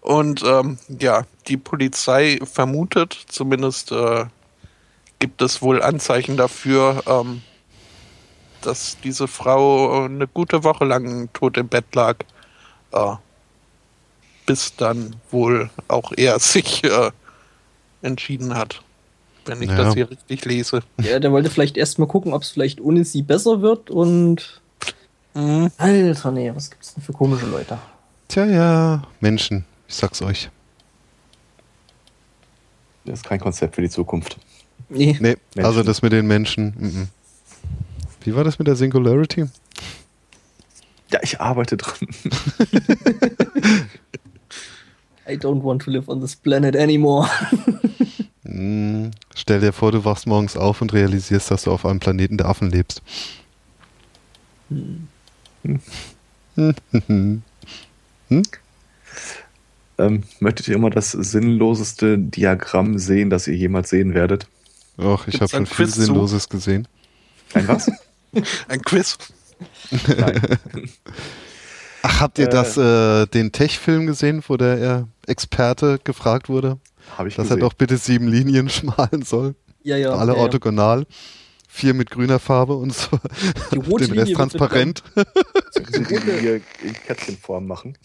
Und 0.02 0.44
ähm, 0.44 0.80
ja, 1.00 1.26
die 1.48 1.58
Polizei 1.58 2.40
vermutet, 2.44 3.14
zumindest 3.28 3.92
äh, 3.92 4.26
gibt 5.20 5.44
es 5.44 5.62
wohl 5.62 5.82
Anzeichen 5.82 6.38
dafür, 6.38 7.04
ähm, 7.06 7.44
dass 8.62 8.98
diese 9.04 9.28
Frau 9.28 10.06
eine 10.06 10.28
gute 10.28 10.64
Woche 10.64 10.86
lang 10.86 11.30
tot 11.34 11.58
im 11.58 11.68
Bett 11.68 11.94
lag. 11.96 12.18
Äh, 12.92 13.16
bis 14.46 14.76
dann 14.76 15.16
wohl 15.30 15.70
auch 15.88 16.12
er 16.16 16.40
sich 16.40 16.84
äh, 16.84 17.12
entschieden 18.02 18.56
hat. 18.56 18.82
Wenn 19.46 19.62
ich 19.62 19.70
Ja. 19.70 19.78
das 19.78 19.94
hier 19.96 20.10
richtig 20.10 20.46
lese. 20.46 20.82
Ja, 21.00 21.20
der 21.20 21.32
wollte 21.32 21.50
vielleicht 21.50 21.78
erstmal 21.78 22.08
gucken, 22.08 22.34
ob 22.34 22.44
es 22.44 22.52
vielleicht 22.52 22.80
ohne 22.82 23.04
sie 23.06 23.22
besser 23.24 23.62
wird 23.62 23.90
und. 23.90 24.62
Alter, 25.34 26.32
nee, 26.32 26.52
was 26.54 26.70
gibt's 26.70 26.94
denn 26.94 27.02
für 27.04 27.14
komische 27.14 27.46
Leute? 27.46 27.78
Tja, 28.28 28.46
ja, 28.46 29.04
Menschen, 29.22 29.66
ich 29.88 29.96
sag's 29.96 30.22
euch. 30.22 30.50
Das 33.06 33.20
ist 33.20 33.26
kein 33.26 33.40
Konzept 33.40 33.76
für 33.76 33.82
die 33.82 33.90
Zukunft. 33.90 34.38
Nee. 34.90 35.18
Nee, 35.20 35.38
Menschen. 35.56 35.66
also 35.66 35.84
das 35.84 36.02
mit 36.02 36.12
den 36.12 36.28
Menschen. 36.28 36.74
mhm. 36.78 37.08
Wie 38.24 38.36
war 38.36 38.44
das 38.44 38.60
mit 38.60 38.68
der 38.68 38.76
Singularity? 38.76 39.46
Ja, 41.12 41.20
ich 41.22 41.42
arbeite 41.42 41.78
dran. 41.78 41.96
I 45.28 45.38
don't 45.38 45.64
want 45.64 45.84
to 45.84 45.92
live 45.92 46.10
on 46.10 46.22
this 46.22 46.36
planet 46.36 46.76
anymore. 46.76 47.30
Mm, 48.44 49.12
Stell 49.36 49.60
dir 49.60 49.74
vor, 49.74 49.92
du 49.92 50.06
wachst 50.06 50.28
morgens 50.28 50.58
auf 50.58 50.82
und 50.82 50.94
realisierst, 50.94 51.52
dass 51.52 51.64
du 51.64 51.72
auf 51.72 51.86
einem 51.86 52.00
Planeten 52.00 52.38
der 52.38 52.48
Affen 52.48 52.70
lebst. 52.70 53.02
Ähm, 59.98 60.24
möchtet 60.40 60.68
ihr 60.68 60.76
immer 60.76 60.90
das 60.90 61.12
sinnloseste 61.12 62.18
Diagramm 62.18 62.98
sehen, 62.98 63.30
das 63.30 63.48
ihr 63.48 63.56
jemals 63.56 63.90
sehen 63.90 64.16
werdet? 64.16 64.48
Och, 64.98 65.28
ich 65.28 65.42
habe 65.42 65.50
schon 65.50 65.66
viel 65.68 65.86
Quiz 65.86 65.96
zu? 65.96 66.02
Sinnloses 66.02 66.50
gesehen. 66.50 66.88
Ein 67.54 67.68
was? 67.68 67.92
Ein 68.68 68.82
Quiz. 68.82 69.18
Ach, 72.04 72.20
habt 72.20 72.40
ihr 72.40 72.48
Äh. 72.48 72.50
das, 72.50 72.78
äh, 72.78 73.28
den 73.28 73.52
Tech-Film 73.52 74.08
gesehen, 74.08 74.44
wo 74.48 74.58
der 74.58 75.08
äh, 75.28 75.32
Experte 75.32 76.00
gefragt 76.04 76.50
wurde, 76.50 76.80
Habe 77.18 77.30
ich 77.30 77.36
dass 77.36 77.46
gesehen. 77.46 77.60
er 77.60 77.62
doch 77.62 77.74
bitte 77.74 77.98
sieben 77.98 78.28
Linien 78.28 78.70
schmalen 78.72 79.22
soll? 79.24 79.56
Ja, 79.84 79.98
ja. 79.98 80.12
Alle 80.14 80.32
ja, 80.34 80.38
ja. 80.38 80.44
orthogonal. 80.44 81.06
Vier 81.68 81.94
mit 81.94 82.10
grüner 82.10 82.40
Farbe 82.40 82.74
und 82.76 82.94
so. 82.94 83.08
Die 83.72 83.78
rote 83.90 84.06
den 84.08 84.14
Rest 84.14 84.28
Linie 84.28 84.34
transparent. 84.36 85.04
Sie 85.72 86.04
die 86.04 86.40
hier 86.40 86.56
in 86.84 86.94
Kätzchenform 87.08 87.66
machen. 87.66 87.98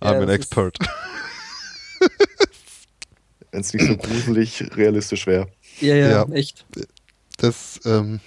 I'm 0.00 0.22
an 0.22 0.28
expert. 0.28 0.78
Wenn 3.50 3.60
es 3.62 3.72
nicht 3.72 3.86
so 3.86 3.96
gruselig 3.96 4.62
realistisch 4.76 5.26
wäre. 5.26 5.48
Ja, 5.80 5.94
ja, 5.94 6.10
Ja. 6.10 6.28
echt. 6.32 6.66
Das, 7.36 7.80
ähm, 7.84 8.20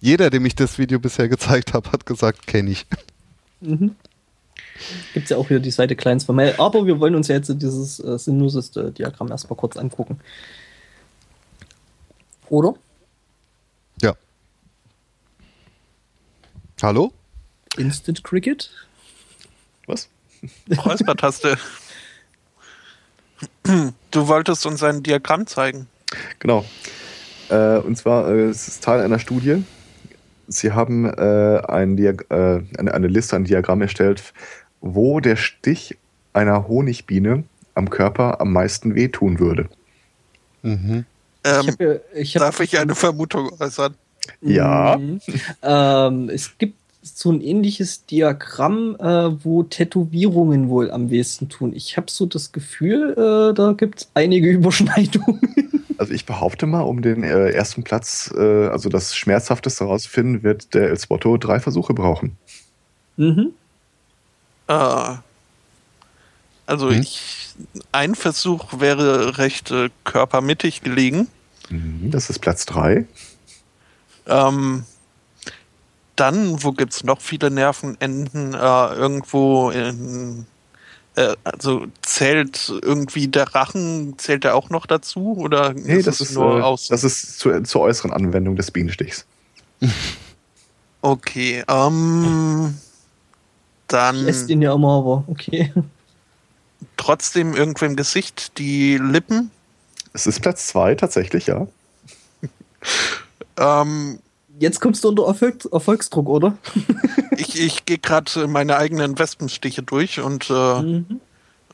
jeder, 0.00 0.30
dem 0.30 0.44
ich 0.44 0.54
das 0.54 0.78
Video 0.78 0.98
bisher 0.98 1.28
gezeigt 1.28 1.72
habe, 1.72 1.92
hat 1.92 2.04
gesagt, 2.06 2.46
kenne 2.46 2.70
ich. 2.70 2.86
Mhm. 3.60 3.96
Gibt 5.14 5.30
ja 5.30 5.36
auch 5.36 5.48
wieder 5.50 5.60
die 5.60 5.70
Seite 5.70 5.96
Kleins 5.96 6.24
von 6.24 6.36
Mail. 6.36 6.54
Aber 6.58 6.86
wir 6.86 7.00
wollen 7.00 7.14
uns 7.14 7.28
ja 7.28 7.36
jetzt 7.36 7.48
dieses 7.48 8.00
äh, 8.00 8.18
sinnloseste 8.18 8.92
Diagramm 8.92 9.30
erstmal 9.30 9.56
kurz 9.56 9.76
angucken. 9.76 10.20
Oder? 12.48 12.74
Ja. 14.00 14.14
Hallo? 16.82 17.12
Instant 17.76 18.24
Cricket? 18.24 18.70
Was? 19.86 20.08
Räuspertaste. 20.84 21.58
Du 24.10 24.28
wolltest 24.28 24.66
uns 24.66 24.82
ein 24.82 25.02
Diagramm 25.02 25.46
zeigen. 25.46 25.86
Genau. 26.38 26.64
Äh, 27.50 27.78
und 27.78 27.96
zwar, 27.96 28.30
äh, 28.30 28.44
es 28.44 28.68
ist 28.68 28.84
Teil 28.84 29.00
einer 29.00 29.18
Studie. 29.18 29.64
Sie 30.48 30.72
haben 30.72 31.04
äh, 31.06 31.60
ein 31.68 31.96
äh, 31.98 32.14
eine, 32.78 32.94
eine 32.94 33.06
Liste, 33.06 33.36
ein 33.36 33.44
Diagramm 33.44 33.82
erstellt, 33.82 34.32
wo 34.80 35.20
der 35.20 35.36
Stich 35.36 35.96
einer 36.32 36.66
Honigbiene 36.68 37.44
am 37.74 37.90
Körper 37.90 38.40
am 38.40 38.52
meisten 38.52 38.94
wehtun 38.94 39.38
würde. 39.38 39.68
Mhm. 40.62 41.04
ich 41.44 41.50
Ähm, 41.50 41.66
hab, 41.68 41.80
ja- 41.80 41.94
ich 42.14 42.36
hab, 42.36 42.42
darf 42.42 42.60
ich 42.60 42.78
eine 42.78 42.94
Vermutung 42.94 43.50
äußern? 43.58 43.94
Ja. 44.42 44.96
Mhm. 44.98 45.20
ähm, 45.62 46.28
es 46.28 46.56
gibt 46.58 46.76
so 47.02 47.30
ein 47.32 47.40
ähnliches 47.40 48.04
Diagramm, 48.06 48.96
äh, 48.98 49.44
wo 49.44 49.62
Tätowierungen 49.62 50.68
wohl 50.68 50.90
am 50.90 51.10
wenigsten 51.10 51.48
tun. 51.48 51.72
Ich 51.74 51.96
habe 51.96 52.10
so 52.10 52.26
das 52.26 52.52
Gefühl, 52.52 53.12
äh, 53.12 53.54
da 53.54 53.72
gibt 53.72 54.00
es 54.02 54.10
einige 54.14 54.50
Überschneidungen. 54.52 55.40
Also 55.98 56.12
ich 56.12 56.24
behaupte 56.26 56.66
mal, 56.66 56.80
um 56.82 57.02
den 57.02 57.22
äh, 57.22 57.50
ersten 57.50 57.84
Platz, 57.84 58.32
äh, 58.36 58.66
also 58.68 58.88
das 58.88 59.14
Schmerzhafteste 59.16 59.84
herauszufinden, 59.84 60.42
wird 60.42 60.74
der 60.74 60.88
El 60.90 60.98
Spotto 60.98 61.36
drei 61.36 61.60
Versuche 61.60 61.94
brauchen. 61.94 62.36
mhm. 63.16 63.52
Äh, 64.68 65.14
also 66.66 66.90
Hm? 66.90 67.00
ich, 67.00 67.48
ein 67.92 68.14
Versuch 68.14 68.78
wäre 68.80 69.38
recht 69.38 69.70
äh, 69.72 69.90
körpermittig 70.04 70.82
gelegen. 70.82 71.28
Mhm, 71.68 72.10
Das 72.10 72.30
ist 72.30 72.38
Platz 72.38 72.64
drei. 72.66 73.06
Ähm, 74.26 74.84
dann, 76.20 76.62
wo 76.62 76.72
gibt's 76.72 77.02
noch 77.02 77.20
viele 77.20 77.50
Nervenenden? 77.50 78.54
Äh, 78.54 78.94
irgendwo 78.94 79.70
in, 79.70 80.46
äh, 81.16 81.34
also 81.44 81.86
zählt 82.02 82.70
irgendwie 82.82 83.28
der 83.28 83.54
Rachen, 83.54 84.18
zählt 84.18 84.44
der 84.44 84.54
auch 84.54 84.68
noch 84.68 84.86
dazu? 84.86 85.36
Oder 85.38 85.72
Nee, 85.72 86.02
das 86.02 86.20
es 86.20 86.30
ist, 86.30 86.36
äh, 86.36 86.40
aus? 86.40 86.88
das 86.88 87.04
ist 87.04 87.38
zur, 87.38 87.64
zur 87.64 87.80
äußeren 87.82 88.12
Anwendung 88.12 88.56
des 88.56 88.70
Bienenstichs. 88.70 89.24
okay, 91.00 91.64
ähm, 91.66 92.78
dann 93.88 94.16
Lässt 94.16 94.50
ihn 94.50 94.60
ja 94.60 94.74
immer, 94.74 94.98
aber 94.98 95.24
okay. 95.26 95.72
trotzdem 96.98 97.54
irgendwo 97.54 97.86
im 97.86 97.96
Gesicht 97.96 98.58
die 98.58 98.98
Lippen. 98.98 99.50
Es 100.12 100.26
ist 100.26 100.40
Platz 100.40 100.66
zwei, 100.66 100.94
tatsächlich, 100.94 101.46
ja. 101.46 101.66
Ähm, 103.56 104.18
Jetzt 104.60 104.80
kommst 104.80 105.02
du 105.04 105.08
unter 105.08 105.26
Erfolg, 105.26 105.66
Erfolgsdruck, 105.72 106.28
oder? 106.28 106.56
ich 107.38 107.58
ich 107.58 107.86
gehe 107.86 107.96
gerade 107.98 108.46
meine 108.46 108.76
eigenen 108.76 109.18
Wespenstiche 109.18 109.82
durch 109.82 110.20
und 110.20 110.50
äh, 110.50 110.82
Mhm. 110.82 111.20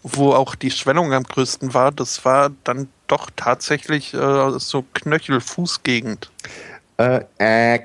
wo 0.04 0.32
auch 0.32 0.54
die 0.54 0.70
Schwellung 0.70 1.12
am 1.12 1.24
größten 1.24 1.74
war, 1.74 1.90
das 1.90 2.24
war 2.24 2.52
dann 2.62 2.86
doch 3.08 3.28
tatsächlich 3.34 4.14
äh, 4.14 4.50
so 4.58 4.84
Knöchel-Fußgegend. 4.94 6.30
Äh, 6.98 7.24
äh, 7.38 7.80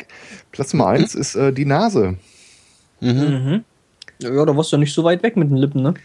Platz 0.51 0.71
Nummer 0.73 0.89
eins 0.89 1.15
ist 1.15 1.33
äh, 1.35 1.51
die 1.51 1.65
Nase. 1.65 2.17
Mhm. 2.99 3.09
Mhm. 3.09 3.65
Ja, 4.19 4.45
da 4.45 4.55
warst 4.55 4.71
du 4.71 4.75
ja 4.75 4.80
nicht 4.81 4.93
so 4.93 5.03
weit 5.03 5.23
weg 5.23 5.35
mit 5.35 5.49
den 5.49 5.57
Lippen, 5.57 5.81
ne? 5.81 5.95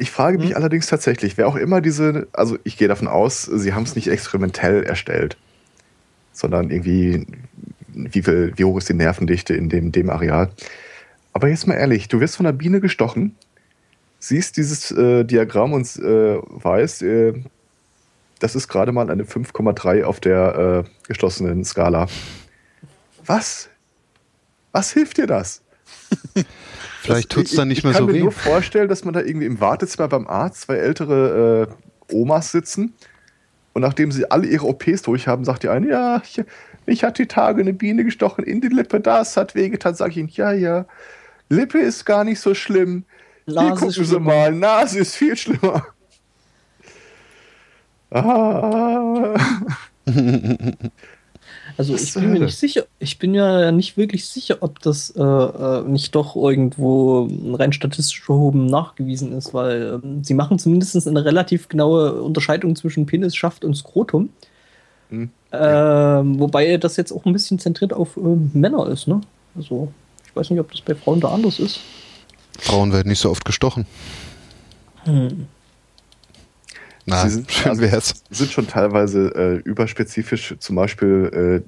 Ich 0.00 0.12
frage 0.12 0.38
mich 0.38 0.50
Hm. 0.50 0.56
allerdings 0.56 0.86
tatsächlich, 0.86 1.36
wer 1.36 1.48
auch 1.48 1.56
immer 1.56 1.80
diese, 1.80 2.28
also 2.32 2.56
ich 2.62 2.76
gehe 2.76 2.86
davon 2.86 3.08
aus, 3.08 3.42
sie 3.42 3.74
haben 3.74 3.82
es 3.82 3.96
nicht 3.96 4.06
experimentell 4.06 4.84
erstellt, 4.84 5.36
sondern 6.32 6.70
irgendwie, 6.70 7.26
wie, 8.12 8.22
viel, 8.22 8.52
wie 8.56 8.64
hoch 8.64 8.78
ist 8.78 8.88
die 8.88 8.94
Nervendichte 8.94 9.54
in 9.54 9.68
dem, 9.68 9.92
dem 9.92 10.10
Areal. 10.10 10.50
Aber 11.32 11.48
jetzt 11.48 11.66
mal 11.66 11.74
ehrlich, 11.74 12.08
du 12.08 12.20
wirst 12.20 12.36
von 12.36 12.46
einer 12.46 12.56
Biene 12.56 12.80
gestochen, 12.80 13.36
siehst 14.18 14.56
dieses 14.56 14.90
äh, 14.90 15.24
Diagramm 15.24 15.72
und 15.72 15.84
äh, 15.96 16.38
weißt, 16.38 17.02
äh, 17.02 17.34
das 18.40 18.54
ist 18.54 18.68
gerade 18.68 18.92
mal 18.92 19.10
eine 19.10 19.24
5,3 19.24 20.04
auf 20.04 20.20
der 20.20 20.84
äh, 20.86 20.90
geschlossenen 21.08 21.64
Skala. 21.64 22.06
Was? 23.26 23.68
Was 24.72 24.92
hilft 24.92 25.16
dir 25.18 25.26
das? 25.26 25.62
Vielleicht 27.02 27.30
Das- 27.30 27.34
tut's 27.34 27.54
dann 27.54 27.68
nicht 27.68 27.78
ich, 27.78 27.84
mehr 27.84 27.92
ich 27.92 27.98
kann 27.98 28.06
so 28.06 28.12
mir 28.12 28.18
weh. 28.18 28.22
nur 28.22 28.32
vorstellen, 28.32 28.88
dass 28.88 29.04
man 29.04 29.14
da 29.14 29.20
irgendwie 29.20 29.46
im 29.46 29.60
Wartezimmer 29.60 30.08
beim 30.08 30.26
Arzt 30.26 30.62
zwei 30.62 30.76
ältere 30.76 31.68
äh, 32.10 32.14
Omas 32.14 32.52
sitzen 32.52 32.94
und 33.74 33.82
nachdem 33.82 34.10
sie 34.12 34.30
alle 34.30 34.46
ihre 34.46 34.66
OPs 34.66 35.02
durch 35.02 35.28
haben, 35.28 35.44
sagt 35.44 35.62
die 35.62 35.68
eine, 35.68 35.88
ja, 35.88 36.22
ich, 36.24 36.42
mich 36.88 37.04
hat 37.04 37.18
die 37.18 37.26
Tage 37.26 37.60
eine 37.60 37.74
Biene 37.74 38.02
gestochen 38.04 38.44
in 38.44 38.60
die 38.60 38.68
Lippe, 38.68 39.00
das 39.00 39.36
hat 39.36 39.54
wehgetan. 39.54 39.94
Sag 39.94 40.10
ich 40.10 40.16
ihnen, 40.16 40.30
ja, 40.32 40.52
ja, 40.52 40.86
Lippe 41.48 41.78
ist 41.78 42.04
gar 42.04 42.24
nicht 42.24 42.40
so 42.40 42.54
schlimm. 42.54 43.04
Hier 43.44 43.54
Nase 43.54 43.70
gucken 43.74 44.02
ist 44.02 44.10
Sie 44.10 44.20
mal, 44.20 44.52
Nase 44.52 45.00
ist 45.00 45.14
viel 45.14 45.36
schlimmer. 45.36 45.86
Ah. 48.10 49.34
Also 51.76 51.94
ich 51.94 52.14
bin 52.14 52.32
mir 52.32 52.40
nicht 52.40 52.56
sicher, 52.56 52.86
ich 52.98 53.18
bin 53.18 53.34
ja 53.34 53.70
nicht 53.70 53.96
wirklich 53.96 54.26
sicher, 54.26 54.56
ob 54.60 54.80
das 54.80 55.10
äh, 55.10 55.22
äh, 55.22 55.82
nicht 55.82 56.14
doch 56.14 56.34
irgendwo 56.34 57.28
rein 57.52 57.72
statistisch 57.72 58.28
erhoben 58.28 58.66
nachgewiesen 58.66 59.32
ist, 59.32 59.52
weil 59.52 60.00
ähm, 60.02 60.24
sie 60.24 60.34
machen 60.34 60.58
zumindest 60.58 61.06
eine 61.06 61.24
relativ 61.24 61.68
genaue 61.68 62.22
Unterscheidung 62.22 62.74
zwischen 62.74 63.06
Penisschaft 63.06 63.64
und 63.64 63.76
Skrotum. 63.76 64.30
Hm. 65.10 65.30
Ähm, 65.52 66.38
wobei 66.40 66.76
das 66.76 66.96
jetzt 66.96 67.12
auch 67.12 67.24
ein 67.24 67.32
bisschen 67.32 67.58
zentriert 67.58 67.92
auf 67.92 68.16
ähm, 68.16 68.50
Männer 68.54 68.86
ist, 68.88 69.08
ne? 69.08 69.20
Also, 69.56 69.92
ich 70.26 70.36
weiß 70.36 70.50
nicht, 70.50 70.60
ob 70.60 70.70
das 70.70 70.80
bei 70.82 70.94
Frauen 70.94 71.20
da 71.20 71.28
anders 71.28 71.58
ist. 71.58 71.80
Frauen 72.58 72.92
werden 72.92 73.08
nicht 73.08 73.20
so 73.20 73.30
oft 73.30 73.44
gestochen. 73.44 73.86
Hm. 75.04 75.46
Na, 77.06 77.22
Sie 77.22 77.30
sind- 77.30 77.50
schön 77.52 77.70
also- 77.70 77.82
wär's. 77.82 78.22
Sind 78.30 78.50
schon 78.52 78.66
teilweise 78.66 79.28
äh, 79.34 79.56
überspezifisch. 79.68 80.54
Zum 80.58 80.76
Beispiel 80.76 81.62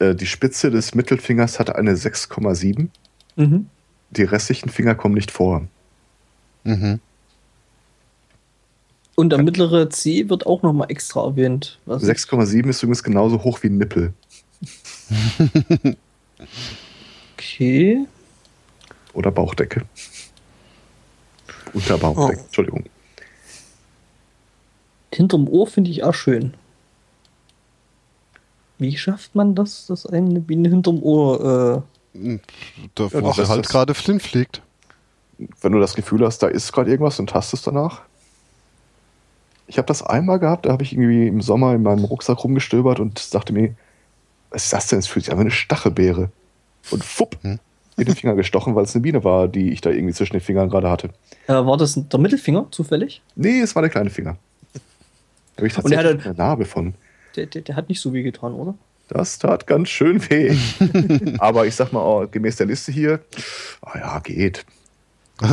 äh, 0.00 0.04
äh, 0.10 0.14
die 0.14 0.26
Spitze 0.26 0.70
des 0.70 0.94
Mittelfingers 0.94 1.58
hat 1.58 1.74
eine 1.74 1.94
6,7. 1.94 2.88
Mhm. 3.36 3.66
Die 4.10 4.22
restlichen 4.24 4.68
Finger 4.68 4.94
kommen 4.94 5.14
nicht 5.14 5.30
vor. 5.30 5.66
Mhm. 6.64 7.00
Und 9.16 9.30
der 9.30 9.42
mittlere 9.42 9.88
C 9.90 10.28
wird 10.28 10.46
auch 10.46 10.62
nochmal 10.62 10.90
extra 10.90 11.24
erwähnt. 11.24 11.78
Was 11.86 12.04
6,7 12.04 12.68
ist 12.68 12.82
übrigens 12.82 13.02
genauso 13.02 13.42
hoch 13.42 13.62
wie 13.62 13.68
ein 13.68 13.78
Nippel. 13.78 14.12
Okay. 17.34 18.06
Oder 19.12 19.30
Bauchdecke. 19.30 19.84
Unterbauchdecke, 21.72 22.40
Oh. 22.40 22.44
Entschuldigung. 22.44 22.84
Hinterm 25.12 25.48
Ohr 25.48 25.66
finde 25.66 25.90
ich 25.90 26.02
auch 26.04 26.14
schön. 26.14 26.54
Wie 28.78 28.96
schafft 28.96 29.34
man 29.34 29.54
das, 29.54 29.86
dass 29.86 30.06
eine 30.06 30.40
Biene 30.40 30.68
hinterm 30.68 31.02
Ohr. 31.02 31.84
Äh, 32.14 32.38
Da, 32.94 33.04
Ja, 33.04 33.12
wo 33.22 33.28
das 33.28 33.36
sie 33.36 33.48
halt 33.48 33.68
gerade 33.68 33.94
Flint 33.94 34.22
fliegt. 34.22 34.62
Wenn 35.60 35.72
du 35.72 35.80
das 35.80 35.94
Gefühl 35.94 36.24
hast, 36.24 36.38
da 36.42 36.48
ist 36.48 36.72
gerade 36.72 36.90
irgendwas 36.90 37.18
und 37.18 37.28
tastest 37.30 37.66
danach. 37.66 38.02
Ich 39.66 39.78
habe 39.78 39.86
das 39.86 40.02
einmal 40.02 40.38
gehabt, 40.38 40.66
da 40.66 40.70
habe 40.72 40.82
ich 40.84 40.92
irgendwie 40.92 41.26
im 41.26 41.40
Sommer 41.42 41.74
in 41.74 41.82
meinem 41.82 42.04
Rucksack 42.04 42.42
rumgestöbert 42.44 43.00
und 43.00 43.34
dachte 43.34 43.52
mir, 43.52 43.74
was 44.50 44.64
ist 44.64 44.72
das 44.72 44.86
denn? 44.86 44.98
Es 45.00 45.06
fühlt 45.08 45.24
sich 45.24 45.32
an 45.32 45.38
wie 45.38 45.42
eine 45.42 45.50
Stachelbeere. 45.50 46.30
Und 46.92 47.02
fupp, 47.04 47.36
Hm. 47.42 47.58
in 47.96 48.04
den 48.04 48.14
Finger 48.14 48.34
gestochen, 48.36 48.74
weil 48.76 48.84
es 48.84 48.94
eine 48.94 49.02
Biene 49.02 49.24
war, 49.24 49.48
die 49.48 49.70
ich 49.72 49.80
da 49.80 49.90
irgendwie 49.90 50.14
zwischen 50.14 50.34
den 50.34 50.40
Fingern 50.40 50.68
gerade 50.70 50.88
hatte. 50.88 51.10
äh, 51.48 51.52
war 51.54 51.76
das 51.76 51.94
der 51.96 52.20
Mittelfinger 52.20 52.66
zufällig? 52.70 53.22
Nee, 53.34 53.60
es 53.60 53.74
war 53.74 53.82
der 53.82 53.90
kleine 53.90 54.10
Finger. 54.10 54.36
Da 55.56 55.60
habe 55.62 55.66
ich 55.66 55.76
Und 55.78 55.90
er 55.92 55.96
tatsächlich 56.02 56.14
hatte- 56.20 56.28
eine 56.30 56.38
Narbe 56.38 56.64
von. 56.64 56.94
Der, 57.34 57.46
der, 57.46 57.62
der 57.62 57.74
hat 57.76 57.88
nicht 57.88 58.00
so 58.00 58.12
weh 58.12 58.22
getan, 58.22 58.54
oder? 58.54 58.74
Das 59.08 59.38
tat 59.38 59.66
ganz 59.66 59.88
schön 59.88 60.20
weh. 60.30 60.56
Aber 61.38 61.66
ich 61.66 61.74
sag 61.74 61.92
mal, 61.92 62.02
oh, 62.02 62.26
gemäß 62.30 62.56
der 62.56 62.66
Liste 62.66 62.92
hier, 62.92 63.20
ah 63.82 63.98
ja, 63.98 64.18
geht. 64.20 64.64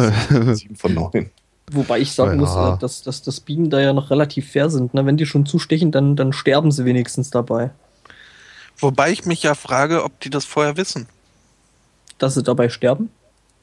Sieben 0.53 0.75
von 0.75 0.93
neun. 0.93 1.30
Wobei 1.74 2.00
ich 2.00 2.11
sagen 2.14 2.40
Ja. 2.40 2.45
muss, 2.45 2.56
äh, 2.56 2.80
dass, 2.80 3.02
dass, 3.02 3.22
dass 3.22 3.40
Bienen 3.40 3.69
da 3.69 3.80
ja 3.80 3.93
noch 3.93 4.10
relativ 4.11 4.52
fair 4.52 4.69
sind. 4.69 4.93
Ne? 4.93 5.06
Wenn 5.06 5.18
die 5.18 5.26
schon 5.26 5.45
zustechen, 5.45 5.92
dann, 5.92 6.16
dann 6.16 6.34
sterben 6.34 6.72
sie 6.72 6.85
wenigstens 6.85 7.30
dabei. 7.30 7.72
Wobei 8.77 9.11
ich 9.11 9.26
mich 9.26 9.43
ja 9.43 9.56
frage, 9.56 10.03
ob 10.03 10.19
die 10.19 10.30
das 10.30 10.45
vorher 10.45 10.77
wissen. 10.77 11.08
Dass 12.18 12.34
sie 12.35 12.43
dabei 12.43 12.69
sterben. 12.69 13.10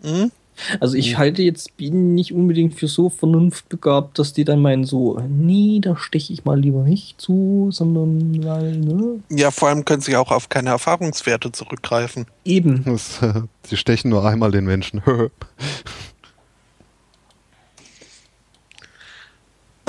Hm? 0.02 0.30
Also 0.78 0.96
ich 0.96 1.16
halte 1.16 1.42
jetzt 1.42 1.76
Bienen 1.78 2.14
nicht 2.14 2.34
unbedingt 2.34 2.74
für 2.74 2.86
so 2.86 3.08
vernunftbegabt, 3.08 4.18
dass 4.18 4.34
die 4.34 4.44
dann 4.44 4.60
meinen 4.60 4.84
so, 4.84 5.18
nee, 5.26 5.78
da 5.80 5.96
steche 5.96 6.32
ich 6.34 6.44
mal 6.44 6.58
lieber 6.60 6.82
nicht 6.82 7.18
zu, 7.20 7.68
sondern 7.70 8.44
weil, 8.44 8.76
ne? 8.76 9.20
Ja, 9.30 9.50
vor 9.50 9.68
allem 9.68 9.86
können 9.86 10.02
sie 10.02 10.16
auch 10.16 10.30
auf 10.30 10.48
keine 10.50 10.70
Erfahrungswerte 10.70 11.50
zurückgreifen. 11.52 12.26
Eben. 12.44 12.84
Das, 12.84 13.20
sie 13.66 13.76
stechen 13.78 14.10
nur 14.10 14.26
einmal 14.26 14.50
den 14.50 14.64
Menschen. 14.64 15.02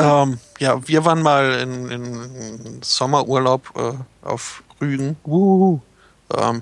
Ähm, 0.02 0.40
ja, 0.60 0.88
wir 0.88 1.06
waren 1.06 1.22
mal 1.22 1.54
in, 1.54 1.90
in 1.90 2.82
Sommerurlaub 2.82 3.72
äh, 3.76 4.28
auf 4.28 4.64
Rügen. 4.80 5.16
Ähm, 5.26 6.62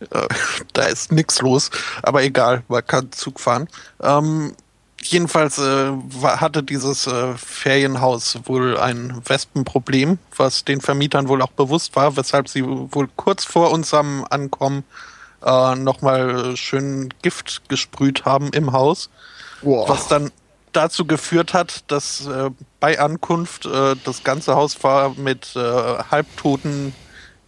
äh, 0.00 0.28
da 0.72 0.82
ist 0.84 1.12
nix 1.12 1.40
los, 1.40 1.70
aber 2.02 2.22
egal, 2.22 2.62
man 2.68 2.86
kann 2.86 3.12
Zug 3.12 3.40
fahren. 3.40 3.68
Ähm, 4.02 4.54
jedenfalls 5.02 5.58
äh, 5.58 5.90
war, 5.92 6.40
hatte 6.40 6.62
dieses 6.62 7.06
äh, 7.06 7.34
Ferienhaus 7.34 8.38
wohl 8.44 8.78
ein 8.78 9.20
Wespenproblem, 9.24 10.18
was 10.36 10.64
den 10.64 10.80
Vermietern 10.80 11.28
wohl 11.28 11.42
auch 11.42 11.52
bewusst 11.52 11.96
war, 11.96 12.16
weshalb 12.16 12.48
sie 12.48 12.64
wohl 12.66 13.08
kurz 13.16 13.44
vor 13.44 13.70
unserem 13.70 14.26
Ankommen 14.28 14.84
äh, 15.44 15.74
nochmal 15.74 16.56
schön 16.56 17.12
Gift 17.22 17.68
gesprüht 17.68 18.24
haben 18.24 18.50
im 18.52 18.72
Haus. 18.72 19.10
Was 19.88 20.08
dann 20.08 20.30
dazu 20.72 21.04
geführt 21.04 21.54
hat, 21.54 21.84
dass 21.90 22.26
äh, 22.26 22.50
bei 22.78 22.98
Ankunft 22.98 23.66
äh, 23.66 23.96
das 24.04 24.22
ganze 24.24 24.54
Haus 24.54 24.82
war 24.82 25.14
mit 25.16 25.54
äh, 25.56 25.60
halbtoten 26.10 26.94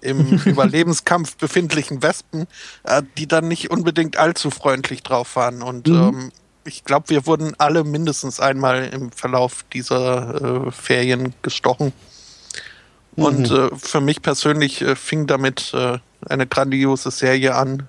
im 0.01 0.41
Überlebenskampf 0.44 1.36
befindlichen 1.36 2.02
Wespen, 2.02 2.47
äh, 2.84 3.02
die 3.18 3.26
dann 3.26 3.49
nicht 3.49 3.70
unbedingt 3.70 4.17
allzu 4.17 4.51
freundlich 4.51 5.02
drauf 5.02 5.36
waren. 5.36 5.62
Und 5.62 5.89
Mhm. 5.89 5.94
ähm, 5.94 6.33
ich 6.65 6.84
glaube, 6.84 7.09
wir 7.09 7.26
wurden 7.26 7.55
alle 7.59 7.83
mindestens 7.84 8.39
einmal 8.39 8.84
im 8.84 9.10
Verlauf 9.10 9.65
dieser 9.73 10.67
äh, 10.67 10.70
Ferien 10.70 11.34
gestochen. 11.42 11.92
Und 13.17 13.51
äh, 13.51 13.68
für 13.76 14.01
mich 14.01 14.23
persönlich 14.23 14.81
äh, 14.81 14.94
fing 14.97 15.26
damit 15.26 15.73
äh, 15.75 15.99
eine 16.28 16.47
grandiose 16.47 17.10
Serie 17.10 17.57
an. 17.57 17.89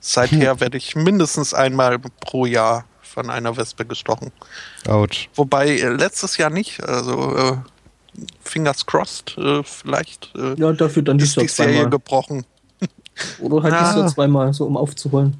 Seither 0.00 0.60
werde 0.60 0.78
ich 0.78 0.96
mindestens 0.96 1.52
einmal 1.52 1.98
pro 1.98 2.46
Jahr 2.46 2.86
von 3.14 3.30
einer 3.30 3.56
Wespe 3.56 3.84
gestochen. 3.86 4.32
Autsch. 4.86 5.28
Wobei 5.34 5.68
äh, 5.78 5.88
letztes 5.88 6.36
Jahr 6.36 6.50
nicht. 6.50 6.82
Also 6.82 7.36
äh, 7.36 7.56
fingers 8.42 8.84
crossed, 8.84 9.36
äh, 9.38 9.62
vielleicht 9.62 10.30
äh, 10.36 10.54
Ja, 10.60 10.72
dafür 10.72 11.02
dann 11.02 11.18
ist 11.18 11.36
die 11.40 11.48
Serie 11.48 11.74
zweimal. 11.74 11.90
gebrochen. 11.90 12.44
Oder 13.40 13.62
halt 13.62 13.74
Ah. 13.74 14.02
dies 14.02 14.12
zweimal, 14.14 14.52
so 14.52 14.66
um 14.66 14.76
aufzuholen. 14.76 15.36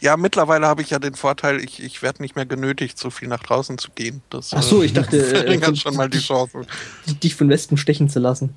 Ja, 0.00 0.16
mittlerweile 0.18 0.66
habe 0.66 0.82
ich 0.82 0.90
ja 0.90 0.98
den 0.98 1.14
Vorteil, 1.14 1.58
ich, 1.64 1.82
ich 1.82 2.02
werde 2.02 2.22
nicht 2.22 2.36
mehr 2.36 2.44
genötigt, 2.44 2.98
so 2.98 3.08
viel 3.10 3.28
nach 3.28 3.42
draußen 3.42 3.78
zu 3.78 3.90
gehen. 3.94 4.22
Das, 4.28 4.52
Ach 4.52 4.62
so, 4.62 4.82
ich 4.82 4.92
dachte, 4.98 5.18
äh, 5.18 5.24
verringert 5.24 5.72
äh, 5.72 5.76
schon 5.76 5.96
mal 5.96 6.08
die 6.10 6.18
Chance. 6.18 6.66
Dich 7.22 7.34
von 7.34 7.48
Wespen 7.48 7.78
stechen 7.78 8.08
zu 8.10 8.18
lassen. 8.20 8.54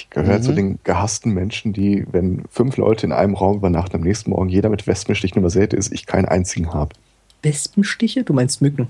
Ich 0.00 0.08
gehöre 0.08 0.38
Mhm. 0.38 0.42
zu 0.42 0.52
den 0.52 0.78
gehassten 0.82 1.32
Menschen, 1.34 1.74
die, 1.74 2.06
wenn 2.10 2.44
fünf 2.50 2.78
Leute 2.78 3.04
in 3.04 3.12
einem 3.12 3.34
Raum 3.34 3.58
übernachten, 3.58 3.96
am 3.96 4.02
nächsten 4.02 4.30
Morgen 4.30 4.48
jeder 4.48 4.70
mit 4.70 4.86
Wespenstichen 4.86 5.38
übersät 5.38 5.74
ist, 5.74 5.92
ich 5.92 6.06
keinen 6.06 6.24
einzigen 6.24 6.72
habe. 6.72 6.94
Wespenstiche? 7.42 8.24
Du 8.24 8.32
meinst 8.32 8.62
Mücken. 8.62 8.88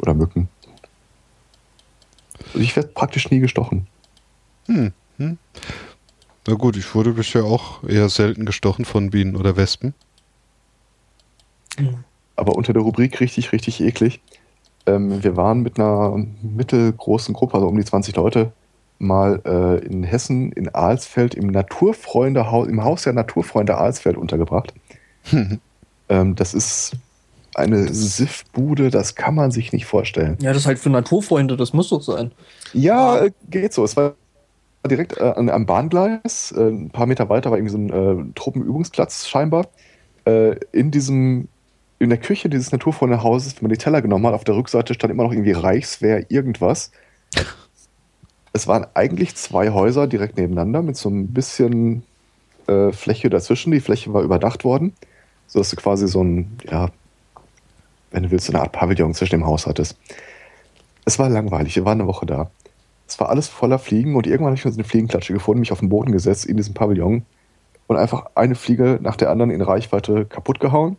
Oder 0.00 0.14
Mücken. 0.14 0.48
Also 2.46 2.60
ich 2.60 2.76
werde 2.76 2.88
praktisch 2.90 3.30
nie 3.30 3.40
gestochen. 3.40 3.88
Hm. 4.66 4.92
Hm. 5.18 5.38
Na 6.46 6.54
gut, 6.54 6.76
ich 6.76 6.94
wurde 6.94 7.12
bisher 7.12 7.44
auch 7.44 7.82
eher 7.84 8.08
selten 8.08 8.44
gestochen 8.44 8.84
von 8.84 9.10
Bienen 9.10 9.34
oder 9.34 9.56
Wespen. 9.56 9.92
Aber 12.36 12.54
unter 12.54 12.72
der 12.72 12.82
Rubrik 12.82 13.20
richtig, 13.20 13.50
richtig 13.52 13.80
eklig. 13.80 14.20
Ähm, 14.86 15.22
wir 15.24 15.36
waren 15.36 15.62
mit 15.62 15.78
einer 15.80 16.24
mittelgroßen 16.42 17.34
Gruppe, 17.34 17.54
also 17.54 17.66
um 17.66 17.76
die 17.76 17.84
20 17.84 18.14
Leute, 18.16 18.52
mal 18.98 19.40
äh, 19.44 19.84
in 19.84 20.04
Hessen, 20.04 20.52
in 20.52 20.68
Alsfeld, 20.68 21.34
im 21.34 21.48
Naturfreunde 21.48 22.46
im 22.68 22.84
Haus 22.84 23.02
der 23.02 23.12
Naturfreunde 23.12 23.76
Alsfeld 23.76 24.16
untergebracht. 24.16 24.72
ähm, 26.08 26.34
das 26.34 26.54
ist 26.54 26.92
eine 27.54 27.92
Siffbude, 27.92 28.90
das 28.90 29.14
kann 29.14 29.34
man 29.34 29.50
sich 29.50 29.72
nicht 29.72 29.86
vorstellen. 29.86 30.36
Ja, 30.40 30.52
das 30.52 30.62
ist 30.62 30.66
halt 30.66 30.78
für 30.78 30.90
Naturfreunde, 30.90 31.56
das 31.56 31.72
muss 31.72 31.88
doch 31.88 32.02
sein. 32.02 32.32
Ja, 32.72 33.18
äh, 33.18 33.30
geht 33.48 33.72
so. 33.72 33.84
Es 33.84 33.96
war 33.96 34.14
direkt 34.88 35.16
äh, 35.18 35.22
an, 35.22 35.48
am 35.48 35.66
Bahngleis. 35.66 36.52
Äh, 36.52 36.68
ein 36.68 36.90
paar 36.90 37.06
Meter 37.06 37.28
weiter 37.28 37.50
war 37.50 37.58
irgendwie 37.58 37.72
so 37.72 37.78
ein 37.78 37.90
äh, 37.90 38.32
Truppenübungsplatz 38.34 39.28
scheinbar. 39.28 39.66
Äh, 40.24 40.56
in 40.72 40.90
diesem, 40.90 41.48
in 41.98 42.10
der 42.10 42.18
Küche 42.18 42.48
dieses 42.48 42.72
Naturfreunde-Hauses, 42.72 43.56
wenn 43.56 43.64
man 43.64 43.72
die 43.72 43.78
Teller 43.78 44.02
genommen 44.02 44.26
hat, 44.26 44.34
auf 44.34 44.44
der 44.44 44.56
Rückseite 44.56 44.94
stand 44.94 45.12
immer 45.12 45.22
noch 45.22 45.32
irgendwie 45.32 45.52
Reichswehr 45.52 46.30
irgendwas. 46.30 46.90
Es 48.56 48.68
waren 48.68 48.86
eigentlich 48.94 49.34
zwei 49.34 49.70
Häuser 49.70 50.06
direkt 50.06 50.38
nebeneinander 50.38 50.80
mit 50.80 50.96
so 50.96 51.08
ein 51.08 51.32
bisschen 51.34 52.04
äh, 52.68 52.92
Fläche 52.92 53.28
dazwischen. 53.28 53.72
Die 53.72 53.80
Fläche 53.80 54.12
war 54.14 54.22
überdacht 54.22 54.62
worden, 54.62 54.94
sodass 55.48 55.70
du 55.70 55.76
quasi 55.76 56.06
so 56.06 56.22
ein, 56.22 56.56
ja, 56.70 56.90
wenn 58.12 58.22
du 58.22 58.30
willst, 58.30 58.46
so 58.46 58.52
eine 58.52 58.62
Art 58.62 58.70
Pavillon 58.70 59.12
zwischen 59.12 59.40
dem 59.40 59.46
Haus 59.46 59.66
hattest. 59.66 59.98
Es 61.04 61.18
war 61.18 61.28
langweilig, 61.28 61.74
wir 61.74 61.84
waren 61.84 62.00
eine 62.00 62.08
Woche 62.08 62.26
da. 62.26 62.48
Es 63.08 63.18
war 63.18 63.28
alles 63.28 63.48
voller 63.48 63.80
Fliegen 63.80 64.14
und 64.14 64.28
irgendwann 64.28 64.52
habe 64.52 64.56
ich 64.56 64.62
so 64.62 64.68
eine 64.68 64.84
Fliegenklatsche 64.84 65.32
gefunden, 65.32 65.58
mich 65.58 65.72
auf 65.72 65.80
den 65.80 65.88
Boden 65.88 66.12
gesetzt 66.12 66.46
in 66.46 66.56
diesem 66.56 66.74
Pavillon 66.74 67.26
und 67.88 67.96
einfach 67.96 68.26
eine 68.36 68.54
Fliege 68.54 69.00
nach 69.02 69.16
der 69.16 69.30
anderen 69.30 69.50
in 69.50 69.62
Reichweite 69.62 70.26
kaputt 70.26 70.60
gehauen, 70.60 70.96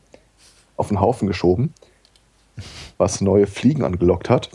auf 0.75 0.89
den 0.89 0.99
Haufen 0.99 1.25
geschoben, 1.25 1.73
was 2.97 3.21
neue 3.21 3.47
Fliegen 3.47 3.85
angelockt 3.85 4.29
hat. 4.29 4.49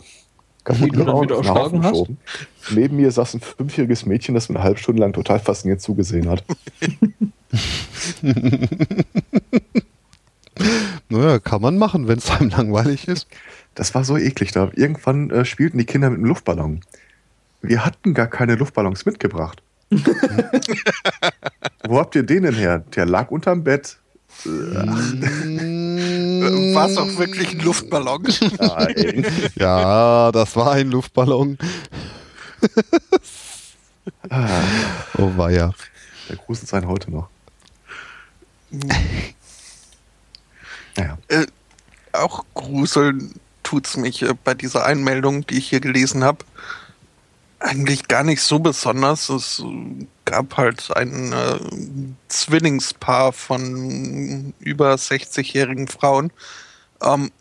Kapitel 0.63 1.05
dann 1.05 1.21
wieder 1.21 1.37
erschlagen 1.37 1.83
hast. 1.83 2.05
Neben 2.69 2.97
mir 2.97 3.11
saß 3.11 3.33
ein 3.35 3.41
fünfjähriges 3.41 4.05
Mädchen, 4.05 4.35
das 4.35 4.49
mir 4.49 4.55
eine 4.57 4.63
halbe 4.63 4.79
Stunde 4.79 5.01
lang 5.01 5.13
total 5.13 5.39
fasziniert 5.39 5.81
zugesehen 5.81 6.29
hat. 6.29 6.43
naja, 11.09 11.39
kann 11.39 11.61
man 11.61 11.77
machen, 11.77 12.07
wenn 12.07 12.19
es 12.19 12.29
einem 12.29 12.49
langweilig 12.49 13.07
ist. 13.07 13.27
Das 13.73 13.95
war 13.95 14.03
so 14.03 14.17
eklig 14.17 14.51
da. 14.51 14.69
Irgendwann 14.75 15.31
äh, 15.31 15.45
spielten 15.45 15.77
die 15.77 15.85
Kinder 15.85 16.09
mit 16.09 16.17
einem 16.17 16.27
Luftballon. 16.27 16.81
Wir 17.61 17.85
hatten 17.85 18.13
gar 18.13 18.27
keine 18.27 18.55
Luftballons 18.55 19.05
mitgebracht. 19.05 19.63
Wo 21.87 21.99
habt 21.99 22.15
ihr 22.15 22.23
den 22.23 22.43
denn 22.43 22.55
her? 22.55 22.83
Der 22.95 23.05
lag 23.05 23.31
unterm 23.31 23.63
Bett. 23.63 23.97
War 26.73 26.89
es 26.89 26.97
auch 26.97 27.17
wirklich 27.17 27.51
ein 27.51 27.59
Luftballon? 27.59 28.27
Nein. 28.59 29.25
Ja, 29.55 30.31
das 30.31 30.55
war 30.55 30.71
ein 30.73 30.91
Luftballon. 30.91 31.57
Oh 35.17 35.31
weia. 35.35 35.73
Der 36.27 36.35
gruselt 36.37 36.69
sein 36.69 36.87
heute 36.87 37.11
noch. 37.11 37.29
Naja. 40.95 41.17
Äh, 41.27 41.45
auch 42.13 42.43
gruseln 42.53 43.33
tut's 43.63 43.97
mich 43.97 44.21
äh, 44.23 44.33
bei 44.43 44.53
dieser 44.53 44.85
Einmeldung, 44.85 45.45
die 45.45 45.57
ich 45.57 45.69
hier 45.69 45.79
gelesen 45.79 46.23
habe. 46.23 46.39
Eigentlich 47.63 48.07
gar 48.07 48.23
nicht 48.23 48.41
so 48.41 48.57
besonders. 48.57 49.29
Es 49.29 49.63
gab 50.25 50.57
halt 50.57 50.95
ein 50.95 51.31
äh, 51.31 51.59
Zwillingspaar 52.27 53.33
von 53.33 54.53
über 54.59 54.95
60-jährigen 54.95 55.87
Frauen. 55.87 56.33
Ähm, 57.01 57.31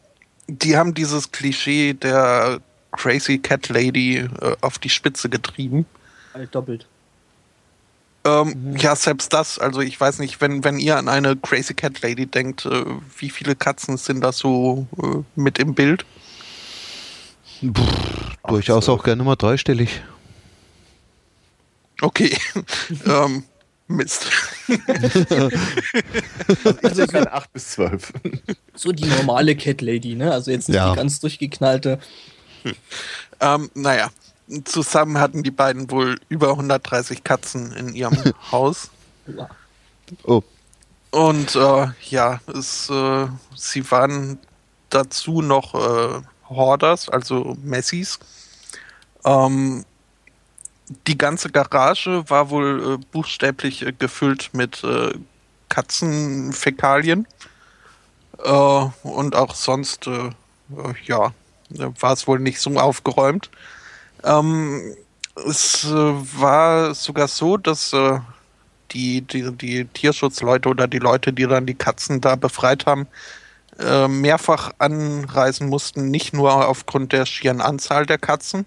die 0.47 0.76
haben 0.76 0.92
dieses 0.92 1.32
Klischee 1.32 1.94
der 1.94 2.60
Crazy 2.92 3.39
Cat 3.39 3.70
Lady 3.70 4.18
äh, 4.18 4.57
auf 4.60 4.78
die 4.78 4.90
Spitze 4.90 5.31
getrieben. 5.31 5.86
Halt 6.34 6.55
doppelt. 6.55 6.86
Ähm, 8.24 8.73
mhm. 8.73 8.76
Ja, 8.76 8.94
selbst 8.97 9.32
das. 9.32 9.58
Also 9.58 9.81
ich 9.81 9.99
weiß 9.99 10.18
nicht, 10.18 10.42
wenn, 10.42 10.65
wenn 10.65 10.78
ihr 10.78 10.99
an 10.99 11.08
eine 11.08 11.36
Crazy 11.36 11.73
Cat 11.73 12.02
Lady 12.02 12.26
denkt, 12.26 12.66
äh, 12.66 12.84
wie 13.18 13.31
viele 13.31 13.57
Katzen 13.57 13.97
sind 13.97 14.20
da 14.20 14.32
so 14.32 14.86
äh, 15.02 15.23
mit 15.34 15.58
im 15.58 15.74
Bild? 15.74 16.05
Pff, 17.60 18.36
durchaus 18.47 18.89
auch 18.89 19.02
gerne 19.02 19.22
mal 19.22 19.36
dreistellig. 19.36 20.02
Okay. 22.00 22.36
ähm, 23.06 23.44
Mist. 23.89 24.30
also 26.82 27.02
ich 27.02 27.12
meine 27.12 27.32
8 27.32 27.52
bis 27.52 27.70
12. 27.72 28.12
So 28.74 28.92
die 28.92 29.06
normale 29.06 29.56
Cat 29.56 29.80
Lady, 29.80 30.14
ne? 30.14 30.32
Also 30.32 30.52
jetzt 30.52 30.68
nicht 30.68 30.76
ja. 30.76 30.90
die 30.90 30.97
ganz 30.97 31.18
durchgeknallte. 31.18 31.98
Hm. 32.62 32.74
Ähm, 33.40 33.70
naja, 33.74 34.10
zusammen 34.64 35.18
hatten 35.18 35.42
die 35.42 35.50
beiden 35.50 35.90
wohl 35.90 36.20
über 36.28 36.50
130 36.50 37.24
Katzen 37.24 37.72
in 37.72 37.94
ihrem 37.94 38.16
Haus. 38.52 38.90
Oh. 40.22 40.42
Und 41.10 41.56
äh, 41.56 41.89
ja, 42.08 42.40
es, 42.55 42.89
äh, 42.90 43.26
sie 43.56 43.90
waren 43.90 44.39
dazu 44.89 45.42
noch 45.42 45.74
äh, 45.74 46.22
Hoarders, 46.50 47.08
also 47.08 47.56
Messis. 47.62 48.18
Ähm, 49.24 49.84
die 51.06 51.16
ganze 51.16 51.50
Garage 51.50 52.24
war 52.28 52.50
wohl 52.50 52.94
äh, 52.94 53.04
buchstäblich 53.12 53.86
äh, 53.86 53.92
gefüllt 53.92 54.50
mit 54.52 54.82
äh, 54.84 55.12
Katzenfäkalien. 55.68 57.26
Äh, 58.42 58.86
und 59.02 59.36
auch 59.36 59.54
sonst, 59.54 60.06
äh, 60.06 60.26
äh, 60.28 60.94
ja, 61.04 61.32
war 61.68 62.12
es 62.12 62.26
wohl 62.26 62.40
nicht 62.40 62.60
so 62.60 62.70
aufgeräumt. 62.78 63.50
Ähm, 64.24 64.96
es 65.46 65.86
war 65.88 66.94
sogar 66.94 67.28
so, 67.28 67.56
dass 67.56 67.94
die, 68.90 69.22
die, 69.22 69.52
die 69.52 69.84
Tierschutzleute 69.86 70.68
oder 70.68 70.88
die 70.88 70.98
Leute, 70.98 71.32
die 71.32 71.46
dann 71.46 71.64
die 71.64 71.74
Katzen 71.74 72.20
da 72.20 72.34
befreit 72.34 72.86
haben, 72.86 73.06
mehrfach 74.09 74.73
anreisen 74.78 75.68
mussten, 75.68 76.10
nicht 76.10 76.34
nur 76.34 76.68
aufgrund 76.68 77.12
der 77.12 77.25
schieren 77.25 77.60
Anzahl 77.60 78.05
der 78.05 78.18
Katzen, 78.18 78.67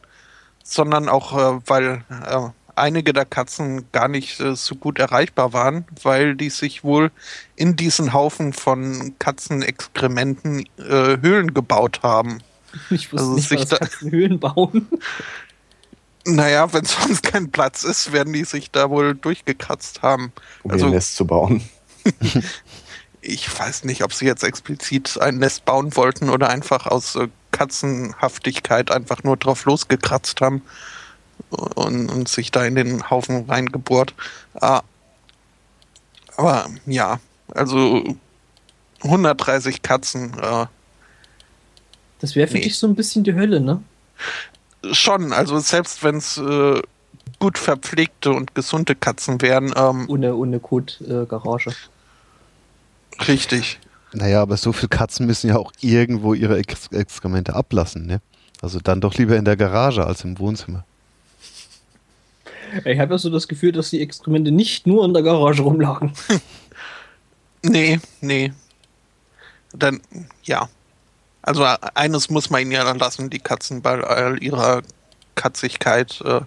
sondern 0.63 1.09
auch, 1.09 1.37
äh, 1.37 1.61
weil 1.67 2.03
äh, 2.09 2.49
einige 2.75 3.13
der 3.13 3.25
Katzen 3.25 3.85
gar 3.91 4.07
nicht 4.07 4.39
äh, 4.39 4.55
so 4.55 4.75
gut 4.75 4.97
erreichbar 4.97 5.53
waren, 5.53 5.85
weil 6.01 6.35
die 6.35 6.49
sich 6.49 6.83
wohl 6.83 7.11
in 7.55 7.75
diesen 7.75 8.13
Haufen 8.13 8.53
von 8.53 9.13
Katzenexkrementen 9.19 10.65
äh, 10.77 11.17
Höhlen 11.21 11.53
gebaut 11.53 12.01
haben. 12.01 12.39
Ich 12.89 13.13
wusste 13.13 13.17
also 13.19 13.33
nicht, 13.35 13.49
sich 13.49 13.65
da 13.65 13.77
Katzen 13.77 14.11
Höhlen 14.11 14.39
bauen. 14.39 14.87
Naja, 16.25 16.71
wenn 16.71 16.85
sonst 16.85 17.21
kein 17.21 17.51
Platz 17.51 17.83
ist, 17.83 18.13
werden 18.13 18.31
die 18.31 18.45
sich 18.45 18.71
da 18.71 18.89
wohl 18.89 19.13
durchgekratzt 19.13 20.01
haben. 20.03 20.31
Um 20.63 20.71
also, 20.71 20.85
ein 20.85 20.93
Nest 20.93 21.17
zu 21.17 21.27
bauen. 21.27 21.61
ich 23.23 23.59
weiß 23.59 23.85
nicht, 23.85 24.03
ob 24.03 24.13
sie 24.13 24.25
jetzt 24.25 24.43
explizit 24.43 25.19
ein 25.19 25.37
Nest 25.37 25.65
bauen 25.65 25.95
wollten 25.95 26.29
oder 26.29 26.49
einfach 26.49 26.87
aus 26.87 27.15
äh, 27.15 27.29
Katzenhaftigkeit 27.51 28.91
einfach 28.91 29.23
nur 29.23 29.37
drauf 29.37 29.65
losgekratzt 29.65 30.41
haben 30.41 30.61
und, 31.49 32.09
und 32.09 32.27
sich 32.27 32.51
da 32.51 32.65
in 32.65 32.75
den 32.75 33.09
Haufen 33.09 33.45
reingebohrt. 33.49 34.13
Ah, 34.59 34.81
aber 36.35 36.67
ja, 36.85 37.19
also 37.53 38.03
130 39.03 39.81
Katzen. 39.81 40.37
Äh, 40.39 40.65
das 42.19 42.35
wäre 42.35 42.47
für 42.47 42.57
nee. 42.57 42.63
dich 42.63 42.77
so 42.77 42.87
ein 42.87 42.95
bisschen 42.95 43.23
die 43.23 43.35
Hölle, 43.35 43.59
ne? 43.59 43.81
Schon, 44.91 45.31
also 45.31 45.59
selbst 45.59 46.03
wenn 46.03 46.17
es 46.17 46.37
äh, 46.37 46.81
gut 47.39 47.57
verpflegte 47.57 48.31
und 48.31 48.55
gesunde 48.55 48.95
Katzen 48.95 49.41
wären. 49.41 49.73
Ähm, 49.75 50.05
ohne 50.09 50.35
ohne 50.35 50.59
Kotgarage. 50.59 51.73
Äh, 53.19 53.23
richtig. 53.23 53.79
Naja, 54.13 54.41
aber 54.41 54.57
so 54.57 54.73
viele 54.73 54.89
Katzen 54.89 55.25
müssen 55.25 55.49
ja 55.49 55.57
auch 55.57 55.71
irgendwo 55.81 56.33
ihre 56.33 56.57
Ex 56.57 56.87
Exkremente 56.91 57.55
ablassen, 57.55 58.05
ne? 58.05 58.21
Also 58.61 58.79
dann 58.79 59.01
doch 59.01 59.15
lieber 59.15 59.35
in 59.35 59.45
der 59.45 59.57
Garage 59.57 60.05
als 60.05 60.23
im 60.23 60.39
Wohnzimmer. 60.39 60.85
Ich 62.85 62.99
habe 62.99 63.13
ja 63.13 63.17
so 63.17 63.29
das 63.29 63.47
Gefühl, 63.47 63.71
dass 63.71 63.89
die 63.89 64.01
Exkremente 64.01 64.51
nicht 64.51 64.87
nur 64.87 65.05
in 65.05 65.13
der 65.13 65.21
Garage 65.21 65.61
rumlagen. 65.61 66.13
nee, 67.63 67.99
nee. 68.21 68.53
Dann, 69.73 70.01
ja. 70.43 70.69
Also 71.41 71.65
eines 71.65 72.29
muss 72.29 72.49
man 72.49 72.61
ihnen 72.61 72.71
ja 72.71 72.83
dann 72.83 72.99
lassen, 72.99 73.29
die 73.29 73.39
Katzen 73.39 73.81
bei 73.81 74.01
all 74.01 74.41
ihrer 74.41 74.81
Katzigkeit. 75.35 76.21
Äh, 76.21 76.41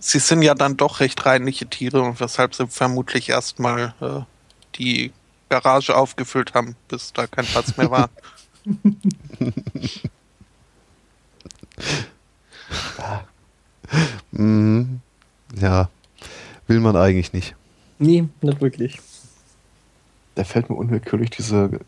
sie 0.00 0.18
sind 0.18 0.42
ja 0.42 0.54
dann 0.54 0.76
doch 0.76 1.00
recht 1.00 1.24
reinliche 1.24 1.66
Tiere, 1.66 2.18
weshalb 2.18 2.54
sie 2.54 2.66
vermutlich 2.66 3.28
erstmal 3.28 3.94
äh, 4.00 4.20
die 4.76 5.12
Garage 5.52 5.94
aufgefüllt 5.94 6.54
haben, 6.54 6.76
bis 6.88 7.12
da 7.12 7.26
kein 7.26 7.44
Platz 7.44 7.76
mehr 7.76 7.90
war. 7.90 8.08
mhm. 14.32 15.00
Ja, 15.60 15.90
will 16.66 16.80
man 16.80 16.96
eigentlich 16.96 17.34
nicht. 17.34 17.54
Nee, 17.98 18.24
nicht 18.40 18.60
wirklich. 18.62 19.00
Da 20.34 20.44
fällt 20.44 20.70
mir 20.70 20.76
unwillkürlich 20.76 21.28
diese 21.30 21.80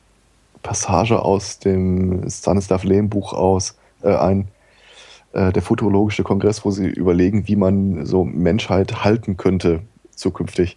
Passage 0.62 1.23
aus 1.23 1.59
dem 1.59 2.28
Stanislav 2.28 2.84
Lem 2.84 3.09
Buch 3.09 3.33
aus 3.33 3.76
äh, 4.02 4.15
ein, 4.15 4.49
äh, 5.33 5.51
der 5.52 5.62
futurologische 5.62 6.23
Kongress, 6.23 6.67
wo 6.67 6.70
sie 6.70 6.86
überlegen, 6.86 7.49
wie 7.49 7.57
man 7.57 8.05
so 8.05 8.25
Menschheit 8.25 9.02
halten 9.05 9.39
könnte 9.39 9.81
zukünftig. 10.15 10.76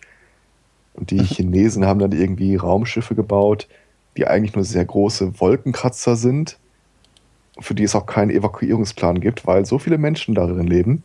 Und 0.98 1.11
die 1.11 1.19
Chinesen 1.24 1.85
haben 1.85 2.00
dann 2.00 2.11
irgendwie 2.11 2.58
Raumschiffe 2.58 3.16
gebaut, 3.16 3.69
die 4.17 4.27
eigentlich 4.27 4.56
nur 4.56 4.66
sehr 4.66 4.84
große 4.84 5.40
Wolkenkratzer 5.40 6.16
sind, 6.16 6.58
für 7.59 7.76
die 7.76 7.84
es 7.84 7.95
auch 7.95 8.06
keinen 8.06 8.32
Evakuierungsplan 8.32 9.22
gibt, 9.22 9.48
weil 9.48 9.66
so 9.66 9.80
viele 9.80 9.98
Menschen 9.98 10.35
darin 10.35 10.67
leben, 10.67 11.03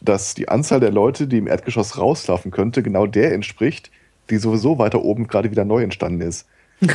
dass 0.00 0.34
die 0.34 0.48
Anzahl 0.48 0.80
der 0.80 0.90
Leute, 0.90 1.28
die 1.28 1.38
im 1.38 1.46
Erdgeschoss 1.46 1.98
rauslaufen 1.98 2.50
könnte, 2.50 2.82
genau 2.82 3.06
der 3.06 3.32
entspricht, 3.32 3.90
die 4.30 4.38
sowieso 4.38 4.78
weiter 4.78 5.02
oben 5.02 5.28
gerade 5.28 5.50
wieder 5.50 5.64
neu 5.64 5.82
entstanden 5.82 6.20
ist. 6.22 6.46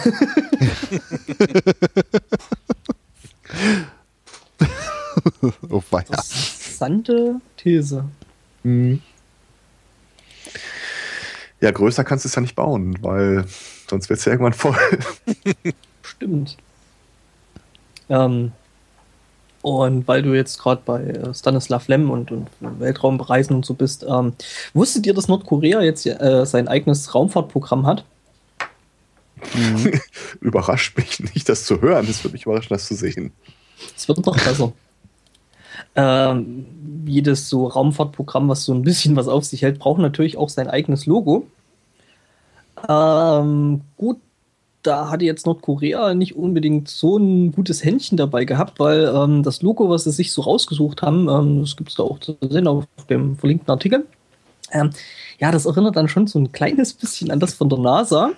oh, 5.69 5.83
weia. 5.89 6.03
Interessante 6.03 7.41
These. 7.57 8.05
Mhm. 8.63 9.01
Ja, 11.63 11.71
größer 11.71 12.03
kannst 12.03 12.25
du 12.25 12.27
es 12.27 12.35
ja 12.35 12.41
nicht 12.41 12.57
bauen, 12.57 12.97
weil 13.01 13.45
sonst 13.89 14.09
wird 14.09 14.19
es 14.19 14.25
ja 14.25 14.33
irgendwann 14.33 14.51
voll. 14.51 14.75
Stimmt. 16.01 16.57
Ähm, 18.09 18.51
und 19.61 20.05
weil 20.05 20.23
du 20.23 20.33
jetzt 20.33 20.59
gerade 20.59 20.81
bei 20.83 21.01
äh, 21.05 21.33
Stanislav 21.33 21.87
Lem 21.87 22.11
und, 22.11 22.31
und 22.31 22.49
Weltraumreisen 22.59 23.55
und 23.55 23.65
so 23.65 23.75
bist, 23.75 24.05
ähm, 24.05 24.33
wusstet 24.73 25.05
ihr, 25.05 25.13
dass 25.13 25.29
Nordkorea 25.29 25.81
jetzt 25.81 26.05
äh, 26.05 26.45
sein 26.45 26.67
eigenes 26.67 27.15
Raumfahrtprogramm 27.15 27.87
hat? 27.87 28.03
Mhm. 29.53 30.01
Überrascht 30.41 30.97
mich 30.97 31.21
nicht, 31.33 31.47
das 31.47 31.63
zu 31.63 31.79
hören. 31.79 32.05
Es 32.09 32.25
würde 32.25 32.33
mich 32.33 32.45
überraschen, 32.45 32.73
das 32.73 32.87
zu 32.87 32.95
sehen. 32.95 33.31
Es 33.95 34.05
wird 34.09 34.25
noch 34.25 34.35
besser. 34.35 34.73
Ähm, 35.95 36.65
jedes 37.05 37.49
so 37.49 37.67
Raumfahrtprogramm, 37.67 38.47
was 38.49 38.65
so 38.65 38.73
ein 38.73 38.83
bisschen 38.83 39.15
was 39.15 39.27
auf 39.27 39.45
sich 39.45 39.61
hält, 39.61 39.79
braucht 39.79 39.99
natürlich 39.99 40.37
auch 40.37 40.49
sein 40.49 40.67
eigenes 40.67 41.05
Logo. 41.05 41.47
Ähm, 42.87 43.81
gut, 43.97 44.17
da 44.81 45.09
hatte 45.09 45.25
jetzt 45.25 45.45
Nordkorea 45.45 46.13
nicht 46.13 46.35
unbedingt 46.35 46.89
so 46.89 47.17
ein 47.17 47.51
gutes 47.51 47.83
Händchen 47.83 48.17
dabei 48.17 48.45
gehabt, 48.45 48.79
weil 48.79 49.11
ähm, 49.15 49.43
das 49.43 49.61
Logo, 49.61 49.89
was 49.89 50.03
sie 50.03 50.11
sich 50.11 50.31
so 50.31 50.41
rausgesucht 50.41 51.01
haben, 51.01 51.29
ähm, 51.29 51.61
das 51.61 51.75
gibt 51.75 51.89
es 51.89 51.95
da 51.95 52.03
auch 52.03 52.19
zu 52.19 52.37
sehen 52.41 52.67
auf 52.67 52.85
dem 53.09 53.37
verlinkten 53.37 53.71
Artikel, 53.71 54.05
ähm, 54.73 54.89
ja, 55.39 55.51
das 55.51 55.65
erinnert 55.65 55.95
dann 55.95 56.07
schon 56.07 56.27
so 56.27 56.39
ein 56.39 56.51
kleines 56.51 56.93
bisschen 56.93 57.31
an 57.31 57.39
das 57.39 57.53
von 57.53 57.69
der 57.69 57.79
NASA. 57.79 58.31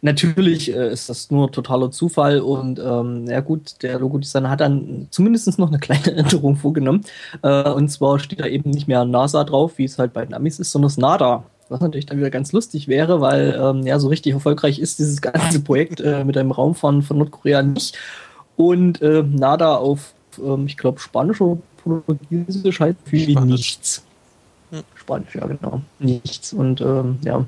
Natürlich 0.00 0.72
äh, 0.72 0.92
ist 0.92 1.08
das 1.08 1.30
nur 1.30 1.50
totaler 1.50 1.90
Zufall 1.90 2.40
und 2.40 2.78
ähm, 2.78 3.26
ja 3.26 3.40
gut, 3.40 3.82
der 3.82 3.98
Logodesigner 3.98 4.50
hat 4.50 4.60
dann 4.60 5.08
zumindest 5.10 5.58
noch 5.58 5.68
eine 5.68 5.78
kleine 5.78 6.12
Änderung 6.16 6.56
vorgenommen. 6.56 7.04
Äh, 7.42 7.70
und 7.70 7.88
zwar 7.88 8.18
steht 8.18 8.40
da 8.40 8.46
eben 8.46 8.70
nicht 8.70 8.86
mehr 8.86 9.04
NASA 9.04 9.44
drauf, 9.44 9.72
wie 9.76 9.84
es 9.84 9.98
halt 9.98 10.12
bei 10.12 10.24
den 10.24 10.34
Amis 10.34 10.60
ist, 10.60 10.70
sondern 10.70 10.88
das 10.88 10.98
NADA. 10.98 11.44
Was 11.68 11.80
natürlich 11.80 12.06
dann 12.06 12.16
wieder 12.18 12.30
ganz 12.30 12.52
lustig 12.52 12.88
wäre, 12.88 13.20
weil 13.20 13.58
ähm, 13.60 13.86
ja 13.86 13.98
so 13.98 14.08
richtig 14.08 14.32
erfolgreich 14.32 14.78
ist 14.78 15.00
dieses 15.00 15.20
ganze 15.22 15.60
Projekt 15.60 16.00
äh, 16.00 16.24
mit 16.24 16.36
einem 16.36 16.52
Raumfahren 16.52 17.02
von 17.02 17.18
Nordkorea 17.18 17.62
nicht. 17.62 17.98
Und 18.56 19.02
äh, 19.02 19.22
NADA 19.22 19.76
auf, 19.76 20.14
ähm, 20.42 20.66
ich 20.66 20.76
glaube, 20.76 21.00
Spanisch 21.00 21.40
oder 21.40 21.60
Portugiesisch 21.82 22.80
halt 22.80 22.96
wie 23.06 23.34
nichts. 23.36 24.04
Spanisch, 24.94 25.34
ja 25.34 25.46
genau. 25.46 25.82
Nichts. 25.98 26.52
Und 26.52 26.80
ähm, 26.80 27.18
ja, 27.22 27.46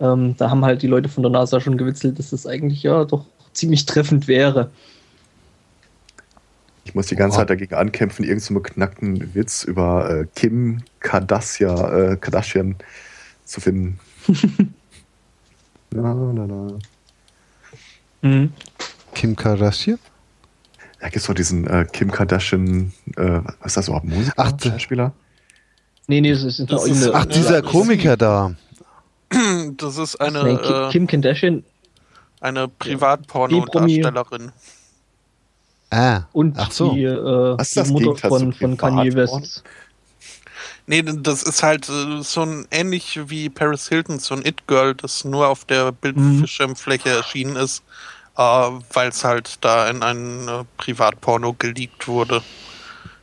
ähm, 0.00 0.36
da 0.36 0.50
haben 0.50 0.64
halt 0.64 0.82
die 0.82 0.86
Leute 0.86 1.08
von 1.08 1.22
der 1.22 1.32
NASA 1.32 1.60
schon 1.60 1.78
gewitzelt, 1.78 2.18
dass 2.18 2.30
das 2.30 2.46
eigentlich 2.46 2.82
ja 2.82 3.04
doch 3.04 3.24
ziemlich 3.52 3.86
treffend 3.86 4.28
wäre. 4.28 4.70
Ich 6.84 6.94
muss 6.94 7.06
die 7.06 7.16
ganze 7.16 7.38
Zeit 7.38 7.50
dagegen 7.50 7.74
ankämpfen, 7.74 8.24
irgendeinen 8.24 8.40
so 8.40 8.54
beknackten 8.54 9.34
Witz 9.34 9.64
über 9.64 10.10
äh, 10.10 10.26
Kim 10.34 10.82
Kardashian, 11.00 12.12
äh, 12.12 12.16
Kardashian 12.16 12.76
zu 13.44 13.60
finden. 13.60 14.00
na, 15.90 16.14
na, 16.14 16.46
na. 16.46 16.78
Mhm. 18.22 18.52
Kim 19.14 19.36
Kardashian? 19.36 19.98
Ja, 21.00 21.08
gibt 21.08 21.16
es 21.16 21.24
doch 21.24 21.34
diesen 21.34 21.66
äh, 21.66 21.86
Kim 21.90 22.10
Kardashian, 22.10 22.92
äh, 23.16 23.40
was 23.60 23.66
ist 23.66 23.76
das 23.76 23.88
überhaupt, 23.88 24.06
Musiker, 24.06 24.34
Ach, 24.36 24.52
Schauspieler? 24.60 25.12
Nee, 26.10 26.20
nee, 26.20 26.32
das 26.32 26.42
ist, 26.42 26.58
das 26.68 26.86
ist 26.86 27.08
Ach, 27.14 27.24
dieser 27.24 27.62
Komiker 27.62 28.16
da. 28.16 28.52
Das 29.76 29.96
ist 29.96 30.20
eine 30.20 30.42
nee, 30.42 30.56
Kim, 30.56 30.90
Kim 30.90 31.06
Kardashian. 31.06 31.62
Eine 32.40 32.66
Privatporno-Darstellerin. 32.66 34.50
Ah, 35.90 36.22
und 36.32 36.58
ach 36.58 36.72
so. 36.72 36.94
die, 36.94 37.04
äh, 37.04 37.56
die 37.56 37.92
Mutter 37.92 38.28
von, 38.28 38.52
von 38.52 38.76
Kanye 38.76 39.14
West. 39.14 39.62
Nee, 40.88 41.04
das 41.04 41.44
ist 41.44 41.62
halt 41.62 41.88
äh, 41.88 42.22
so 42.22 42.42
ein 42.42 42.66
ähnlich 42.72 43.20
wie 43.26 43.48
Paris 43.48 43.88
Hilton, 43.88 44.18
so 44.18 44.34
ein 44.34 44.44
It-Girl, 44.44 44.96
das 44.96 45.24
nur 45.24 45.46
auf 45.46 45.64
der 45.64 45.92
Bildschirmfläche 45.92 47.10
mhm. 47.10 47.14
erschienen 47.14 47.54
ist, 47.54 47.84
äh, 48.36 48.42
weil 48.42 49.10
es 49.10 49.22
halt 49.22 49.58
da 49.60 49.88
in 49.88 50.02
ein 50.02 50.48
äh, 50.48 50.64
Privatporno 50.76 51.54
geleakt 51.56 52.08
wurde. 52.08 52.42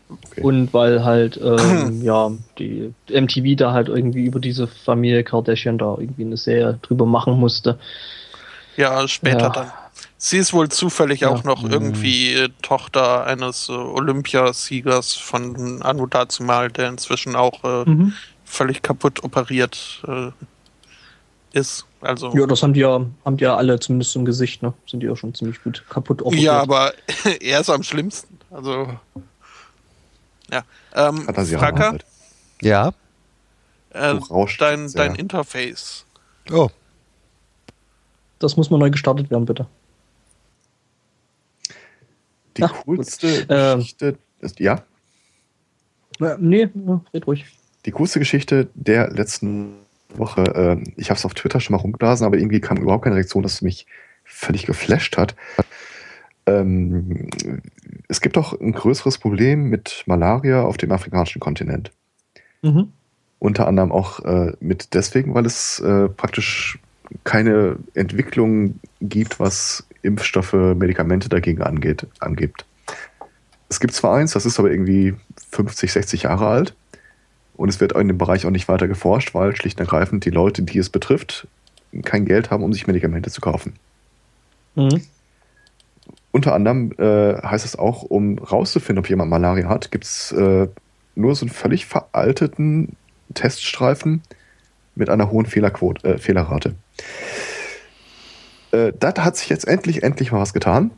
Okay. 0.10 0.42
Und 0.42 0.74
weil 0.74 1.03
halt, 1.03 1.40
ähm, 1.44 2.02
ja, 2.03 2.32
die 2.58 2.94
MTV 3.10 3.58
da 3.58 3.74
halt 3.74 3.90
irgendwie 3.90 4.26
über 4.26 4.40
diese 4.40 4.68
Familie 4.68 5.24
Kardashian 5.24 5.77
da 5.77 5.98
irgendwie 6.00 6.24
eine 6.24 6.38
Serie 6.38 6.80
drüber 6.82 7.06
machen 7.06 7.40
musste. 7.40 7.77
Ja, 8.77 9.08
später 9.08 9.40
ja. 9.40 9.50
dann. 9.50 9.72
Sie 10.19 10.38
ist 10.38 10.53
wohl 10.53 10.69
zufällig 10.69 11.22
ja. 11.22 11.30
auch 11.30 11.44
noch 11.44 11.64
mhm. 11.64 11.72
irgendwie 11.72 12.48
Tochter 12.61 13.26
eines 13.26 13.69
äh, 13.69 13.74
Olympiasiegers 13.74 15.14
von 15.14 15.82
Anu 15.84 16.08
Dazumal, 16.08 16.72
der 16.72 16.90
inzwischen 16.90 17.36
auch 17.36 17.64
äh, 17.64 17.90
mhm. 17.90 18.14
völlig 18.45 18.82
kaputt 18.82 19.24
operiert 19.24 20.02
äh, 20.08 20.32
ist. 21.53 21.86
Also 22.02 22.32
ja, 22.36 22.45
das 22.45 22.64
haben 22.64 22.74
die 22.74 22.82
ja, 22.82 23.02
haben 23.26 23.38
die 23.38 23.44
ja 23.44 23.56
alle 23.56 23.80
zumindest 23.80 24.16
im 24.16 24.26
Gesicht, 24.26 24.61
ne? 24.61 24.74
Sind 24.86 25.02
die 25.02 25.08
ja 25.08 25.16
schon 25.16 25.34
ziemlich 25.34 25.64
gut 25.64 25.84
kaputt 25.90 26.22
operiert. 26.22 26.44
Ja, 26.44 26.61
aber 26.61 26.94
er 27.42 27.61
ist 27.61 27.69
am 27.69 27.84
schlimmsten. 27.84 28.38
Also 28.52 28.88
ja. 30.51 30.64
Ähm, 30.93 31.27
Hat 31.27 31.38
er 31.38 31.45
sie 31.45 31.58
halt. 31.58 32.06
Ja. 32.61 32.93
Äh, 33.92 34.19
dein, 34.59 34.92
dein 34.92 35.16
Interface. 35.16 36.06
Oh. 36.51 36.69
Das 38.40 38.58
muss 38.58 38.69
mal 38.69 38.77
neu 38.77 38.92
gestartet 38.92 39.30
werden, 39.30 39.45
bitte. 39.45 39.67
Die 42.58 42.64
Ach, 42.64 42.74
coolste 42.85 43.40
gut. 43.40 43.48
Ähm. 43.50 43.80
Geschichte 43.80 44.17
ist, 44.40 44.59
ja? 44.59 44.84
Nee, 46.40 46.69
red 47.14 47.27
ruhig. 47.27 47.45
Die 47.85 47.92
coolste 47.92 48.19
Geschichte 48.19 48.69
der 48.74 49.11
letzten 49.11 49.76
Woche, 50.09 50.42
äh, 50.42 50.84
ich 50.95 51.09
habe 51.09 51.17
es 51.17 51.26
auf 51.26 51.34
Twitter 51.34 51.59
schon 51.59 51.76
mal 51.76 51.82
rumgeblasen, 51.82 52.26
aber 52.26 52.38
irgendwie 52.38 52.59
kam 52.59 52.77
überhaupt 52.77 53.03
keine 53.03 53.16
Reaktion, 53.16 53.43
dass 53.43 53.53
es 53.53 53.61
mich 53.61 53.85
völlig 54.24 54.66
geflasht 54.66 55.17
hat. 55.17 55.35
Ähm, 56.48 57.30
es 58.08 58.22
gibt 58.22 58.38
auch 58.38 58.59
ein 58.59 58.72
größeres 58.72 59.17
Problem 59.17 59.69
mit 59.69 60.03
Malaria 60.08 60.64
auf 60.64 60.77
dem 60.77 60.92
afrikanischen 60.92 61.40
Kontinent. 61.40 61.92
Mhm. 62.61 62.93
Unter 63.40 63.67
anderem 63.67 63.92
auch 63.92 64.24
äh, 64.26 64.53
mit 64.59 64.93
deswegen, 64.93 65.35
weil 65.35 65.45
es 65.45 65.80
äh, 65.80 66.09
praktisch 66.09 66.80
keine 67.24 67.77
Entwicklung 67.93 68.80
gibt, 69.01 69.40
was 69.40 69.85
Impfstoffe, 70.01 70.53
Medikamente 70.53 71.30
dagegen 71.30 71.61
angeht, 71.61 72.08
angibt. 72.19 72.66
Es 73.69 73.80
gibt 73.80 73.93
zwar 73.93 74.16
eins, 74.16 74.32
das 74.32 74.45
ist 74.45 74.58
aber 74.59 74.72
irgendwie 74.72 75.14
50, 75.51 75.92
60 75.92 76.24
Jahre 76.24 76.48
alt 76.48 76.74
und 77.58 77.69
es 77.69 77.80
wird 77.80 77.92
in 77.93 78.08
dem 78.08 78.17
Bereich 78.17 78.45
auch 78.45 78.51
nicht 78.51 78.67
weiter 78.67 78.88
geforscht, 78.88 79.34
weil 79.34 79.56
schlicht 79.56 79.80
und 79.80 79.85
ergreifend 79.85 80.26
die 80.26 80.30
Leute, 80.30 80.64
die 80.64 80.80
es 80.80 80.90
betrifft, 80.90 81.48
kein 82.03 82.26
Geld 82.26 82.50
haben, 82.51 82.64
um 82.64 82.74
sich 82.74 82.88
Medikamente 82.88 83.30
zu 83.32 83.42
kaufen. 83.42 83.74
Mhm. 84.76 85.01
Unter 86.38 86.53
anderem 86.53 86.91
äh, 86.99 87.41
heißt 87.41 87.66
es 87.66 87.75
auch, 87.75 88.03
um 88.03 88.38
rauszufinden, 88.38 88.99
ob 88.99 89.09
jemand 89.09 89.32
Malaria 89.32 89.67
hat, 89.69 89.90
gibt 89.90 90.03
es 90.03 90.32
äh, 90.33 90.67
nur 91.16 91.33
so 91.33 91.45
einen 91.48 91.49
völlig 91.49 91.88
veralteten 91.88 92.95
Teststreifen 93.33 94.22
mit 94.93 95.09
einer 95.09 95.32
hohen 95.32 95.48
Fehlerquote, 95.48 96.07
äh, 96.07 96.17
Fehlerrate. 96.19 96.75
Äh, 98.72 98.93
da 98.99 99.16
hat 99.17 99.35
sich 99.38 99.49
jetzt 99.49 99.67
endlich, 99.67 100.03
endlich 100.03 100.32
mal 100.32 100.40
was 100.40 100.53
getan. 100.53 100.91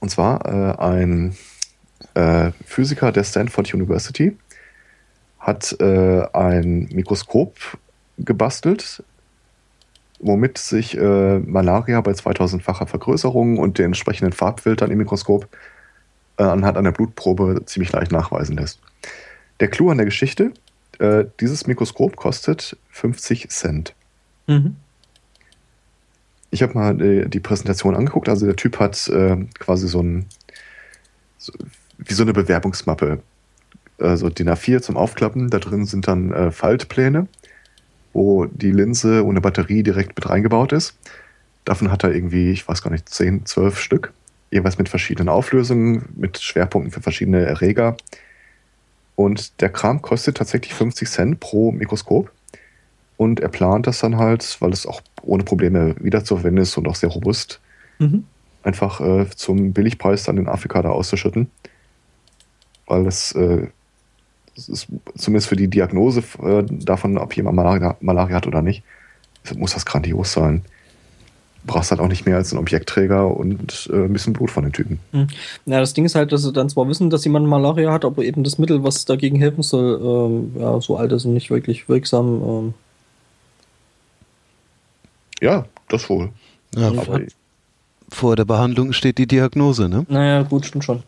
Und 0.00 0.10
zwar 0.10 0.44
äh, 0.44 0.78
ein 0.78 1.34
äh, 2.12 2.50
Physiker 2.66 3.12
der 3.12 3.24
Stanford 3.24 3.72
University 3.72 4.36
hat 5.38 5.74
ein 5.80 6.88
Mikroskop 6.92 7.78
gebastelt, 8.18 9.02
womit 10.20 10.58
sich 10.58 10.96
äh, 10.96 11.38
Malaria 11.38 12.00
bei 12.00 12.12
2000-facher 12.12 12.86
Vergrößerung 12.86 13.58
und 13.58 13.78
den 13.78 13.86
entsprechenden 13.86 14.32
Farbfiltern 14.32 14.90
im 14.90 14.98
Mikroskop 14.98 15.48
äh, 16.38 16.42
anhand 16.42 16.76
einer 16.76 16.92
Blutprobe 16.92 17.64
ziemlich 17.66 17.92
leicht 17.92 18.12
nachweisen 18.12 18.56
lässt. 18.56 18.80
Der 19.60 19.68
Clou 19.68 19.90
an 19.90 19.98
der 19.98 20.06
Geschichte, 20.06 20.52
äh, 20.98 21.24
dieses 21.40 21.66
Mikroskop 21.66 22.16
kostet 22.16 22.76
50 22.90 23.50
Cent. 23.50 23.94
Mhm. 24.46 24.76
Ich 26.50 26.62
habe 26.62 26.74
mal 26.74 26.96
die, 26.96 27.28
die, 27.28 27.40
Präsentation 27.40 27.96
angeguckt, 27.96 28.28
also 28.28 28.46
der 28.46 28.56
Typ 28.56 28.78
hat 28.78 29.08
äh, 29.08 29.36
quasi 29.58 29.88
so 29.88 30.00
ein, 30.00 30.26
so, 31.36 31.52
wie 31.98 32.14
so 32.14 32.22
eine 32.22 32.32
Bewerbungsmappe, 32.32 33.20
also 33.98 34.28
DIN 34.28 34.48
A4 34.48 34.80
zum 34.80 34.96
Aufklappen, 34.96 35.50
da 35.50 35.58
drin 35.58 35.84
sind 35.84 36.06
dann 36.06 36.32
äh, 36.32 36.50
Faltpläne 36.52 37.26
wo 38.14 38.46
die 38.46 38.70
Linse 38.70 39.24
ohne 39.26 39.42
Batterie 39.42 39.82
direkt 39.82 40.16
mit 40.16 40.30
reingebaut 40.30 40.72
ist. 40.72 40.96
Davon 41.64 41.90
hat 41.90 42.04
er 42.04 42.14
irgendwie, 42.14 42.52
ich 42.52 42.66
weiß 42.66 42.82
gar 42.82 42.90
nicht, 42.90 43.08
10, 43.08 43.44
12 43.44 43.78
Stück. 43.78 44.12
Jeweils 44.50 44.78
mit 44.78 44.88
verschiedenen 44.88 45.28
Auflösungen, 45.28 46.04
mit 46.14 46.38
Schwerpunkten 46.38 46.92
für 46.92 47.02
verschiedene 47.02 47.44
Erreger. 47.44 47.96
Und 49.16 49.60
der 49.60 49.68
Kram 49.68 50.00
kostet 50.00 50.36
tatsächlich 50.36 50.74
50 50.74 51.08
Cent 51.08 51.40
pro 51.40 51.72
Mikroskop. 51.72 52.30
Und 53.16 53.40
er 53.40 53.48
plant 53.48 53.86
das 53.86 54.00
dann 54.00 54.16
halt, 54.16 54.56
weil 54.60 54.72
es 54.72 54.86
auch 54.86 55.00
ohne 55.22 55.44
Probleme 55.44 55.94
wiederzuverwenden 56.00 56.62
ist 56.62 56.76
und 56.76 56.86
auch 56.86 56.96
sehr 56.96 57.10
robust, 57.10 57.60
mhm. 57.98 58.24
einfach 58.62 59.00
äh, 59.00 59.28
zum 59.30 59.72
Billigpreis 59.72 60.24
dann 60.24 60.38
in 60.38 60.48
Afrika 60.48 60.82
da 60.82 60.90
auszuschütten. 60.90 61.50
Weil 62.86 63.06
es 63.06 63.32
äh, 63.32 63.68
ist 64.56 64.86
zumindest 65.16 65.48
für 65.48 65.56
die 65.56 65.68
Diagnose 65.68 66.22
äh, 66.42 66.64
davon, 66.68 67.18
ob 67.18 67.36
jemand 67.36 67.56
Malaria, 67.56 67.96
Malaria 68.00 68.36
hat 68.36 68.46
oder 68.46 68.62
nicht, 68.62 68.82
muss 69.56 69.74
das 69.74 69.84
grandios 69.84 70.32
sein. 70.32 70.62
Du 71.62 71.72
brauchst 71.72 71.90
halt 71.90 72.00
auch 72.00 72.08
nicht 72.08 72.26
mehr 72.26 72.36
als 72.36 72.52
einen 72.52 72.60
Objektträger 72.60 73.34
und 73.34 73.88
äh, 73.92 74.04
ein 74.04 74.12
bisschen 74.12 74.34
Blut 74.34 74.50
von 74.50 74.64
den 74.64 74.72
Typen. 74.72 75.00
Mhm. 75.12 75.28
Ja, 75.66 75.80
das 75.80 75.94
Ding 75.94 76.04
ist 76.04 76.14
halt, 76.14 76.30
dass 76.30 76.42
sie 76.42 76.52
dann 76.52 76.68
zwar 76.68 76.88
wissen, 76.88 77.10
dass 77.10 77.24
jemand 77.24 77.46
Malaria 77.46 77.90
hat, 77.90 78.04
aber 78.04 78.22
eben 78.22 78.44
das 78.44 78.58
Mittel, 78.58 78.84
was 78.84 79.06
dagegen 79.06 79.38
helfen 79.38 79.62
soll, 79.62 80.00
ähm, 80.02 80.60
ja, 80.60 80.80
so 80.80 80.96
alt 80.96 81.12
ist 81.12 81.24
und 81.24 81.34
nicht 81.34 81.50
wirklich 81.50 81.88
wirksam. 81.88 82.42
Ähm. 82.42 82.74
Ja, 85.40 85.64
das 85.88 86.08
wohl. 86.10 86.30
Ja, 86.76 86.88
aber 86.88 87.20
vor 88.10 88.36
der 88.36 88.44
Behandlung 88.44 88.92
steht 88.92 89.18
die 89.18 89.26
Diagnose, 89.26 89.88
ne? 89.88 90.06
Naja, 90.08 90.42
gut, 90.42 90.66
stimmt 90.66 90.84
schon. 90.84 91.02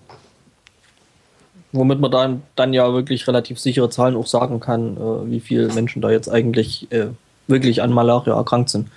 Womit 1.73 2.01
man 2.01 2.11
dann, 2.11 2.43
dann 2.55 2.73
ja 2.73 2.93
wirklich 2.93 3.27
relativ 3.28 3.59
sichere 3.59 3.91
Zahlen 3.91 4.17
auch 4.17 4.27
sagen 4.27 4.61
kann, 4.61 4.97
äh, 4.97 5.31
wie 5.31 5.41
viele 5.41 5.73
Menschen 5.73 6.01
da 6.01 6.11
jetzt 6.11 6.28
eigentlich 6.28 6.91
äh, 6.93 7.09
wirklich 7.49 7.83
an 7.83 7.93
Malaria 7.93 8.36
erkrankt 8.36 8.70
sind. 8.70 8.89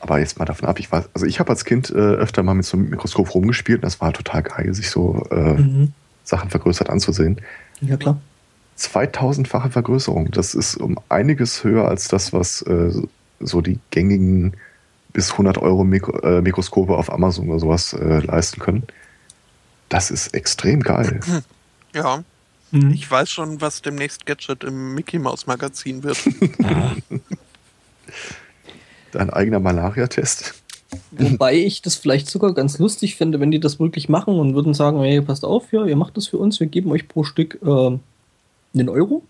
Aber 0.00 0.18
jetzt 0.18 0.38
mal 0.38 0.44
davon 0.44 0.68
ab, 0.68 0.80
ich 0.80 0.90
weiß, 0.90 1.10
also 1.14 1.26
ich 1.26 1.38
habe 1.38 1.50
als 1.50 1.64
Kind 1.64 1.90
äh, 1.90 1.94
öfter 1.94 2.42
mal 2.42 2.54
mit 2.54 2.64
so 2.64 2.76
einem 2.76 2.90
Mikroskop 2.90 3.34
rumgespielt 3.34 3.78
und 3.78 3.84
das 3.84 4.00
war 4.00 4.12
total 4.12 4.42
geil, 4.42 4.74
sich 4.74 4.90
so 4.90 5.24
äh, 5.30 5.54
mhm. 5.54 5.92
Sachen 6.24 6.50
vergrößert 6.50 6.90
anzusehen. 6.90 7.40
Ja, 7.80 7.96
klar. 7.96 8.20
2000-fache 8.78 9.70
Vergrößerung, 9.70 10.30
das 10.32 10.54
ist 10.54 10.76
um 10.76 10.98
einiges 11.08 11.62
höher 11.62 11.86
als 11.86 12.08
das, 12.08 12.32
was 12.32 12.62
äh, 12.62 12.90
so 13.38 13.60
die 13.60 13.78
gängigen 13.90 14.54
bis 15.12 15.32
100 15.32 15.58
Euro 15.58 15.84
Mikro 15.84 16.18
äh, 16.20 16.40
Mikroskope 16.40 16.96
auf 16.96 17.12
Amazon 17.12 17.48
oder 17.48 17.60
sowas 17.60 17.92
äh, 17.92 18.18
leisten 18.20 18.60
können. 18.60 18.84
Das 19.88 20.10
ist 20.10 20.34
extrem 20.34 20.80
geil. 20.80 21.20
Ja. 21.94 22.24
Mhm. 22.70 22.92
Ich 22.92 23.10
weiß 23.10 23.30
schon, 23.30 23.60
was 23.60 23.82
demnächst 23.82 24.26
Gadget 24.26 24.64
im 24.64 24.94
Mickey 24.94 25.18
Mouse 25.18 25.46
Magazin 25.46 26.02
wird. 26.02 26.18
Dein 29.12 29.30
eigener 29.30 29.60
Malaria-Test. 29.60 30.54
Wobei 31.10 31.56
ich 31.56 31.82
das 31.82 31.96
vielleicht 31.96 32.28
sogar 32.28 32.52
ganz 32.54 32.78
lustig 32.78 33.16
finde, 33.16 33.40
wenn 33.40 33.50
die 33.50 33.60
das 33.60 33.78
wirklich 33.78 34.08
machen 34.08 34.38
und 34.38 34.54
würden 34.54 34.74
sagen, 34.74 35.00
hey, 35.00 35.20
passt 35.20 35.44
auf, 35.44 35.72
ja, 35.72 35.84
ihr 35.84 35.96
macht 35.96 36.16
das 36.16 36.28
für 36.28 36.38
uns, 36.38 36.60
wir 36.60 36.66
geben 36.66 36.90
euch 36.90 37.08
pro 37.08 37.24
Stück 37.24 37.58
äh, 37.62 37.66
einen 38.74 38.88
Euro. 38.88 39.22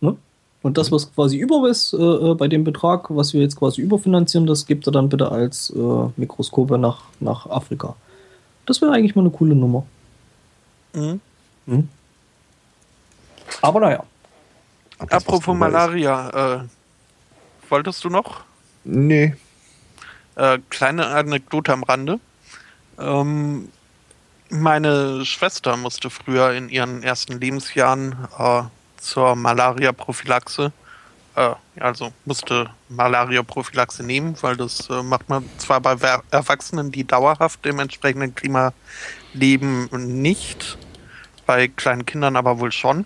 Ne? 0.00 0.16
Und 0.62 0.78
das, 0.78 0.92
was 0.92 1.12
quasi 1.12 1.38
über 1.38 1.68
ist 1.68 1.92
äh, 1.92 1.96
äh, 1.96 2.34
bei 2.34 2.48
dem 2.48 2.64
Betrag, 2.64 3.06
was 3.10 3.32
wir 3.32 3.42
jetzt 3.42 3.56
quasi 3.56 3.80
überfinanzieren, 3.80 4.46
das 4.46 4.66
gibt 4.66 4.86
er 4.86 4.92
dann 4.92 5.08
bitte 5.08 5.30
als 5.30 5.70
äh, 5.70 6.08
Mikroskope 6.16 6.78
nach, 6.78 7.02
nach 7.20 7.46
Afrika. 7.46 7.96
Das 8.66 8.80
wäre 8.80 8.92
eigentlich 8.92 9.16
mal 9.16 9.22
eine 9.22 9.30
coole 9.30 9.54
Nummer. 9.54 9.84
Mhm. 10.94 11.20
Mhm. 11.66 11.88
Aber 13.60 13.80
naja. 13.80 14.04
Apropos 14.98 15.56
Malaria, 15.56 16.60
äh, 16.60 16.64
wolltest 17.68 18.04
du 18.04 18.08
noch? 18.08 18.42
Nee. 18.84 19.34
Äh, 20.36 20.58
kleine 20.70 21.06
Anekdote 21.08 21.72
am 21.72 21.82
Rande. 21.82 22.20
Ähm, 22.98 23.68
meine 24.48 25.24
Schwester 25.24 25.76
musste 25.76 26.10
früher 26.10 26.52
in 26.52 26.68
ihren 26.68 27.02
ersten 27.02 27.40
Lebensjahren 27.40 28.28
äh, 28.38 28.62
zur 28.98 29.34
Malaria-Prophylaxe, 29.34 30.72
äh, 31.34 31.54
also 31.80 32.12
musste 32.24 32.70
Malaria-Prophylaxe 32.88 34.02
nehmen, 34.02 34.36
weil 34.42 34.56
das 34.56 34.88
äh, 34.90 35.02
macht 35.02 35.28
man 35.28 35.48
zwar 35.58 35.80
bei 35.80 35.96
Erwachsenen, 36.30 36.92
die 36.92 37.04
dauerhaft 37.04 37.64
im 37.66 37.78
entsprechenden 37.78 38.34
Klima 38.34 38.72
leben, 39.32 39.88
nicht, 40.20 40.78
bei 41.52 41.68
kleinen 41.68 42.06
Kindern 42.06 42.36
aber 42.36 42.60
wohl 42.60 42.72
schon. 42.72 43.04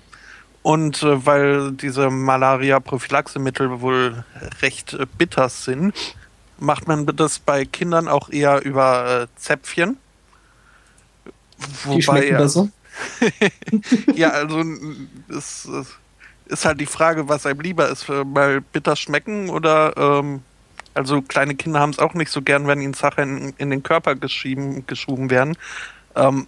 Und 0.62 1.02
äh, 1.02 1.26
weil 1.26 1.73
diese 1.73 2.10
Malaria-Prophylaxe-Mittel 2.10 3.81
wohl 3.81 4.25
recht 4.62 4.94
äh, 4.94 5.05
bitter 5.18 5.49
sind, 5.49 5.92
macht 6.57 6.86
man 6.86 7.07
das 7.07 7.41
bei 7.41 7.65
Kindern 7.65 8.07
auch 8.07 8.31
eher 8.31 8.65
über 8.65 9.23
äh, 9.23 9.26
Zäpfchen. 9.36 9.97
Die 11.86 12.00
schmecken 12.02 12.36
besser? 12.36 12.68
ja, 14.15 14.31
also 14.31 14.62
es, 15.28 15.65
es, 15.65 15.89
ist 16.47 16.65
halt 16.65 16.81
die 16.81 16.86
Frage, 16.86 17.28
was 17.28 17.47
einem 17.47 17.60
lieber 17.60 17.89
ist, 17.89 18.08
mal 18.08 18.60
bitter 18.60 18.94
schmecken 18.94 19.50
oder 19.50 19.92
ähm, 19.97 20.42
also 20.94 21.20
kleine 21.20 21.57
Kinder 21.57 21.81
haben 21.81 21.91
es 21.91 21.99
auch 21.99 22.15
nicht 22.15 22.31
so 22.31 22.42
gern, 22.42 22.68
wenn 22.68 22.81
ihnen 22.81 22.94
Sachen 22.94 23.39
in, 23.39 23.55
in 23.58 23.70
den 23.70 23.83
Körper 23.83 24.15
geschoben 24.15 25.31
werden. 25.31 25.58
Ähm, 26.15 26.47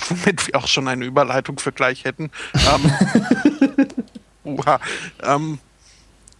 womit 0.08 0.46
wir 0.46 0.56
auch 0.56 0.66
schon 0.66 0.88
eine 0.88 1.04
Überleitung 1.04 1.58
für 1.58 1.72
gleich 1.72 2.04
hätten. 2.04 2.30
Ähm, 2.54 2.92
uha, 4.56 4.80
ähm, 5.22 5.58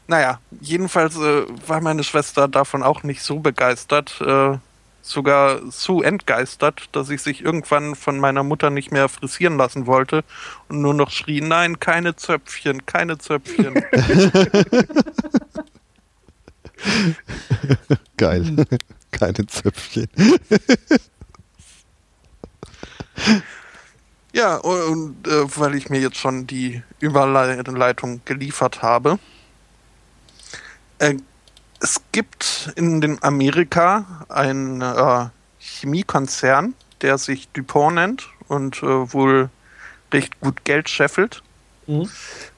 naja, 0.06 0.40
jedenfalls 0.60 1.16
äh, 1.16 1.44
war 1.66 1.80
meine 1.80 2.04
Schwester 2.04 2.48
davon 2.48 2.82
auch 2.82 3.02
nicht 3.02 3.22
so 3.22 3.38
begeistert, 3.38 4.20
äh, 4.20 4.58
sogar 5.02 5.60
so 5.70 6.02
entgeistert, 6.02 6.88
dass 6.92 7.10
ich 7.10 7.22
sich 7.22 7.42
irgendwann 7.44 7.94
von 7.96 8.18
meiner 8.18 8.42
Mutter 8.42 8.70
nicht 8.70 8.92
mehr 8.92 9.08
frisieren 9.08 9.56
lassen 9.56 9.86
wollte 9.86 10.24
und 10.68 10.80
nur 10.80 10.94
noch 10.94 11.10
schrie, 11.10 11.40
nein, 11.40 11.80
keine 11.80 12.14
Zöpfchen, 12.16 12.86
keine 12.86 13.18
Zöpfchen. 13.18 13.84
Geil, 18.16 18.66
keine 19.10 19.46
Zöpfchen. 19.46 20.08
Ja, 24.34 24.56
und 24.56 25.28
äh, 25.28 25.58
weil 25.58 25.74
ich 25.74 25.90
mir 25.90 26.00
jetzt 26.00 26.16
schon 26.16 26.46
die 26.46 26.82
Überleitung 27.00 28.22
geliefert 28.24 28.80
habe. 28.80 29.18
Äh, 30.98 31.16
es 31.80 32.00
gibt 32.12 32.72
in 32.76 33.02
den 33.02 33.22
Amerika 33.22 34.24
einen 34.30 34.80
äh, 34.80 35.26
Chemiekonzern, 35.58 36.72
der 37.02 37.18
sich 37.18 37.48
DuPont 37.48 37.96
nennt 37.96 38.28
und 38.48 38.82
äh, 38.82 39.12
wohl 39.12 39.50
recht 40.12 40.40
gut 40.40 40.64
Geld 40.64 40.88
scheffelt. 40.88 41.42
Mhm. 41.86 42.08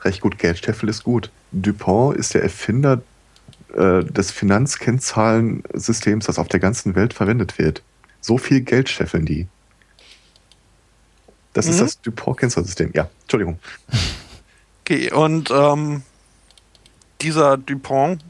Recht 0.03 0.21
gut 0.21 0.39
Geld 0.39 0.59
scheffelt 0.59 0.91
ist 0.91 1.03
gut. 1.03 1.31
DuPont 1.51 2.17
ist 2.17 2.35
der 2.35 2.43
Erfinder 2.45 3.03
äh, 3.73 4.05
des 4.05 4.31
Finanzkennzahlensystems, 4.31 6.27
das 6.27 6.39
auf 6.39 6.49
der 6.49 6.61
ganzen 6.61 6.95
Welt 6.95 7.15
verwendet 7.15 7.59
wird. 7.59 7.83
So 8.21 8.39
viel 8.39 8.61
Geld 8.61 8.89
scheffeln 8.89 9.27
die. 9.27 9.49
Das 11.55 11.67
mhm. 11.67 11.73
ist 11.73 11.81
das 11.81 12.01
Dupont-Kennzahlsystem. 12.03 12.91
Ja, 12.93 13.09
Entschuldigung. 13.23 13.59
Okay, 14.83 15.11
und 15.11 15.51
ähm, 15.51 16.03
dieser 17.23 17.57
Dupont 17.57 18.23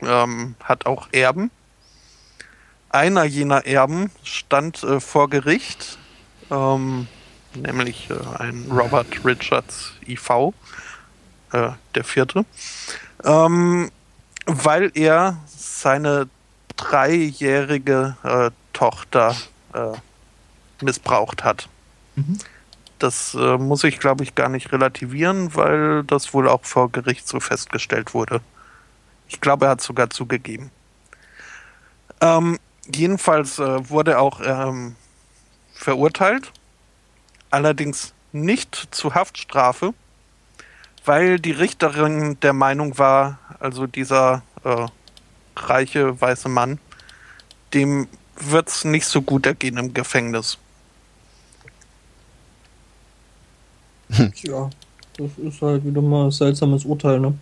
ähm, 0.00 0.54
hat 0.64 0.86
auch 0.86 1.08
Erben. 1.12 1.50
Einer 2.88 3.24
jener 3.24 3.66
Erben 3.66 4.10
stand 4.22 4.82
äh, 4.82 5.00
vor 5.00 5.28
Gericht, 5.28 5.98
ähm, 6.50 7.08
nämlich 7.54 8.08
äh, 8.10 8.14
ein 8.38 8.66
Robert 8.70 9.24
Richards 9.24 9.92
IV, 10.06 10.54
äh, 11.52 11.70
der 11.94 12.04
vierte, 12.04 12.44
ähm, 13.24 13.90
weil 14.46 14.90
er 14.94 15.38
seine 15.46 16.28
dreijährige 16.76 18.16
äh, 18.22 18.50
Tochter 18.72 19.36
äh, 19.74 19.92
missbraucht 20.82 21.44
hat. 21.44 21.68
Mhm. 22.16 22.38
Das 23.02 23.34
äh, 23.34 23.58
muss 23.58 23.82
ich, 23.82 23.98
glaube 23.98 24.22
ich, 24.22 24.36
gar 24.36 24.48
nicht 24.48 24.70
relativieren, 24.70 25.56
weil 25.56 26.04
das 26.04 26.32
wohl 26.32 26.48
auch 26.48 26.64
vor 26.64 26.92
Gericht 26.92 27.26
so 27.26 27.40
festgestellt 27.40 28.14
wurde. 28.14 28.40
Ich 29.28 29.40
glaube, 29.40 29.66
er 29.66 29.72
hat 29.72 29.80
sogar 29.80 30.08
zugegeben. 30.10 30.70
Ähm, 32.20 32.60
jedenfalls 32.94 33.58
äh, 33.58 33.90
wurde 33.90 34.20
auch 34.20 34.40
ähm, 34.44 34.94
verurteilt, 35.74 36.52
allerdings 37.50 38.14
nicht 38.30 38.88
zu 38.92 39.16
Haftstrafe, 39.16 39.94
weil 41.04 41.40
die 41.40 41.50
Richterin 41.50 42.38
der 42.38 42.52
Meinung 42.52 42.98
war, 42.98 43.40
also 43.58 43.88
dieser 43.88 44.42
äh, 44.62 44.86
reiche 45.56 46.20
weiße 46.20 46.48
Mann, 46.48 46.78
dem 47.74 48.06
wird 48.36 48.68
es 48.68 48.84
nicht 48.84 49.06
so 49.06 49.22
gut 49.22 49.46
ergehen 49.46 49.76
im 49.76 49.92
Gefängnis. 49.92 50.58
Ja, 54.42 54.70
das 55.16 55.30
ist 55.38 55.62
halt 55.62 55.84
wieder 55.84 56.02
mal 56.02 56.26
ein 56.26 56.30
seltsames 56.30 56.84
Urteil, 56.84 57.20
ne? 57.20 57.34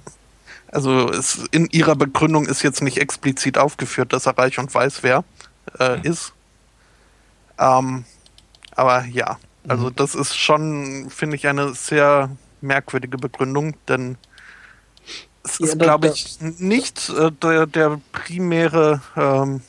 Also 0.72 1.10
es, 1.10 1.46
in 1.50 1.66
ihrer 1.70 1.96
Begründung 1.96 2.46
ist 2.46 2.62
jetzt 2.62 2.82
nicht 2.82 2.98
explizit 2.98 3.58
aufgeführt, 3.58 4.12
dass 4.12 4.26
er 4.26 4.38
reich 4.38 4.58
und 4.58 4.72
weiß 4.72 5.02
wer 5.02 5.24
äh, 5.78 5.96
mhm. 5.96 6.04
ist. 6.04 6.32
Ähm, 7.58 8.04
aber 8.76 9.04
ja, 9.04 9.38
also 9.68 9.86
mhm. 9.86 9.96
das 9.96 10.14
ist 10.14 10.36
schon, 10.36 11.10
finde 11.10 11.36
ich, 11.36 11.46
eine 11.46 11.74
sehr 11.74 12.30
merkwürdige 12.60 13.18
Begründung, 13.18 13.74
denn 13.88 14.16
es 15.42 15.58
ja, 15.58 15.66
ist, 15.66 15.78
glaube 15.78 16.08
ich, 16.08 16.38
nicht 16.40 17.08
äh, 17.10 17.30
der, 17.32 17.66
der, 17.66 18.00
primäre, 18.12 19.00
ähm, 19.16 19.62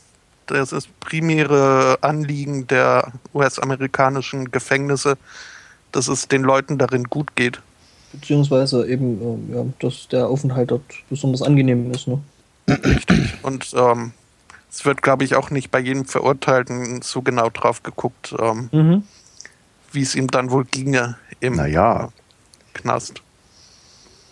das 0.48 0.72
ist 0.72 1.00
primäre 1.00 1.98
Anliegen 2.02 2.68
der 2.68 3.14
US-amerikanischen 3.34 4.52
Gefängnisse, 4.52 5.18
dass 5.92 6.08
es 6.08 6.28
den 6.28 6.44
Leuten 6.44 6.78
darin 6.78 7.06
gut 7.06 7.36
geht. 7.36 7.62
Beziehungsweise 8.14 8.88
eben, 8.88 9.22
ähm, 9.22 9.56
ja, 9.56 9.66
dass 9.80 10.08
der 10.08 10.28
Aufenthalt 10.28 10.72
dort 10.72 10.84
besonders 11.10 11.42
angenehm 11.42 11.92
ist. 11.92 12.08
Ne? 12.08 12.20
Richtig. 12.68 13.38
Und 13.44 13.74
ähm, 13.76 14.12
es 14.70 14.86
wird, 14.86 15.02
glaube 15.02 15.24
ich, 15.24 15.36
auch 15.36 15.50
nicht 15.50 15.72
bei 15.72 15.80
jedem 15.80 16.06
Verurteilten 16.06 17.02
so 17.02 17.22
genau 17.22 17.50
drauf 17.50 17.84
geguckt, 17.84 18.34
ähm, 18.40 18.70
mhm. 18.72 19.04
wie 19.92 20.02
es 20.02 20.16
ihm 20.16 20.28
dann 20.28 20.52
wohl 20.52 20.66
ginge 20.66 21.18
im 21.40 21.56
naja. 21.56 22.10
Knast. 22.74 23.22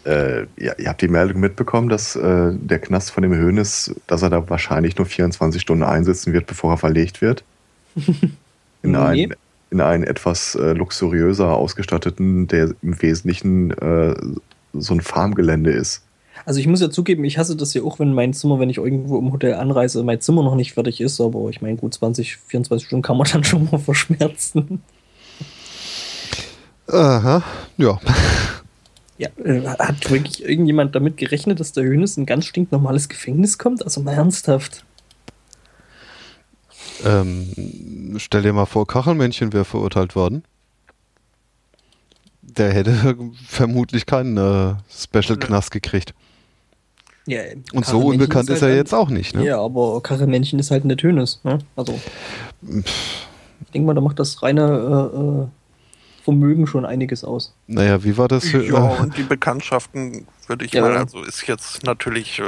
Äh, 0.06 0.44
ja, 0.58 0.74
ihr 0.78 0.88
habt 0.88 1.02
die 1.02 1.10
Meldung 1.10 1.42
mitbekommen, 1.42 1.90
dass 1.90 2.16
äh, 2.16 2.52
der 2.54 2.80
Knast 2.80 3.12
von 3.12 3.24
dem 3.24 3.36
Höhnes, 3.36 3.94
dass 4.08 4.22
er 4.22 4.30
da 4.30 4.50
wahrscheinlich 4.50 4.98
nur 4.98 5.06
24 5.06 5.62
Stunden 5.62 5.84
einsitzen 5.84 6.32
wird, 6.32 6.48
bevor 6.48 6.74
er 6.74 6.78
verlegt 6.78 7.22
wird. 7.22 7.44
In 8.82 8.92
nee. 8.92 8.98
ein 8.98 9.36
in 9.72 9.82
einen 9.82 10.04
etwas 10.04 10.56
äh, 10.56 10.74
luxuriöser 10.74 11.56
ausgestatteten, 11.56 12.48
der 12.48 12.74
im 12.82 13.02
Wesentlichen 13.02 13.72
äh, 13.72 14.16
so 14.74 14.94
ein 14.94 15.02
Farmgelände 15.02 15.72
ist. 15.72 16.04
Also 16.46 16.60
ich 16.60 16.68
muss 16.68 16.82
ja 16.82 16.90
zugeben, 16.90 17.24
ich 17.26 17.38
hasse 17.38 17.56
das 17.56 17.74
ja 17.74 17.84
auch, 17.84 18.00
wenn 18.00 18.14
mein 18.14 18.34
Zimmer, 18.34 18.60
wenn 18.60 18.70
ich 18.70 18.78
irgendwo 18.78 19.20
im 19.20 19.32
Hotel 19.32 19.56
anreise, 19.56 20.04
mein 20.04 20.22
Zimmer 20.22 20.44
noch 20.44 20.56
nicht 20.56 20.74
fertig 20.74 21.02
ist, 21.02 21.20
aber 21.20 21.50
ich 21.50 21.62
meine, 21.62 21.78
gut 21.78 21.94
20, 21.94 22.38
24 22.38 22.88
Stunden 22.88 23.04
kann 23.04 23.18
man 23.18 23.28
dann 23.32 23.44
schon 23.44 23.68
mal 23.70 23.78
verschmerzen. 23.80 24.82
Aha, 26.88 27.44
ja. 27.78 28.00
Ja, 29.18 29.28
äh, 29.44 29.62
hat 29.68 30.10
wirklich 30.10 30.44
irgendjemand 30.44 30.96
damit 30.96 31.18
gerechnet, 31.18 31.60
dass 31.60 31.74
der 31.74 31.84
Hönes 31.84 32.18
in 32.18 32.24
ein 32.24 32.26
ganz 32.26 32.46
stinknormales 32.46 33.10
Gefängnis 33.10 33.58
kommt? 33.58 33.84
Also 33.84 34.02
mal 34.02 34.14
ernsthaft. 34.14 34.86
Ähm, 37.06 38.16
stell 38.18 38.42
dir 38.42 38.54
mal 38.54 38.66
vor, 38.66 38.88
Kachelmännchen 38.88 39.54
wäre 39.54 39.66
verurteilt 39.66 40.16
worden. 40.16 40.44
Der 42.42 42.74
hätte 42.74 43.16
vermutlich 43.48 44.06
keinen 44.06 44.38
äh, 44.38 44.76
Special-Knast 44.90 45.72
gekriegt. 45.72 46.14
Ja, 47.26 47.42
Und 47.74 47.86
so 47.86 48.00
unbekannt 48.08 48.50
ist, 48.50 48.62
halt 48.64 48.72
er 48.72 48.78
jetzt 48.78 48.94
auch 48.94 49.10
nicht, 49.10 49.36
ne? 49.36 49.46
Ja, 49.46 49.62
aber 49.62 50.02
Kachelmännchen 50.02 50.58
ist 50.58 50.72
halt 50.72 50.84
eine 50.84 50.96
Hönes. 51.00 51.40
Ne? 51.44 51.60
Also, 51.76 52.00
ich 52.64 53.72
denke 53.72 53.86
mal, 53.86 53.94
da 53.94 54.02
macht 54.02 54.18
das 54.18 54.42
reine 54.42 55.12
äh, 55.14 55.18
äh, 55.44 55.48
Vermögen 56.24 56.66
schon 56.66 56.86
einiges 56.86 57.24
aus. 57.24 57.54
Naja, 57.68 58.04
wie 58.04 58.18
war 58.18 58.28
das? 58.28 58.52
Ja, 58.52 58.78
und 59.00 59.16
die 59.16 59.24
Bekanntschaften 59.24 60.26
würde 60.48 60.66
ich 60.66 60.74
Ja. 60.74 60.82
mal, 60.82 60.98
also 60.98 61.22
ist 61.24 61.46
jetzt 61.48 61.84
natürlich 61.84 62.40
äh, 62.40 62.44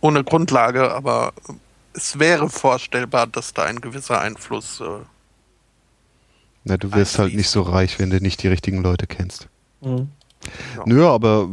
ohne 0.00 0.24
Grundlage, 0.24 0.90
aber 0.92 1.32
äh, 1.48 1.52
es 1.94 2.18
wäre 2.18 2.50
vorstellbar, 2.50 3.26
dass 3.26 3.54
da 3.54 3.64
ein 3.64 3.80
gewisser 3.80 4.20
Einfluss. 4.20 4.80
Äh, 4.80 5.04
Na, 6.64 6.76
du 6.76 6.92
wirst 6.92 7.18
halt 7.18 7.34
nicht 7.34 7.48
so 7.48 7.62
reich, 7.62 7.98
wenn 7.98 8.10
du 8.10 8.20
nicht 8.20 8.42
die 8.42 8.48
richtigen 8.48 8.82
Leute 8.82 9.06
kennst. 9.06 9.48
Mhm. 9.80 10.08
Ja. 10.76 10.82
Nö, 10.84 11.06
aber 11.06 11.48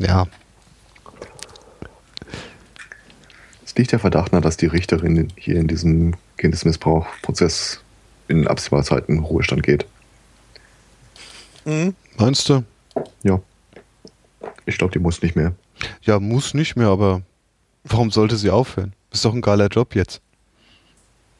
ja, 0.00 0.26
Es 3.76 3.78
liegt 3.78 3.92
der 3.92 3.98
Verdacht 3.98 4.32
nahe, 4.32 4.40
dass 4.40 4.56
die 4.56 4.66
Richterin 4.66 5.30
hier 5.36 5.56
in 5.56 5.68
diesem 5.68 6.14
Kindesmissbrauchprozess 6.38 7.82
in 8.26 8.46
absehbarer 8.46 8.84
Zeit 8.84 9.08
in 9.10 9.18
Ruhestand 9.18 9.62
geht. 9.62 9.84
hm? 11.64 11.94
meinst 12.16 12.48
du? 12.48 12.64
Ja. 13.22 13.38
Ich 14.64 14.78
glaube, 14.78 14.92
die 14.94 14.98
muss 14.98 15.20
nicht 15.20 15.36
mehr. 15.36 15.52
Ja, 16.00 16.18
muss 16.20 16.54
nicht 16.54 16.76
mehr, 16.76 16.88
aber 16.88 17.20
warum 17.88 18.10
sollte 18.10 18.36
sie 18.36 18.50
aufhören? 18.50 18.92
Ist 19.12 19.24
doch 19.24 19.34
ein 19.34 19.40
geiler 19.40 19.68
Job 19.68 19.94
jetzt. 19.94 20.20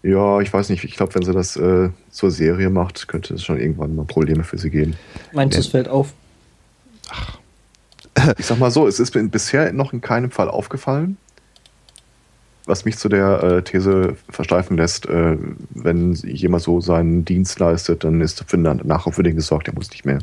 Ja, 0.02 0.40
ich 0.40 0.52
weiß 0.52 0.68
nicht. 0.68 0.84
Ich 0.84 0.96
glaube, 0.96 1.14
wenn 1.14 1.22
sie 1.22 1.32
das 1.32 1.56
äh, 1.56 1.90
zur 2.10 2.30
Serie 2.30 2.70
macht, 2.70 3.08
könnte 3.08 3.34
es 3.34 3.44
schon 3.44 3.58
irgendwann 3.58 3.96
mal 3.96 4.04
Probleme 4.04 4.44
für 4.44 4.58
sie 4.58 4.70
geben. 4.70 4.96
Meinst 5.32 5.56
du, 5.56 5.60
es 5.60 5.66
fällt 5.66 5.88
auf? 5.88 6.12
Ich 8.38 8.46
sag 8.46 8.58
mal 8.58 8.70
so, 8.70 8.86
es 8.86 9.00
ist 9.00 9.14
mir 9.14 9.24
bisher 9.24 9.72
noch 9.72 9.92
in 9.92 10.00
keinem 10.00 10.30
Fall 10.30 10.48
aufgefallen, 10.48 11.18
was 12.64 12.84
mich 12.84 12.96
zu 12.96 13.08
der 13.08 13.42
äh, 13.42 13.62
These 13.62 14.16
versteifen 14.30 14.76
lässt, 14.76 15.06
äh, 15.06 15.36
wenn 15.70 16.14
jemand 16.14 16.62
so 16.62 16.80
seinen 16.80 17.24
Dienst 17.24 17.58
leistet, 17.58 18.04
dann 18.04 18.20
ist 18.20 18.44
für 18.46 18.56
nachher 18.56 19.12
für 19.12 19.22
den 19.22 19.36
gesorgt, 19.36 19.66
der 19.66 19.74
muss 19.74 19.90
nicht 19.90 20.06
mehr. 20.06 20.20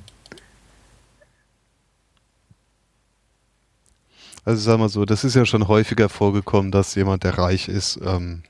Also 4.46 4.62
sag 4.62 4.78
mal 4.78 4.90
so, 4.90 5.06
das 5.06 5.24
ist 5.24 5.36
ja 5.36 5.46
schon 5.46 5.68
häufiger 5.68 6.10
vorgekommen, 6.10 6.72
dass 6.72 6.96
jemand, 6.96 7.24
der 7.24 7.38
reich 7.38 7.70
ist, 7.70 8.00
ähm, 8.04 8.44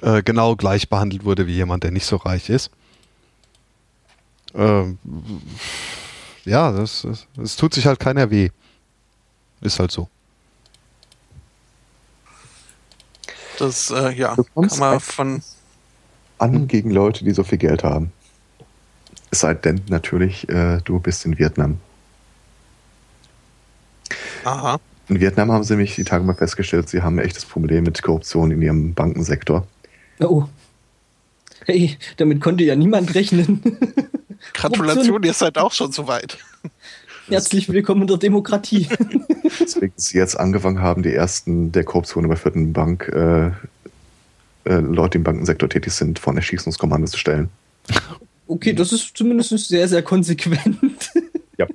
äh, 0.00 0.22
genau 0.22 0.56
gleich 0.56 0.88
behandelt 0.88 1.24
wurde 1.24 1.46
wie 1.46 1.54
jemand, 1.54 1.84
der 1.84 1.92
nicht 1.92 2.06
so 2.06 2.16
reich 2.16 2.50
ist. 2.50 2.70
Ähm, 4.54 4.98
ja, 6.44 6.72
das, 6.72 7.02
das, 7.02 7.26
das 7.36 7.56
tut 7.56 7.74
sich 7.74 7.86
halt 7.86 8.00
keiner 8.00 8.30
weh. 8.30 8.50
Ist 9.60 9.78
halt 9.78 9.90
so. 9.90 10.08
Das, 13.58 13.90
äh, 13.90 14.10
ja, 14.12 14.34
Du 14.34 14.44
kann 14.44 14.78
man 14.78 15.00
von. 15.00 15.42
An 16.38 16.68
gegen 16.68 16.90
Leute, 16.90 17.24
die 17.24 17.30
so 17.30 17.44
viel 17.44 17.58
Geld 17.58 17.82
haben. 17.82 18.12
Es 19.30 19.40
sei 19.40 19.54
denn 19.54 19.80
natürlich, 19.88 20.46
äh, 20.50 20.80
du 20.84 21.00
bist 21.00 21.24
in 21.24 21.38
Vietnam. 21.38 21.80
Aha. 24.44 24.78
In 25.08 25.20
Vietnam 25.20 25.52
haben 25.52 25.62
sie 25.62 25.74
nämlich 25.74 25.94
die 25.94 26.04
Tage 26.04 26.24
mal 26.24 26.34
festgestellt, 26.34 26.88
sie 26.88 27.02
haben 27.02 27.18
ein 27.18 27.24
echtes 27.24 27.44
Problem 27.44 27.84
mit 27.84 28.02
Korruption 28.02 28.50
in 28.50 28.60
ihrem 28.60 28.94
Bankensektor. 28.94 29.66
Oh. 30.18 30.44
Hey, 31.64 31.96
damit 32.16 32.40
konnte 32.40 32.64
ja 32.64 32.74
niemand 32.74 33.14
rechnen. 33.14 33.62
Gratulation, 34.52 35.22
ihr 35.22 35.32
seid 35.32 35.58
auch 35.58 35.72
schon 35.72 35.92
so 35.92 36.08
weit. 36.08 36.38
Herzlich 37.28 37.68
willkommen 37.68 38.02
in 38.02 38.06
der 38.08 38.16
Demokratie. 38.18 38.88
Deswegen 39.60 39.92
sie 39.96 40.18
jetzt 40.18 40.38
angefangen 40.38 40.80
haben, 40.80 41.02
die 41.02 41.12
ersten 41.12 41.72
der 41.72 41.84
Korruption 41.84 42.24
überführten 42.24 42.72
Bank, 42.72 43.08
äh, 43.08 43.48
äh, 44.64 44.80
Leute, 44.80 45.12
die 45.12 45.18
im 45.18 45.24
Bankensektor 45.24 45.68
tätig 45.68 45.92
sind, 45.92 46.18
vor 46.18 46.32
ein 46.32 46.36
Erschießungskommando 46.36 47.06
zu 47.08 47.18
stellen. 47.18 47.48
Okay, 48.48 48.72
das 48.72 48.92
ist 48.92 49.16
zumindest 49.16 49.68
sehr, 49.68 49.88
sehr 49.88 50.02
konsequent. 50.02 51.12
Ja, 51.58 51.66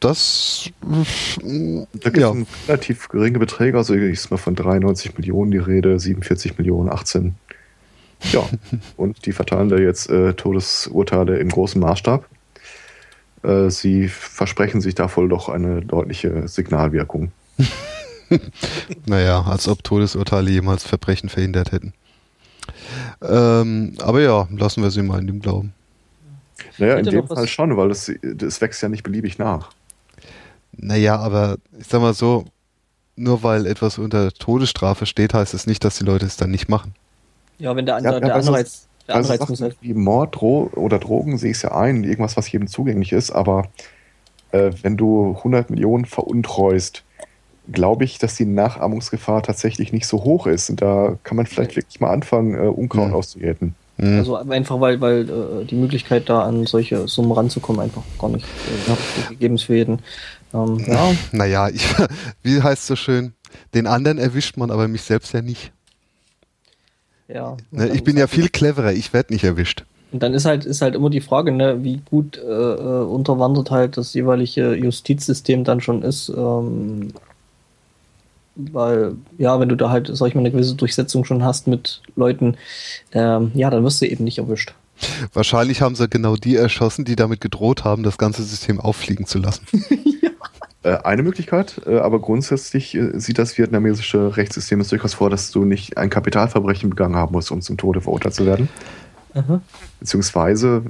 das. 0.00 0.70
Da 0.82 2.10
gibt 2.10 2.16
es 2.16 2.20
Ja. 2.22 2.34
relativ 2.68 3.08
geringe 3.08 3.38
Beträge, 3.38 3.78
also 3.78 3.94
ist 3.94 4.30
mal 4.30 4.36
von 4.36 4.54
93 4.54 5.16
Millionen 5.16 5.50
die 5.50 5.58
Rede, 5.58 5.98
47 5.98 6.58
Millionen, 6.58 6.90
18. 6.90 7.34
Ja, 8.32 8.48
und 8.96 9.24
die 9.26 9.32
verteilen 9.32 9.68
da 9.68 9.76
jetzt 9.76 10.10
äh, 10.10 10.34
Todesurteile 10.34 11.38
im 11.38 11.48
großen 11.48 11.80
Maßstab. 11.80 12.26
Äh, 13.42 13.70
sie 13.70 14.08
versprechen 14.08 14.80
sich 14.80 14.94
da 14.94 15.14
wohl 15.16 15.28
doch 15.28 15.48
eine 15.48 15.80
deutliche 15.82 16.48
Signalwirkung. 16.48 17.32
Naja, 19.06 19.42
als 19.42 19.66
ob 19.66 19.82
Todesurteile 19.82 20.48
jemals 20.50 20.84
Verbrechen 20.84 21.28
verhindert 21.28 21.72
hätten. 21.72 21.92
Ähm, 23.20 23.94
aber 23.98 24.20
ja, 24.20 24.46
lassen 24.56 24.84
wir 24.84 24.92
sie 24.92 25.02
mal 25.02 25.18
in 25.20 25.26
dem 25.26 25.40
Glauben. 25.40 25.72
Naja, 26.78 26.96
in 26.98 27.06
dem 27.06 27.26
Fall 27.26 27.48
schon, 27.48 27.76
weil 27.76 27.90
es 27.90 28.08
wächst 28.60 28.82
ja 28.82 28.88
nicht 28.88 29.02
beliebig 29.02 29.38
nach. 29.38 29.70
Naja, 30.82 31.16
aber 31.18 31.56
ich 31.78 31.86
sag 31.86 32.00
mal 32.00 32.14
so, 32.14 32.44
nur 33.16 33.42
weil 33.42 33.66
etwas 33.66 33.98
unter 33.98 34.32
Todesstrafe 34.32 35.04
steht, 35.06 35.34
heißt 35.34 35.52
es 35.54 35.66
nicht, 35.66 35.84
dass 35.84 35.98
die 35.98 36.04
Leute 36.04 36.24
es 36.26 36.36
dann 36.36 36.50
nicht 36.50 36.68
machen. 36.68 36.94
Ja, 37.58 37.76
wenn 37.76 37.84
der, 37.86 38.00
Ja, 38.00 38.18
der 38.18 38.28
ja, 38.28 38.34
also- 38.34 38.48
Anreiz, 38.50 38.86
der 39.06 39.16
Also 39.16 39.32
Anreiz 39.32 39.48
muss 39.48 39.60
halt. 39.60 39.76
wie 39.82 39.92
Mord 39.92 40.36
Dro 40.40 40.70
oder 40.74 40.98
Drogen 40.98 41.36
sehe 41.36 41.50
ich 41.50 41.58
es 41.58 41.62
ja 41.62 41.72
ein, 41.76 42.04
irgendwas, 42.04 42.36
was 42.36 42.50
jedem 42.50 42.68
zugänglich 42.68 43.12
ist, 43.12 43.30
aber 43.30 43.68
äh, 44.52 44.70
wenn 44.82 44.96
du 44.96 45.34
100 45.38 45.68
Millionen 45.70 46.06
veruntreust, 46.06 47.02
glaube 47.70 48.04
ich, 48.04 48.18
dass 48.18 48.34
die 48.36 48.46
Nachahmungsgefahr 48.46 49.42
tatsächlich 49.42 49.92
nicht 49.92 50.06
so 50.06 50.24
hoch 50.24 50.46
ist. 50.46 50.70
Und 50.70 50.80
da 50.82 51.16
kann 51.22 51.36
man 51.36 51.46
vielleicht 51.46 51.76
wirklich 51.76 52.00
mal 52.00 52.10
anfangen, 52.10 52.54
äh, 52.54 52.66
Unkraut 52.66 53.08
Hm. 53.08 53.14
auszujäten. 53.14 53.74
Also 53.98 54.34
einfach 54.36 54.80
weil, 54.80 54.98
weil 55.02 55.28
äh, 55.28 55.64
die 55.66 55.74
Möglichkeit 55.74 56.28
da 56.30 56.44
an 56.44 56.64
solche 56.64 57.06
Summen 57.06 57.32
ranzukommen 57.32 57.82
einfach 57.82 58.02
gar 58.18 58.30
nicht 58.30 58.46
äh, 58.46 59.28
gegeben 59.28 59.56
ist 59.56 59.64
für 59.64 59.76
jeden. 59.76 59.98
Ähm, 60.52 60.78
ja, 60.86 61.12
naja, 61.32 61.68
ich, 61.68 61.84
wie 62.42 62.62
heißt 62.62 62.82
es 62.82 62.86
so 62.86 62.96
schön? 62.96 63.32
Den 63.74 63.86
anderen 63.86 64.18
erwischt 64.18 64.56
man, 64.56 64.70
aber 64.70 64.88
mich 64.88 65.02
selbst 65.02 65.32
ja 65.32 65.42
nicht. 65.42 65.72
ja. 67.28 67.56
Ne, 67.70 67.88
ich 67.88 68.04
bin 68.04 68.16
ja 68.16 68.22
halt- 68.22 68.30
viel 68.30 68.48
cleverer, 68.48 68.92
ich 68.92 69.12
werde 69.12 69.32
nicht 69.32 69.44
erwischt. 69.44 69.84
Und 70.12 70.24
dann 70.24 70.34
ist 70.34 70.44
halt, 70.44 70.64
ist 70.64 70.82
halt 70.82 70.96
immer 70.96 71.08
die 71.08 71.20
Frage, 71.20 71.52
ne, 71.52 71.84
wie 71.84 72.00
gut 72.10 72.36
äh, 72.36 72.40
äh, 72.42 73.02
unterwandert 73.04 73.70
halt 73.70 73.96
das 73.96 74.12
jeweilige 74.14 74.74
Justizsystem 74.74 75.62
dann 75.62 75.80
schon 75.80 76.02
ist. 76.02 76.28
Ähm, 76.36 77.12
weil, 78.56 79.14
ja, 79.38 79.58
wenn 79.60 79.68
du 79.68 79.76
da 79.76 79.90
halt, 79.90 80.10
sag 80.12 80.26
ich 80.26 80.34
mal, 80.34 80.40
eine 80.40 80.50
gewisse 80.50 80.74
Durchsetzung 80.74 81.24
schon 81.24 81.44
hast 81.44 81.68
mit 81.68 82.02
Leuten, 82.16 82.56
ähm, 83.12 83.52
ja, 83.54 83.70
dann 83.70 83.84
wirst 83.84 84.02
du 84.02 84.06
eben 84.06 84.24
nicht 84.24 84.38
erwischt. 84.38 84.74
Wahrscheinlich 85.32 85.80
haben 85.80 85.94
sie 85.94 86.08
genau 86.08 86.34
die 86.36 86.56
erschossen, 86.56 87.04
die 87.04 87.16
damit 87.16 87.40
gedroht 87.40 87.84
haben, 87.84 88.02
das 88.02 88.18
ganze 88.18 88.42
System 88.42 88.80
auffliegen 88.80 89.26
zu 89.26 89.38
lassen. 89.38 89.64
Äh, 90.82 90.96
eine 91.04 91.22
Möglichkeit, 91.22 91.82
äh, 91.86 91.98
aber 91.98 92.20
grundsätzlich 92.20 92.94
äh, 92.94 93.18
sieht 93.18 93.38
das 93.38 93.58
vietnamesische 93.58 94.36
Rechtssystem 94.36 94.80
es 94.80 94.88
durchaus 94.88 95.14
vor, 95.14 95.28
dass 95.28 95.50
du 95.50 95.64
nicht 95.64 95.98
ein 95.98 96.08
Kapitalverbrechen 96.08 96.88
begangen 96.88 97.16
haben 97.16 97.32
musst, 97.32 97.50
um 97.50 97.60
zum 97.60 97.76
Tode 97.76 98.00
verurteilt 98.00 98.34
zu 98.34 98.46
werden. 98.46 98.68
Aha. 99.34 99.60
Beziehungsweise, 100.00 100.82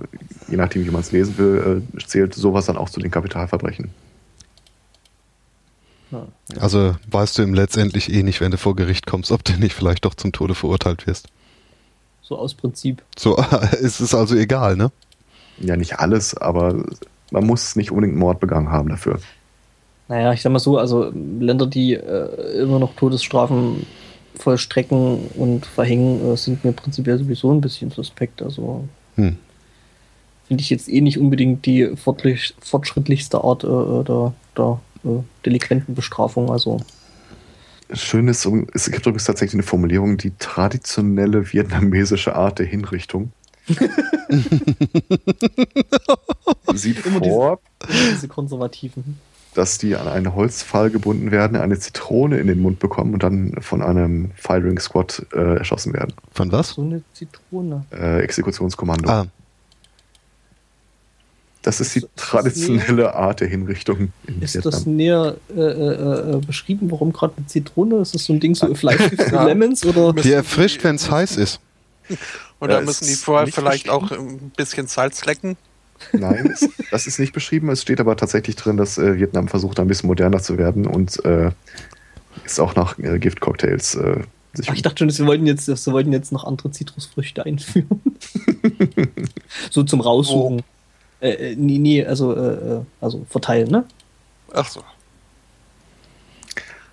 je 0.49 0.57
nachdem, 0.57 0.85
wie 0.85 0.91
man 0.91 1.01
es 1.01 1.11
lesen 1.11 1.37
will, 1.39 1.83
äh, 1.97 1.99
zählt 2.07 2.35
sowas 2.35 2.67
dann 2.67 2.77
auch 2.77 2.89
zu 2.89 3.01
den 3.01 3.11
Kapitalverbrechen. 3.11 3.91
Also 6.59 6.97
weißt 7.11 7.39
du 7.39 7.43
im 7.43 7.55
letztendlich 7.55 8.13
eh 8.13 8.23
nicht, 8.23 8.41
wenn 8.41 8.51
du 8.51 8.59
vor 8.59 8.75
Gericht 8.75 9.07
kommst, 9.07 9.31
ob 9.31 9.45
du 9.45 9.53
nicht 9.55 9.75
vielleicht 9.75 10.05
doch 10.05 10.15
zum 10.15 10.33
Tode 10.33 10.55
verurteilt 10.55 11.07
wirst. 11.07 11.29
So 12.21 12.37
aus 12.37 12.55
Prinzip. 12.55 13.03
So 13.17 13.37
ist 13.81 14.01
es 14.01 14.15
also 14.15 14.35
egal, 14.35 14.77
ne? 14.77 14.91
Ja, 15.59 15.77
nicht 15.77 15.99
alles, 15.99 16.37
aber 16.37 16.85
man 17.31 17.47
muss 17.47 17.77
nicht 17.77 17.91
unbedingt 17.91 18.17
Mord 18.17 18.41
begangen 18.41 18.71
haben 18.71 18.89
dafür. 18.89 19.21
Naja, 20.11 20.33
ich 20.33 20.43
sag 20.43 20.51
mal 20.51 20.59
so, 20.59 20.77
also 20.77 21.13
Länder, 21.39 21.69
die 21.69 21.95
äh, 21.95 22.63
immer 22.63 22.81
noch 22.81 22.97
Todesstrafen 22.97 23.87
vollstrecken 24.35 25.29
und 25.37 25.65
verhängen, 25.65 26.33
äh, 26.33 26.37
sind 26.37 26.65
mir 26.65 26.73
prinzipiell 26.73 27.17
sowieso 27.17 27.53
ein 27.53 27.61
bisschen 27.61 27.93
suspekt. 27.93 28.43
Also 28.43 28.89
Hm. 29.15 29.37
finde 30.49 30.63
ich 30.63 30.71
jetzt 30.71 30.89
eh 30.89 31.01
nicht 31.01 31.17
unbedingt 31.19 31.65
die 31.65 31.95
fortschrittlichste 31.95 33.45
Art 33.45 33.63
äh, 33.63 33.69
der, 34.03 34.35
der 34.57 34.81
äh, 35.05 35.23
delinquenten 35.47 35.95
Bestrafung. 35.95 36.51
Also 36.51 36.81
Schön 37.93 38.27
ist, 38.27 38.49
es 38.75 38.91
gibt 38.91 39.07
übrigens 39.07 39.27
tatsächlich 39.27 39.55
eine 39.55 39.63
Formulierung, 39.63 40.17
die 40.17 40.33
traditionelle 40.41 41.53
vietnamesische 41.53 42.35
Art 42.35 42.59
der 42.59 42.67
Hinrichtung. 42.67 43.31
Sieht 46.75 47.07
Immer 47.07 47.21
vor, 47.21 47.61
diese 48.13 48.27
konservativen. 48.27 49.21
Dass 49.55 49.79
die 49.79 49.97
an 49.97 50.07
einen 50.09 50.35
Holzpfahl 50.35 50.91
gebunden 50.91 51.31
werden, 51.31 51.57
eine 51.57 51.79
Zitrone 51.79 52.39
in 52.39 52.47
den 52.47 52.61
Mund 52.61 52.79
bekommen 52.79 53.15
und 53.15 53.23
dann 53.23 53.55
von 53.61 53.83
einem 53.83 54.31
Firing 54.37 54.79
Squad 54.79 55.27
äh, 55.33 55.57
erschossen 55.59 55.93
werden. 55.93 56.15
Von 56.33 56.53
was? 56.53 56.71
So 56.71 56.83
eine 56.83 57.03
Zitrone. 57.15 57.85
Äh, 57.93 58.21
Exekutionskommando. 58.21 59.09
Ah, 59.11 59.27
das 61.63 61.81
ist 61.81 61.95
die 61.95 61.99
Ist 62.01 62.09
traditionelle 62.17 63.15
Art 63.15 63.41
der 63.41 63.49
Hinrichtung 63.49 64.13
in 64.27 64.41
Ist 64.41 64.55
Vietnam. 64.55 64.71
das 64.73 64.87
näher 64.87 65.37
äh, 65.55 65.61
äh, 65.61 66.37
äh, 66.37 66.41
beschrieben, 66.41 66.91
warum 66.91 67.13
gerade 67.13 67.35
eine 67.37 67.47
Zitrone? 67.47 67.97
Ist 68.01 68.15
das 68.15 68.25
so 68.25 68.33
ein 68.33 68.41
Ding, 68.41 68.55
so 68.55 68.75
Fleischgift 68.75 69.23
für 69.29 69.35
Ja. 69.35 69.45
Lemons? 69.45 69.85
Oder? 69.85 70.15
Die 70.15 70.33
erfrischt, 70.33 70.83
wenn 70.85 70.97
es 70.97 71.11
heiß 71.11 71.37
ist. 71.37 71.61
Oder 72.61 72.77
Ja, 72.77 72.81
müssen 72.81 73.07
die 73.07 73.15
vorher 73.15 73.45
nicht 73.47 73.55
vielleicht 73.55 73.89
auch 73.91 74.11
ein 74.11 74.53
bisschen 74.57 74.87
Salz 74.87 75.25
lecken? 75.27 75.57
Nein, 76.13 76.51
es, 76.53 76.69
das 76.91 77.07
ist 77.07 77.19
nicht 77.19 77.33
beschrieben. 77.33 77.69
Es 77.71 77.83
steht 77.83 78.01
aber 78.01 78.17
tatsächlich 78.17 78.57
drin, 78.57 78.77
dass 78.77 78.99
äh, 78.99 79.17
Vietnam 79.19 79.49
versucht, 79.49 79.79
ein 79.81 79.87
bisschen 79.89 80.07
moderner 80.09 80.41
zu 80.43 80.59
werden 80.59 80.87
und 80.87 81.25
äh, 81.25 81.51
ist 82.45 82.61
auch 82.61 82.75
nach 82.75 82.99
äh, 82.99 83.19
Giftcocktails 83.19 83.95
äh, 83.97 84.21
sich 84.55 84.69
Ach, 84.71 84.75
ich 84.75 84.83
dachte 84.83 84.99
schon, 84.99 85.11
sie 85.11 85.27
wollten 85.27 85.47
jetzt, 85.47 85.67
sie 85.67 85.93
wollten 85.93 86.13
jetzt 86.13 86.33
noch 86.33 86.45
andere 86.45 86.71
Zitrusfrüchte 86.73 87.45
einführen. 87.47 87.89
so 89.71 89.83
zum 89.85 90.01
Raussuchen. 90.01 90.63
Äh, 91.21 91.53
äh, 91.53 91.57
nee, 91.57 91.79
nee, 91.79 92.05
also, 92.05 92.35
äh, 92.35 92.77
äh, 92.77 92.81
also 93.01 93.25
verteilen, 93.29 93.71
ne? 93.71 93.85
Ach 94.53 94.69
so. 94.69 94.83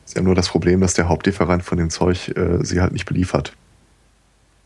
Sie 0.06 0.16
haben 0.18 0.26
nur 0.26 0.36
das 0.36 0.50
Problem, 0.50 0.82
dass 0.82 0.94
der 0.94 1.10
Hauptlieferant 1.10 1.64
von 1.64 1.78
dem 1.78 1.90
Zeug 1.90 2.30
äh, 2.36 2.64
sie 2.64 2.80
halt 2.82 2.94
nicht 2.94 3.06
beliefert. 3.06 3.54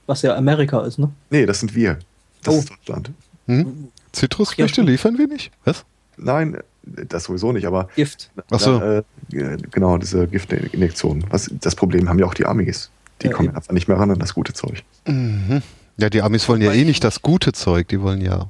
Was 0.07 0.21
ja 0.23 0.35
Amerika 0.35 0.81
ist, 0.81 0.99
ne? 0.99 1.11
Nee, 1.29 1.45
das 1.45 1.59
sind 1.59 1.73
wir. 1.75 1.97
Das 2.43 2.53
Oh. 2.55 2.57
ist 2.59 2.69
Deutschland. 2.69 3.11
Hm? 3.47 3.87
Zitrusfrüchte 4.11 4.81
liefern 4.81 5.17
wir 5.17 5.27
nicht? 5.27 5.51
Was? 5.65 5.85
Nein, 6.17 6.57
das 6.83 7.25
sowieso 7.25 7.51
nicht, 7.51 7.65
aber 7.65 7.87
Gift. 7.95 8.29
Ach 8.51 8.59
so. 8.59 8.81
äh, 8.81 8.97
äh, 9.33 9.57
genau, 9.71 9.97
diese 9.97 10.27
Giftinjektionen. 10.27 11.25
Was, 11.29 11.49
das 11.61 11.75
Problem 11.75 12.09
haben 12.09 12.19
ja 12.19 12.25
auch 12.25 12.33
die 12.33 12.45
Amis. 12.45 12.89
Die 13.21 13.27
Ja, 13.27 13.33
kommen 13.33 13.49
eben. 13.49 13.55
einfach 13.57 13.71
nicht 13.73 13.87
mehr 13.87 13.97
ran 13.97 14.11
an 14.11 14.19
das 14.19 14.33
gute 14.33 14.53
Zeug. 14.53 14.83
Mhm. 15.05 15.61
Ja, 15.97 16.09
die 16.09 16.21
Amis 16.21 16.47
wollen 16.49 16.61
ja 16.61 16.71
eh 16.71 16.81
ich- 16.81 16.87
nicht 16.87 17.03
das 17.03 17.21
gute 17.21 17.53
Zeug, 17.53 17.87
die 17.87 18.01
wollen 18.01 18.21
ja 18.21 18.49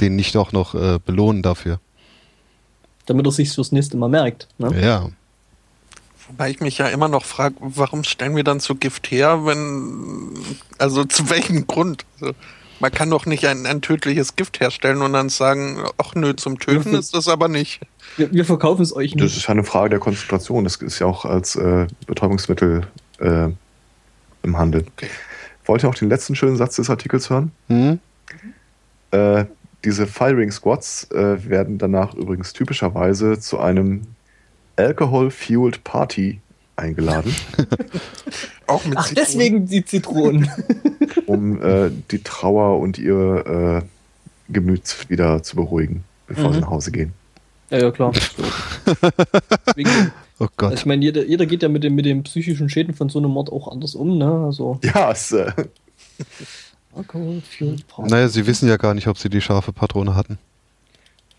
den 0.00 0.16
nicht 0.16 0.36
auch 0.36 0.52
noch 0.52 0.74
äh, 0.74 0.98
belohnen 1.04 1.42
dafür. 1.42 1.80
Damit 3.06 3.26
er 3.26 3.32
sich 3.32 3.52
fürs 3.52 3.72
nächste 3.72 3.96
Mal 3.96 4.08
merkt. 4.08 4.48
Ne? 4.58 4.80
Ja. 4.80 5.08
Wobei 6.28 6.50
ich 6.50 6.60
mich 6.60 6.78
ja 6.78 6.88
immer 6.88 7.08
noch 7.08 7.24
frage, 7.24 7.54
warum 7.60 8.02
stellen 8.02 8.34
wir 8.34 8.44
dann 8.44 8.58
so 8.60 8.74
Gift 8.74 9.10
her, 9.10 9.44
wenn. 9.44 10.32
Also 10.78 11.04
zu 11.04 11.28
welchem 11.28 11.66
Grund? 11.66 12.04
Also, 12.20 12.32
man 12.80 12.90
kann 12.92 13.10
doch 13.10 13.26
nicht 13.26 13.46
ein, 13.46 13.66
ein 13.66 13.80
tödliches 13.80 14.36
Gift 14.36 14.60
herstellen 14.60 15.02
und 15.02 15.12
dann 15.12 15.28
sagen, 15.28 15.78
ach 15.98 16.14
nö, 16.14 16.34
zum 16.34 16.58
Töten 16.58 16.94
ist 16.94 17.14
das 17.14 17.28
aber 17.28 17.48
nicht. 17.48 17.80
Wir, 18.16 18.32
wir 18.32 18.44
verkaufen 18.44 18.82
es 18.82 18.94
euch 18.94 19.12
Das 19.12 19.22
nicht. 19.22 19.36
ist 19.36 19.42
ja 19.44 19.50
eine 19.50 19.64
Frage 19.64 19.90
der 19.90 19.98
Konzentration. 19.98 20.64
Das 20.64 20.76
ist 20.76 20.98
ja 20.98 21.06
auch 21.06 21.24
als 21.24 21.56
äh, 21.56 21.86
Betäubungsmittel 22.06 22.86
äh, 23.20 23.48
im 24.42 24.58
Handel. 24.58 24.84
Okay. 24.96 25.08
Wollt 25.66 25.82
ihr 25.82 25.88
auch 25.88 25.94
den 25.94 26.08
letzten 26.08 26.34
schönen 26.34 26.56
Satz 26.56 26.76
des 26.76 26.90
Artikels 26.90 27.30
hören? 27.30 27.52
Hm? 27.68 27.98
Äh, 29.10 29.44
diese 29.84 30.06
Firing 30.06 30.50
Squads 30.50 31.10
äh, 31.10 31.48
werden 31.48 31.78
danach 31.78 32.14
übrigens 32.14 32.52
typischerweise 32.52 33.38
zu 33.38 33.58
einem 33.58 34.02
Alcohol-Fueled 34.76 35.84
Party 35.84 36.40
eingeladen, 36.76 37.34
Auch 38.66 38.84
mit 38.84 38.96
Ach, 38.98 39.06
Zitronen. 39.06 39.14
deswegen 39.26 39.66
die 39.66 39.84
Zitronen. 39.84 40.50
um 41.26 41.62
äh, 41.62 41.90
die 42.10 42.22
Trauer 42.22 42.78
und 42.80 42.98
ihr 42.98 43.82
äh, 43.84 44.52
Gemüt 44.52 45.08
wieder 45.08 45.42
zu 45.42 45.56
beruhigen, 45.56 46.04
bevor 46.26 46.50
Mhm. 46.50 46.54
sie 46.54 46.60
nach 46.60 46.70
Hause 46.70 46.90
gehen. 46.92 47.12
ja, 47.70 47.78
ja, 47.78 47.90
klar. 47.90 48.12
Deswegen, 49.66 50.12
Oh 50.40 50.44
also 50.44 50.52
Gott. 50.56 50.74
ich 50.74 50.84
meine, 50.86 51.04
jeder, 51.04 51.24
jeder 51.24 51.46
geht 51.46 51.62
ja 51.62 51.68
mit, 51.68 51.84
dem, 51.84 51.94
mit 51.94 52.04
den 52.06 52.22
psychischen 52.24 52.68
Schäden 52.68 52.92
von 52.94 53.08
so 53.08 53.18
einem 53.20 53.30
Mord 53.30 53.52
auch 53.52 53.68
anders 53.70 53.94
um, 53.94 54.18
ne? 54.18 54.44
Also, 54.46 54.80
Ja, 54.82 55.12
es, 55.12 55.30
äh. 55.32 55.52
Naja, 57.98 58.28
sie 58.28 58.46
wissen 58.46 58.68
ja 58.68 58.76
gar 58.76 58.94
nicht, 58.94 59.06
ob 59.08 59.18
sie 59.18 59.28
die 59.28 59.40
scharfe 59.40 59.72
Patrone 59.72 60.14
hatten. 60.14 60.38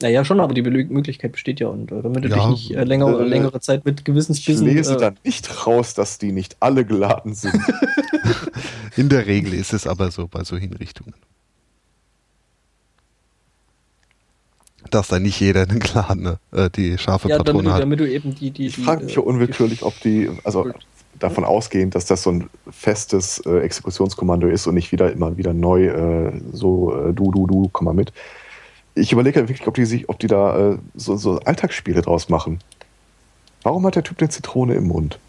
Naja, 0.02 0.26
schon, 0.26 0.40
aber 0.42 0.54
die 0.54 0.62
Möglichkeit 0.62 1.32
besteht 1.32 1.60
ja. 1.60 1.68
Und 1.70 1.92
äh, 1.92 2.02
damit 2.02 2.26
du 2.26 2.30
Ja, 2.30 2.36
dich 2.36 2.48
nicht 2.48 2.72
äh, 2.72 2.84
länger, 2.84 3.18
äh, 3.20 3.24
längere 3.24 3.60
Zeit 3.62 3.86
mit 3.86 4.02
ich 4.02 4.06
Gewissensbissen. 4.06 4.66
lese 4.66 4.96
äh, 4.96 4.98
dann 4.98 5.18
nicht 5.24 5.66
raus, 5.66 5.94
dass 5.94 6.18
die 6.18 6.32
nicht 6.32 6.58
alle 6.60 6.86
geladen 6.86 7.34
sind. 7.34 7.56
In 8.98 9.10
der 9.10 9.26
Regel 9.26 9.54
ist 9.54 9.74
es 9.74 9.88
aber 9.88 10.12
so 10.12 10.28
bei 10.28 10.44
so 10.44 10.58
Hinrichtungen. 10.58 11.14
Dass 14.92 15.08
da 15.08 15.20
nicht 15.20 15.40
jeder 15.40 15.64
eine 15.64 15.80
geladene, 15.80 16.40
äh, 16.52 16.70
die 16.70 16.98
scharfe 16.98 17.30
ja, 17.30 17.38
damit 17.38 17.46
Patrone 17.46 17.70
du, 17.70 17.74
hat. 17.74 17.82
damit 17.82 18.00
du 18.00 18.10
eben 18.10 18.36
die. 18.36 18.52
die, 18.52 18.68
Ich 18.68 18.78
frage 18.78 19.06
mich 19.06 19.14
äh, 19.14 19.20
ja 19.20 19.26
unwillkürlich, 19.26 19.84
ob 19.84 20.00
die, 20.02 20.30
also 20.44 20.68
davon 21.20 21.46
ausgehend, 21.46 21.96
dass 21.96 22.06
das 22.06 22.24
so 22.24 22.32
ein 22.32 22.50
festes 22.70 23.40
äh, 23.46 23.60
Exekutionskommando 23.60 24.48
ist 24.48 24.68
und 24.68 24.76
nicht 24.76 24.92
wieder 24.92 25.12
immer 25.12 25.38
wieder 25.38 25.54
neu, 25.54 25.86
äh, 25.88 26.42
so 26.52 26.94
äh, 26.96 27.14
du, 27.14 27.32
du, 27.32 27.48
du, 27.48 27.70
komm 27.72 27.86
mal 27.86 27.94
mit. 27.94 28.12
Ich 28.96 29.12
überlege 29.12 29.42
ja 29.42 29.48
wirklich, 29.48 29.68
ob 29.68 29.76
die 29.76 29.86
sich, 29.86 30.10
ob 30.10 30.20
die 30.20 30.28
da 30.28 30.74
äh, 30.74 30.78
so, 30.96 31.18
so 31.18 31.40
Alltagsspiele 31.40 32.02
draus 32.02 32.30
machen. 32.30 32.60
Warum 33.64 33.86
hat 33.86 33.96
der 33.96 34.04
Typ 34.04 34.20
eine 34.20 34.30
Zitrone 34.30 34.76
im 34.76 34.88
Mund? 34.88 35.20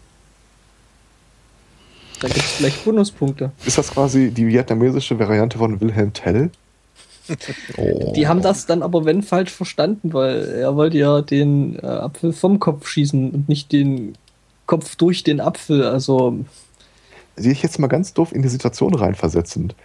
Da 2.19 2.27
gibt 2.27 2.39
es 2.39 2.51
vielleicht 2.51 2.85
Bonuspunkte. 2.85 3.51
Ist 3.65 3.77
das 3.77 3.91
quasi 3.91 4.31
die 4.31 4.47
vietnamesische 4.47 5.19
Variante 5.19 5.57
von 5.57 5.79
Wilhelm 5.81 6.13
Tell? 6.13 6.49
Oh. 7.75 8.13
Die 8.15 8.25
haben 8.25 8.41
das 8.41 8.67
dann 8.67 8.81
aber, 8.81 9.03
wenn, 9.03 9.21
falsch 9.21 9.51
verstanden, 9.51 10.13
weil 10.13 10.47
er 10.47 10.77
wollte 10.77 10.97
ja 10.97 11.21
den 11.21 11.77
äh, 11.77 11.85
Apfel 11.85 12.31
vom 12.31 12.61
Kopf 12.61 12.87
schießen 12.87 13.31
und 13.31 13.49
nicht 13.49 13.73
den 13.73 14.15
Kopf 14.65 14.95
durch 14.95 15.23
den 15.23 15.41
Apfel. 15.41 15.83
Also, 15.83 16.37
Sehe 17.35 17.51
ich 17.51 17.61
jetzt 17.61 17.79
mal 17.79 17.87
ganz 17.87 18.13
doof 18.13 18.31
in 18.31 18.43
die 18.43 18.47
Situation 18.47 18.93
reinversetzend. 18.93 19.75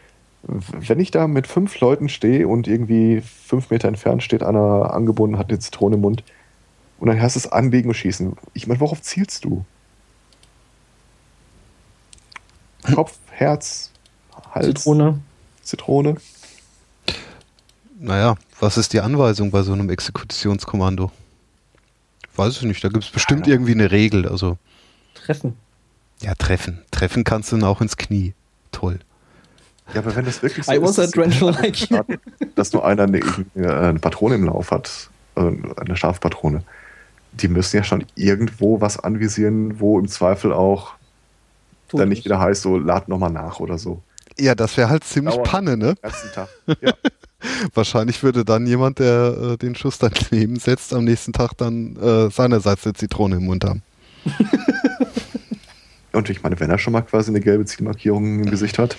Wenn 0.44 0.98
ich 1.00 1.10
da 1.12 1.28
mit 1.28 1.46
fünf 1.46 1.78
Leuten 1.80 2.08
stehe 2.08 2.48
und 2.48 2.66
irgendwie 2.66 3.20
fünf 3.20 3.70
Meter 3.70 3.88
entfernt 3.88 4.22
steht 4.22 4.42
einer 4.42 4.92
angebunden, 4.92 5.38
hat 5.38 5.50
eine 5.50 5.58
Zitrone 5.60 5.94
im 5.94 6.00
Mund 6.00 6.24
und 6.98 7.06
dann 7.08 7.20
heißt 7.20 7.36
es 7.36 7.50
anlegen 7.50 7.88
und 7.88 7.94
schießen. 7.94 8.36
Ich 8.54 8.66
meine, 8.66 8.80
worauf 8.80 9.00
zielst 9.02 9.44
du? 9.44 9.64
Kopf, 12.94 13.16
Herz, 13.30 13.90
Hals, 14.52 14.66
Zitrone. 14.66 15.20
Zitrone. 15.62 16.16
Naja, 18.00 18.34
was 18.58 18.76
ist 18.76 18.92
die 18.92 19.00
Anweisung 19.00 19.52
bei 19.52 19.62
so 19.62 19.72
einem 19.72 19.88
Exekutionskommando? 19.90 21.12
Weiß 22.34 22.56
ich 22.56 22.62
nicht, 22.62 22.82
da 22.82 22.88
gibt 22.88 23.04
es 23.04 23.10
bestimmt 23.10 23.46
Ja. 23.46 23.52
irgendwie 23.54 23.72
eine 23.72 23.92
Regel. 23.92 24.26
Also, 24.28 24.58
Treffen. 25.14 25.56
ja, 26.20 26.34
treffen. 26.34 26.82
Treffen 26.90 27.22
kannst 27.22 27.52
du 27.52 27.56
dann 27.56 27.68
auch 27.68 27.80
ins 27.80 27.96
Knie. 27.96 28.34
Toll. 28.72 28.98
Ja, 29.94 30.00
aber 30.00 30.14
wenn 30.16 30.24
das 30.24 30.42
wirklich 30.42 30.64
so 30.64 30.72
I 30.72 30.80
was 30.80 30.98
a 30.98 31.04
ist, 31.04 31.16
dreadful 31.16 31.52
like 31.52 31.90
you. 31.90 31.98
dass 32.54 32.72
nur 32.72 32.84
einer 32.84 33.04
eine, 33.04 33.20
eine 33.54 33.98
Patrone 33.98 34.36
im 34.36 34.44
Lauf 34.44 34.70
hat, 34.70 35.10
also 35.34 35.56
eine 35.76 35.96
Scharfpatrone, 35.96 36.62
die 37.32 37.48
müssen 37.48 37.76
ja 37.76 37.84
schon 37.84 38.04
irgendwo 38.14 38.80
was 38.80 38.98
anvisieren, 38.98 39.80
wo 39.80 39.98
im 39.98 40.08
Zweifel 40.08 40.52
auch 40.52 40.94
Tot 41.88 42.00
dann 42.00 42.08
nicht 42.08 42.24
wieder 42.24 42.38
heißt, 42.38 42.62
so 42.62 42.78
lad 42.78 43.08
nochmal 43.08 43.30
nach 43.30 43.60
oder 43.60 43.78
so. 43.78 44.02
Ja, 44.38 44.54
das 44.54 44.76
wäre 44.76 44.88
halt 44.88 45.04
ziemlich 45.04 45.34
Dauert. 45.34 45.48
Panne, 45.48 45.76
ne? 45.76 45.94
Ganzen 46.00 46.32
Tag. 46.32 46.48
Ja. 46.80 46.94
Wahrscheinlich 47.74 48.22
würde 48.22 48.44
dann 48.44 48.68
jemand, 48.68 49.00
der 49.00 49.54
äh, 49.54 49.56
den 49.56 49.74
Schuss 49.74 49.98
dann 49.98 50.12
neben 50.30 50.60
setzt, 50.60 50.94
am 50.94 51.04
nächsten 51.04 51.32
Tag 51.32 51.54
dann 51.56 51.96
äh, 51.96 52.30
seinerseits 52.30 52.84
eine 52.86 52.94
Zitrone 52.94 53.36
im 53.36 53.46
Mund 53.46 53.64
haben. 53.64 53.82
Und 56.12 56.30
ich 56.30 56.42
meine, 56.44 56.60
wenn 56.60 56.70
er 56.70 56.78
schon 56.78 56.92
mal 56.92 57.00
quasi 57.00 57.30
eine 57.30 57.40
gelbe 57.40 57.64
Zielmarkierung 57.64 58.44
im 58.44 58.50
Gesicht 58.50 58.78
hat, 58.78 58.96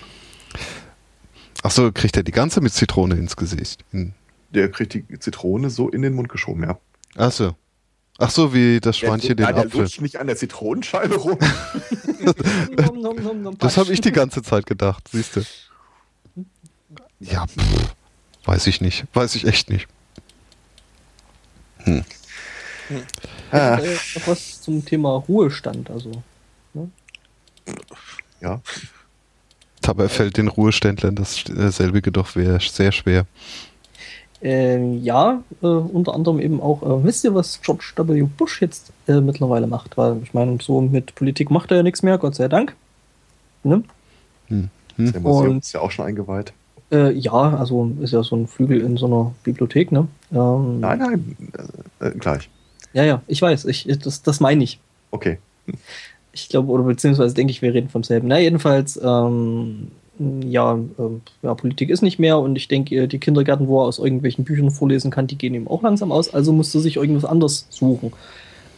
Achso, 1.63 1.91
kriegt 1.91 2.15
er 2.17 2.23
die 2.23 2.31
ganze 2.31 2.61
mit 2.61 2.73
Zitrone 2.73 3.15
ins 3.15 3.35
Gesicht? 3.35 3.83
In, 3.91 4.13
der 4.51 4.69
kriegt 4.69 4.93
die 4.93 5.05
Zitrone 5.19 5.69
so 5.69 5.89
in 5.89 6.01
den 6.03 6.13
Mund 6.13 6.29
geschoben, 6.29 6.63
ja. 6.63 6.77
achso. 7.15 7.55
Ach 8.19 8.29
so, 8.29 8.53
wie 8.53 8.79
das 8.79 8.99
Schweinchen 8.99 9.35
den 9.35 9.45
Ja, 9.47 9.51
der 9.53 9.65
Apfel. 9.65 9.81
lutscht 9.81 9.99
nicht 10.01 10.17
an 10.17 10.27
der 10.27 10.35
Zitronenscheibe 10.37 11.15
rum. 11.15 11.39
Das 13.57 13.77
habe 13.77 13.91
ich 13.91 14.01
die 14.01 14.11
ganze 14.11 14.43
Zeit 14.43 14.67
gedacht, 14.67 15.07
siehst 15.11 15.35
du. 15.35 15.41
Ja, 17.19 17.47
pff, 17.47 17.95
weiß 18.45 18.67
ich 18.67 18.81
nicht. 18.81 19.05
Weiß 19.13 19.33
ich 19.33 19.45
echt 19.47 19.69
nicht. 19.71 19.87
Ah, 23.51 23.77
Äh, 23.77 23.95
noch 24.15 24.27
was 24.27 24.61
zum 24.61 24.85
Thema 24.85 25.15
Ruhestand. 25.15 25.89
Also, 25.89 26.23
ne? 26.73 26.89
Ja. 28.41 28.61
Dabei 29.83 30.07
fällt 30.07 30.37
den 30.37 30.47
Ruheständlern 30.47 31.15
dasselbe 31.15 32.01
doch 32.01 32.29
sehr 32.29 32.91
schwer. 32.91 33.25
Ähm, 34.41 35.01
ja, 35.03 35.41
äh, 35.61 35.67
unter 35.67 36.13
anderem 36.13 36.39
eben 36.39 36.59
auch, 36.59 36.83
äh, 36.83 37.03
wisst 37.05 37.23
ihr, 37.23 37.33
was 37.33 37.61
George 37.61 37.93
W. 37.95 38.23
Bush 38.23 38.61
jetzt 38.61 38.91
äh, 39.07 39.21
mittlerweile 39.21 39.67
macht? 39.67 39.95
Weil 39.97 40.17
ich 40.21 40.33
meine, 40.33 40.57
so 40.61 40.81
mit 40.81 41.15
Politik 41.15 41.49
macht 41.49 41.71
er 41.71 41.77
ja 41.77 41.83
nichts 41.83 42.03
mehr, 42.03 42.17
Gott 42.17 42.35
sei 42.35 42.49
Dank. 42.49 42.75
Ne? 43.63 43.83
Hm. 44.47 44.69
Hm. 44.97 45.13
Das 45.13 45.21
Museum 45.21 45.57
ist 45.59 45.71
ja 45.71 45.79
auch 45.79 45.91
schon 45.91 46.05
eingeweiht. 46.05 46.51
Äh, 46.91 47.11
ja, 47.13 47.31
also 47.31 47.91
ist 48.01 48.11
ja 48.11 48.21
so 48.21 48.35
ein 48.35 48.47
Flügel 48.47 48.81
in 48.81 48.97
so 48.97 49.05
einer 49.05 49.33
Bibliothek, 49.43 49.91
ne? 49.91 50.07
Ähm, 50.33 50.79
nein, 50.81 50.99
nein, 50.99 51.37
äh, 52.01 52.11
gleich. 52.11 52.49
Ja, 52.91 53.03
ja, 53.03 53.21
ich 53.27 53.41
weiß, 53.41 53.63
ich, 53.65 53.87
das, 53.99 54.21
das 54.23 54.39
meine 54.41 54.63
ich. 54.63 54.79
Okay. 55.11 55.39
Ich 56.33 56.49
glaube, 56.49 56.71
oder 56.71 56.83
beziehungsweise 56.83 57.33
denke 57.33 57.51
ich, 57.51 57.61
wir 57.61 57.73
reden 57.73 57.89
vom 57.89 58.03
selben. 58.03 58.27
Na, 58.27 58.39
jedenfalls, 58.39 58.99
ähm, 59.03 59.89
ja, 60.19 60.75
äh, 60.75 61.01
ja, 61.41 61.53
Politik 61.55 61.89
ist 61.89 62.01
nicht 62.01 62.19
mehr 62.19 62.39
und 62.39 62.55
ich 62.55 62.67
denke, 62.67 63.07
die 63.07 63.19
Kindergärten, 63.19 63.67
wo 63.67 63.81
er 63.81 63.85
aus 63.85 63.99
irgendwelchen 63.99 64.43
Büchern 64.43 64.71
vorlesen 64.71 65.11
kann, 65.11 65.27
die 65.27 65.37
gehen 65.37 65.53
ihm 65.53 65.67
auch 65.67 65.81
langsam 65.81 66.11
aus, 66.11 66.33
also 66.33 66.53
musste 66.53 66.79
sich 66.79 66.97
irgendwas 66.97 67.25
anderes 67.25 67.67
suchen. 67.69 68.13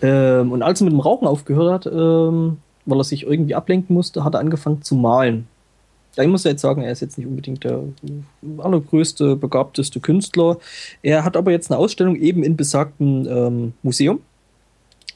Ähm, 0.02 0.52
und 0.52 0.62
als 0.62 0.82
er 0.82 0.86
mit 0.86 0.94
dem 0.94 1.00
Rauchen 1.00 1.28
aufgehört 1.28 1.86
hat, 1.86 1.94
ähm, 1.94 2.58
weil 2.86 3.00
er 3.00 3.04
sich 3.04 3.24
irgendwie 3.24 3.56
ablenken 3.56 3.96
musste, 3.96 4.24
hat 4.24 4.34
er 4.34 4.40
angefangen 4.40 4.82
zu 4.82 4.96
malen. 4.96 5.48
Da 6.16 6.26
muss 6.28 6.46
ja 6.46 6.52
jetzt 6.52 6.62
sagen, 6.62 6.82
er 6.82 6.92
ist 6.92 7.02
jetzt 7.02 7.18
nicht 7.18 7.28
unbedingt 7.28 7.64
der 7.64 7.84
allergrößte, 8.58 9.36
begabteste 9.36 10.00
Künstler. 10.00 10.58
Er 11.02 11.26
hat 11.26 11.36
aber 11.36 11.52
jetzt 11.52 11.70
eine 11.70 11.78
Ausstellung 11.78 12.16
eben 12.16 12.44
in 12.44 12.56
besagtem 12.56 13.28
ähm, 13.28 13.74
Museum, 13.84 14.22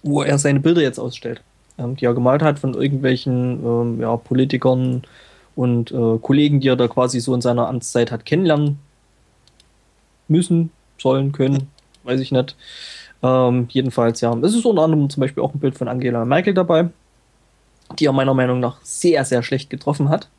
wo 0.03 0.23
er 0.23 0.37
seine 0.37 0.59
Bilder 0.59 0.81
jetzt 0.81 0.99
ausstellt, 0.99 1.41
ähm, 1.41 1.48
die 1.95 2.06
er 2.06 2.14
gemalt 2.14 2.41
hat 2.41 2.59
von 2.59 2.74
irgendwelchen 2.74 3.64
ähm, 3.64 4.01
ja, 4.01 4.16
Politikern, 4.17 5.03
und 5.59 5.91
äh, 5.91 6.17
Kollegen, 6.22 6.61
die 6.61 6.69
er 6.69 6.77
da 6.77 6.88
quasi 6.88 7.19
so 7.19 7.35
in 7.35 7.41
seiner 7.41 7.67
Amtszeit 7.67 8.14
hat 8.14 8.25
kennenlernen 8.25 8.80
müssen, 10.30 10.72
sollen, 10.98 11.33
können, 11.33 11.67
weiß 12.03 12.22
ich 12.22 12.32
nicht. 12.32 12.56
Ähm, 13.22 13.67
jedenfalls, 13.69 14.22
ja. 14.22 14.33
Es 14.38 14.56
ist 14.56 14.66
unter 14.66 14.83
anderem 14.83 15.09
zum 15.09 15.19
Beispiel 15.19 15.43
auch 15.43 15.53
ein 15.53 15.59
Bild 15.59 15.77
von 15.77 15.90
Angela 15.90 16.24
Merkel 16.24 16.53
dabei, 16.53 16.88
die 17.99 18.06
er 18.06 18.14
meiner 18.14 18.33
Meinung 18.33 18.61
nach 18.61 18.77
sehr, 18.83 19.25
sehr 19.25 19.43
schlecht 19.43 19.69
getroffen 19.69 20.08
hat. 20.08 20.30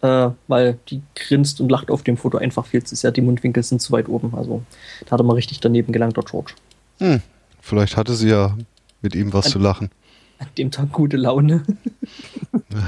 Äh, 0.00 0.30
weil 0.48 0.78
die 0.88 1.00
grinst 1.14 1.60
und 1.60 1.70
lacht 1.70 1.88
auf 1.88 2.02
dem 2.02 2.16
Foto 2.16 2.38
einfach 2.38 2.66
viel 2.66 2.82
zu 2.82 2.96
sehr. 2.96 3.12
Die 3.12 3.20
Mundwinkel 3.20 3.62
sind 3.62 3.80
zu 3.80 3.92
weit 3.92 4.08
oben. 4.08 4.34
Also 4.36 4.64
da 5.06 5.12
hat 5.12 5.20
er 5.20 5.24
mal 5.24 5.34
richtig 5.34 5.60
daneben 5.60 5.92
gelangt, 5.92 6.16
der 6.16 6.24
George. 6.24 6.54
Hm, 6.98 7.22
vielleicht 7.60 7.96
hatte 7.96 8.14
sie 8.14 8.30
ja 8.30 8.56
mit 9.00 9.14
ihm 9.14 9.32
was 9.32 9.46
an, 9.46 9.52
zu 9.52 9.58
lachen. 9.60 9.90
An 10.38 10.48
dem 10.58 10.70
Tag 10.70 10.92
gute 10.92 11.16
Laune. 11.16 11.62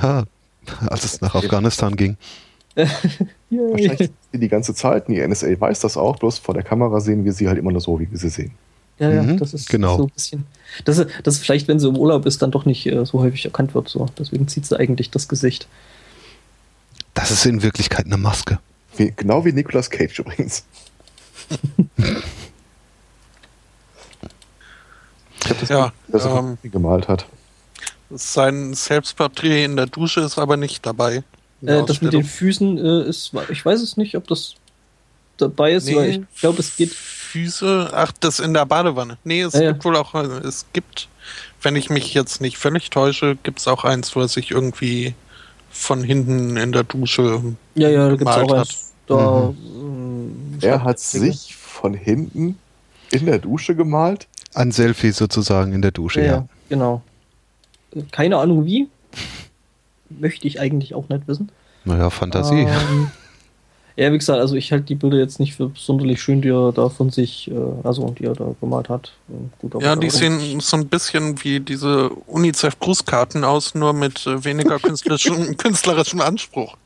ja, 0.03 0.25
als 0.87 1.05
es 1.05 1.21
nach 1.21 1.35
Afghanistan 1.35 1.97
ging. 1.97 2.17
Wahrscheinlich 3.51 4.11
die 4.33 4.49
ganze 4.49 4.75
Zeit. 4.75 5.09
Die 5.09 5.27
NSA 5.27 5.61
weiß 5.61 5.81
das 5.81 5.97
auch, 5.97 6.19
bloß 6.19 6.39
vor 6.39 6.55
der 6.55 6.63
Kamera 6.63 7.01
sehen 7.01 7.25
wir 7.25 7.33
sie 7.33 7.49
halt 7.49 7.59
immer 7.59 7.73
nur 7.73 7.81
so, 7.81 7.99
wie 7.99 8.11
wir 8.11 8.19
sie 8.19 8.29
sehen. 8.29 8.53
Ja, 8.99 9.11
ja, 9.11 9.23
mhm, 9.23 9.39
das 9.39 9.55
ist 9.55 9.69
genau. 9.69 9.97
so 9.97 10.03
ein 10.05 10.11
bisschen. 10.11 10.47
Das 10.85 10.99
ist, 10.99 11.09
das 11.25 11.37
ist 11.37 11.43
vielleicht, 11.43 11.69
wenn 11.69 11.81
sie 11.81 11.89
im 11.89 11.97
Urlaub 11.97 12.27
ist, 12.27 12.43
dann 12.43 12.51
doch 12.51 12.67
nicht 12.67 12.87
äh, 12.87 13.05
so 13.07 13.21
häufig 13.21 13.45
erkannt 13.47 13.75
wird. 13.75 13.89
So. 13.89 14.07
Deswegen 14.19 14.47
zieht 14.47 14.67
sie 14.67 14.79
eigentlich 14.79 15.11
das 15.11 15.27
Gesicht. 15.27 15.67
Das 17.15 17.31
ist 17.31 17.47
in 17.47 17.63
Wirklichkeit 17.63 18.07
eine 18.07 18.19
Maske. 18.19 18.59
Wie, 18.97 19.13
genau 19.17 19.45
wie 19.45 19.53
Nicolas 19.53 19.89
Cage 19.89 20.19
übrigens. 20.19 20.65
ich 25.41 25.51
habe 25.51 25.61
das, 25.61 25.69
ja, 25.71 25.93
dass 26.09 26.27
er 26.27 26.39
ähm, 26.39 26.59
gemalt 26.71 27.09
hat. 27.09 27.27
Sein 28.11 28.75
Selbstporträt 28.75 29.65
in 29.65 29.77
der 29.77 29.87
Dusche 29.87 30.21
ist 30.21 30.39
aber 30.39 30.57
nicht 30.57 30.85
dabei. 30.85 31.23
Äh, 31.63 31.85
das 31.85 32.01
mit 32.03 32.13
den 32.13 32.25
Füßen 32.25 32.79
äh, 32.79 33.09
ist, 33.09 33.33
ich 33.51 33.65
weiß 33.65 33.81
es 33.81 33.97
nicht, 33.97 34.17
ob 34.17 34.27
das 34.27 34.55
dabei 35.37 35.73
ist, 35.73 35.87
nee, 35.87 35.97
weil 35.97 36.11
ich 36.11 36.41
glaube, 36.41 36.59
es 36.61 36.77
geht. 36.77 36.93
Füße, 36.93 37.91
ach, 37.93 38.13
das 38.19 38.41
in 38.41 38.55
der 38.55 38.67
Badewanne. 38.67 39.17
Nee, 39.23 39.43
es 39.43 39.55
ja, 39.55 39.71
gibt 39.71 39.85
ja. 39.85 39.91
wohl 39.91 39.97
auch, 39.97 40.15
es 40.15 40.67
gibt, 40.73 41.09
wenn 41.63 41.77
ich 41.77 41.89
mich 41.89 42.13
jetzt 42.13 42.41
nicht 42.41 42.59
völlig 42.59 42.91
täusche, 42.91 43.37
gibt 43.45 43.61
es 43.61 43.69
auch 43.69 43.85
eins, 43.85 44.17
wo 44.17 44.21
er 44.21 44.29
sich 44.29 44.51
irgendwie 44.51 45.15
von 45.71 46.03
hinten 46.03 46.57
in 46.57 46.73
der 46.73 46.83
Dusche 46.83 47.55
ja, 47.77 47.89
ja, 47.89 48.09
da 48.09 48.17
gibt's 48.17 48.37
auch 48.37 48.53
eins. 48.53 48.93
Da, 49.07 49.53
mhm. 49.73 50.59
äh, 50.61 50.67
er 50.67 50.83
hat 50.83 50.99
sich 50.99 51.55
von 51.55 51.95
hinten 51.95 52.59
in 53.11 53.27
der 53.27 53.39
Dusche 53.39 53.77
gemalt? 53.77 54.27
Ein 54.55 54.73
Selfie 54.73 55.13
sozusagen 55.13 55.73
in 55.73 55.83
der 55.83 55.93
Dusche, 55.93 56.21
ja. 56.21 56.27
ja. 56.27 56.49
Genau. 56.69 57.03
Keine 58.11 58.39
Ahnung 58.39 58.65
wie. 58.65 58.89
Möchte 60.09 60.47
ich 60.47 60.61
eigentlich 60.61 60.95
auch 60.95 61.09
nicht 61.09 61.27
wissen. 61.29 61.51
Naja, 61.85 62.11
Fantasie. 62.11 62.67
Ähm, 62.69 63.11
ja, 63.97 64.13
wie 64.13 64.19
gesagt, 64.19 64.41
also 64.41 64.55
ich 64.55 64.73
halte 64.73 64.87
die 64.87 64.95
Bilder 64.95 65.19
jetzt 65.19 65.41
nicht 65.41 65.55
für 65.57 65.73
sonderlich 65.75 66.23
schön, 66.23 66.41
die 66.41 66.49
er 66.49 66.73
da 66.73 66.89
von 66.89 67.11
sich, 67.11 67.51
äh, 67.51 67.55
also 67.85 68.09
die 68.11 68.25
er 68.25 68.35
da 68.35 68.55
gemalt 68.61 68.89
hat. 68.89 69.13
Gut, 69.59 69.83
ja, 69.83 69.97
die 69.97 70.11
sehen 70.11 70.61
so 70.61 70.77
ein 70.77 70.89
bisschen 70.89 71.43
wie 71.45 71.61
diese 71.61 72.09
UNICEF-Grußkarten 72.27 73.45
aus, 73.45 73.75
nur 73.75 73.93
mit 73.93 74.27
äh, 74.27 74.45
weniger 74.45 74.79
künstlerischem, 74.79 75.57
künstlerischem 75.59 76.21
Anspruch. 76.21 76.77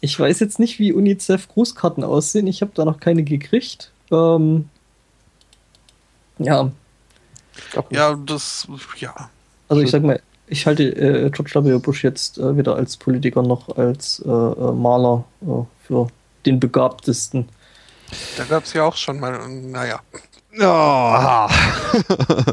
Ich 0.00 0.18
weiß 0.18 0.40
jetzt 0.40 0.58
nicht, 0.58 0.78
wie 0.78 0.92
UNICEF-Grußkarten 0.92 2.04
aussehen. 2.04 2.46
Ich 2.46 2.60
habe 2.60 2.72
da 2.74 2.84
noch 2.84 2.98
keine 2.98 3.22
gekriegt. 3.22 3.92
Ähm, 4.10 4.68
ja. 6.38 6.70
Ja, 7.90 8.14
das, 8.16 8.66
ja. 8.98 9.30
Also 9.68 9.82
ich 9.82 9.90
sag 9.90 10.02
mal, 10.02 10.20
ich 10.46 10.66
halte 10.66 10.84
äh, 10.84 11.30
George 11.30 11.52
W. 11.64 11.78
Bush 11.78 12.04
jetzt 12.04 12.38
äh, 12.38 12.56
weder 12.56 12.76
als 12.76 12.96
Politiker 12.96 13.42
noch 13.42 13.76
als 13.76 14.22
äh, 14.24 14.28
äh 14.28 14.72
Maler 14.72 15.24
äh, 15.42 15.62
für 15.86 16.08
den 16.44 16.60
begabtesten. 16.60 17.48
Da 18.36 18.44
gab 18.44 18.64
es 18.64 18.72
ja 18.74 18.84
auch 18.84 18.96
schon 18.96 19.18
mal, 19.20 19.48
naja. 19.48 20.00
Oh. 20.56 20.60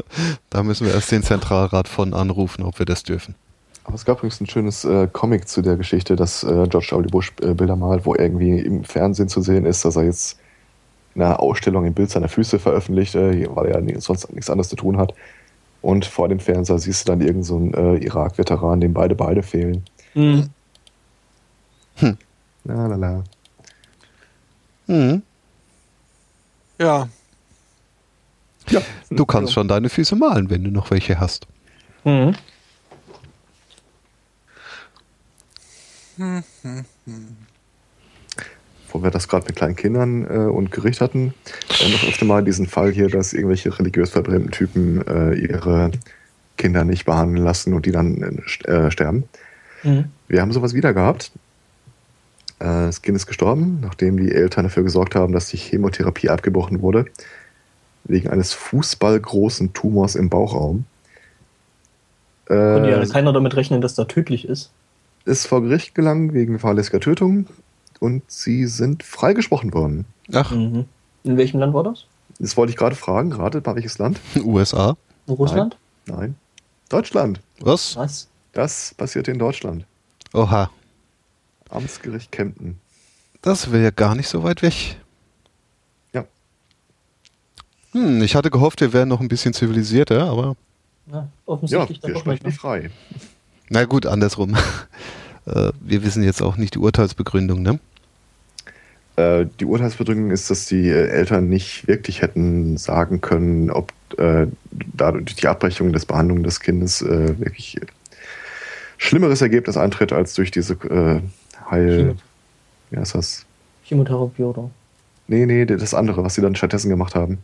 da 0.50 0.62
müssen 0.62 0.86
wir 0.86 0.94
erst 0.94 1.12
den 1.12 1.22
Zentralrat 1.22 1.86
von 1.86 2.14
anrufen, 2.14 2.64
ob 2.64 2.78
wir 2.78 2.86
das 2.86 3.02
dürfen. 3.04 3.36
Aber 3.84 3.94
es 3.94 4.04
gab 4.04 4.18
übrigens 4.18 4.40
ein 4.40 4.48
schönes 4.48 4.84
äh, 4.84 5.08
Comic 5.12 5.48
zu 5.48 5.62
der 5.62 5.76
Geschichte, 5.76 6.16
dass 6.16 6.42
äh, 6.44 6.66
George 6.68 6.88
W. 6.92 7.02
Bush 7.08 7.32
äh, 7.42 7.54
Bilder 7.54 7.76
malt, 7.76 8.06
wo 8.06 8.14
irgendwie 8.14 8.58
im 8.58 8.84
Fernsehen 8.84 9.28
zu 9.28 9.40
sehen 9.40 9.66
ist, 9.66 9.84
dass 9.84 9.96
er 9.96 10.04
jetzt 10.04 10.38
in 11.14 11.22
einer 11.22 11.40
Ausstellung 11.40 11.84
ein 11.84 11.94
Bild 11.94 12.10
seiner 12.10 12.28
Füße 12.28 12.58
veröffentlicht, 12.58 13.14
weil 13.14 13.66
er 13.66 13.82
ja 13.82 14.00
sonst 14.00 14.32
nichts 14.32 14.48
anderes 14.48 14.70
zu 14.70 14.76
tun 14.76 14.96
hat. 14.96 15.12
Und 15.82 16.06
vor 16.06 16.28
dem 16.28 16.38
Fernseher 16.38 16.78
siehst 16.78 17.06
du 17.06 17.12
dann 17.12 17.20
irgendeinen 17.20 17.72
so 17.72 17.78
äh, 17.78 18.04
Irak-Veteran, 18.04 18.80
dem 18.80 18.94
beide 18.94 19.14
Beine 19.14 19.42
fehlen. 19.42 19.84
Mhm. 20.14 20.48
Hm. 21.96 22.16
La 22.64 22.86
la 22.86 22.96
la. 22.96 23.24
Mhm. 24.86 25.22
Ja. 26.78 27.08
Ja. 28.70 28.80
Du 29.10 29.26
kannst 29.26 29.52
schon 29.52 29.68
deine 29.68 29.88
Füße 29.88 30.14
malen, 30.16 30.48
wenn 30.50 30.62
du 30.62 30.70
noch 30.70 30.90
welche 30.90 31.18
hast. 31.18 31.46
Mhm. 32.04 32.34
Hm, 36.16 36.44
hm, 36.62 36.84
hm 37.06 37.36
wo 38.92 39.02
wir 39.02 39.10
das 39.10 39.28
gerade 39.28 39.46
mit 39.46 39.56
kleinen 39.56 39.76
Kindern 39.76 40.24
äh, 40.24 40.48
und 40.48 40.70
Gericht 40.70 41.00
hatten, 41.00 41.34
äh, 41.80 41.90
noch 41.90 42.04
öfter 42.08 42.24
mal 42.24 42.44
diesen 42.44 42.66
Fall 42.66 42.92
hier, 42.92 43.08
dass 43.08 43.32
irgendwelche 43.32 43.76
religiös 43.78 44.10
verbrämten 44.10 44.50
Typen 44.50 45.06
äh, 45.06 45.34
ihre 45.34 45.90
Kinder 46.56 46.84
nicht 46.84 47.04
behandeln 47.04 47.42
lassen 47.44 47.74
und 47.74 47.86
die 47.86 47.92
dann 47.92 48.42
äh, 48.64 48.90
sterben. 48.90 49.24
Mhm. 49.82 50.04
Wir 50.28 50.40
haben 50.40 50.52
sowas 50.52 50.74
wieder 50.74 50.92
gehabt. 50.92 51.32
Äh, 52.58 52.64
das 52.64 53.02
Kind 53.02 53.16
ist 53.16 53.26
gestorben, 53.26 53.78
nachdem 53.80 54.18
die 54.18 54.32
Eltern 54.32 54.64
dafür 54.64 54.82
gesorgt 54.82 55.14
haben, 55.14 55.32
dass 55.32 55.48
die 55.48 55.56
Chemotherapie 55.56 56.28
abgebrochen 56.28 56.82
wurde, 56.82 57.06
wegen 58.04 58.28
eines 58.28 58.52
fußballgroßen 58.52 59.72
Tumors 59.72 60.14
im 60.14 60.28
Bauchraum. 60.28 60.84
Konnte 62.46 62.90
ja 62.90 63.00
äh, 63.00 63.06
keiner 63.06 63.32
damit 63.32 63.56
rechnen, 63.56 63.80
dass 63.80 63.94
das 63.94 64.08
tödlich 64.08 64.46
ist. 64.46 64.70
Ist 65.24 65.46
vor 65.46 65.62
Gericht 65.62 65.94
gelangt 65.94 66.34
wegen 66.34 66.58
fahrlässiger 66.58 67.00
Tötung 67.00 67.46
und 68.02 68.22
sie 68.26 68.66
sind 68.66 69.04
freigesprochen 69.04 69.72
worden. 69.72 70.06
Ach. 70.32 70.50
Mhm. 70.50 70.86
In 71.22 71.36
welchem 71.36 71.60
Land 71.60 71.72
war 71.72 71.84
das? 71.84 72.06
Das 72.40 72.56
wollte 72.56 72.72
ich 72.72 72.76
gerade 72.76 72.96
fragen, 72.96 73.30
gerade 73.30 73.60
bei 73.60 73.76
welches 73.76 73.98
Land? 73.98 74.18
USA. 74.42 74.96
Russland? 75.28 75.76
Nein. 76.06 76.18
Nein. 76.18 76.34
Deutschland. 76.88 77.40
Was? 77.60 77.94
Was? 77.96 78.28
Das 78.52 78.92
passierte 78.94 79.30
in 79.30 79.38
Deutschland. 79.38 79.86
Oha. 80.34 80.68
Amtsgericht 81.70 82.32
Kempten. 82.32 82.80
Das 83.40 83.70
wäre 83.70 83.84
ja 83.84 83.90
gar 83.90 84.16
nicht 84.16 84.28
so 84.28 84.42
weit 84.42 84.62
weg. 84.62 84.96
Ja. 86.12 86.24
Hm, 87.92 88.20
ich 88.22 88.34
hatte 88.34 88.50
gehofft, 88.50 88.80
wir 88.80 88.92
wären 88.92 89.08
noch 89.08 89.20
ein 89.20 89.28
bisschen 89.28 89.54
zivilisierter, 89.54 90.24
aber. 90.28 90.56
Ja, 91.10 91.28
offensichtlich 91.46 92.00
ja, 92.02 92.08
wir 92.08 92.18
sprechen 92.18 92.46
nicht 92.46 92.58
frei. 92.58 92.90
Na 93.68 93.84
gut, 93.84 94.06
andersrum. 94.06 94.56
Äh, 95.44 95.72
wir 95.80 96.04
wissen 96.04 96.22
jetzt 96.22 96.40
auch 96.40 96.56
nicht 96.56 96.76
die 96.76 96.78
Urteilsbegründung, 96.78 97.62
ne? 97.62 97.80
Äh, 99.16 99.46
die 99.60 99.66
Urteilsbegründung 99.66 100.30
ist, 100.30 100.50
dass 100.50 100.66
die 100.66 100.88
äh, 100.88 101.08
Eltern 101.08 101.48
nicht 101.48 101.86
wirklich 101.86 102.22
hätten 102.22 102.76
sagen 102.78 103.20
können, 103.20 103.70
ob 103.70 103.92
äh, 104.18 104.46
dadurch 104.70 105.36
die 105.36 105.48
Abbrechung 105.48 105.92
des 105.92 106.06
Behandlung 106.06 106.42
des 106.42 106.60
Kindes 106.60 107.02
äh, 107.02 107.38
wirklich 107.38 107.78
schlimmeres 108.96 109.42
Ergebnis 109.42 109.76
eintritt 109.76 110.12
als 110.12 110.34
durch 110.34 110.50
diese 110.50 110.74
äh, 110.74 111.20
Heil. 111.70 112.16
Wie 112.90 112.96
heißt 112.96 113.14
das? 113.14 113.44
Chemotherapie 113.84 114.44
oder? 114.44 114.70
Nee, 115.28 115.46
nee, 115.46 115.64
das 115.66 115.94
andere, 115.94 116.24
was 116.24 116.34
sie 116.34 116.42
dann 116.42 116.54
stattdessen 116.54 116.88
gemacht 116.88 117.14
haben. 117.14 117.38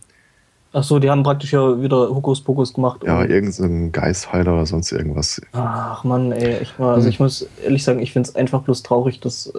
Ach 0.73 0.85
so, 0.85 0.99
die 0.99 1.09
haben 1.09 1.23
praktisch 1.23 1.53
ja 1.53 1.81
wieder 1.81 2.11
Hokuspokus 2.15 2.75
gemacht. 2.75 3.03
Ja, 3.05 3.25
irgendein 3.25 3.91
Geistheiler 3.91 4.53
oder 4.53 4.67
sonst 4.67 4.93
irgendwas. 4.93 5.41
Ach 5.53 6.05
Mann, 6.05 6.33
ey, 6.33 6.59
ich, 6.63 6.79
mal, 6.79 6.95
also 6.95 7.07
Hm. 7.07 7.11
ich 7.11 7.21
muss 7.21 7.47
ehrlich 7.65 7.85
sagen, 7.85 8.01
ich 8.01 8.13
finde 8.13 8.29
es 8.29 8.37
einfach 8.37 8.63
bloß 8.63 8.83
traurig, 8.83 9.21
dass 9.21 9.53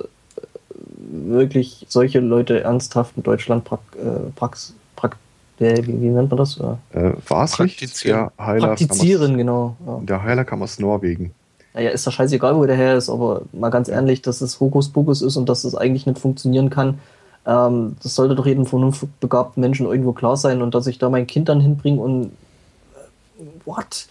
wirklich 0.99 1.85
solche 1.89 2.19
Leute 2.19 2.61
ernsthaft 2.61 3.13
in 3.17 3.23
Deutschland 3.23 3.63
prak, 3.63 3.79
äh, 3.95 4.29
prax, 4.35 4.73
prak, 4.95 5.17
äh, 5.59 5.77
wie, 5.83 6.01
wie 6.01 6.09
nennt 6.09 6.29
man 6.29 6.37
das? 6.37 6.59
Äh, 6.59 7.13
War 7.27 7.45
es 7.45 7.57
nicht? 7.59 7.79
Praktizieren. 7.79 8.29
Der 8.37 8.45
Heiler 8.45 8.67
praktizieren, 8.67 9.37
genau. 9.37 9.75
Ja. 9.85 9.99
der 10.01 10.23
Heiler 10.23 10.45
kam 10.45 10.61
aus 10.61 10.79
Norwegen. 10.79 11.33
Naja, 11.73 11.91
ist 11.91 12.05
doch 12.05 12.11
scheißegal, 12.11 12.55
wo 12.55 12.65
der 12.65 12.75
her 12.75 12.97
ist, 12.97 13.09
aber 13.09 13.43
mal 13.53 13.69
ganz 13.69 13.87
ehrlich, 13.87 14.21
dass 14.21 14.41
es 14.41 14.59
Hokuspokus 14.59 15.21
ist 15.21 15.37
und 15.37 15.47
dass 15.47 15.63
es 15.63 15.75
eigentlich 15.75 16.05
nicht 16.05 16.19
funktionieren 16.19 16.69
kann, 16.69 16.99
ähm, 17.45 17.95
das 18.03 18.15
sollte 18.15 18.35
doch 18.35 18.45
jedem 18.45 18.65
vernunftbegabten 18.65 19.61
Menschen 19.61 19.85
irgendwo 19.85 20.13
klar 20.13 20.35
sein 20.35 20.61
und 20.61 20.75
dass 20.75 20.87
ich 20.87 20.97
da 20.97 21.09
mein 21.09 21.27
Kind 21.27 21.49
dann 21.49 21.61
hinbringe 21.61 22.01
und 22.01 22.25
äh, 22.25 23.43
what? 23.65 24.07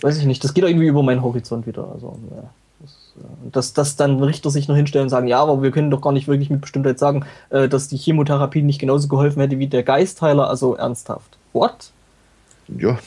Weiß 0.00 0.16
ich 0.18 0.26
nicht, 0.26 0.42
das 0.44 0.54
geht 0.54 0.64
irgendwie 0.64 0.86
über 0.86 1.02
meinen 1.02 1.22
Horizont 1.22 1.66
wieder. 1.66 1.88
Also, 1.92 2.18
ja. 2.30 2.50
Das, 3.44 3.72
dass, 3.72 3.72
dass 3.74 3.96
dann 3.96 4.22
Richter 4.22 4.50
sich 4.50 4.68
noch 4.68 4.76
hinstellen 4.76 5.04
und 5.04 5.10
sagen, 5.10 5.28
ja, 5.28 5.40
aber 5.40 5.62
wir 5.62 5.70
können 5.70 5.90
doch 5.90 6.00
gar 6.00 6.12
nicht 6.12 6.28
wirklich 6.28 6.50
mit 6.50 6.60
Bestimmtheit 6.60 6.98
sagen, 6.98 7.24
äh, 7.50 7.68
dass 7.68 7.88
die 7.88 7.96
Chemotherapie 7.96 8.62
nicht 8.62 8.78
genauso 8.78 9.08
geholfen 9.08 9.40
hätte 9.40 9.58
wie 9.58 9.66
der 9.66 9.82
Geistheiler, 9.82 10.48
also 10.48 10.74
ernsthaft. 10.76 11.36
What? 11.52 11.90
Ja, 12.76 12.98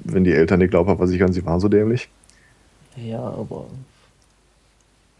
wenn 0.00 0.24
die 0.24 0.32
Eltern 0.32 0.60
nicht 0.60 0.70
glaubhaft 0.70 0.98
versichern, 0.98 1.32
sie 1.32 1.44
waren 1.44 1.60
so 1.60 1.68
dämlich. 1.68 2.08
Ja, 2.96 3.20
aber 3.20 3.66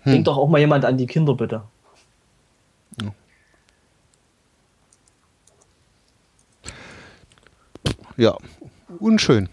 Hm. 0.02 0.12
denk 0.12 0.24
doch 0.26 0.36
auch 0.36 0.48
mal 0.48 0.58
jemand 0.58 0.84
an 0.84 0.96
die 0.98 1.06
Kinder, 1.06 1.34
bitte. 1.34 1.62
Ja, 8.16 8.36
unschön. 9.00 9.48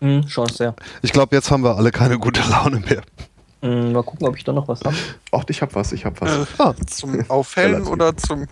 Hm, 0.00 0.26
schon 0.26 0.48
sehr. 0.48 0.74
Ich 1.02 1.12
glaube, 1.12 1.36
jetzt 1.36 1.50
haben 1.50 1.62
wir 1.62 1.76
alle 1.76 1.90
keine 1.90 2.18
gute 2.18 2.40
Laune 2.48 2.80
mehr. 2.80 3.02
Hm, 3.62 3.92
mal 3.92 4.02
gucken, 4.02 4.26
ob 4.26 4.36
ich 4.36 4.44
da 4.44 4.52
noch 4.52 4.68
was 4.68 4.80
habe. 4.82 4.96
Ach, 5.32 5.44
ich 5.48 5.60
hab 5.60 5.74
was, 5.74 5.92
ich 5.92 6.04
hab 6.06 6.20
was. 6.20 6.30
Äh, 6.30 6.46
Ah. 6.58 6.74
zum 6.86 7.30
Aufhellen 7.30 7.86
oder 7.86 8.16
zum. 8.16 8.46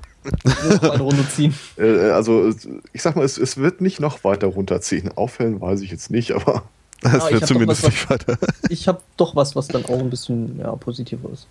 Noch 0.45 0.83
eine 0.93 1.03
Runde 1.03 1.27
ziehen. 1.29 1.55
Äh, 1.79 2.11
also, 2.11 2.53
ich 2.93 3.01
sag 3.03 3.17
mal, 3.17 3.25
es, 3.25 3.39
es 3.39 3.57
wird 3.57 3.81
nicht 3.81 4.01
noch 4.01 4.23
weiter 4.25 4.49
runterziehen. 4.49 5.11
Aufhellen 5.17 5.61
weiß 5.61 5.81
ich 5.81 5.91
jetzt 5.91 6.11
nicht, 6.11 6.33
aber 6.33 6.65
Das 7.01 7.23
Ah, 7.27 7.31
wird 7.31 7.47
zumindest 7.47 7.85
was- 7.85 7.91
nicht 7.91 8.11
weiter. 8.11 8.37
Ich 8.69 8.87
habe 8.89 9.01
doch 9.17 9.35
was, 9.37 9.55
was 9.57 9.69
dann 9.69 9.85
auch 9.87 9.99
ein 10.01 10.11
bisschen 10.11 10.59
ja, 10.59 10.73
positiver 10.77 11.31
ist. 11.33 11.47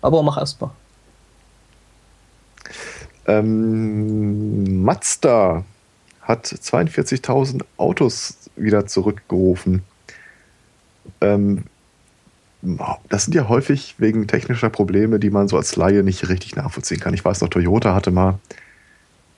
Aber 0.00 0.22
mach 0.22 0.38
erst 0.38 0.60
mal. 0.60 0.70
ähm, 3.26 4.82
Mazda 4.82 5.64
hat 6.22 6.46
42.000 6.46 7.62
Autos 7.76 8.34
wieder 8.56 8.86
zurückgerufen. 8.86 9.82
Ähm, 11.20 11.64
das 13.08 13.24
sind 13.24 13.34
ja 13.34 13.48
häufig 13.48 13.96
wegen 13.98 14.28
technischer 14.28 14.70
Probleme, 14.70 15.18
die 15.18 15.30
man 15.30 15.48
so 15.48 15.56
als 15.56 15.74
Laie 15.74 16.04
nicht 16.04 16.28
richtig 16.28 16.54
nachvollziehen 16.54 17.00
kann. 17.00 17.12
Ich 17.12 17.24
weiß 17.24 17.40
noch, 17.40 17.48
Toyota 17.48 17.94
hatte 17.94 18.12
mal 18.12 18.38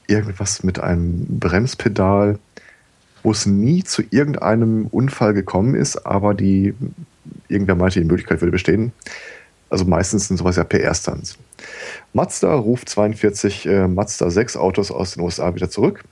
irgendwas 0.06 0.62
mit 0.62 0.78
einem 0.78 1.40
Bremspedal, 1.40 2.38
wo 3.22 3.32
es 3.32 3.46
nie 3.46 3.82
zu 3.82 4.02
irgendeinem 4.10 4.86
Unfall 4.88 5.32
gekommen 5.32 5.74
ist, 5.74 6.04
aber 6.04 6.34
die 6.34 6.74
irgendwer 7.48 7.76
meinte, 7.76 8.00
die 8.00 8.06
Möglichkeit 8.06 8.42
würde 8.42 8.52
bestehen. 8.52 8.92
Also 9.70 9.86
meistens 9.86 10.28
sind 10.28 10.36
sowas 10.36 10.56
ja 10.56 10.64
PR-Stunts. 10.64 11.38
Mazda 12.12 12.54
ruft 12.54 12.90
42 12.90 13.66
äh, 13.66 13.88
Mazda 13.88 14.30
6 14.30 14.58
Autos 14.58 14.90
aus 14.90 15.14
den 15.14 15.22
USA 15.22 15.54
wieder 15.54 15.70
zurück, 15.70 16.04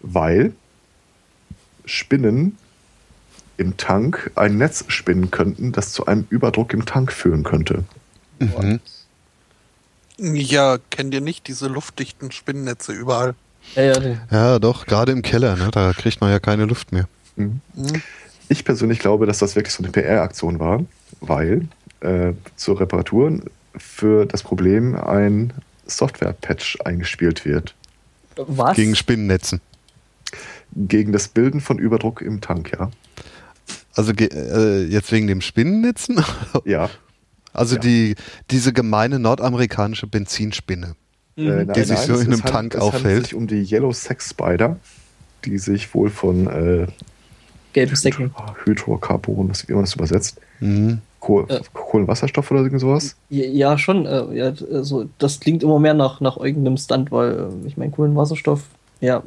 weil 0.00 0.52
Spinnen 1.86 2.58
im 3.56 3.76
Tank 3.76 4.30
ein 4.34 4.58
Netz 4.58 4.84
spinnen 4.88 5.30
könnten, 5.30 5.72
das 5.72 5.92
zu 5.92 6.06
einem 6.06 6.26
Überdruck 6.30 6.72
im 6.74 6.84
Tank 6.86 7.12
führen 7.12 7.42
könnte. 7.42 7.84
Mhm. 8.38 8.80
Ja, 10.18 10.78
kennt 10.90 11.12
ihr 11.14 11.20
nicht 11.20 11.46
diese 11.48 11.68
luftdichten 11.68 12.30
Spinnennetze 12.32 12.92
überall? 12.92 13.34
Ja, 13.74 13.82
ja, 13.82 13.98
die- 14.00 14.16
Ja, 14.30 14.58
doch, 14.58 14.86
gerade 14.86 15.12
im 15.12 15.22
Keller, 15.22 15.56
ne? 15.56 15.70
da 15.70 15.92
kriegt 15.92 16.20
man 16.20 16.30
ja 16.30 16.38
keine 16.38 16.64
Luft 16.64 16.92
mehr. 16.92 17.06
Mhm. 17.36 17.60
Hm? 17.74 18.02
Ich 18.48 18.64
persönlich 18.64 18.98
glaube, 19.00 19.26
dass 19.26 19.38
das 19.38 19.56
wirklich 19.56 19.74
so 19.74 19.82
eine 19.82 19.92
PR-Aktion 19.92 20.58
war, 20.60 20.84
weil 21.20 21.66
äh, 22.00 22.32
zur 22.56 22.78
Reparatur 22.80 23.40
für 23.76 24.24
das 24.26 24.42
Problem 24.42 24.94
ein 24.94 25.52
Software-Patch 25.86 26.78
eingespielt 26.84 27.44
wird. 27.44 27.74
Was? 28.36 28.76
Gegen 28.76 28.94
Spinnennetzen. 28.94 29.60
Gegen 30.74 31.12
das 31.12 31.28
Bilden 31.28 31.60
von 31.60 31.78
Überdruck 31.78 32.20
im 32.22 32.40
Tank, 32.40 32.70
ja. 32.78 32.90
Also 33.96 34.12
ge- 34.12 34.28
äh, 34.32 34.84
jetzt 34.86 35.10
wegen 35.10 35.26
dem 35.26 35.40
Spinnennetzen? 35.40 36.20
Ja. 36.64 36.88
Also 37.52 37.76
Ja. 37.76 37.80
die, 37.80 38.14
diese 38.50 38.72
gemeine 38.74 39.18
nordamerikanische 39.18 40.06
Benzinspinne. 40.06 40.94
Mhm. 41.36 41.48
Äh, 41.48 41.66
Die 41.74 41.82
sich 41.84 41.98
so 42.00 42.12
es- 42.14 42.20
in 42.20 42.26
einem 42.26 42.34
es 42.34 42.44
handelt- 42.44 42.72
Tank 42.74 42.74
es 42.74 42.92
handelt 42.92 43.24
sich 43.24 43.34
um 43.34 43.46
die 43.46 43.62
Yellow 43.64 43.92
Sex 43.92 44.30
Spider, 44.30 44.76
die 45.44 45.58
sich 45.58 45.92
wohl 45.94 46.10
von 46.10 46.46
äh, 46.46 46.86
Gelbe 47.72 47.96
Säcken. 47.96 48.34
Hydrocarbon, 48.64 49.48
was- 49.50 49.66
wie 49.68 49.72
man 49.72 49.82
das 49.84 49.94
übersetzt, 49.94 50.38
Mhm. 50.60 51.00
Koh 51.20 51.44
Äh. 51.48 51.60
Kohlenwasserstoff 51.72 52.50
oder 52.50 52.60
irgend 52.62 52.80
sowas. 52.80 53.16
Ja, 53.30 53.44
ja, 53.46 53.78
schon. 53.78 54.06
Äh, 54.06 54.34
ja, 54.34 54.52
also, 54.72 55.08
das 55.18 55.40
klingt 55.40 55.62
immer 55.62 55.78
mehr 55.78 55.94
nach, 55.94 56.20
nach 56.20 56.36
irgendeinem 56.36 56.76
Stunt, 56.76 57.10
weil 57.10 57.32
äh, 57.64 57.66
ich 57.66 57.76
meine, 57.76 57.90
Kohlenwasserstoff, 57.90 58.62
ja, 59.00 59.22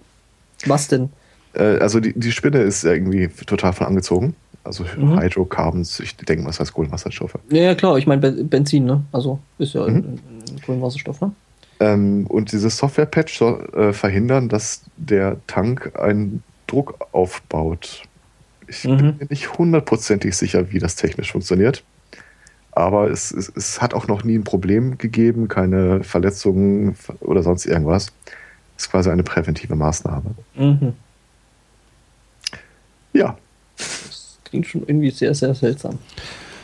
was 0.65 0.87
denn? 0.87 1.09
Äh, 1.53 1.77
also 1.79 1.99
die, 1.99 2.17
die 2.17 2.31
Spinne 2.31 2.59
ist 2.61 2.83
irgendwie 2.83 3.27
total 3.45 3.73
von 3.73 3.87
angezogen. 3.87 4.35
Also 4.63 4.83
Mhm. 4.97 5.19
Hydrocarbons, 5.19 5.99
ich 6.01 6.15
denke 6.17 6.43
mal, 6.43 6.49
das 6.49 6.59
heißt 6.59 6.73
Kohlenwasserstoffe. 6.73 7.35
Ja, 7.49 7.61
ja, 7.63 7.75
klar, 7.75 7.97
ich 7.97 8.05
meine 8.07 8.21
Be 8.21 8.43
Benzin, 8.43 8.85
ne? 8.85 9.03
Also, 9.11 9.39
ist 9.57 9.73
ja 9.73 9.87
Mhm. 9.87 9.95
ein, 9.95 10.03
ein 10.03 10.61
Kohlenwasserstoff, 10.65 11.21
ne? 11.21 11.31
Ähm, 11.79 12.27
und 12.27 12.51
dieses 12.51 12.77
Software-Patch 12.77 13.37
soll 13.37 13.69
äh, 13.73 13.93
verhindern, 13.93 14.49
dass 14.49 14.81
der 14.97 15.37
Tank 15.47 15.97
einen 15.97 16.43
Druck 16.67 16.99
aufbaut. 17.13 18.03
Ich 18.67 18.83
Mhm. 18.83 18.97
bin 18.97 19.17
mir 19.17 19.27
nicht 19.29 19.57
hundertprozentig 19.57 20.35
sicher, 20.35 20.71
wie 20.71 20.79
das 20.79 20.95
technisch 20.95 21.31
funktioniert. 21.31 21.83
Aber 22.73 23.09
es, 23.09 23.31
es, 23.31 23.51
es 23.55 23.81
hat 23.81 23.93
auch 23.93 24.07
noch 24.07 24.23
nie 24.23 24.37
ein 24.37 24.43
Problem 24.43 24.97
gegeben, 24.97 25.47
keine 25.47 26.03
Verletzungen 26.03 26.95
oder 27.21 27.41
sonst 27.43 27.65
irgendwas. 27.65 28.07
Es 28.77 28.83
ist 28.83 28.91
quasi 28.91 29.09
eine 29.09 29.23
präventive 29.23 29.75
Maßnahme. 29.75 30.35
Mhm. 30.55 30.93
Ja, 33.13 33.37
Das 33.77 34.37
klingt 34.45 34.67
schon 34.67 34.81
irgendwie 34.81 35.11
sehr, 35.11 35.33
sehr 35.35 35.53
seltsam. 35.55 35.97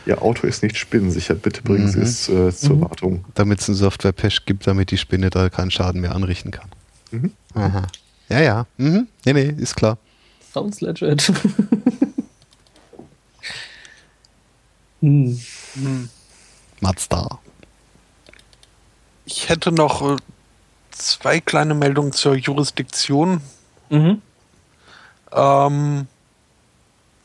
Ihr 0.06 0.22
Auto 0.22 0.46
ist 0.46 0.62
nicht 0.62 0.76
spinnensicher. 0.76 1.34
Bitte 1.34 1.62
bringen 1.62 1.88
Sie 1.88 1.98
Mhm. 1.98 2.04
es 2.04 2.28
äh, 2.28 2.52
zur 2.54 2.76
Mhm. 2.76 2.80
Wartung. 2.82 3.24
Damit 3.34 3.60
es 3.60 3.68
einen 3.68 3.76
Software-Patch 3.76 4.44
gibt, 4.46 4.66
damit 4.66 4.90
die 4.92 4.98
Spinne 4.98 5.30
da 5.30 5.48
keinen 5.48 5.70
Schaden 5.70 6.00
mehr 6.00 6.14
anrichten 6.14 6.50
kann. 6.52 6.68
Mhm. 7.10 7.32
Aha. 7.54 7.82
Ja, 8.28 8.40
ja. 8.40 8.66
Mhm. 8.76 9.08
Nee, 9.24 9.32
nee, 9.32 9.54
ist 9.58 9.74
klar. 9.76 9.98
Sounds 10.52 10.80
legit. 10.80 11.32
hm. 15.00 15.40
Hm. 15.74 16.08
Mazda. 16.80 17.38
Ich 19.24 19.48
hätte 19.48 19.72
noch 19.72 20.02
äh, 20.02 20.16
zwei 20.92 21.40
kleine 21.40 21.74
Meldungen 21.74 22.12
zur 22.12 22.34
Jurisdiktion. 22.36 23.40
Mhm. 23.90 24.22
Ähm, 25.32 26.06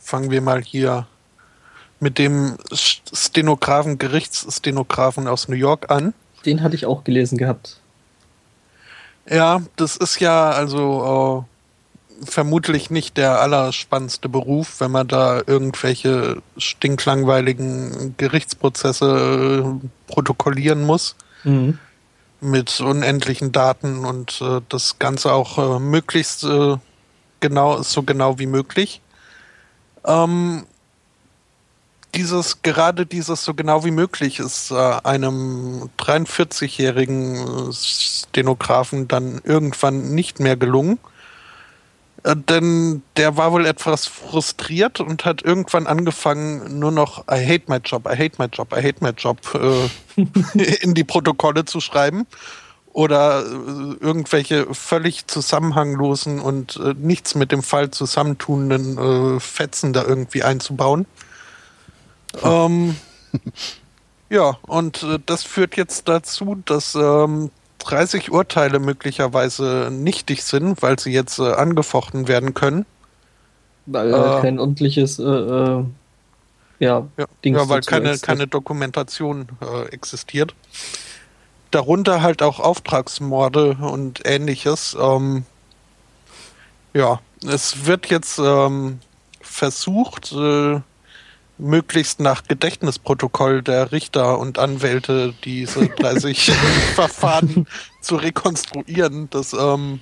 fangen 0.02 0.32
wir 0.32 0.42
mal 0.42 0.62
hier 0.62 1.08
mit 2.00 2.18
dem 2.18 2.56
St- 2.72 3.02
Stenografen, 3.14 3.98
Gerichtsstenografen 3.98 5.28
aus 5.28 5.48
New 5.48 5.56
York 5.56 5.92
an. 5.92 6.14
Den 6.46 6.64
hatte 6.64 6.76
ich 6.76 6.86
auch 6.86 7.04
gelesen 7.04 7.38
gehabt. 7.38 7.80
Ja, 9.30 9.62
das 9.76 9.98
ist 9.98 10.20
ja 10.20 10.50
also 10.50 11.46
äh, 12.20 12.26
vermutlich 12.26 12.90
nicht 12.90 13.18
der 13.18 13.40
allerspannendste 13.40 14.30
Beruf, 14.30 14.80
wenn 14.80 14.92
man 14.92 15.08
da 15.08 15.42
irgendwelche 15.46 16.42
stinklangweiligen 16.58 18.16
Gerichtsprozesse 18.18 19.64
äh, 19.64 19.88
protokollieren 20.08 20.84
muss 20.84 21.16
Mhm. 21.44 21.80
mit 22.40 22.80
unendlichen 22.82 23.52
Daten 23.52 24.06
und 24.06 24.42
äh, 24.42 24.62
das 24.70 25.00
Ganze 25.00 25.32
auch 25.34 25.58
äh, 25.58 25.80
möglichst 25.80 26.44
äh, 26.44 26.78
genau, 27.40 27.82
so 27.84 28.04
genau 28.04 28.38
wie 28.40 28.46
möglich. 28.48 29.02
Ähm, 30.06 30.66
dieses, 32.16 32.62
gerade 32.62 33.06
dieses 33.06 33.44
so 33.44 33.54
genau 33.54 33.86
wie 33.86 33.92
möglich 33.92 34.40
ist 34.40 34.72
äh, 34.72 34.76
einem 34.76 35.90
43-jährigen 35.98 37.70
äh, 37.70 37.74
Stenografen 37.74 39.08
dann 39.08 39.42
irgendwann 39.44 40.14
nicht 40.14 40.40
mehr 40.40 40.58
gelungen. 40.58 41.00
Äh, 42.24 42.36
denn 42.36 43.02
der 43.16 43.38
war 43.38 43.52
wohl 43.52 43.66
etwas 43.66 44.08
frustriert 44.08 45.00
und 45.00 45.26
hat 45.26 45.42
irgendwann 45.42 45.88
angefangen, 45.88 46.80
nur 46.80 46.92
noch 46.92 47.20
I 47.30 47.46
hate 47.46 47.64
my 47.68 47.78
job, 47.78 48.06
I 48.06 48.18
hate 48.18 48.36
my 48.38 48.48
job, 48.52 48.74
I 48.74 48.84
hate 48.84 49.02
my 49.02 49.12
job 49.12 49.38
äh, 49.56 50.22
in 50.82 50.94
die 50.94 51.04
Protokolle 51.04 51.66
zu 51.66 51.80
schreiben. 51.80 52.28
Oder 52.94 53.46
äh, 53.46 53.96
irgendwelche 54.00 54.74
völlig 54.74 55.28
zusammenhanglosen 55.28 56.40
und 56.40 56.78
äh, 56.78 56.94
nichts 56.98 57.36
mit 57.36 57.52
dem 57.52 57.64
Fall 57.64 57.92
zusammentunenden 57.92 58.98
äh, 58.98 59.40
Fetzen 59.40 59.94
da 59.94 60.04
irgendwie 60.04 60.44
einzubauen. 60.44 61.06
Ähm, 62.44 62.96
ja, 64.30 64.58
und 64.64 65.04
äh, 65.04 65.20
das 65.26 65.44
führt 65.44 65.78
jetzt 65.78 66.08
dazu, 66.10 66.62
dass 66.66 66.96
ähm, 66.96 67.52
30 67.80 68.32
Urteile 68.32 68.80
möglicherweise 68.80 69.90
nichtig 69.92 70.44
sind, 70.44 70.82
weil 70.82 71.00
sie 71.00 71.12
jetzt 71.12 71.40
äh, 71.40 71.54
angefochten 71.54 72.28
werden 72.28 72.54
können. 72.54 72.86
Weil 73.86 74.14
äh, 74.14 74.42
kein 74.42 74.60
ordentliches 74.60 75.20
äh, 75.20 75.24
äh, 75.24 75.86
ja, 76.80 77.08
ja, 77.18 77.26
Dings 77.44 77.58
ja, 77.58 77.70
weil 77.70 77.82
keine, 77.82 78.18
keine 78.18 78.48
Dokumentation 78.48 79.48
äh, 79.62 79.86
existiert. 79.90 80.56
Darunter 81.72 82.22
halt 82.22 82.42
auch 82.42 82.60
Auftragsmorde 82.60 83.78
und 83.82 84.22
ähnliches. 84.26 84.96
Ähm, 85.00 85.46
ja, 86.94 87.20
es 87.48 87.86
wird 87.86 88.08
jetzt 88.08 88.40
ähm, 88.40 89.00
versucht, 89.42 90.34
äh, 90.34 90.82
möglichst 91.58 92.20
nach 92.20 92.44
Gedächtnisprotokoll 92.44 93.62
der 93.62 93.92
Richter 93.92 94.40
und 94.40 94.60
Anwälte 94.60 95.34
diese 95.44 95.88
30 96.00 96.52
Verfahren 96.96 97.68
zu 98.02 98.16
rekonstruieren. 98.16 99.30
Das 99.30 99.54
ähm, 99.54 100.02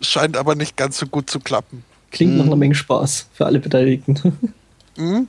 scheint 0.00 0.36
aber 0.36 0.54
nicht 0.54 0.76
ganz 0.76 0.98
so 0.98 1.06
gut 1.06 1.30
zu 1.30 1.40
klappen. 1.40 1.84
Klingt 2.10 2.36
nach 2.36 2.46
einer 2.46 2.56
Menge 2.56 2.74
Spaß 2.74 3.28
für 3.32 3.46
alle 3.46 3.58
Beteiligten. 3.58 4.54
Mhm. 4.96 5.28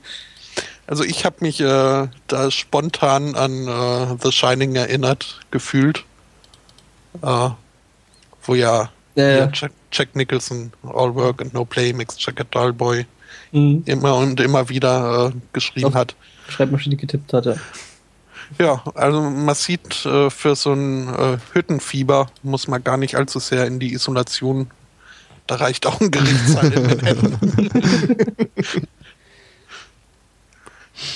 Also 0.86 1.02
ich 1.04 1.24
habe 1.24 1.36
mich 1.40 1.60
äh, 1.60 2.08
da 2.26 2.50
spontan 2.50 3.34
an 3.34 3.66
äh, 3.68 4.16
The 4.22 4.30
Shining 4.30 4.74
erinnert 4.74 5.40
gefühlt, 5.50 6.04
äh, 7.22 7.50
wo 8.42 8.54
ja, 8.54 8.90
ja, 9.14 9.28
ja. 9.28 9.50
Jack, 9.52 9.72
Jack, 9.92 10.14
Nicholson, 10.14 10.72
All 10.82 11.14
Work 11.14 11.40
and 11.40 11.54
No 11.54 11.64
Play 11.64 11.92
makes 11.92 12.16
Jack 12.18 12.40
a 12.40 12.44
Dull 12.44 12.72
Boy 12.72 13.06
mhm. 13.52 13.82
immer 13.86 14.16
und 14.16 14.40
immer 14.40 14.68
wieder 14.68 15.28
äh, 15.28 15.38
geschrieben 15.52 15.86
Auf 15.86 15.94
hat. 15.94 16.14
Schreibmaschine 16.48 16.96
getippt 16.96 17.32
hatte. 17.32 17.58
Ja, 18.58 18.82
also 18.94 19.22
man 19.22 19.54
sieht, 19.54 20.04
äh, 20.04 20.28
für 20.28 20.54
so 20.54 20.74
ein 20.74 21.08
äh, 21.08 21.38
Hüttenfieber 21.54 22.26
muss 22.42 22.68
man 22.68 22.84
gar 22.84 22.98
nicht 22.98 23.14
allzu 23.14 23.38
sehr 23.38 23.66
in 23.66 23.80
die 23.80 23.94
Isolation. 23.94 24.70
Da 25.46 25.56
reicht 25.56 25.86
auch 25.86 25.98
ein 26.00 26.10
Gerichtssaal 26.10 26.72
in 26.72 26.88
den 26.88 27.00
Händen. 27.00 28.50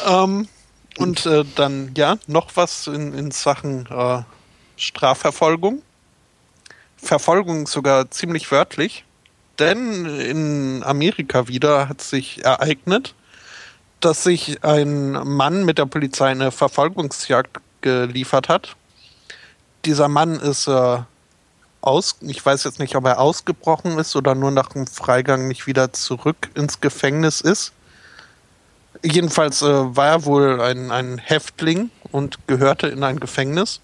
ähm, 0.06 0.48
und 0.98 1.26
äh, 1.26 1.44
dann, 1.54 1.92
ja, 1.96 2.18
noch 2.26 2.48
was 2.54 2.86
in, 2.86 3.14
in 3.14 3.30
Sachen 3.30 3.86
äh, 3.86 4.22
Strafverfolgung. 4.76 5.82
Verfolgung 6.96 7.66
sogar 7.66 8.10
ziemlich 8.10 8.50
wörtlich. 8.50 9.04
Denn 9.58 10.06
in 10.06 10.82
Amerika 10.84 11.48
wieder 11.48 11.88
hat 11.88 12.00
sich 12.00 12.44
ereignet, 12.44 13.14
dass 14.00 14.22
sich 14.22 14.62
ein 14.64 15.12
Mann 15.12 15.64
mit 15.64 15.78
der 15.78 15.86
Polizei 15.86 16.30
eine 16.30 16.52
Verfolgungsjagd 16.52 17.58
geliefert 17.80 18.48
hat. 18.48 18.76
Dieser 19.84 20.08
Mann 20.08 20.38
ist 20.38 20.68
äh, 20.68 20.98
aus, 21.80 22.16
ich 22.20 22.44
weiß 22.44 22.64
jetzt 22.64 22.78
nicht, 22.78 22.96
ob 22.96 23.04
er 23.06 23.20
ausgebrochen 23.20 23.98
ist 23.98 24.14
oder 24.16 24.34
nur 24.34 24.50
nach 24.50 24.68
dem 24.70 24.86
Freigang 24.86 25.48
nicht 25.48 25.66
wieder 25.66 25.92
zurück 25.92 26.50
ins 26.54 26.80
Gefängnis 26.80 27.40
ist. 27.40 27.72
Jedenfalls 29.02 29.62
äh, 29.62 29.66
war 29.66 30.06
er 30.06 30.24
wohl 30.24 30.60
ein, 30.60 30.90
ein 30.90 31.18
Häftling 31.18 31.90
und 32.10 32.46
gehörte 32.46 32.88
in 32.88 33.04
ein 33.04 33.20
Gefängnis. 33.20 33.80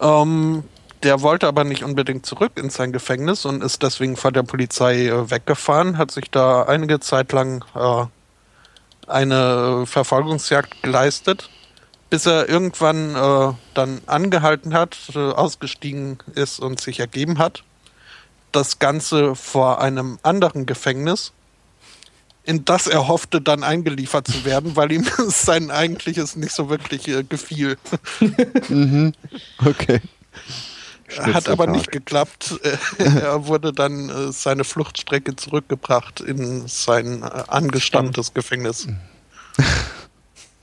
Ähm, 0.00 0.64
der 1.02 1.22
wollte 1.22 1.46
aber 1.46 1.64
nicht 1.64 1.84
unbedingt 1.84 2.26
zurück 2.26 2.52
in 2.56 2.70
sein 2.70 2.92
Gefängnis 2.92 3.44
und 3.44 3.62
ist 3.62 3.82
deswegen 3.82 4.16
von 4.16 4.32
der 4.32 4.42
Polizei 4.42 5.06
äh, 5.06 5.30
weggefahren, 5.30 5.98
hat 5.98 6.10
sich 6.10 6.30
da 6.30 6.62
einige 6.62 7.00
Zeit 7.00 7.32
lang 7.32 7.64
äh, 7.74 8.06
eine 9.06 9.86
Verfolgungsjagd 9.86 10.82
geleistet, 10.82 11.50
bis 12.10 12.26
er 12.26 12.48
irgendwann 12.48 13.14
äh, 13.14 13.52
dann 13.74 14.00
angehalten 14.06 14.74
hat, 14.74 14.96
äh, 15.14 15.18
ausgestiegen 15.18 16.18
ist 16.34 16.60
und 16.60 16.80
sich 16.80 17.00
ergeben 17.00 17.38
hat. 17.38 17.62
Das 18.52 18.78
Ganze 18.78 19.34
vor 19.34 19.80
einem 19.80 20.18
anderen 20.22 20.66
Gefängnis, 20.66 21.32
in 22.46 22.64
das 22.64 22.86
er 22.86 23.08
hoffte, 23.08 23.40
dann 23.40 23.64
eingeliefert 23.64 24.28
zu 24.28 24.44
werden, 24.44 24.76
weil 24.76 24.92
ihm 24.92 25.06
sein 25.28 25.70
eigentliches 25.70 26.36
nicht 26.36 26.52
so 26.52 26.68
wirklich 26.68 27.08
äh, 27.08 27.24
gefiel. 27.24 27.76
mhm. 28.68 29.12
Okay. 29.64 30.00
Hat 31.18 31.48
aber 31.48 31.66
nicht 31.66 31.92
geklappt. 31.92 32.58
er 32.98 33.46
wurde 33.46 33.72
dann 33.72 34.08
äh, 34.08 34.32
seine 34.32 34.64
Fluchtstrecke 34.64 35.36
zurückgebracht 35.36 36.20
in 36.20 36.66
sein 36.66 37.22
äh, 37.22 37.44
angestammtes 37.48 38.32
Gefängnis. 38.34 38.88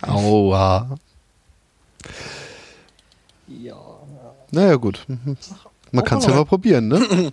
Aua. 0.01 0.97
Ja. 3.47 3.75
Naja, 4.51 4.75
gut. 4.75 5.05
Mhm. 5.07 5.37
Man 5.91 6.05
kann 6.05 6.19
es 6.19 6.25
ja 6.25 6.33
mal 6.33 6.45
probieren, 6.45 6.87
ne? 6.87 7.31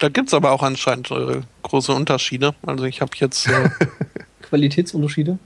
Da 0.00 0.08
gibt 0.08 0.28
es 0.28 0.34
aber 0.34 0.50
auch 0.52 0.62
anscheinend 0.62 1.10
äh, 1.10 1.42
große 1.62 1.92
Unterschiede. 1.92 2.54
Also 2.66 2.84
ich 2.84 3.00
habe 3.02 3.12
jetzt. 3.16 3.46
Äh, 3.46 3.68
Qualitätsunterschiede? 4.42 5.38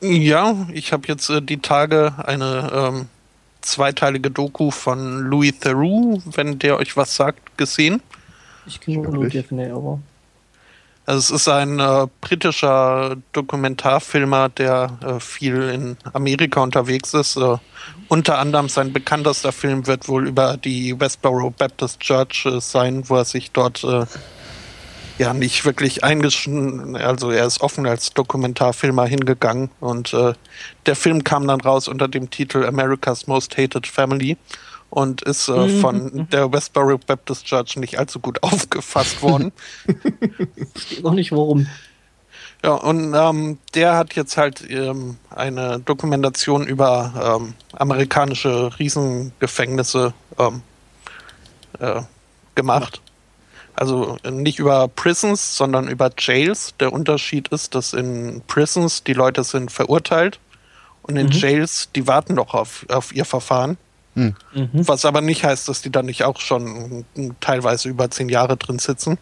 Ja, 0.00 0.68
ich 0.72 0.92
habe 0.92 1.08
jetzt 1.08 1.28
äh, 1.28 1.42
die 1.42 1.58
Tage 1.58 2.14
eine 2.24 2.70
ähm, 2.72 3.08
zweiteilige 3.60 4.30
Doku 4.30 4.70
von 4.70 5.22
Louis 5.22 5.58
Theroux, 5.58 6.22
wenn 6.34 6.60
der 6.60 6.76
euch 6.76 6.96
was 6.96 7.16
sagt, 7.16 7.58
gesehen. 7.58 8.00
Ich 8.66 8.80
kenne 8.80 9.08
nur 9.08 9.28
Daphne, 9.28 9.72
aber. 9.74 9.98
Also 11.08 11.34
es 11.34 11.40
ist 11.40 11.48
ein 11.48 11.80
äh, 11.80 12.06
britischer 12.20 13.16
Dokumentarfilmer, 13.32 14.50
der 14.50 14.98
äh, 15.02 15.20
viel 15.20 15.70
in 15.70 15.96
Amerika 16.12 16.60
unterwegs 16.60 17.14
ist. 17.14 17.38
Äh, 17.38 17.56
unter 18.08 18.36
anderem 18.36 18.68
sein 18.68 18.92
bekanntester 18.92 19.52
Film 19.52 19.86
wird 19.86 20.06
wohl 20.06 20.28
über 20.28 20.58
die 20.58 21.00
Westboro 21.00 21.48
Baptist 21.48 22.00
Church 22.00 22.44
äh, 22.44 22.60
sein, 22.60 23.08
wo 23.08 23.16
er 23.16 23.24
sich 23.24 23.52
dort 23.52 23.84
äh, 23.84 24.04
ja 25.16 25.32
nicht 25.32 25.64
wirklich 25.64 26.04
eingeschnitten, 26.04 26.94
also 26.94 27.30
er 27.30 27.46
ist 27.46 27.62
offen 27.62 27.86
als 27.86 28.12
Dokumentarfilmer 28.12 29.06
hingegangen 29.06 29.70
und 29.80 30.12
äh, 30.12 30.34
der 30.84 30.94
Film 30.94 31.24
kam 31.24 31.46
dann 31.46 31.62
raus 31.62 31.88
unter 31.88 32.08
dem 32.08 32.28
Titel 32.28 32.66
America's 32.66 33.26
Most 33.26 33.56
Hated 33.56 33.86
Family 33.86 34.36
und 34.90 35.22
ist 35.22 35.48
äh, 35.48 35.52
mhm. 35.52 35.80
von 35.80 36.28
der 36.30 36.52
Westboro 36.52 36.98
Baptist 36.98 37.44
Church 37.44 37.76
nicht 37.76 37.98
allzu 37.98 38.20
gut 38.20 38.42
aufgefasst 38.42 39.22
worden. 39.22 39.52
Verstehe 40.72 41.04
auch 41.04 41.12
nicht 41.12 41.32
warum. 41.32 41.66
Ja, 42.64 42.72
und 42.72 43.14
ähm, 43.14 43.58
der 43.74 43.96
hat 43.96 44.14
jetzt 44.14 44.36
halt 44.36 44.68
ähm, 44.68 45.16
eine 45.30 45.78
Dokumentation 45.78 46.66
über 46.66 47.38
ähm, 47.40 47.54
amerikanische 47.72 48.76
Riesengefängnisse 48.78 50.12
ähm, 50.38 50.62
äh, 51.78 52.02
gemacht. 52.56 53.00
Also 53.76 54.16
nicht 54.28 54.58
über 54.58 54.88
Prisons, 54.88 55.56
sondern 55.56 55.86
über 55.86 56.10
Jails. 56.18 56.74
Der 56.80 56.92
Unterschied 56.92 57.46
ist, 57.48 57.76
dass 57.76 57.92
in 57.92 58.42
Prisons 58.48 59.04
die 59.04 59.12
Leute 59.12 59.44
sind 59.44 59.70
verurteilt 59.70 60.40
und 61.02 61.16
in 61.16 61.26
mhm. 61.26 61.32
Jails, 61.32 61.90
die 61.94 62.08
warten 62.08 62.34
noch 62.34 62.54
auf, 62.54 62.84
auf 62.88 63.14
ihr 63.14 63.24
Verfahren. 63.24 63.76
Mhm. 64.18 64.70
Was 64.72 65.04
aber 65.04 65.20
nicht 65.20 65.44
heißt, 65.44 65.68
dass 65.68 65.82
die 65.82 65.90
dann 65.90 66.06
nicht 66.06 66.24
auch 66.24 66.40
schon 66.40 67.04
teilweise 67.40 67.88
über 67.88 68.10
zehn 68.10 68.28
Jahre 68.28 68.56
drin 68.56 68.78
sitzen. 68.78 69.18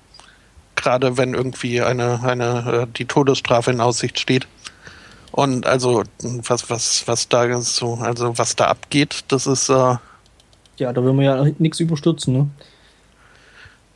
Gerade 0.75 1.16
wenn 1.16 1.34
irgendwie 1.34 1.81
eine, 1.81 2.23
eine, 2.23 2.83
äh, 2.83 2.86
die 2.97 3.07
Todesstrafe 3.07 3.70
in 3.70 3.81
Aussicht 3.81 4.18
steht. 4.18 4.47
Und 5.33 5.66
also, 5.66 6.02
was, 6.23 6.70
was, 6.70 7.07
was 7.07 7.28
da 7.28 7.60
so, 7.60 7.94
also 7.94 8.39
was 8.39 8.57
da 8.57 8.68
abgeht, 8.68 9.25
das 9.28 9.47
ist. 9.47 9.68
Äh, 9.68 9.97
ja, 10.78 10.92
da 10.92 11.05
will 11.05 11.12
man 11.12 11.25
ja 11.25 11.44
nichts 11.58 11.81
überstürzen, 11.81 12.34
ne? 12.34 12.50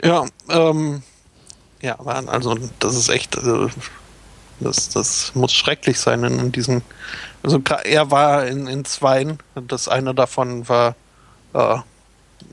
Ja, 0.03 0.27
ähm, 0.49 1.03
ja, 1.83 1.99
also 1.99 2.59
das 2.79 2.95
ist 2.95 3.09
echt, 3.09 3.37
also, 3.37 3.71
das, 4.61 4.91
das 4.91 5.35
muss 5.35 5.53
schrecklich 5.53 5.99
sein 5.99 6.25
in, 6.25 6.53
diesen. 6.53 6.83
Also 7.43 7.61
er 7.85 8.11
war 8.11 8.47
in, 8.47 8.67
in 8.67 8.85
zweien. 8.85 9.39
Das 9.55 9.89
eine 9.89 10.15
davon 10.15 10.69
war 10.69 10.95
äh, 11.55 11.79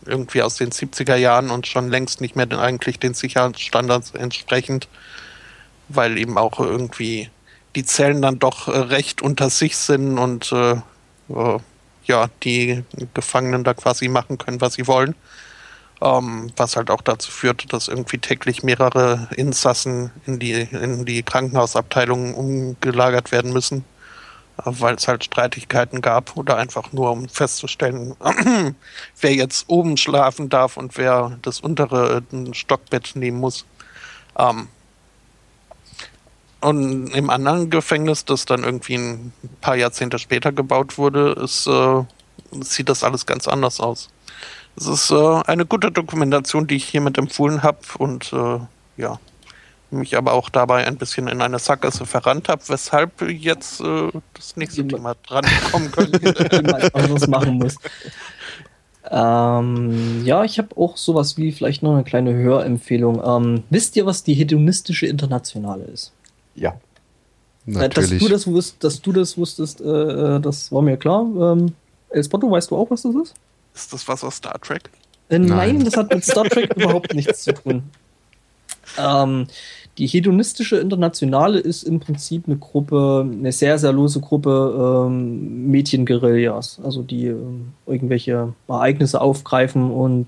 irgendwie 0.06 0.42
aus 0.42 0.56
den 0.56 0.72
70er 0.72 1.16
Jahren 1.16 1.50
und 1.50 1.68
schon 1.68 1.90
längst 1.90 2.22
nicht 2.22 2.36
mehr 2.36 2.46
den, 2.46 2.60
eigentlich 2.60 3.00
den 3.00 3.14
Sicherheitsstandards 3.14 4.12
entsprechend, 4.12 4.88
weil 5.90 6.18
eben 6.18 6.38
auch 6.38 6.60
irgendwie 6.60 7.30
die 7.76 7.86
Zellen 7.86 8.22
dann 8.22 8.40
doch 8.40 8.68
äh, 8.68 8.78
recht 8.78 9.22
unter 9.22 9.50
sich 9.50 9.78
sind 9.78 10.18
und 10.18 10.52
äh, 10.52 10.74
äh, 11.30 11.60
ja, 12.06 12.30
die 12.44 12.84
Gefangenen 13.14 13.64
da 13.64 13.74
quasi 13.74 14.08
machen 14.08 14.38
können, 14.38 14.62
was 14.62 14.76
sie 14.76 14.88
wollen. 14.88 15.16
Ähm, 16.00 16.52
was 16.56 16.76
halt 16.76 16.92
auch 16.92 17.02
dazu 17.02 17.32
führte, 17.32 17.68
dass 17.68 17.88
irgendwie 17.88 18.20
täglich 18.20 18.62
mehrere 18.62 19.28
Insassen 19.36 20.12
in 20.28 20.38
die, 20.38 20.54
in 20.54 21.06
die 21.06 21.24
Krankenhausabteilungen 21.24 22.36
umgelagert 22.36 23.32
werden 23.32 23.52
müssen, 23.52 23.84
weil 24.64 24.96
es 24.96 25.08
halt 25.08 25.24
Streitigkeiten 25.24 26.02
gab 26.02 26.36
oder 26.36 26.58
einfach 26.58 26.92
nur 26.92 27.12
um 27.12 27.30
festzustellen, 27.30 28.16
wer 29.22 29.34
jetzt 29.34 29.70
oben 29.70 29.98
schlafen 29.98 30.50
darf 30.50 30.78
und 30.78 30.98
wer 30.98 31.38
das 31.42 31.60
untere 31.60 32.24
äh, 32.32 32.54
Stockbett 32.54 33.16
nehmen 33.16 33.40
muss. 33.40 33.66
Ähm, 34.38 34.68
und 36.60 37.10
im 37.10 37.30
anderen 37.30 37.70
Gefängnis, 37.70 38.26
das 38.26 38.46
dann 38.46 38.64
irgendwie 38.64 38.96
ein 38.96 39.32
paar 39.62 39.76
Jahrzehnte 39.76 40.18
später 40.18 40.52
gebaut 40.52 40.98
wurde, 40.98 41.34
ist, 41.34 41.68
äh, 41.68 42.04
sieht 42.62 42.90
das 42.90 43.04
alles 43.04 43.26
ganz 43.26 43.48
anders 43.48 43.80
aus. 43.80 44.10
Es 44.76 44.88
ist 44.88 45.12
äh, 45.12 45.42
eine 45.46 45.66
gute 45.66 45.92
Dokumentation, 45.92 46.68
die 46.68 46.76
ich 46.76 46.86
hiermit 46.86 47.18
empfohlen 47.18 47.64
habe 47.64 47.80
und 48.00 48.34
äh, 48.34 48.60
ja, 48.98 49.20
mich 49.92 50.18
aber 50.18 50.34
auch 50.34 50.50
dabei 50.50 50.86
ein 50.86 50.98
bisschen 50.98 51.28
in 51.28 51.42
eine 51.42 51.60
Sackgasse 51.60 52.06
verrannt 52.06 52.50
habe, 52.50 52.62
weshalb 52.68 53.22
jetzt 53.22 53.82
äh, 53.82 54.10
das 54.34 54.56
nächste 54.58 54.84
die 54.84 54.96
Thema 54.96 55.16
drankommen 55.28 55.92
könnte. 55.92 56.90
anderes 56.94 57.28
machen 57.28 57.56
muss. 57.56 57.76
Ähm, 59.10 60.26
ja, 60.26 60.44
ich 60.44 60.58
habe 60.58 60.76
auch 60.76 60.98
sowas 60.98 61.38
wie 61.38 61.52
vielleicht 61.52 61.84
noch 61.84 61.94
eine 61.94 62.04
kleine 62.04 62.34
Hörempfehlung. 62.34 63.22
Ähm, 63.24 63.64
wisst 63.70 63.96
ihr, 63.96 64.06
was 64.06 64.24
die 64.24 64.34
hedonistische 64.34 65.08
Internationale 65.08 65.86
ist? 65.86 66.12
Ja. 66.56 66.76
Natürlich. 67.66 68.10
Dass 68.10 68.20
du 68.20 68.28
das, 68.30 68.48
wusst, 68.48 68.84
dass 68.84 69.02
du 69.02 69.12
das 69.12 69.38
wusstest, 69.38 69.82
äh, 69.82 69.86
äh 69.86 70.40
das 70.40 70.72
war 70.72 70.82
mir 70.82 70.98
klar. 70.98 71.22
Ähm, 71.24 71.74
Spotto, 72.24 72.50
weißt 72.50 72.72
du 72.72 72.78
auch, 72.78 72.90
was 72.90 73.02
das 73.04 73.16
ist? 73.16 73.34
Ist 73.74 73.94
das 73.94 74.08
was 74.08 74.24
aus 74.24 74.38
Star 74.38 74.60
Trek? 74.60 74.90
Äh, 75.30 75.40
nein. 75.40 75.50
nein. 75.50 75.86
das 75.86 75.98
hat 75.98 76.14
mit 76.14 76.24
Star 76.24 76.46
Trek 76.46 76.74
überhaupt 76.76 77.14
nichts 77.14 77.44
zu 77.44 77.54
tun. 77.54 77.84
Ähm, 78.98 79.48
die 79.98 80.06
hedonistische 80.06 80.78
Internationale 80.78 81.60
ist 81.60 81.84
im 81.84 82.00
Prinzip 82.00 82.44
eine 82.46 82.58
Gruppe, 82.58 83.28
eine 83.32 83.52
sehr, 83.52 83.80
sehr 83.80 83.92
lose 83.92 84.20
Gruppe 84.20 85.06
ähm, 85.08 85.72
Mädchenguerillas, 85.72 86.80
also 86.84 87.02
die 87.02 87.28
ähm, 87.28 87.74
irgendwelche 87.88 88.54
Ereignisse 88.68 89.20
aufgreifen 89.22 89.90
und 89.90 90.28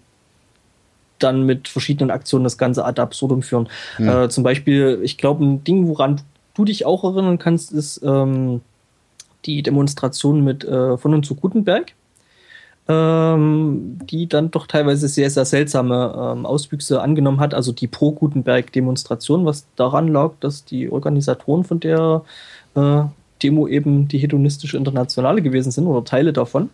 dann 1.20 1.46
mit 1.46 1.68
verschiedenen 1.68 2.10
Aktionen 2.10 2.46
das 2.46 2.58
Ganze 2.58 2.84
ad 2.86 3.00
absurdum 3.00 3.44
führen. 3.44 3.68
Hm. 3.98 4.10
Äh, 4.10 4.30
zum 4.30 4.44
Beispiel, 4.44 5.00
ich 5.04 5.18
glaube, 5.18 5.46
ein 5.46 5.64
Ding, 5.64 5.88
woran 5.88 6.22
du 6.56 6.66
dich 6.66 6.86
auch 6.86 7.04
erinnern 7.04 7.38
kannst, 7.38 7.72
ist 7.72 8.02
ähm, 8.04 8.62
die 9.46 9.62
Demonstration 9.62 10.44
mit 10.44 10.64
äh, 10.64 10.98
von 10.98 11.14
und 11.14 11.26
zu 11.26 11.36
Gutenberg, 11.36 11.94
ähm, 12.90 14.00
die 14.10 14.28
dann 14.28 14.50
doch 14.50 14.66
teilweise 14.66 15.08
sehr, 15.08 15.30
sehr 15.30 15.46
seltsame 15.46 16.34
ähm, 16.36 16.46
Auswüchse 16.46 17.02
angenommen 17.02 17.40
hat. 17.40 17.54
Also 17.54 17.72
die 17.72 17.88
Pro-Gutenberg-Demonstration, 17.88 19.46
was 19.46 19.68
daran 19.76 20.08
lag, 20.08 20.32
dass 20.40 20.66
die 20.66 20.92
Organisatoren 20.92 21.64
von 21.64 21.80
der 21.80 22.24
äh, 22.76 23.04
Demo 23.44 23.68
eben 23.68 24.08
die 24.08 24.18
hedonistische 24.18 24.76
Internationale 24.76 25.44
gewesen 25.44 25.72
sind 25.72 25.86
oder 25.86 26.04
Teile 26.04 26.34
davon. 26.34 26.72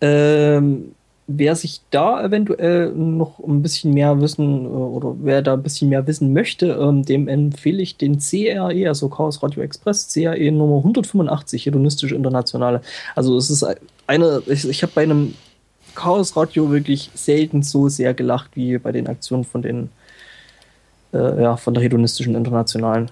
Ähm, 0.00 0.94
wer 1.26 1.56
sich 1.56 1.80
da 1.90 2.22
eventuell 2.22 2.92
noch 2.92 3.38
ein 3.38 3.62
bisschen 3.62 3.94
mehr 3.94 4.20
wissen 4.20 4.64
äh, 4.64 4.68
oder 4.68 5.14
wer 5.20 5.42
da 5.42 5.54
ein 5.54 5.62
bisschen 5.62 5.88
mehr 5.88 6.06
wissen 6.06 6.32
möchte, 6.32 6.66
ähm, 6.66 7.04
dem 7.04 7.28
empfehle 7.28 7.82
ich 7.82 7.96
den 7.96 8.18
CRE, 8.18 8.88
also 8.88 9.08
Chaos 9.08 9.42
Radio 9.42 9.62
Express, 9.62 10.12
CRE 10.12 10.52
Nummer 10.52 10.78
185, 10.78 11.66
Hedonistische 11.66 12.14
Internationale. 12.14 12.82
Also 13.14 13.36
es 13.36 13.50
ist 13.50 13.66
eine, 14.06 14.42
ich, 14.46 14.68
ich 14.68 14.82
habe 14.82 14.92
bei 14.94 15.02
einem 15.02 15.34
Chaos 15.94 16.36
Radio 16.36 16.70
wirklich 16.70 17.10
selten 17.14 17.62
so 17.62 17.88
sehr 17.88 18.14
gelacht 18.14 18.50
wie 18.54 18.78
bei 18.78 18.92
den 18.92 19.06
Aktionen 19.06 19.44
von 19.44 19.62
den, 19.62 19.90
äh, 21.12 21.42
ja, 21.42 21.56
von 21.56 21.72
der 21.72 21.82
Hedonistischen 21.82 22.34
Internationalen. 22.34 23.10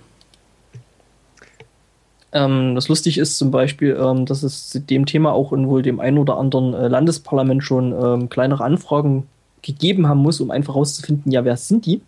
Ähm, 2.33 2.75
das 2.75 2.89
lustig 2.89 3.19
ist 3.19 3.39
zum 3.39 3.51
Beispiel, 3.51 3.99
ähm, 4.01 4.27
dass 4.27 4.43
es 4.43 4.71
dem 4.73 5.07
Thema 5.07 5.33
auch 5.33 5.53
in 5.53 5.69
wohl 5.69 5.83
dem 5.83 6.01
einen 6.01 6.19
oder 6.19 6.39
anderen 6.39 6.75
äh, 6.75 6.89
Landesparlament 6.89 7.63
schon 7.63 7.93
ähm, 7.93 8.29
kleinere 8.29 8.65
Anfragen 8.65 9.29
gegeben 9.61 10.09
haben 10.09 10.21
muss, 10.21 10.41
um 10.41 10.51
einfach 10.51 10.75
herauszufinden, 10.75 11.31
ja, 11.31 11.45
wer 11.45 11.57
sind 11.57 11.87
die? 11.87 12.01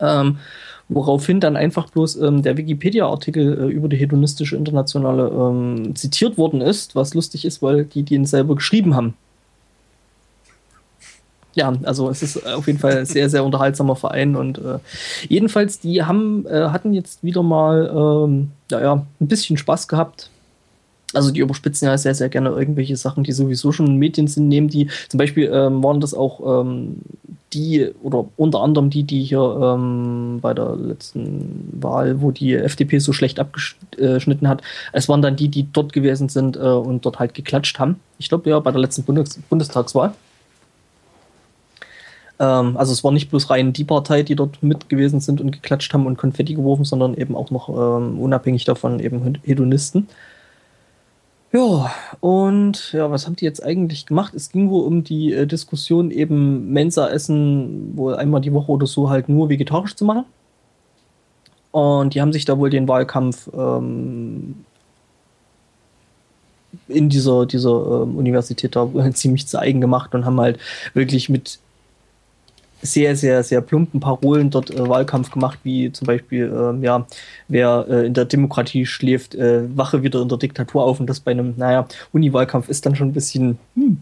Ähm, 0.00 0.38
woraufhin 0.88 1.40
dann 1.40 1.56
einfach 1.56 1.90
bloß 1.90 2.16
ähm, 2.16 2.42
der 2.42 2.56
Wikipedia-Artikel 2.56 3.58
äh, 3.58 3.72
über 3.72 3.88
die 3.88 3.96
hedonistische 3.96 4.56
Internationale 4.56 5.28
ähm, 5.28 5.94
zitiert 5.94 6.38
worden 6.38 6.60
ist, 6.60 6.94
was 6.94 7.14
lustig 7.14 7.44
ist, 7.44 7.62
weil 7.62 7.84
die 7.84 8.02
den 8.02 8.24
selber 8.24 8.54
geschrieben 8.56 8.94
haben 8.94 9.14
ja, 11.54 11.72
also 11.82 12.08
es 12.08 12.22
ist 12.22 12.46
auf 12.46 12.66
jeden 12.66 12.78
Fall 12.78 12.98
ein 12.98 13.06
sehr, 13.06 13.28
sehr 13.28 13.44
unterhaltsamer 13.44 13.96
Verein 13.96 14.36
und 14.36 14.58
äh, 14.58 14.78
jedenfalls, 15.28 15.80
die 15.80 16.02
haben, 16.04 16.46
äh, 16.46 16.68
hatten 16.68 16.92
jetzt 16.92 17.24
wieder 17.24 17.42
mal, 17.42 17.90
ähm, 17.92 18.50
naja, 18.70 19.06
ein 19.20 19.26
bisschen 19.26 19.56
Spaß 19.56 19.88
gehabt. 19.88 20.30
Also 21.14 21.30
die 21.30 21.40
überspitzen 21.40 21.88
ja 21.88 21.96
sehr, 21.96 22.14
sehr 22.14 22.28
gerne 22.28 22.50
irgendwelche 22.50 22.96
Sachen, 22.96 23.24
die 23.24 23.32
sowieso 23.32 23.72
schon 23.72 23.96
Medien 23.96 24.28
sind, 24.28 24.48
nehmen 24.48 24.68
die, 24.68 24.88
zum 25.08 25.16
Beispiel 25.16 25.50
ähm, 25.52 25.82
waren 25.82 26.00
das 26.00 26.12
auch 26.12 26.62
ähm, 26.62 26.96
die 27.54 27.90
oder 28.02 28.26
unter 28.36 28.60
anderem 28.60 28.90
die, 28.90 29.04
die 29.04 29.22
hier 29.22 29.40
ähm, 29.40 30.38
bei 30.42 30.52
der 30.52 30.76
letzten 30.76 31.70
Wahl, 31.80 32.20
wo 32.20 32.30
die 32.30 32.54
FDP 32.54 32.98
so 32.98 33.14
schlecht 33.14 33.40
abgeschnitten 33.40 34.48
hat, 34.48 34.62
es 34.92 35.08
waren 35.08 35.22
dann 35.22 35.36
die, 35.36 35.48
die 35.48 35.66
dort 35.72 35.94
gewesen 35.94 36.28
sind 36.28 36.56
äh, 36.56 36.60
und 36.60 37.06
dort 37.06 37.18
halt 37.18 37.32
geklatscht 37.32 37.78
haben. 37.78 37.98
Ich 38.18 38.28
glaube 38.28 38.50
ja, 38.50 38.60
bei 38.60 38.70
der 38.70 38.80
letzten 38.80 39.04
Bundes 39.04 39.38
Bundestagswahl. 39.48 40.12
Ähm, 42.40 42.76
also 42.76 42.92
es 42.92 43.04
war 43.04 43.12
nicht 43.12 43.30
bloß 43.30 43.50
rein 43.50 43.72
die 43.72 43.84
Partei, 43.84 44.22
die 44.22 44.36
dort 44.36 44.62
mit 44.62 44.88
gewesen 44.88 45.20
sind 45.20 45.40
und 45.40 45.50
geklatscht 45.50 45.92
haben 45.92 46.06
und 46.06 46.18
Konfetti 46.18 46.54
geworfen, 46.54 46.84
sondern 46.84 47.14
eben 47.14 47.34
auch 47.34 47.50
noch 47.50 47.68
ähm, 47.68 48.20
unabhängig 48.20 48.64
davon 48.64 49.00
eben 49.00 49.38
Hedonisten. 49.42 50.08
Ja, 51.50 51.90
und 52.20 52.92
ja, 52.92 53.10
was 53.10 53.26
haben 53.26 53.36
die 53.36 53.46
jetzt 53.46 53.64
eigentlich 53.64 54.04
gemacht? 54.04 54.34
Es 54.34 54.50
ging 54.52 54.68
wohl 54.68 54.84
um 54.84 55.02
die 55.02 55.32
äh, 55.32 55.46
Diskussion 55.46 56.10
eben 56.10 56.70
Mensa-Essen 56.72 57.96
wohl 57.96 58.16
einmal 58.16 58.42
die 58.42 58.52
Woche 58.52 58.70
oder 58.70 58.86
so 58.86 59.08
halt 59.08 59.30
nur 59.30 59.48
vegetarisch 59.48 59.96
zu 59.96 60.04
machen. 60.04 60.26
Und 61.70 62.14
die 62.14 62.20
haben 62.20 62.32
sich 62.32 62.44
da 62.44 62.58
wohl 62.58 62.70
den 62.70 62.86
Wahlkampf 62.86 63.48
ähm, 63.54 64.64
in 66.86 67.08
dieser, 67.08 67.46
dieser 67.46 68.02
ähm, 68.02 68.16
Universität 68.16 68.76
da 68.76 68.88
ziemlich 69.14 69.46
zu 69.46 69.58
eigen 69.58 69.80
gemacht 69.80 70.14
und 70.14 70.26
haben 70.26 70.40
halt 70.40 70.58
wirklich 70.92 71.30
mit 71.30 71.60
sehr, 72.82 73.16
sehr, 73.16 73.42
sehr 73.42 73.60
plumpen 73.60 74.00
Parolen 74.00 74.50
dort 74.50 74.70
äh, 74.70 74.88
Wahlkampf 74.88 75.30
gemacht, 75.30 75.58
wie 75.64 75.92
zum 75.92 76.06
Beispiel, 76.06 76.52
äh, 76.52 76.84
ja, 76.84 77.06
wer 77.48 77.86
äh, 77.88 78.06
in 78.06 78.14
der 78.14 78.24
Demokratie 78.24 78.86
schläft, 78.86 79.34
äh, 79.34 79.64
wache 79.76 80.02
wieder 80.02 80.22
in 80.22 80.28
der 80.28 80.38
Diktatur 80.38 80.84
auf 80.84 81.00
und 81.00 81.06
das 81.06 81.20
bei 81.20 81.32
einem, 81.32 81.54
naja, 81.56 81.86
Uni-Wahlkampf 82.12 82.68
ist 82.68 82.86
dann 82.86 82.96
schon 82.96 83.08
ein 83.08 83.14
bisschen, 83.14 83.58
hm. 83.74 84.00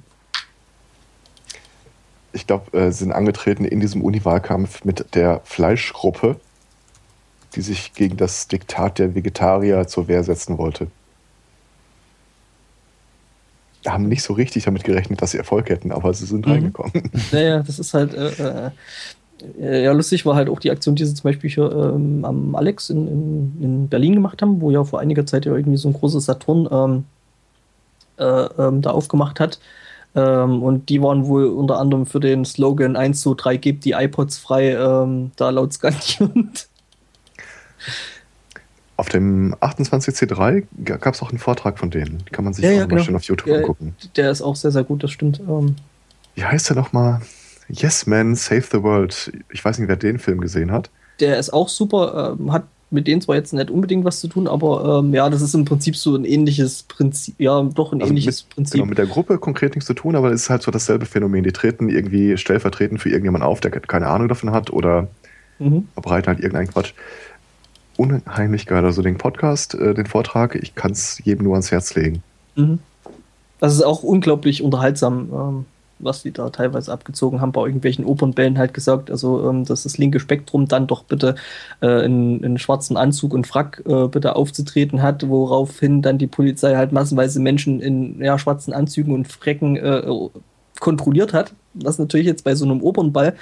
Ich 2.33 2.47
glaube, 2.47 2.77
äh, 2.77 2.91
sind 2.91 3.13
angetreten 3.13 3.65
in 3.65 3.81
diesem 3.81 4.03
Uni-Wahlkampf 4.03 4.85
mit 4.85 5.15
der 5.15 5.41
Fleischgruppe, 5.45 6.37
die 7.55 7.63
sich 7.63 7.95
gegen 7.95 8.19
das 8.19 8.49
Diktat 8.49 8.99
der 8.99 9.15
Vegetarier 9.15 9.87
zur 9.87 10.07
Wehr 10.09 10.23
setzen 10.23 10.59
wollte 10.59 10.89
haben 13.93 14.09
nicht 14.09 14.23
so 14.23 14.35
richtig 14.35 14.65
damit 14.65 14.85
gerechnet, 14.85 15.23
dass 15.23 15.33
sie 15.33 15.39
Erfolg 15.39 15.69
hätten, 15.69 15.93
aber 15.93 16.13
sie 16.15 16.27
sind 16.27 16.47
mhm. 16.47 16.53
reingekommen. 16.53 17.11
Naja, 17.33 17.63
das 17.63 17.79
ist 17.79 17.95
halt, 17.95 18.15
äh, 18.15 18.71
äh, 19.61 19.85
ja, 19.85 19.93
lustig 19.93 20.25
war 20.25 20.35
halt 20.35 20.49
auch 20.49 20.61
die 20.61 20.71
Aktion, 20.71 20.95
die 20.95 21.05
sie 21.05 21.15
zum 21.15 21.25
Beispiel 21.25 21.51
hier 21.51 21.71
ähm, 21.71 22.25
am 22.25 22.55
Alex 22.55 22.91
in, 22.91 23.07
in, 23.07 23.63
in, 23.63 23.89
Berlin 23.89 24.15
gemacht 24.15 24.41
haben, 24.43 24.61
wo 24.61 24.71
ja 24.71 24.85
vor 24.85 25.01
einiger 25.01 25.27
Zeit 25.27 25.45
ja 25.45 25.55
irgendwie 25.55 25.77
so 25.77 25.89
ein 25.89 25.95
großes 25.95 26.25
Saturn 26.25 26.69
ähm, 26.71 27.05
äh, 28.19 28.25
ähm, 28.59 28.83
da 28.83 28.91
aufgemacht 28.91 29.41
hat. 29.41 29.59
Ähm, 30.15 30.63
und 30.63 30.89
die 30.89 31.03
waren 31.03 31.27
wohl 31.27 31.47
unter 31.47 31.79
anderem 31.79 32.07
für 32.07 32.21
den 32.21 32.45
Slogan 32.45 32.97
1, 32.97 33.21
2, 33.21 33.35
3, 33.37 33.57
gebt 33.59 33.85
die 33.85 33.93
iPods 33.93 34.39
frei, 34.39 34.73
ähm, 34.73 35.33
da 35.37 35.51
laut 35.51 35.73
skandiert. 35.73 36.69
Auf 38.97 39.09
dem 39.11 39.55
28C3 39.57 40.65
gab 40.85 41.15
es 41.15 41.23
auch 41.23 41.29
einen 41.29 41.39
Vortrag 41.39 41.79
von 41.79 41.91
denen. 41.91 42.25
Kann 42.33 42.45
man 42.45 42.55
sich 42.55 42.65
ja, 42.65 42.71
auch 42.71 42.75
ja, 42.75 42.85
genau. 42.85 42.95
mal 42.97 43.05
schön 43.05 43.17
auf 43.17 43.25
YouTube 43.25 43.49
ja, 43.49 43.57
angucken. 43.59 43.95
Der 44.17 44.31
ist 44.31 44.41
auch 44.41 44.57
sehr, 44.57 44.71
sehr 44.71 44.85
gut, 44.85 45.05
das 45.05 45.11
stimmt. 45.11 45.41
Ähm 45.41 45.77
Wie 46.35 46.45
heißt 46.45 46.71
der 46.71 46.77
nochmal? 46.77 47.21
Yes 47.69 48.07
Man, 48.07 48.35
Save 48.37 48.65
the 48.73 48.83
World. 48.83 49.33
Ich 49.53 49.65
weiß 49.65 49.79
nicht, 49.79 49.89
wer 49.89 49.97
den 49.97 50.19
Film 50.19 50.41
gesehen 50.41 50.73
hat. 50.73 50.91
Der 51.21 51.39
ist 51.39 51.53
auch 51.53 51.69
super, 51.69 52.37
ähm, 52.39 52.53
hat 52.53 52.65
mit 52.91 53.07
denen 53.07 53.21
zwar 53.21 53.35
jetzt 53.35 53.53
nicht 53.53 53.71
unbedingt 53.71 54.05
was 54.05 54.21
zu 54.21 54.29
tun, 54.29 54.47
aber 54.47 55.01
ähm, 55.01 55.13
ja, 55.13 55.29
das 55.29 55.43
ist 55.43 55.55
im 55.55 55.65
Prinzip 55.65 55.97
so 55.97 56.15
ein 56.15 56.25
ähnliches 56.25 56.85
Prinzip, 56.85 57.35
ja, 57.39 57.61
doch 57.63 57.93
ein 57.93 58.01
also 58.01 58.11
ähnliches 58.11 58.45
mit, 58.45 58.55
Prinzip. 58.55 58.75
Genau, 58.75 58.87
mit 58.87 58.99
der 58.99 59.07
Gruppe 59.07 59.39
konkret 59.39 59.75
nichts 59.75 59.87
zu 59.87 59.95
tun, 59.95 60.15
aber 60.15 60.31
es 60.31 60.43
ist 60.43 60.51
halt 60.51 60.63
so 60.63 60.71
dasselbe 60.71 61.05
Phänomen. 61.05 61.43
Die 61.43 61.53
treten 61.53 61.89
irgendwie 61.89 62.37
stellvertretend 62.37 63.01
für 63.01 63.09
irgendjemanden 63.09 63.49
auf, 63.49 63.61
der 63.61 63.73
keine 63.73 64.07
Ahnung 64.07 64.29
davon 64.29 64.53
hat 64.53 64.71
oder 64.71 65.09
mhm. 65.59 65.89
verbreiten 65.95 66.29
halt 66.29 66.39
irgendeinen 66.39 66.69
Quatsch 66.69 66.93
unheimlich 67.99 68.67
geil. 68.67 68.85
Also 68.85 69.03
den 69.03 69.19
Podcast, 69.19 69.75
äh, 69.75 69.95
den 69.95 70.07
Vortrag, 70.07 70.55
ich 70.55 70.75
kann 70.75 70.93
es 70.93 71.21
jedem 71.25 71.45
nur 71.45 71.55
ans 71.55 71.71
Herz 71.71 71.95
legen. 71.95 72.23
Mhm. 72.55 72.79
Das 73.59 73.75
ist 73.75 73.83
auch 73.83 74.03
unglaublich 74.03 74.63
unterhaltsam. 74.63 75.31
Ähm, 75.33 75.67
was 75.99 76.23
die 76.23 76.33
da 76.33 76.51
teilweise 76.51 76.93
abgezogen 76.93 77.41
haben, 77.41 77.53
bei 77.53 77.63
irgendwelchen 77.63 78.05
Opernbällen 78.05 78.59
halt 78.59 78.75
gesagt, 78.75 79.11
also 79.11 79.49
ähm, 79.49 79.65
dass 79.65 79.85
das 79.85 79.99
linke 79.99 80.21
Spektrum 80.21 80.69
dann 80.69 80.87
doch 80.87 81.05
bitte 81.05 81.37
äh, 81.81 82.05
in, 82.05 82.43
in 82.43 82.59
schwarzen 82.59 82.97
Anzug 82.97 83.33
und 83.33 83.47
Frack 83.47 83.83
äh, 83.87 84.09
bitte 84.09 84.37
aufzutreten 84.37 85.03
hat, 85.03 85.29
woraufhin 85.29 86.03
dann 86.03 86.19
die 86.19 86.27
Polizei 86.27 86.77
halt 86.77 86.93
massenweise 86.93 87.41
Menschen 87.41 87.81
in 87.81 88.21
ja, 88.23 88.39
schwarzen 88.39 88.73
Anzügen 88.73 89.15
und 89.15 89.29
Frecken 89.29 89.77
äh, 89.77 90.03
kontrolliert 90.81 91.33
hat, 91.33 91.53
was 91.75 91.99
natürlich 91.99 92.27
jetzt 92.27 92.45
bei 92.45 92.55
so 92.55 92.65
einem 92.65 92.83
Opernball 92.83 93.37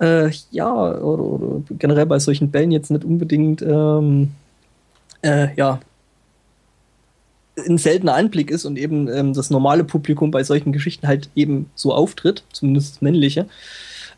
äh, 0.00 0.30
ja 0.50 0.72
oder, 0.72 1.22
oder, 1.22 1.62
generell 1.78 2.06
bei 2.06 2.18
solchen 2.18 2.50
Bällen 2.50 2.70
jetzt 2.70 2.90
nicht 2.90 3.04
unbedingt 3.04 3.62
ähm, 3.62 4.32
äh, 5.22 5.54
ja 5.56 5.80
ein 7.66 7.78
seltener 7.78 8.14
Anblick 8.14 8.50
ist 8.50 8.64
und 8.64 8.78
eben 8.78 9.08
ähm, 9.08 9.34
das 9.34 9.50
normale 9.50 9.84
Publikum 9.84 10.30
bei 10.30 10.44
solchen 10.44 10.72
Geschichten 10.72 11.08
halt 11.08 11.30
eben 11.34 11.70
so 11.74 11.92
auftritt, 11.92 12.44
zumindest 12.52 12.94
das 12.94 13.02
männliche, 13.02 13.46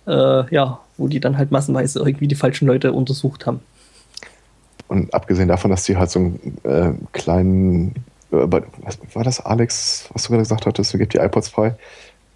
äh, 0.07 0.55
ja, 0.55 0.81
wo 0.97 1.09
die 1.09 1.21
dann 1.21 1.39
halt 1.39 1.51
massenweise 1.51 2.01
irgendwie 2.01 2.29
die 2.29 2.35
falschen 2.35 2.67
Leute 2.67 2.93
untersucht 2.93 3.47
haben. 3.47 3.61
Und 4.89 5.15
abgesehen 5.15 5.49
davon, 5.49 5.71
dass 5.71 5.85
die 5.85 5.97
halt 5.97 6.11
so 6.11 6.19
einen 6.19 6.59
äh, 6.65 6.93
kleinen, 7.13 7.95
äh, 8.33 8.47
was 8.83 8.99
war 9.15 9.25
das, 9.25 9.41
Alex, 9.41 10.09
was 10.13 10.25
du 10.25 10.31
gerade 10.31 10.43
gesagt 10.43 10.67
hattest, 10.67 10.93
du 10.93 10.99
gibst 10.99 11.15
die 11.15 11.23
iPods 11.25 11.49
frei. 11.49 11.77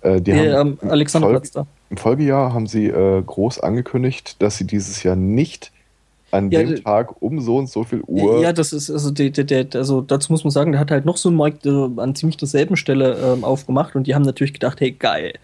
Äh, 0.04 0.20
die 0.20 0.32
ja, 0.32 0.58
haben 0.58 0.78
im, 0.80 0.90
Alexanderplatz 0.90 1.50
Folge, 1.50 1.66
da. 1.68 1.90
Im 1.90 1.96
Folgejahr 1.96 2.52
haben 2.52 2.66
sie 2.66 2.86
äh, 2.88 3.22
groß 3.22 3.60
angekündigt, 3.60 4.36
dass 4.42 4.58
sie 4.58 4.66
dieses 4.66 5.02
Jahr 5.02 5.16
nicht 5.16 5.72
an 6.30 6.50
ja, 6.50 6.62
dem 6.62 6.82
Tag 6.82 7.22
um 7.22 7.40
so 7.40 7.56
und 7.56 7.70
so 7.70 7.84
viel 7.84 8.02
Uhr. 8.06 8.40
Ja, 8.40 8.52
das 8.52 8.72
ist, 8.72 8.90
also, 8.90 9.10
der, 9.10 9.30
der, 9.30 9.44
der, 9.44 9.66
also 9.74 10.00
dazu 10.00 10.32
muss 10.32 10.44
man 10.44 10.50
sagen, 10.50 10.72
der 10.72 10.80
hat 10.80 10.90
halt 10.90 11.04
noch 11.04 11.16
so 11.16 11.28
einen 11.28 11.38
Markt 11.38 11.64
äh, 11.64 11.88
an 11.96 12.14
ziemlich 12.14 12.36
derselben 12.36 12.76
Stelle 12.76 13.16
ähm, 13.16 13.44
aufgemacht 13.44 13.94
und 13.94 14.06
die 14.06 14.14
haben 14.14 14.22
natürlich 14.22 14.52
gedacht, 14.52 14.80
hey, 14.80 14.90
geil, 14.90 15.34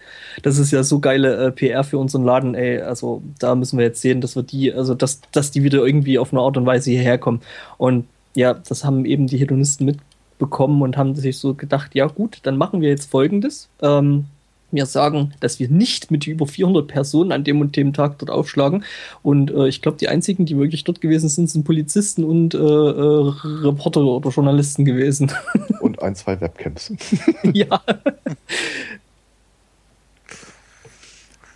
das 0.43 0.57
ist 0.57 0.71
ja 0.71 0.83
so 0.83 0.99
geile 0.99 1.47
äh, 1.47 1.51
PR 1.51 1.83
für 1.83 1.97
unseren 1.97 2.23
Laden, 2.23 2.55
ey, 2.55 2.81
also 2.81 3.23
da 3.39 3.55
müssen 3.55 3.79
wir 3.79 3.85
jetzt 3.85 4.01
sehen, 4.01 4.21
dass 4.21 4.35
wir 4.35 4.43
die, 4.43 4.73
also 4.73 4.93
dass, 4.93 5.21
dass 5.31 5.49
die 5.49 5.63
wieder 5.63 5.83
irgendwie 5.83 6.19
auf 6.19 6.33
eine 6.33 6.41
Art 6.41 6.57
und 6.57 6.65
Weise 6.65 6.91
hierher 6.91 7.17
kommen. 7.17 7.41
Und 7.77 8.05
ja, 8.35 8.53
das 8.53 8.83
haben 8.83 9.05
eben 9.05 9.27
die 9.27 9.37
Hedonisten 9.37 9.85
mitbekommen 9.85 10.81
und 10.81 10.97
haben 10.97 11.15
sich 11.15 11.37
so 11.37 11.53
gedacht, 11.53 11.95
ja 11.95 12.07
gut, 12.07 12.39
dann 12.43 12.57
machen 12.57 12.81
wir 12.81 12.89
jetzt 12.89 13.09
folgendes. 13.09 13.69
Ähm, 13.81 14.25
mir 14.73 14.85
sagen, 14.85 15.33
dass 15.39 15.59
wir 15.59 15.69
nicht 15.69 16.11
mit 16.11 16.27
über 16.27 16.47
400 16.47 16.87
Personen 16.87 17.31
an 17.31 17.43
dem 17.43 17.61
und 17.61 17.75
dem 17.75 17.93
Tag 17.93 18.19
dort 18.19 18.29
aufschlagen. 18.29 18.83
Und 19.23 19.51
äh, 19.51 19.67
ich 19.67 19.81
glaube, 19.81 19.97
die 19.97 20.07
einzigen, 20.07 20.45
die 20.45 20.57
wirklich 20.57 20.83
dort 20.83 21.01
gewesen 21.01 21.29
sind, 21.29 21.49
sind 21.49 21.63
Polizisten 21.63 22.23
und 22.23 22.53
äh, 22.53 22.57
äh, 22.57 23.33
Reporter 23.63 24.01
oder 24.01 24.29
Journalisten 24.29 24.85
gewesen. 24.85 25.31
Und 25.81 26.01
ein, 26.01 26.15
zwei 26.15 26.39
Webcams. 26.39 26.93
ja. 27.53 27.81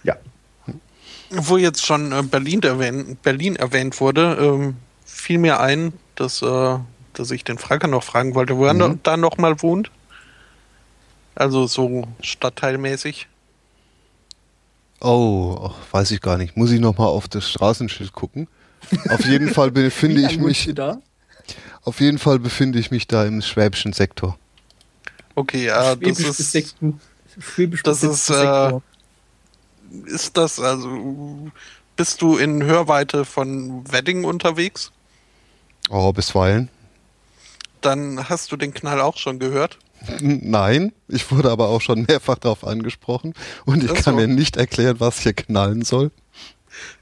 ja. 0.03 0.16
Wo 1.30 1.58
jetzt 1.58 1.85
schon 1.85 2.11
äh, 2.11 2.24
Berlin, 2.24 2.61
erwähnt, 2.64 3.22
Berlin 3.22 3.56
erwähnt 3.56 4.00
wurde, 4.02 4.38
ähm, 4.40 4.76
fiel 5.06 5.38
mir 5.38 5.60
ein, 5.60 5.94
dass, 6.16 6.42
äh, 6.42 6.77
dass 7.14 7.32
ich 7.32 7.44
den 7.44 7.58
Franker 7.58 7.88
noch 7.88 8.03
fragen 8.03 8.35
wollte, 8.35 8.58
wo 8.58 8.72
mhm. 8.72 8.82
er 8.82 8.98
da 9.03 9.18
noch 9.18 9.38
mal 9.38 9.61
wohnt. 9.61 9.92
Also 11.35 11.67
so 11.67 12.07
stadtteilmäßig. 12.22 13.27
Oh, 15.01 15.69
ach, 15.69 15.75
weiß 15.91 16.11
ich 16.11 16.22
gar 16.22 16.38
nicht. 16.38 16.55
Muss 16.55 16.72
ich 16.72 16.80
noch 16.80 16.97
mal 16.97 17.05
auf 17.05 17.27
das 17.27 17.49
Straßenschild 17.49 18.14
gucken? 18.14 18.47
Auf 19.09 19.25
jeden 19.25 19.53
Fall 19.53 19.72
befinde 19.72 20.22
ich 20.30 20.38
mich 20.38 20.72
da? 20.73 20.99
Auf 21.83 21.99
jeden 21.99 22.17
Fall 22.17 22.39
befinde 22.39 22.80
ich 22.80 22.89
mich 22.89 23.07
da 23.07 23.25
im 23.25 23.41
schwäbischen 23.41 23.93
Sektor. 23.93 24.38
Okay, 25.35 25.65
ja, 25.65 25.95
das 25.95 26.19
ist 26.19 26.75
das 27.83 28.03
ist 28.03 28.30
äh, 28.30 28.72
ist 30.05 30.38
das 30.38 30.59
also 30.59 31.51
bist 31.95 32.22
du 32.22 32.38
in 32.38 32.64
Hörweite 32.64 33.25
von 33.25 33.89
Wedding 33.91 34.23
unterwegs? 34.23 34.91
Oh, 35.89 36.11
bisweilen. 36.11 36.69
Dann 37.81 38.30
hast 38.30 38.51
du 38.51 38.57
den 38.57 38.73
Knall 38.73 39.01
auch 39.01 39.17
schon 39.17 39.39
gehört? 39.39 39.77
Nein, 40.22 40.92
ich 41.08 41.30
wurde 41.32 41.51
aber 41.51 41.69
auch 41.69 41.82
schon 41.82 42.06
mehrfach 42.08 42.38
darauf 42.38 42.66
angesprochen 42.66 43.34
und 43.66 43.84
ich 43.84 43.92
das 43.92 44.03
kann 44.03 44.16
mir 44.16 44.27
nicht 44.27 44.58
erklären, 44.58 45.00
was 45.00 45.19
hier 45.19 45.34
knallen 45.34 45.84
soll. 45.84 46.11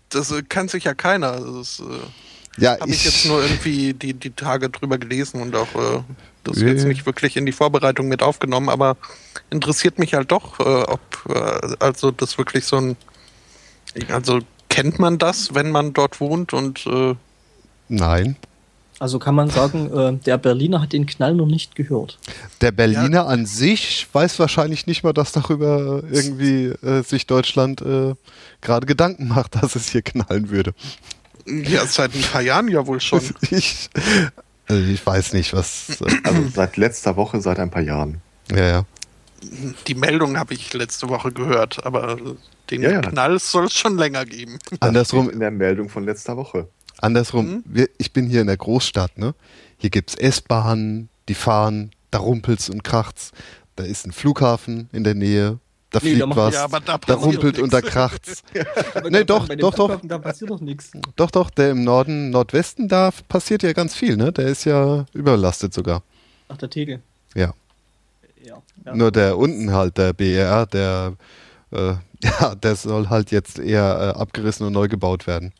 Das 0.09 0.31
äh, 0.31 0.43
kann 0.43 0.67
sich 0.67 0.83
ja 0.83 0.93
keiner. 0.93 1.39
Das 1.39 1.79
äh, 1.79 2.61
ja, 2.61 2.79
habe 2.79 2.89
ich, 2.89 2.97
ich, 2.97 3.05
jetzt 3.05 3.25
nur 3.25 3.41
irgendwie 3.41 3.93
die, 3.93 4.13
die 4.13 4.31
Tage 4.31 4.69
drüber 4.69 4.97
gelesen 4.97 5.41
und 5.41 5.55
auch 5.55 5.73
äh, 5.75 6.03
das 6.43 6.57
äh, 6.61 6.67
jetzt 6.67 6.85
nicht 6.85 7.05
wirklich 7.05 7.35
in 7.35 7.45
die 7.45 7.51
Vorbereitung 7.51 8.07
mit 8.07 8.21
aufgenommen, 8.21 8.69
aber 8.69 8.97
interessiert 9.49 9.97
mich 9.97 10.13
halt 10.13 10.31
doch, 10.31 10.59
äh, 10.59 10.63
ob 10.63 11.01
äh, 11.29 11.75
also 11.79 12.11
das 12.11 12.37
wirklich 12.37 12.65
so 12.65 12.77
ein 12.77 12.97
also 14.09 14.39
kennt 14.69 14.97
man 14.97 15.19
das, 15.19 15.53
wenn 15.53 15.69
man 15.69 15.93
dort 15.93 16.19
wohnt 16.19 16.51
und 16.51 16.87
Nein. 17.89 18.37
Also 18.99 19.19
kann 19.19 19.35
man 19.35 19.49
sagen, 19.49 19.91
äh, 19.91 20.13
der 20.23 20.37
Berliner 20.37 20.81
hat 20.81 20.93
den 20.93 21.05
Knall 21.05 21.33
noch 21.33 21.47
nicht 21.47 21.75
gehört. 21.75 22.19
Der 22.61 22.71
Berliner 22.71 23.09
ja. 23.09 23.25
an 23.25 23.45
sich 23.45 24.07
weiß 24.13 24.39
wahrscheinlich 24.39 24.87
nicht 24.87 25.03
mal, 25.03 25.13
dass 25.13 25.31
darüber 25.31 26.03
irgendwie 26.09 26.67
äh, 26.67 27.03
sich 27.03 27.25
Deutschland 27.27 27.81
äh, 27.81 28.13
gerade 28.61 28.85
Gedanken 28.85 29.27
macht, 29.27 29.55
dass 29.61 29.75
es 29.75 29.89
hier 29.89 30.03
knallen 30.03 30.49
würde. 30.49 30.73
Ja, 31.45 31.85
seit 31.85 32.15
ein 32.15 32.21
paar 32.21 32.41
Jahren 32.41 32.67
ja 32.67 32.85
wohl 32.87 33.01
schon. 33.01 33.21
ich, 33.51 33.89
also 34.67 34.81
ich 34.81 35.05
weiß 35.05 35.33
nicht, 35.33 35.53
was. 35.53 36.01
Äh, 36.01 36.13
also 36.23 36.47
seit 36.53 36.77
letzter 36.77 37.15
Woche, 37.15 37.41
seit 37.41 37.59
ein 37.59 37.71
paar 37.71 37.81
Jahren. 37.81 38.21
Ja, 38.51 38.67
ja. 38.67 38.85
Die 39.87 39.95
Meldung 39.95 40.37
habe 40.37 40.53
ich 40.53 40.73
letzte 40.73 41.09
Woche 41.09 41.33
gehört, 41.33 41.85
aber 41.85 42.17
den 42.69 42.81
ja, 42.81 42.91
ja. 42.91 43.01
Knall 43.01 43.39
soll 43.39 43.65
es 43.65 43.73
schon 43.73 43.97
länger 43.97 44.25
geben. 44.25 44.57
Andersrum 44.79 45.29
in 45.29 45.39
der 45.39 45.51
Meldung 45.51 45.89
von 45.89 46.05
letzter 46.05 46.37
Woche. 46.37 46.69
Andersrum, 47.03 47.45
mhm. 47.47 47.63
wir, 47.65 47.89
ich 47.97 48.13
bin 48.13 48.27
hier 48.27 48.41
in 48.41 48.47
der 48.47 48.57
Großstadt, 48.57 49.17
ne? 49.17 49.35
Hier 49.77 49.89
gibt's 49.89 50.15
S-Bahnen, 50.15 51.09
die 51.27 51.33
fahren, 51.33 51.91
da 52.11 52.19
rumpelt's 52.19 52.69
und 52.69 52.83
kracht's. 52.83 53.31
Da 53.75 53.83
ist 53.83 54.05
ein 54.05 54.11
Flughafen 54.11 54.89
in 54.93 55.03
der 55.03 55.15
Nähe, 55.15 55.59
da 55.89 55.99
nee, 56.01 56.15
fliegt 56.15 56.21
da 56.21 56.35
was, 56.35 56.53
ja, 56.55 56.67
da, 56.67 56.97
da 56.97 57.13
rumpelt 57.15 57.59
und 57.59 57.73
da 57.73 57.81
kracht's. 57.81 58.43
nee, 59.09 59.23
doch, 59.23 59.47
doch, 59.47 59.73
doch. 59.73 60.01
Da 60.03 60.17
passiert 60.17 60.49
doch 60.49 60.61
nichts. 60.61 60.91
Doch, 61.15 61.29
doch, 61.29 61.49
der 61.49 61.71
im 61.71 61.83
Norden, 61.83 62.29
Nordwesten, 62.29 62.87
da 62.87 63.11
passiert 63.27 63.63
ja 63.63 63.73
ganz 63.73 63.93
viel, 63.93 64.15
ne? 64.15 64.31
Der 64.31 64.47
ist 64.47 64.63
ja 64.63 65.05
überlastet 65.13 65.73
sogar. 65.73 66.03
Ach, 66.47 66.57
der 66.57 66.69
Tegel. 66.69 67.01
Ja. 67.35 67.53
ja, 68.43 68.61
ja. 68.85 68.95
Nur 68.95 69.11
der 69.11 69.37
unten 69.37 69.71
halt, 69.73 69.97
der 69.97 70.13
BER, 70.13 70.65
der, 70.67 71.13
äh, 71.71 71.93
ja, 72.23 72.55
der 72.55 72.75
soll 72.75 73.09
halt 73.09 73.31
jetzt 73.31 73.59
eher 73.59 74.15
äh, 74.15 74.19
abgerissen 74.19 74.65
und 74.65 74.73
neu 74.73 74.87
gebaut 74.87 75.27
werden. 75.27 75.53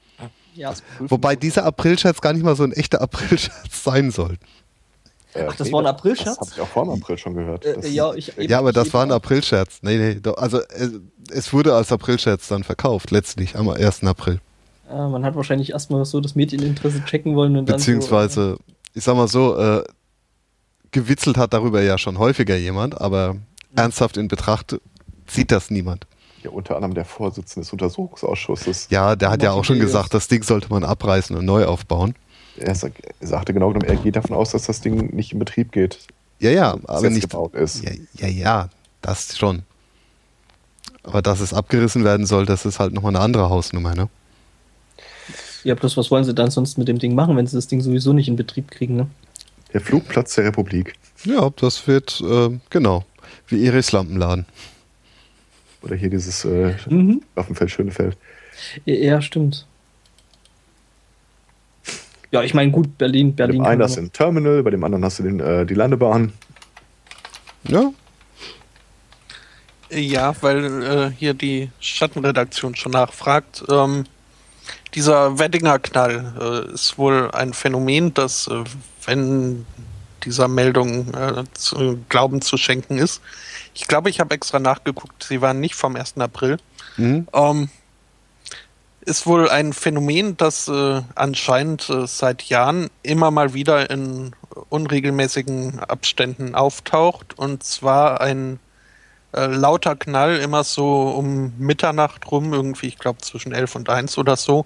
Ja. 0.56 0.74
Wobei 1.00 1.36
dieser 1.36 1.66
Aprilscherz 1.66 2.22
gar 2.22 2.34
nicht 2.34 2.44
mal 2.44 2.56
so 2.56 2.64
ein 2.64 2.72
echter 2.72 3.02
Aprilscherz 3.02 3.84
sein 3.84 4.12
soll. 4.12 4.38
Ach, 5.36 5.56
das 5.56 5.68
nee, 5.68 5.74
war 5.74 5.82
ein 5.82 5.88
Aprilscherz? 5.88 6.38
Das 6.38 6.40
habe 6.40 6.52
ich 6.54 6.62
auch 6.62 6.68
vor 6.68 6.86
dem 6.86 6.92
April 6.92 7.18
schon 7.18 7.34
gehört. 7.34 7.66
Äh, 7.66 7.88
ja, 7.88 8.14
ich, 8.14 8.34
ja, 8.38 8.60
aber 8.60 8.72
das 8.72 8.94
war 8.94 9.04
ein 9.04 9.12
Aprilscherz. 9.12 9.80
Nee, 9.82 9.98
nee, 9.98 10.20
doch, 10.22 10.38
also 10.38 10.60
es, 10.70 10.92
es, 11.32 11.54
wurde 11.54 11.74
als 11.74 11.92
Aprilscherz 11.92 12.48
dann 12.48 12.64
verkauft, 12.64 13.10
letztlich 13.10 13.56
am 13.56 13.68
1. 13.68 14.04
April. 14.04 14.40
Ja, 14.88 15.08
man 15.10 15.26
hat 15.26 15.36
wahrscheinlich 15.36 15.72
erstmal 15.72 16.06
so 16.06 16.22
das 16.22 16.36
Medieninteresse 16.36 17.04
checken 17.06 17.36
wollen 17.36 17.58
und 17.58 17.66
Beziehungsweise, 17.66 18.42
dann 18.42 18.58
so, 18.58 18.64
äh, 18.64 18.98
ich 18.98 19.04
sag 19.04 19.16
mal 19.16 19.28
so, 19.28 19.58
äh, 19.58 19.84
gewitzelt 20.92 21.38
hat 21.38 21.54
darüber 21.54 21.82
ja 21.82 21.98
schon 21.98 22.20
häufiger 22.20 22.56
jemand, 22.56 23.02
aber 23.02 23.34
mhm. 23.34 23.42
ernsthaft 23.76 24.18
in 24.18 24.28
Betracht 24.28 24.80
zieht 25.26 25.52
das 25.52 25.72
niemand 25.72 26.06
ja 26.44 26.52
unter 26.52 26.76
anderem 26.76 26.94
der 26.94 27.06
Vorsitzende 27.06 27.62
des 27.66 27.72
Untersuchungsausschusses. 27.74 28.88
Ja, 28.90 29.16
der 29.16 29.32
hat 29.32 29.44
ja 29.44 29.52
auch 29.52 29.66
schon 29.66 29.80
gesagt, 29.80 30.14
das 30.14 30.28
Ding 30.28 30.44
sollte 30.44 30.70
man 30.70 30.84
abreißen 30.84 31.36
und 31.36 31.46
neu 31.46 31.66
aufbauen. 31.66 32.16
Er 32.58 32.76
sagte 32.76 33.54
genau 33.54 33.70
genommen, 33.70 33.86
er 33.86 33.96
geht 33.96 34.16
davon 34.16 34.36
aus, 34.36 34.52
dass 34.52 34.64
das 34.64 34.82
Ding 34.82 35.16
nicht 35.16 35.34
in 35.34 35.40
Betrieb 35.40 35.72
geht. 35.72 36.00
Ja, 36.40 36.52
ja, 36.52 36.78
aber 36.86 37.10
nicht. 37.10 37.30
Gebaut 37.30 37.56
ist. 37.56 37.84
Ja, 37.84 37.92
ja, 38.16 38.28
ja, 38.28 38.70
das 39.02 39.38
schon. 39.38 39.64
Aber 41.04 41.22
dass 41.22 41.40
es 41.40 41.54
abgerissen 41.54 42.04
werden 42.04 42.26
soll, 42.26 42.46
das 42.46 42.66
ist 42.66 42.80
halt 42.80 42.94
nochmal 42.94 43.16
eine 43.16 43.24
andere 43.24 43.50
Hausnummer, 43.50 43.96
ne? 43.96 44.10
Ja, 45.64 45.76
bloß 45.76 45.98
was 45.98 46.12
wollen 46.12 46.26
sie 46.26 46.34
dann 46.34 46.52
sonst 46.52 46.78
mit 46.78 46.88
dem 46.88 47.00
Ding 47.00 47.16
machen, 47.16 47.38
wenn 47.38 47.48
sie 47.48 47.56
das 47.56 47.68
Ding 47.68 47.82
sowieso 47.82 48.14
nicht 48.14 48.28
in 48.28 48.36
Betrieb 48.36 48.70
kriegen, 48.70 48.96
ne? 48.96 49.08
Der 49.74 49.82
Flugplatz 49.82 50.36
der 50.36 50.46
Republik. 50.46 50.94
Ja, 51.24 51.50
das 51.56 51.88
wird, 51.88 52.22
äh, 52.22 52.60
genau, 52.70 53.06
wie 53.48 53.66
Iris 53.66 53.92
Lampenladen. 53.92 54.46
Oder 55.84 55.96
hier 55.96 56.10
dieses 56.10 56.46
äh, 56.46 56.76
mhm. 56.90 57.22
Waffenfeld 57.36 57.72
Schönefeld. 57.72 58.18
Ja, 58.86 59.22
stimmt. 59.22 59.68
Ja, 62.32 62.42
ich 62.42 62.54
meine, 62.54 62.72
gut, 62.72 62.98
Berlin, 62.98 63.36
Berlin. 63.36 63.60
Bei 63.60 63.64
dem 63.66 63.72
einen 63.72 63.84
hast 63.84 63.98
du 63.98 64.02
ein 64.02 64.12
Terminal, 64.12 64.64
bei 64.64 64.72
dem 64.72 64.84
anderen 64.84 65.06
hast 65.06 65.20
du 65.20 65.24
den, 65.24 65.40
äh, 65.40 65.66
die 65.66 65.76
Landebahn. 65.76 66.34
Ja. 67.68 67.92
Ja, 69.92 70.36
weil 70.42 70.84
äh, 70.84 71.12
hier 71.12 71.36
die 71.36 71.70
Schattenredaktion 71.80 72.76
schon 72.76 72.94
nachfragt. 72.94 73.64
Ähm, 73.70 74.06
dieser 74.96 75.38
Weddinger 75.38 75.78
Knall 75.80 76.34
äh, 76.70 76.74
ist 76.74 76.98
wohl 76.98 77.30
ein 77.32 77.54
Phänomen, 77.54 78.14
dass, 78.14 78.48
äh, 78.48 78.64
wenn 79.06 79.66
dieser 80.24 80.48
Meldung 80.48 81.14
äh, 81.14 81.44
zu 81.54 82.00
Glauben 82.10 82.42
zu 82.42 82.58
schenken 82.58 82.98
ist. 82.98 83.22
Ich 83.74 83.88
glaube, 83.88 84.10
ich 84.10 84.20
habe 84.20 84.36
extra 84.36 84.60
nachgeguckt, 84.60 85.24
sie 85.24 85.42
waren 85.42 85.60
nicht 85.60 85.76
vom 85.76 85.96
1. 85.96 86.18
April. 86.18 86.58
Mhm. 86.98 87.28
Ähm, 87.34 87.70
ist 89.02 89.26
wohl 89.26 89.50
ein 89.50 89.74
Phänomen, 89.74 90.38
das 90.38 90.68
äh, 90.68 91.02
anscheinend 91.16 91.90
äh, 91.90 92.08
seit 92.08 92.44
Jahren 92.44 92.90
immer 93.02 93.32
mal 93.32 93.54
wieder 93.54 93.90
in 93.90 94.34
unregelmäßigen 94.70 95.80
Abständen 95.80 96.56
auftaucht. 96.56 97.38
Und 97.38 97.64
zwar 97.64 98.22
ein 98.22 98.60
äh, 99.34 99.48
lauter 99.48 99.96
Knall, 99.96 100.38
immer 100.38 100.64
so 100.64 101.10
um 101.10 101.54
Mitternacht 101.58 102.32
rum, 102.32 102.54
irgendwie, 102.54 102.88
ich 102.88 102.98
glaube 102.98 103.20
zwischen 103.20 103.52
11 103.52 103.76
und 103.76 103.90
1 103.90 104.18
oder 104.18 104.38
so, 104.38 104.66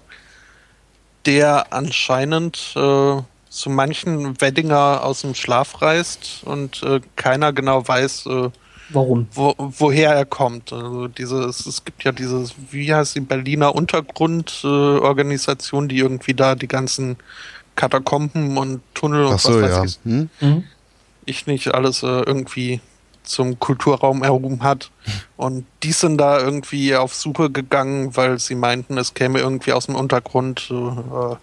der 1.26 1.72
anscheinend 1.72 2.74
äh, 2.76 3.22
so 3.50 3.70
manchen 3.70 4.40
Weddinger 4.40 5.02
aus 5.02 5.22
dem 5.22 5.34
Schlaf 5.34 5.80
reißt 5.80 6.42
und 6.44 6.82
äh, 6.82 7.00
keiner 7.16 7.52
genau 7.52 7.86
weiß, 7.86 8.26
äh, 8.26 8.50
Warum? 8.90 9.26
Wo, 9.32 9.54
woher 9.56 10.14
er 10.14 10.24
kommt. 10.24 10.72
Also 10.72 11.08
dieses, 11.08 11.66
es 11.66 11.84
gibt 11.84 12.04
ja 12.04 12.12
dieses, 12.12 12.54
wie 12.70 12.94
heißt 12.94 13.16
die 13.16 13.20
Berliner 13.20 13.74
Untergrundorganisation, 13.74 15.84
äh, 15.84 15.88
die 15.88 15.98
irgendwie 15.98 16.32
da 16.34 16.54
die 16.54 16.68
ganzen 16.68 17.16
Katakomben 17.76 18.56
und 18.56 18.80
Tunnel 18.94 19.26
und 19.26 19.38
so, 19.40 19.50
was 19.50 19.62
weiß 19.62 19.76
ja. 19.76 19.84
ich, 19.84 19.98
hm? 20.04 20.30
mhm. 20.40 20.64
ich 21.26 21.46
nicht 21.46 21.74
alles 21.74 22.02
äh, 22.02 22.06
irgendwie 22.06 22.80
zum 23.22 23.58
Kulturraum 23.58 24.22
erhoben 24.22 24.62
hat. 24.62 24.90
Und 25.36 25.66
die 25.82 25.92
sind 25.92 26.18
da 26.18 26.40
irgendwie 26.40 26.96
auf 26.96 27.14
Suche 27.14 27.50
gegangen, 27.50 28.16
weil 28.16 28.38
sie 28.38 28.54
meinten, 28.54 28.96
es 28.98 29.14
käme 29.14 29.38
irgendwie 29.38 29.72
aus 29.72 29.86
dem 29.86 29.94
Untergrund. 29.94 30.70
Äh, 30.70 31.36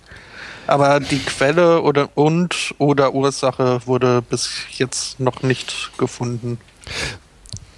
aber 0.68 1.00
die 1.00 1.20
Quelle 1.20 1.82
oder 1.82 2.10
und 2.16 2.74
oder 2.80 3.14
Ursache 3.14 3.82
wurde 3.86 4.24
bis 4.24 4.50
jetzt 4.72 5.20
noch 5.20 5.44
nicht 5.44 5.92
gefunden. 5.98 6.58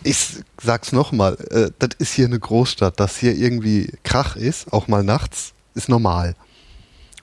Ich 0.08 0.38
sag's 0.64 0.94
nochmal, 0.94 1.36
äh, 1.52 1.70
das 1.80 1.90
ist 2.00 2.14
hier 2.14 2.28
eine 2.28 2.40
Großstadt, 2.40 2.98
dass 2.98 3.18
hier 3.18 3.36
irgendwie 3.36 3.92
Krach 4.04 4.38
ist, 4.38 4.72
auch 4.72 4.88
mal 4.88 5.04
nachts, 5.04 5.52
ist 5.76 5.90
normal. 5.90 6.36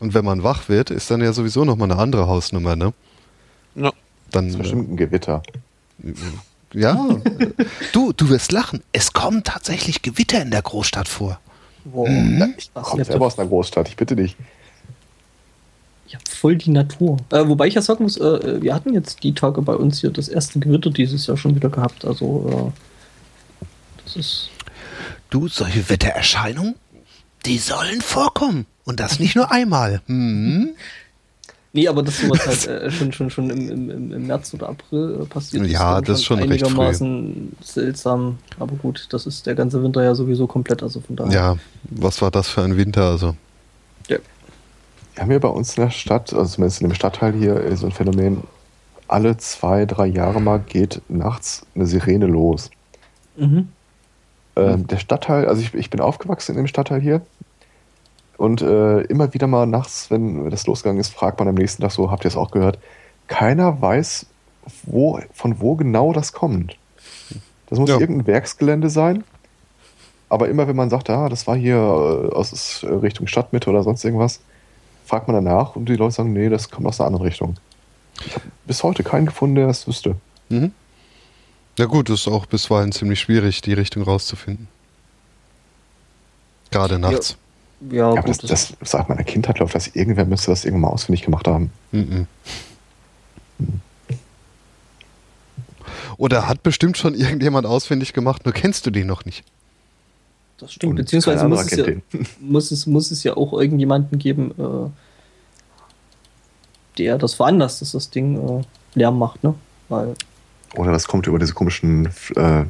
Und 0.00 0.12
wenn 0.12 0.24
man 0.24 0.42
wach 0.42 0.68
wird, 0.68 0.90
ist 0.90 1.10
dann 1.10 1.22
ja 1.22 1.32
sowieso 1.32 1.64
nochmal 1.64 1.90
eine 1.90 1.98
andere 1.98 2.26
Hausnummer, 2.26 2.76
ne? 2.76 2.92
Ja. 3.74 3.90
Dann, 4.30 4.48
das 4.48 4.56
ist 4.56 4.58
bestimmt 4.58 4.90
ein 4.90 4.96
Gewitter. 4.98 5.42
Ja. 6.74 6.94
du, 7.92 8.12
du 8.12 8.28
wirst 8.28 8.52
lachen. 8.52 8.82
Es 8.92 9.14
kommen 9.14 9.44
tatsächlich 9.44 10.02
Gewitter 10.02 10.42
in 10.42 10.50
der 10.50 10.60
Großstadt 10.60 11.08
vor. 11.08 11.40
Wow. 11.84 12.06
Mhm. 12.06 12.54
Ich 12.58 12.74
komme 12.74 13.04
selber 13.04 13.26
aus 13.26 13.38
einer 13.38 13.48
Großstadt, 13.48 13.88
ich 13.88 13.96
bitte 13.96 14.14
dich. 14.14 14.36
Ja, 16.08 16.18
voll 16.28 16.56
die 16.56 16.70
Natur. 16.70 17.16
Äh, 17.30 17.48
wobei 17.48 17.66
ich 17.66 17.74
ja 17.74 17.82
sagen 17.82 18.04
muss, 18.04 18.16
äh, 18.18 18.62
wir 18.62 18.74
hatten 18.74 18.92
jetzt 18.92 19.22
die 19.22 19.34
Tage 19.34 19.62
bei 19.62 19.74
uns 19.74 20.00
hier 20.00 20.10
das 20.10 20.28
erste 20.28 20.58
Gewitter 20.58 20.90
dieses 20.90 21.26
Jahr 21.26 21.36
schon 21.36 21.54
wieder 21.54 21.70
gehabt. 21.70 22.04
Also, 22.04 22.72
äh, 23.62 23.66
das 24.04 24.16
ist. 24.16 24.50
Du, 25.30 25.48
solche 25.48 25.88
Wettererscheinungen, 25.88 26.74
die 27.46 27.58
sollen 27.58 28.00
vorkommen. 28.00 28.66
Und 28.84 29.00
das 29.00 29.18
nicht 29.18 29.34
nur 29.34 29.50
einmal. 29.50 30.02
Hm. 30.06 30.74
Nee, 31.74 31.88
aber 31.88 32.04
das 32.04 32.20
sowas 32.20 32.46
halt 32.46 32.66
äh, 32.82 32.90
schon, 32.90 33.12
schon, 33.12 33.30
schon 33.30 33.50
im, 33.50 33.90
im, 33.90 34.12
im 34.12 34.26
März 34.28 34.54
oder 34.54 34.68
April 34.68 35.22
äh, 35.22 35.24
passiert. 35.24 35.66
Ja, 35.66 36.00
das 36.00 36.20
ist 36.20 36.24
schon 36.24 36.38
einigermaßen 36.38 37.56
seltsam. 37.60 38.38
Aber 38.60 38.76
gut, 38.76 39.08
das 39.10 39.26
ist 39.26 39.44
der 39.46 39.56
ganze 39.56 39.82
Winter 39.82 40.04
ja 40.04 40.14
sowieso 40.14 40.46
komplett, 40.46 40.84
also 40.84 41.00
von 41.00 41.16
daher. 41.16 41.32
Ja, 41.32 41.56
was 41.82 42.22
war 42.22 42.30
das 42.30 42.48
für 42.48 42.62
ein 42.62 42.76
Winter? 42.76 43.10
Also. 43.10 43.34
Ja. 44.08 44.18
Wir 45.14 45.22
haben 45.22 45.30
hier 45.30 45.40
bei 45.40 45.48
uns 45.48 45.76
in 45.76 45.84
der 45.84 45.90
Stadt, 45.90 46.32
also 46.32 46.44
zumindest 46.56 46.80
in 46.80 46.88
dem 46.88 46.94
Stadtteil 46.94 47.32
hier, 47.32 47.76
so 47.76 47.86
ein 47.86 47.92
Phänomen, 47.92 48.42
alle 49.06 49.36
zwei, 49.36 49.86
drei 49.86 50.06
Jahre 50.06 50.40
mal 50.40 50.58
geht 50.58 51.02
nachts 51.08 51.66
eine 51.74 51.86
Sirene 51.86 52.26
los. 52.26 52.70
Mhm. 53.36 53.68
Ähm, 54.56 54.86
der 54.86 54.98
Stadtteil, 54.98 55.46
also 55.46 55.60
ich, 55.60 55.74
ich 55.74 55.90
bin 55.90 56.00
aufgewachsen 56.00 56.52
in 56.52 56.56
dem 56.58 56.66
Stadtteil 56.66 57.00
hier, 57.00 57.22
und 58.36 58.62
äh, 58.62 59.02
immer 59.02 59.32
wieder 59.32 59.46
mal 59.46 59.66
nachts, 59.66 60.10
wenn 60.10 60.50
das 60.50 60.66
losgegangen 60.66 61.00
ist, 61.00 61.14
fragt 61.14 61.38
man 61.38 61.48
am 61.48 61.54
nächsten 61.54 61.82
Tag 61.82 61.92
so, 61.92 62.10
habt 62.10 62.24
ihr 62.24 62.28
es 62.28 62.36
auch 62.36 62.50
gehört? 62.50 62.78
Keiner 63.28 63.80
weiß, 63.80 64.26
wo, 64.84 65.20
von 65.32 65.60
wo 65.60 65.76
genau 65.76 66.12
das 66.12 66.32
kommt. 66.32 66.76
Das 67.68 67.78
muss 67.78 67.90
ja. 67.90 67.98
irgendein 67.98 68.26
Werksgelände 68.26 68.90
sein. 68.90 69.24
Aber 70.28 70.48
immer 70.48 70.66
wenn 70.66 70.76
man 70.76 70.90
sagt, 70.90 71.10
ah, 71.10 71.28
das 71.28 71.46
war 71.46 71.56
hier 71.56 71.76
äh, 71.76 72.34
aus 72.34 72.82
äh, 72.82 72.86
Richtung 72.88 73.26
Stadtmitte 73.26 73.70
oder 73.70 73.82
sonst 73.82 74.04
irgendwas, 74.04 74.40
fragt 75.04 75.28
man 75.28 75.44
danach 75.44 75.76
und 75.76 75.88
die 75.88 75.96
Leute 75.96 76.14
sagen, 76.14 76.32
nee, 76.32 76.48
das 76.48 76.70
kommt 76.70 76.86
aus 76.86 77.00
einer 77.00 77.08
anderen 77.08 77.26
Richtung. 77.26 77.56
Ich 78.26 78.34
habe 78.34 78.44
bis 78.66 78.82
heute 78.82 79.02
keinen 79.02 79.26
gefunden, 79.26 79.56
der 79.56 79.66
das 79.66 79.86
wüsste. 79.86 80.16
Mhm. 80.48 80.72
Ja 81.78 81.86
gut, 81.86 82.08
es 82.10 82.20
ist 82.20 82.28
auch 82.28 82.46
bisweilen 82.46 82.92
ziemlich 82.92 83.20
schwierig, 83.20 83.60
die 83.60 83.72
Richtung 83.72 84.04
rauszufinden. 84.04 84.68
Gerade 86.70 86.98
nachts. 86.98 87.30
Ja. 87.30 87.36
Ja, 87.90 88.14
ja 88.14 88.20
gut, 88.20 88.30
das, 88.30 88.38
das, 88.38 88.74
das 88.78 88.90
sagt 88.90 89.08
meiner 89.08 89.24
Kindheit 89.24 89.58
läuft 89.58 89.74
das. 89.74 89.88
Irgendwer 89.88 90.24
müsste 90.24 90.50
das 90.50 90.64
irgendwann 90.64 90.90
mal 90.90 90.94
ausfindig 90.94 91.22
gemacht 91.22 91.46
haben. 91.46 91.70
Mhm. 91.92 92.26
Oder 96.16 96.48
hat 96.48 96.62
bestimmt 96.62 96.96
schon 96.96 97.14
irgendjemand 97.14 97.66
ausfindig 97.66 98.12
gemacht, 98.12 98.44
nur 98.44 98.54
kennst 98.54 98.86
du 98.86 98.90
den 98.90 99.06
noch 99.06 99.24
nicht. 99.24 99.44
Das 100.64 100.72
stimmt, 100.72 100.92
Und 100.92 100.96
beziehungsweise 100.96 101.46
muss 101.46 101.70
es, 101.70 101.76
ja, 101.76 101.84
muss, 102.40 102.70
es, 102.70 102.86
muss 102.86 103.10
es 103.10 103.22
ja 103.22 103.36
auch 103.36 103.52
irgendjemanden 103.52 104.18
geben, 104.18 104.52
äh, 104.58 104.88
der 106.98 107.18
das 107.18 107.34
veranlasst, 107.34 107.82
dass 107.82 107.92
das 107.92 108.08
Ding 108.08 108.60
äh, 108.60 108.62
Lärm 108.94 109.18
macht, 109.18 109.44
ne? 109.44 109.54
Weil 109.90 110.14
Oder 110.76 110.92
das 110.92 111.06
kommt 111.06 111.26
über 111.26 111.38
diese 111.38 111.52
komischen 111.52 112.08
äh, 112.34 112.64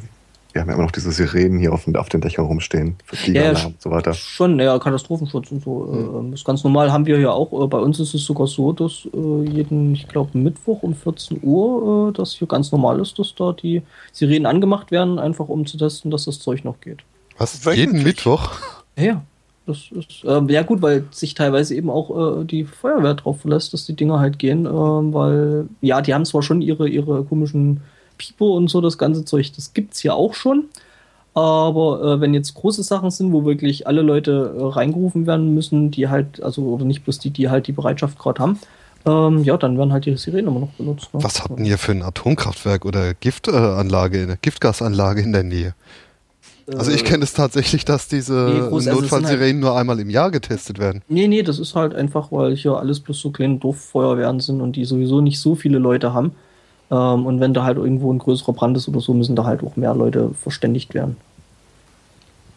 wir 0.54 0.60
haben 0.60 0.68
ja 0.68 0.74
immer 0.74 0.84
noch 0.84 0.92
diese 0.92 1.10
Sirenen 1.10 1.58
hier 1.58 1.72
auf, 1.72 1.86
auf 1.96 2.08
den 2.08 2.20
Dächern 2.20 2.46
rumstehen, 2.46 2.94
für 3.04 3.16
Fliegeralarm 3.16 3.56
ja, 3.56 3.66
und 3.66 3.82
so 3.82 3.90
weiter. 3.90 4.14
Schon, 4.14 4.60
ja, 4.60 4.78
Katastrophenschutz 4.78 5.50
und 5.50 5.64
so. 5.64 5.80
Mhm. 5.80 6.30
Äh, 6.30 6.34
ist 6.34 6.44
ganz 6.44 6.62
normal, 6.62 6.92
haben 6.92 7.06
wir 7.06 7.18
ja 7.18 7.32
auch. 7.32 7.64
Äh, 7.64 7.66
bei 7.66 7.78
uns 7.78 7.98
ist 7.98 8.14
es 8.14 8.24
sogar 8.24 8.46
so, 8.46 8.72
dass 8.72 9.08
äh, 9.12 9.50
jeden, 9.50 9.94
ich 9.94 10.06
glaube, 10.06 10.38
Mittwoch 10.38 10.84
um 10.84 10.94
14 10.94 11.40
Uhr, 11.42 12.12
dass 12.12 12.34
hier 12.34 12.46
ganz 12.46 12.70
normal 12.70 13.00
ist, 13.00 13.18
dass 13.18 13.34
da 13.34 13.52
die 13.52 13.82
Sirenen 14.12 14.46
angemacht 14.46 14.92
werden, 14.92 15.18
einfach 15.18 15.48
um 15.48 15.66
zu 15.66 15.76
testen, 15.76 16.12
dass 16.12 16.26
das 16.26 16.38
Zeug 16.38 16.62
noch 16.62 16.80
geht. 16.80 17.02
Was? 17.38 17.64
Jeden 17.74 18.02
Mittwoch? 18.02 18.50
Ja, 18.96 19.22
das 19.66 19.78
ist, 19.90 20.24
äh, 20.24 20.52
ja 20.52 20.62
gut, 20.62 20.82
weil 20.82 21.04
sich 21.10 21.34
teilweise 21.34 21.74
eben 21.74 21.90
auch 21.90 22.40
äh, 22.40 22.44
die 22.44 22.64
Feuerwehr 22.64 23.14
drauf 23.14 23.40
verlässt, 23.40 23.72
dass 23.72 23.86
die 23.86 23.96
Dinger 23.96 24.20
halt 24.20 24.38
gehen, 24.38 24.66
äh, 24.66 24.70
weil, 24.70 25.68
ja, 25.80 26.02
die 26.02 26.14
haben 26.14 26.24
zwar 26.24 26.42
schon 26.42 26.60
ihre, 26.60 26.88
ihre 26.88 27.24
komischen 27.24 27.80
Pipo 28.18 28.56
und 28.56 28.68
so, 28.68 28.80
das 28.80 28.98
ganze 28.98 29.24
Zeug, 29.24 29.52
das 29.56 29.72
gibt 29.72 29.94
es 29.94 30.00
hier 30.00 30.14
auch 30.14 30.34
schon. 30.34 30.66
Aber 31.32 32.00
äh, 32.00 32.20
wenn 32.20 32.32
jetzt 32.32 32.54
große 32.54 32.84
Sachen 32.84 33.10
sind, 33.10 33.32
wo 33.32 33.44
wirklich 33.44 33.88
alle 33.88 34.02
Leute 34.02 34.54
äh, 34.56 34.62
reingerufen 34.62 35.26
werden 35.26 35.52
müssen, 35.54 35.90
die 35.90 36.08
halt, 36.08 36.42
also, 36.42 36.62
oder 36.62 36.84
nicht 36.84 37.02
bloß 37.02 37.18
die, 37.18 37.30
die 37.30 37.48
halt 37.48 37.66
die 37.66 37.72
Bereitschaft 37.72 38.18
gerade 38.18 38.40
haben, 38.40 38.60
ähm, 39.06 39.42
ja, 39.42 39.56
dann 39.56 39.76
werden 39.76 39.92
halt 39.92 40.06
die 40.06 40.16
Sirenen 40.16 40.46
immer 40.46 40.60
noch 40.60 40.72
benutzt. 40.72 41.12
Ne? 41.12 41.22
Was 41.22 41.42
hatten 41.42 41.64
ihr 41.64 41.76
für 41.76 41.92
ein 41.92 42.02
Atomkraftwerk 42.02 42.84
oder 42.84 43.14
Giftanlage, 43.14 44.22
eine 44.22 44.36
Giftgasanlage 44.40 45.22
in 45.22 45.32
der 45.32 45.42
Nähe? 45.42 45.74
Also 46.66 46.90
ich 46.92 47.02
äh, 47.02 47.04
kenne 47.04 47.24
es 47.24 47.34
tatsächlich, 47.34 47.84
dass 47.84 48.08
diese 48.08 48.32
nee, 48.32 48.60
also 48.60 48.90
Notfallsirenen 48.92 49.40
halt, 49.40 49.56
nur 49.56 49.76
einmal 49.76 50.00
im 50.00 50.08
Jahr 50.08 50.30
getestet 50.30 50.78
werden. 50.78 51.02
Nee, 51.08 51.28
nee, 51.28 51.42
das 51.42 51.58
ist 51.58 51.74
halt 51.74 51.94
einfach, 51.94 52.32
weil 52.32 52.56
hier 52.56 52.76
alles 52.76 53.00
bloß 53.00 53.20
so 53.20 53.30
kleine 53.30 53.58
Dorffeuerwehren 53.58 54.40
sind 54.40 54.60
und 54.60 54.76
die 54.76 54.84
sowieso 54.84 55.20
nicht 55.20 55.40
so 55.40 55.54
viele 55.54 55.78
Leute 55.78 56.14
haben. 56.14 56.34
Ähm, 56.90 57.26
und 57.26 57.40
wenn 57.40 57.52
da 57.54 57.64
halt 57.64 57.76
irgendwo 57.76 58.12
ein 58.12 58.18
größerer 58.18 58.52
Brand 58.52 58.76
ist 58.76 58.88
oder 58.88 59.00
so, 59.00 59.12
müssen 59.12 59.36
da 59.36 59.44
halt 59.44 59.62
auch 59.62 59.76
mehr 59.76 59.94
Leute 59.94 60.30
verständigt 60.42 60.94
werden. 60.94 61.16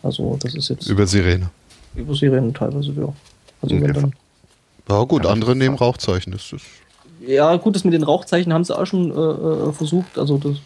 Also 0.03 0.38
das 0.42 0.56
ist 0.56 0.69
jetzt. 0.69 0.88
Über 0.88 1.06
Sirene. 1.06 1.50
Über 1.95 2.16
Sirene 2.16 2.53
teilweise, 2.53 2.92
ja. 2.92 3.14
Also 3.61 3.82
wenn 3.82 3.94
dann, 3.94 4.14
ja 4.88 5.03
gut, 5.03 5.26
ja, 5.26 5.32
andere 5.32 5.56
nehmen 5.56 5.76
Rauchzeichen. 5.76 6.32
Das 6.32 6.53
ist 6.53 6.66
ja, 7.26 7.56
gut, 7.58 7.76
das 7.76 7.84
mit 7.84 7.94
den 7.94 8.03
Rauchzeichen 8.03 8.53
haben 8.53 8.64
sie 8.64 8.77
auch 8.77 8.86
schon 8.86 9.11
äh, 9.11 9.69
äh 9.69 9.74
versucht. 9.74 10.18
Also 10.18 10.38
das 10.38 10.58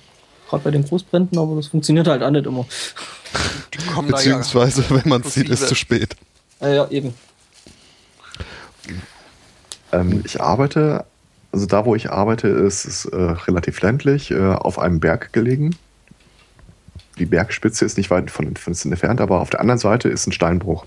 gerade 0.50 0.64
bei 0.64 0.72
den 0.72 0.84
Großbränden, 0.84 1.38
aber 1.40 1.56
das 1.56 1.68
funktioniert 1.68 2.08
halt 2.08 2.22
auch 2.22 2.30
nicht 2.30 2.46
immer. 2.46 2.66
Beziehungsweise, 4.08 4.82
ja 4.82 4.90
wenn 4.92 5.10
man 5.10 5.22
es 5.22 5.34
sieht, 5.34 5.50
ist 5.50 5.62
es 5.62 5.70
zu 5.70 5.76
spät. 5.76 6.16
Ja, 6.60 6.70
ja 6.70 6.88
eben. 6.90 7.14
Ähm, 9.92 10.22
ich 10.26 10.42
arbeite 10.42 11.06
also 11.52 11.66
da, 11.66 11.86
wo 11.86 11.96
ich 11.96 12.12
arbeite, 12.12 12.48
ist 12.48 12.86
es 12.86 13.06
äh, 13.06 13.16
relativ 13.18 13.82
ländlich, 13.82 14.32
äh, 14.32 14.54
auf 14.54 14.80
einem 14.80 15.00
Berg 15.00 15.34
gelegen. 15.34 15.76
Die 17.20 17.26
Bergspitze 17.26 17.84
ist 17.84 17.98
nicht 17.98 18.10
weit 18.10 18.32
von, 18.32 18.56
von 18.56 18.72
uns 18.72 18.86
entfernt, 18.86 19.20
aber 19.20 19.42
auf 19.42 19.50
der 19.50 19.60
anderen 19.60 19.78
Seite 19.78 20.08
ist 20.08 20.28
ein 20.28 20.32
Steinbruch. 20.32 20.86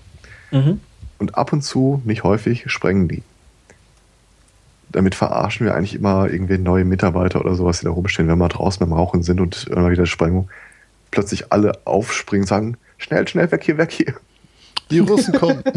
Mhm. 0.51 0.79
Und 1.19 1.37
ab 1.37 1.53
und 1.53 1.61
zu, 1.61 2.01
nicht 2.03 2.23
häufig, 2.23 2.63
sprengen 2.67 3.07
die. 3.07 3.21
Damit 4.89 5.13
verarschen 5.13 5.65
wir 5.65 5.75
eigentlich 5.75 5.93
immer 5.93 6.29
irgendwie 6.29 6.57
neue 6.57 6.85
Mitarbeiter 6.85 7.41
oder 7.41 7.53
sowas, 7.55 7.79
die 7.79 7.85
da 7.85 7.91
rumstehen, 7.91 8.27
wenn 8.27 8.37
wir 8.37 8.49
draußen 8.49 8.79
beim 8.79 8.93
Rauchen 8.93 9.23
sind 9.23 9.39
und 9.39 9.67
immer 9.67 9.91
wieder 9.91 10.05
Sprengung, 10.05 10.49
plötzlich 11.15 11.51
alle 11.51 11.71
aufspringen 11.85 12.43
und 12.43 12.47
sagen, 12.47 12.77
schnell, 12.97 13.27
schnell, 13.27 13.51
weg 13.51 13.63
hier, 13.63 13.77
weg 13.77 13.91
hier. 13.91 14.13
Die 14.91 14.99
Russen 14.99 15.33
kommen. 15.33 15.63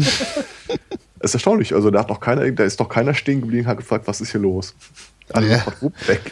Das 1.21 1.31
ist 1.31 1.33
erstaunlich. 1.35 1.73
Also 1.73 1.91
da 1.91 1.99
hat 1.99 2.07
noch 2.09 2.21
keiner, 2.21 2.49
da 2.51 2.63
ist 2.63 2.79
noch 2.79 2.87
keiner 2.87 3.13
stehen 3.13 3.41
geblieben, 3.41 3.67
hat 3.67 3.75
gefragt, 3.75 4.07
was 4.07 4.21
ist 4.21 4.31
hier 4.31 4.39
los. 4.39 4.73
Alle 5.33 5.49
Ja. 5.49 5.57
sofort 5.57 5.81
wupp, 5.81 6.07
weg. 6.07 6.31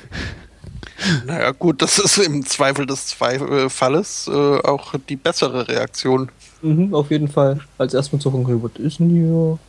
Naja, 1.26 1.52
gut, 1.52 1.82
das 1.82 2.00
ist 2.00 2.18
im 2.20 2.46
Zweifel 2.46 2.86
des 2.86 3.08
Zweif 3.08 3.42
äh, 3.42 3.70
Falles 3.70 4.30
äh, 4.32 4.32
auch 4.32 4.94
die 5.10 5.18
bessere 5.18 5.68
Reaktion. 5.68 6.30
Mhm, 6.62 6.94
auf 6.94 7.12
jeden 7.12 7.28
Fall. 7.28 7.60
Als 7.78 7.94
erstmal 7.94 8.22
zu 8.22 8.32
gucken, 8.32 8.64
was 8.64 8.72
ist 8.82 9.00
denn 9.00 9.10
hier? 9.10 9.60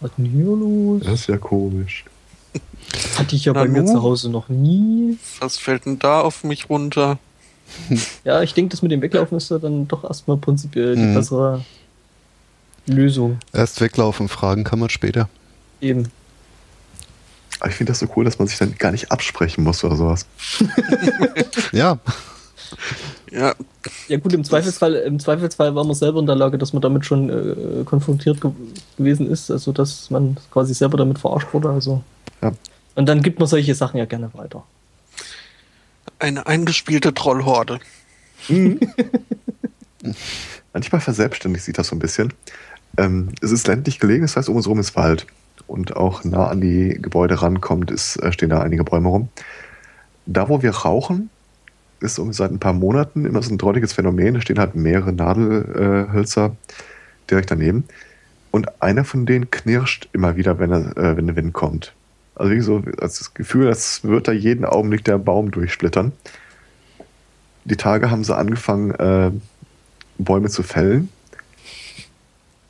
Was 0.00 0.10
ist 0.12 0.16
denn 0.16 0.24
hier 0.24 0.44
los? 0.56 1.02
Das 1.04 1.20
ist 1.20 1.26
ja 1.28 1.36
komisch. 1.36 2.06
Das 2.92 3.18
hatte 3.18 3.36
ich 3.36 3.44
ja 3.44 3.52
Na 3.52 3.62
bei 3.64 3.68
mir 3.68 3.84
zu 3.84 4.02
Hause 4.02 4.30
noch 4.30 4.48
nie. 4.48 5.18
Was 5.40 5.58
fällt 5.58 5.84
denn 5.84 5.98
da 5.98 6.22
auf 6.22 6.44
mich 6.44 6.70
runter? 6.70 7.18
Ja, 8.24 8.42
ich 8.42 8.54
denke, 8.54 8.70
das 8.70 8.82
mit 8.82 8.90
dem 8.92 9.02
Weglaufen 9.02 9.36
ist 9.36 9.50
ja 9.50 9.58
dann 9.58 9.86
doch 9.88 10.04
erstmal 10.04 10.36
prinzipiell 10.36 10.94
die 10.96 11.02
Mhm. 11.02 11.14
bessere 11.14 11.64
Lösung. 12.86 13.38
Erst 13.52 13.80
weglaufen, 13.80 14.28
fragen 14.28 14.64
kann 14.64 14.78
man 14.78 14.90
später. 14.90 15.28
Eben. 15.80 16.10
Aber 17.60 17.70
ich 17.70 17.76
finde 17.76 17.92
das 17.92 18.00
so 18.00 18.06
cool, 18.16 18.24
dass 18.24 18.38
man 18.38 18.48
sich 18.48 18.58
dann 18.58 18.74
gar 18.78 18.92
nicht 18.92 19.10
absprechen 19.12 19.64
muss 19.64 19.82
oder 19.84 19.96
sowas. 19.96 20.26
Ja, 21.72 21.98
Ja, 23.30 23.54
Ja 24.08 24.18
gut, 24.18 24.32
im 24.32 24.44
Zweifelsfall, 24.44 24.94
im 24.94 25.18
Zweifelsfall 25.18 25.74
war 25.74 25.84
man 25.84 25.94
selber 25.94 26.20
in 26.20 26.26
der 26.26 26.36
Lage, 26.36 26.58
dass 26.58 26.72
man 26.72 26.82
damit 26.82 27.04
schon 27.06 27.30
äh, 27.30 27.84
konfrontiert 27.84 28.40
ge 28.40 28.50
gewesen 28.96 29.30
ist, 29.30 29.50
also 29.50 29.72
dass 29.72 30.10
man 30.10 30.36
quasi 30.50 30.74
selber 30.74 30.96
damit 30.96 31.18
verarscht 31.18 31.48
wurde. 31.52 31.70
Also. 31.70 32.02
Ja. 32.42 32.52
Und 32.96 33.06
dann 33.08 33.22
gibt 33.22 33.38
man 33.38 33.48
solche 33.48 33.74
Sachen 33.74 33.98
ja 33.98 34.04
gerne 34.04 34.30
weiter. 34.34 34.62
Eine 36.18 36.46
eingespielte 36.46 37.14
Trollhorde. 37.14 37.80
Manchmal 40.72 41.00
verselbstständigt 41.00 41.64
sich 41.64 41.74
das 41.74 41.88
so 41.88 41.96
ein 41.96 42.00
bisschen. 42.00 42.32
Ähm, 42.96 43.30
es 43.40 43.50
ist 43.50 43.66
ländlich 43.66 43.98
gelegen, 43.98 44.22
das 44.22 44.36
heißt, 44.36 44.48
um 44.48 44.56
uns 44.56 44.66
herum 44.66 44.78
ist 44.80 44.96
Wald. 44.96 45.26
Und 45.66 45.96
auch 45.96 46.24
nah 46.24 46.48
an 46.48 46.60
die 46.60 46.98
Gebäude 47.00 47.40
rankommt, 47.40 47.90
ist, 47.90 48.16
äh, 48.16 48.32
stehen 48.32 48.50
da 48.50 48.60
einige 48.60 48.84
Bäume 48.84 49.08
rum. 49.08 49.28
Da, 50.26 50.48
wo 50.48 50.62
wir 50.62 50.70
rauchen, 50.70 51.30
ist 52.00 52.18
um 52.18 52.32
seit 52.32 52.50
ein 52.50 52.58
paar 52.58 52.72
Monaten 52.72 53.24
immer 53.24 53.42
so 53.42 53.52
ein 53.52 53.58
drolliges 53.58 53.92
Phänomen. 53.92 54.34
Da 54.34 54.40
stehen 54.40 54.58
halt 54.58 54.74
mehrere 54.74 55.12
Nadelhölzer 55.12 56.56
direkt 57.30 57.50
daneben. 57.50 57.84
Und 58.50 58.82
einer 58.82 59.04
von 59.04 59.26
denen 59.26 59.50
knirscht 59.50 60.08
immer 60.12 60.36
wieder, 60.36 60.58
wenn, 60.58 60.70
er, 60.70 60.96
äh, 60.96 61.16
wenn 61.16 61.26
der 61.26 61.36
Wind 61.36 61.52
kommt. 61.52 61.94
Also 62.34 62.52
wie 62.52 62.60
so 62.60 62.82
als 63.00 63.18
das 63.18 63.34
Gefühl, 63.34 63.68
als 63.68 64.02
würde 64.04 64.22
da 64.22 64.32
jeden 64.32 64.64
Augenblick 64.64 65.04
der 65.04 65.18
Baum 65.18 65.50
durchsplittern. 65.50 66.12
Die 67.64 67.76
Tage 67.76 68.10
haben 68.10 68.24
sie 68.24 68.36
angefangen, 68.36 68.90
äh, 68.92 69.30
Bäume 70.18 70.48
zu 70.48 70.62
fällen, 70.62 71.08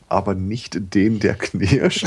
aber 0.09 0.35
nicht 0.35 0.95
den, 0.95 1.19
der 1.19 1.35
knirscht, 1.35 2.07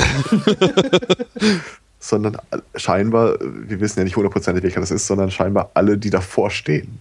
sondern 1.98 2.38
scheinbar, 2.74 3.38
wir 3.40 3.80
wissen 3.80 3.98
ja 3.98 4.04
nicht 4.04 4.16
hundertprozentig, 4.16 4.62
welcher 4.62 4.80
das 4.80 4.90
ist, 4.90 5.06
sondern 5.06 5.30
scheinbar 5.30 5.70
alle, 5.74 5.98
die 5.98 6.10
davor 6.10 6.50
stehen. 6.50 6.98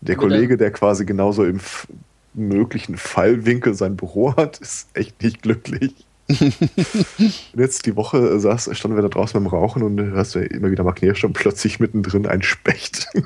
Der 0.00 0.16
Kollege, 0.16 0.56
der 0.56 0.70
quasi 0.70 1.04
genauso 1.04 1.44
im 1.44 1.60
möglichen 2.34 2.96
Fallwinkel 2.96 3.74
sein 3.74 3.96
Büro 3.96 4.36
hat, 4.36 4.58
ist 4.58 4.88
echt 4.94 5.20
nicht 5.22 5.42
glücklich. 5.42 5.92
Und 6.28 7.58
jetzt 7.58 7.86
die 7.86 7.96
Woche 7.96 8.38
saß, 8.38 8.68
standen 8.76 8.96
wir 8.96 9.02
da 9.02 9.08
draußen 9.08 9.42
beim 9.42 9.46
Rauchen 9.46 9.82
und 9.82 9.98
hörst 9.98 10.34
du 10.34 10.40
immer 10.40 10.70
wieder 10.70 10.84
mal 10.84 10.94
und 11.22 11.32
plötzlich 11.32 11.80
mittendrin 11.80 12.26
ein 12.26 12.42
Specht. 12.42 13.08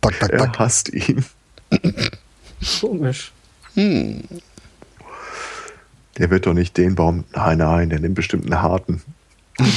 Back, 0.00 0.18
back, 0.20 0.30
er 0.30 0.38
back. 0.38 0.58
hasst 0.58 0.88
ihn. 0.90 1.24
Komisch. 2.80 3.32
Hm. 3.74 4.22
Der 6.18 6.30
wird 6.30 6.46
doch 6.46 6.54
nicht 6.54 6.76
den 6.76 6.94
Baum. 6.94 7.24
Nein, 7.32 7.58
nein, 7.58 7.90
der 7.90 8.00
nimmt 8.00 8.14
bestimmt 8.14 8.44
einen 8.44 8.62
harten. 8.62 9.02
ich 9.58 9.68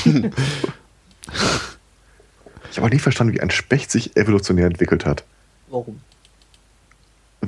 habe 2.77 2.87
auch 2.87 2.89
nie 2.89 2.99
verstanden, 2.99 3.33
wie 3.33 3.41
ein 3.41 3.51
Specht 3.51 3.91
sich 3.91 4.15
evolutionär 4.15 4.67
entwickelt 4.67 5.05
hat. 5.05 5.23
Warum? 5.69 5.99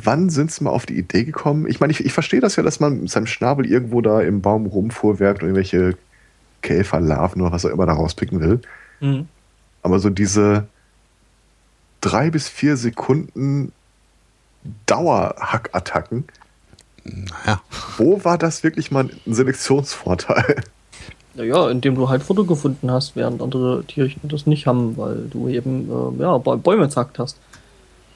Wann 0.03 0.29
sind 0.29 0.51
sie 0.51 0.63
mal 0.63 0.71
auf 0.71 0.85
die 0.85 0.97
Idee 0.97 1.23
gekommen? 1.23 1.67
Ich 1.67 1.79
meine, 1.79 1.91
ich, 1.91 2.03
ich 2.05 2.11
verstehe 2.11 2.41
das 2.41 2.57
ja, 2.57 2.63
dass 2.63 2.81
man 2.81 3.01
mit 3.01 3.09
seinem 3.09 3.27
Schnabel 3.27 3.65
irgendwo 3.65 4.01
da 4.01 4.19
im 4.21 4.41
Baum 4.41 4.65
rumfuhrwerkt 4.65 5.41
und 5.41 5.47
irgendwelche 5.49 5.97
Käfer, 6.61 6.99
Larven 6.99 7.41
oder 7.41 7.53
was 7.53 7.65
auch 7.65 7.69
immer 7.69 7.85
da 7.85 7.93
rauspicken 7.93 8.41
will. 8.41 8.59
Mhm. 8.99 9.27
Aber 9.83 9.99
so 9.99 10.09
diese 10.09 10.67
drei 12.01 12.29
bis 12.29 12.49
vier 12.49 12.75
Sekunden 12.75 13.71
Dauerhackattacken, 14.85 16.25
Naja, 17.03 17.61
wo 17.97 18.23
war 18.23 18.37
das 18.37 18.63
wirklich 18.63 18.91
mal 18.91 19.09
ein 19.25 19.33
Selektionsvorteil? 19.33 20.55
Naja, 21.35 21.69
indem 21.69 21.95
du 21.95 22.09
halt 22.09 22.23
Futter 22.23 22.45
gefunden 22.45 22.89
hast, 22.89 23.15
während 23.15 23.41
andere 23.41 23.83
Tierchen 23.83 24.21
das 24.27 24.47
nicht 24.47 24.67
haben, 24.67 24.97
weil 24.97 25.27
du 25.29 25.47
eben 25.49 25.87
äh, 25.89 26.21
ja, 26.23 26.35
Bä- 26.35 26.57
Bäume 26.57 26.89
zackt 26.89 27.19
hast. 27.19 27.37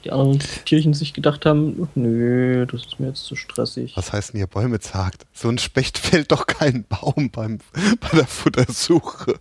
Die 0.04 0.12
anderen 0.12 0.38
Tierchen 0.64 0.94
sich 0.94 1.12
gedacht 1.12 1.44
haben, 1.44 1.88
nö, 1.94 2.66
das 2.66 2.86
ist 2.86 3.00
mir 3.00 3.08
jetzt 3.08 3.24
zu 3.24 3.36
stressig. 3.36 3.92
was 3.96 4.12
heißt 4.12 4.32
denn 4.32 4.38
hier 4.38 4.46
Bäume 4.46 4.80
zagt? 4.80 5.26
So 5.32 5.48
ein 5.48 5.58
Specht 5.58 5.98
fällt 5.98 6.32
doch 6.32 6.46
keinen 6.46 6.84
Baum 6.84 7.30
beim, 7.30 7.58
bei 8.00 8.16
der 8.16 8.26
Futtersuche. 8.26 9.34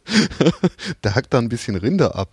der 1.04 1.16
hackt 1.16 1.34
da 1.34 1.38
ein 1.38 1.50
bisschen 1.50 1.76
Rinde 1.76 2.16
ab. 2.16 2.30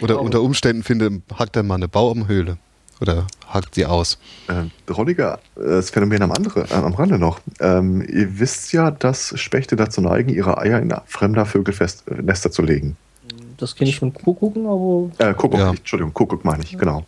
Oder 0.00 0.20
unter 0.20 0.42
Umständen 0.42 0.82
finde, 0.82 1.22
hackt 1.38 1.56
er 1.56 1.62
mal 1.62 1.76
eine 1.76 1.88
Baumhöhle. 1.88 2.58
Oder 3.00 3.26
hackt 3.48 3.74
sie 3.74 3.86
aus. 3.86 4.18
Ähm, 4.48 4.70
Rolliger, 4.88 5.40
äh, 5.56 5.62
das 5.62 5.90
Phänomen 5.90 6.22
am, 6.22 6.32
andere, 6.32 6.66
äh, 6.70 6.74
am 6.74 6.94
Rande 6.94 7.18
noch. 7.18 7.40
Ähm, 7.60 8.00
ihr 8.00 8.38
wisst 8.38 8.72
ja, 8.72 8.90
dass 8.90 9.38
Spechte 9.38 9.76
dazu 9.76 10.00
neigen, 10.00 10.30
ihre 10.30 10.58
Eier 10.58 10.80
in 10.80 10.94
fremder 11.06 11.44
Vögelfest, 11.44 12.04
äh, 12.08 12.50
zu 12.50 12.62
legen. 12.62 12.96
Das 13.64 13.74
kenne 13.74 13.88
ich 13.88 13.98
von 13.98 14.12
Kuckucken, 14.12 14.66
aber 14.66 15.10
Äh, 15.16 15.32
Kuckuck, 15.32 15.58
Ja. 15.58 15.70
Entschuldigung, 15.70 16.12
Kuckuck 16.12 16.44
meine 16.44 16.62
ich, 16.62 16.76
genau. 16.76 17.06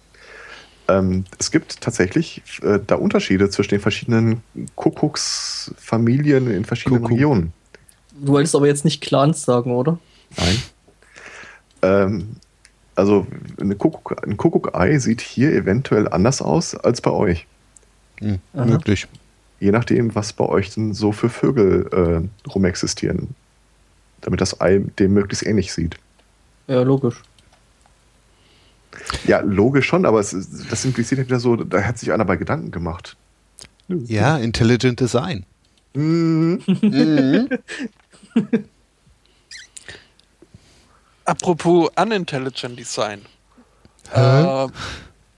Ähm, 0.89 1.26
es 1.39 1.51
gibt 1.51 1.83
tatsächlich 1.83 2.41
äh, 2.62 2.78
da 2.86 2.94
Unterschiede 2.94 3.51
zwischen 3.51 3.73
den 3.73 3.81
verschiedenen 3.81 4.41
Kuckucksfamilien 4.75 6.51
in 6.51 6.65
verschiedenen 6.65 7.02
Kuckuck. 7.02 7.15
Regionen. 7.15 7.52
du 8.18 8.33
wolltest 8.33 8.55
aber 8.55 8.68
jetzt 8.68 8.86
nicht 8.86 9.02
Clans 9.02 9.43
sagen, 9.43 9.70
oder? 9.75 9.99
Nein. 10.39 10.62
Ähm, 11.83 12.36
also 12.94 13.26
eine 13.60 13.75
Kuckuck, 13.75 14.26
ein 14.26 14.39
Kuckuck-Ei 14.39 14.99
sieht 14.99 15.20
hier 15.20 15.52
eventuell 15.52 16.09
anders 16.09 16.41
aus 16.41 16.75
als 16.75 17.02
bei 17.02 17.10
euch. 17.10 17.47
Hm, 18.20 18.39
möglich. 18.55 19.07
Je 19.60 19.73
nachdem, 19.73 20.15
was 20.15 20.33
bei 20.33 20.47
euch 20.47 20.73
denn 20.73 20.94
so 20.94 21.12
für 21.12 21.28
Vögel 21.28 21.86
äh, 21.93 22.49
rumexistieren. 22.49 23.35
Damit 24.23 24.41
das 24.41 24.59
Ei 24.62 24.78
dem 24.99 25.12
möglichst 25.12 25.44
ähnlich 25.44 25.75
sieht. 25.75 25.97
Ja, 26.67 26.83
logisch. 26.83 27.23
Ja, 29.27 29.41
logisch 29.41 29.86
schon, 29.86 30.07
aber 30.07 30.20
es 30.20 30.33
ist, 30.33 30.70
das 30.70 30.85
impliziert 30.85 31.19
ja 31.19 31.27
wieder 31.27 31.41
so, 31.41 31.57
da 31.57 31.83
hat 31.83 31.99
sich 31.99 32.12
einer 32.12 32.25
bei 32.25 32.36
Gedanken 32.36 32.70
gemacht. 32.70 33.17
Ja, 33.89 34.36
Intelligent 34.39 35.01
Design. 35.01 35.45
Mhm. 35.95 36.61
Apropos 41.25 41.91
Unintelligent 41.97 42.78
Design. 42.78 43.23
Äh, 44.12 44.69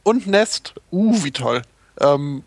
und 0.02 0.26
Nest. 0.26 0.74
Uh, 0.90 1.22
wie 1.22 1.30
toll. 1.30 1.62
Ähm, 2.00 2.42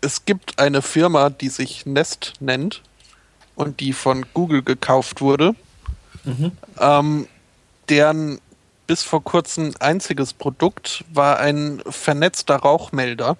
es 0.00 0.24
gibt 0.24 0.58
eine 0.58 0.82
Firma, 0.82 1.30
die 1.30 1.48
sich 1.48 1.86
Nest 1.86 2.34
nennt 2.40 2.82
und 3.54 3.80
die 3.80 3.92
von 3.92 4.26
Google 4.34 4.62
gekauft 4.62 5.20
wurde. 5.20 5.54
Mhm. 6.24 6.52
Ähm, 6.78 7.26
deren 7.88 8.40
bis 8.86 9.02
vor 9.02 9.22
kurzem 9.22 9.74
einziges 9.80 10.32
Produkt 10.32 11.04
war 11.12 11.38
ein 11.38 11.82
vernetzter 11.88 12.56
Rauchmelder, 12.56 13.36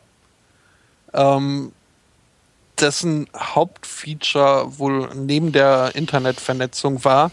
ähm, 1.12 1.72
dessen 2.80 3.28
Hauptfeature 3.34 4.78
wohl 4.78 5.08
neben 5.14 5.52
der 5.52 5.92
Internetvernetzung 5.94 7.04
war, 7.04 7.30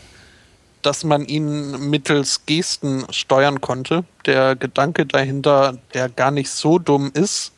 dass 0.82 1.04
man 1.04 1.26
ihn 1.26 1.90
mittels 1.90 2.46
Gesten 2.46 3.06
steuern 3.10 3.62
konnte. 3.62 4.04
Der 4.26 4.56
Gedanke 4.56 5.06
dahinter, 5.06 5.78
der 5.94 6.10
gar 6.10 6.32
nicht 6.32 6.50
so 6.50 6.80
dumm 6.80 7.12
ist. 7.14 7.52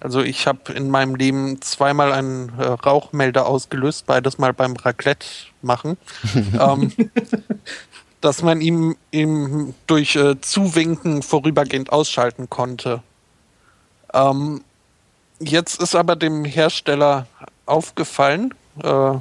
Also 0.00 0.22
ich 0.22 0.46
habe 0.46 0.72
in 0.72 0.88
meinem 0.88 1.14
Leben 1.14 1.60
zweimal 1.60 2.12
einen 2.12 2.58
äh, 2.58 2.64
Rauchmelder 2.64 3.46
ausgelöst, 3.46 4.06
beides 4.06 4.38
mal 4.38 4.54
beim 4.54 4.74
Raclette 4.76 5.26
machen. 5.60 5.98
ähm, 6.34 6.92
dass 8.20 8.42
man 8.42 8.60
ihm, 8.60 8.96
ihm 9.10 9.74
durch 9.86 10.16
äh, 10.16 10.38
Zuwinken 10.40 11.22
vorübergehend 11.22 11.92
ausschalten 11.92 12.50
konnte. 12.50 13.02
Ähm, 14.12 14.62
jetzt 15.38 15.80
ist 15.80 15.94
aber 15.94 16.16
dem 16.16 16.44
Hersteller 16.44 17.28
aufgefallen, 17.66 18.52
äh, 18.82 19.12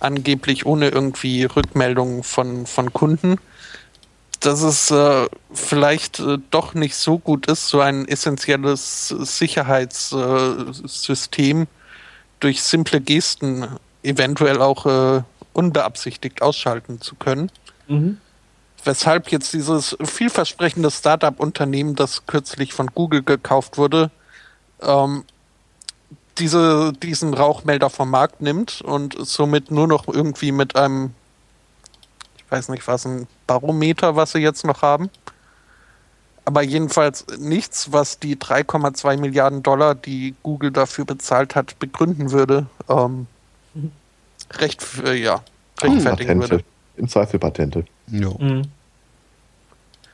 angeblich 0.00 0.66
ohne 0.66 0.88
irgendwie 0.88 1.44
Rückmeldungen 1.44 2.22
von, 2.22 2.66
von 2.66 2.92
Kunden, 2.92 3.38
dass 4.40 4.60
es 4.62 4.90
äh, 4.90 5.26
vielleicht 5.52 6.20
äh, 6.20 6.36
doch 6.50 6.74
nicht 6.74 6.96
so 6.96 7.18
gut 7.18 7.46
ist, 7.46 7.68
so 7.68 7.80
ein 7.80 8.06
essentielles 8.08 9.08
Sicherheitssystem 9.08 11.66
durch 12.40 12.62
simple 12.62 13.00
Gesten 13.00 13.66
eventuell 14.02 14.60
auch 14.60 14.84
äh, 14.86 15.22
unbeabsichtigt 15.52 16.42
ausschalten 16.42 17.00
zu 17.00 17.14
können. 17.14 17.52
Mhm. 17.92 18.18
Weshalb 18.84 19.30
jetzt 19.30 19.52
dieses 19.52 19.96
vielversprechende 20.02 20.90
Startup-Unternehmen, 20.90 21.94
das 21.94 22.26
kürzlich 22.26 22.72
von 22.72 22.88
Google 22.88 23.22
gekauft 23.22 23.78
wurde, 23.78 24.10
ähm, 24.80 25.24
diese, 26.38 26.92
diesen 26.94 27.34
Rauchmelder 27.34 27.90
vom 27.90 28.10
Markt 28.10 28.40
nimmt 28.40 28.80
und 28.80 29.16
somit 29.18 29.70
nur 29.70 29.86
noch 29.86 30.08
irgendwie 30.08 30.50
mit 30.50 30.74
einem, 30.76 31.14
ich 32.36 32.50
weiß 32.50 32.70
nicht 32.70 32.86
was, 32.88 33.04
ein 33.04 33.28
Barometer, 33.46 34.16
was 34.16 34.32
sie 34.32 34.40
jetzt 34.40 34.64
noch 34.64 34.82
haben. 34.82 35.10
Aber 36.44 36.62
jedenfalls 36.62 37.24
nichts, 37.38 37.92
was 37.92 38.18
die 38.18 38.36
3,2 38.36 39.16
Milliarden 39.18 39.62
Dollar, 39.62 39.94
die 39.94 40.34
Google 40.42 40.72
dafür 40.72 41.04
bezahlt 41.04 41.54
hat, 41.54 41.78
begründen 41.78 42.32
würde. 42.32 42.66
Ähm, 42.88 43.28
recht, 44.50 44.84
äh, 45.04 45.14
ja, 45.14 45.42
rechtfertigen 45.80 46.40
Patente. 46.40 46.50
würde. 46.50 46.64
Im 46.96 47.08
Zweifel 47.08 47.38
Patente. 47.38 47.84
Ja. 48.08 48.30
Mhm. 48.38 48.62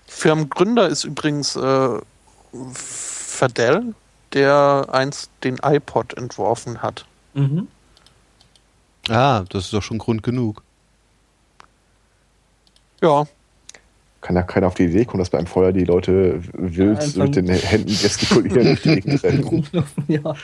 Firmengründer 0.06 0.88
ist 0.88 1.04
übrigens 1.04 1.54
äh, 1.56 1.98
Fadell, 2.72 3.94
der 4.32 4.86
einst 4.90 5.30
den 5.44 5.58
iPod 5.62 6.16
entworfen 6.16 6.82
hat. 6.82 7.04
Mhm. 7.34 7.68
Ah, 9.08 9.44
das 9.48 9.66
ist 9.66 9.72
doch 9.72 9.82
schon 9.82 9.98
Grund 9.98 10.22
genug. 10.22 10.62
Ja. 13.00 13.26
Kann 14.20 14.34
ja 14.34 14.42
keiner 14.42 14.66
auf 14.66 14.74
die 14.74 14.84
Idee 14.84 15.04
kommen, 15.04 15.20
dass 15.20 15.30
beim 15.30 15.46
Feuer 15.46 15.72
die 15.72 15.84
Leute 15.84 16.42
wild 16.52 17.14
ja, 17.14 17.24
mit 17.24 17.36
den 17.36 17.48
Händen 17.48 17.88
gestikulieren 17.88 18.78
ja. 20.08 20.34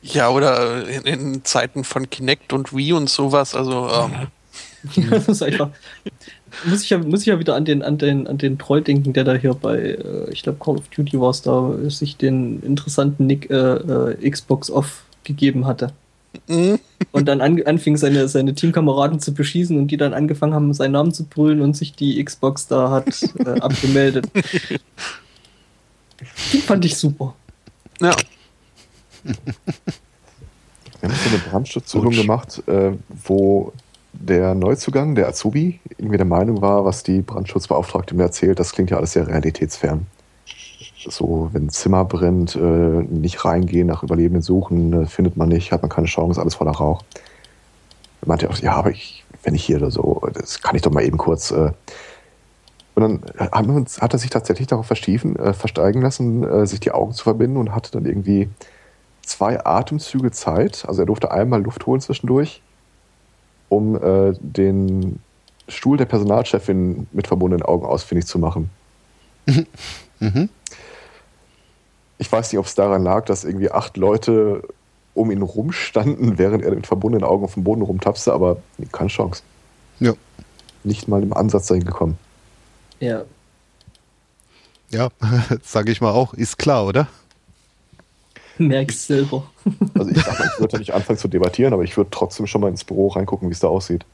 ja, 0.00 0.28
oder 0.30 0.88
in, 0.88 1.02
in, 1.02 1.44
Zeiten 1.44 1.84
von 1.84 2.08
Kinect 2.08 2.52
und 2.54 2.74
Wii 2.74 2.94
und 2.94 3.10
sowas, 3.10 3.54
also 3.54 3.88
ähm, 3.90 4.28
ja, 4.94 5.06
das 5.10 5.28
ist 5.28 5.42
einfach. 5.42 5.70
Muss 6.64 6.82
ich 6.82 6.90
ja, 6.90 6.98
muss 6.98 7.20
ich 7.20 7.26
ja 7.26 7.38
wieder 7.38 7.54
an 7.56 7.64
den, 7.64 7.82
an 7.82 7.98
den, 7.98 8.26
an 8.26 8.38
den 8.38 8.58
Troll 8.58 8.82
denken, 8.82 9.12
der 9.12 9.24
da 9.24 9.34
hier 9.34 9.54
bei, 9.54 9.78
äh, 9.78 10.30
ich 10.30 10.42
glaube, 10.42 10.58
Call 10.58 10.76
of 10.76 10.88
Duty 10.88 11.20
war 11.20 11.30
es 11.30 11.42
da, 11.42 11.74
sich 11.88 12.16
den 12.16 12.62
interessanten 12.62 13.26
Nick 13.26 13.50
äh, 13.50 13.54
äh, 13.54 14.30
Xbox 14.30 14.70
Off 14.70 15.04
gegeben 15.24 15.66
hatte. 15.66 15.92
Mhm. 16.46 16.78
Und 17.12 17.26
dann 17.26 17.40
an, 17.40 17.62
anfing, 17.64 17.96
seine, 17.96 18.28
seine 18.28 18.54
Teamkameraden 18.54 19.20
zu 19.20 19.32
beschießen 19.32 19.78
und 19.78 19.88
die 19.88 19.96
dann 19.96 20.14
angefangen 20.14 20.54
haben, 20.54 20.72
seinen 20.74 20.92
Namen 20.92 21.12
zu 21.12 21.24
brüllen 21.24 21.60
und 21.60 21.76
sich 21.76 21.94
die 21.94 22.22
Xbox 22.22 22.66
da 22.66 22.90
hat 22.90 23.22
äh, 23.38 23.48
abgemeldet. 23.60 24.26
Die 26.52 26.58
fand 26.58 26.84
ich 26.84 26.96
super. 26.96 27.34
Ja. 28.00 28.14
Wir 29.22 29.34
haben 31.02 31.14
so 31.14 31.28
eine 31.30 31.38
Brandschutzübung 31.50 32.12
gemacht, 32.12 32.62
äh, 32.66 32.92
wo 33.24 33.72
der 34.20 34.54
Neuzugang, 34.54 35.14
der 35.14 35.28
Azubi, 35.28 35.80
irgendwie 35.96 36.16
der 36.16 36.26
Meinung 36.26 36.60
war, 36.60 36.84
was 36.84 37.02
die 37.02 37.22
Brandschutzbeauftragte 37.22 38.14
mir 38.16 38.24
erzählt, 38.24 38.58
das 38.58 38.72
klingt 38.72 38.90
ja 38.90 38.96
alles 38.96 39.12
sehr 39.12 39.28
realitätsfern. 39.28 40.06
So, 41.08 41.50
wenn 41.52 41.66
ein 41.66 41.70
Zimmer 41.70 42.04
brennt, 42.04 42.56
äh, 42.56 42.58
nicht 42.58 43.44
reingehen, 43.44 43.86
nach 43.86 44.02
Überlebenden 44.02 44.42
suchen, 44.42 45.04
äh, 45.04 45.06
findet 45.06 45.36
man 45.36 45.48
nicht, 45.48 45.70
hat 45.70 45.82
man 45.82 45.90
keine 45.90 46.08
Chance, 46.08 46.40
alles 46.40 46.56
voller 46.56 46.72
Rauch. 46.72 47.02
Er 48.22 48.28
meinte 48.28 48.50
auch, 48.50 48.58
ja, 48.58 48.72
aber 48.72 48.90
ich, 48.90 49.24
wenn 49.44 49.54
ich 49.54 49.64
hier 49.64 49.76
oder 49.76 49.92
so, 49.92 50.20
das 50.34 50.60
kann 50.60 50.74
ich 50.74 50.82
doch 50.82 50.90
mal 50.90 51.04
eben 51.04 51.18
kurz. 51.18 51.52
Äh. 51.52 51.70
Und 52.96 53.22
dann 53.38 53.70
uns, 53.70 54.00
hat 54.00 54.12
er 54.12 54.18
sich 54.18 54.30
tatsächlich 54.30 54.66
darauf 54.66 54.86
verstiefen, 54.86 55.36
versteigen 55.54 56.02
lassen, 56.02 56.66
sich 56.66 56.80
die 56.80 56.90
Augen 56.90 57.12
zu 57.12 57.22
verbinden 57.22 57.56
und 57.56 57.72
hatte 57.72 57.92
dann 57.92 58.04
irgendwie 58.04 58.48
zwei 59.22 59.64
Atemzüge 59.64 60.32
Zeit. 60.32 60.84
Also 60.88 61.02
er 61.02 61.06
durfte 61.06 61.30
einmal 61.30 61.62
Luft 61.62 61.86
holen 61.86 62.00
zwischendurch 62.00 62.60
um 63.68 63.96
äh, 63.96 64.32
den 64.40 65.20
Stuhl 65.68 65.96
der 65.96 66.06
Personalchefin 66.06 67.06
mit 67.12 67.26
verbundenen 67.26 67.64
Augen 67.64 67.84
ausfindig 67.84 68.26
zu 68.26 68.38
machen. 68.38 68.70
mhm. 70.20 70.48
Ich 72.18 72.30
weiß 72.30 72.52
nicht, 72.52 72.58
ob 72.58 72.66
es 72.66 72.74
daran 72.74 73.02
lag, 73.02 73.26
dass 73.26 73.44
irgendwie 73.44 73.70
acht 73.70 73.96
Leute 73.96 74.62
um 75.14 75.30
ihn 75.30 75.42
rumstanden, 75.42 76.38
während 76.38 76.64
er 76.64 76.74
mit 76.74 76.86
verbundenen 76.86 77.28
Augen 77.28 77.44
auf 77.44 77.54
dem 77.54 77.64
Boden 77.64 77.82
rumtapste, 77.82 78.32
aber 78.32 78.58
keine 78.92 79.08
Chance. 79.08 79.42
Ja. 80.00 80.14
Nicht 80.84 81.08
mal 81.08 81.22
im 81.22 81.32
Ansatz 81.32 81.66
dahin 81.66 81.84
gekommen. 81.84 82.18
Ja. 83.00 83.24
Ja, 84.90 85.10
sage 85.62 85.92
ich 85.92 86.00
mal 86.00 86.12
auch, 86.12 86.34
ist 86.34 86.58
klar, 86.58 86.86
oder? 86.86 87.08
Merkst 88.58 89.06
selber. 89.06 89.48
Also 89.94 90.10
ich 90.10 90.22
sag 90.22 90.38
mal, 90.38 90.50
ich 90.52 90.60
würde 90.60 90.78
nicht 90.78 90.92
anfangen 90.92 91.18
zu 91.18 91.28
debattieren, 91.28 91.72
aber 91.72 91.84
ich 91.84 91.96
würde 91.96 92.10
trotzdem 92.10 92.46
schon 92.46 92.60
mal 92.60 92.68
ins 92.68 92.84
Büro 92.84 93.08
reingucken, 93.08 93.48
wie 93.48 93.52
es 93.52 93.60
da 93.60 93.68
aussieht. 93.68 94.04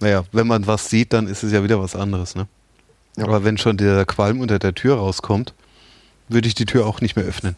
Naja, 0.00 0.24
wenn 0.32 0.46
man 0.46 0.66
was 0.66 0.88
sieht, 0.88 1.12
dann 1.12 1.26
ist 1.26 1.42
es 1.42 1.52
ja 1.52 1.62
wieder 1.64 1.80
was 1.80 1.96
anderes, 1.96 2.34
ne? 2.34 2.46
Ja. 3.16 3.24
Aber 3.24 3.44
wenn 3.44 3.58
schon 3.58 3.76
der 3.76 4.04
Qualm 4.04 4.40
unter 4.40 4.58
der 4.58 4.74
Tür 4.74 4.96
rauskommt, 4.96 5.52
würde 6.28 6.46
ich 6.46 6.54
die 6.54 6.66
Tür 6.66 6.86
auch 6.86 7.00
nicht 7.00 7.16
mehr 7.16 7.24
öffnen. 7.24 7.56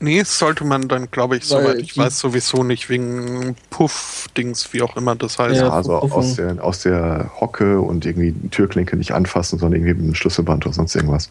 Nee, 0.00 0.22
sollte 0.22 0.64
man 0.64 0.86
dann, 0.88 1.10
glaube 1.10 1.36
ich, 1.36 1.44
soweit 1.44 1.78
ich 1.78 1.96
weiß, 1.96 2.20
sowieso 2.20 2.62
nicht 2.62 2.88
wegen 2.88 3.56
Puff-Dings, 3.70 4.72
wie 4.72 4.82
auch 4.82 4.96
immer 4.96 5.16
das 5.16 5.38
heißt. 5.38 5.56
Ja, 5.56 5.70
also 5.70 5.96
aus 5.96 6.36
der, 6.36 6.62
aus 6.64 6.82
der 6.82 7.32
Hocke 7.40 7.80
und 7.80 8.06
irgendwie 8.06 8.30
die 8.30 8.48
Türklinke 8.48 8.96
nicht 8.96 9.12
anfassen, 9.12 9.58
sondern 9.58 9.80
irgendwie 9.80 9.94
mit 9.94 10.04
einem 10.04 10.14
Schlüsselband 10.14 10.66
oder 10.66 10.74
sonst 10.74 10.94
irgendwas. 10.94 11.30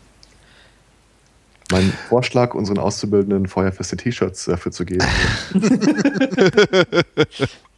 Mein 1.69 1.91
Vorschlag, 1.91 2.53
unseren 2.53 2.77
Auszubildenden 2.77 3.47
feuerfeste 3.47 3.97
T-Shirts 3.97 4.45
dafür 4.45 4.71
zu 4.71 4.85
geben. 4.85 5.05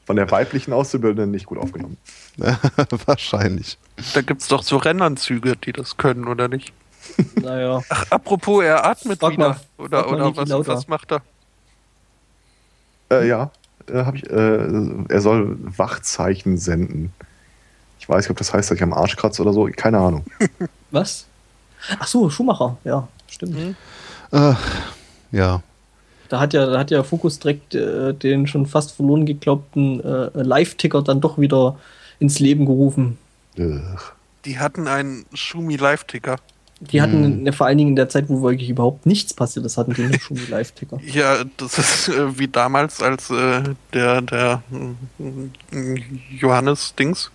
Von 0.06 0.16
der 0.16 0.30
weiblichen 0.30 0.74
Auszubildenden 0.74 1.32
nicht 1.32 1.48
gut 1.48 1.58
aufgenommen. 1.58 1.98
Wahrscheinlich. 3.06 3.80
Da 4.14 4.22
gibt 4.22 4.42
es 4.42 4.48
doch 4.48 4.62
so 4.62 4.78
Rennanzüge, 4.78 5.56
die 5.56 5.72
das 5.72 5.98
können, 5.98 6.28
oder 6.28 6.48
nicht? 6.48 6.72
Naja. 7.42 7.82
Ach, 7.90 8.06
apropos, 8.12 8.64
er 8.64 8.86
atmet 8.86 9.20
Frag 9.20 9.32
wieder. 9.32 9.50
Mal, 9.50 9.60
oder 9.78 10.12
oder 10.12 10.36
was, 10.36 10.68
was 10.68 10.88
macht 10.88 11.12
er? 11.12 11.22
Äh, 13.12 13.28
ja, 13.28 13.50
äh, 13.92 14.16
ich, 14.16 14.30
äh, 14.30 15.04
er 15.10 15.22
soll 15.22 15.58
Wachzeichen 15.62 16.58
senden. 16.58 17.12
Ich 18.00 18.08
weiß 18.08 18.26
nicht, 18.26 18.32
ob 18.32 18.38
das 18.38 18.54
heißt, 18.54 18.70
dass 18.70 18.76
ich 18.78 18.84
am 18.84 18.94
Arsch 18.94 19.16
kratze 19.16 19.42
oder 19.42 19.54
so. 19.54 19.68
Keine 19.76 19.98
Ahnung. 19.98 20.26
Was? 20.92 21.26
Ach 21.98 22.08
so, 22.08 22.30
Schumacher, 22.30 22.78
ja 22.84 23.08
stimmt. 23.30 23.56
Mhm. 23.56 23.76
Äh, 24.32 24.54
ja. 25.32 25.62
Da 26.30 26.40
hat 26.40 26.54
ja, 26.54 26.66
da 26.68 26.80
hat 26.80 26.92
ja 26.92 27.04
Fokus 27.04 27.40
direkt 27.40 27.74
äh, 27.74 28.14
den 28.14 28.46
schon 28.46 28.68
fast 28.68 28.92
verloren 28.92 29.26
geglaubten 29.26 30.00
äh, 30.04 30.30
Live-Ticker 30.34 31.02
dann 31.02 31.22
doch 31.22 31.40
wieder 31.40 31.78
ins 32.20 32.40
Leben 32.40 32.66
gerufen. 32.66 33.18
Die 34.46 34.60
hatten 34.60 34.88
einen 34.88 35.26
Schumi 35.34 35.76
Live-Ticker. 35.76 36.38
Die 36.82 37.02
hatten 37.02 37.46
hm. 37.46 37.54
Vor 37.54 37.68
allen 37.68 37.78
Dingen 37.78 37.90
in 37.90 37.96
der 37.96 38.08
Zeit, 38.08 38.30
wo 38.30 38.42
wirklich 38.42 38.70
überhaupt 38.70 39.06
nichts 39.06 39.34
passiert 39.34 39.66
ist, 39.66 39.78
hatten 39.78 39.94
die 39.96 40.04
einen 40.04 40.20
Schumi 40.20 40.46
Live-Ticker. 40.48 41.00
Ja, 41.04 41.44
das 41.58 41.78
ist 41.78 42.10
äh, 42.10 42.38
wie 42.38 42.48
damals, 42.48 43.02
als 43.02 43.30
äh, 43.32 43.64
der, 43.94 44.22
der 44.22 44.62
äh, 45.20 46.02
Johannes 46.40 46.94
Dings 46.96 47.32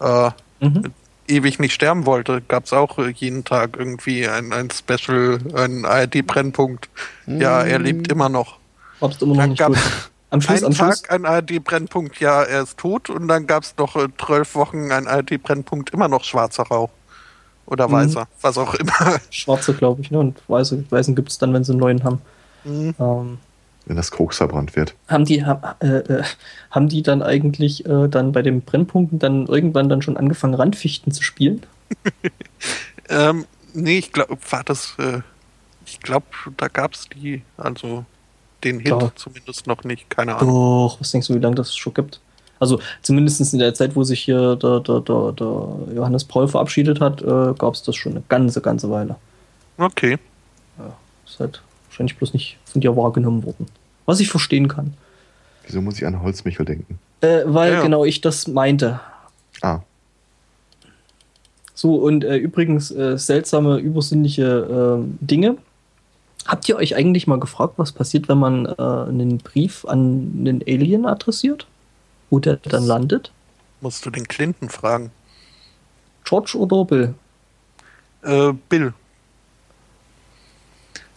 äh, 0.00 0.30
mhm 0.60 0.92
ewig 1.28 1.58
nicht 1.58 1.72
sterben 1.72 2.06
wollte, 2.06 2.42
gab 2.46 2.64
es 2.64 2.72
auch 2.72 2.98
jeden 2.98 3.44
Tag 3.44 3.76
irgendwie 3.78 4.26
ein, 4.26 4.52
ein 4.52 4.70
Special, 4.70 5.38
ein 5.54 5.84
ARD-Brennpunkt. 5.84 6.88
Mm. 7.26 7.40
Ja, 7.40 7.62
er 7.62 7.78
lebt 7.78 8.10
immer 8.10 8.28
noch. 8.28 8.58
Hab's 9.00 9.20
immer 9.22 9.36
noch 9.36 9.46
nicht 9.46 9.58
gab 9.58 9.72
Am 10.30 10.42
Schluss, 10.42 10.56
einen 10.56 10.66
am 10.66 10.72
Schluss. 10.74 11.02
Tag 11.02 11.10
ein 11.10 11.24
ARD-Brennpunkt, 11.24 12.20
ja, 12.20 12.42
er 12.42 12.62
ist 12.62 12.76
tot 12.76 13.08
und 13.08 13.28
dann 13.28 13.46
gab 13.46 13.62
es 13.62 13.74
noch 13.78 13.96
äh, 13.96 14.08
zwölf 14.22 14.54
Wochen 14.54 14.92
ein 14.92 15.06
ARD-Brennpunkt, 15.06 15.90
immer 15.90 16.08
noch 16.08 16.24
schwarzer 16.24 16.64
Rauch. 16.64 16.90
Oder 17.64 17.88
mhm. 17.88 17.92
weißer, 17.92 18.28
was 18.40 18.58
auch 18.58 18.74
immer. 18.74 19.20
Schwarze, 19.30 19.74
glaube 19.74 20.02
ich, 20.02 20.10
ne? 20.10 20.18
Und 20.18 20.42
weiße, 20.48 20.84
weißen 20.90 21.14
gibt 21.14 21.30
es 21.30 21.38
dann, 21.38 21.52
wenn 21.54 21.64
sie 21.64 21.72
einen 21.72 21.80
neuen 21.80 22.04
haben. 22.04 22.20
Mhm. 22.64 22.94
Ähm, 22.98 23.38
wenn 23.88 23.96
das 23.96 24.10
Koks 24.10 24.36
verbrannt 24.36 24.76
wird. 24.76 24.94
Haben 25.08 25.24
die, 25.24 25.44
ha, 25.44 25.76
äh, 25.80 25.86
äh, 25.86 26.22
haben 26.70 26.88
die 26.88 27.02
dann 27.02 27.22
eigentlich 27.22 27.86
äh, 27.86 28.08
dann 28.08 28.32
bei 28.32 28.42
den 28.42 28.60
Brennpunkten 28.60 29.18
dann 29.18 29.46
irgendwann 29.46 29.88
dann 29.88 30.02
schon 30.02 30.16
angefangen, 30.16 30.54
Randfichten 30.54 31.10
zu 31.10 31.22
spielen? 31.22 31.64
ähm, 33.08 33.46
nee, 33.72 33.98
ich 33.98 34.12
glaube, 34.12 34.36
war 34.50 34.62
das, 34.62 34.94
äh, 34.98 35.20
ich 35.86 36.00
glaube, 36.00 36.26
da 36.56 36.68
gab 36.68 36.92
es 36.92 37.08
die, 37.08 37.42
also 37.56 38.04
den 38.62 38.80
Hit 38.80 38.88
ja. 38.88 39.10
zumindest 39.14 39.66
noch 39.66 39.84
nicht, 39.84 40.10
keine 40.10 40.36
Ahnung. 40.36 40.54
Doch, 40.54 41.00
was 41.00 41.10
denkst 41.10 41.28
du, 41.28 41.34
wie 41.34 41.38
lange 41.38 41.56
das 41.56 41.74
schon 41.74 41.94
gibt? 41.94 42.20
Also 42.60 42.80
zumindest 43.02 43.52
in 43.52 43.60
der 43.60 43.72
Zeit, 43.74 43.94
wo 43.94 44.02
sich 44.02 44.20
hier 44.20 44.56
der, 44.56 44.80
der, 44.80 45.00
der, 45.00 45.32
der 45.32 45.94
Johannes 45.94 46.24
Paul 46.24 46.48
verabschiedet 46.48 47.00
hat, 47.00 47.22
äh, 47.22 47.54
gab 47.56 47.74
es 47.74 47.82
das 47.82 47.96
schon 47.96 48.12
eine 48.12 48.22
ganze, 48.28 48.60
ganze 48.60 48.90
Weile. 48.90 49.16
Okay. 49.78 50.18
Ja, 50.76 50.92
ist 51.24 51.38
halt 51.38 51.62
wahrscheinlich 51.88 52.16
bloß 52.16 52.32
nicht 52.32 52.58
von 52.64 52.80
dir 52.80 52.96
wahrgenommen 52.96 53.44
worden. 53.44 53.66
Was 54.08 54.20
ich 54.20 54.30
verstehen 54.30 54.68
kann. 54.68 54.94
Wieso 55.66 55.82
muss 55.82 55.98
ich 55.98 56.06
an 56.06 56.22
Holzmichel 56.22 56.64
denken? 56.64 56.98
Äh, 57.20 57.42
weil 57.44 57.74
ja. 57.74 57.82
genau 57.82 58.06
ich 58.06 58.22
das 58.22 58.48
meinte. 58.48 59.00
Ah. 59.60 59.80
So, 61.74 61.96
und 61.96 62.24
äh, 62.24 62.36
übrigens 62.36 62.90
äh, 62.90 63.18
seltsame, 63.18 63.76
übersinnliche 63.76 64.96
ähm, 64.98 65.18
Dinge 65.20 65.58
Habt 66.48 66.66
ihr 66.66 66.76
euch 66.76 66.96
eigentlich 66.96 67.26
mal 67.26 67.38
gefragt, 67.38 67.74
was 67.76 67.92
passiert, 67.92 68.26
wenn 68.30 68.38
man 68.38 68.64
äh, 68.64 68.72
einen 68.78 69.36
Brief 69.36 69.84
an 69.84 70.32
einen 70.38 70.62
Alien 70.66 71.04
adressiert? 71.04 71.66
Wo 72.30 72.38
der 72.38 72.56
dann 72.56 72.84
landet? 72.84 73.32
Musst 73.82 74.06
du 74.06 74.10
den 74.10 74.26
Clinton 74.26 74.70
fragen. 74.70 75.10
George 76.24 76.56
oder 76.56 76.86
Bill? 76.86 77.14
Äh, 78.22 78.54
Bill. 78.70 78.94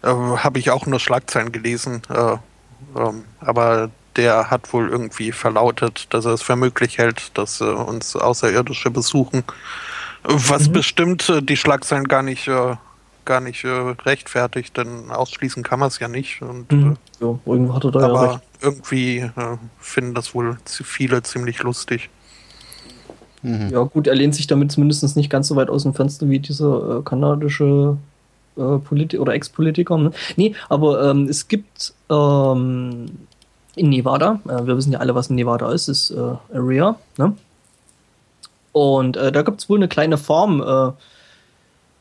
Äh, 0.03 0.07
Habe 0.09 0.59
ich 0.59 0.69
auch 0.69 0.85
nur 0.85 0.99
Schlagzeilen 0.99 1.53
gelesen. 1.53 2.01
Äh, 2.95 2.99
ähm, 2.99 3.23
aber 3.39 3.89
der 4.15 4.49
hat 4.51 4.73
wohl 4.73 4.89
irgendwie 4.89 5.31
verlautet, 5.31 6.07
dass 6.13 6.25
er 6.25 6.33
es 6.33 6.41
für 6.41 6.55
möglich 6.55 6.97
hält, 6.97 7.37
dass 7.37 7.61
äh, 7.61 7.65
uns 7.65 8.15
Außerirdische 8.15 8.91
besuchen. 8.91 9.43
Was 10.23 10.67
Mhm. 10.67 10.73
bestimmt 10.73 11.29
äh, 11.29 11.41
die 11.41 11.57
Schlagzeilen 11.57 12.03
gar 12.05 12.21
nicht, 12.21 12.47
äh, 12.47 12.75
gar 13.25 13.39
nicht 13.39 13.63
äh, 13.63 13.69
rechtfertigt, 13.69 14.75
denn 14.77 15.09
ausschließen 15.11 15.63
kann 15.63 15.79
man 15.79 15.87
es 15.87 15.99
ja 15.99 16.07
nicht. 16.07 16.41
Und, 16.41 16.71
Mhm. 16.71 16.97
Ja, 17.19 17.39
irgendwo 17.45 17.73
hat 17.75 17.85
er 17.85 17.91
da 17.91 17.99
äh, 17.99 18.01
ja 18.03 18.09
aber 18.09 18.31
recht. 18.33 18.41
irgendwie 18.61 19.17
äh, 19.19 19.57
finden 19.79 20.13
das 20.13 20.33
wohl 20.35 20.57
viele 20.65 21.23
ziemlich 21.23 21.63
lustig. 21.63 22.09
Mhm. 23.43 23.69
Ja, 23.71 23.81
gut, 23.83 24.07
er 24.07 24.15
lehnt 24.15 24.35
sich 24.35 24.47
damit 24.47 24.71
zumindest 24.71 25.15
nicht 25.15 25.29
ganz 25.29 25.47
so 25.47 25.55
weit 25.55 25.69
aus 25.69 25.83
dem 25.83 25.93
Fenster 25.93 26.29
wie 26.29 26.39
dieser 26.39 26.99
äh, 26.99 27.01
kanadische 27.03 27.97
äh, 28.57 29.17
oder 29.17 29.33
Ex-Politiker. 29.33 29.97
Ne? 29.97 30.11
Nee, 30.35 30.55
aber 30.69 31.09
ähm, 31.09 31.27
es 31.29 31.47
gibt 31.47 31.93
ähm, 32.09 33.05
in 33.75 33.89
Nevada, 33.89 34.39
äh, 34.45 34.65
wir 34.65 34.77
wissen 34.77 34.93
ja 34.93 34.99
alle, 34.99 35.15
was 35.15 35.29
in 35.29 35.35
Nevada 35.35 35.71
ist, 35.71 35.87
ist 35.87 36.11
äh, 36.11 36.35
Area, 36.53 36.95
ne? 37.17 37.35
Und 38.73 39.17
äh, 39.17 39.31
da 39.31 39.41
gibt 39.41 39.61
es 39.61 39.69
wohl 39.69 39.79
eine 39.79 39.89
kleine 39.89 40.17
Farm. 40.17 40.61
Äh, 40.61 40.91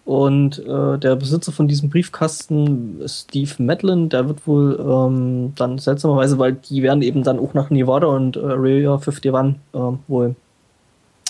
und 0.05 0.59
äh, 0.59 0.99
der 0.99 1.17
Besitzer 1.17 1.53
von 1.53 1.69
diesem 1.69 1.91
Briefkasten, 1.91 3.01
Steve 3.07 3.51
Medlin, 3.59 4.09
der 4.09 4.27
wird 4.29 4.47
wohl 4.47 4.79
ähm, 4.81 5.53
dann 5.57 5.79
seltsamerweise, 5.79 6.39
weil 6.39 6.55
die 6.55 6.83
werden 6.83 7.03
eben 7.03 7.23
dann 7.23 7.39
auch 7.39 7.55
nach 7.55 7.71
Nevada 7.71 8.07
und 8.07 8.37
äh, 8.37 8.41
Area 8.41 8.95
51 8.95 9.33
äh, 9.33 9.79
wohl 10.09 10.35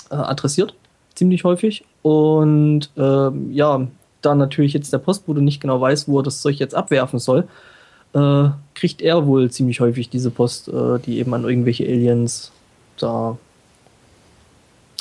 adressiert, 0.09 0.75
ziemlich 1.15 1.45
häufig. 1.45 1.85
Und 2.03 2.91
ähm, 2.97 3.53
ja, 3.53 3.87
da 4.23 4.35
natürlich 4.35 4.73
jetzt 4.73 4.93
der 4.93 4.99
Postbote 4.99 5.43
nicht 5.43 5.61
genau 5.61 5.81
weiß, 5.81 6.09
wo 6.09 6.21
er 6.21 6.23
das 6.23 6.43
Zeug 6.43 6.59
jetzt 6.59 6.75
abwerfen 6.75 7.19
soll, 7.19 7.49
äh, 8.15 8.49
kriegt 8.75 9.03
er 9.03 9.27
wohl 9.27 9.51
ziemlich 9.51 9.81
häufig 9.81 10.09
diese 10.11 10.31
Post, 10.31 10.69
äh, 10.69 10.99
die 10.99 11.19
eben 11.19 11.33
an 11.35 11.45
irgendwelche 11.45 11.85
Aliens 11.85 12.51
da 12.99 13.39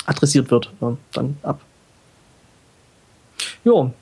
adressiert 0.06 0.50
wird, 0.50 0.72
äh, 0.80 0.92
dann 1.12 1.36
ab. 1.42 1.60
Jo, 3.64 3.92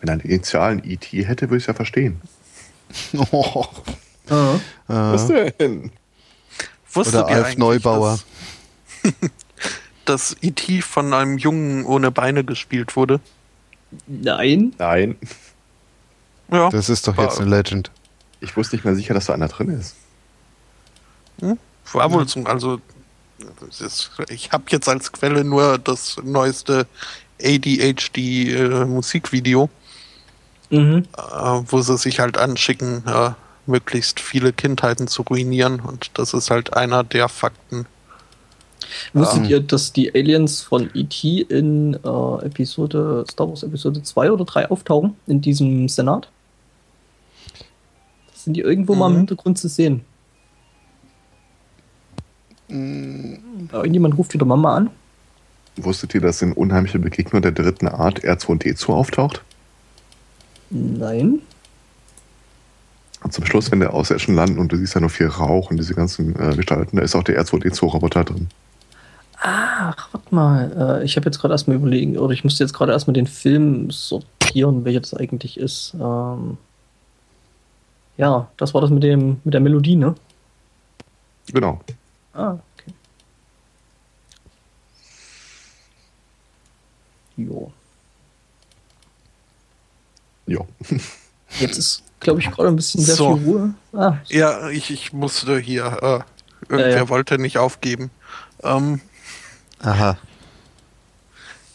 Wenn 0.00 0.08
er 0.08 0.12
einen 0.12 0.22
Initialen 0.22 0.82
ET 0.84 1.04
hätte, 1.12 1.48
würde 1.48 1.58
ich 1.58 1.64
es 1.64 1.66
ja 1.66 1.74
verstehen. 1.74 2.20
Oh, 3.32 3.66
Was 4.86 5.26
denn? 5.28 5.90
Wusstet 6.92 7.24
Oder 7.24 7.30
ihr 7.30 7.36
Alf 7.36 7.56
Neubauer. 7.56 8.18
Dass, 9.02 9.12
dass 10.32 10.36
E.T. 10.42 10.82
von 10.82 11.12
einem 11.14 11.38
Jungen 11.38 11.84
ohne 11.86 12.10
Beine 12.10 12.44
gespielt 12.44 12.96
wurde? 12.96 13.20
Nein. 14.06 14.74
Nein. 14.78 15.16
Ja. 16.50 16.68
das 16.70 16.88
ist 16.90 17.08
doch 17.08 17.16
jetzt 17.16 17.40
eine 17.40 17.48
Legend. 17.50 17.90
Ich 18.40 18.56
wusste 18.56 18.76
nicht 18.76 18.84
mehr 18.84 18.94
sicher, 18.94 19.14
dass 19.14 19.26
da 19.26 19.34
einer 19.34 19.48
drin 19.48 19.68
ist. 19.70 19.94
War 21.92 22.12
wohl 22.12 22.28
so, 22.28 22.42
also 22.44 22.80
ich 24.28 24.52
habe 24.52 24.64
jetzt 24.68 24.88
als 24.88 25.12
Quelle 25.12 25.44
nur 25.44 25.78
das 25.78 26.16
neueste 26.22 26.86
ADHD 27.42 28.18
äh, 28.18 28.84
Musikvideo, 28.84 29.68
Mhm. 30.70 31.06
äh, 31.16 31.20
wo 31.66 31.80
sie 31.82 31.98
sich 31.98 32.18
halt 32.20 32.38
anschicken, 32.38 33.02
äh, 33.06 33.30
möglichst 33.66 34.20
viele 34.20 34.52
Kindheiten 34.52 35.06
zu 35.06 35.22
ruinieren 35.22 35.80
und 35.80 36.10
das 36.14 36.32
ist 36.34 36.50
halt 36.50 36.74
einer 36.74 37.04
der 37.04 37.28
Fakten. 37.28 37.86
Wusstet 39.12 39.44
Ähm. 39.44 39.50
ihr, 39.50 39.60
dass 39.60 39.92
die 39.92 40.14
Aliens 40.14 40.60
von 40.60 40.90
E.T. 40.94 41.42
in 41.42 41.94
äh, 41.94 42.44
Episode, 42.46 43.24
Star 43.30 43.48
Wars 43.48 43.62
Episode 43.62 44.02
2 44.02 44.32
oder 44.32 44.44
3 44.44 44.70
auftauchen? 44.70 45.16
In 45.26 45.40
diesem 45.40 45.88
Senat? 45.88 46.28
Sind 48.34 48.54
die 48.54 48.60
irgendwo 48.60 48.94
mal 48.94 49.06
im 49.08 49.12
Mhm. 49.14 49.18
Hintergrund 49.18 49.58
zu 49.58 49.68
sehen. 49.68 50.02
Ja, 52.68 52.76
irgendjemand 53.78 54.16
ruft 54.16 54.32
wieder 54.32 54.46
Mama 54.46 54.74
an. 54.76 54.90
Wusstet 55.76 56.14
ihr, 56.14 56.20
dass 56.20 56.40
in 56.42 56.52
Unheimliche 56.52 56.98
Begegnung 56.98 57.42
der 57.42 57.52
dritten 57.52 57.86
Art 57.88 58.24
R2D2 58.24 58.88
auftaucht? 58.92 59.42
Nein. 60.70 61.40
Und 63.22 63.32
zum 63.32 63.44
Schluss, 63.44 63.70
wenn 63.70 63.80
der 63.80 63.92
Außerirdischen 63.94 64.34
landen 64.34 64.58
und 64.58 64.72
du 64.72 64.76
siehst 64.76 64.96
da 64.96 65.00
nur 65.00 65.10
viel 65.10 65.28
Rauch 65.28 65.70
und 65.70 65.76
diese 65.76 65.94
ganzen 65.94 66.34
äh, 66.40 66.56
Gestalten, 66.56 66.96
da 66.96 67.02
ist 67.02 67.14
auch 67.14 67.22
der 67.22 67.40
R2D2-Roboter 67.42 68.24
drin. 68.24 68.48
Ach, 69.44 70.08
warte 70.12 70.34
mal. 70.34 71.00
Äh, 71.00 71.04
ich 71.04 71.16
habe 71.16 71.26
jetzt 71.26 71.40
gerade 71.40 71.52
erstmal 71.54 71.76
überlegen, 71.76 72.16
oder 72.16 72.32
ich 72.32 72.44
musste 72.44 72.62
jetzt 72.62 72.72
gerade 72.74 72.92
erstmal 72.92 73.14
den 73.14 73.26
Film 73.26 73.90
sortieren, 73.90 74.84
welcher 74.84 75.00
das 75.00 75.14
eigentlich 75.14 75.58
ist. 75.58 75.94
Ähm, 75.94 76.58
ja, 78.16 78.48
das 78.56 78.72
war 78.74 78.80
das 78.80 78.90
mit 78.90 79.02
dem 79.02 79.40
mit 79.42 79.52
der 79.54 79.60
Melodie, 79.60 79.96
ne? 79.96 80.14
Genau. 81.52 81.80
Ah, 82.34 82.52
okay. 82.76 82.94
Jo. 87.36 87.72
Ja. 90.46 90.60
Jetzt 91.58 91.78
ist, 91.78 92.02
glaube 92.20 92.40
ich, 92.40 92.50
gerade 92.50 92.68
ein 92.68 92.76
bisschen 92.76 93.00
sehr 93.00 93.16
So. 93.16 93.36
viel 93.36 93.44
Ruhe. 93.44 93.74
Ah, 93.92 94.18
Ja, 94.28 94.68
ich, 94.70 94.90
ich 94.90 95.12
musste 95.12 95.58
hier, 95.58 95.84
äh, 96.02 96.20
irgendwer 96.68 96.90
Ja, 96.90 96.96
ja. 96.98 97.08
wollte 97.08 97.38
nicht 97.38 97.58
aufgeben. 97.58 98.10
Ähm, 98.62 99.00
aha. 99.82 100.16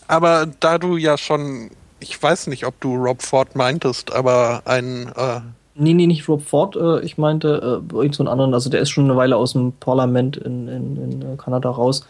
aber 0.07 0.47
da 0.59 0.77
du 0.77 0.97
ja 0.97 1.17
schon, 1.17 1.69
ich 1.99 2.21
weiß 2.21 2.47
nicht, 2.47 2.65
ob 2.65 2.79
du 2.81 2.95
Rob 2.95 3.21
Ford 3.21 3.55
meintest, 3.55 4.13
aber 4.13 4.61
ein 4.65 5.11
äh, 5.15 5.41
nee, 5.75 5.93
nee, 5.93 6.07
nicht 6.07 6.27
Rob 6.27 6.41
Ford. 6.41 6.75
Äh, 6.75 7.01
ich 7.01 7.17
meinte 7.17 7.81
äh, 7.91 7.95
irgend 7.95 8.15
so 8.15 8.23
einen 8.23 8.29
anderen. 8.29 8.53
Also 8.53 8.69
der 8.69 8.81
ist 8.81 8.89
schon 8.89 9.05
eine 9.05 9.15
Weile 9.15 9.37
aus 9.37 9.53
dem 9.53 9.73
Parlament 9.73 10.37
in, 10.37 10.67
in, 10.67 10.97
in 10.97 11.21
äh, 11.21 11.37
Kanada 11.37 11.69
raus 11.69 12.05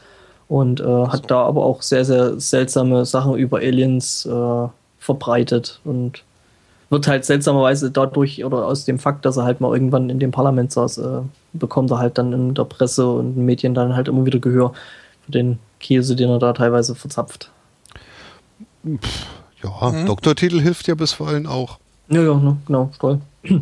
und 0.48 0.80
äh, 0.80 1.08
hat 1.08 1.30
da 1.30 1.43
aber 1.43 1.66
auch 1.66 1.82
sehr, 1.82 2.06
sehr 2.06 2.40
seltsame 2.40 3.06
Sachen 3.06 3.35
über 3.35 3.58
Aliens 3.58 4.26
äh, 4.26 4.67
verbreitet 5.00 5.82
und 5.84 6.24
wird 6.90 7.08
halt 7.08 7.26
seltsamerweise 7.26 7.92
dadurch 7.92 8.45
oder 8.45 8.66
aus 8.66 8.85
dem 8.85 8.98
Fakt, 8.98 9.26
dass 9.26 9.38
er 9.38 9.43
halt 9.43 9.59
mal 9.59 9.74
irgendwann 9.74 10.09
in 10.09 10.19
dem 10.19 10.32
Parlament 10.32 10.72
saß, 10.72 11.00
äh, 11.00 11.22
bekommt 11.51 11.92
er 11.92 12.00
halt 12.00 12.17
dann 12.17 12.32
in 12.32 12.53
der 12.53 12.64
Presse 12.64 13.09
und 13.09 13.27
in 13.27 13.35
den 13.35 13.45
Medien 13.45 13.74
dann 13.74 13.95
halt 13.95 14.08
immer 14.08 14.26
wieder 14.26 14.40
Gehör 14.40 14.72
für 15.26 15.32
den 15.32 15.59
Käse, 15.80 16.16
den 16.16 16.30
er 16.30 16.40
da 16.40 16.54
teilweise 16.54 16.96
verzapft. 16.96 17.52
Ja, 19.64 19.92
Mhm. 19.92 20.06
Doktortitel 20.06 20.62
hilft 20.62 20.88
ja 20.88 20.96
bisweilen 20.96 21.48
auch. 21.48 21.80
Ja, 22.10 22.22
ja, 22.22 22.36
ne, 22.36 22.58
genau, 22.66 22.92
toll. 23.00 23.22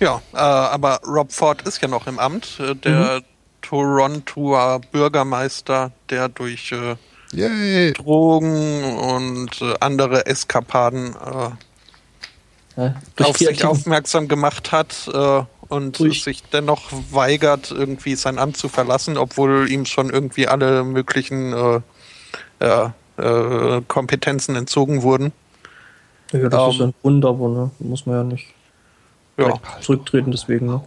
Ja, 0.00 0.22
äh, 0.32 0.36
aber 0.38 1.00
Rob 1.04 1.32
Ford 1.32 1.62
ist 1.62 1.82
ja 1.82 1.88
noch 1.88 2.06
im 2.06 2.20
Amt, 2.20 2.60
äh, 2.60 2.76
der 2.76 3.22
Torontoer 3.62 4.80
Bürgermeister, 4.92 5.90
der 6.08 6.28
durch 6.28 6.72
äh. 6.72 7.92
Drogen 7.92 8.84
und 8.96 9.60
äh, 9.60 9.74
andere 9.80 10.24
Eskapaden 10.26 11.14
äh, 11.16 11.50
Ja, 12.80 12.94
durch 13.16 13.28
auf 13.28 13.38
sich 13.38 13.64
aufmerksam 13.64 14.28
gemacht 14.28 14.70
hat 14.70 15.10
äh, 15.12 15.42
und 15.68 15.98
Durch- 15.98 16.22
sich 16.24 16.42
dennoch 16.44 16.90
weigert, 17.10 17.70
irgendwie 17.70 18.14
sein 18.14 18.38
Amt 18.38 18.56
zu 18.56 18.68
verlassen, 18.68 19.16
obwohl 19.18 19.70
ihm 19.70 19.84
schon 19.86 20.10
irgendwie 20.10 20.48
alle 20.48 20.84
möglichen 20.84 21.52
äh, 22.60 22.90
äh, 23.18 23.82
Kompetenzen 23.88 24.56
entzogen 24.56 25.02
wurden. 25.02 25.32
Ja, 26.32 26.48
das 26.48 26.62
Ähm, 26.62 26.70
ist 26.70 26.78
ja 26.78 26.84
ein 26.86 26.94
Grund, 27.02 27.24
aber 27.24 27.48
ne, 27.48 27.70
muss 27.80 28.06
man 28.06 28.16
ja 28.16 28.24
nicht 28.24 28.46
Ja. 29.36 29.54
zurücktreten 29.80 30.30
deswegen. 30.30 30.66
Ne? 30.66 30.80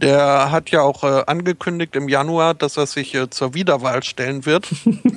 Der 0.00 0.50
hat 0.50 0.70
ja 0.70 0.80
auch 0.82 1.04
äh, 1.04 1.22
angekündigt 1.26 1.94
im 1.96 2.08
Januar, 2.08 2.54
dass 2.54 2.76
er 2.76 2.86
sich 2.86 3.14
äh, 3.14 3.30
zur 3.30 3.54
Wiederwahl 3.54 4.02
stellen 4.02 4.46
wird. 4.46 4.68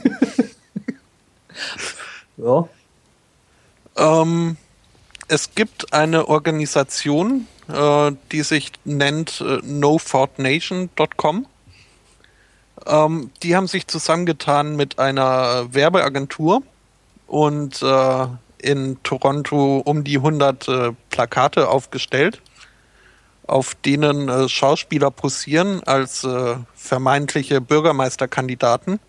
Ja, 2.37 2.67
ähm, 3.95 4.57
es 5.27 5.55
gibt 5.55 5.93
eine 5.93 6.27
Organisation, 6.27 7.47
äh, 7.67 8.11
die 8.31 8.41
sich 8.41 8.71
nennt 8.83 9.41
äh, 9.41 9.59
nofordnation.com. 9.63 11.45
Ähm, 12.85 13.31
die 13.41 13.55
haben 13.55 13.67
sich 13.67 13.87
zusammengetan 13.87 14.75
mit 14.75 14.99
einer 14.99 15.73
Werbeagentur 15.73 16.61
und 17.27 17.81
äh, 17.81 18.27
in 18.59 19.01
Toronto 19.03 19.81
um 19.85 20.03
die 20.03 20.17
100 20.17 20.67
äh, 20.67 20.91
Plakate 21.09 21.69
aufgestellt, 21.69 22.41
auf 23.47 23.75
denen 23.75 24.29
äh, 24.29 24.49
Schauspieler 24.49 25.11
posieren 25.11 25.81
als 25.83 26.23
äh, 26.23 26.55
vermeintliche 26.75 27.61
Bürgermeisterkandidaten. 27.61 28.99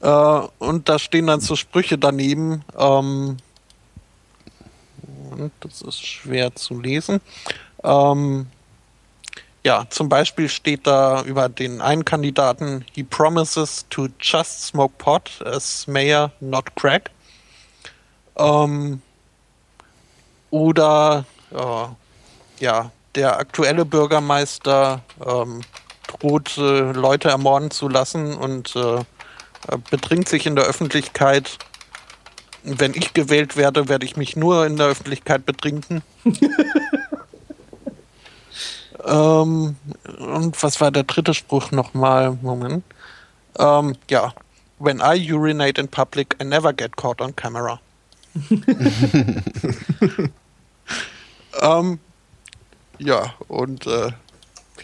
Äh, 0.00 0.08
und 0.08 0.88
da 0.88 0.98
stehen 0.98 1.26
dann 1.26 1.40
so 1.40 1.56
Sprüche 1.56 1.98
daneben, 1.98 2.64
ähm, 2.76 3.38
Moment, 5.30 5.52
das 5.60 5.82
ist 5.82 6.04
schwer 6.04 6.54
zu 6.54 6.80
lesen. 6.80 7.20
Ähm, 7.84 8.46
ja, 9.64 9.86
zum 9.90 10.08
Beispiel 10.08 10.48
steht 10.48 10.86
da 10.86 11.22
über 11.22 11.48
den 11.48 11.80
einen 11.80 12.04
Kandidaten, 12.04 12.84
he 12.92 13.02
promises 13.02 13.84
to 13.90 14.08
just 14.20 14.66
smoke 14.66 14.94
pot 14.98 15.30
as 15.44 15.86
mayor, 15.86 16.30
not 16.40 16.74
crack. 16.76 17.10
Ähm, 18.36 19.02
oder 20.50 21.24
äh, 21.50 22.64
ja, 22.64 22.90
der 23.14 23.38
aktuelle 23.38 23.84
Bürgermeister 23.84 25.02
ähm, 25.26 25.62
droht, 26.06 26.56
äh, 26.56 26.92
Leute 26.92 27.28
ermorden 27.28 27.70
zu 27.70 27.88
lassen 27.88 28.34
und 28.36 28.74
äh, 28.76 29.04
betrinkt 29.90 30.28
sich 30.28 30.46
in 30.46 30.56
der 30.56 30.64
Öffentlichkeit. 30.64 31.58
Wenn 32.64 32.94
ich 32.94 33.14
gewählt 33.14 33.56
werde, 33.56 33.88
werde 33.88 34.04
ich 34.04 34.16
mich 34.16 34.36
nur 34.36 34.66
in 34.66 34.76
der 34.76 34.88
Öffentlichkeit 34.88 35.46
betrinken. 35.46 36.02
ähm, 39.04 39.76
und 40.18 40.62
was 40.62 40.80
war 40.80 40.90
der 40.90 41.04
dritte 41.04 41.34
Spruch 41.34 41.70
nochmal? 41.70 42.36
Moment. 42.42 42.84
Ähm, 43.58 43.94
ja. 44.10 44.34
When 44.80 45.00
I 45.00 45.32
urinate 45.32 45.80
in 45.80 45.88
public, 45.88 46.36
I 46.40 46.44
never 46.44 46.72
get 46.72 46.96
caught 46.96 47.20
on 47.20 47.34
camera. 47.34 47.80
ähm, 51.60 51.98
ja, 52.98 53.34
und 53.48 53.86
äh, 53.86 54.12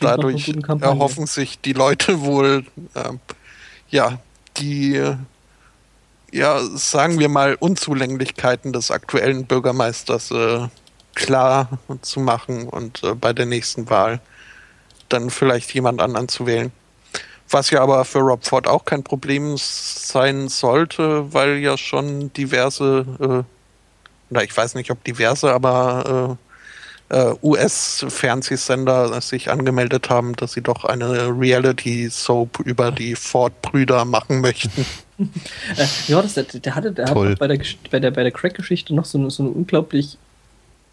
dadurch 0.00 0.52
erhoffen 0.80 1.26
sich 1.26 1.60
die 1.60 1.72
Leute 1.72 2.20
wohl, 2.22 2.64
äh, 2.94 3.12
ja, 3.88 4.18
die, 4.56 4.92
ja, 4.92 5.18
sagen 6.74 7.18
wir 7.18 7.28
mal, 7.28 7.54
Unzulänglichkeiten 7.54 8.72
des 8.72 8.90
aktuellen 8.90 9.46
Bürgermeisters 9.46 10.30
äh, 10.30 10.68
klar 11.14 11.78
zu 12.02 12.20
machen 12.20 12.68
und 12.68 13.02
äh, 13.02 13.14
bei 13.14 13.32
der 13.32 13.46
nächsten 13.46 13.88
Wahl 13.88 14.20
dann 15.08 15.30
vielleicht 15.30 15.72
jemand 15.74 16.00
anderen 16.00 16.28
zu 16.28 16.46
wählen. 16.46 16.72
Was 17.50 17.70
ja 17.70 17.82
aber 17.82 18.04
für 18.04 18.20
Rob 18.20 18.44
Ford 18.44 18.66
auch 18.66 18.84
kein 18.84 19.04
Problem 19.04 19.54
sein 19.56 20.48
sollte, 20.48 21.32
weil 21.32 21.58
ja 21.58 21.76
schon 21.76 22.32
diverse, 22.32 23.06
äh, 23.20 24.32
oder 24.32 24.42
ich 24.42 24.56
weiß 24.56 24.74
nicht, 24.74 24.90
ob 24.90 25.04
diverse, 25.04 25.52
aber 25.52 26.38
äh, 27.10 27.16
äh, 27.16 27.34
US-Fernsehsender 27.42 29.20
sich 29.20 29.50
angemeldet 29.50 30.10
haben, 30.10 30.34
dass 30.36 30.54
sie 30.54 30.62
doch 30.62 30.84
eine 30.84 31.28
Reality-Soap 31.28 32.60
über 32.60 32.90
die 32.90 33.14
Ford-Brüder 33.14 34.04
machen 34.04 34.40
möchten. 34.40 34.86
Äh, 35.18 35.86
ja, 36.08 36.20
das, 36.20 36.34
der, 36.34 36.44
der 36.44 36.74
hatte, 36.74 36.92
der 36.92 37.06
hat 37.06 37.14
bei 37.14 37.46
der, 37.46 37.58
bei 37.90 38.00
der, 38.00 38.10
bei 38.10 38.22
der 38.22 38.32
Crack-Geschichte 38.32 38.94
noch 38.94 39.04
so 39.04 39.18
eine, 39.18 39.30
so 39.30 39.42
eine 39.42 39.52
unglaublich, 39.52 40.18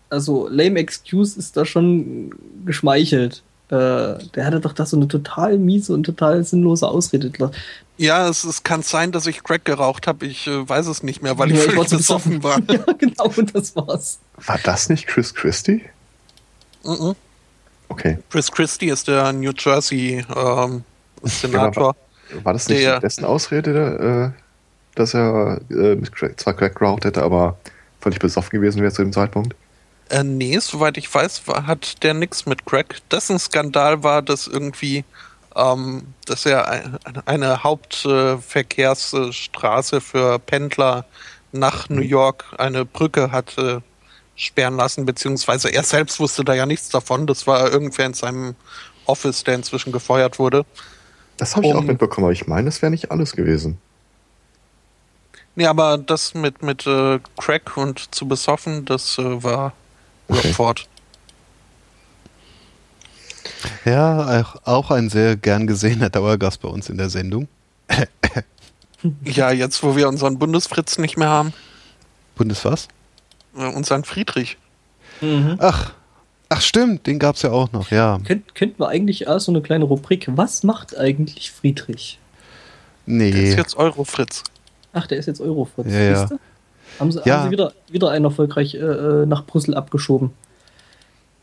also 0.09 0.47
lame 0.47 0.79
Excuse 0.79 1.37
ist 1.39 1.57
da 1.57 1.65
schon 1.65 2.31
geschmeichelt. 2.65 3.41
Äh, 3.69 4.19
der 4.35 4.45
hatte 4.45 4.59
doch 4.59 4.73
da 4.73 4.85
so 4.85 4.97
eine 4.97 5.07
total 5.07 5.57
miese 5.57 5.93
und 5.93 6.03
total 6.03 6.43
sinnlose 6.43 6.87
Ausrede. 6.87 7.31
Ja, 7.97 8.27
es, 8.27 8.43
es 8.43 8.63
kann 8.63 8.81
sein, 8.81 9.13
dass 9.13 9.27
ich 9.27 9.43
Crack 9.43 9.63
geraucht 9.63 10.07
habe. 10.07 10.25
Ich 10.25 10.45
äh, 10.47 10.67
weiß 10.67 10.87
es 10.87 11.03
nicht 11.03 11.21
mehr, 11.21 11.37
weil 11.37 11.51
ja, 11.51 11.55
ich 11.55 11.71
völlig 11.71 11.89
besoffen 11.89 12.43
war. 12.43 12.59
ja, 12.69 12.83
genau, 12.97 13.31
und 13.35 13.55
das 13.55 13.75
war's. 13.75 14.19
War 14.45 14.59
das 14.63 14.89
nicht 14.89 15.07
Chris 15.07 15.33
Christie? 15.33 15.83
Mhm. 16.83 17.15
Okay. 17.87 18.17
Chris 18.29 18.51
Christie 18.51 18.89
ist 18.89 19.07
der 19.07 19.31
New 19.31 19.51
Jersey 19.57 20.25
ähm, 20.35 20.83
Senator. 21.23 21.95
War, 22.43 22.53
das 22.53 22.69
nicht 22.69 22.81
der, 22.81 22.99
dessen 22.99 23.25
Ausrede, 23.25 24.33
äh, 24.33 24.39
dass 24.95 25.13
er 25.13 25.61
äh, 25.69 25.95
Crack, 25.97 26.39
zwar 26.39 26.53
Crack 26.53 26.75
geraucht 26.75 27.05
hätte, 27.05 27.21
aber 27.23 27.57
völlig 27.99 28.19
besoffen 28.19 28.51
gewesen 28.51 28.81
wäre 28.81 28.91
zu 28.91 29.03
dem 29.03 29.13
Zeitpunkt? 29.13 29.55
Äh, 30.09 30.23
nee, 30.23 30.57
soweit 30.59 30.97
ich 30.97 31.13
weiß, 31.13 31.47
war, 31.47 31.67
hat 31.67 32.01
der 32.03 32.13
nichts 32.13 32.45
mit 32.45 32.65
Crack. 32.65 32.97
Dessen 33.09 33.39
Skandal 33.39 34.03
war, 34.03 34.21
dass 34.21 34.47
irgendwie, 34.47 35.05
ähm, 35.55 36.03
dass 36.25 36.45
er 36.45 36.67
ein, 36.67 36.99
eine 37.25 37.63
Hauptverkehrsstraße 37.63 40.01
für 40.01 40.39
Pendler 40.39 41.05
nach 41.51 41.89
New 41.89 42.03
mhm. 42.03 42.09
York 42.09 42.45
eine 42.57 42.85
Brücke 42.85 43.31
hatte 43.31 43.83
sperren 44.35 44.75
lassen, 44.75 45.05
beziehungsweise 45.05 45.69
er 45.69 45.83
selbst 45.83 46.19
wusste 46.19 46.43
da 46.43 46.53
ja 46.53 46.65
nichts 46.65 46.89
davon. 46.89 47.27
Das 47.27 47.47
war 47.47 47.71
irgendwer 47.71 48.07
in 48.07 48.13
seinem 48.13 48.55
Office, 49.05 49.43
der 49.43 49.55
inzwischen 49.55 49.91
gefeuert 49.91 50.39
wurde. 50.39 50.65
Das 51.41 51.55
habe 51.55 51.65
ich 51.65 51.73
um, 51.73 51.79
auch 51.79 51.83
mitbekommen, 51.83 52.25
aber 52.25 52.33
ich 52.33 52.45
meine, 52.45 52.65
das 52.65 52.83
wäre 52.83 52.91
nicht 52.91 53.09
alles 53.09 53.31
gewesen. 53.35 53.79
Nee, 55.55 55.65
aber 55.65 55.97
das 55.97 56.35
mit, 56.35 56.61
mit 56.61 56.85
äh, 56.85 57.19
Crack 57.35 57.77
und 57.77 58.13
zu 58.13 58.27
besoffen, 58.27 58.85
das 58.85 59.17
äh, 59.17 59.43
war 59.43 59.73
okay. 60.27 60.53
fort. 60.53 60.87
Ja, 63.85 64.45
auch 64.65 64.91
ein 64.91 65.09
sehr 65.09 65.35
gern 65.35 65.65
gesehener 65.65 66.11
Dauergast 66.11 66.61
bei 66.61 66.69
uns 66.69 66.91
in 66.91 66.99
der 66.99 67.09
Sendung. 67.09 67.47
ja, 69.23 69.49
jetzt 69.49 69.81
wo 69.81 69.95
wir 69.95 70.09
unseren 70.09 70.37
Bundesfritz 70.37 70.99
nicht 70.99 71.17
mehr 71.17 71.29
haben. 71.29 71.53
Bundes 72.35 72.63
was? 72.65 72.87
Äh, 73.57 73.65
unseren 73.65 74.03
Friedrich. 74.03 74.59
Mhm. 75.21 75.57
Ach, 75.57 75.93
ach 76.51 76.61
stimmt, 76.61 77.07
den 77.07 77.17
gab 77.17 77.35
es 77.35 77.41
ja 77.41 77.51
auch 77.51 77.71
noch, 77.71 77.91
ja. 77.91 78.19
Könnt, 78.25 78.53
könnten 78.55 78.79
wir 78.79 78.89
eigentlich 78.89 79.27
auch 79.27 79.39
so 79.39 79.51
eine 79.51 79.61
kleine 79.61 79.85
Rubrik, 79.85 80.27
was 80.35 80.63
macht 80.63 80.97
eigentlich 80.97 81.51
Friedrich? 81.51 82.19
Nee. 83.05 83.31
Der 83.31 83.43
ist 83.43 83.57
jetzt 83.57 83.77
Eurofritz. 83.77 84.43
Ach, 84.93 85.07
der 85.07 85.17
ist 85.17 85.25
jetzt 85.25 85.41
Eurofritz. 85.41 85.87
Ja, 85.91 85.99
ja. 85.99 86.29
Haben 86.99 87.11
sie, 87.11 87.21
ja. 87.25 87.37
haben 87.37 87.45
sie 87.45 87.51
wieder, 87.51 87.73
wieder 87.89 88.11
einen 88.11 88.25
erfolgreich 88.25 88.75
äh, 88.75 88.79
äh, 88.79 89.25
nach 89.25 89.45
Brüssel 89.45 89.73
abgeschoben. 89.73 90.31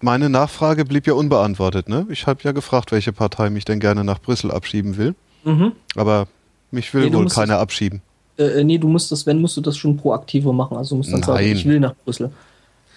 Meine 0.01 0.29
Nachfrage 0.29 0.85
blieb 0.85 1.07
ja 1.07 1.15
unbeantwortet. 1.15 1.89
Ne? 1.89 2.07
Ich 2.11 2.27
habe 2.27 2.41
ja 2.45 2.53
gefragt, 2.53 2.93
welche 2.93 3.13
Partei 3.13 3.51
mich 3.51 3.65
denn 3.65 3.81
gerne 3.81 4.05
nach 4.05 4.21
Brüssel 4.21 4.53
abschieben 4.53 4.97
will. 4.97 5.15
Mhm. 5.45 5.73
Aber 5.97 6.29
mich 6.71 6.93
will 6.95 7.09
nee, 7.09 7.17
wohl 7.17 7.27
keiner 7.29 7.59
abschieben. 7.59 8.03
Äh, 8.37 8.61
äh, 8.61 8.65
nee, 8.65 8.79
du 8.79 8.89
musst 8.89 9.11
das, 9.11 9.27
wenn, 9.27 9.41
musst 9.41 9.57
du 9.57 9.61
das 9.61 9.77
schon 9.77 9.97
proaktiver 9.97 10.53
machen. 10.53 10.77
Also 10.77 10.91
du 10.91 10.99
musst 10.99 11.13
dann 11.13 11.21
Nein. 11.21 11.27
sagen, 11.27 11.47
ich 11.47 11.65
will 11.65 11.81
nach 11.81 11.95
Brüssel. 12.05 12.31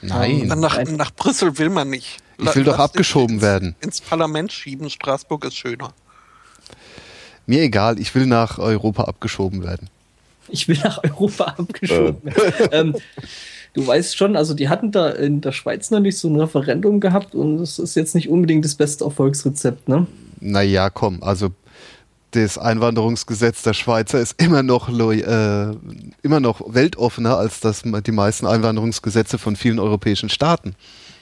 Nein. 0.01 0.49
Ähm, 0.51 0.59
nach, 0.59 0.83
nach 0.83 1.11
Brüssel 1.11 1.57
will 1.57 1.69
man 1.69 1.89
nicht. 1.89 2.17
Ich 2.37 2.55
will 2.55 2.63
Lass 2.63 2.75
doch 2.75 2.79
abgeschoben 2.79 3.35
ins, 3.35 3.43
werden. 3.43 3.75
Ins 3.81 4.01
Parlament 4.01 4.51
schieben, 4.51 4.89
Straßburg 4.89 5.45
ist 5.45 5.55
schöner. 5.55 5.93
Mir 7.45 7.61
egal, 7.61 7.99
ich 7.99 8.13
will 8.15 8.25
nach 8.25 8.57
Europa 8.57 9.03
abgeschoben 9.03 9.63
werden 9.63 9.89
ich 10.51 10.67
will 10.67 10.77
nach 10.83 11.03
Europa 11.03 11.55
abgeschoben. 11.57 12.21
Äh. 12.27 12.67
ähm, 12.71 12.95
du 13.73 13.87
weißt 13.87 14.17
schon, 14.17 14.35
also 14.35 14.53
die 14.53 14.69
hatten 14.69 14.91
da 14.91 15.09
in 15.09 15.41
der 15.41 15.51
Schweiz 15.51 15.91
noch 15.91 15.99
nicht 15.99 16.17
so 16.17 16.29
ein 16.29 16.39
Referendum 16.39 16.99
gehabt 16.99 17.33
und 17.33 17.57
das 17.57 17.79
ist 17.79 17.95
jetzt 17.95 18.15
nicht 18.15 18.29
unbedingt 18.29 18.65
das 18.65 18.75
beste 18.75 19.05
Erfolgsrezept, 19.05 19.87
ne? 19.89 20.07
Naja, 20.39 20.89
komm, 20.89 21.21
also 21.23 21.49
das 22.31 22.57
Einwanderungsgesetz 22.57 23.63
der 23.63 23.73
Schweizer 23.73 24.19
ist 24.19 24.41
immer 24.41 24.63
noch, 24.63 24.89
äh, 24.89 25.71
immer 26.21 26.39
noch 26.39 26.61
weltoffener 26.73 27.37
als 27.37 27.59
das, 27.59 27.83
die 27.83 28.11
meisten 28.11 28.47
Einwanderungsgesetze 28.47 29.37
von 29.37 29.55
vielen 29.55 29.79
europäischen 29.79 30.29
Staaten. 30.29 30.75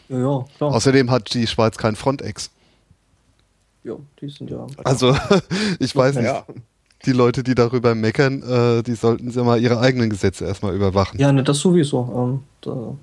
Ja, 0.07 0.17
ja, 0.19 0.45
klar. 0.57 0.73
Außerdem 0.73 1.11
hat 1.11 1.33
die 1.33 1.47
Schweiz 1.47 1.77
kein 1.77 1.95
Frontex. 1.95 2.51
Ja, 3.83 3.95
die 4.21 4.29
sind 4.29 4.49
ja. 4.49 4.65
Also, 4.83 5.15
ich 5.79 5.95
weiß 5.95 6.15
nicht. 6.15 6.25
Ja 6.25 6.45
die 7.05 7.11
Leute, 7.11 7.43
die 7.43 7.55
darüber 7.55 7.95
meckern, 7.95 8.43
äh, 8.43 8.83
die 8.83 8.95
sollten 8.95 9.31
sie 9.31 9.43
mal 9.43 9.61
ihre 9.61 9.79
eigenen 9.79 10.09
Gesetze 10.09 10.45
erstmal 10.45 10.75
überwachen. 10.75 11.19
Ja, 11.19 11.31
ne, 11.31 11.43
das 11.43 11.59
sowieso. 11.59 12.11
Ähm, 12.15 12.43
da. 12.61 12.95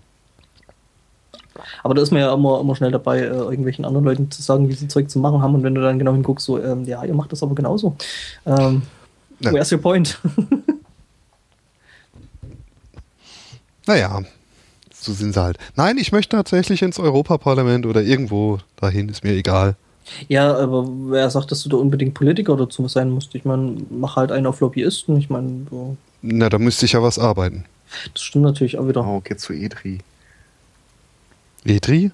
Aber 1.82 1.94
da 1.94 2.02
ist 2.02 2.10
man 2.10 2.20
ja 2.20 2.32
immer, 2.32 2.60
immer 2.60 2.76
schnell 2.76 2.90
dabei, 2.90 3.20
äh, 3.20 3.28
irgendwelchen 3.28 3.84
anderen 3.84 4.04
Leuten 4.04 4.30
zu 4.30 4.42
sagen, 4.42 4.68
wie 4.68 4.74
sie 4.74 4.88
Zeug 4.88 5.10
zu 5.10 5.18
machen 5.18 5.42
haben. 5.42 5.54
Und 5.54 5.62
wenn 5.62 5.74
du 5.74 5.80
dann 5.80 5.98
genau 5.98 6.12
hinguckst, 6.12 6.46
so, 6.46 6.62
ähm, 6.62 6.84
ja, 6.84 7.04
ihr 7.04 7.14
macht 7.14 7.32
das 7.32 7.42
aber 7.42 7.54
genauso. 7.54 7.96
Ähm, 8.44 8.82
ja. 9.40 9.52
Where's 9.52 9.72
your 9.72 9.78
point? 9.78 10.18
naja, 13.86 14.22
so 14.92 15.12
sind 15.12 15.34
sie 15.34 15.42
halt. 15.42 15.58
Nein, 15.76 15.98
ich 15.98 16.12
möchte 16.12 16.36
tatsächlich 16.36 16.82
ins 16.82 16.98
Europaparlament 16.98 17.86
oder 17.86 18.02
irgendwo 18.02 18.58
dahin, 18.76 19.08
ist 19.08 19.24
mir 19.24 19.32
egal. 19.32 19.76
Ja, 20.28 20.56
aber 20.56 20.86
wer 20.86 21.28
sagt, 21.30 21.50
dass 21.50 21.62
du 21.62 21.68
da 21.68 21.76
unbedingt 21.76 22.14
Politiker 22.14 22.56
dazu 22.56 22.86
sein 22.88 23.10
musst? 23.10 23.34
Ich 23.34 23.44
meine, 23.44 23.76
mach 23.90 24.16
halt 24.16 24.32
einen 24.32 24.46
auf 24.46 24.60
Lobbyisten. 24.60 25.16
Ich 25.16 25.30
meine, 25.30 25.66
so. 25.70 25.96
Na, 26.22 26.48
da 26.48 26.58
müsste 26.58 26.86
ich 26.86 26.92
ja 26.92 27.02
was 27.02 27.18
arbeiten. 27.18 27.64
Das 28.12 28.22
stimmt 28.22 28.44
natürlich 28.44 28.78
auch 28.78 28.88
wieder. 28.88 29.06
Oh, 29.06 29.20
geht 29.20 29.40
zu 29.40 29.52
EDRI. 29.52 29.98
EDRI? 31.66 32.10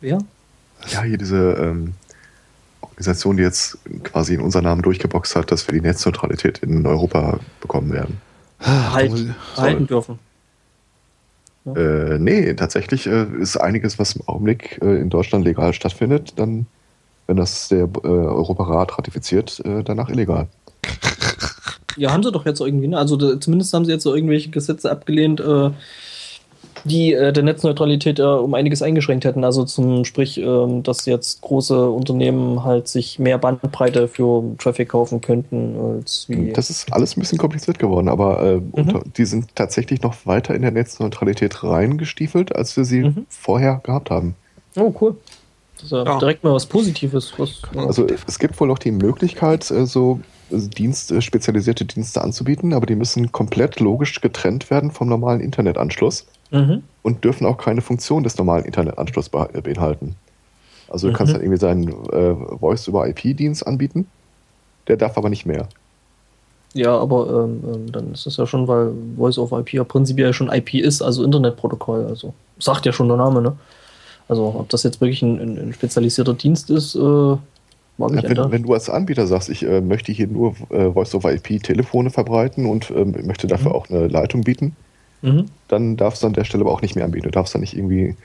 Ja. 0.00 0.18
Ja, 0.88 1.02
hier 1.02 1.18
diese 1.18 1.52
ähm, 1.52 1.94
Organisation, 2.80 3.36
die 3.36 3.42
jetzt 3.42 3.78
quasi 4.04 4.34
in 4.34 4.40
unserem 4.40 4.64
Namen 4.64 4.82
durchgeboxt 4.82 5.36
hat, 5.36 5.50
dass 5.50 5.66
wir 5.66 5.74
die 5.74 5.80
Netzneutralität 5.80 6.58
in 6.58 6.86
Europa 6.86 7.40
bekommen 7.60 7.92
werden. 7.92 8.20
Halt, 8.60 9.12
halten 9.56 9.86
dürfen. 9.86 10.18
Ja. 11.64 11.74
Äh, 11.74 12.18
nee, 12.18 12.54
tatsächlich 12.54 13.06
äh, 13.06 13.26
ist 13.40 13.56
einiges, 13.56 13.98
was 13.98 14.16
im 14.16 14.22
Augenblick 14.26 14.78
äh, 14.82 14.96
in 14.96 15.10
Deutschland 15.10 15.44
legal 15.44 15.72
stattfindet, 15.72 16.34
dann 16.36 16.66
wenn 17.26 17.36
das 17.36 17.68
der 17.68 17.88
äh, 18.04 18.06
Europarat 18.06 18.96
ratifiziert, 18.98 19.60
äh, 19.64 19.82
danach 19.82 20.08
illegal. 20.08 20.48
Ja, 21.96 22.12
haben 22.12 22.22
sie 22.22 22.30
doch 22.30 22.46
jetzt 22.46 22.60
irgendwie, 22.60 22.88
ne? 22.88 22.98
Also 22.98 23.16
da, 23.16 23.40
zumindest 23.40 23.72
haben 23.72 23.84
sie 23.84 23.92
jetzt 23.92 24.04
so 24.04 24.14
irgendwelche 24.14 24.50
Gesetze 24.50 24.90
abgelehnt, 24.90 25.40
äh, 25.40 25.70
die 26.86 27.12
äh, 27.12 27.32
der 27.32 27.42
Netzneutralität 27.42 28.18
äh, 28.18 28.22
um 28.22 28.54
einiges 28.54 28.82
eingeschränkt 28.82 29.24
hätten. 29.24 29.44
Also 29.44 29.64
zum 29.64 30.04
Sprich, 30.04 30.38
ähm, 30.38 30.82
dass 30.82 31.06
jetzt 31.06 31.42
große 31.42 31.90
Unternehmen 31.90 32.64
halt 32.64 32.88
sich 32.88 33.18
mehr 33.18 33.38
Bandbreite 33.38 34.08
für 34.08 34.42
Traffic 34.58 34.90
kaufen 34.90 35.20
könnten 35.20 35.76
als 35.78 36.26
wie. 36.28 36.52
Das 36.52 36.70
ist 36.70 36.92
alles 36.92 37.16
ein 37.16 37.20
bisschen 37.20 37.38
kompliziert 37.38 37.78
geworden, 37.78 38.08
aber 38.08 38.42
äh, 38.42 38.56
mhm. 38.56 39.02
die 39.16 39.24
sind 39.24 39.54
tatsächlich 39.54 40.02
noch 40.02 40.14
weiter 40.24 40.54
in 40.54 40.62
der 40.62 40.70
Netzneutralität 40.70 41.62
reingestiefelt, 41.62 42.54
als 42.54 42.76
wir 42.76 42.84
sie 42.84 43.04
mhm. 43.04 43.26
vorher 43.28 43.80
gehabt 43.82 44.10
haben. 44.10 44.34
Oh, 44.76 44.94
cool. 45.00 45.16
Das 45.76 45.84
ist 45.84 45.90
ja, 45.92 46.04
ja. 46.04 46.18
direkt 46.18 46.42
mal 46.42 46.54
was 46.54 46.66
Positives. 46.66 47.34
Was, 47.36 47.60
also 47.76 48.06
es 48.26 48.38
gibt 48.38 48.58
wohl 48.60 48.68
noch 48.68 48.78
die 48.78 48.92
Möglichkeit, 48.92 49.70
äh, 49.70 49.86
so 49.86 50.20
Dienste, 50.50 51.20
spezialisierte 51.22 51.84
Dienste 51.84 52.22
anzubieten, 52.22 52.72
aber 52.72 52.86
die 52.86 52.94
müssen 52.94 53.32
komplett 53.32 53.80
logisch 53.80 54.20
getrennt 54.20 54.70
werden 54.70 54.92
vom 54.92 55.08
normalen 55.08 55.40
Internetanschluss 55.40 56.26
mhm. 56.50 56.82
und 57.02 57.24
dürfen 57.24 57.46
auch 57.46 57.58
keine 57.58 57.80
Funktion 57.80 58.22
des 58.22 58.36
normalen 58.38 58.64
Internetanschlusses 58.64 59.30
beinhalten. 59.30 60.16
Also 60.88 61.08
du 61.08 61.12
mhm. 61.12 61.16
kannst 61.16 61.34
dann 61.34 61.40
irgendwie 61.40 61.60
seinen 61.60 61.88
äh, 61.88 62.34
Voice-über-IP-Dienst 62.58 63.66
anbieten, 63.66 64.06
der 64.88 64.96
darf 64.96 65.18
aber 65.18 65.28
nicht 65.28 65.46
mehr. 65.46 65.68
Ja, 66.74 66.96
aber 66.96 67.44
ähm, 67.44 67.64
ähm, 67.66 67.92
dann 67.92 68.12
ist 68.12 68.26
das 68.26 68.36
ja 68.36 68.46
schon, 68.46 68.68
weil 68.68 68.92
Voice 69.16 69.38
over 69.38 69.60
IP 69.60 69.72
ja 69.72 69.84
prinzipiell 69.84 70.32
schon 70.32 70.52
IP 70.52 70.74
ist, 70.74 71.00
also 71.00 71.24
Internetprotokoll. 71.24 72.04
Also 72.06 72.34
sagt 72.58 72.84
ja 72.84 72.92
schon 72.92 73.08
der 73.08 73.16
Name, 73.16 73.40
ne? 73.40 73.56
Also 74.28 74.54
ob 74.58 74.68
das 74.68 74.82
jetzt 74.82 75.00
wirklich 75.00 75.22
ein, 75.22 75.40
ein, 75.40 75.58
ein 75.58 75.72
spezialisierter 75.72 76.34
Dienst 76.34 76.68
ist, 76.70 76.94
äh, 76.94 77.36
ja, 77.98 78.10
wenn, 78.22 78.52
wenn, 78.52 78.62
du 78.62 78.74
als 78.74 78.90
Anbieter 78.90 79.26
sagst, 79.26 79.48
ich 79.48 79.62
äh, 79.62 79.80
möchte 79.80 80.12
hier 80.12 80.26
nur 80.26 80.54
äh, 80.68 80.90
Voice-over-IP-Telefone 80.90 82.10
verbreiten 82.10 82.66
und 82.66 82.90
äh, 82.90 83.04
möchte 83.04 83.46
dafür 83.46 83.70
mhm. 83.70 83.76
auch 83.76 83.88
eine 83.88 84.08
Leitung 84.08 84.42
bieten, 84.42 84.76
mhm. 85.22 85.46
dann 85.68 85.96
darfst 85.96 86.22
du 86.22 86.26
an 86.26 86.32
der 86.32 86.44
Stelle 86.44 86.62
aber 86.62 86.72
auch 86.72 86.82
nicht 86.82 86.94
mehr 86.96 87.04
anbieten. 87.04 87.24
Du 87.24 87.30
darfst 87.30 87.54
dann 87.54 87.60
nicht 87.60 87.76
irgendwie 87.76 88.16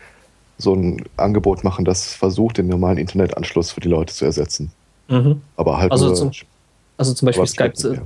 so 0.57 0.73
ein 0.73 1.03
Angebot 1.17 1.63
machen, 1.63 1.85
das 1.85 2.13
versucht, 2.13 2.57
den 2.57 2.67
normalen 2.67 2.97
Internetanschluss 2.97 3.71
für 3.71 3.81
die 3.81 3.89
Leute 3.89 4.13
zu 4.13 4.25
ersetzen. 4.25 4.71
Mhm. 5.07 5.41
Aber 5.57 5.77
halt 5.77 5.91
also, 5.91 6.07
nur, 6.07 6.15
zum, 6.15 6.31
also 6.97 7.13
zum 7.13 7.25
Beispiel 7.25 7.47
Skype 7.47 7.73
zu, 7.73 7.97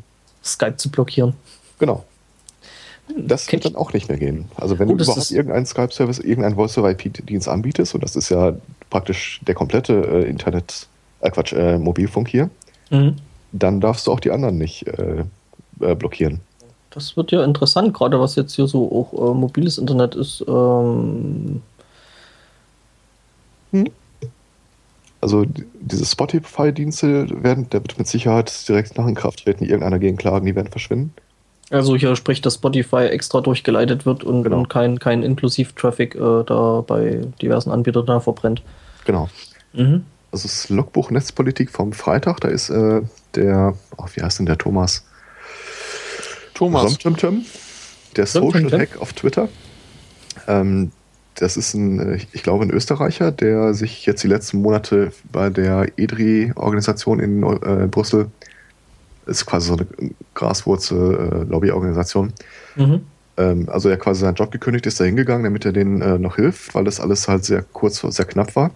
Skype 0.43 0.77
zu 0.77 0.89
blockieren. 0.89 1.33
Genau. 1.79 2.05
Hm, 3.07 3.27
das 3.27 3.51
wird 3.51 3.65
dann 3.65 3.75
auch 3.75 3.93
nicht 3.93 4.09
mehr 4.09 4.17
gehen. 4.17 4.45
Also 4.55 4.79
wenn 4.79 4.89
oh, 4.89 4.95
du 4.95 5.03
überhaupt 5.03 5.31
irgendeinen 5.31 5.65
Skype-Service, 5.65 6.19
irgendeinen 6.19 6.55
Voice-over-IP-Dienst 6.55 7.47
anbietest, 7.47 7.93
und 7.93 8.03
das 8.03 8.15
ist 8.15 8.29
ja 8.29 8.53
praktisch 8.89 9.39
der 9.45 9.55
komplette 9.55 9.93
äh, 9.93 10.29
Internet- 10.29 10.87
äh 11.21 11.29
Quatsch, 11.29 11.53
äh, 11.53 11.77
Mobilfunk 11.77 12.29
hier, 12.29 12.49
mhm. 12.89 13.15
dann 13.51 13.81
darfst 13.81 14.07
du 14.07 14.11
auch 14.11 14.19
die 14.19 14.31
anderen 14.31 14.57
nicht 14.57 14.87
äh, 14.87 15.23
äh, 15.81 15.95
blockieren. 15.95 16.39
Das 16.95 17.17
wird 17.17 17.31
ja 17.31 17.43
interessant, 17.43 17.93
gerade 17.93 18.19
was 18.19 18.35
jetzt 18.35 18.55
hier 18.55 18.67
so 18.67 18.89
auch 18.91 19.31
äh, 19.31 19.33
mobiles 19.33 19.77
Internet 19.77 20.15
ist. 20.15 20.43
Ähm 20.47 21.61
hm? 23.71 23.89
Also 25.19 25.45
diese 25.81 26.05
Spotify-Dienste 26.05 27.43
werden, 27.43 27.69
der 27.69 27.81
wird 27.81 27.97
mit 27.97 28.07
Sicherheit 28.07 28.67
direkt 28.67 28.97
nach 28.97 29.07
in 29.07 29.15
Kraft 29.15 29.43
treten, 29.43 29.65
irgendeiner 29.65 29.99
gegen 29.99 30.17
klagen, 30.17 30.45
die 30.45 30.55
werden 30.55 30.71
verschwinden. 30.71 31.13
Also 31.71 31.95
hier 31.95 32.15
spricht, 32.15 32.45
dass 32.45 32.55
Spotify 32.55 33.07
extra 33.07 33.41
durchgeleitet 33.41 34.05
wird 34.05 34.23
und, 34.23 34.43
genau. 34.43 34.59
und 34.59 34.69
kein, 34.69 34.99
kein 34.99 35.23
Inklusiv-Traffic 35.23 36.15
äh, 36.15 36.43
da 36.45 36.83
bei 36.85 37.25
diversen 37.41 37.71
Anbietern 37.71 38.05
da 38.05 38.19
verbrennt. 38.19 38.61
Genau. 39.03 39.29
Mhm. 39.73 40.05
Also 40.31 40.47
das 40.47 40.69
Logbuch 40.69 41.11
Netzpolitik 41.11 41.71
vom 41.71 41.91
Freitag, 41.91 42.39
da 42.41 42.49
ist 42.49 42.69
äh, 42.69 43.01
der, 43.33 43.73
oh, 43.97 44.05
wie 44.13 44.21
heißt 44.21 44.39
denn 44.39 44.45
der 44.45 44.57
Thomas? 44.57 45.05
Thomas. 46.55 46.83
Somtimtim, 46.83 47.45
der 48.15 48.25
Social 48.25 48.71
Hack 48.71 48.99
auf 48.99 49.13
Twitter. 49.13 49.49
Ähm, 50.47 50.91
das 51.35 51.57
ist 51.57 51.73
ein, 51.73 52.21
ich 52.31 52.43
glaube, 52.43 52.63
ein 52.63 52.71
Österreicher, 52.71 53.31
der 53.31 53.73
sich 53.73 54.05
jetzt 54.05 54.23
die 54.23 54.27
letzten 54.27 54.61
Monate 54.61 55.11
bei 55.31 55.49
der 55.49 55.91
EDRI-Organisation 55.97 57.19
in 57.19 57.43
äh, 57.43 57.87
Brüssel, 57.87 58.27
ist 59.27 59.45
quasi 59.45 59.67
so 59.67 59.73
eine 59.73 59.85
Graswurzel-Lobbyorganisation, 60.33 62.33
äh, 62.77 62.81
mhm. 62.81 63.01
ähm, 63.37 63.69
also 63.69 63.89
er 63.89 63.97
quasi 63.97 64.21
seinen 64.21 64.35
Job 64.35 64.51
gekündigt, 64.51 64.85
ist 64.85 64.99
da 64.99 65.03
hingegangen, 65.03 65.43
damit 65.43 65.65
er 65.65 65.73
denen 65.73 66.01
äh, 66.01 66.17
noch 66.17 66.37
hilft, 66.37 66.73
weil 66.73 66.85
das 66.85 66.99
alles 66.99 67.27
halt 67.27 67.43
sehr 67.43 67.63
kurz, 67.63 67.99
sehr 67.99 68.25
knapp 68.25 68.55
war. 68.55 68.71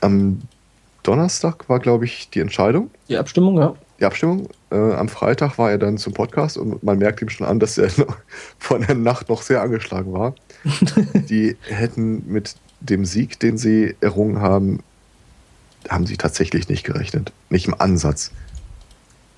Am 0.00 0.42
Donnerstag 1.02 1.68
war, 1.68 1.78
glaube 1.78 2.04
ich, 2.04 2.30
die 2.30 2.40
Entscheidung. 2.40 2.90
Die 3.08 3.16
Abstimmung, 3.16 3.58
ja. 3.58 3.74
Die 4.00 4.04
Abstimmung. 4.04 4.48
Äh, 4.70 4.76
am 4.76 5.08
Freitag 5.08 5.58
war 5.58 5.70
er 5.70 5.78
dann 5.78 5.98
zum 5.98 6.12
Podcast 6.12 6.58
und 6.58 6.82
man 6.82 6.98
merkt 6.98 7.22
ihm 7.22 7.28
schon 7.28 7.46
an, 7.46 7.60
dass 7.60 7.78
er 7.78 7.90
von 8.58 8.82
der 8.82 8.94
Nacht 8.94 9.28
noch 9.28 9.42
sehr 9.42 9.62
angeschlagen 9.62 10.12
war. 10.12 10.34
die 11.28 11.56
hätten 11.68 12.24
mit 12.26 12.56
dem 12.80 13.04
Sieg, 13.04 13.38
den 13.40 13.58
sie 13.58 13.94
errungen 14.00 14.40
haben, 14.40 14.80
haben 15.88 16.06
sie 16.06 16.16
tatsächlich 16.16 16.68
nicht 16.68 16.84
gerechnet. 16.84 17.32
Nicht 17.48 17.66
im 17.66 17.80
Ansatz. 17.80 18.32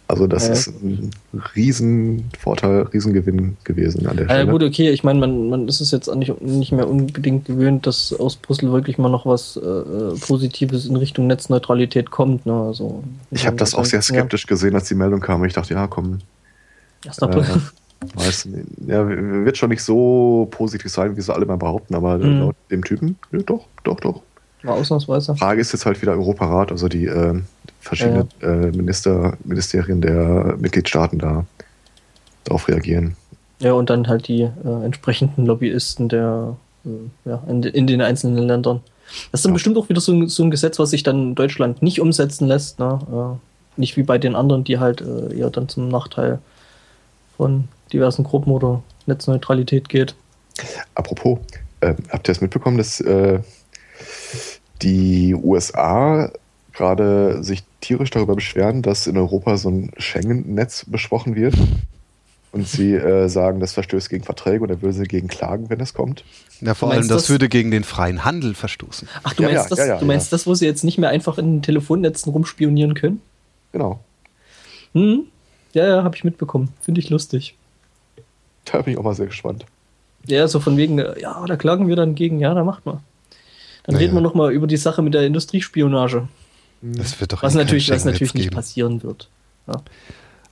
Also 0.08 0.26
das 0.26 0.46
ja. 0.46 0.54
ist 0.54 0.68
ein 0.68 1.10
Riesenvorteil, 1.54 2.82
Riesengewinn 2.94 3.58
gewesen 3.64 4.06
an 4.06 4.16
der 4.16 4.24
Stelle. 4.24 4.46
Ja, 4.46 4.50
gut, 4.50 4.62
okay, 4.62 4.88
ich 4.88 5.04
meine, 5.04 5.20
man, 5.20 5.50
man 5.50 5.68
ist 5.68 5.82
es 5.82 5.90
jetzt 5.90 6.12
nicht, 6.14 6.40
nicht 6.40 6.72
mehr 6.72 6.88
unbedingt 6.88 7.44
gewöhnt, 7.44 7.86
dass 7.86 8.14
aus 8.14 8.36
Brüssel 8.36 8.72
wirklich 8.72 8.96
mal 8.96 9.10
noch 9.10 9.26
was 9.26 9.58
äh, 9.58 10.18
Positives 10.26 10.86
in 10.86 10.96
Richtung 10.96 11.26
Netzneutralität 11.26 12.10
kommt. 12.10 12.46
Ne? 12.46 12.54
Also, 12.54 13.04
ich 13.30 13.46
habe 13.46 13.56
das 13.56 13.74
auch 13.74 13.84
sehr 13.84 14.00
skeptisch 14.00 14.44
ja. 14.44 14.48
gesehen, 14.48 14.74
als 14.74 14.88
die 14.88 14.94
Meldung 14.94 15.20
kam. 15.20 15.44
Ich 15.44 15.52
dachte, 15.52 15.74
ja, 15.74 15.86
komm. 15.86 16.20
Erst. 17.04 17.20
Äh, 17.20 17.28
weiß, 18.14 18.48
ja, 18.86 19.06
wird 19.06 19.58
schon 19.58 19.68
nicht 19.68 19.82
so 19.82 20.48
positiv 20.50 20.90
sein, 20.90 21.16
wie 21.16 21.20
sie 21.20 21.34
alle 21.34 21.44
mal 21.44 21.56
behaupten, 21.56 21.94
aber 21.94 22.16
mhm. 22.16 22.40
laut 22.40 22.56
dem 22.70 22.82
Typen, 22.82 23.18
ja, 23.32 23.40
doch, 23.40 23.66
doch, 23.84 24.00
doch. 24.00 24.22
War 24.62 24.74
ausnahmsweise. 24.74 25.36
Frage 25.36 25.60
ist 25.60 25.72
jetzt 25.72 25.86
halt 25.86 26.00
wieder 26.00 26.12
Europarat, 26.12 26.72
also 26.72 26.88
die 26.88 27.06
äh, 27.06 27.40
verschiedenen 27.80 28.28
ja. 28.40 28.48
äh, 28.48 28.72
Minister, 28.72 29.36
Ministerien 29.44 30.00
der 30.00 30.56
Mitgliedstaaten 30.58 31.18
da 31.18 31.44
darauf 32.44 32.68
reagieren. 32.68 33.16
Ja, 33.60 33.72
und 33.72 33.90
dann 33.90 34.06
halt 34.06 34.28
die 34.28 34.42
äh, 34.42 34.84
entsprechenden 34.84 35.46
Lobbyisten 35.46 36.08
der 36.08 36.56
äh, 36.84 37.28
ja, 37.28 37.42
in, 37.48 37.62
in, 37.62 37.86
den 37.86 38.00
einzelnen 38.00 38.44
Ländern. 38.46 38.80
Das 39.32 39.40
ist 39.40 39.44
dann 39.44 39.52
ja. 39.52 39.54
bestimmt 39.54 39.76
auch 39.76 39.88
wieder 39.88 40.00
so 40.00 40.12
ein, 40.12 40.28
so 40.28 40.42
ein, 40.44 40.50
Gesetz, 40.50 40.78
was 40.78 40.90
sich 40.90 41.02
dann 41.02 41.30
in 41.30 41.34
Deutschland 41.34 41.82
nicht 41.82 42.00
umsetzen 42.00 42.46
lässt. 42.46 42.78
Ne? 42.78 42.98
Äh, 43.10 43.80
nicht 43.80 43.96
wie 43.96 44.02
bei 44.02 44.18
den 44.18 44.34
anderen, 44.34 44.64
die 44.64 44.78
halt 44.78 45.00
äh, 45.00 45.36
eher 45.36 45.50
dann 45.50 45.68
zum 45.68 45.88
Nachteil 45.88 46.38
von 47.36 47.68
diversen 47.92 48.24
Gruppen 48.24 48.52
oder 48.52 48.82
Netzneutralität 49.06 49.88
geht. 49.88 50.14
Apropos, 50.94 51.38
äh, 51.80 51.94
habt 52.10 52.28
ihr 52.28 52.32
es 52.32 52.40
mitbekommen, 52.40 52.78
dass 52.78 53.00
äh, 53.00 53.40
die 54.82 55.34
USA 55.34 56.30
gerade 56.78 57.42
sich 57.42 57.64
tierisch 57.80 58.10
darüber 58.10 58.34
beschweren, 58.34 58.82
dass 58.82 59.06
in 59.06 59.18
Europa 59.18 59.56
so 59.56 59.68
ein 59.68 59.90
Schengen-Netz 59.98 60.86
besprochen 60.86 61.34
wird. 61.34 61.54
Und 62.52 62.66
sie 62.66 62.94
äh, 62.94 63.28
sagen, 63.28 63.60
das 63.60 63.72
verstößt 63.72 64.08
gegen 64.08 64.24
Verträge 64.24 64.62
und 64.62 64.70
er 64.70 64.80
würde 64.80 64.94
sie 64.94 65.04
gegen 65.04 65.28
klagen, 65.28 65.68
wenn 65.68 65.80
es 65.80 65.92
kommt. 65.92 66.24
Ja, 66.60 66.74
vor 66.74 66.90
allem, 66.90 67.08
das, 67.08 67.22
das, 67.22 67.30
würde 67.30 67.48
gegen 67.48 67.70
den 67.70 67.84
freien 67.84 68.24
Handel 68.24 68.54
verstoßen. 68.54 69.08
Ach, 69.22 69.34
du 69.34 69.42
ja, 69.42 69.48
meinst, 69.50 69.70
ja, 69.70 69.76
das, 69.76 69.86
ja, 69.86 69.98
du 69.98 70.06
meinst 70.06 70.32
das, 70.32 70.46
wo 70.46 70.54
sie 70.54 70.64
jetzt 70.64 70.84
nicht 70.84 70.98
mehr 70.98 71.10
einfach 71.10 71.36
in 71.36 71.56
den 71.56 71.62
Telefonnetzen 71.62 72.32
rumspionieren 72.32 72.94
können? 72.94 73.20
Genau. 73.72 74.00
Hm? 74.94 75.24
Ja, 75.74 75.86
ja, 75.86 76.04
habe 76.04 76.16
ich 76.16 76.24
mitbekommen. 76.24 76.72
Finde 76.80 77.00
ich 77.00 77.10
lustig. 77.10 77.56
Da 78.64 78.82
bin 78.82 78.94
ich 78.94 78.98
auch 78.98 79.04
mal 79.04 79.14
sehr 79.14 79.26
gespannt. 79.26 79.66
Ja, 80.26 80.46
so 80.48 80.60
von 80.60 80.76
wegen, 80.76 80.98
ja, 80.98 81.44
da 81.46 81.56
klagen 81.56 81.88
wir 81.88 81.96
dann 81.96 82.14
gegen, 82.14 82.40
ja, 82.40 82.54
da 82.54 82.64
macht 82.64 82.86
man. 82.86 83.00
Dann 83.84 83.94
naja. 83.94 84.06
reden 84.06 84.14
wir 84.14 84.20
nochmal 84.20 84.52
über 84.52 84.66
die 84.66 84.76
Sache 84.76 85.02
mit 85.02 85.14
der 85.14 85.22
Industriespionage. 85.22 86.28
Das 86.82 87.20
wird 87.20 87.32
doch 87.32 87.42
was 87.42 87.54
eh 87.54 87.58
natürlich, 87.58 87.90
was 87.90 88.04
natürlich 88.04 88.34
nicht 88.34 88.50
passieren 88.50 89.02
wird. 89.02 89.28
Ja. 89.66 89.82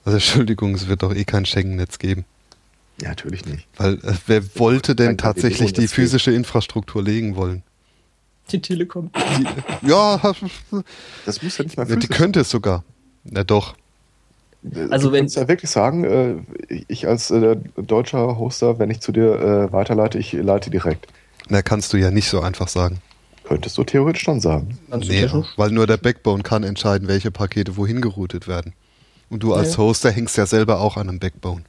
Also 0.04 0.16
Entschuldigung, 0.16 0.74
es 0.74 0.88
wird 0.88 1.02
doch 1.02 1.14
eh 1.14 1.24
kein 1.24 1.46
Schengen-Netz 1.46 1.98
geben. 1.98 2.24
Ja, 3.00 3.10
natürlich 3.10 3.44
nicht. 3.44 3.66
Weil 3.76 3.94
äh, 3.94 4.14
wer 4.26 4.42
wollte 4.56 4.94
denn 4.94 5.18
tatsächlich 5.18 5.72
die 5.72 5.88
physische 5.88 6.32
Infrastruktur 6.32 7.02
legen 7.02 7.36
wollen? 7.36 7.62
Die 8.50 8.62
Telekom. 8.62 9.10
Die, 9.38 9.88
ja, 9.88 10.20
das 11.26 11.42
muss 11.42 11.58
ja 11.58 11.64
nicht 11.64 11.76
mal 11.76 11.86
physisch. 11.86 12.00
Die 12.00 12.08
könnte 12.08 12.40
es 12.40 12.50
sogar. 12.50 12.84
Na 13.24 13.42
doch. 13.44 13.74
Also 14.90 15.08
du 15.08 15.12
wenn 15.12 15.26
ja 15.26 15.48
wirklich 15.48 15.70
sagen, 15.70 16.04
äh, 16.04 16.36
ich 16.88 17.06
als 17.06 17.30
äh, 17.30 17.56
deutscher 17.76 18.38
Hoster, 18.38 18.78
wenn 18.78 18.90
ich 18.90 19.00
zu 19.00 19.12
dir 19.12 19.34
äh, 19.34 19.72
weiterleite, 19.72 20.18
ich 20.18 20.32
leite 20.32 20.70
direkt. 20.70 21.06
Na, 21.48 21.62
kannst 21.62 21.92
du 21.92 21.96
ja 21.96 22.10
nicht 22.10 22.28
so 22.28 22.40
einfach 22.40 22.68
sagen. 22.68 23.00
Könntest 23.46 23.78
du 23.78 23.84
theoretisch 23.84 24.22
schon 24.22 24.40
sagen. 24.40 24.78
Nee, 24.88 25.28
weil 25.56 25.70
nur 25.70 25.86
der 25.86 25.98
Backbone 25.98 26.42
kann 26.42 26.64
entscheiden, 26.64 27.06
welche 27.06 27.30
Pakete 27.30 27.76
wohin 27.76 28.00
geroutet 28.00 28.48
werden. 28.48 28.72
Und 29.30 29.42
du 29.42 29.54
als 29.54 29.78
Hoster 29.78 30.10
hängst 30.10 30.36
ja 30.36 30.46
selber 30.46 30.80
auch 30.80 30.96
an 30.96 31.08
einem 31.08 31.18
Backbone. 31.18 31.62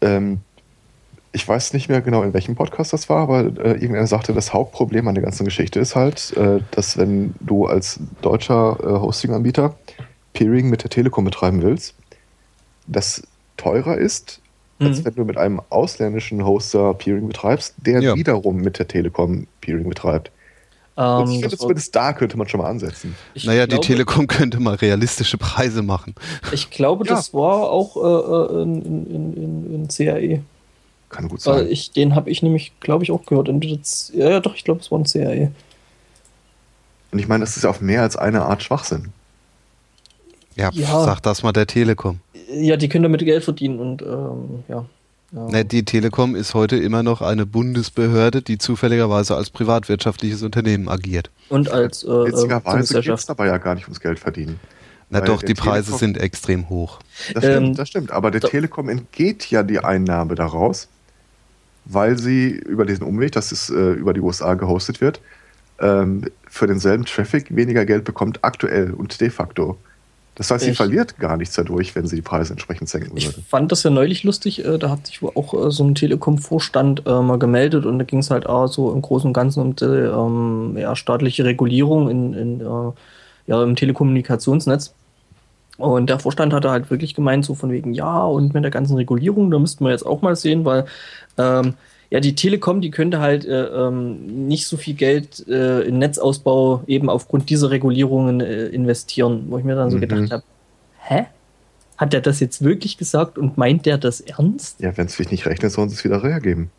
Ähm, 0.00 0.40
ich 1.32 1.46
weiß 1.46 1.72
nicht 1.74 1.88
mehr 1.88 2.00
genau, 2.00 2.22
in 2.22 2.34
welchem 2.34 2.54
Podcast 2.54 2.92
das 2.92 3.08
war, 3.08 3.18
aber 3.18 3.40
äh, 3.44 3.72
irgendwer 3.72 4.06
sagte, 4.06 4.32
das 4.32 4.52
Hauptproblem 4.52 5.06
an 5.08 5.14
der 5.14 5.24
ganzen 5.24 5.44
Geschichte 5.44 5.78
ist 5.78 5.94
halt, 5.94 6.36
äh, 6.36 6.60
dass 6.70 6.96
wenn 6.96 7.34
du 7.40 7.66
als 7.66 8.00
deutscher 8.20 8.78
äh, 8.82 8.86
Hosting-Anbieter 9.00 9.74
Peering 10.32 10.68
mit 10.68 10.82
der 10.82 10.90
Telekom 10.90 11.24
betreiben 11.24 11.62
willst, 11.62 11.94
das 12.86 13.22
teurer 13.56 13.96
ist 13.96 14.40
als 14.80 15.04
wenn 15.04 15.14
du 15.14 15.24
mit 15.24 15.36
einem 15.36 15.60
ausländischen 15.70 16.44
Hoster 16.44 16.94
Peering 16.94 17.28
betreibst, 17.28 17.74
der 17.78 18.00
Ja. 18.02 18.14
wiederum 18.16 18.56
mit 18.56 18.78
der 18.78 18.88
Telekom 18.88 19.46
Peering 19.60 19.88
betreibt. 19.88 20.30
Ähm, 20.96 21.04
Und 21.04 21.24
ich 21.26 21.30
finde, 21.34 21.48
das 21.48 21.52
war- 21.52 21.58
zumindest 21.60 21.94
da 21.94 22.12
könnte 22.12 22.36
man 22.36 22.48
schon 22.48 22.60
mal 22.60 22.68
ansetzen. 22.68 23.14
ich 23.34 23.44
Naja, 23.44 23.66
die 23.66 23.70
glaube- 23.70 23.86
Telekom 23.86 24.26
könnte 24.26 24.58
mal 24.60 24.74
realistische 24.74 25.38
Preise 25.38 25.82
machen. 25.82 26.14
Ich 26.52 26.70
glaube, 26.70 27.06
Ja. 27.06 27.14
das 27.14 27.32
war 27.32 27.70
auch 27.70 27.96
äh, 27.96 28.58
äh, 28.58 28.62
in, 28.62 28.82
in, 29.06 29.36
in, 29.36 29.74
in, 29.74 29.88
CAE. 29.88 30.42
Kann 31.08 31.28
gut 31.28 31.40
sein. 31.40 31.66
ich, 31.68 31.90
den 31.92 32.14
habe 32.14 32.30
ich 32.30 32.42
nämlich, 32.42 32.72
glaube 32.80 33.02
ich, 33.04 33.10
auch 33.10 33.24
gehört. 33.26 33.48
Und 33.48 33.64
das, 33.64 34.12
ja, 34.14 34.30
ja, 34.30 34.40
doch, 34.40 34.54
ich 34.54 34.64
glaube, 34.64 34.80
es 34.80 34.90
war 34.90 34.98
ein 34.98 35.04
CAE. 35.04 35.50
Und 37.12 37.18
ich 37.18 37.26
meine, 37.28 37.44
das 37.44 37.56
ist 37.56 37.64
ja 37.64 37.70
auf 37.70 37.80
mehr 37.80 38.02
als 38.02 38.16
eine 38.16 38.42
Art 38.42 38.62
Schwachsinn. 38.62 39.08
Ja, 40.56 40.70
Ja. 40.72 41.04
sag 41.04 41.20
das 41.22 41.42
mal 41.42 41.52
der 41.52 41.66
Telekom. 41.66 42.20
Ja, 42.52 42.76
die 42.76 42.88
können 42.88 43.04
damit 43.04 43.20
Geld 43.20 43.44
verdienen 43.44 43.78
und 43.78 44.02
ähm, 44.02 44.64
ja. 44.68 44.84
ja. 45.32 45.46
Ne, 45.48 45.64
die 45.64 45.84
Telekom 45.84 46.34
ist 46.34 46.54
heute 46.54 46.76
immer 46.76 47.02
noch 47.02 47.22
eine 47.22 47.46
Bundesbehörde, 47.46 48.42
die 48.42 48.58
zufälligerweise 48.58 49.36
als 49.36 49.50
privatwirtschaftliches 49.50 50.42
Unternehmen 50.42 50.88
agiert. 50.88 51.30
Und 51.48 51.70
als 51.70 52.02
äh, 52.04 52.08
Witzigerweise 52.08 52.76
geht 52.76 52.82
es 52.84 52.88
Gesellschaft. 52.88 53.28
dabei 53.28 53.46
ja 53.46 53.58
gar 53.58 53.74
nicht 53.74 53.84
ums 53.84 54.00
Geld 54.00 54.18
verdienen. 54.18 54.58
Na 55.10 55.20
Weil 55.20 55.26
doch, 55.26 55.42
die 55.42 55.54
Preise 55.54 55.90
Telekom- 55.92 55.98
sind 55.98 56.18
extrem 56.18 56.68
hoch. 56.68 57.00
Das 57.34 57.44
stimmt, 57.44 57.66
Ähm, 57.68 57.74
das 57.74 57.88
stimmt. 57.88 58.10
Aber 58.12 58.30
der 58.30 58.40
Telekom 58.40 58.88
entgeht 58.88 59.50
ja 59.50 59.62
die 59.62 59.80
Einnahme 59.80 60.34
daraus, 60.36 60.88
weil 61.84 62.16
sie 62.18 62.50
über 62.50 62.84
diesen 62.84 63.04
Umweg, 63.04 63.32
dass 63.32 63.50
es 63.52 63.70
äh, 63.70 63.74
über 63.92 64.12
die 64.14 64.20
USA 64.20 64.54
gehostet 64.54 65.00
wird, 65.00 65.20
ähm, 65.80 66.24
für 66.48 66.66
denselben 66.66 67.04
Traffic 67.06 67.54
weniger 67.54 67.84
Geld 67.86 68.04
bekommt 68.04 68.38
aktuell 68.42 68.92
und 68.92 69.20
de 69.20 69.30
facto. 69.30 69.78
Das 70.36 70.50
heißt, 70.50 70.64
sie 70.64 70.70
Ich- 70.70 70.76
verliert 70.76 71.18
gar 71.18 71.36
nichts 71.36 71.54
dadurch, 71.54 71.94
wenn 71.94 72.06
sie 72.06 72.16
die 72.16 72.22
Preise 72.22 72.52
entsprechend 72.52 72.88
senken 72.88 73.16
Ich 73.16 73.26
würde. 73.26 73.42
fand 73.46 73.70
das 73.72 73.82
ja 73.82 73.90
neulich 73.90 74.22
lustig, 74.24 74.64
äh, 74.64 74.78
da 74.78 74.88
hat 74.90 75.06
sich 75.06 75.20
wohl 75.22 75.32
auch 75.34 75.52
äh, 75.52 75.70
so 75.70 75.84
ein 75.84 75.94
Telekom-Vorstand 75.94 77.02
äh, 77.06 77.20
mal 77.20 77.38
gemeldet 77.38 77.84
und 77.84 77.98
da 77.98 78.04
ging 78.04 78.20
es 78.20 78.30
halt 78.30 78.46
auch 78.46 78.66
so 78.68 78.92
im 78.92 79.02
Großen 79.02 79.26
und 79.28 79.32
Ganzen 79.34 79.60
um 79.60 79.76
die 79.76 79.84
ähm, 79.84 80.76
ja, 80.78 80.96
staatliche 80.96 81.44
Regulierung 81.44 82.08
in, 82.08 82.32
in, 82.34 82.60
äh, 82.60 82.64
ja, 83.48 83.62
im 83.62 83.76
Telekommunikationsnetz. 83.76 84.94
Und 85.76 86.10
der 86.10 86.18
Vorstand 86.18 86.52
hatte 86.52 86.70
halt 86.70 86.90
wirklich 86.90 87.14
gemeint, 87.14 87.44
so 87.44 87.54
von 87.54 87.70
wegen, 87.70 87.94
ja, 87.94 88.22
und 88.24 88.52
mit 88.54 88.64
der 88.64 88.70
ganzen 88.70 88.96
Regulierung, 88.96 89.50
da 89.50 89.58
müssten 89.58 89.84
wir 89.84 89.90
jetzt 89.92 90.04
auch 90.04 90.20
mal 90.22 90.36
sehen, 90.36 90.64
weil 90.66 90.84
ähm, 91.38 91.74
ja, 92.10 92.20
die 92.20 92.34
Telekom, 92.34 92.80
die 92.80 92.90
könnte 92.90 93.20
halt 93.20 93.44
äh, 93.44 93.66
ähm, 93.66 94.48
nicht 94.48 94.66
so 94.66 94.76
viel 94.76 94.94
Geld 94.94 95.46
äh, 95.48 95.82
in 95.82 95.98
Netzausbau 95.98 96.82
eben 96.86 97.08
aufgrund 97.08 97.48
dieser 97.50 97.70
Regulierungen 97.70 98.40
äh, 98.40 98.66
investieren, 98.66 99.46
wo 99.48 99.58
ich 99.58 99.64
mir 99.64 99.76
dann 99.76 99.90
so 99.90 99.96
Mhm. 99.96 100.00
gedacht 100.00 100.30
habe, 100.32 100.42
hä? 101.02 101.26
Hat 101.96 102.12
der 102.12 102.20
das 102.22 102.40
jetzt 102.40 102.64
wirklich 102.64 102.96
gesagt 102.98 103.36
und 103.38 103.58
meint 103.58 103.84
der 103.86 103.98
das 103.98 104.20
ernst? 104.20 104.80
Ja, 104.80 104.96
wenn 104.96 105.06
es 105.06 105.16
sich 105.16 105.30
nicht 105.30 105.46
rechnet, 105.46 105.70
sollen 105.70 105.88
sie 105.90 105.94
es 105.96 106.04
wieder 106.04 106.22
hergeben. 106.22 106.70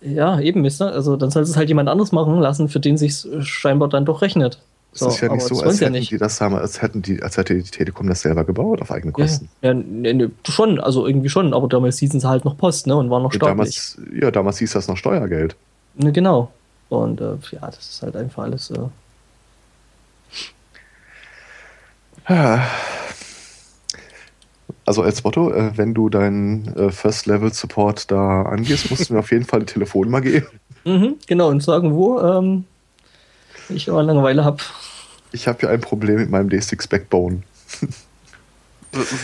Ja, 0.00 0.40
eben, 0.40 0.64
ist 0.64 0.80
er. 0.80 0.92
Also 0.92 1.16
dann 1.16 1.30
soll 1.30 1.42
es 1.42 1.56
halt 1.56 1.68
jemand 1.68 1.88
anderes 1.88 2.12
machen 2.12 2.40
lassen, 2.40 2.68
für 2.68 2.80
den 2.80 2.96
sich 2.96 3.24
scheinbar 3.40 3.88
dann 3.88 4.04
doch 4.04 4.22
rechnet. 4.22 4.58
Es 4.94 5.00
ist 5.00 5.20
ja 5.20 5.28
nicht 5.30 5.46
so, 5.46 5.60
als 5.60 5.80
ja 5.80 5.86
hätten 5.86 5.92
nicht. 5.92 6.10
die 6.10 6.18
das 6.18 6.40
haben, 6.40 6.54
als 6.54 6.82
hätten 6.82 7.00
die, 7.00 7.22
als 7.22 7.38
hätte 7.38 7.54
die 7.54 7.62
Telekom 7.62 8.08
das 8.08 8.20
selber 8.20 8.44
gebaut 8.44 8.82
auf 8.82 8.90
eigene 8.90 9.12
Ja, 9.16 9.24
Kosten. 9.24 9.48
ja, 9.62 9.72
ne, 9.72 10.12
ne, 10.14 10.30
schon, 10.46 10.78
also 10.80 11.06
irgendwie 11.06 11.30
schon, 11.30 11.54
aber 11.54 11.66
damals 11.68 11.98
hießen 11.98 12.20
sie 12.20 12.28
halt 12.28 12.44
noch 12.44 12.58
Post, 12.58 12.86
ne, 12.86 12.96
und 12.96 13.08
waren 13.10 13.22
noch 13.22 13.32
Ja, 13.32 13.36
staatlich. 13.36 13.52
damals, 13.54 13.98
ja, 14.20 14.30
damals 14.30 14.58
hieß 14.58 14.72
das 14.72 14.88
noch 14.88 14.96
Steuergeld. 14.98 15.56
Ne, 15.94 16.12
genau. 16.12 16.52
Und 16.90 17.20
äh, 17.22 17.36
ja, 17.52 17.60
das 17.66 17.78
ist 17.78 18.02
halt 18.02 18.16
einfach 18.16 18.42
alles. 18.44 18.70
Äh, 18.70 18.78
Also 24.84 25.02
als 25.02 25.22
Motto, 25.24 25.52
äh, 25.52 25.76
wenn 25.76 25.94
du 25.94 26.08
deinen 26.08 26.74
äh, 26.76 26.90
First-Level-Support 26.90 28.10
da 28.10 28.42
angehst, 28.42 28.90
musst 28.90 29.08
du 29.08 29.14
mir 29.14 29.20
auf 29.20 29.30
jeden 29.30 29.44
Fall 29.44 29.60
die 29.60 29.66
Telefonnummer 29.66 30.20
geben. 30.20 30.46
mhm, 30.84 31.16
genau, 31.26 31.48
und 31.48 31.62
sagen, 31.62 31.94
wo 31.94 32.20
ähm, 32.20 32.64
ich 33.68 33.88
aber 33.88 34.02
Langeweile 34.02 34.44
habe. 34.44 34.58
Ich 35.32 35.48
habe 35.48 35.60
hier 35.60 35.70
ein 35.70 35.80
Problem 35.80 36.16
mit 36.16 36.30
meinem 36.30 36.48
D6 36.48 36.88
Backbone. 36.88 37.42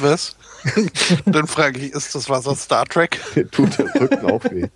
Was? 0.01 0.37
Dann 1.27 1.47
frage 1.47 1.79
ich, 1.79 1.93
ist 1.93 2.15
das 2.15 2.29
was 2.29 2.47
aus 2.47 2.63
Star 2.63 2.87
Trek? 2.87 3.21
Tut 3.53 3.79
der 3.79 3.95
Rücken 4.01 4.25
auch 4.25 4.43
weh. 4.45 4.69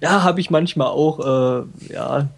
Ja, 0.00 0.22
habe 0.22 0.40
ich 0.40 0.50
manchmal 0.50 0.88
auch. 0.88 1.20
Äh, 1.20 1.92
ja, 1.92 2.28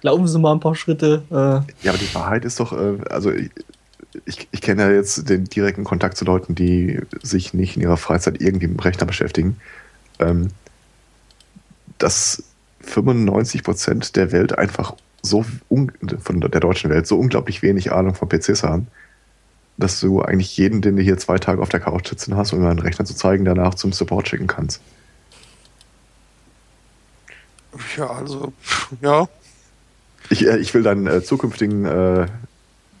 glauben 0.00 0.26
Sie 0.26 0.38
mal 0.38 0.52
ein 0.52 0.60
paar 0.60 0.74
Schritte. 0.74 1.22
Äh, 1.30 1.84
Ja, 1.84 1.92
aber 1.92 1.98
die 1.98 2.14
Wahrheit 2.14 2.44
ist 2.44 2.60
doch, 2.60 2.72
äh, 2.72 2.98
also 3.10 3.30
ich, 3.32 3.50
ich, 4.24 4.48
ich 4.50 4.60
kenne 4.60 4.82
ja 4.82 4.90
jetzt 4.90 5.28
den 5.28 5.44
direkten 5.44 5.84
Kontakt 5.84 6.16
zu 6.16 6.24
Leuten, 6.24 6.54
die 6.54 7.00
sich 7.22 7.54
nicht 7.54 7.76
in 7.76 7.82
ihrer 7.82 7.96
Freizeit 7.96 8.40
irgendwie 8.40 8.66
mit 8.66 8.78
dem 8.78 8.82
Rechner 8.82 9.06
beschäftigen. 9.06 9.60
Ähm, 10.18 10.48
dass 11.98 12.42
95 12.80 13.62
Prozent 13.62 14.16
der 14.16 14.32
Welt 14.32 14.56
einfach 14.58 14.94
so, 15.22 15.44
von 15.68 16.40
der 16.40 16.60
deutschen 16.60 16.90
Welt, 16.90 17.06
so 17.06 17.18
unglaublich 17.18 17.62
wenig 17.62 17.92
Ahnung 17.92 18.14
von 18.14 18.28
PCs 18.28 18.62
haben, 18.62 18.86
dass 19.76 20.00
du 20.00 20.22
eigentlich 20.22 20.56
jeden, 20.56 20.82
den 20.82 20.96
du 20.96 21.02
hier 21.02 21.18
zwei 21.18 21.38
Tage 21.38 21.62
auf 21.62 21.68
der 21.68 21.80
Couch 21.80 22.08
sitzen 22.08 22.36
hast, 22.36 22.52
um 22.52 22.60
ihm 22.60 22.66
einen 22.66 22.78
Rechner 22.78 23.04
zu 23.04 23.14
zeigen, 23.14 23.44
danach 23.44 23.74
zum 23.74 23.92
Support 23.92 24.28
schicken 24.28 24.46
kannst. 24.46 24.80
Ja, 27.96 28.10
also, 28.10 28.52
ja. 29.00 29.28
Ich, 30.30 30.46
äh, 30.46 30.58
ich 30.58 30.74
will 30.74 30.82
deinen 30.82 31.06
äh, 31.06 31.22
zukünftigen, 31.22 31.84
äh, 31.84 32.26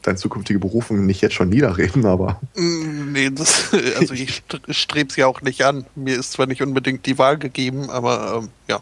deine 0.02 0.16
zukünftige 0.16 0.58
Berufung 0.58 1.04
nicht 1.04 1.20
jetzt 1.20 1.34
schon 1.34 1.48
niederreden, 1.48 2.06
aber 2.06 2.40
Mm, 2.54 3.12
Nee, 3.12 3.30
das, 3.30 3.72
also 3.98 4.14
ich 4.14 4.42
strebe 4.68 5.10
es 5.10 5.16
ja 5.16 5.26
auch 5.26 5.42
nicht 5.42 5.62
an. 5.64 5.84
Mir 5.94 6.16
ist 6.18 6.32
zwar 6.32 6.46
nicht 6.46 6.62
unbedingt 6.62 7.06
die 7.06 7.18
Wahl 7.18 7.38
gegeben, 7.38 7.90
aber 7.90 8.42
ähm, 8.42 8.48
ja. 8.68 8.80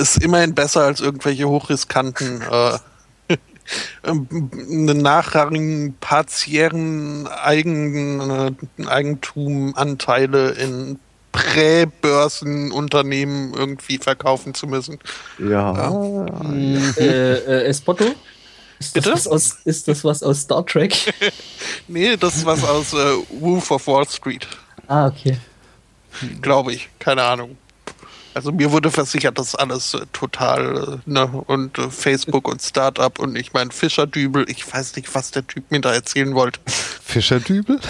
Ist 0.00 0.22
immerhin 0.22 0.54
besser 0.54 0.82
als 0.82 1.00
irgendwelche 1.00 1.48
hochriskanten, 1.48 2.42
äh, 2.42 2.78
ähm, 4.04 4.50
nachrangigen 5.02 5.94
partiären 6.00 7.26
Eigen, 7.28 8.30
äh, 8.30 8.52
Eigentumanteile 8.86 10.50
in 10.52 10.98
Prä-Börsenunternehmen 11.32 13.54
irgendwie 13.54 13.98
verkaufen 13.98 14.54
zu 14.54 14.66
müssen. 14.66 14.98
ja. 15.38 16.26
äh, 16.50 16.92
äh, 16.98 17.64
Espotto? 17.66 18.04
Ist 18.80 18.96
das, 18.96 19.04
Bitte? 19.04 19.14
was 19.14 19.28
aus, 19.28 19.58
ist 19.64 19.86
das 19.88 20.02
was 20.04 20.22
aus 20.22 20.40
Star 20.40 20.64
Trek? 20.64 21.12
Nee, 21.88 22.16
das 22.16 22.36
ist 22.36 22.46
was 22.46 22.64
aus 22.64 22.94
äh, 22.94 23.16
Wolf 23.40 23.70
of 23.70 23.86
Wall 23.86 24.08
Street. 24.08 24.48
ah, 24.88 25.06
okay. 25.08 25.36
glaube 26.40 26.72
ich. 26.72 26.88
Keine 26.98 27.22
Ahnung. 27.22 27.58
Also 28.34 28.52
mir 28.52 28.70
wurde 28.70 28.90
versichert, 28.90 29.38
dass 29.38 29.54
alles 29.54 29.94
äh, 29.94 30.06
total, 30.12 31.00
äh, 31.04 31.10
ne, 31.10 31.26
und 31.46 31.78
äh, 31.78 31.90
Facebook 31.90 32.46
und 32.48 32.62
Startup 32.62 33.18
und 33.18 33.36
ich 33.36 33.52
meine 33.52 33.70
Fischerdübel, 33.72 34.48
ich 34.48 34.72
weiß 34.72 34.96
nicht, 34.96 35.12
was 35.14 35.30
der 35.32 35.46
Typ 35.46 35.70
mir 35.70 35.80
da 35.80 35.92
erzählen 35.92 36.34
wollte. 36.34 36.60
Fischerdübel? 37.02 37.80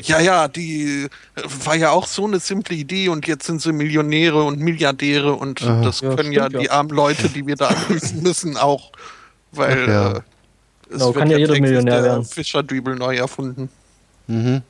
Ja, 0.00 0.20
ja, 0.20 0.48
die 0.48 1.04
äh, 1.04 1.42
war 1.64 1.74
ja 1.76 1.90
auch 1.90 2.06
so 2.06 2.26
eine 2.26 2.38
simple 2.40 2.76
Idee 2.76 3.08
und 3.08 3.26
jetzt 3.26 3.46
sind 3.46 3.60
sie 3.60 3.72
Millionäre 3.72 4.42
und 4.44 4.58
Milliardäre 4.60 5.32
und 5.34 5.62
Aha. 5.62 5.82
das 5.82 6.00
Ja, 6.00 6.14
können 6.14 6.32
ja 6.32 6.46
stimmt, 6.46 6.62
die 6.62 6.66
ja. 6.66 6.72
armen 6.72 6.90
Leute, 6.90 7.28
die 7.28 7.46
wir 7.46 7.56
da 7.56 7.68
anrufen 7.68 8.22
müssen, 8.22 8.56
auch. 8.56 8.92
Weil 9.52 9.88
ja. 9.88 10.12
äh, 10.12 10.20
es 10.90 10.90
Genau, 10.90 11.06
wird 11.06 11.16
kann 11.16 11.30
ja 11.30 11.38
jeder 11.38 11.58
Millionär 11.60 12.02
werden. 12.04 12.24
Fischerdübel 12.24 12.94
neu 12.96 13.16
erfunden. 13.16 13.68
Mhm. 14.28 14.62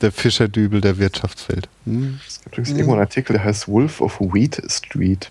Der 0.00 0.12
Fischerdübel 0.12 0.80
der 0.80 0.98
Wirtschaftswelt. 0.98 1.68
Mhm. 1.84 2.20
Es 2.26 2.40
gibt 2.42 2.56
übrigens 2.56 2.70
irgendwo 2.70 2.92
einen 2.92 3.00
Artikel, 3.00 3.32
der 3.32 3.44
heißt 3.44 3.66
Wolf 3.68 4.00
of 4.00 4.20
Wheat 4.20 4.62
Street. 4.70 5.30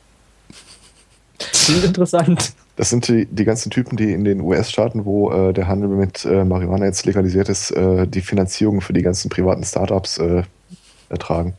Klingt 1.39 1.83
interessant. 1.83 2.53
Das 2.75 2.89
sind 2.89 3.07
die, 3.07 3.25
die 3.25 3.45
ganzen 3.45 3.69
Typen, 3.71 3.97
die 3.97 4.11
in 4.11 4.23
den 4.23 4.41
US-Staaten, 4.41 5.05
wo 5.05 5.31
äh, 5.31 5.53
der 5.53 5.67
Handel 5.67 5.89
mit 5.89 6.25
äh, 6.25 6.43
Marihuana 6.43 6.85
jetzt 6.85 7.05
legalisiert 7.05 7.49
ist, 7.49 7.71
äh, 7.71 8.07
die 8.07 8.21
Finanzierung 8.21 8.81
für 8.81 8.93
die 8.93 9.01
ganzen 9.01 9.29
privaten 9.29 9.63
Startups 9.63 10.17
äh, 10.19 10.43
ertragen. 11.09 11.53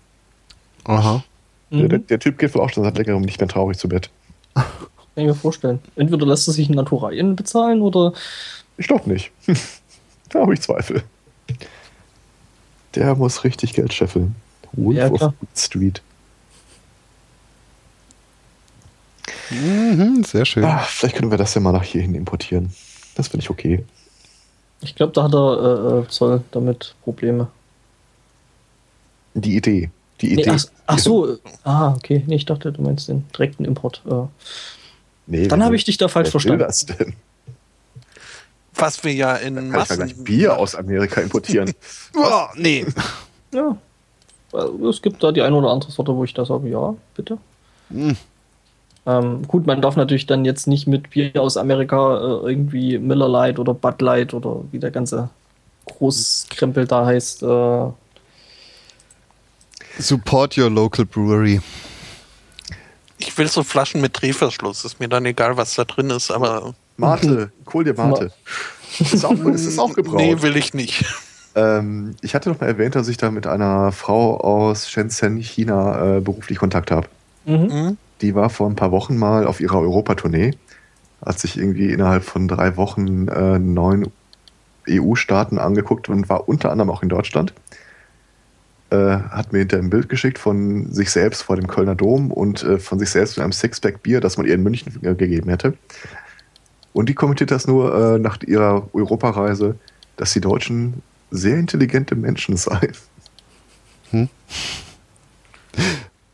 Aha. 0.85 1.25
Der, 1.70 1.89
der, 1.89 1.99
Mhm. 1.99 2.07
der 2.07 2.19
Typ 2.19 2.39
geht 2.39 2.55
wohl 2.55 2.62
auch 2.62 2.70
schon 2.70 2.85
seit 2.85 2.97
längerem 2.97 3.23
nicht 3.23 3.41
mehr 3.41 3.49
traurig 3.49 3.77
zu 3.78 3.89
Bett. 3.89 4.11
Kann 4.55 4.65
ich 5.17 5.27
mir 5.27 5.35
vorstellen. 5.35 5.81
Entweder 5.97 6.25
lässt 6.27 6.49
er 6.49 6.55
sich 6.55 6.69
in 6.69 6.77
Naturalien 6.77 7.37
bezahlen 7.37 7.83
oder 7.83 8.12
Ich 8.77 8.87
glaube 8.87 9.11
nicht. 9.11 9.31
da 10.31 10.41
habe 10.41 10.55
ich 10.55 10.61
Zweifel. 10.61 11.03
Der 12.99 13.15
muss 13.15 13.44
richtig 13.44 13.73
Geld 13.75 13.93
scheffeln. 13.94 14.35
Wolf 14.73 14.97
Ja, 14.99 15.09
of. 15.10 15.20
Wheat 15.20 15.35
Street. 15.57 16.02
Mhm, 19.51 20.25
sehr 20.25 20.44
schön. 20.44 20.65
Ah, 20.65 20.78
vielleicht 20.81 21.17
können 21.17 21.31
wir 21.31 21.39
das 21.39 21.55
ja 21.55 21.60
mal 21.60 21.73
nach 21.73 21.83
hierhin 21.85 22.15
importieren. 22.15 22.73
Das 23.15 23.28
finde 23.28 23.44
ich 23.44 23.51
okay. 23.51 23.85
ich 24.81 24.94
glaube, 24.94 25.12
da 25.12 25.25
hat 25.25 25.35
er 25.35 25.97
äh, 25.97 26.01
äh, 26.01 26.09
Zoll 26.09 26.43
damit 26.51 26.94
Probleme. 27.02 27.49
Die 29.35 29.57
Idee. 29.57 29.91
Die 30.20 30.35
Nee, 30.35 30.43
Idee. 30.43 30.51
ach, 30.51 30.65
ach 30.86 30.99
so, 30.99 31.35
äh, 31.35 31.39
ah, 31.65 31.94
okay. 31.94 32.23
Nee, 32.27 32.36
ich 32.36 32.47
dachte, 32.47 32.73
du 32.73 32.83
meinst 32.83 33.09
den 33.09 33.27
direkten 33.31 33.65
Import. 33.65 34.02
Äh. 34.07 34.25
Nee, 35.27 35.47
Dann 35.49 35.62
habe 35.65 35.77
ich 35.77 35.85
dich 35.85 35.97
da 35.99 36.09
falsch 36.09 36.28
wer 36.28 36.35
will 36.35 36.59
verstanden. 36.59 36.65
das 36.67 36.86
denn? 36.86 37.15
Was 38.78 39.02
wir 39.05 39.12
ja 39.12 39.34
in 39.34 39.57
Kann 39.57 39.82
ich 39.82 39.89
ja 39.89 39.97
gleich 39.97 40.16
Bier 40.16 40.57
aus 40.57 40.74
Amerika 40.74 41.20
importieren. 41.20 41.73
Oh, 42.16 42.47
nee. 42.57 42.86
Ja. 43.52 43.76
Es 44.89 45.02
gibt 45.02 45.23
da 45.23 45.31
die 45.31 45.42
eine 45.42 45.55
oder 45.55 45.70
andere 45.70 45.90
Sorte, 45.90 46.15
wo 46.15 46.24
ich 46.24 46.32
da 46.32 46.44
sage, 46.44 46.68
ja, 46.68 46.94
bitte. 47.15 47.39
Hm. 47.90 48.16
Ähm, 49.07 49.47
gut, 49.47 49.66
man 49.66 49.81
darf 49.81 49.97
natürlich 49.97 50.26
dann 50.26 50.44
jetzt 50.44 50.66
nicht 50.66 50.86
mit 50.86 51.10
Bier 51.10 51.32
aus 51.40 51.57
Amerika 51.57 52.16
äh, 52.16 52.50
irgendwie 52.50 52.98
Miller 52.98 53.28
Lite 53.28 53.60
oder 53.60 53.74
Bud 53.74 54.00
Light 54.02 54.34
oder 54.34 54.62
wie 54.70 54.78
der 54.78 54.90
ganze 54.90 55.31
Großkrempel 55.86 56.86
da 56.86 57.07
heißt. 57.07 57.42
Äh, 57.42 57.86
Support 59.98 60.58
your 60.58 60.70
local 60.70 61.05
brewery. 61.05 61.60
Ich 63.18 63.36
will 63.36 63.48
so 63.48 63.62
Flaschen 63.65 64.00
mit 64.00 64.20
Drehverschluss. 64.20 64.84
Ist 64.84 65.00
mir 65.00 65.08
dann 65.08 65.24
egal, 65.24 65.57
was 65.57 65.74
da 65.74 65.84
drin 65.84 66.10
ist, 66.10 66.31
aber 66.31 66.74
Mate, 66.99 67.52
hol 67.73 67.85
dir 67.85 67.94
Mate. 67.94 68.33
Ist 68.99 69.25
auch, 69.25 69.44
ist 69.47 69.67
es 69.67 69.78
auch 69.78 69.94
gebraucht. 69.94 70.18
nee, 70.18 70.43
will 70.43 70.57
ich 70.57 70.75
nicht. 70.75 71.05
Ähm, 71.55 72.17
ich 72.20 72.35
hatte 72.35 72.51
noch 72.51 72.60
mal 72.60 72.67
erwähnt, 72.67 72.94
dass 72.94 73.09
ich 73.09 73.17
da 73.17 73.31
mit 73.31 73.47
einer 73.47 73.93
Frau 73.93 74.39
aus 74.39 74.91
Shenzhen, 74.91 75.39
China, 75.39 76.17
äh, 76.17 76.20
beruflich 76.20 76.59
Kontakt 76.59 76.91
habe. 76.91 77.09
mhm. 77.47 77.70
Hm? 77.70 77.97
Die 78.20 78.35
war 78.35 78.51
vor 78.51 78.68
ein 78.68 78.75
paar 78.75 78.91
Wochen 78.91 79.17
mal 79.17 79.47
auf 79.47 79.60
ihrer 79.60 79.81
Europatournee, 79.81 80.55
hat 81.25 81.39
sich 81.39 81.57
irgendwie 81.57 81.93
innerhalb 81.93 82.25
von 82.25 82.49
drei 82.49 82.77
Wochen 82.77 83.28
äh, 83.28 83.60
neun 83.60 84.09
EU-Staaten 84.89 85.59
angeguckt 85.59 86.09
und 86.09 86.28
war 86.28 86.49
unter 86.49 86.73
anderem 86.73 86.91
auch 86.91 87.05
in 87.05 87.09
Deutschland. 87.09 87.52
Äh, 88.91 88.97
hat 88.97 89.52
mir 89.52 89.60
hinter 89.60 89.77
ein 89.77 89.91
Bild 89.91 90.09
geschickt 90.09 90.39
von 90.39 90.91
sich 90.93 91.10
selbst 91.10 91.43
vor 91.43 91.55
dem 91.55 91.68
Kölner 91.68 91.94
Dom 91.94 92.33
und 92.33 92.65
äh, 92.65 92.78
von 92.78 92.99
sich 92.99 93.10
selbst 93.10 93.36
mit 93.36 93.44
einem 93.44 93.52
Sixpack 93.52 94.02
Bier, 94.02 94.20
das 94.20 94.36
man 94.36 94.47
ihr 94.47 94.55
in 94.55 94.62
München 94.65 94.93
äh, 95.02 95.15
gegeben 95.15 95.51
hätte. 95.51 95.75
Und 96.99 97.09
die 97.09 97.15
kommentiert 97.15 97.52
das 97.52 97.68
nur 97.68 97.94
äh, 97.94 98.18
nach 98.18 98.43
ihrer 98.43 98.89
Europareise, 98.93 99.77
dass 100.17 100.33
die 100.33 100.41
Deutschen 100.41 101.01
sehr 101.31 101.57
intelligente 101.57 102.17
Menschen 102.17 102.57
seien. 102.67 102.93
Hm? 104.10 104.28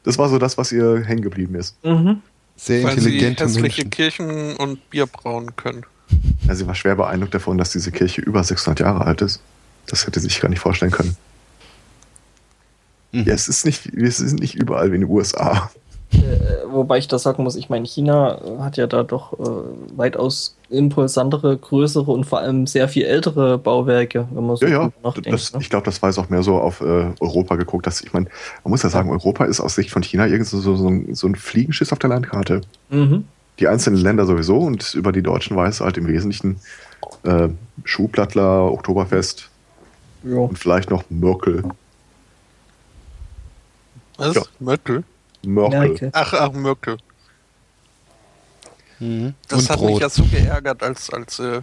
Das 0.05 0.17
war 0.17 0.31
so 0.31 0.39
das, 0.39 0.57
was 0.57 0.73
ihr 0.73 1.02
hängen 1.05 1.20
geblieben 1.20 1.55
ist. 1.57 1.76
Mhm. 1.84 2.23
Sehr 2.57 2.83
Weil 2.83 2.99
sie 2.99 3.10
intelligente 3.10 3.44
hässliche 3.44 3.83
Menschen. 3.83 3.91
Kirchen 3.91 4.57
und 4.57 4.89
Bier 4.89 5.05
brauen 5.05 5.55
können. 5.55 5.84
Ja, 6.49 6.55
sie 6.55 6.67
war 6.67 6.75
schwer 6.75 6.97
beeindruckt 6.97 7.34
davon, 7.34 7.59
dass 7.59 7.68
diese 7.68 7.93
Kirche 7.93 8.23
über 8.23 8.43
600 8.43 8.81
Jahre 8.81 9.05
alt 9.05 9.20
ist. 9.20 9.43
Das 9.84 10.07
hätte 10.07 10.18
sie 10.18 10.28
sich 10.28 10.41
gar 10.41 10.49
nicht 10.49 10.60
vorstellen 10.60 10.93
können. 10.93 11.15
Mhm. 13.12 13.25
Ja, 13.25 13.34
es 13.34 13.49
ist 13.49 13.67
nicht, 13.67 13.84
es 13.84 14.18
ist 14.18 14.41
nicht 14.41 14.55
überall 14.55 14.93
wie 14.93 14.94
in 14.94 15.02
den 15.02 15.10
USA. 15.10 15.70
Äh, 16.15 16.65
wobei 16.70 16.99
ich 16.99 17.09
da 17.09 17.18
sagen 17.18 17.43
muss, 17.43 17.57
ich 17.57 17.68
meine, 17.68 17.86
China 17.86 18.39
äh, 18.44 18.59
hat 18.60 18.76
ja 18.76 18.86
da 18.86 19.02
doch 19.02 19.33
äh, 19.34 19.97
weitaus 19.97 20.57
impulsantere, 20.70 21.57
größere 21.57 22.10
und 22.10 22.25
vor 22.25 22.39
allem 22.41 22.67
sehr 22.67 22.89
viel 22.89 23.05
ältere 23.05 23.59
Bauwerke, 23.59 24.26
wenn 24.33 24.47
man 24.47 24.57
so 24.57 24.67
Ja, 24.67 24.91
ja. 25.02 25.12
Das, 25.31 25.52
ne? 25.52 25.60
ich 25.60 25.70
glaube, 25.70 25.84
das 25.84 26.02
war 26.02 26.10
jetzt 26.10 26.18
auch 26.18 26.28
mehr 26.31 26.43
so 26.43 26.57
auf 26.57 26.81
äh, 26.81 27.12
Europa 27.20 27.57
geguckt. 27.57 27.86
Dass, 27.86 28.01
ich 28.01 28.12
meine, 28.12 28.26
man 28.65 28.70
muss 28.70 28.83
ja 28.83 28.91
sagen, 28.91 29.10
Europa 29.10 29.44
ist 29.44 29.60
aus 29.60 29.75
Sicht 29.75 29.91
von 29.91 30.02
China 30.02 30.26
irgend 30.26 30.47
so, 30.47 30.59
so, 30.60 30.76
so, 30.76 30.89
ein, 30.89 31.15
so 31.15 31.26
ein 31.26 31.34
Fliegenschiss 31.34 31.93
auf 31.93 31.99
der 31.99 32.10
Landkarte. 32.10 32.62
Mhm. 32.91 33.25
Die 33.60 33.68
einzelnen 33.68 34.01
Länder 34.01 34.26
sowieso 34.26 34.59
und 34.59 34.94
über 34.94 35.12
die 35.12 35.23
Deutschen 35.23 35.57
weiß 35.57 35.81
halt 35.81 35.97
im 35.97 36.09
Wesentlichen 36.09 36.57
äh, 37.23 37.49
Schuhplattler, 37.84 38.73
Oktoberfest 38.73 39.49
Ja. 40.25 40.39
und 40.39 40.59
vielleicht 40.59 40.91
noch 40.91 41.05
Mörkel. 41.09 41.62
Was? 44.17 44.34
Ja. 44.34 44.43
Möckel? 44.60 45.05
Mörkel. 45.47 45.81
Merkel. 45.81 46.10
Ach, 46.12 46.32
ach, 46.32 46.52
Möckel. 46.52 46.98
Mhm. 48.98 49.34
Das 49.48 49.62
Und 49.62 49.70
hat 49.70 49.81
mich 49.81 49.90
Brot. 49.90 50.00
ja 50.00 50.08
so 50.08 50.24
geärgert, 50.24 50.82
als, 50.82 51.10
als 51.10 51.39
äh, 51.39 51.62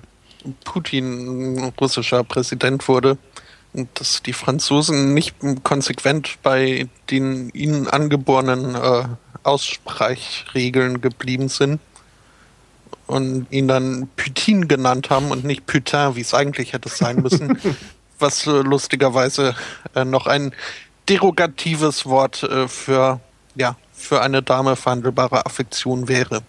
Putin 0.63 1.71
russischer 1.79 2.23
Präsident 2.23 2.87
wurde. 2.87 3.17
Und 3.73 3.87
dass 3.99 4.21
die 4.21 4.33
Franzosen 4.33 5.13
nicht 5.13 5.35
konsequent 5.63 6.37
bei 6.43 6.89
den 7.09 7.49
ihnen 7.51 7.87
angeborenen 7.87 8.75
äh, 8.75 9.05
Aussprechregeln 9.43 10.99
geblieben 10.99 11.47
sind 11.47 11.79
und 13.07 13.47
ihn 13.49 13.67
dann 13.67 14.09
Putin 14.17 14.67
genannt 14.67 15.09
haben 15.09 15.31
und 15.31 15.45
nicht 15.45 15.65
Putain, 15.65 16.15
wie 16.15 16.21
es 16.21 16.33
eigentlich 16.33 16.73
hätte 16.73 16.89
sein 16.89 17.17
müssen. 17.17 17.57
was 18.21 18.45
äh, 18.47 18.51
lustigerweise 18.51 19.55
äh, 19.95 20.05
noch 20.05 20.27
ein 20.27 20.53
derogatives 21.09 22.05
Wort 22.05 22.43
äh, 22.43 22.67
für, 22.67 23.19
ja, 23.55 23.75
für 23.93 24.21
eine 24.21 24.41
Dame 24.41 24.75
verhandelbare 24.75 25.45
Affektion 25.45 26.07
wäre. 26.07 26.41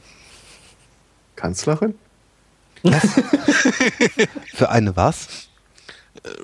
Kanzlerin? 1.36 1.94
Für 4.55 4.70
eine 4.70 4.97
was? 4.97 5.48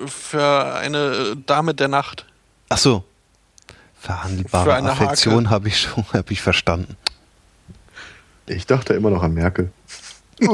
Für 0.07 0.75
eine 0.75 1.35
Dame 1.35 1.73
der 1.73 1.89
Nacht. 1.89 2.25
Ach 2.69 2.77
so. 2.77 3.03
Verhandelbare 3.99 4.75
Affektion 4.89 5.49
habe 5.49 5.67
ich 5.67 5.81
schon, 5.81 6.05
habe 6.13 6.31
ich 6.31 6.41
verstanden. 6.41 6.95
Ich 8.47 8.65
dachte 8.65 8.93
immer 8.93 9.09
noch 9.09 9.23
an 9.23 9.33
Merkel. 9.33 9.71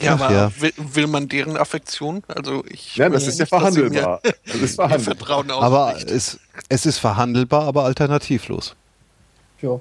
Ja, 0.00 0.14
Ach 0.14 0.20
aber 0.22 0.34
ja. 0.34 0.60
Will, 0.60 0.72
will 0.76 1.06
man 1.06 1.28
deren 1.28 1.56
Affektion? 1.56 2.22
Also 2.26 2.64
ich. 2.68 2.96
Ja, 2.96 3.08
das 3.08 3.26
ist 3.28 3.38
ja 3.38 3.46
verhandelbar. 3.46 4.20
Das 4.44 4.56
ist 4.56 4.74
verhandelbar. 4.74 5.16
Vertrauen 5.16 5.50
Aber 5.50 5.94
es, 6.06 6.38
es 6.68 6.86
ist 6.86 6.98
verhandelbar, 6.98 7.64
aber 7.64 7.84
alternativlos. 7.84 8.74
Ja. 9.62 9.80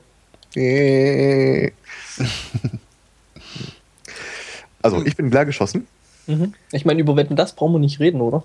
Also, 4.81 5.03
ich 5.03 5.15
bin 5.15 5.31
leer 5.31 5.45
geschossen. 5.45 5.87
Mhm. 6.27 6.53
Ich 6.71 6.85
meine, 6.85 7.01
über 7.01 7.15
Wetten, 7.15 7.35
das 7.35 7.53
brauchen 7.53 7.73
wir 7.73 7.79
nicht 7.79 7.99
reden, 7.99 8.21
oder? 8.21 8.43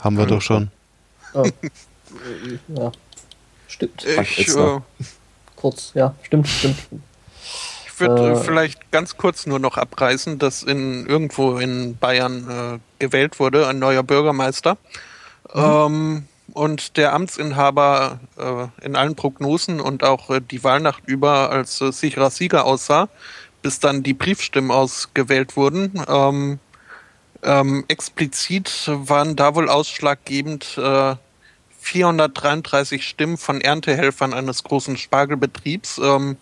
Haben 0.00 0.16
wir 0.16 0.24
Ja. 0.24 0.28
doch 0.30 0.42
schon. 0.42 0.70
Ja. 1.34 1.44
ja. 2.76 2.92
Stimmt. 3.68 4.04
Ich 4.04 4.48
äh, 4.48 4.80
Kurz, 5.56 5.92
ja, 5.94 6.14
stimmt, 6.22 6.48
stimmt. 6.48 6.76
Ich 8.00 8.08
würde 8.08 8.30
Äh. 8.30 8.32
äh, 8.32 8.36
vielleicht 8.36 8.90
ganz 8.90 9.16
kurz 9.16 9.46
nur 9.46 9.58
noch 9.58 9.76
abreißen, 9.76 10.38
dass 10.38 10.62
in 10.62 11.06
irgendwo 11.06 11.58
in 11.58 11.96
Bayern 11.98 12.48
äh, 12.48 12.78
gewählt 12.98 13.38
wurde, 13.38 13.68
ein 13.68 13.78
neuer 13.78 14.02
Bürgermeister. 14.02 14.78
Ähm, 15.54 16.26
und 16.52 16.96
der 16.96 17.12
Amtsinhaber 17.12 18.20
äh, 18.38 18.84
in 18.84 18.96
allen 18.96 19.16
Prognosen 19.16 19.80
und 19.80 20.02
auch 20.02 20.30
äh, 20.30 20.40
die 20.40 20.64
Wahlnacht 20.64 21.02
über 21.06 21.50
als 21.50 21.80
äh, 21.80 21.92
sicherer 21.92 22.30
Sieger 22.30 22.64
aussah, 22.64 23.08
bis 23.62 23.80
dann 23.80 24.02
die 24.02 24.14
Briefstimmen 24.14 24.70
ausgewählt 24.70 25.56
wurden. 25.56 26.02
Ähm, 26.08 26.58
ähm, 27.42 27.84
explizit 27.88 28.84
waren 28.86 29.36
da 29.36 29.54
wohl 29.54 29.68
ausschlaggebend 29.68 30.78
äh, 30.78 31.14
433 31.78 33.06
Stimmen 33.06 33.36
von 33.36 33.60
Erntehelfern 33.60 34.34
eines 34.34 34.64
großen 34.64 34.96
Spargelbetriebs. 34.96 35.98
Ähm, 35.98 36.36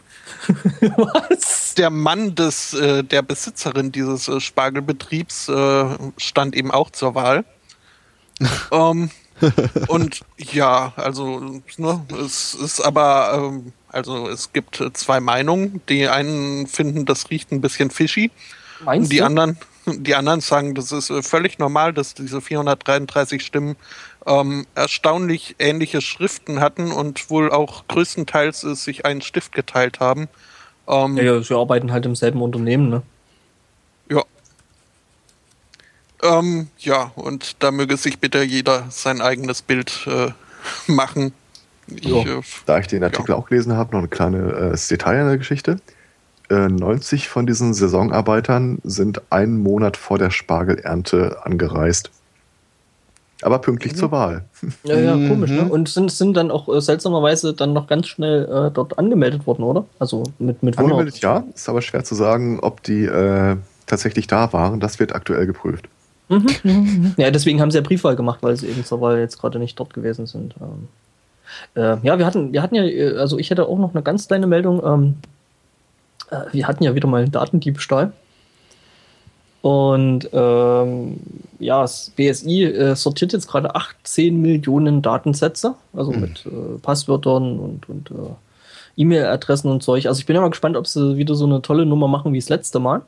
Was? 0.97 1.75
der 1.75 1.91
Mann 1.91 2.35
des, 2.35 2.75
äh, 2.75 3.05
der 3.05 3.23
Besitzerin 3.23 3.93
dieses 3.93 4.29
äh, 4.29 4.41
Spargelbetriebs 4.41 5.49
äh, 5.49 5.85
stand 6.17 6.57
eben 6.57 6.71
auch 6.71 6.91
zur 6.91 7.15
Wahl. 7.15 7.45
ähm, 8.73 9.11
und 9.87 10.21
ja, 10.37 10.93
also 10.97 11.61
ne, 11.77 12.07
es 12.25 12.55
ist 12.55 12.81
aber, 12.81 13.35
ähm, 13.53 13.73
also 13.89 14.29
es 14.29 14.53
gibt 14.53 14.81
äh, 14.81 14.93
zwei 14.93 15.21
Meinungen. 15.21 15.81
Die 15.89 16.09
einen 16.09 16.67
finden, 16.67 17.07
das 17.07 17.31
riecht 17.31 17.53
ein 17.53 17.61
bisschen 17.61 17.91
fishy. 17.91 18.31
Meinst 18.85 19.07
Und 19.07 19.13
die 19.13 19.19
du? 19.19 19.27
anderen, 19.27 19.59
die 19.87 20.15
anderen 20.15 20.41
sagen, 20.41 20.75
das 20.75 20.93
ist 20.93 21.11
äh, 21.11 21.23
völlig 21.23 21.59
normal, 21.59 21.93
dass 21.93 22.15
diese 22.15 22.41
433 22.41 23.45
Stimmen 23.45 23.77
ähm, 24.27 24.67
erstaunlich 24.75 25.57
ähnliche 25.59 26.01
Schriften 26.01 26.61
hatten 26.61 26.93
und 26.93 27.31
wohl 27.31 27.51
auch 27.51 27.87
größtenteils 27.89 28.65
äh, 28.65 28.75
sich 28.75 29.05
einen 29.07 29.23
Stift 29.23 29.53
geteilt 29.53 30.01
haben. 30.01 30.29
Ähm, 30.87 31.17
Ja, 31.17 31.23
ja, 31.25 31.43
sie 31.43 31.55
arbeiten 31.55 31.93
halt 31.93 32.07
im 32.07 32.15
selben 32.17 32.43
Unternehmen, 32.43 32.89
ne? 32.91 33.03
ja. 34.11 34.23
Ähm, 36.23 36.69
ja, 36.79 37.13
und 37.15 37.63
da 37.63 37.71
möge 37.71 37.97
sich 37.97 38.19
bitte 38.19 38.43
jeder 38.43 38.87
sein 38.91 39.21
eigenes 39.21 39.63
Bild 39.63 40.07
äh, 40.07 40.33
machen. 40.91 41.33
Ich, 41.87 42.05
Ja. 42.05 42.23
äh, 42.39 42.43
Da 42.67 42.79
ich 42.81 42.89
den 42.89 43.05
Artikel 43.05 43.33
auch 43.35 43.49
gelesen 43.49 43.75
habe, 43.77 43.97
noch 43.97 44.03
ein 44.03 44.11
kleines 44.11 44.89
Detail 44.89 45.21
an 45.21 45.29
der 45.29 45.39
Geschichte. 45.39 45.81
Äh, 46.51 46.69
90 46.69 47.29
von 47.29 47.47
diesen 47.47 47.73
Saisonarbeitern 47.75 48.79
sind 48.83 49.21
einen 49.31 49.59
Monat 49.63 49.97
vor 49.97 50.19
der 50.19 50.31
Spargelernte 50.31 51.39
angereist. 51.45 52.11
Aber 53.43 53.59
pünktlich 53.61 53.95
zur 53.95 54.11
Wahl. 54.11 54.45
Ja, 54.83 54.99
ja, 54.99 55.17
Mhm. 55.17 55.29
komisch, 55.29 55.51
ne? 55.51 55.65
Und 55.69 55.89
sind, 55.89 56.11
sind 56.11 56.37
dann 56.37 56.51
auch 56.51 56.69
äh, 56.69 56.81
seltsamerweise 56.81 57.55
dann 57.55 57.73
noch 57.73 57.87
ganz 57.87 58.09
schnell 58.09 58.45
äh, 58.45 58.71
dort 58.73 58.99
angemeldet 58.99 59.47
worden, 59.47 59.63
oder? 59.63 59.85
Also 60.01 60.25
mit, 60.39 60.63
mit 60.63 60.77
Wohnort. 60.77 60.93
Angemeldet 60.93 61.21
ja, 61.21 61.45
ist 61.55 61.69
aber 61.69 61.81
schwer 61.81 62.03
zu 62.03 62.17
sagen, 62.17 62.59
ob 62.61 62.83
die 62.83 63.05
äh, 63.05 63.57
tatsächlich 63.87 64.27
da 64.27 64.53
waren. 64.53 64.81
Das 64.81 64.99
wird 64.99 65.15
aktuell 65.15 65.47
geprüft. 65.47 65.89
Mhm, 66.29 66.47
mhm, 66.65 66.73
mhm. 66.73 67.15
Ja, 67.17 67.31
deswegen 67.31 67.61
haben 67.61 67.71
sie 67.71 67.79
ja 67.79 67.83
Briefwahl 67.83 68.17
gemacht, 68.17 68.39
weil 68.43 68.57
sie 68.57 68.67
eben 68.67 68.85
zur 68.85 69.01
Wahl 69.01 69.19
jetzt 69.19 69.41
gerade 69.41 69.59
nicht 69.59 69.79
dort 69.79 69.95
gewesen 69.95 70.27
sind. 70.27 70.55
Ähm, 70.61 70.89
äh, 71.75 71.97
ja, 72.03 72.19
wir 72.19 72.27
hatten, 72.27 72.53
wir 72.53 72.61
hatten 72.63 72.75
ja, 72.75 72.83
äh, 72.85 73.17
also 73.17 73.39
ich 73.39 73.51
hätte 73.51 73.67
auch 73.69 73.79
noch 73.79 73.95
eine 73.95 74.03
ganz 74.03 74.27
kleine 74.27 74.47
Meldung. 74.49 74.83
Ähm, 74.85 75.15
äh, 76.31 76.53
wir 76.53 76.67
hatten 76.67 76.83
ja 76.83 76.95
wieder 76.95 77.09
mal 77.09 77.23
einen 77.23 77.33
Datendiebstahl. 77.33 78.13
Und 79.61 80.29
ähm, 80.33 81.19
ja, 81.59 81.83
das 81.83 82.13
BSI 82.15 82.65
äh, 82.65 82.95
sortiert 82.95 83.33
jetzt 83.33 83.49
gerade 83.49 83.75
18 83.75 84.41
Millionen 84.41 85.03
Datensätze, 85.03 85.75
also 85.93 86.13
mhm. 86.13 86.21
mit 86.21 86.47
äh, 86.47 86.79
Passwörtern 86.81 87.59
und, 87.59 87.89
und 87.89 88.11
äh, 88.11 88.35
E-Mail-Adressen 88.97 89.71
und 89.71 89.83
Zeug. 89.83 90.07
Also 90.07 90.21
ich 90.21 90.27
bin 90.27 90.37
ja 90.37 90.43
mal 90.43 90.51
gespannt, 90.51 90.77
ob 90.77 90.87
sie 90.87 91.17
wieder 91.17 91.35
so 91.35 91.47
eine 91.47 91.63
tolle 91.63 91.87
Nummer 91.87 92.09
machen 92.09 92.33
wie 92.33 92.39
das 92.39 92.49
letzte 92.49 92.79
Mal. 92.79 93.03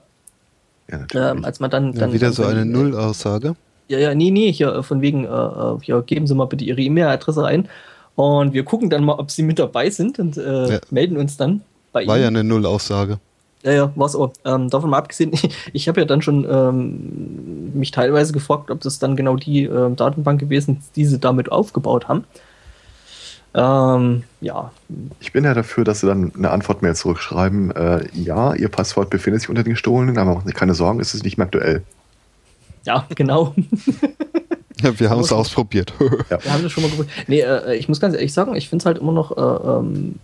Ja, 0.91 1.31
ähm, 1.31 1.45
als 1.45 1.61
man 1.61 1.71
dann, 1.71 1.93
dann 1.93 2.11
ja, 2.11 2.15
wieder 2.15 2.27
dann, 2.29 2.35
so 2.35 2.45
eine 2.45 2.65
Nullaussage. 2.65 3.55
Ja, 3.89 3.99
ja, 3.99 4.15
nee, 4.15 4.31
nee, 4.31 4.53
hier 4.53 4.75
äh, 4.75 4.83
von 4.83 5.01
wegen, 5.03 5.25
äh, 5.25 5.29
äh, 5.29 5.79
hier, 5.83 6.03
geben 6.03 6.27
Sie 6.27 6.35
mal 6.35 6.47
bitte 6.47 6.65
Ihre 6.65 6.81
E-Mail-Adresse 6.81 7.45
ein 7.45 7.69
und 8.17 8.53
wir 8.53 8.65
gucken 8.65 8.91
dann 8.91 9.05
mal, 9.05 9.15
ob 9.15 9.31
Sie 9.31 9.43
mit 9.43 9.59
dabei 9.59 9.91
sind 9.91 10.19
und 10.19 10.37
äh, 10.37 10.75
ja. 10.75 10.81
melden 10.91 11.17
uns 11.17 11.37
dann 11.37 11.63
bei 11.93 11.99
War 11.99 12.03
Ihnen. 12.03 12.09
War 12.09 12.19
ja 12.19 12.27
eine 12.29 12.45
Nullaussage. 12.45 13.19
Ja, 13.63 13.73
ja, 13.73 13.93
war 13.95 14.07
es 14.07 14.17
auch. 14.17 14.33
Ähm, 14.45 14.71
davon 14.71 14.91
mal 14.91 14.99
abgesehen, 14.99 15.33
ich, 15.73 15.89
habe 15.89 16.01
ja 16.01 16.07
dann 16.07 16.23
schon 16.23 16.47
ähm, 16.51 17.73
mich 17.75 17.91
teilweise 17.91 18.33
gefragt, 18.33 18.71
ob 18.71 18.81
das 18.81 18.99
dann 18.99 19.17
genau 19.17 19.37
die 19.37 19.65
äh, 19.65 19.95
Datenbank 19.95 20.41
gewesen 20.41 20.79
ist, 20.79 20.97
die 20.97 21.05
sie 21.05 21.19
damit 21.19 21.53
aufgebaut 21.53 22.09
haben. 22.09 22.25
Ähm, 23.53 24.23
ja. 24.41 24.71
Ich 25.19 25.33
bin 25.33 25.45
ja 25.45 25.55
dafür, 25.55 25.85
dass 25.85 26.01
sie 26.01 26.07
dann 26.07 26.33
eine 26.37 26.51
Antwort 26.51 26.83
mehr 26.83 26.95
zurückschreiben. 26.95 27.73
Äh, 27.73 28.07
ja, 28.15 28.55
ihr 28.55 28.69
Passwort 28.69 29.11
befindet 29.11 29.43
sich 29.43 29.51
unter 29.51 29.65
den 29.65 29.73
Gestohlenen, 29.73 30.19
aber 30.19 30.43
keine 30.53 30.75
Sorgen, 30.75 31.01
es 31.01 31.15
ist 31.15 31.25
nicht 31.25 31.37
mehr 31.37 31.47
aktuell. 31.47 31.83
Ja, 32.85 33.07
genau. 33.15 33.55
ja, 34.83 34.99
wir 34.99 35.11
haben 35.11 35.21
es 35.21 35.33
ausprobiert. 35.33 35.93
ja. 36.31 36.43
Wir 36.43 36.53
haben 36.53 36.63
das 36.63 36.73
schon 36.73 36.85
mal 36.85 36.91
probiert. 36.91 37.11
Nee, 37.27 37.41
äh, 37.41 37.77
ich 37.77 37.89
muss 37.89 38.01
ganz 38.01 38.15
ehrlich 38.15 38.33
sagen, 38.33 38.55
ich 38.55 38.69
finde 38.69 38.83
es 38.83 38.87
halt 38.87 38.99
immer 38.99 39.13
noch 39.13 39.37
äh, 39.37 39.69
ähm, 39.69 40.19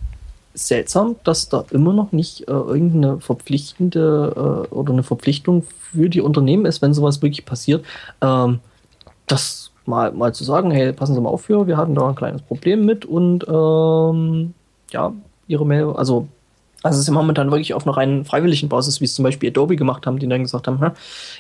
seltsam, 0.57 1.17
dass 1.25 1.49
da 1.49 1.65
immer 1.71 1.93
noch 1.93 2.13
nicht 2.13 2.49
äh, 2.49 2.53
irgendeine 2.53 3.21
verpflichtende 3.21 4.67
äh, 4.71 4.75
oder 4.75 4.93
eine 4.93 5.03
Verpflichtung 5.03 5.63
für 5.63 6.09
die 6.09 6.21
Unternehmen 6.21 6.67
ist, 6.67 6.83
wenn 6.83 6.95
sowas 6.95 7.23
wirklich 7.23 7.45
passiert. 7.45 7.85
Ähm, 8.21 8.61
das 9.27 9.71
mal, 9.85 10.13
mal 10.13 10.35
zu 10.35 10.45
sagen, 10.45 10.71
hey, 10.71 10.93
passen 10.93 11.15
Sie 11.15 11.21
mal 11.21 11.31
auf 11.31 11.43
für, 11.43 11.67
wir 11.67 11.77
hatten 11.77 11.95
da 11.95 12.09
ein 12.09 12.15
kleines 12.15 12.43
Problem 12.43 12.85
mit 12.85 13.05
und 13.05 13.45
ähm, 13.49 14.55
ja, 14.91 15.13
Ihre 15.47 15.67
Mail, 15.67 15.93
also 15.95 16.29
also 16.83 17.01
es 17.01 17.09
ist 17.09 17.15
momentan 17.15 17.51
wirklich 17.51 17.75
auf 17.75 17.85
einer 17.85 17.97
rein 17.97 18.25
freiwilligen 18.25 18.69
Basis, 18.69 19.01
wie 19.01 19.07
es 19.07 19.15
zum 19.15 19.25
Beispiel 19.25 19.49
Adobe 19.49 19.75
gemacht 19.75 20.07
haben, 20.07 20.21
die 20.21 20.29
dann 20.29 20.43
gesagt 20.43 20.69
haben, 20.69 20.93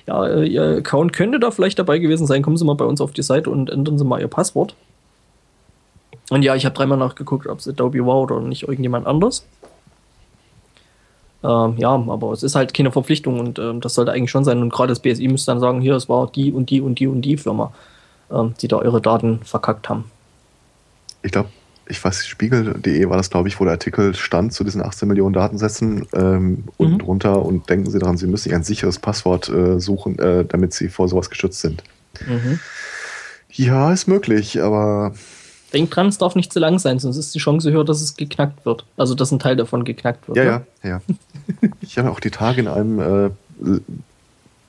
ja, 0.06 0.26
äh, 0.26 0.44
Ihr 0.44 0.78
Account 0.78 1.12
könnte 1.12 1.38
da 1.38 1.52
vielleicht 1.52 1.78
dabei 1.78 1.98
gewesen 1.98 2.26
sein, 2.26 2.42
kommen 2.42 2.56
Sie 2.56 2.64
mal 2.64 2.74
bei 2.74 2.84
uns 2.84 3.00
auf 3.00 3.12
die 3.12 3.22
Seite 3.22 3.50
und 3.50 3.70
ändern 3.70 3.96
Sie 3.96 4.04
mal 4.04 4.20
Ihr 4.20 4.28
Passwort. 4.28 4.74
Und 6.30 6.42
ja, 6.42 6.54
ich 6.54 6.64
habe 6.64 6.74
dreimal 6.74 6.98
nachgeguckt, 6.98 7.46
ob 7.46 7.60
es 7.60 7.68
Adobe 7.68 8.04
war 8.04 8.16
oder 8.16 8.40
nicht 8.40 8.62
irgendjemand 8.62 9.06
anders. 9.06 9.44
Ähm, 11.44 11.74
ja, 11.76 11.90
aber 11.90 12.32
es 12.32 12.42
ist 12.42 12.56
halt 12.56 12.74
keine 12.74 12.90
Verpflichtung 12.90 13.38
und 13.38 13.58
ähm, 13.58 13.80
das 13.80 13.94
sollte 13.94 14.12
eigentlich 14.12 14.30
schon 14.30 14.44
sein. 14.44 14.60
Und 14.60 14.72
gerade 14.72 14.88
das 14.88 15.00
BSI 15.00 15.28
müsste 15.28 15.52
dann 15.52 15.60
sagen, 15.60 15.80
hier, 15.80 15.94
es 15.94 16.08
war 16.08 16.30
die 16.30 16.52
und 16.52 16.70
die 16.70 16.80
und 16.80 16.98
die 16.98 17.06
und 17.06 17.22
die 17.22 17.36
Firma, 17.36 17.72
ähm, 18.30 18.54
die 18.60 18.68
da 18.68 18.76
eure 18.78 19.00
Daten 19.00 19.40
verkackt 19.44 19.88
haben. 19.88 20.10
Ich 21.22 21.30
glaube, 21.30 21.50
ich 21.88 22.02
weiß, 22.02 22.26
spiegel.de 22.26 23.08
war 23.08 23.16
das, 23.16 23.30
glaube 23.30 23.48
ich, 23.48 23.60
wo 23.60 23.64
der 23.64 23.74
Artikel 23.74 24.14
stand 24.14 24.52
zu 24.52 24.64
diesen 24.64 24.82
18 24.82 25.06
Millionen 25.06 25.34
Datensätzen 25.34 26.06
ähm, 26.14 26.64
unten 26.76 26.94
mhm. 26.94 26.98
drunter 26.98 27.44
und 27.44 27.70
denken 27.70 27.90
Sie 27.90 27.98
daran, 28.00 28.16
Sie 28.16 28.26
müssen 28.26 28.52
ein 28.52 28.64
sicheres 28.64 28.98
Passwort 28.98 29.48
äh, 29.48 29.78
suchen, 29.78 30.18
äh, 30.18 30.44
damit 30.44 30.72
Sie 30.72 30.88
vor 30.88 31.08
sowas 31.08 31.30
geschützt 31.30 31.60
sind. 31.60 31.84
Mhm. 32.26 32.58
Ja, 33.52 33.92
ist 33.92 34.08
möglich, 34.08 34.60
aber. 34.60 35.14
Denkt 35.76 35.94
dran, 35.94 36.06
es 36.06 36.18
darf 36.18 36.34
nicht 36.34 36.52
zu 36.52 36.58
lang 36.58 36.78
sein, 36.78 36.98
sonst 36.98 37.16
ist 37.16 37.34
die 37.34 37.38
Chance 37.38 37.70
höher, 37.70 37.84
dass 37.84 38.00
es 38.00 38.16
geknackt 38.16 38.64
wird. 38.64 38.84
Also, 38.96 39.14
dass 39.14 39.30
ein 39.30 39.38
Teil 39.38 39.56
davon 39.56 39.84
geknackt 39.84 40.26
wird. 40.26 40.38
Ja, 40.38 40.44
ne? 40.44 40.66
ja, 40.82 40.88
ja. 40.88 41.00
ich 41.80 41.98
habe 41.98 42.10
auch 42.10 42.20
die 42.20 42.30
Tage 42.30 42.62
in 42.62 42.68
einem 42.68 42.98
äh, 42.98 43.30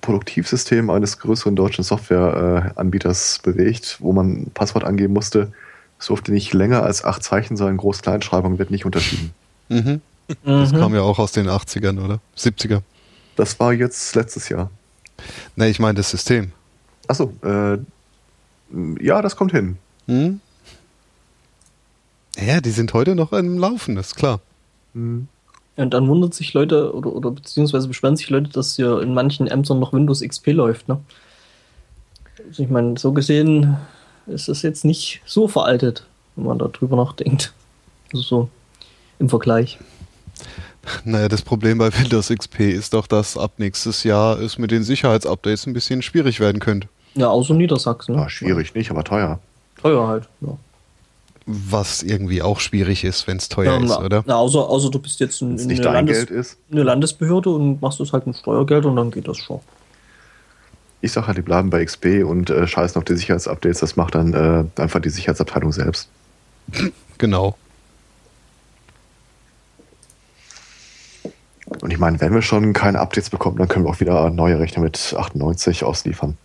Produktivsystem 0.02 0.90
eines 0.90 1.20
größeren 1.20 1.56
deutschen 1.56 1.84
Softwareanbieters 1.84 3.40
bewegt, 3.44 3.98
wo 4.00 4.12
man 4.12 4.42
ein 4.42 4.52
Passwort 4.54 4.84
angeben 4.84 5.14
musste 5.14 5.52
es 6.00 6.08
durfte 6.08 6.32
nicht 6.32 6.54
länger 6.54 6.84
als 6.84 7.04
acht 7.04 7.24
Zeichen 7.24 7.58
sein, 7.58 7.78
Groß-Kleinschreibung 7.78 8.60
wird 8.60 8.72
nicht 8.72 8.86
unterschieden. 8.86 9.32
Mhm. 9.70 10.02
Das 10.44 10.72
mhm. 10.72 10.78
kam 10.78 10.94
ja 10.94 11.02
auch 11.02 11.20
aus 11.20 11.32
den 11.32 11.48
80ern, 11.48 12.04
oder? 12.04 12.20
70er. 12.38 12.82
Das 13.36 13.60
war 13.60 13.74
jetzt 13.74 14.16
letztes 14.16 14.50
Jahr. 14.50 14.70
Ne, 15.56 15.70
ich 15.70 15.80
meine 15.80 15.96
das 15.96 16.10
System. 16.10 16.52
Achso, 17.08 17.34
äh, 17.44 17.78
ja, 19.00 19.22
das 19.22 19.36
kommt 19.36 19.52
hin. 19.52 19.78
Mhm. 20.06 20.42
Ja, 22.40 22.62
die 22.62 22.72
sind 22.72 22.94
heute 22.94 23.16
noch 23.16 23.34
im 23.34 23.58
Laufen, 23.58 23.96
das 23.96 24.08
ist 24.08 24.16
klar. 24.16 24.40
Mhm. 24.94 25.28
Und 25.76 25.94
dann 25.94 26.08
wundert 26.08 26.34
sich 26.34 26.54
Leute 26.54 26.94
oder, 26.94 27.14
oder 27.14 27.32
beziehungsweise 27.32 27.88
beschweren 27.88 28.18
sich 28.18 28.30
Leute, 28.30 28.50
dass 28.50 28.76
hier 28.76 29.00
in 29.02 29.14
manchen 29.14 29.48
Ämtern 29.48 29.80
noch 29.80 29.94
Windows 29.94 30.22
XP 30.22 30.48
läuft. 30.48 30.88
Ne? 30.88 31.00
Also 32.48 32.64
ich 32.64 32.70
meine, 32.70 32.98
so 32.98 33.12
gesehen 33.12 33.78
ist 34.26 34.50
es 34.50 34.64
jetzt 34.64 34.86
nicht 34.86 35.22
so 35.26 35.48
veraltet, 35.48 36.06
wenn 36.36 36.46
man 36.46 36.58
darüber 36.58 36.96
nachdenkt. 36.96 37.54
Also 38.12 38.24
so 38.24 38.50
im 39.20 39.30
Vergleich. 39.30 39.78
Naja, 41.04 41.28
das 41.28 41.42
Problem 41.42 41.78
bei 41.78 41.96
Windows 41.98 42.30
XP 42.30 42.62
ist 42.62 42.94
doch, 42.94 43.08
dass 43.08 43.38
ab 43.38 43.54
nächstes 43.58 44.04
Jahr 44.04 44.40
es 44.40 44.58
mit 44.58 44.72
den 44.72 44.84
Sicherheitsupdates 44.84 45.68
ein 45.68 45.74
bisschen 45.74 46.02
schwierig 46.02 46.40
werden 46.40 46.60
könnte. 46.60 46.88
Ja, 47.16 47.30
außer 47.30 47.54
Niedersachsen. 47.54 48.16
Ne? 48.16 48.22
Ja, 48.22 48.30
schwierig 48.30 48.74
nicht, 48.74 48.90
aber 48.90 49.04
teuer. 49.04 49.40
Teuer 49.82 50.08
halt, 50.08 50.28
ja. 50.42 50.58
Was 51.50 52.04
irgendwie 52.04 52.42
auch 52.42 52.60
schwierig 52.60 53.06
ist, 53.06 53.26
wenn 53.26 53.38
es 53.38 53.48
teuer 53.48 53.80
ja, 53.80 53.86
ist, 53.86 53.98
oder? 53.98 54.24
Na, 54.28 54.36
außer, 54.36 54.60
außer 54.60 54.92
du 54.92 55.00
bist 55.00 55.22
jetzt 55.22 55.42
ein, 55.42 55.58
eine, 55.58 55.76
Landes 55.76 56.58
eine 56.70 56.84
Landesbehörde 56.84 57.50
und 57.50 57.82
machst 57.82 58.02
es 58.02 58.12
halt 58.12 58.28
mit 58.28 58.36
Steuergeld 58.36 58.86
und 58.86 58.98
dann 58.98 59.12
geht 59.12 59.28
das 59.30 59.38
schon 59.38 59.62
ich 61.02 61.12
sage 61.12 61.28
halt, 61.28 61.38
die 61.38 61.42
bleiben 61.42 61.70
bei 61.70 61.84
XP 61.84 62.24
und 62.26 62.50
äh, 62.50 62.68
scheißen 62.68 62.98
auf 62.98 63.06
die 63.06 63.16
Sicherheitsupdates. 63.16 63.80
Das 63.80 63.96
macht 63.96 64.16
dann 64.16 64.34
äh, 64.34 64.82
einfach 64.82 65.00
die 65.00 65.10
Sicherheitsabteilung 65.10 65.72
selbst. 65.72 66.10
Genau. 67.18 67.58
Und 71.82 71.92
ich 71.92 72.00
meine, 72.00 72.20
wenn 72.22 72.34
wir 72.34 72.42
schon 72.42 72.74
keine 72.74 73.00
Updates 73.00 73.30
bekommen, 73.30 73.58
dann 73.58 73.68
können 73.68 73.86
wir 73.86 73.90
auch 73.92 74.00
wieder 74.00 74.30
neue 74.30 74.60
Rechner 74.60 74.82
mit 74.82 75.16
98 75.18 75.84
ausliefern. 75.84 76.38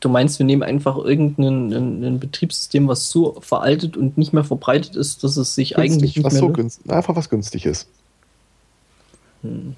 Du 0.00 0.08
meinst, 0.08 0.38
wir 0.38 0.46
nehmen 0.46 0.62
einfach 0.62 0.96
irgendein 0.96 1.72
ein, 1.72 2.04
ein 2.04 2.20
Betriebssystem, 2.20 2.88
was 2.88 3.10
so 3.10 3.38
veraltet 3.40 3.96
und 3.96 4.16
nicht 4.16 4.32
mehr 4.32 4.44
verbreitet 4.44 4.96
ist, 4.96 5.22
dass 5.22 5.36
es 5.36 5.54
sich 5.54 5.74
günstig, 5.74 5.92
eigentlich 5.92 6.16
nicht 6.16 6.24
was 6.24 6.32
mehr... 6.32 6.40
So 6.40 6.48
günstig, 6.48 6.90
einfach 6.90 7.16
was 7.16 7.28
günstig 7.28 7.66
ist. 7.66 7.86
Hm. 9.42 9.76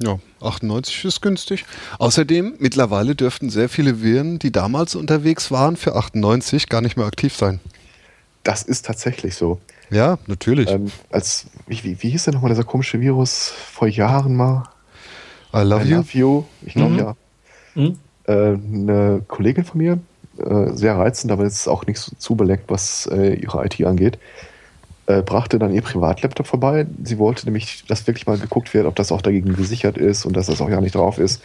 Ja, 0.00 0.18
98 0.40 1.04
ist 1.04 1.22
günstig. 1.22 1.64
Außerdem, 1.98 2.54
mittlerweile 2.58 3.14
dürften 3.14 3.50
sehr 3.50 3.68
viele 3.68 4.02
Viren, 4.02 4.38
die 4.38 4.50
damals 4.50 4.96
unterwegs 4.96 5.50
waren, 5.50 5.76
für 5.76 5.94
98 5.94 6.68
gar 6.68 6.80
nicht 6.80 6.96
mehr 6.96 7.06
aktiv 7.06 7.36
sein. 7.36 7.60
Das 8.42 8.62
ist 8.62 8.84
tatsächlich 8.84 9.36
so. 9.36 9.60
Ja, 9.90 10.18
natürlich. 10.26 10.70
Ähm, 10.70 10.90
als, 11.10 11.46
wie, 11.66 11.82
wie, 11.84 12.02
wie 12.02 12.10
hieß 12.10 12.24
denn 12.24 12.34
nochmal 12.34 12.50
dieser 12.50 12.64
komische 12.64 13.00
Virus 13.00 13.48
vor 13.48 13.88
Jahren 13.88 14.34
mal? 14.36 14.64
I 15.54 15.58
love, 15.58 15.84
I 15.84 15.90
you. 15.90 15.96
love 15.96 16.18
you. 16.18 16.44
Ich 16.66 16.74
glaube 16.74 16.92
mhm. 16.92 16.98
ja. 16.98 17.16
Mhm. 17.74 17.98
Äh, 18.26 18.32
eine 18.32 19.22
Kollegin 19.28 19.64
von 19.64 19.78
mir, 19.78 19.98
äh, 20.38 20.72
sehr 20.72 20.96
reizend, 20.96 21.32
aber 21.32 21.44
jetzt 21.44 21.68
auch 21.68 21.86
nicht 21.86 21.98
so 21.98 22.12
zubeleckt, 22.16 22.70
was 22.70 23.06
äh, 23.12 23.34
ihre 23.34 23.64
IT 23.64 23.84
angeht, 23.84 24.18
brachte 25.26 25.58
dann 25.58 25.74
ihr 25.74 25.82
Privatlaptop 25.82 26.46
vorbei. 26.46 26.86
Sie 27.04 27.18
wollte 27.18 27.44
nämlich, 27.44 27.84
dass 27.86 28.06
wirklich 28.06 28.26
mal 28.26 28.38
geguckt 28.38 28.72
wird, 28.72 28.86
ob 28.86 28.96
das 28.96 29.12
auch 29.12 29.20
dagegen 29.20 29.54
gesichert 29.54 29.98
ist 29.98 30.24
und 30.24 30.34
dass 30.34 30.46
das 30.46 30.62
auch 30.62 30.70
ja 30.70 30.80
nicht 30.80 30.94
drauf 30.94 31.18
ist. 31.18 31.42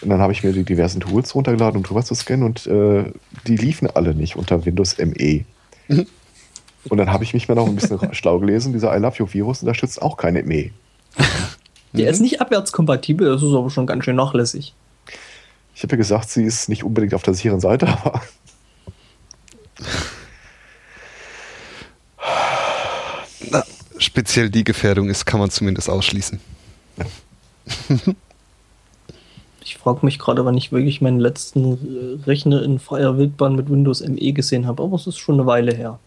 Und 0.00 0.10
dann 0.10 0.20
habe 0.20 0.32
ich 0.32 0.44
mir 0.44 0.52
die 0.52 0.62
diversen 0.62 1.00
Tools 1.00 1.34
runtergeladen, 1.34 1.78
um 1.78 1.82
drüber 1.82 2.04
zu 2.04 2.14
scannen 2.14 2.44
und 2.44 2.68
äh, 2.68 3.12
die 3.48 3.56
liefen 3.56 3.90
alle 3.90 4.14
nicht 4.14 4.36
unter 4.36 4.64
Windows 4.64 4.96
ME. 4.98 5.44
Mhm. 5.88 6.06
Und 6.88 6.98
dann 6.98 7.12
habe 7.12 7.24
ich 7.24 7.34
mich 7.34 7.48
mal 7.48 7.56
noch 7.56 7.66
ein 7.66 7.74
bisschen 7.74 7.98
schlau 8.14 8.38
gelesen. 8.38 8.72
Dieser 8.72 8.96
I 8.96 9.00
Love 9.00 9.16
You 9.18 9.26
Virus 9.28 9.62
unterstützt 9.62 10.00
auch 10.00 10.16
keine 10.16 10.44
ME. 10.44 10.70
Der 11.92 12.10
ist 12.10 12.20
nicht 12.20 12.40
abwärtskompatibel, 12.40 13.28
das 13.28 13.42
ist 13.42 13.52
aber 13.52 13.70
schon 13.70 13.86
ganz 13.86 14.04
schön 14.04 14.16
nachlässig. 14.16 14.74
Ich 15.78 15.84
habe 15.84 15.92
ja 15.92 15.98
gesagt, 15.98 16.28
sie 16.28 16.42
ist 16.42 16.68
nicht 16.68 16.82
unbedingt 16.82 17.14
auf 17.14 17.22
der 17.22 17.34
sicheren 17.34 17.60
Seite, 17.60 17.86
aber. 18.04 18.20
Na, 23.48 23.62
speziell 23.96 24.50
die 24.50 24.64
Gefährdung 24.64 25.08
ist, 25.08 25.24
kann 25.24 25.38
man 25.38 25.50
zumindest 25.50 25.88
ausschließen. 25.88 26.40
ich 29.64 29.78
frage 29.78 30.04
mich 30.04 30.18
gerade, 30.18 30.44
wann 30.44 30.56
ich 30.56 30.72
wirklich 30.72 31.00
meinen 31.00 31.20
letzten 31.20 32.24
Rechner 32.26 32.64
in 32.64 32.80
freier 32.80 33.16
Wildbahn 33.16 33.54
mit 33.54 33.70
Windows 33.70 34.04
ME 34.04 34.32
gesehen 34.32 34.66
habe, 34.66 34.82
aber 34.82 34.96
es 34.96 35.06
ist 35.06 35.18
schon 35.18 35.36
eine 35.36 35.46
Weile 35.46 35.72
her. 35.72 36.00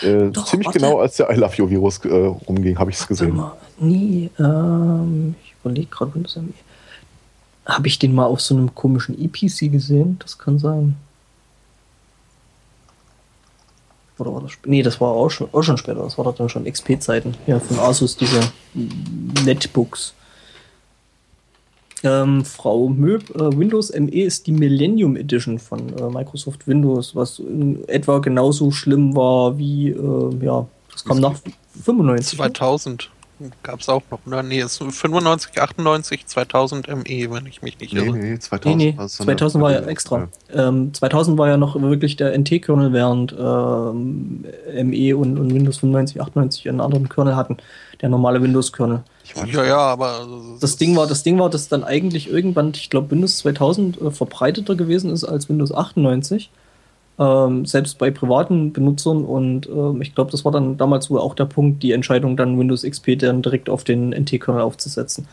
Äh, 0.00 0.30
Doch, 0.30 0.46
ziemlich 0.46 0.68
warte. 0.68 0.78
genau, 0.78 1.00
als 1.00 1.16
der 1.16 1.28
I 1.30 1.34
Love 1.34 1.54
You 1.56 1.68
Virus 1.68 1.98
äh, 2.06 2.08
rumging, 2.08 2.78
habe 2.78 2.90
ich 2.90 2.96
es 2.96 3.06
gesehen. 3.06 3.36
Mal, 3.36 3.52
nie, 3.78 4.30
ähm, 4.38 5.34
ich 5.44 5.54
überlege 5.60 5.88
gerade 5.88 6.14
Windows 6.14 6.36
ME. 6.36 6.54
Habe 7.68 7.86
ich 7.86 7.98
den 7.98 8.14
mal 8.14 8.24
auf 8.24 8.40
so 8.40 8.56
einem 8.56 8.74
komischen 8.74 9.22
EPC 9.22 9.70
gesehen? 9.70 10.18
Das 10.20 10.38
kann 10.38 10.58
sein. 10.58 10.96
Oder 14.18 14.34
war 14.34 14.40
das 14.40 14.52
Nee, 14.64 14.82
das 14.82 15.00
war 15.00 15.10
auch 15.10 15.28
schon, 15.28 15.48
auch 15.52 15.62
schon 15.62 15.76
später. 15.76 16.02
Das 16.02 16.16
war 16.16 16.24
doch 16.24 16.34
dann 16.34 16.48
schon 16.48 16.64
XP-Zeiten. 16.64 17.34
Ja, 17.46 17.60
von 17.60 17.78
Asus, 17.78 18.16
diese 18.16 18.40
Netbooks. 19.44 20.14
Ähm, 22.02 22.44
Frau 22.44 22.88
Möb, 22.88 23.30
äh, 23.34 23.56
Windows 23.56 23.92
ME 23.92 24.22
ist 24.22 24.46
die 24.46 24.52
Millennium 24.52 25.16
Edition 25.16 25.58
von 25.58 25.80
äh, 25.98 26.08
Microsoft 26.08 26.66
Windows, 26.66 27.14
was 27.14 27.40
in 27.40 27.86
etwa 27.88 28.20
genauso 28.20 28.70
schlimm 28.70 29.16
war 29.16 29.58
wie, 29.58 29.90
äh, 29.90 30.44
ja, 30.44 30.66
das 30.92 31.04
kam 31.04 31.18
nach 31.18 31.34
95. 31.84 32.38
2000 32.38 33.10
gab 33.62 33.80
es 33.80 33.88
auch 33.88 34.02
noch, 34.10 34.24
ne? 34.26 34.42
Nee, 34.42 34.60
es 34.60 34.80
ist 34.80 34.94
95, 34.96 35.60
98, 35.60 36.26
2000 36.26 36.88
ME, 36.88 37.30
wenn 37.30 37.46
ich 37.46 37.62
mich 37.62 37.78
nicht 37.78 37.92
Nee, 37.94 38.00
irre. 38.06 38.16
nee, 38.16 38.38
2000, 38.38 38.76
Nee, 38.76 38.90
nee, 38.92 38.98
war 38.98 39.08
so 39.08 39.22
eine- 39.22 39.26
2000 39.36 39.62
war 39.62 39.72
ja 39.72 39.80
extra. 39.80 40.28
Ähm, 40.52 40.92
2000 40.94 41.38
war 41.38 41.48
ja 41.48 41.56
noch 41.56 41.80
wirklich 41.80 42.16
der 42.16 42.32
NT-Kernel, 42.36 42.92
während 42.92 43.32
ähm, 43.38 44.44
ME 44.84 45.16
und, 45.16 45.38
und 45.38 45.54
Windows 45.54 45.78
95, 45.78 46.20
98 46.20 46.68
einen 46.68 46.80
anderen 46.80 47.08
Kernel 47.08 47.36
hatten. 47.36 47.56
Der 48.00 48.08
normale 48.08 48.40
Windows-Kernel. 48.42 49.02
Ja, 49.52 49.64
ja, 49.64 49.76
aber 49.78 50.26
Das 50.60 50.76
Ding 50.76 50.96
war, 50.96 51.06
das 51.06 51.22
Ding 51.22 51.38
war, 51.38 51.50
dass 51.50 51.68
dann 51.68 51.82
eigentlich 51.84 52.30
irgendwann, 52.30 52.72
ich 52.74 52.90
glaube, 52.90 53.10
Windows 53.10 53.38
2000 53.38 54.00
äh, 54.00 54.10
verbreiteter 54.10 54.74
gewesen 54.76 55.10
ist 55.10 55.24
als 55.24 55.48
Windows 55.48 55.72
98. 55.74 56.50
Ähm, 57.20 57.66
selbst 57.66 57.98
bei 57.98 58.10
privaten 58.12 58.72
Benutzern 58.72 59.24
und 59.24 59.66
ähm, 59.68 60.00
ich 60.02 60.14
glaube, 60.14 60.30
das 60.30 60.44
war 60.44 60.52
dann 60.52 60.76
damals 60.76 61.10
wohl 61.10 61.18
auch 61.18 61.34
der 61.34 61.46
Punkt, 61.46 61.82
die 61.82 61.90
Entscheidung, 61.90 62.36
dann 62.36 62.58
Windows 62.58 62.82
XP 62.82 63.18
dann 63.18 63.42
direkt 63.42 63.68
auf 63.68 63.82
den 63.82 64.10
NT-Kernel 64.10 64.62
aufzusetzen 64.62 65.26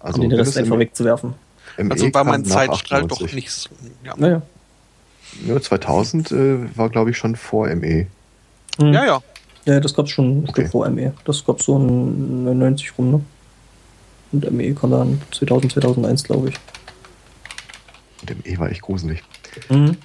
also 0.00 0.20
und 0.20 0.30
den 0.30 0.38
Rest 0.38 0.58
einfach 0.58 0.78
wegzuwerfen. 0.78 1.34
ME 1.78 1.90
Also 1.92 2.12
war 2.12 2.24
mein 2.24 2.44
Zeitstrahl 2.44 3.02
doch 3.02 3.22
98. 3.22 3.34
nicht 3.36 3.50
so. 3.52 3.70
Ja, 4.04 4.14
Naja. 4.16 4.42
Ja, 5.46 5.60
2000 5.60 6.32
äh, 6.32 6.76
war, 6.76 6.90
glaube 6.90 7.10
ich, 7.10 7.16
schon 7.16 7.36
vor 7.36 7.68
E. 7.68 7.74
ME. 7.76 8.06
Mhm. 8.78 8.92
ja. 8.92 9.04
ja. 9.04 9.22
Ja, 9.64 9.78
das 9.78 9.94
gab 9.94 10.06
es 10.06 10.10
schon 10.12 10.38
ein 10.38 10.42
Okay. 10.48 10.62
Stück 10.62 10.72
vor 10.72 10.90
ME. 10.90 11.12
Das 11.24 11.44
gab 11.44 11.62
so 11.62 11.78
ein 11.78 12.44
99 12.44 12.98
rum, 12.98 13.10
ne? 13.12 13.20
Und 14.32 14.50
ME 14.50 14.74
kam 14.74 14.90
dann 14.90 15.22
2000, 15.30 15.72
2001, 15.72 16.24
glaube 16.24 16.48
ich. 16.48 16.56
Und 18.22 18.44
ME 18.44 18.58
war 18.58 18.70
echt 18.70 18.82
gruselig. 18.82 19.22
Mhm. 19.68 19.96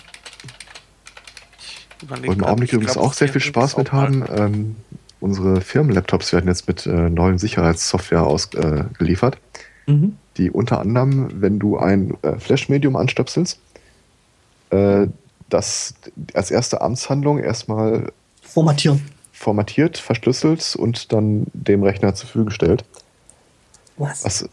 Im 2.01 2.07
grad, 2.37 2.43
Augenblick 2.43 2.73
übrigens 2.73 2.93
glaub, 2.93 3.05
auch 3.05 3.13
sehr 3.13 3.29
viel 3.29 3.41
Spaß 3.41 3.77
mit 3.77 3.91
haben. 3.91 4.23
Ähm, 4.35 4.75
unsere 5.19 5.61
Firmenlaptops 5.61 6.31
werden 6.33 6.47
jetzt 6.47 6.67
mit 6.67 6.85
äh, 6.85 7.09
neuen 7.09 7.37
Sicherheitssoftware 7.37 8.23
ausgeliefert, 8.23 9.35
äh, 9.35 9.91
Mhm. 9.91 10.17
die 10.37 10.51
unter 10.51 10.79
anderem, 10.81 11.29
wenn 11.41 11.59
du 11.59 11.77
ein 11.77 12.15
äh, 12.21 12.37
Flash-Medium 12.37 12.95
anstöpselst, 12.95 13.59
äh, 14.69 15.07
das 15.49 15.93
als 16.33 16.51
erste 16.51 16.81
Amtshandlung 16.81 17.39
erstmal 17.39 18.11
Formatieren. 18.41 19.01
formatiert, 19.31 19.97
verschlüsselt 19.97 20.75
und 20.75 21.13
dann 21.13 21.47
dem 21.53 21.83
Rechner 21.83 22.13
zur 22.15 22.27
Verfügung 22.27 22.51
stellt. 22.51 22.83
Was? 23.95 24.25
Was, 24.25 24.49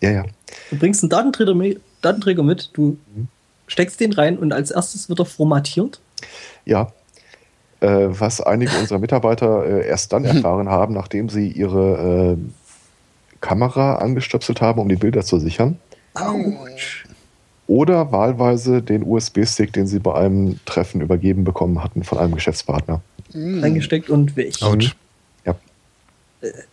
ja, 0.00 0.10
ja. 0.10 0.24
Du 0.70 0.76
bringst 0.76 1.02
einen 1.02 1.10
Datenträger 1.10 1.54
mit, 1.54 1.80
Datenträger 2.02 2.42
mit 2.42 2.70
du 2.74 2.98
Mhm. 3.14 3.28
steckst 3.68 4.00
den 4.00 4.12
rein 4.12 4.36
und 4.38 4.52
als 4.52 4.70
erstes 4.72 5.08
wird 5.08 5.20
er 5.20 5.24
formatiert. 5.24 6.00
Ja. 6.64 6.92
Äh, 7.80 8.06
was 8.08 8.40
einige 8.40 8.76
unserer 8.78 8.98
Mitarbeiter 8.98 9.64
äh, 9.66 9.86
erst 9.86 10.12
dann 10.12 10.24
erfahren 10.24 10.68
haben, 10.68 10.94
nachdem 10.94 11.28
sie 11.28 11.48
ihre 11.48 12.36
äh, 12.36 13.36
Kamera 13.40 13.96
angestöpselt 13.96 14.60
haben, 14.60 14.80
um 14.80 14.88
die 14.88 14.96
Bilder 14.96 15.22
zu 15.22 15.38
sichern. 15.38 15.78
Autsch. 16.14 17.04
Oder 17.66 18.12
wahlweise 18.12 18.82
den 18.82 19.02
USB-Stick, 19.02 19.72
den 19.72 19.86
sie 19.86 19.98
bei 19.98 20.14
einem 20.14 20.60
Treffen 20.66 21.00
übergeben 21.00 21.44
bekommen 21.44 21.82
hatten 21.82 22.04
von 22.04 22.18
einem 22.18 22.34
Geschäftspartner. 22.34 23.00
Reingesteckt 23.34 24.10
und 24.10 24.36
weg. 24.36 24.54
Autsch. 24.62 24.94
Ja. 25.44 25.56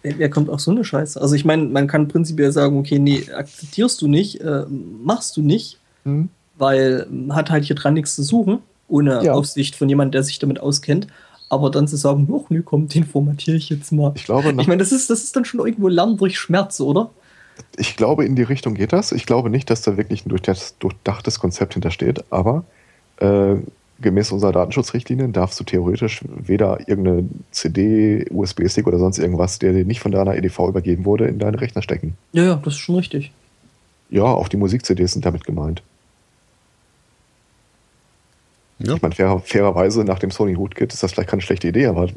Wer 0.02 0.18
wer 0.20 0.30
kommt 0.30 0.50
auf 0.50 0.60
so 0.60 0.72
eine 0.72 0.84
Scheiße? 0.84 1.20
Also 1.20 1.36
ich 1.36 1.46
meine, 1.46 1.64
man 1.64 1.88
kann 1.88 2.08
prinzipiell 2.08 2.52
sagen, 2.52 2.78
okay, 2.78 3.00
nee, 3.00 3.24
akzeptierst 3.34 4.02
du 4.02 4.08
nicht, 4.08 4.42
äh, 4.42 4.64
machst 5.04 5.38
du 5.38 5.42
nicht, 5.42 5.80
Hm. 6.04 6.30
weil 6.58 7.08
ähm, 7.10 7.36
hat 7.36 7.50
halt 7.52 7.64
hier 7.64 7.76
dran 7.76 7.94
nichts 7.94 8.16
zu 8.16 8.24
suchen, 8.24 8.60
ohne 8.92 9.24
Ja. 9.24 9.34
Aufsicht 9.34 9.76
von 9.76 9.90
jemandem, 9.90 10.12
der 10.12 10.24
sich 10.24 10.40
damit 10.40 10.60
auskennt. 10.60 11.08
Aber 11.50 11.70
dann 11.70 11.88
zu 11.88 11.98
sagen, 11.98 12.30
ach 12.34 12.50
nö, 12.50 12.62
komm, 12.64 12.88
den 12.88 13.04
formatiere 13.04 13.58
ich 13.58 13.70
jetzt 13.70 13.92
mal. 13.92 14.14
Ich 14.16 14.24
glaube, 14.24 14.50
Ich 14.58 14.68
meine, 14.68 14.78
das 14.78 14.92
ist, 14.92 15.10
das 15.10 15.24
ist 15.24 15.36
dann 15.36 15.44
schon 15.46 15.60
irgendwo 15.60 15.88
Lernen 15.90 16.18
durch 16.18 16.38
Schmerz, 16.40 16.80
oder? 16.80 17.10
ich 17.78 17.96
glaube, 17.98 18.26
in 18.26 18.36
die 18.36 18.44
Richtung 18.44 18.74
geht 18.74 18.92
das. 18.94 19.12
Ich 19.12 19.26
glaube 19.26 19.50
nicht, 19.50 19.70
dass 19.70 19.82
da 19.82 19.98
wirklich 19.98 20.26
ein 20.26 20.30
durchdachtes, 20.30 20.78
durchdachtes 20.80 21.40
Konzept 21.40 21.74
hintersteht, 21.74 22.24
aber 22.32 22.64
äh, 23.18 23.56
gemäß 24.00 24.32
unserer 24.32 24.52
Datenschutzrichtlinien 24.54 25.32
darfst 25.34 25.60
du 25.60 25.64
theoretisch 25.64 26.22
weder 26.28 26.80
irgendeine 26.88 27.30
CD, 27.52 28.26
USB-Stick 28.32 28.88
oder 28.88 28.98
sonst 28.98 29.20
irgendwas, 29.20 29.60
der 29.60 29.74
dir 29.74 29.86
nicht 29.86 30.00
von 30.00 30.12
deiner 30.12 30.36
EDV 30.36 30.70
übergeben 30.70 31.06
wurde, 31.06 31.28
in 31.28 31.38
deinen 31.38 31.56
Rechner 31.56 31.82
stecken. 31.84 32.16
Ja, 32.32 32.44
ja, 32.44 32.56
das 32.56 32.74
ist 32.74 32.80
schon 32.80 32.96
richtig. 32.96 33.32
Ja, 34.10 34.24
auch 34.24 34.48
die 34.48 34.58
Musik-CDs 34.58 35.12
sind 35.14 35.26
damit 35.26 35.44
gemeint. 35.46 35.84
Ja. 38.84 38.96
Ich 38.96 39.02
meine, 39.02 39.16
fairer, 39.16 39.40
fairerweise 39.40 40.04
nach 40.04 40.20
dem 40.20 40.32
Sony 40.32 40.54
Rootkit 40.54 40.94
ist 40.94 41.04
das 41.04 41.12
vielleicht 41.14 41.30
keine 41.30 41.42
schlechte 41.42 41.68
Idee, 41.68 41.88
aber 41.88 42.10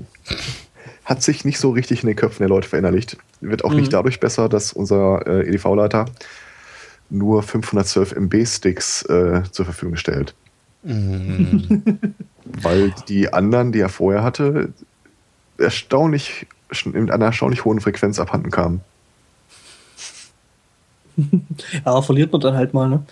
hat 1.05 1.23
sich 1.23 1.44
nicht 1.44 1.59
so 1.59 1.70
richtig 1.70 2.02
in 2.02 2.07
den 2.07 2.17
Köpfen 2.17 2.41
der 2.41 2.49
Leute 2.49 2.68
verinnerlicht. 2.68 3.17
Wird 3.41 3.65
auch 3.65 3.70
Mhm. 3.70 3.76
nicht 3.76 3.93
dadurch 3.93 4.20
besser, 4.20 4.49
dass 4.49 4.73
unser 4.73 5.26
äh, 5.26 5.49
EDV-Leiter 5.49 6.07
nur 7.10 7.43
512 7.43 8.12
MB-Sticks 8.17 9.02
äh, 9.02 9.43
zur 9.51 9.65
Verfügung 9.67 9.97
stellt. 9.97 10.34
Mhm. 10.83 12.15
Weil 12.44 12.94
die 13.09 13.33
anderen, 13.33 13.73
die 13.73 13.81
er 13.81 13.89
vorher 13.91 14.23
hatte, 14.23 14.73
erstaunlich 15.59 16.47
in 16.84 17.10
einer 17.10 17.26
erstaunlich 17.26 17.65
hohen 17.65 17.81
Frequenz 17.81 18.18
abhanden 18.18 18.51
kamen. 18.51 18.81
Ja, 21.84 22.02
verliert 22.02 22.33
man 22.33 22.41
dann 22.41 22.55
halt 22.57 22.75
mal, 22.75 22.89
ne? 22.89 23.05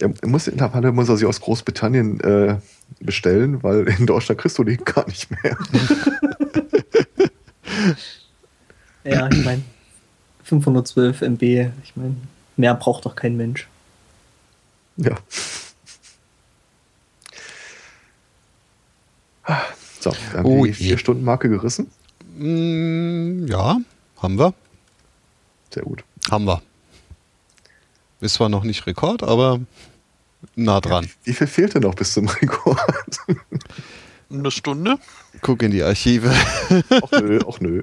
Er 0.00 0.12
er 0.20 0.28
muss, 0.28 0.48
in 0.48 0.58
der 0.58 0.70
Falle 0.70 0.92
muss 0.92 1.08
er 1.08 1.16
sie 1.16 1.26
aus 1.26 1.40
Großbritannien 1.40 2.20
äh, 2.20 2.56
bestellen, 3.00 3.62
weil 3.62 3.86
in 3.86 4.06
Deutschland 4.06 4.40
kriegst 4.40 4.58
du 4.58 4.64
die 4.64 4.76
gar 4.84 5.06
nicht 5.06 5.28
mehr. 5.30 5.56
Ja, 9.04 9.28
ich 9.28 9.44
meine, 9.44 9.62
512 10.44 11.22
MB, 11.22 11.42
ich 11.42 11.96
meine, 11.96 12.16
mehr 12.56 12.74
braucht 12.74 13.06
doch 13.06 13.14
kein 13.14 13.36
Mensch. 13.36 13.68
Ja. 14.96 15.16
So, 20.00 20.12
wir 20.12 20.38
haben 20.38 20.46
Oh 20.46 20.64
die 20.64 20.70
je. 20.70 20.74
Vier-Stunden-Marke 20.74 21.48
gerissen. 21.48 21.90
Mm, 22.36 23.46
ja, 23.46 23.78
haben 24.18 24.38
wir. 24.38 24.54
Sehr 25.72 25.82
gut. 25.82 26.04
Haben 26.30 26.46
wir. 26.46 26.62
Ist 28.20 28.34
zwar 28.34 28.48
noch 28.48 28.64
nicht 28.64 28.86
Rekord, 28.86 29.22
aber 29.22 29.60
nah 30.56 30.80
dran. 30.80 31.08
Wie 31.24 31.32
viel 31.32 31.46
fehlte 31.46 31.80
noch 31.80 31.94
bis 31.94 32.12
zum 32.12 32.28
Rekord? 32.42 32.78
Eine 34.30 34.50
Stunde? 34.50 34.98
Guck 35.40 35.62
in 35.62 35.70
die 35.70 35.82
Archive. 35.82 36.30
Och 37.02 37.10
nö, 37.12 37.40
och 37.44 37.60
nö. 37.60 37.82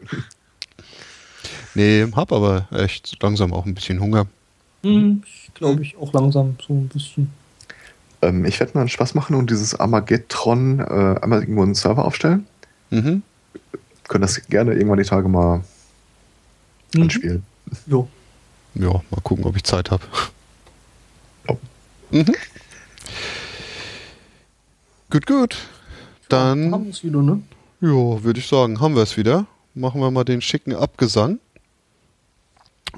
Nee, 1.75 2.07
hab 2.15 2.31
aber 2.31 2.67
echt 2.71 3.21
langsam 3.21 3.53
auch 3.53 3.65
ein 3.65 3.73
bisschen 3.75 3.99
Hunger. 3.99 4.27
Hm, 4.83 5.23
ich 5.25 5.51
glaube 5.53 5.81
ich 5.81 5.97
auch 5.97 6.13
langsam 6.13 6.55
so 6.65 6.73
ein 6.73 6.87
bisschen. 6.87 7.31
Ähm, 8.21 8.45
ich 8.45 8.59
werde 8.59 8.73
mal 8.73 8.81
einen 8.81 8.89
Spaß 8.89 9.13
machen 9.13 9.35
und 9.35 9.49
dieses 9.49 9.75
Armageddon 9.79 10.79
äh, 10.79 11.19
einmal 11.21 11.41
irgendwo 11.41 11.63
einen 11.63 11.75
Server 11.75 12.05
aufstellen. 12.05 12.47
Mhm. 12.89 13.21
Können 14.07 14.21
das 14.21 14.41
gerne 14.47 14.73
irgendwann 14.73 14.97
die 14.99 15.03
Tage 15.05 15.27
mal 15.27 15.63
Mhm. 16.95 17.01
anspielen. 17.03 17.43
Jo. 17.85 18.07
Ja, 18.79 19.01
mal 19.09 19.21
gucken, 19.23 19.45
ob 19.45 19.55
ich 19.55 19.63
Zeit 19.63 19.89
habe. 19.91 20.03
Ja. 21.47 21.55
Mhm. 22.11 22.35
Gut, 25.09 25.25
gut. 25.25 25.57
Haben 26.31 26.71
Dann, 26.71 26.83
wir 26.83 26.91
es 26.91 27.03
wieder, 27.03 27.21
ne? 27.21 27.41
ja, 27.81 28.23
würde 28.23 28.39
ich 28.39 28.47
sagen, 28.47 28.79
haben 28.79 28.95
wir 28.95 29.03
es 29.03 29.17
wieder. 29.17 29.47
Machen 29.73 30.01
wir 30.01 30.11
mal 30.11 30.23
den 30.23 30.41
schicken 30.41 30.75
Abgesang. 30.75 31.39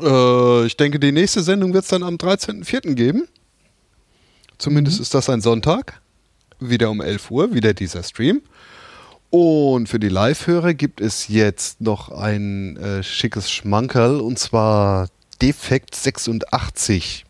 Äh, 0.01 0.65
ich 0.65 0.75
denke, 0.75 0.99
die 0.99 1.11
nächste 1.11 1.43
Sendung 1.43 1.73
wird 1.73 1.83
es 1.83 1.89
dann 1.89 2.03
am 2.03 2.15
13.04. 2.15 2.95
geben. 2.95 3.27
Zumindest 4.57 4.99
ist 4.99 5.13
das 5.13 5.29
ein 5.29 5.41
Sonntag. 5.41 6.01
Wieder 6.59 6.89
um 6.89 6.99
11 6.99 7.31
Uhr, 7.31 7.53
wieder 7.53 7.73
dieser 7.73 8.03
Stream. 8.03 8.41
Und 9.29 9.87
für 9.87 9.99
die 9.99 10.09
Live-Hörer 10.09 10.73
gibt 10.73 10.99
es 10.99 11.27
jetzt 11.27 11.79
noch 11.79 12.09
ein 12.09 12.75
äh, 12.77 13.03
schickes 13.03 13.51
Schmankerl 13.51 14.19
und 14.19 14.39
zwar 14.39 15.07
Defekt 15.41 15.95
86 15.95 17.25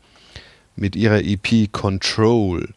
mit 0.76 0.96
ihrer 0.96 1.22
EP 1.22 1.72
Control. 1.72 2.74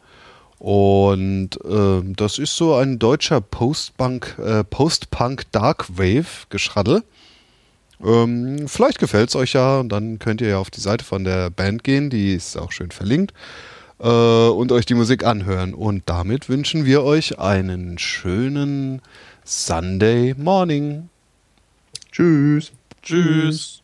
Und 0.59 1.59
ähm, 1.69 2.15
das 2.15 2.39
ist 2.39 2.57
so 2.57 2.75
ein 2.75 2.99
deutscher 2.99 3.41
Post-Punk 3.41 4.39
äh, 4.39 4.63
Post 4.65 5.09
Dark 5.51 5.89
Wave 5.99 6.47
Geschraddel. 6.51 7.03
Ähm, 8.05 8.69
vielleicht 8.69 8.99
gefällt 8.99 9.31
es 9.31 9.37
euch 9.37 9.55
ja 9.55 9.81
und 9.81 9.89
dann 9.89 10.19
könnt 10.19 10.41
ihr 10.41 10.49
ja 10.49 10.59
auf 10.59 10.71
die 10.71 10.81
Seite 10.81 11.05
von 11.05 11.25
der 11.25 11.51
Band 11.51 11.85
gehen, 11.85 12.11
die 12.11 12.35
ist 12.35 12.57
auch 12.57 12.73
schön 12.73 12.91
verlinkt 12.91 13.33
äh, 13.99 14.07
und 14.07 14.73
euch 14.73 14.87
die 14.87 14.95
Musik 14.95 15.25
anhören. 15.25 15.75
Und 15.75 16.03
damit 16.07 16.49
wünschen 16.49 16.85
wir 16.85 17.03
euch 17.03 17.39
einen 17.39 17.99
schönen 17.99 19.01
Sunday 19.45 20.35
Morning. 20.37 21.09
Tschüss. 22.11 22.73
Tschüss. 23.03 23.82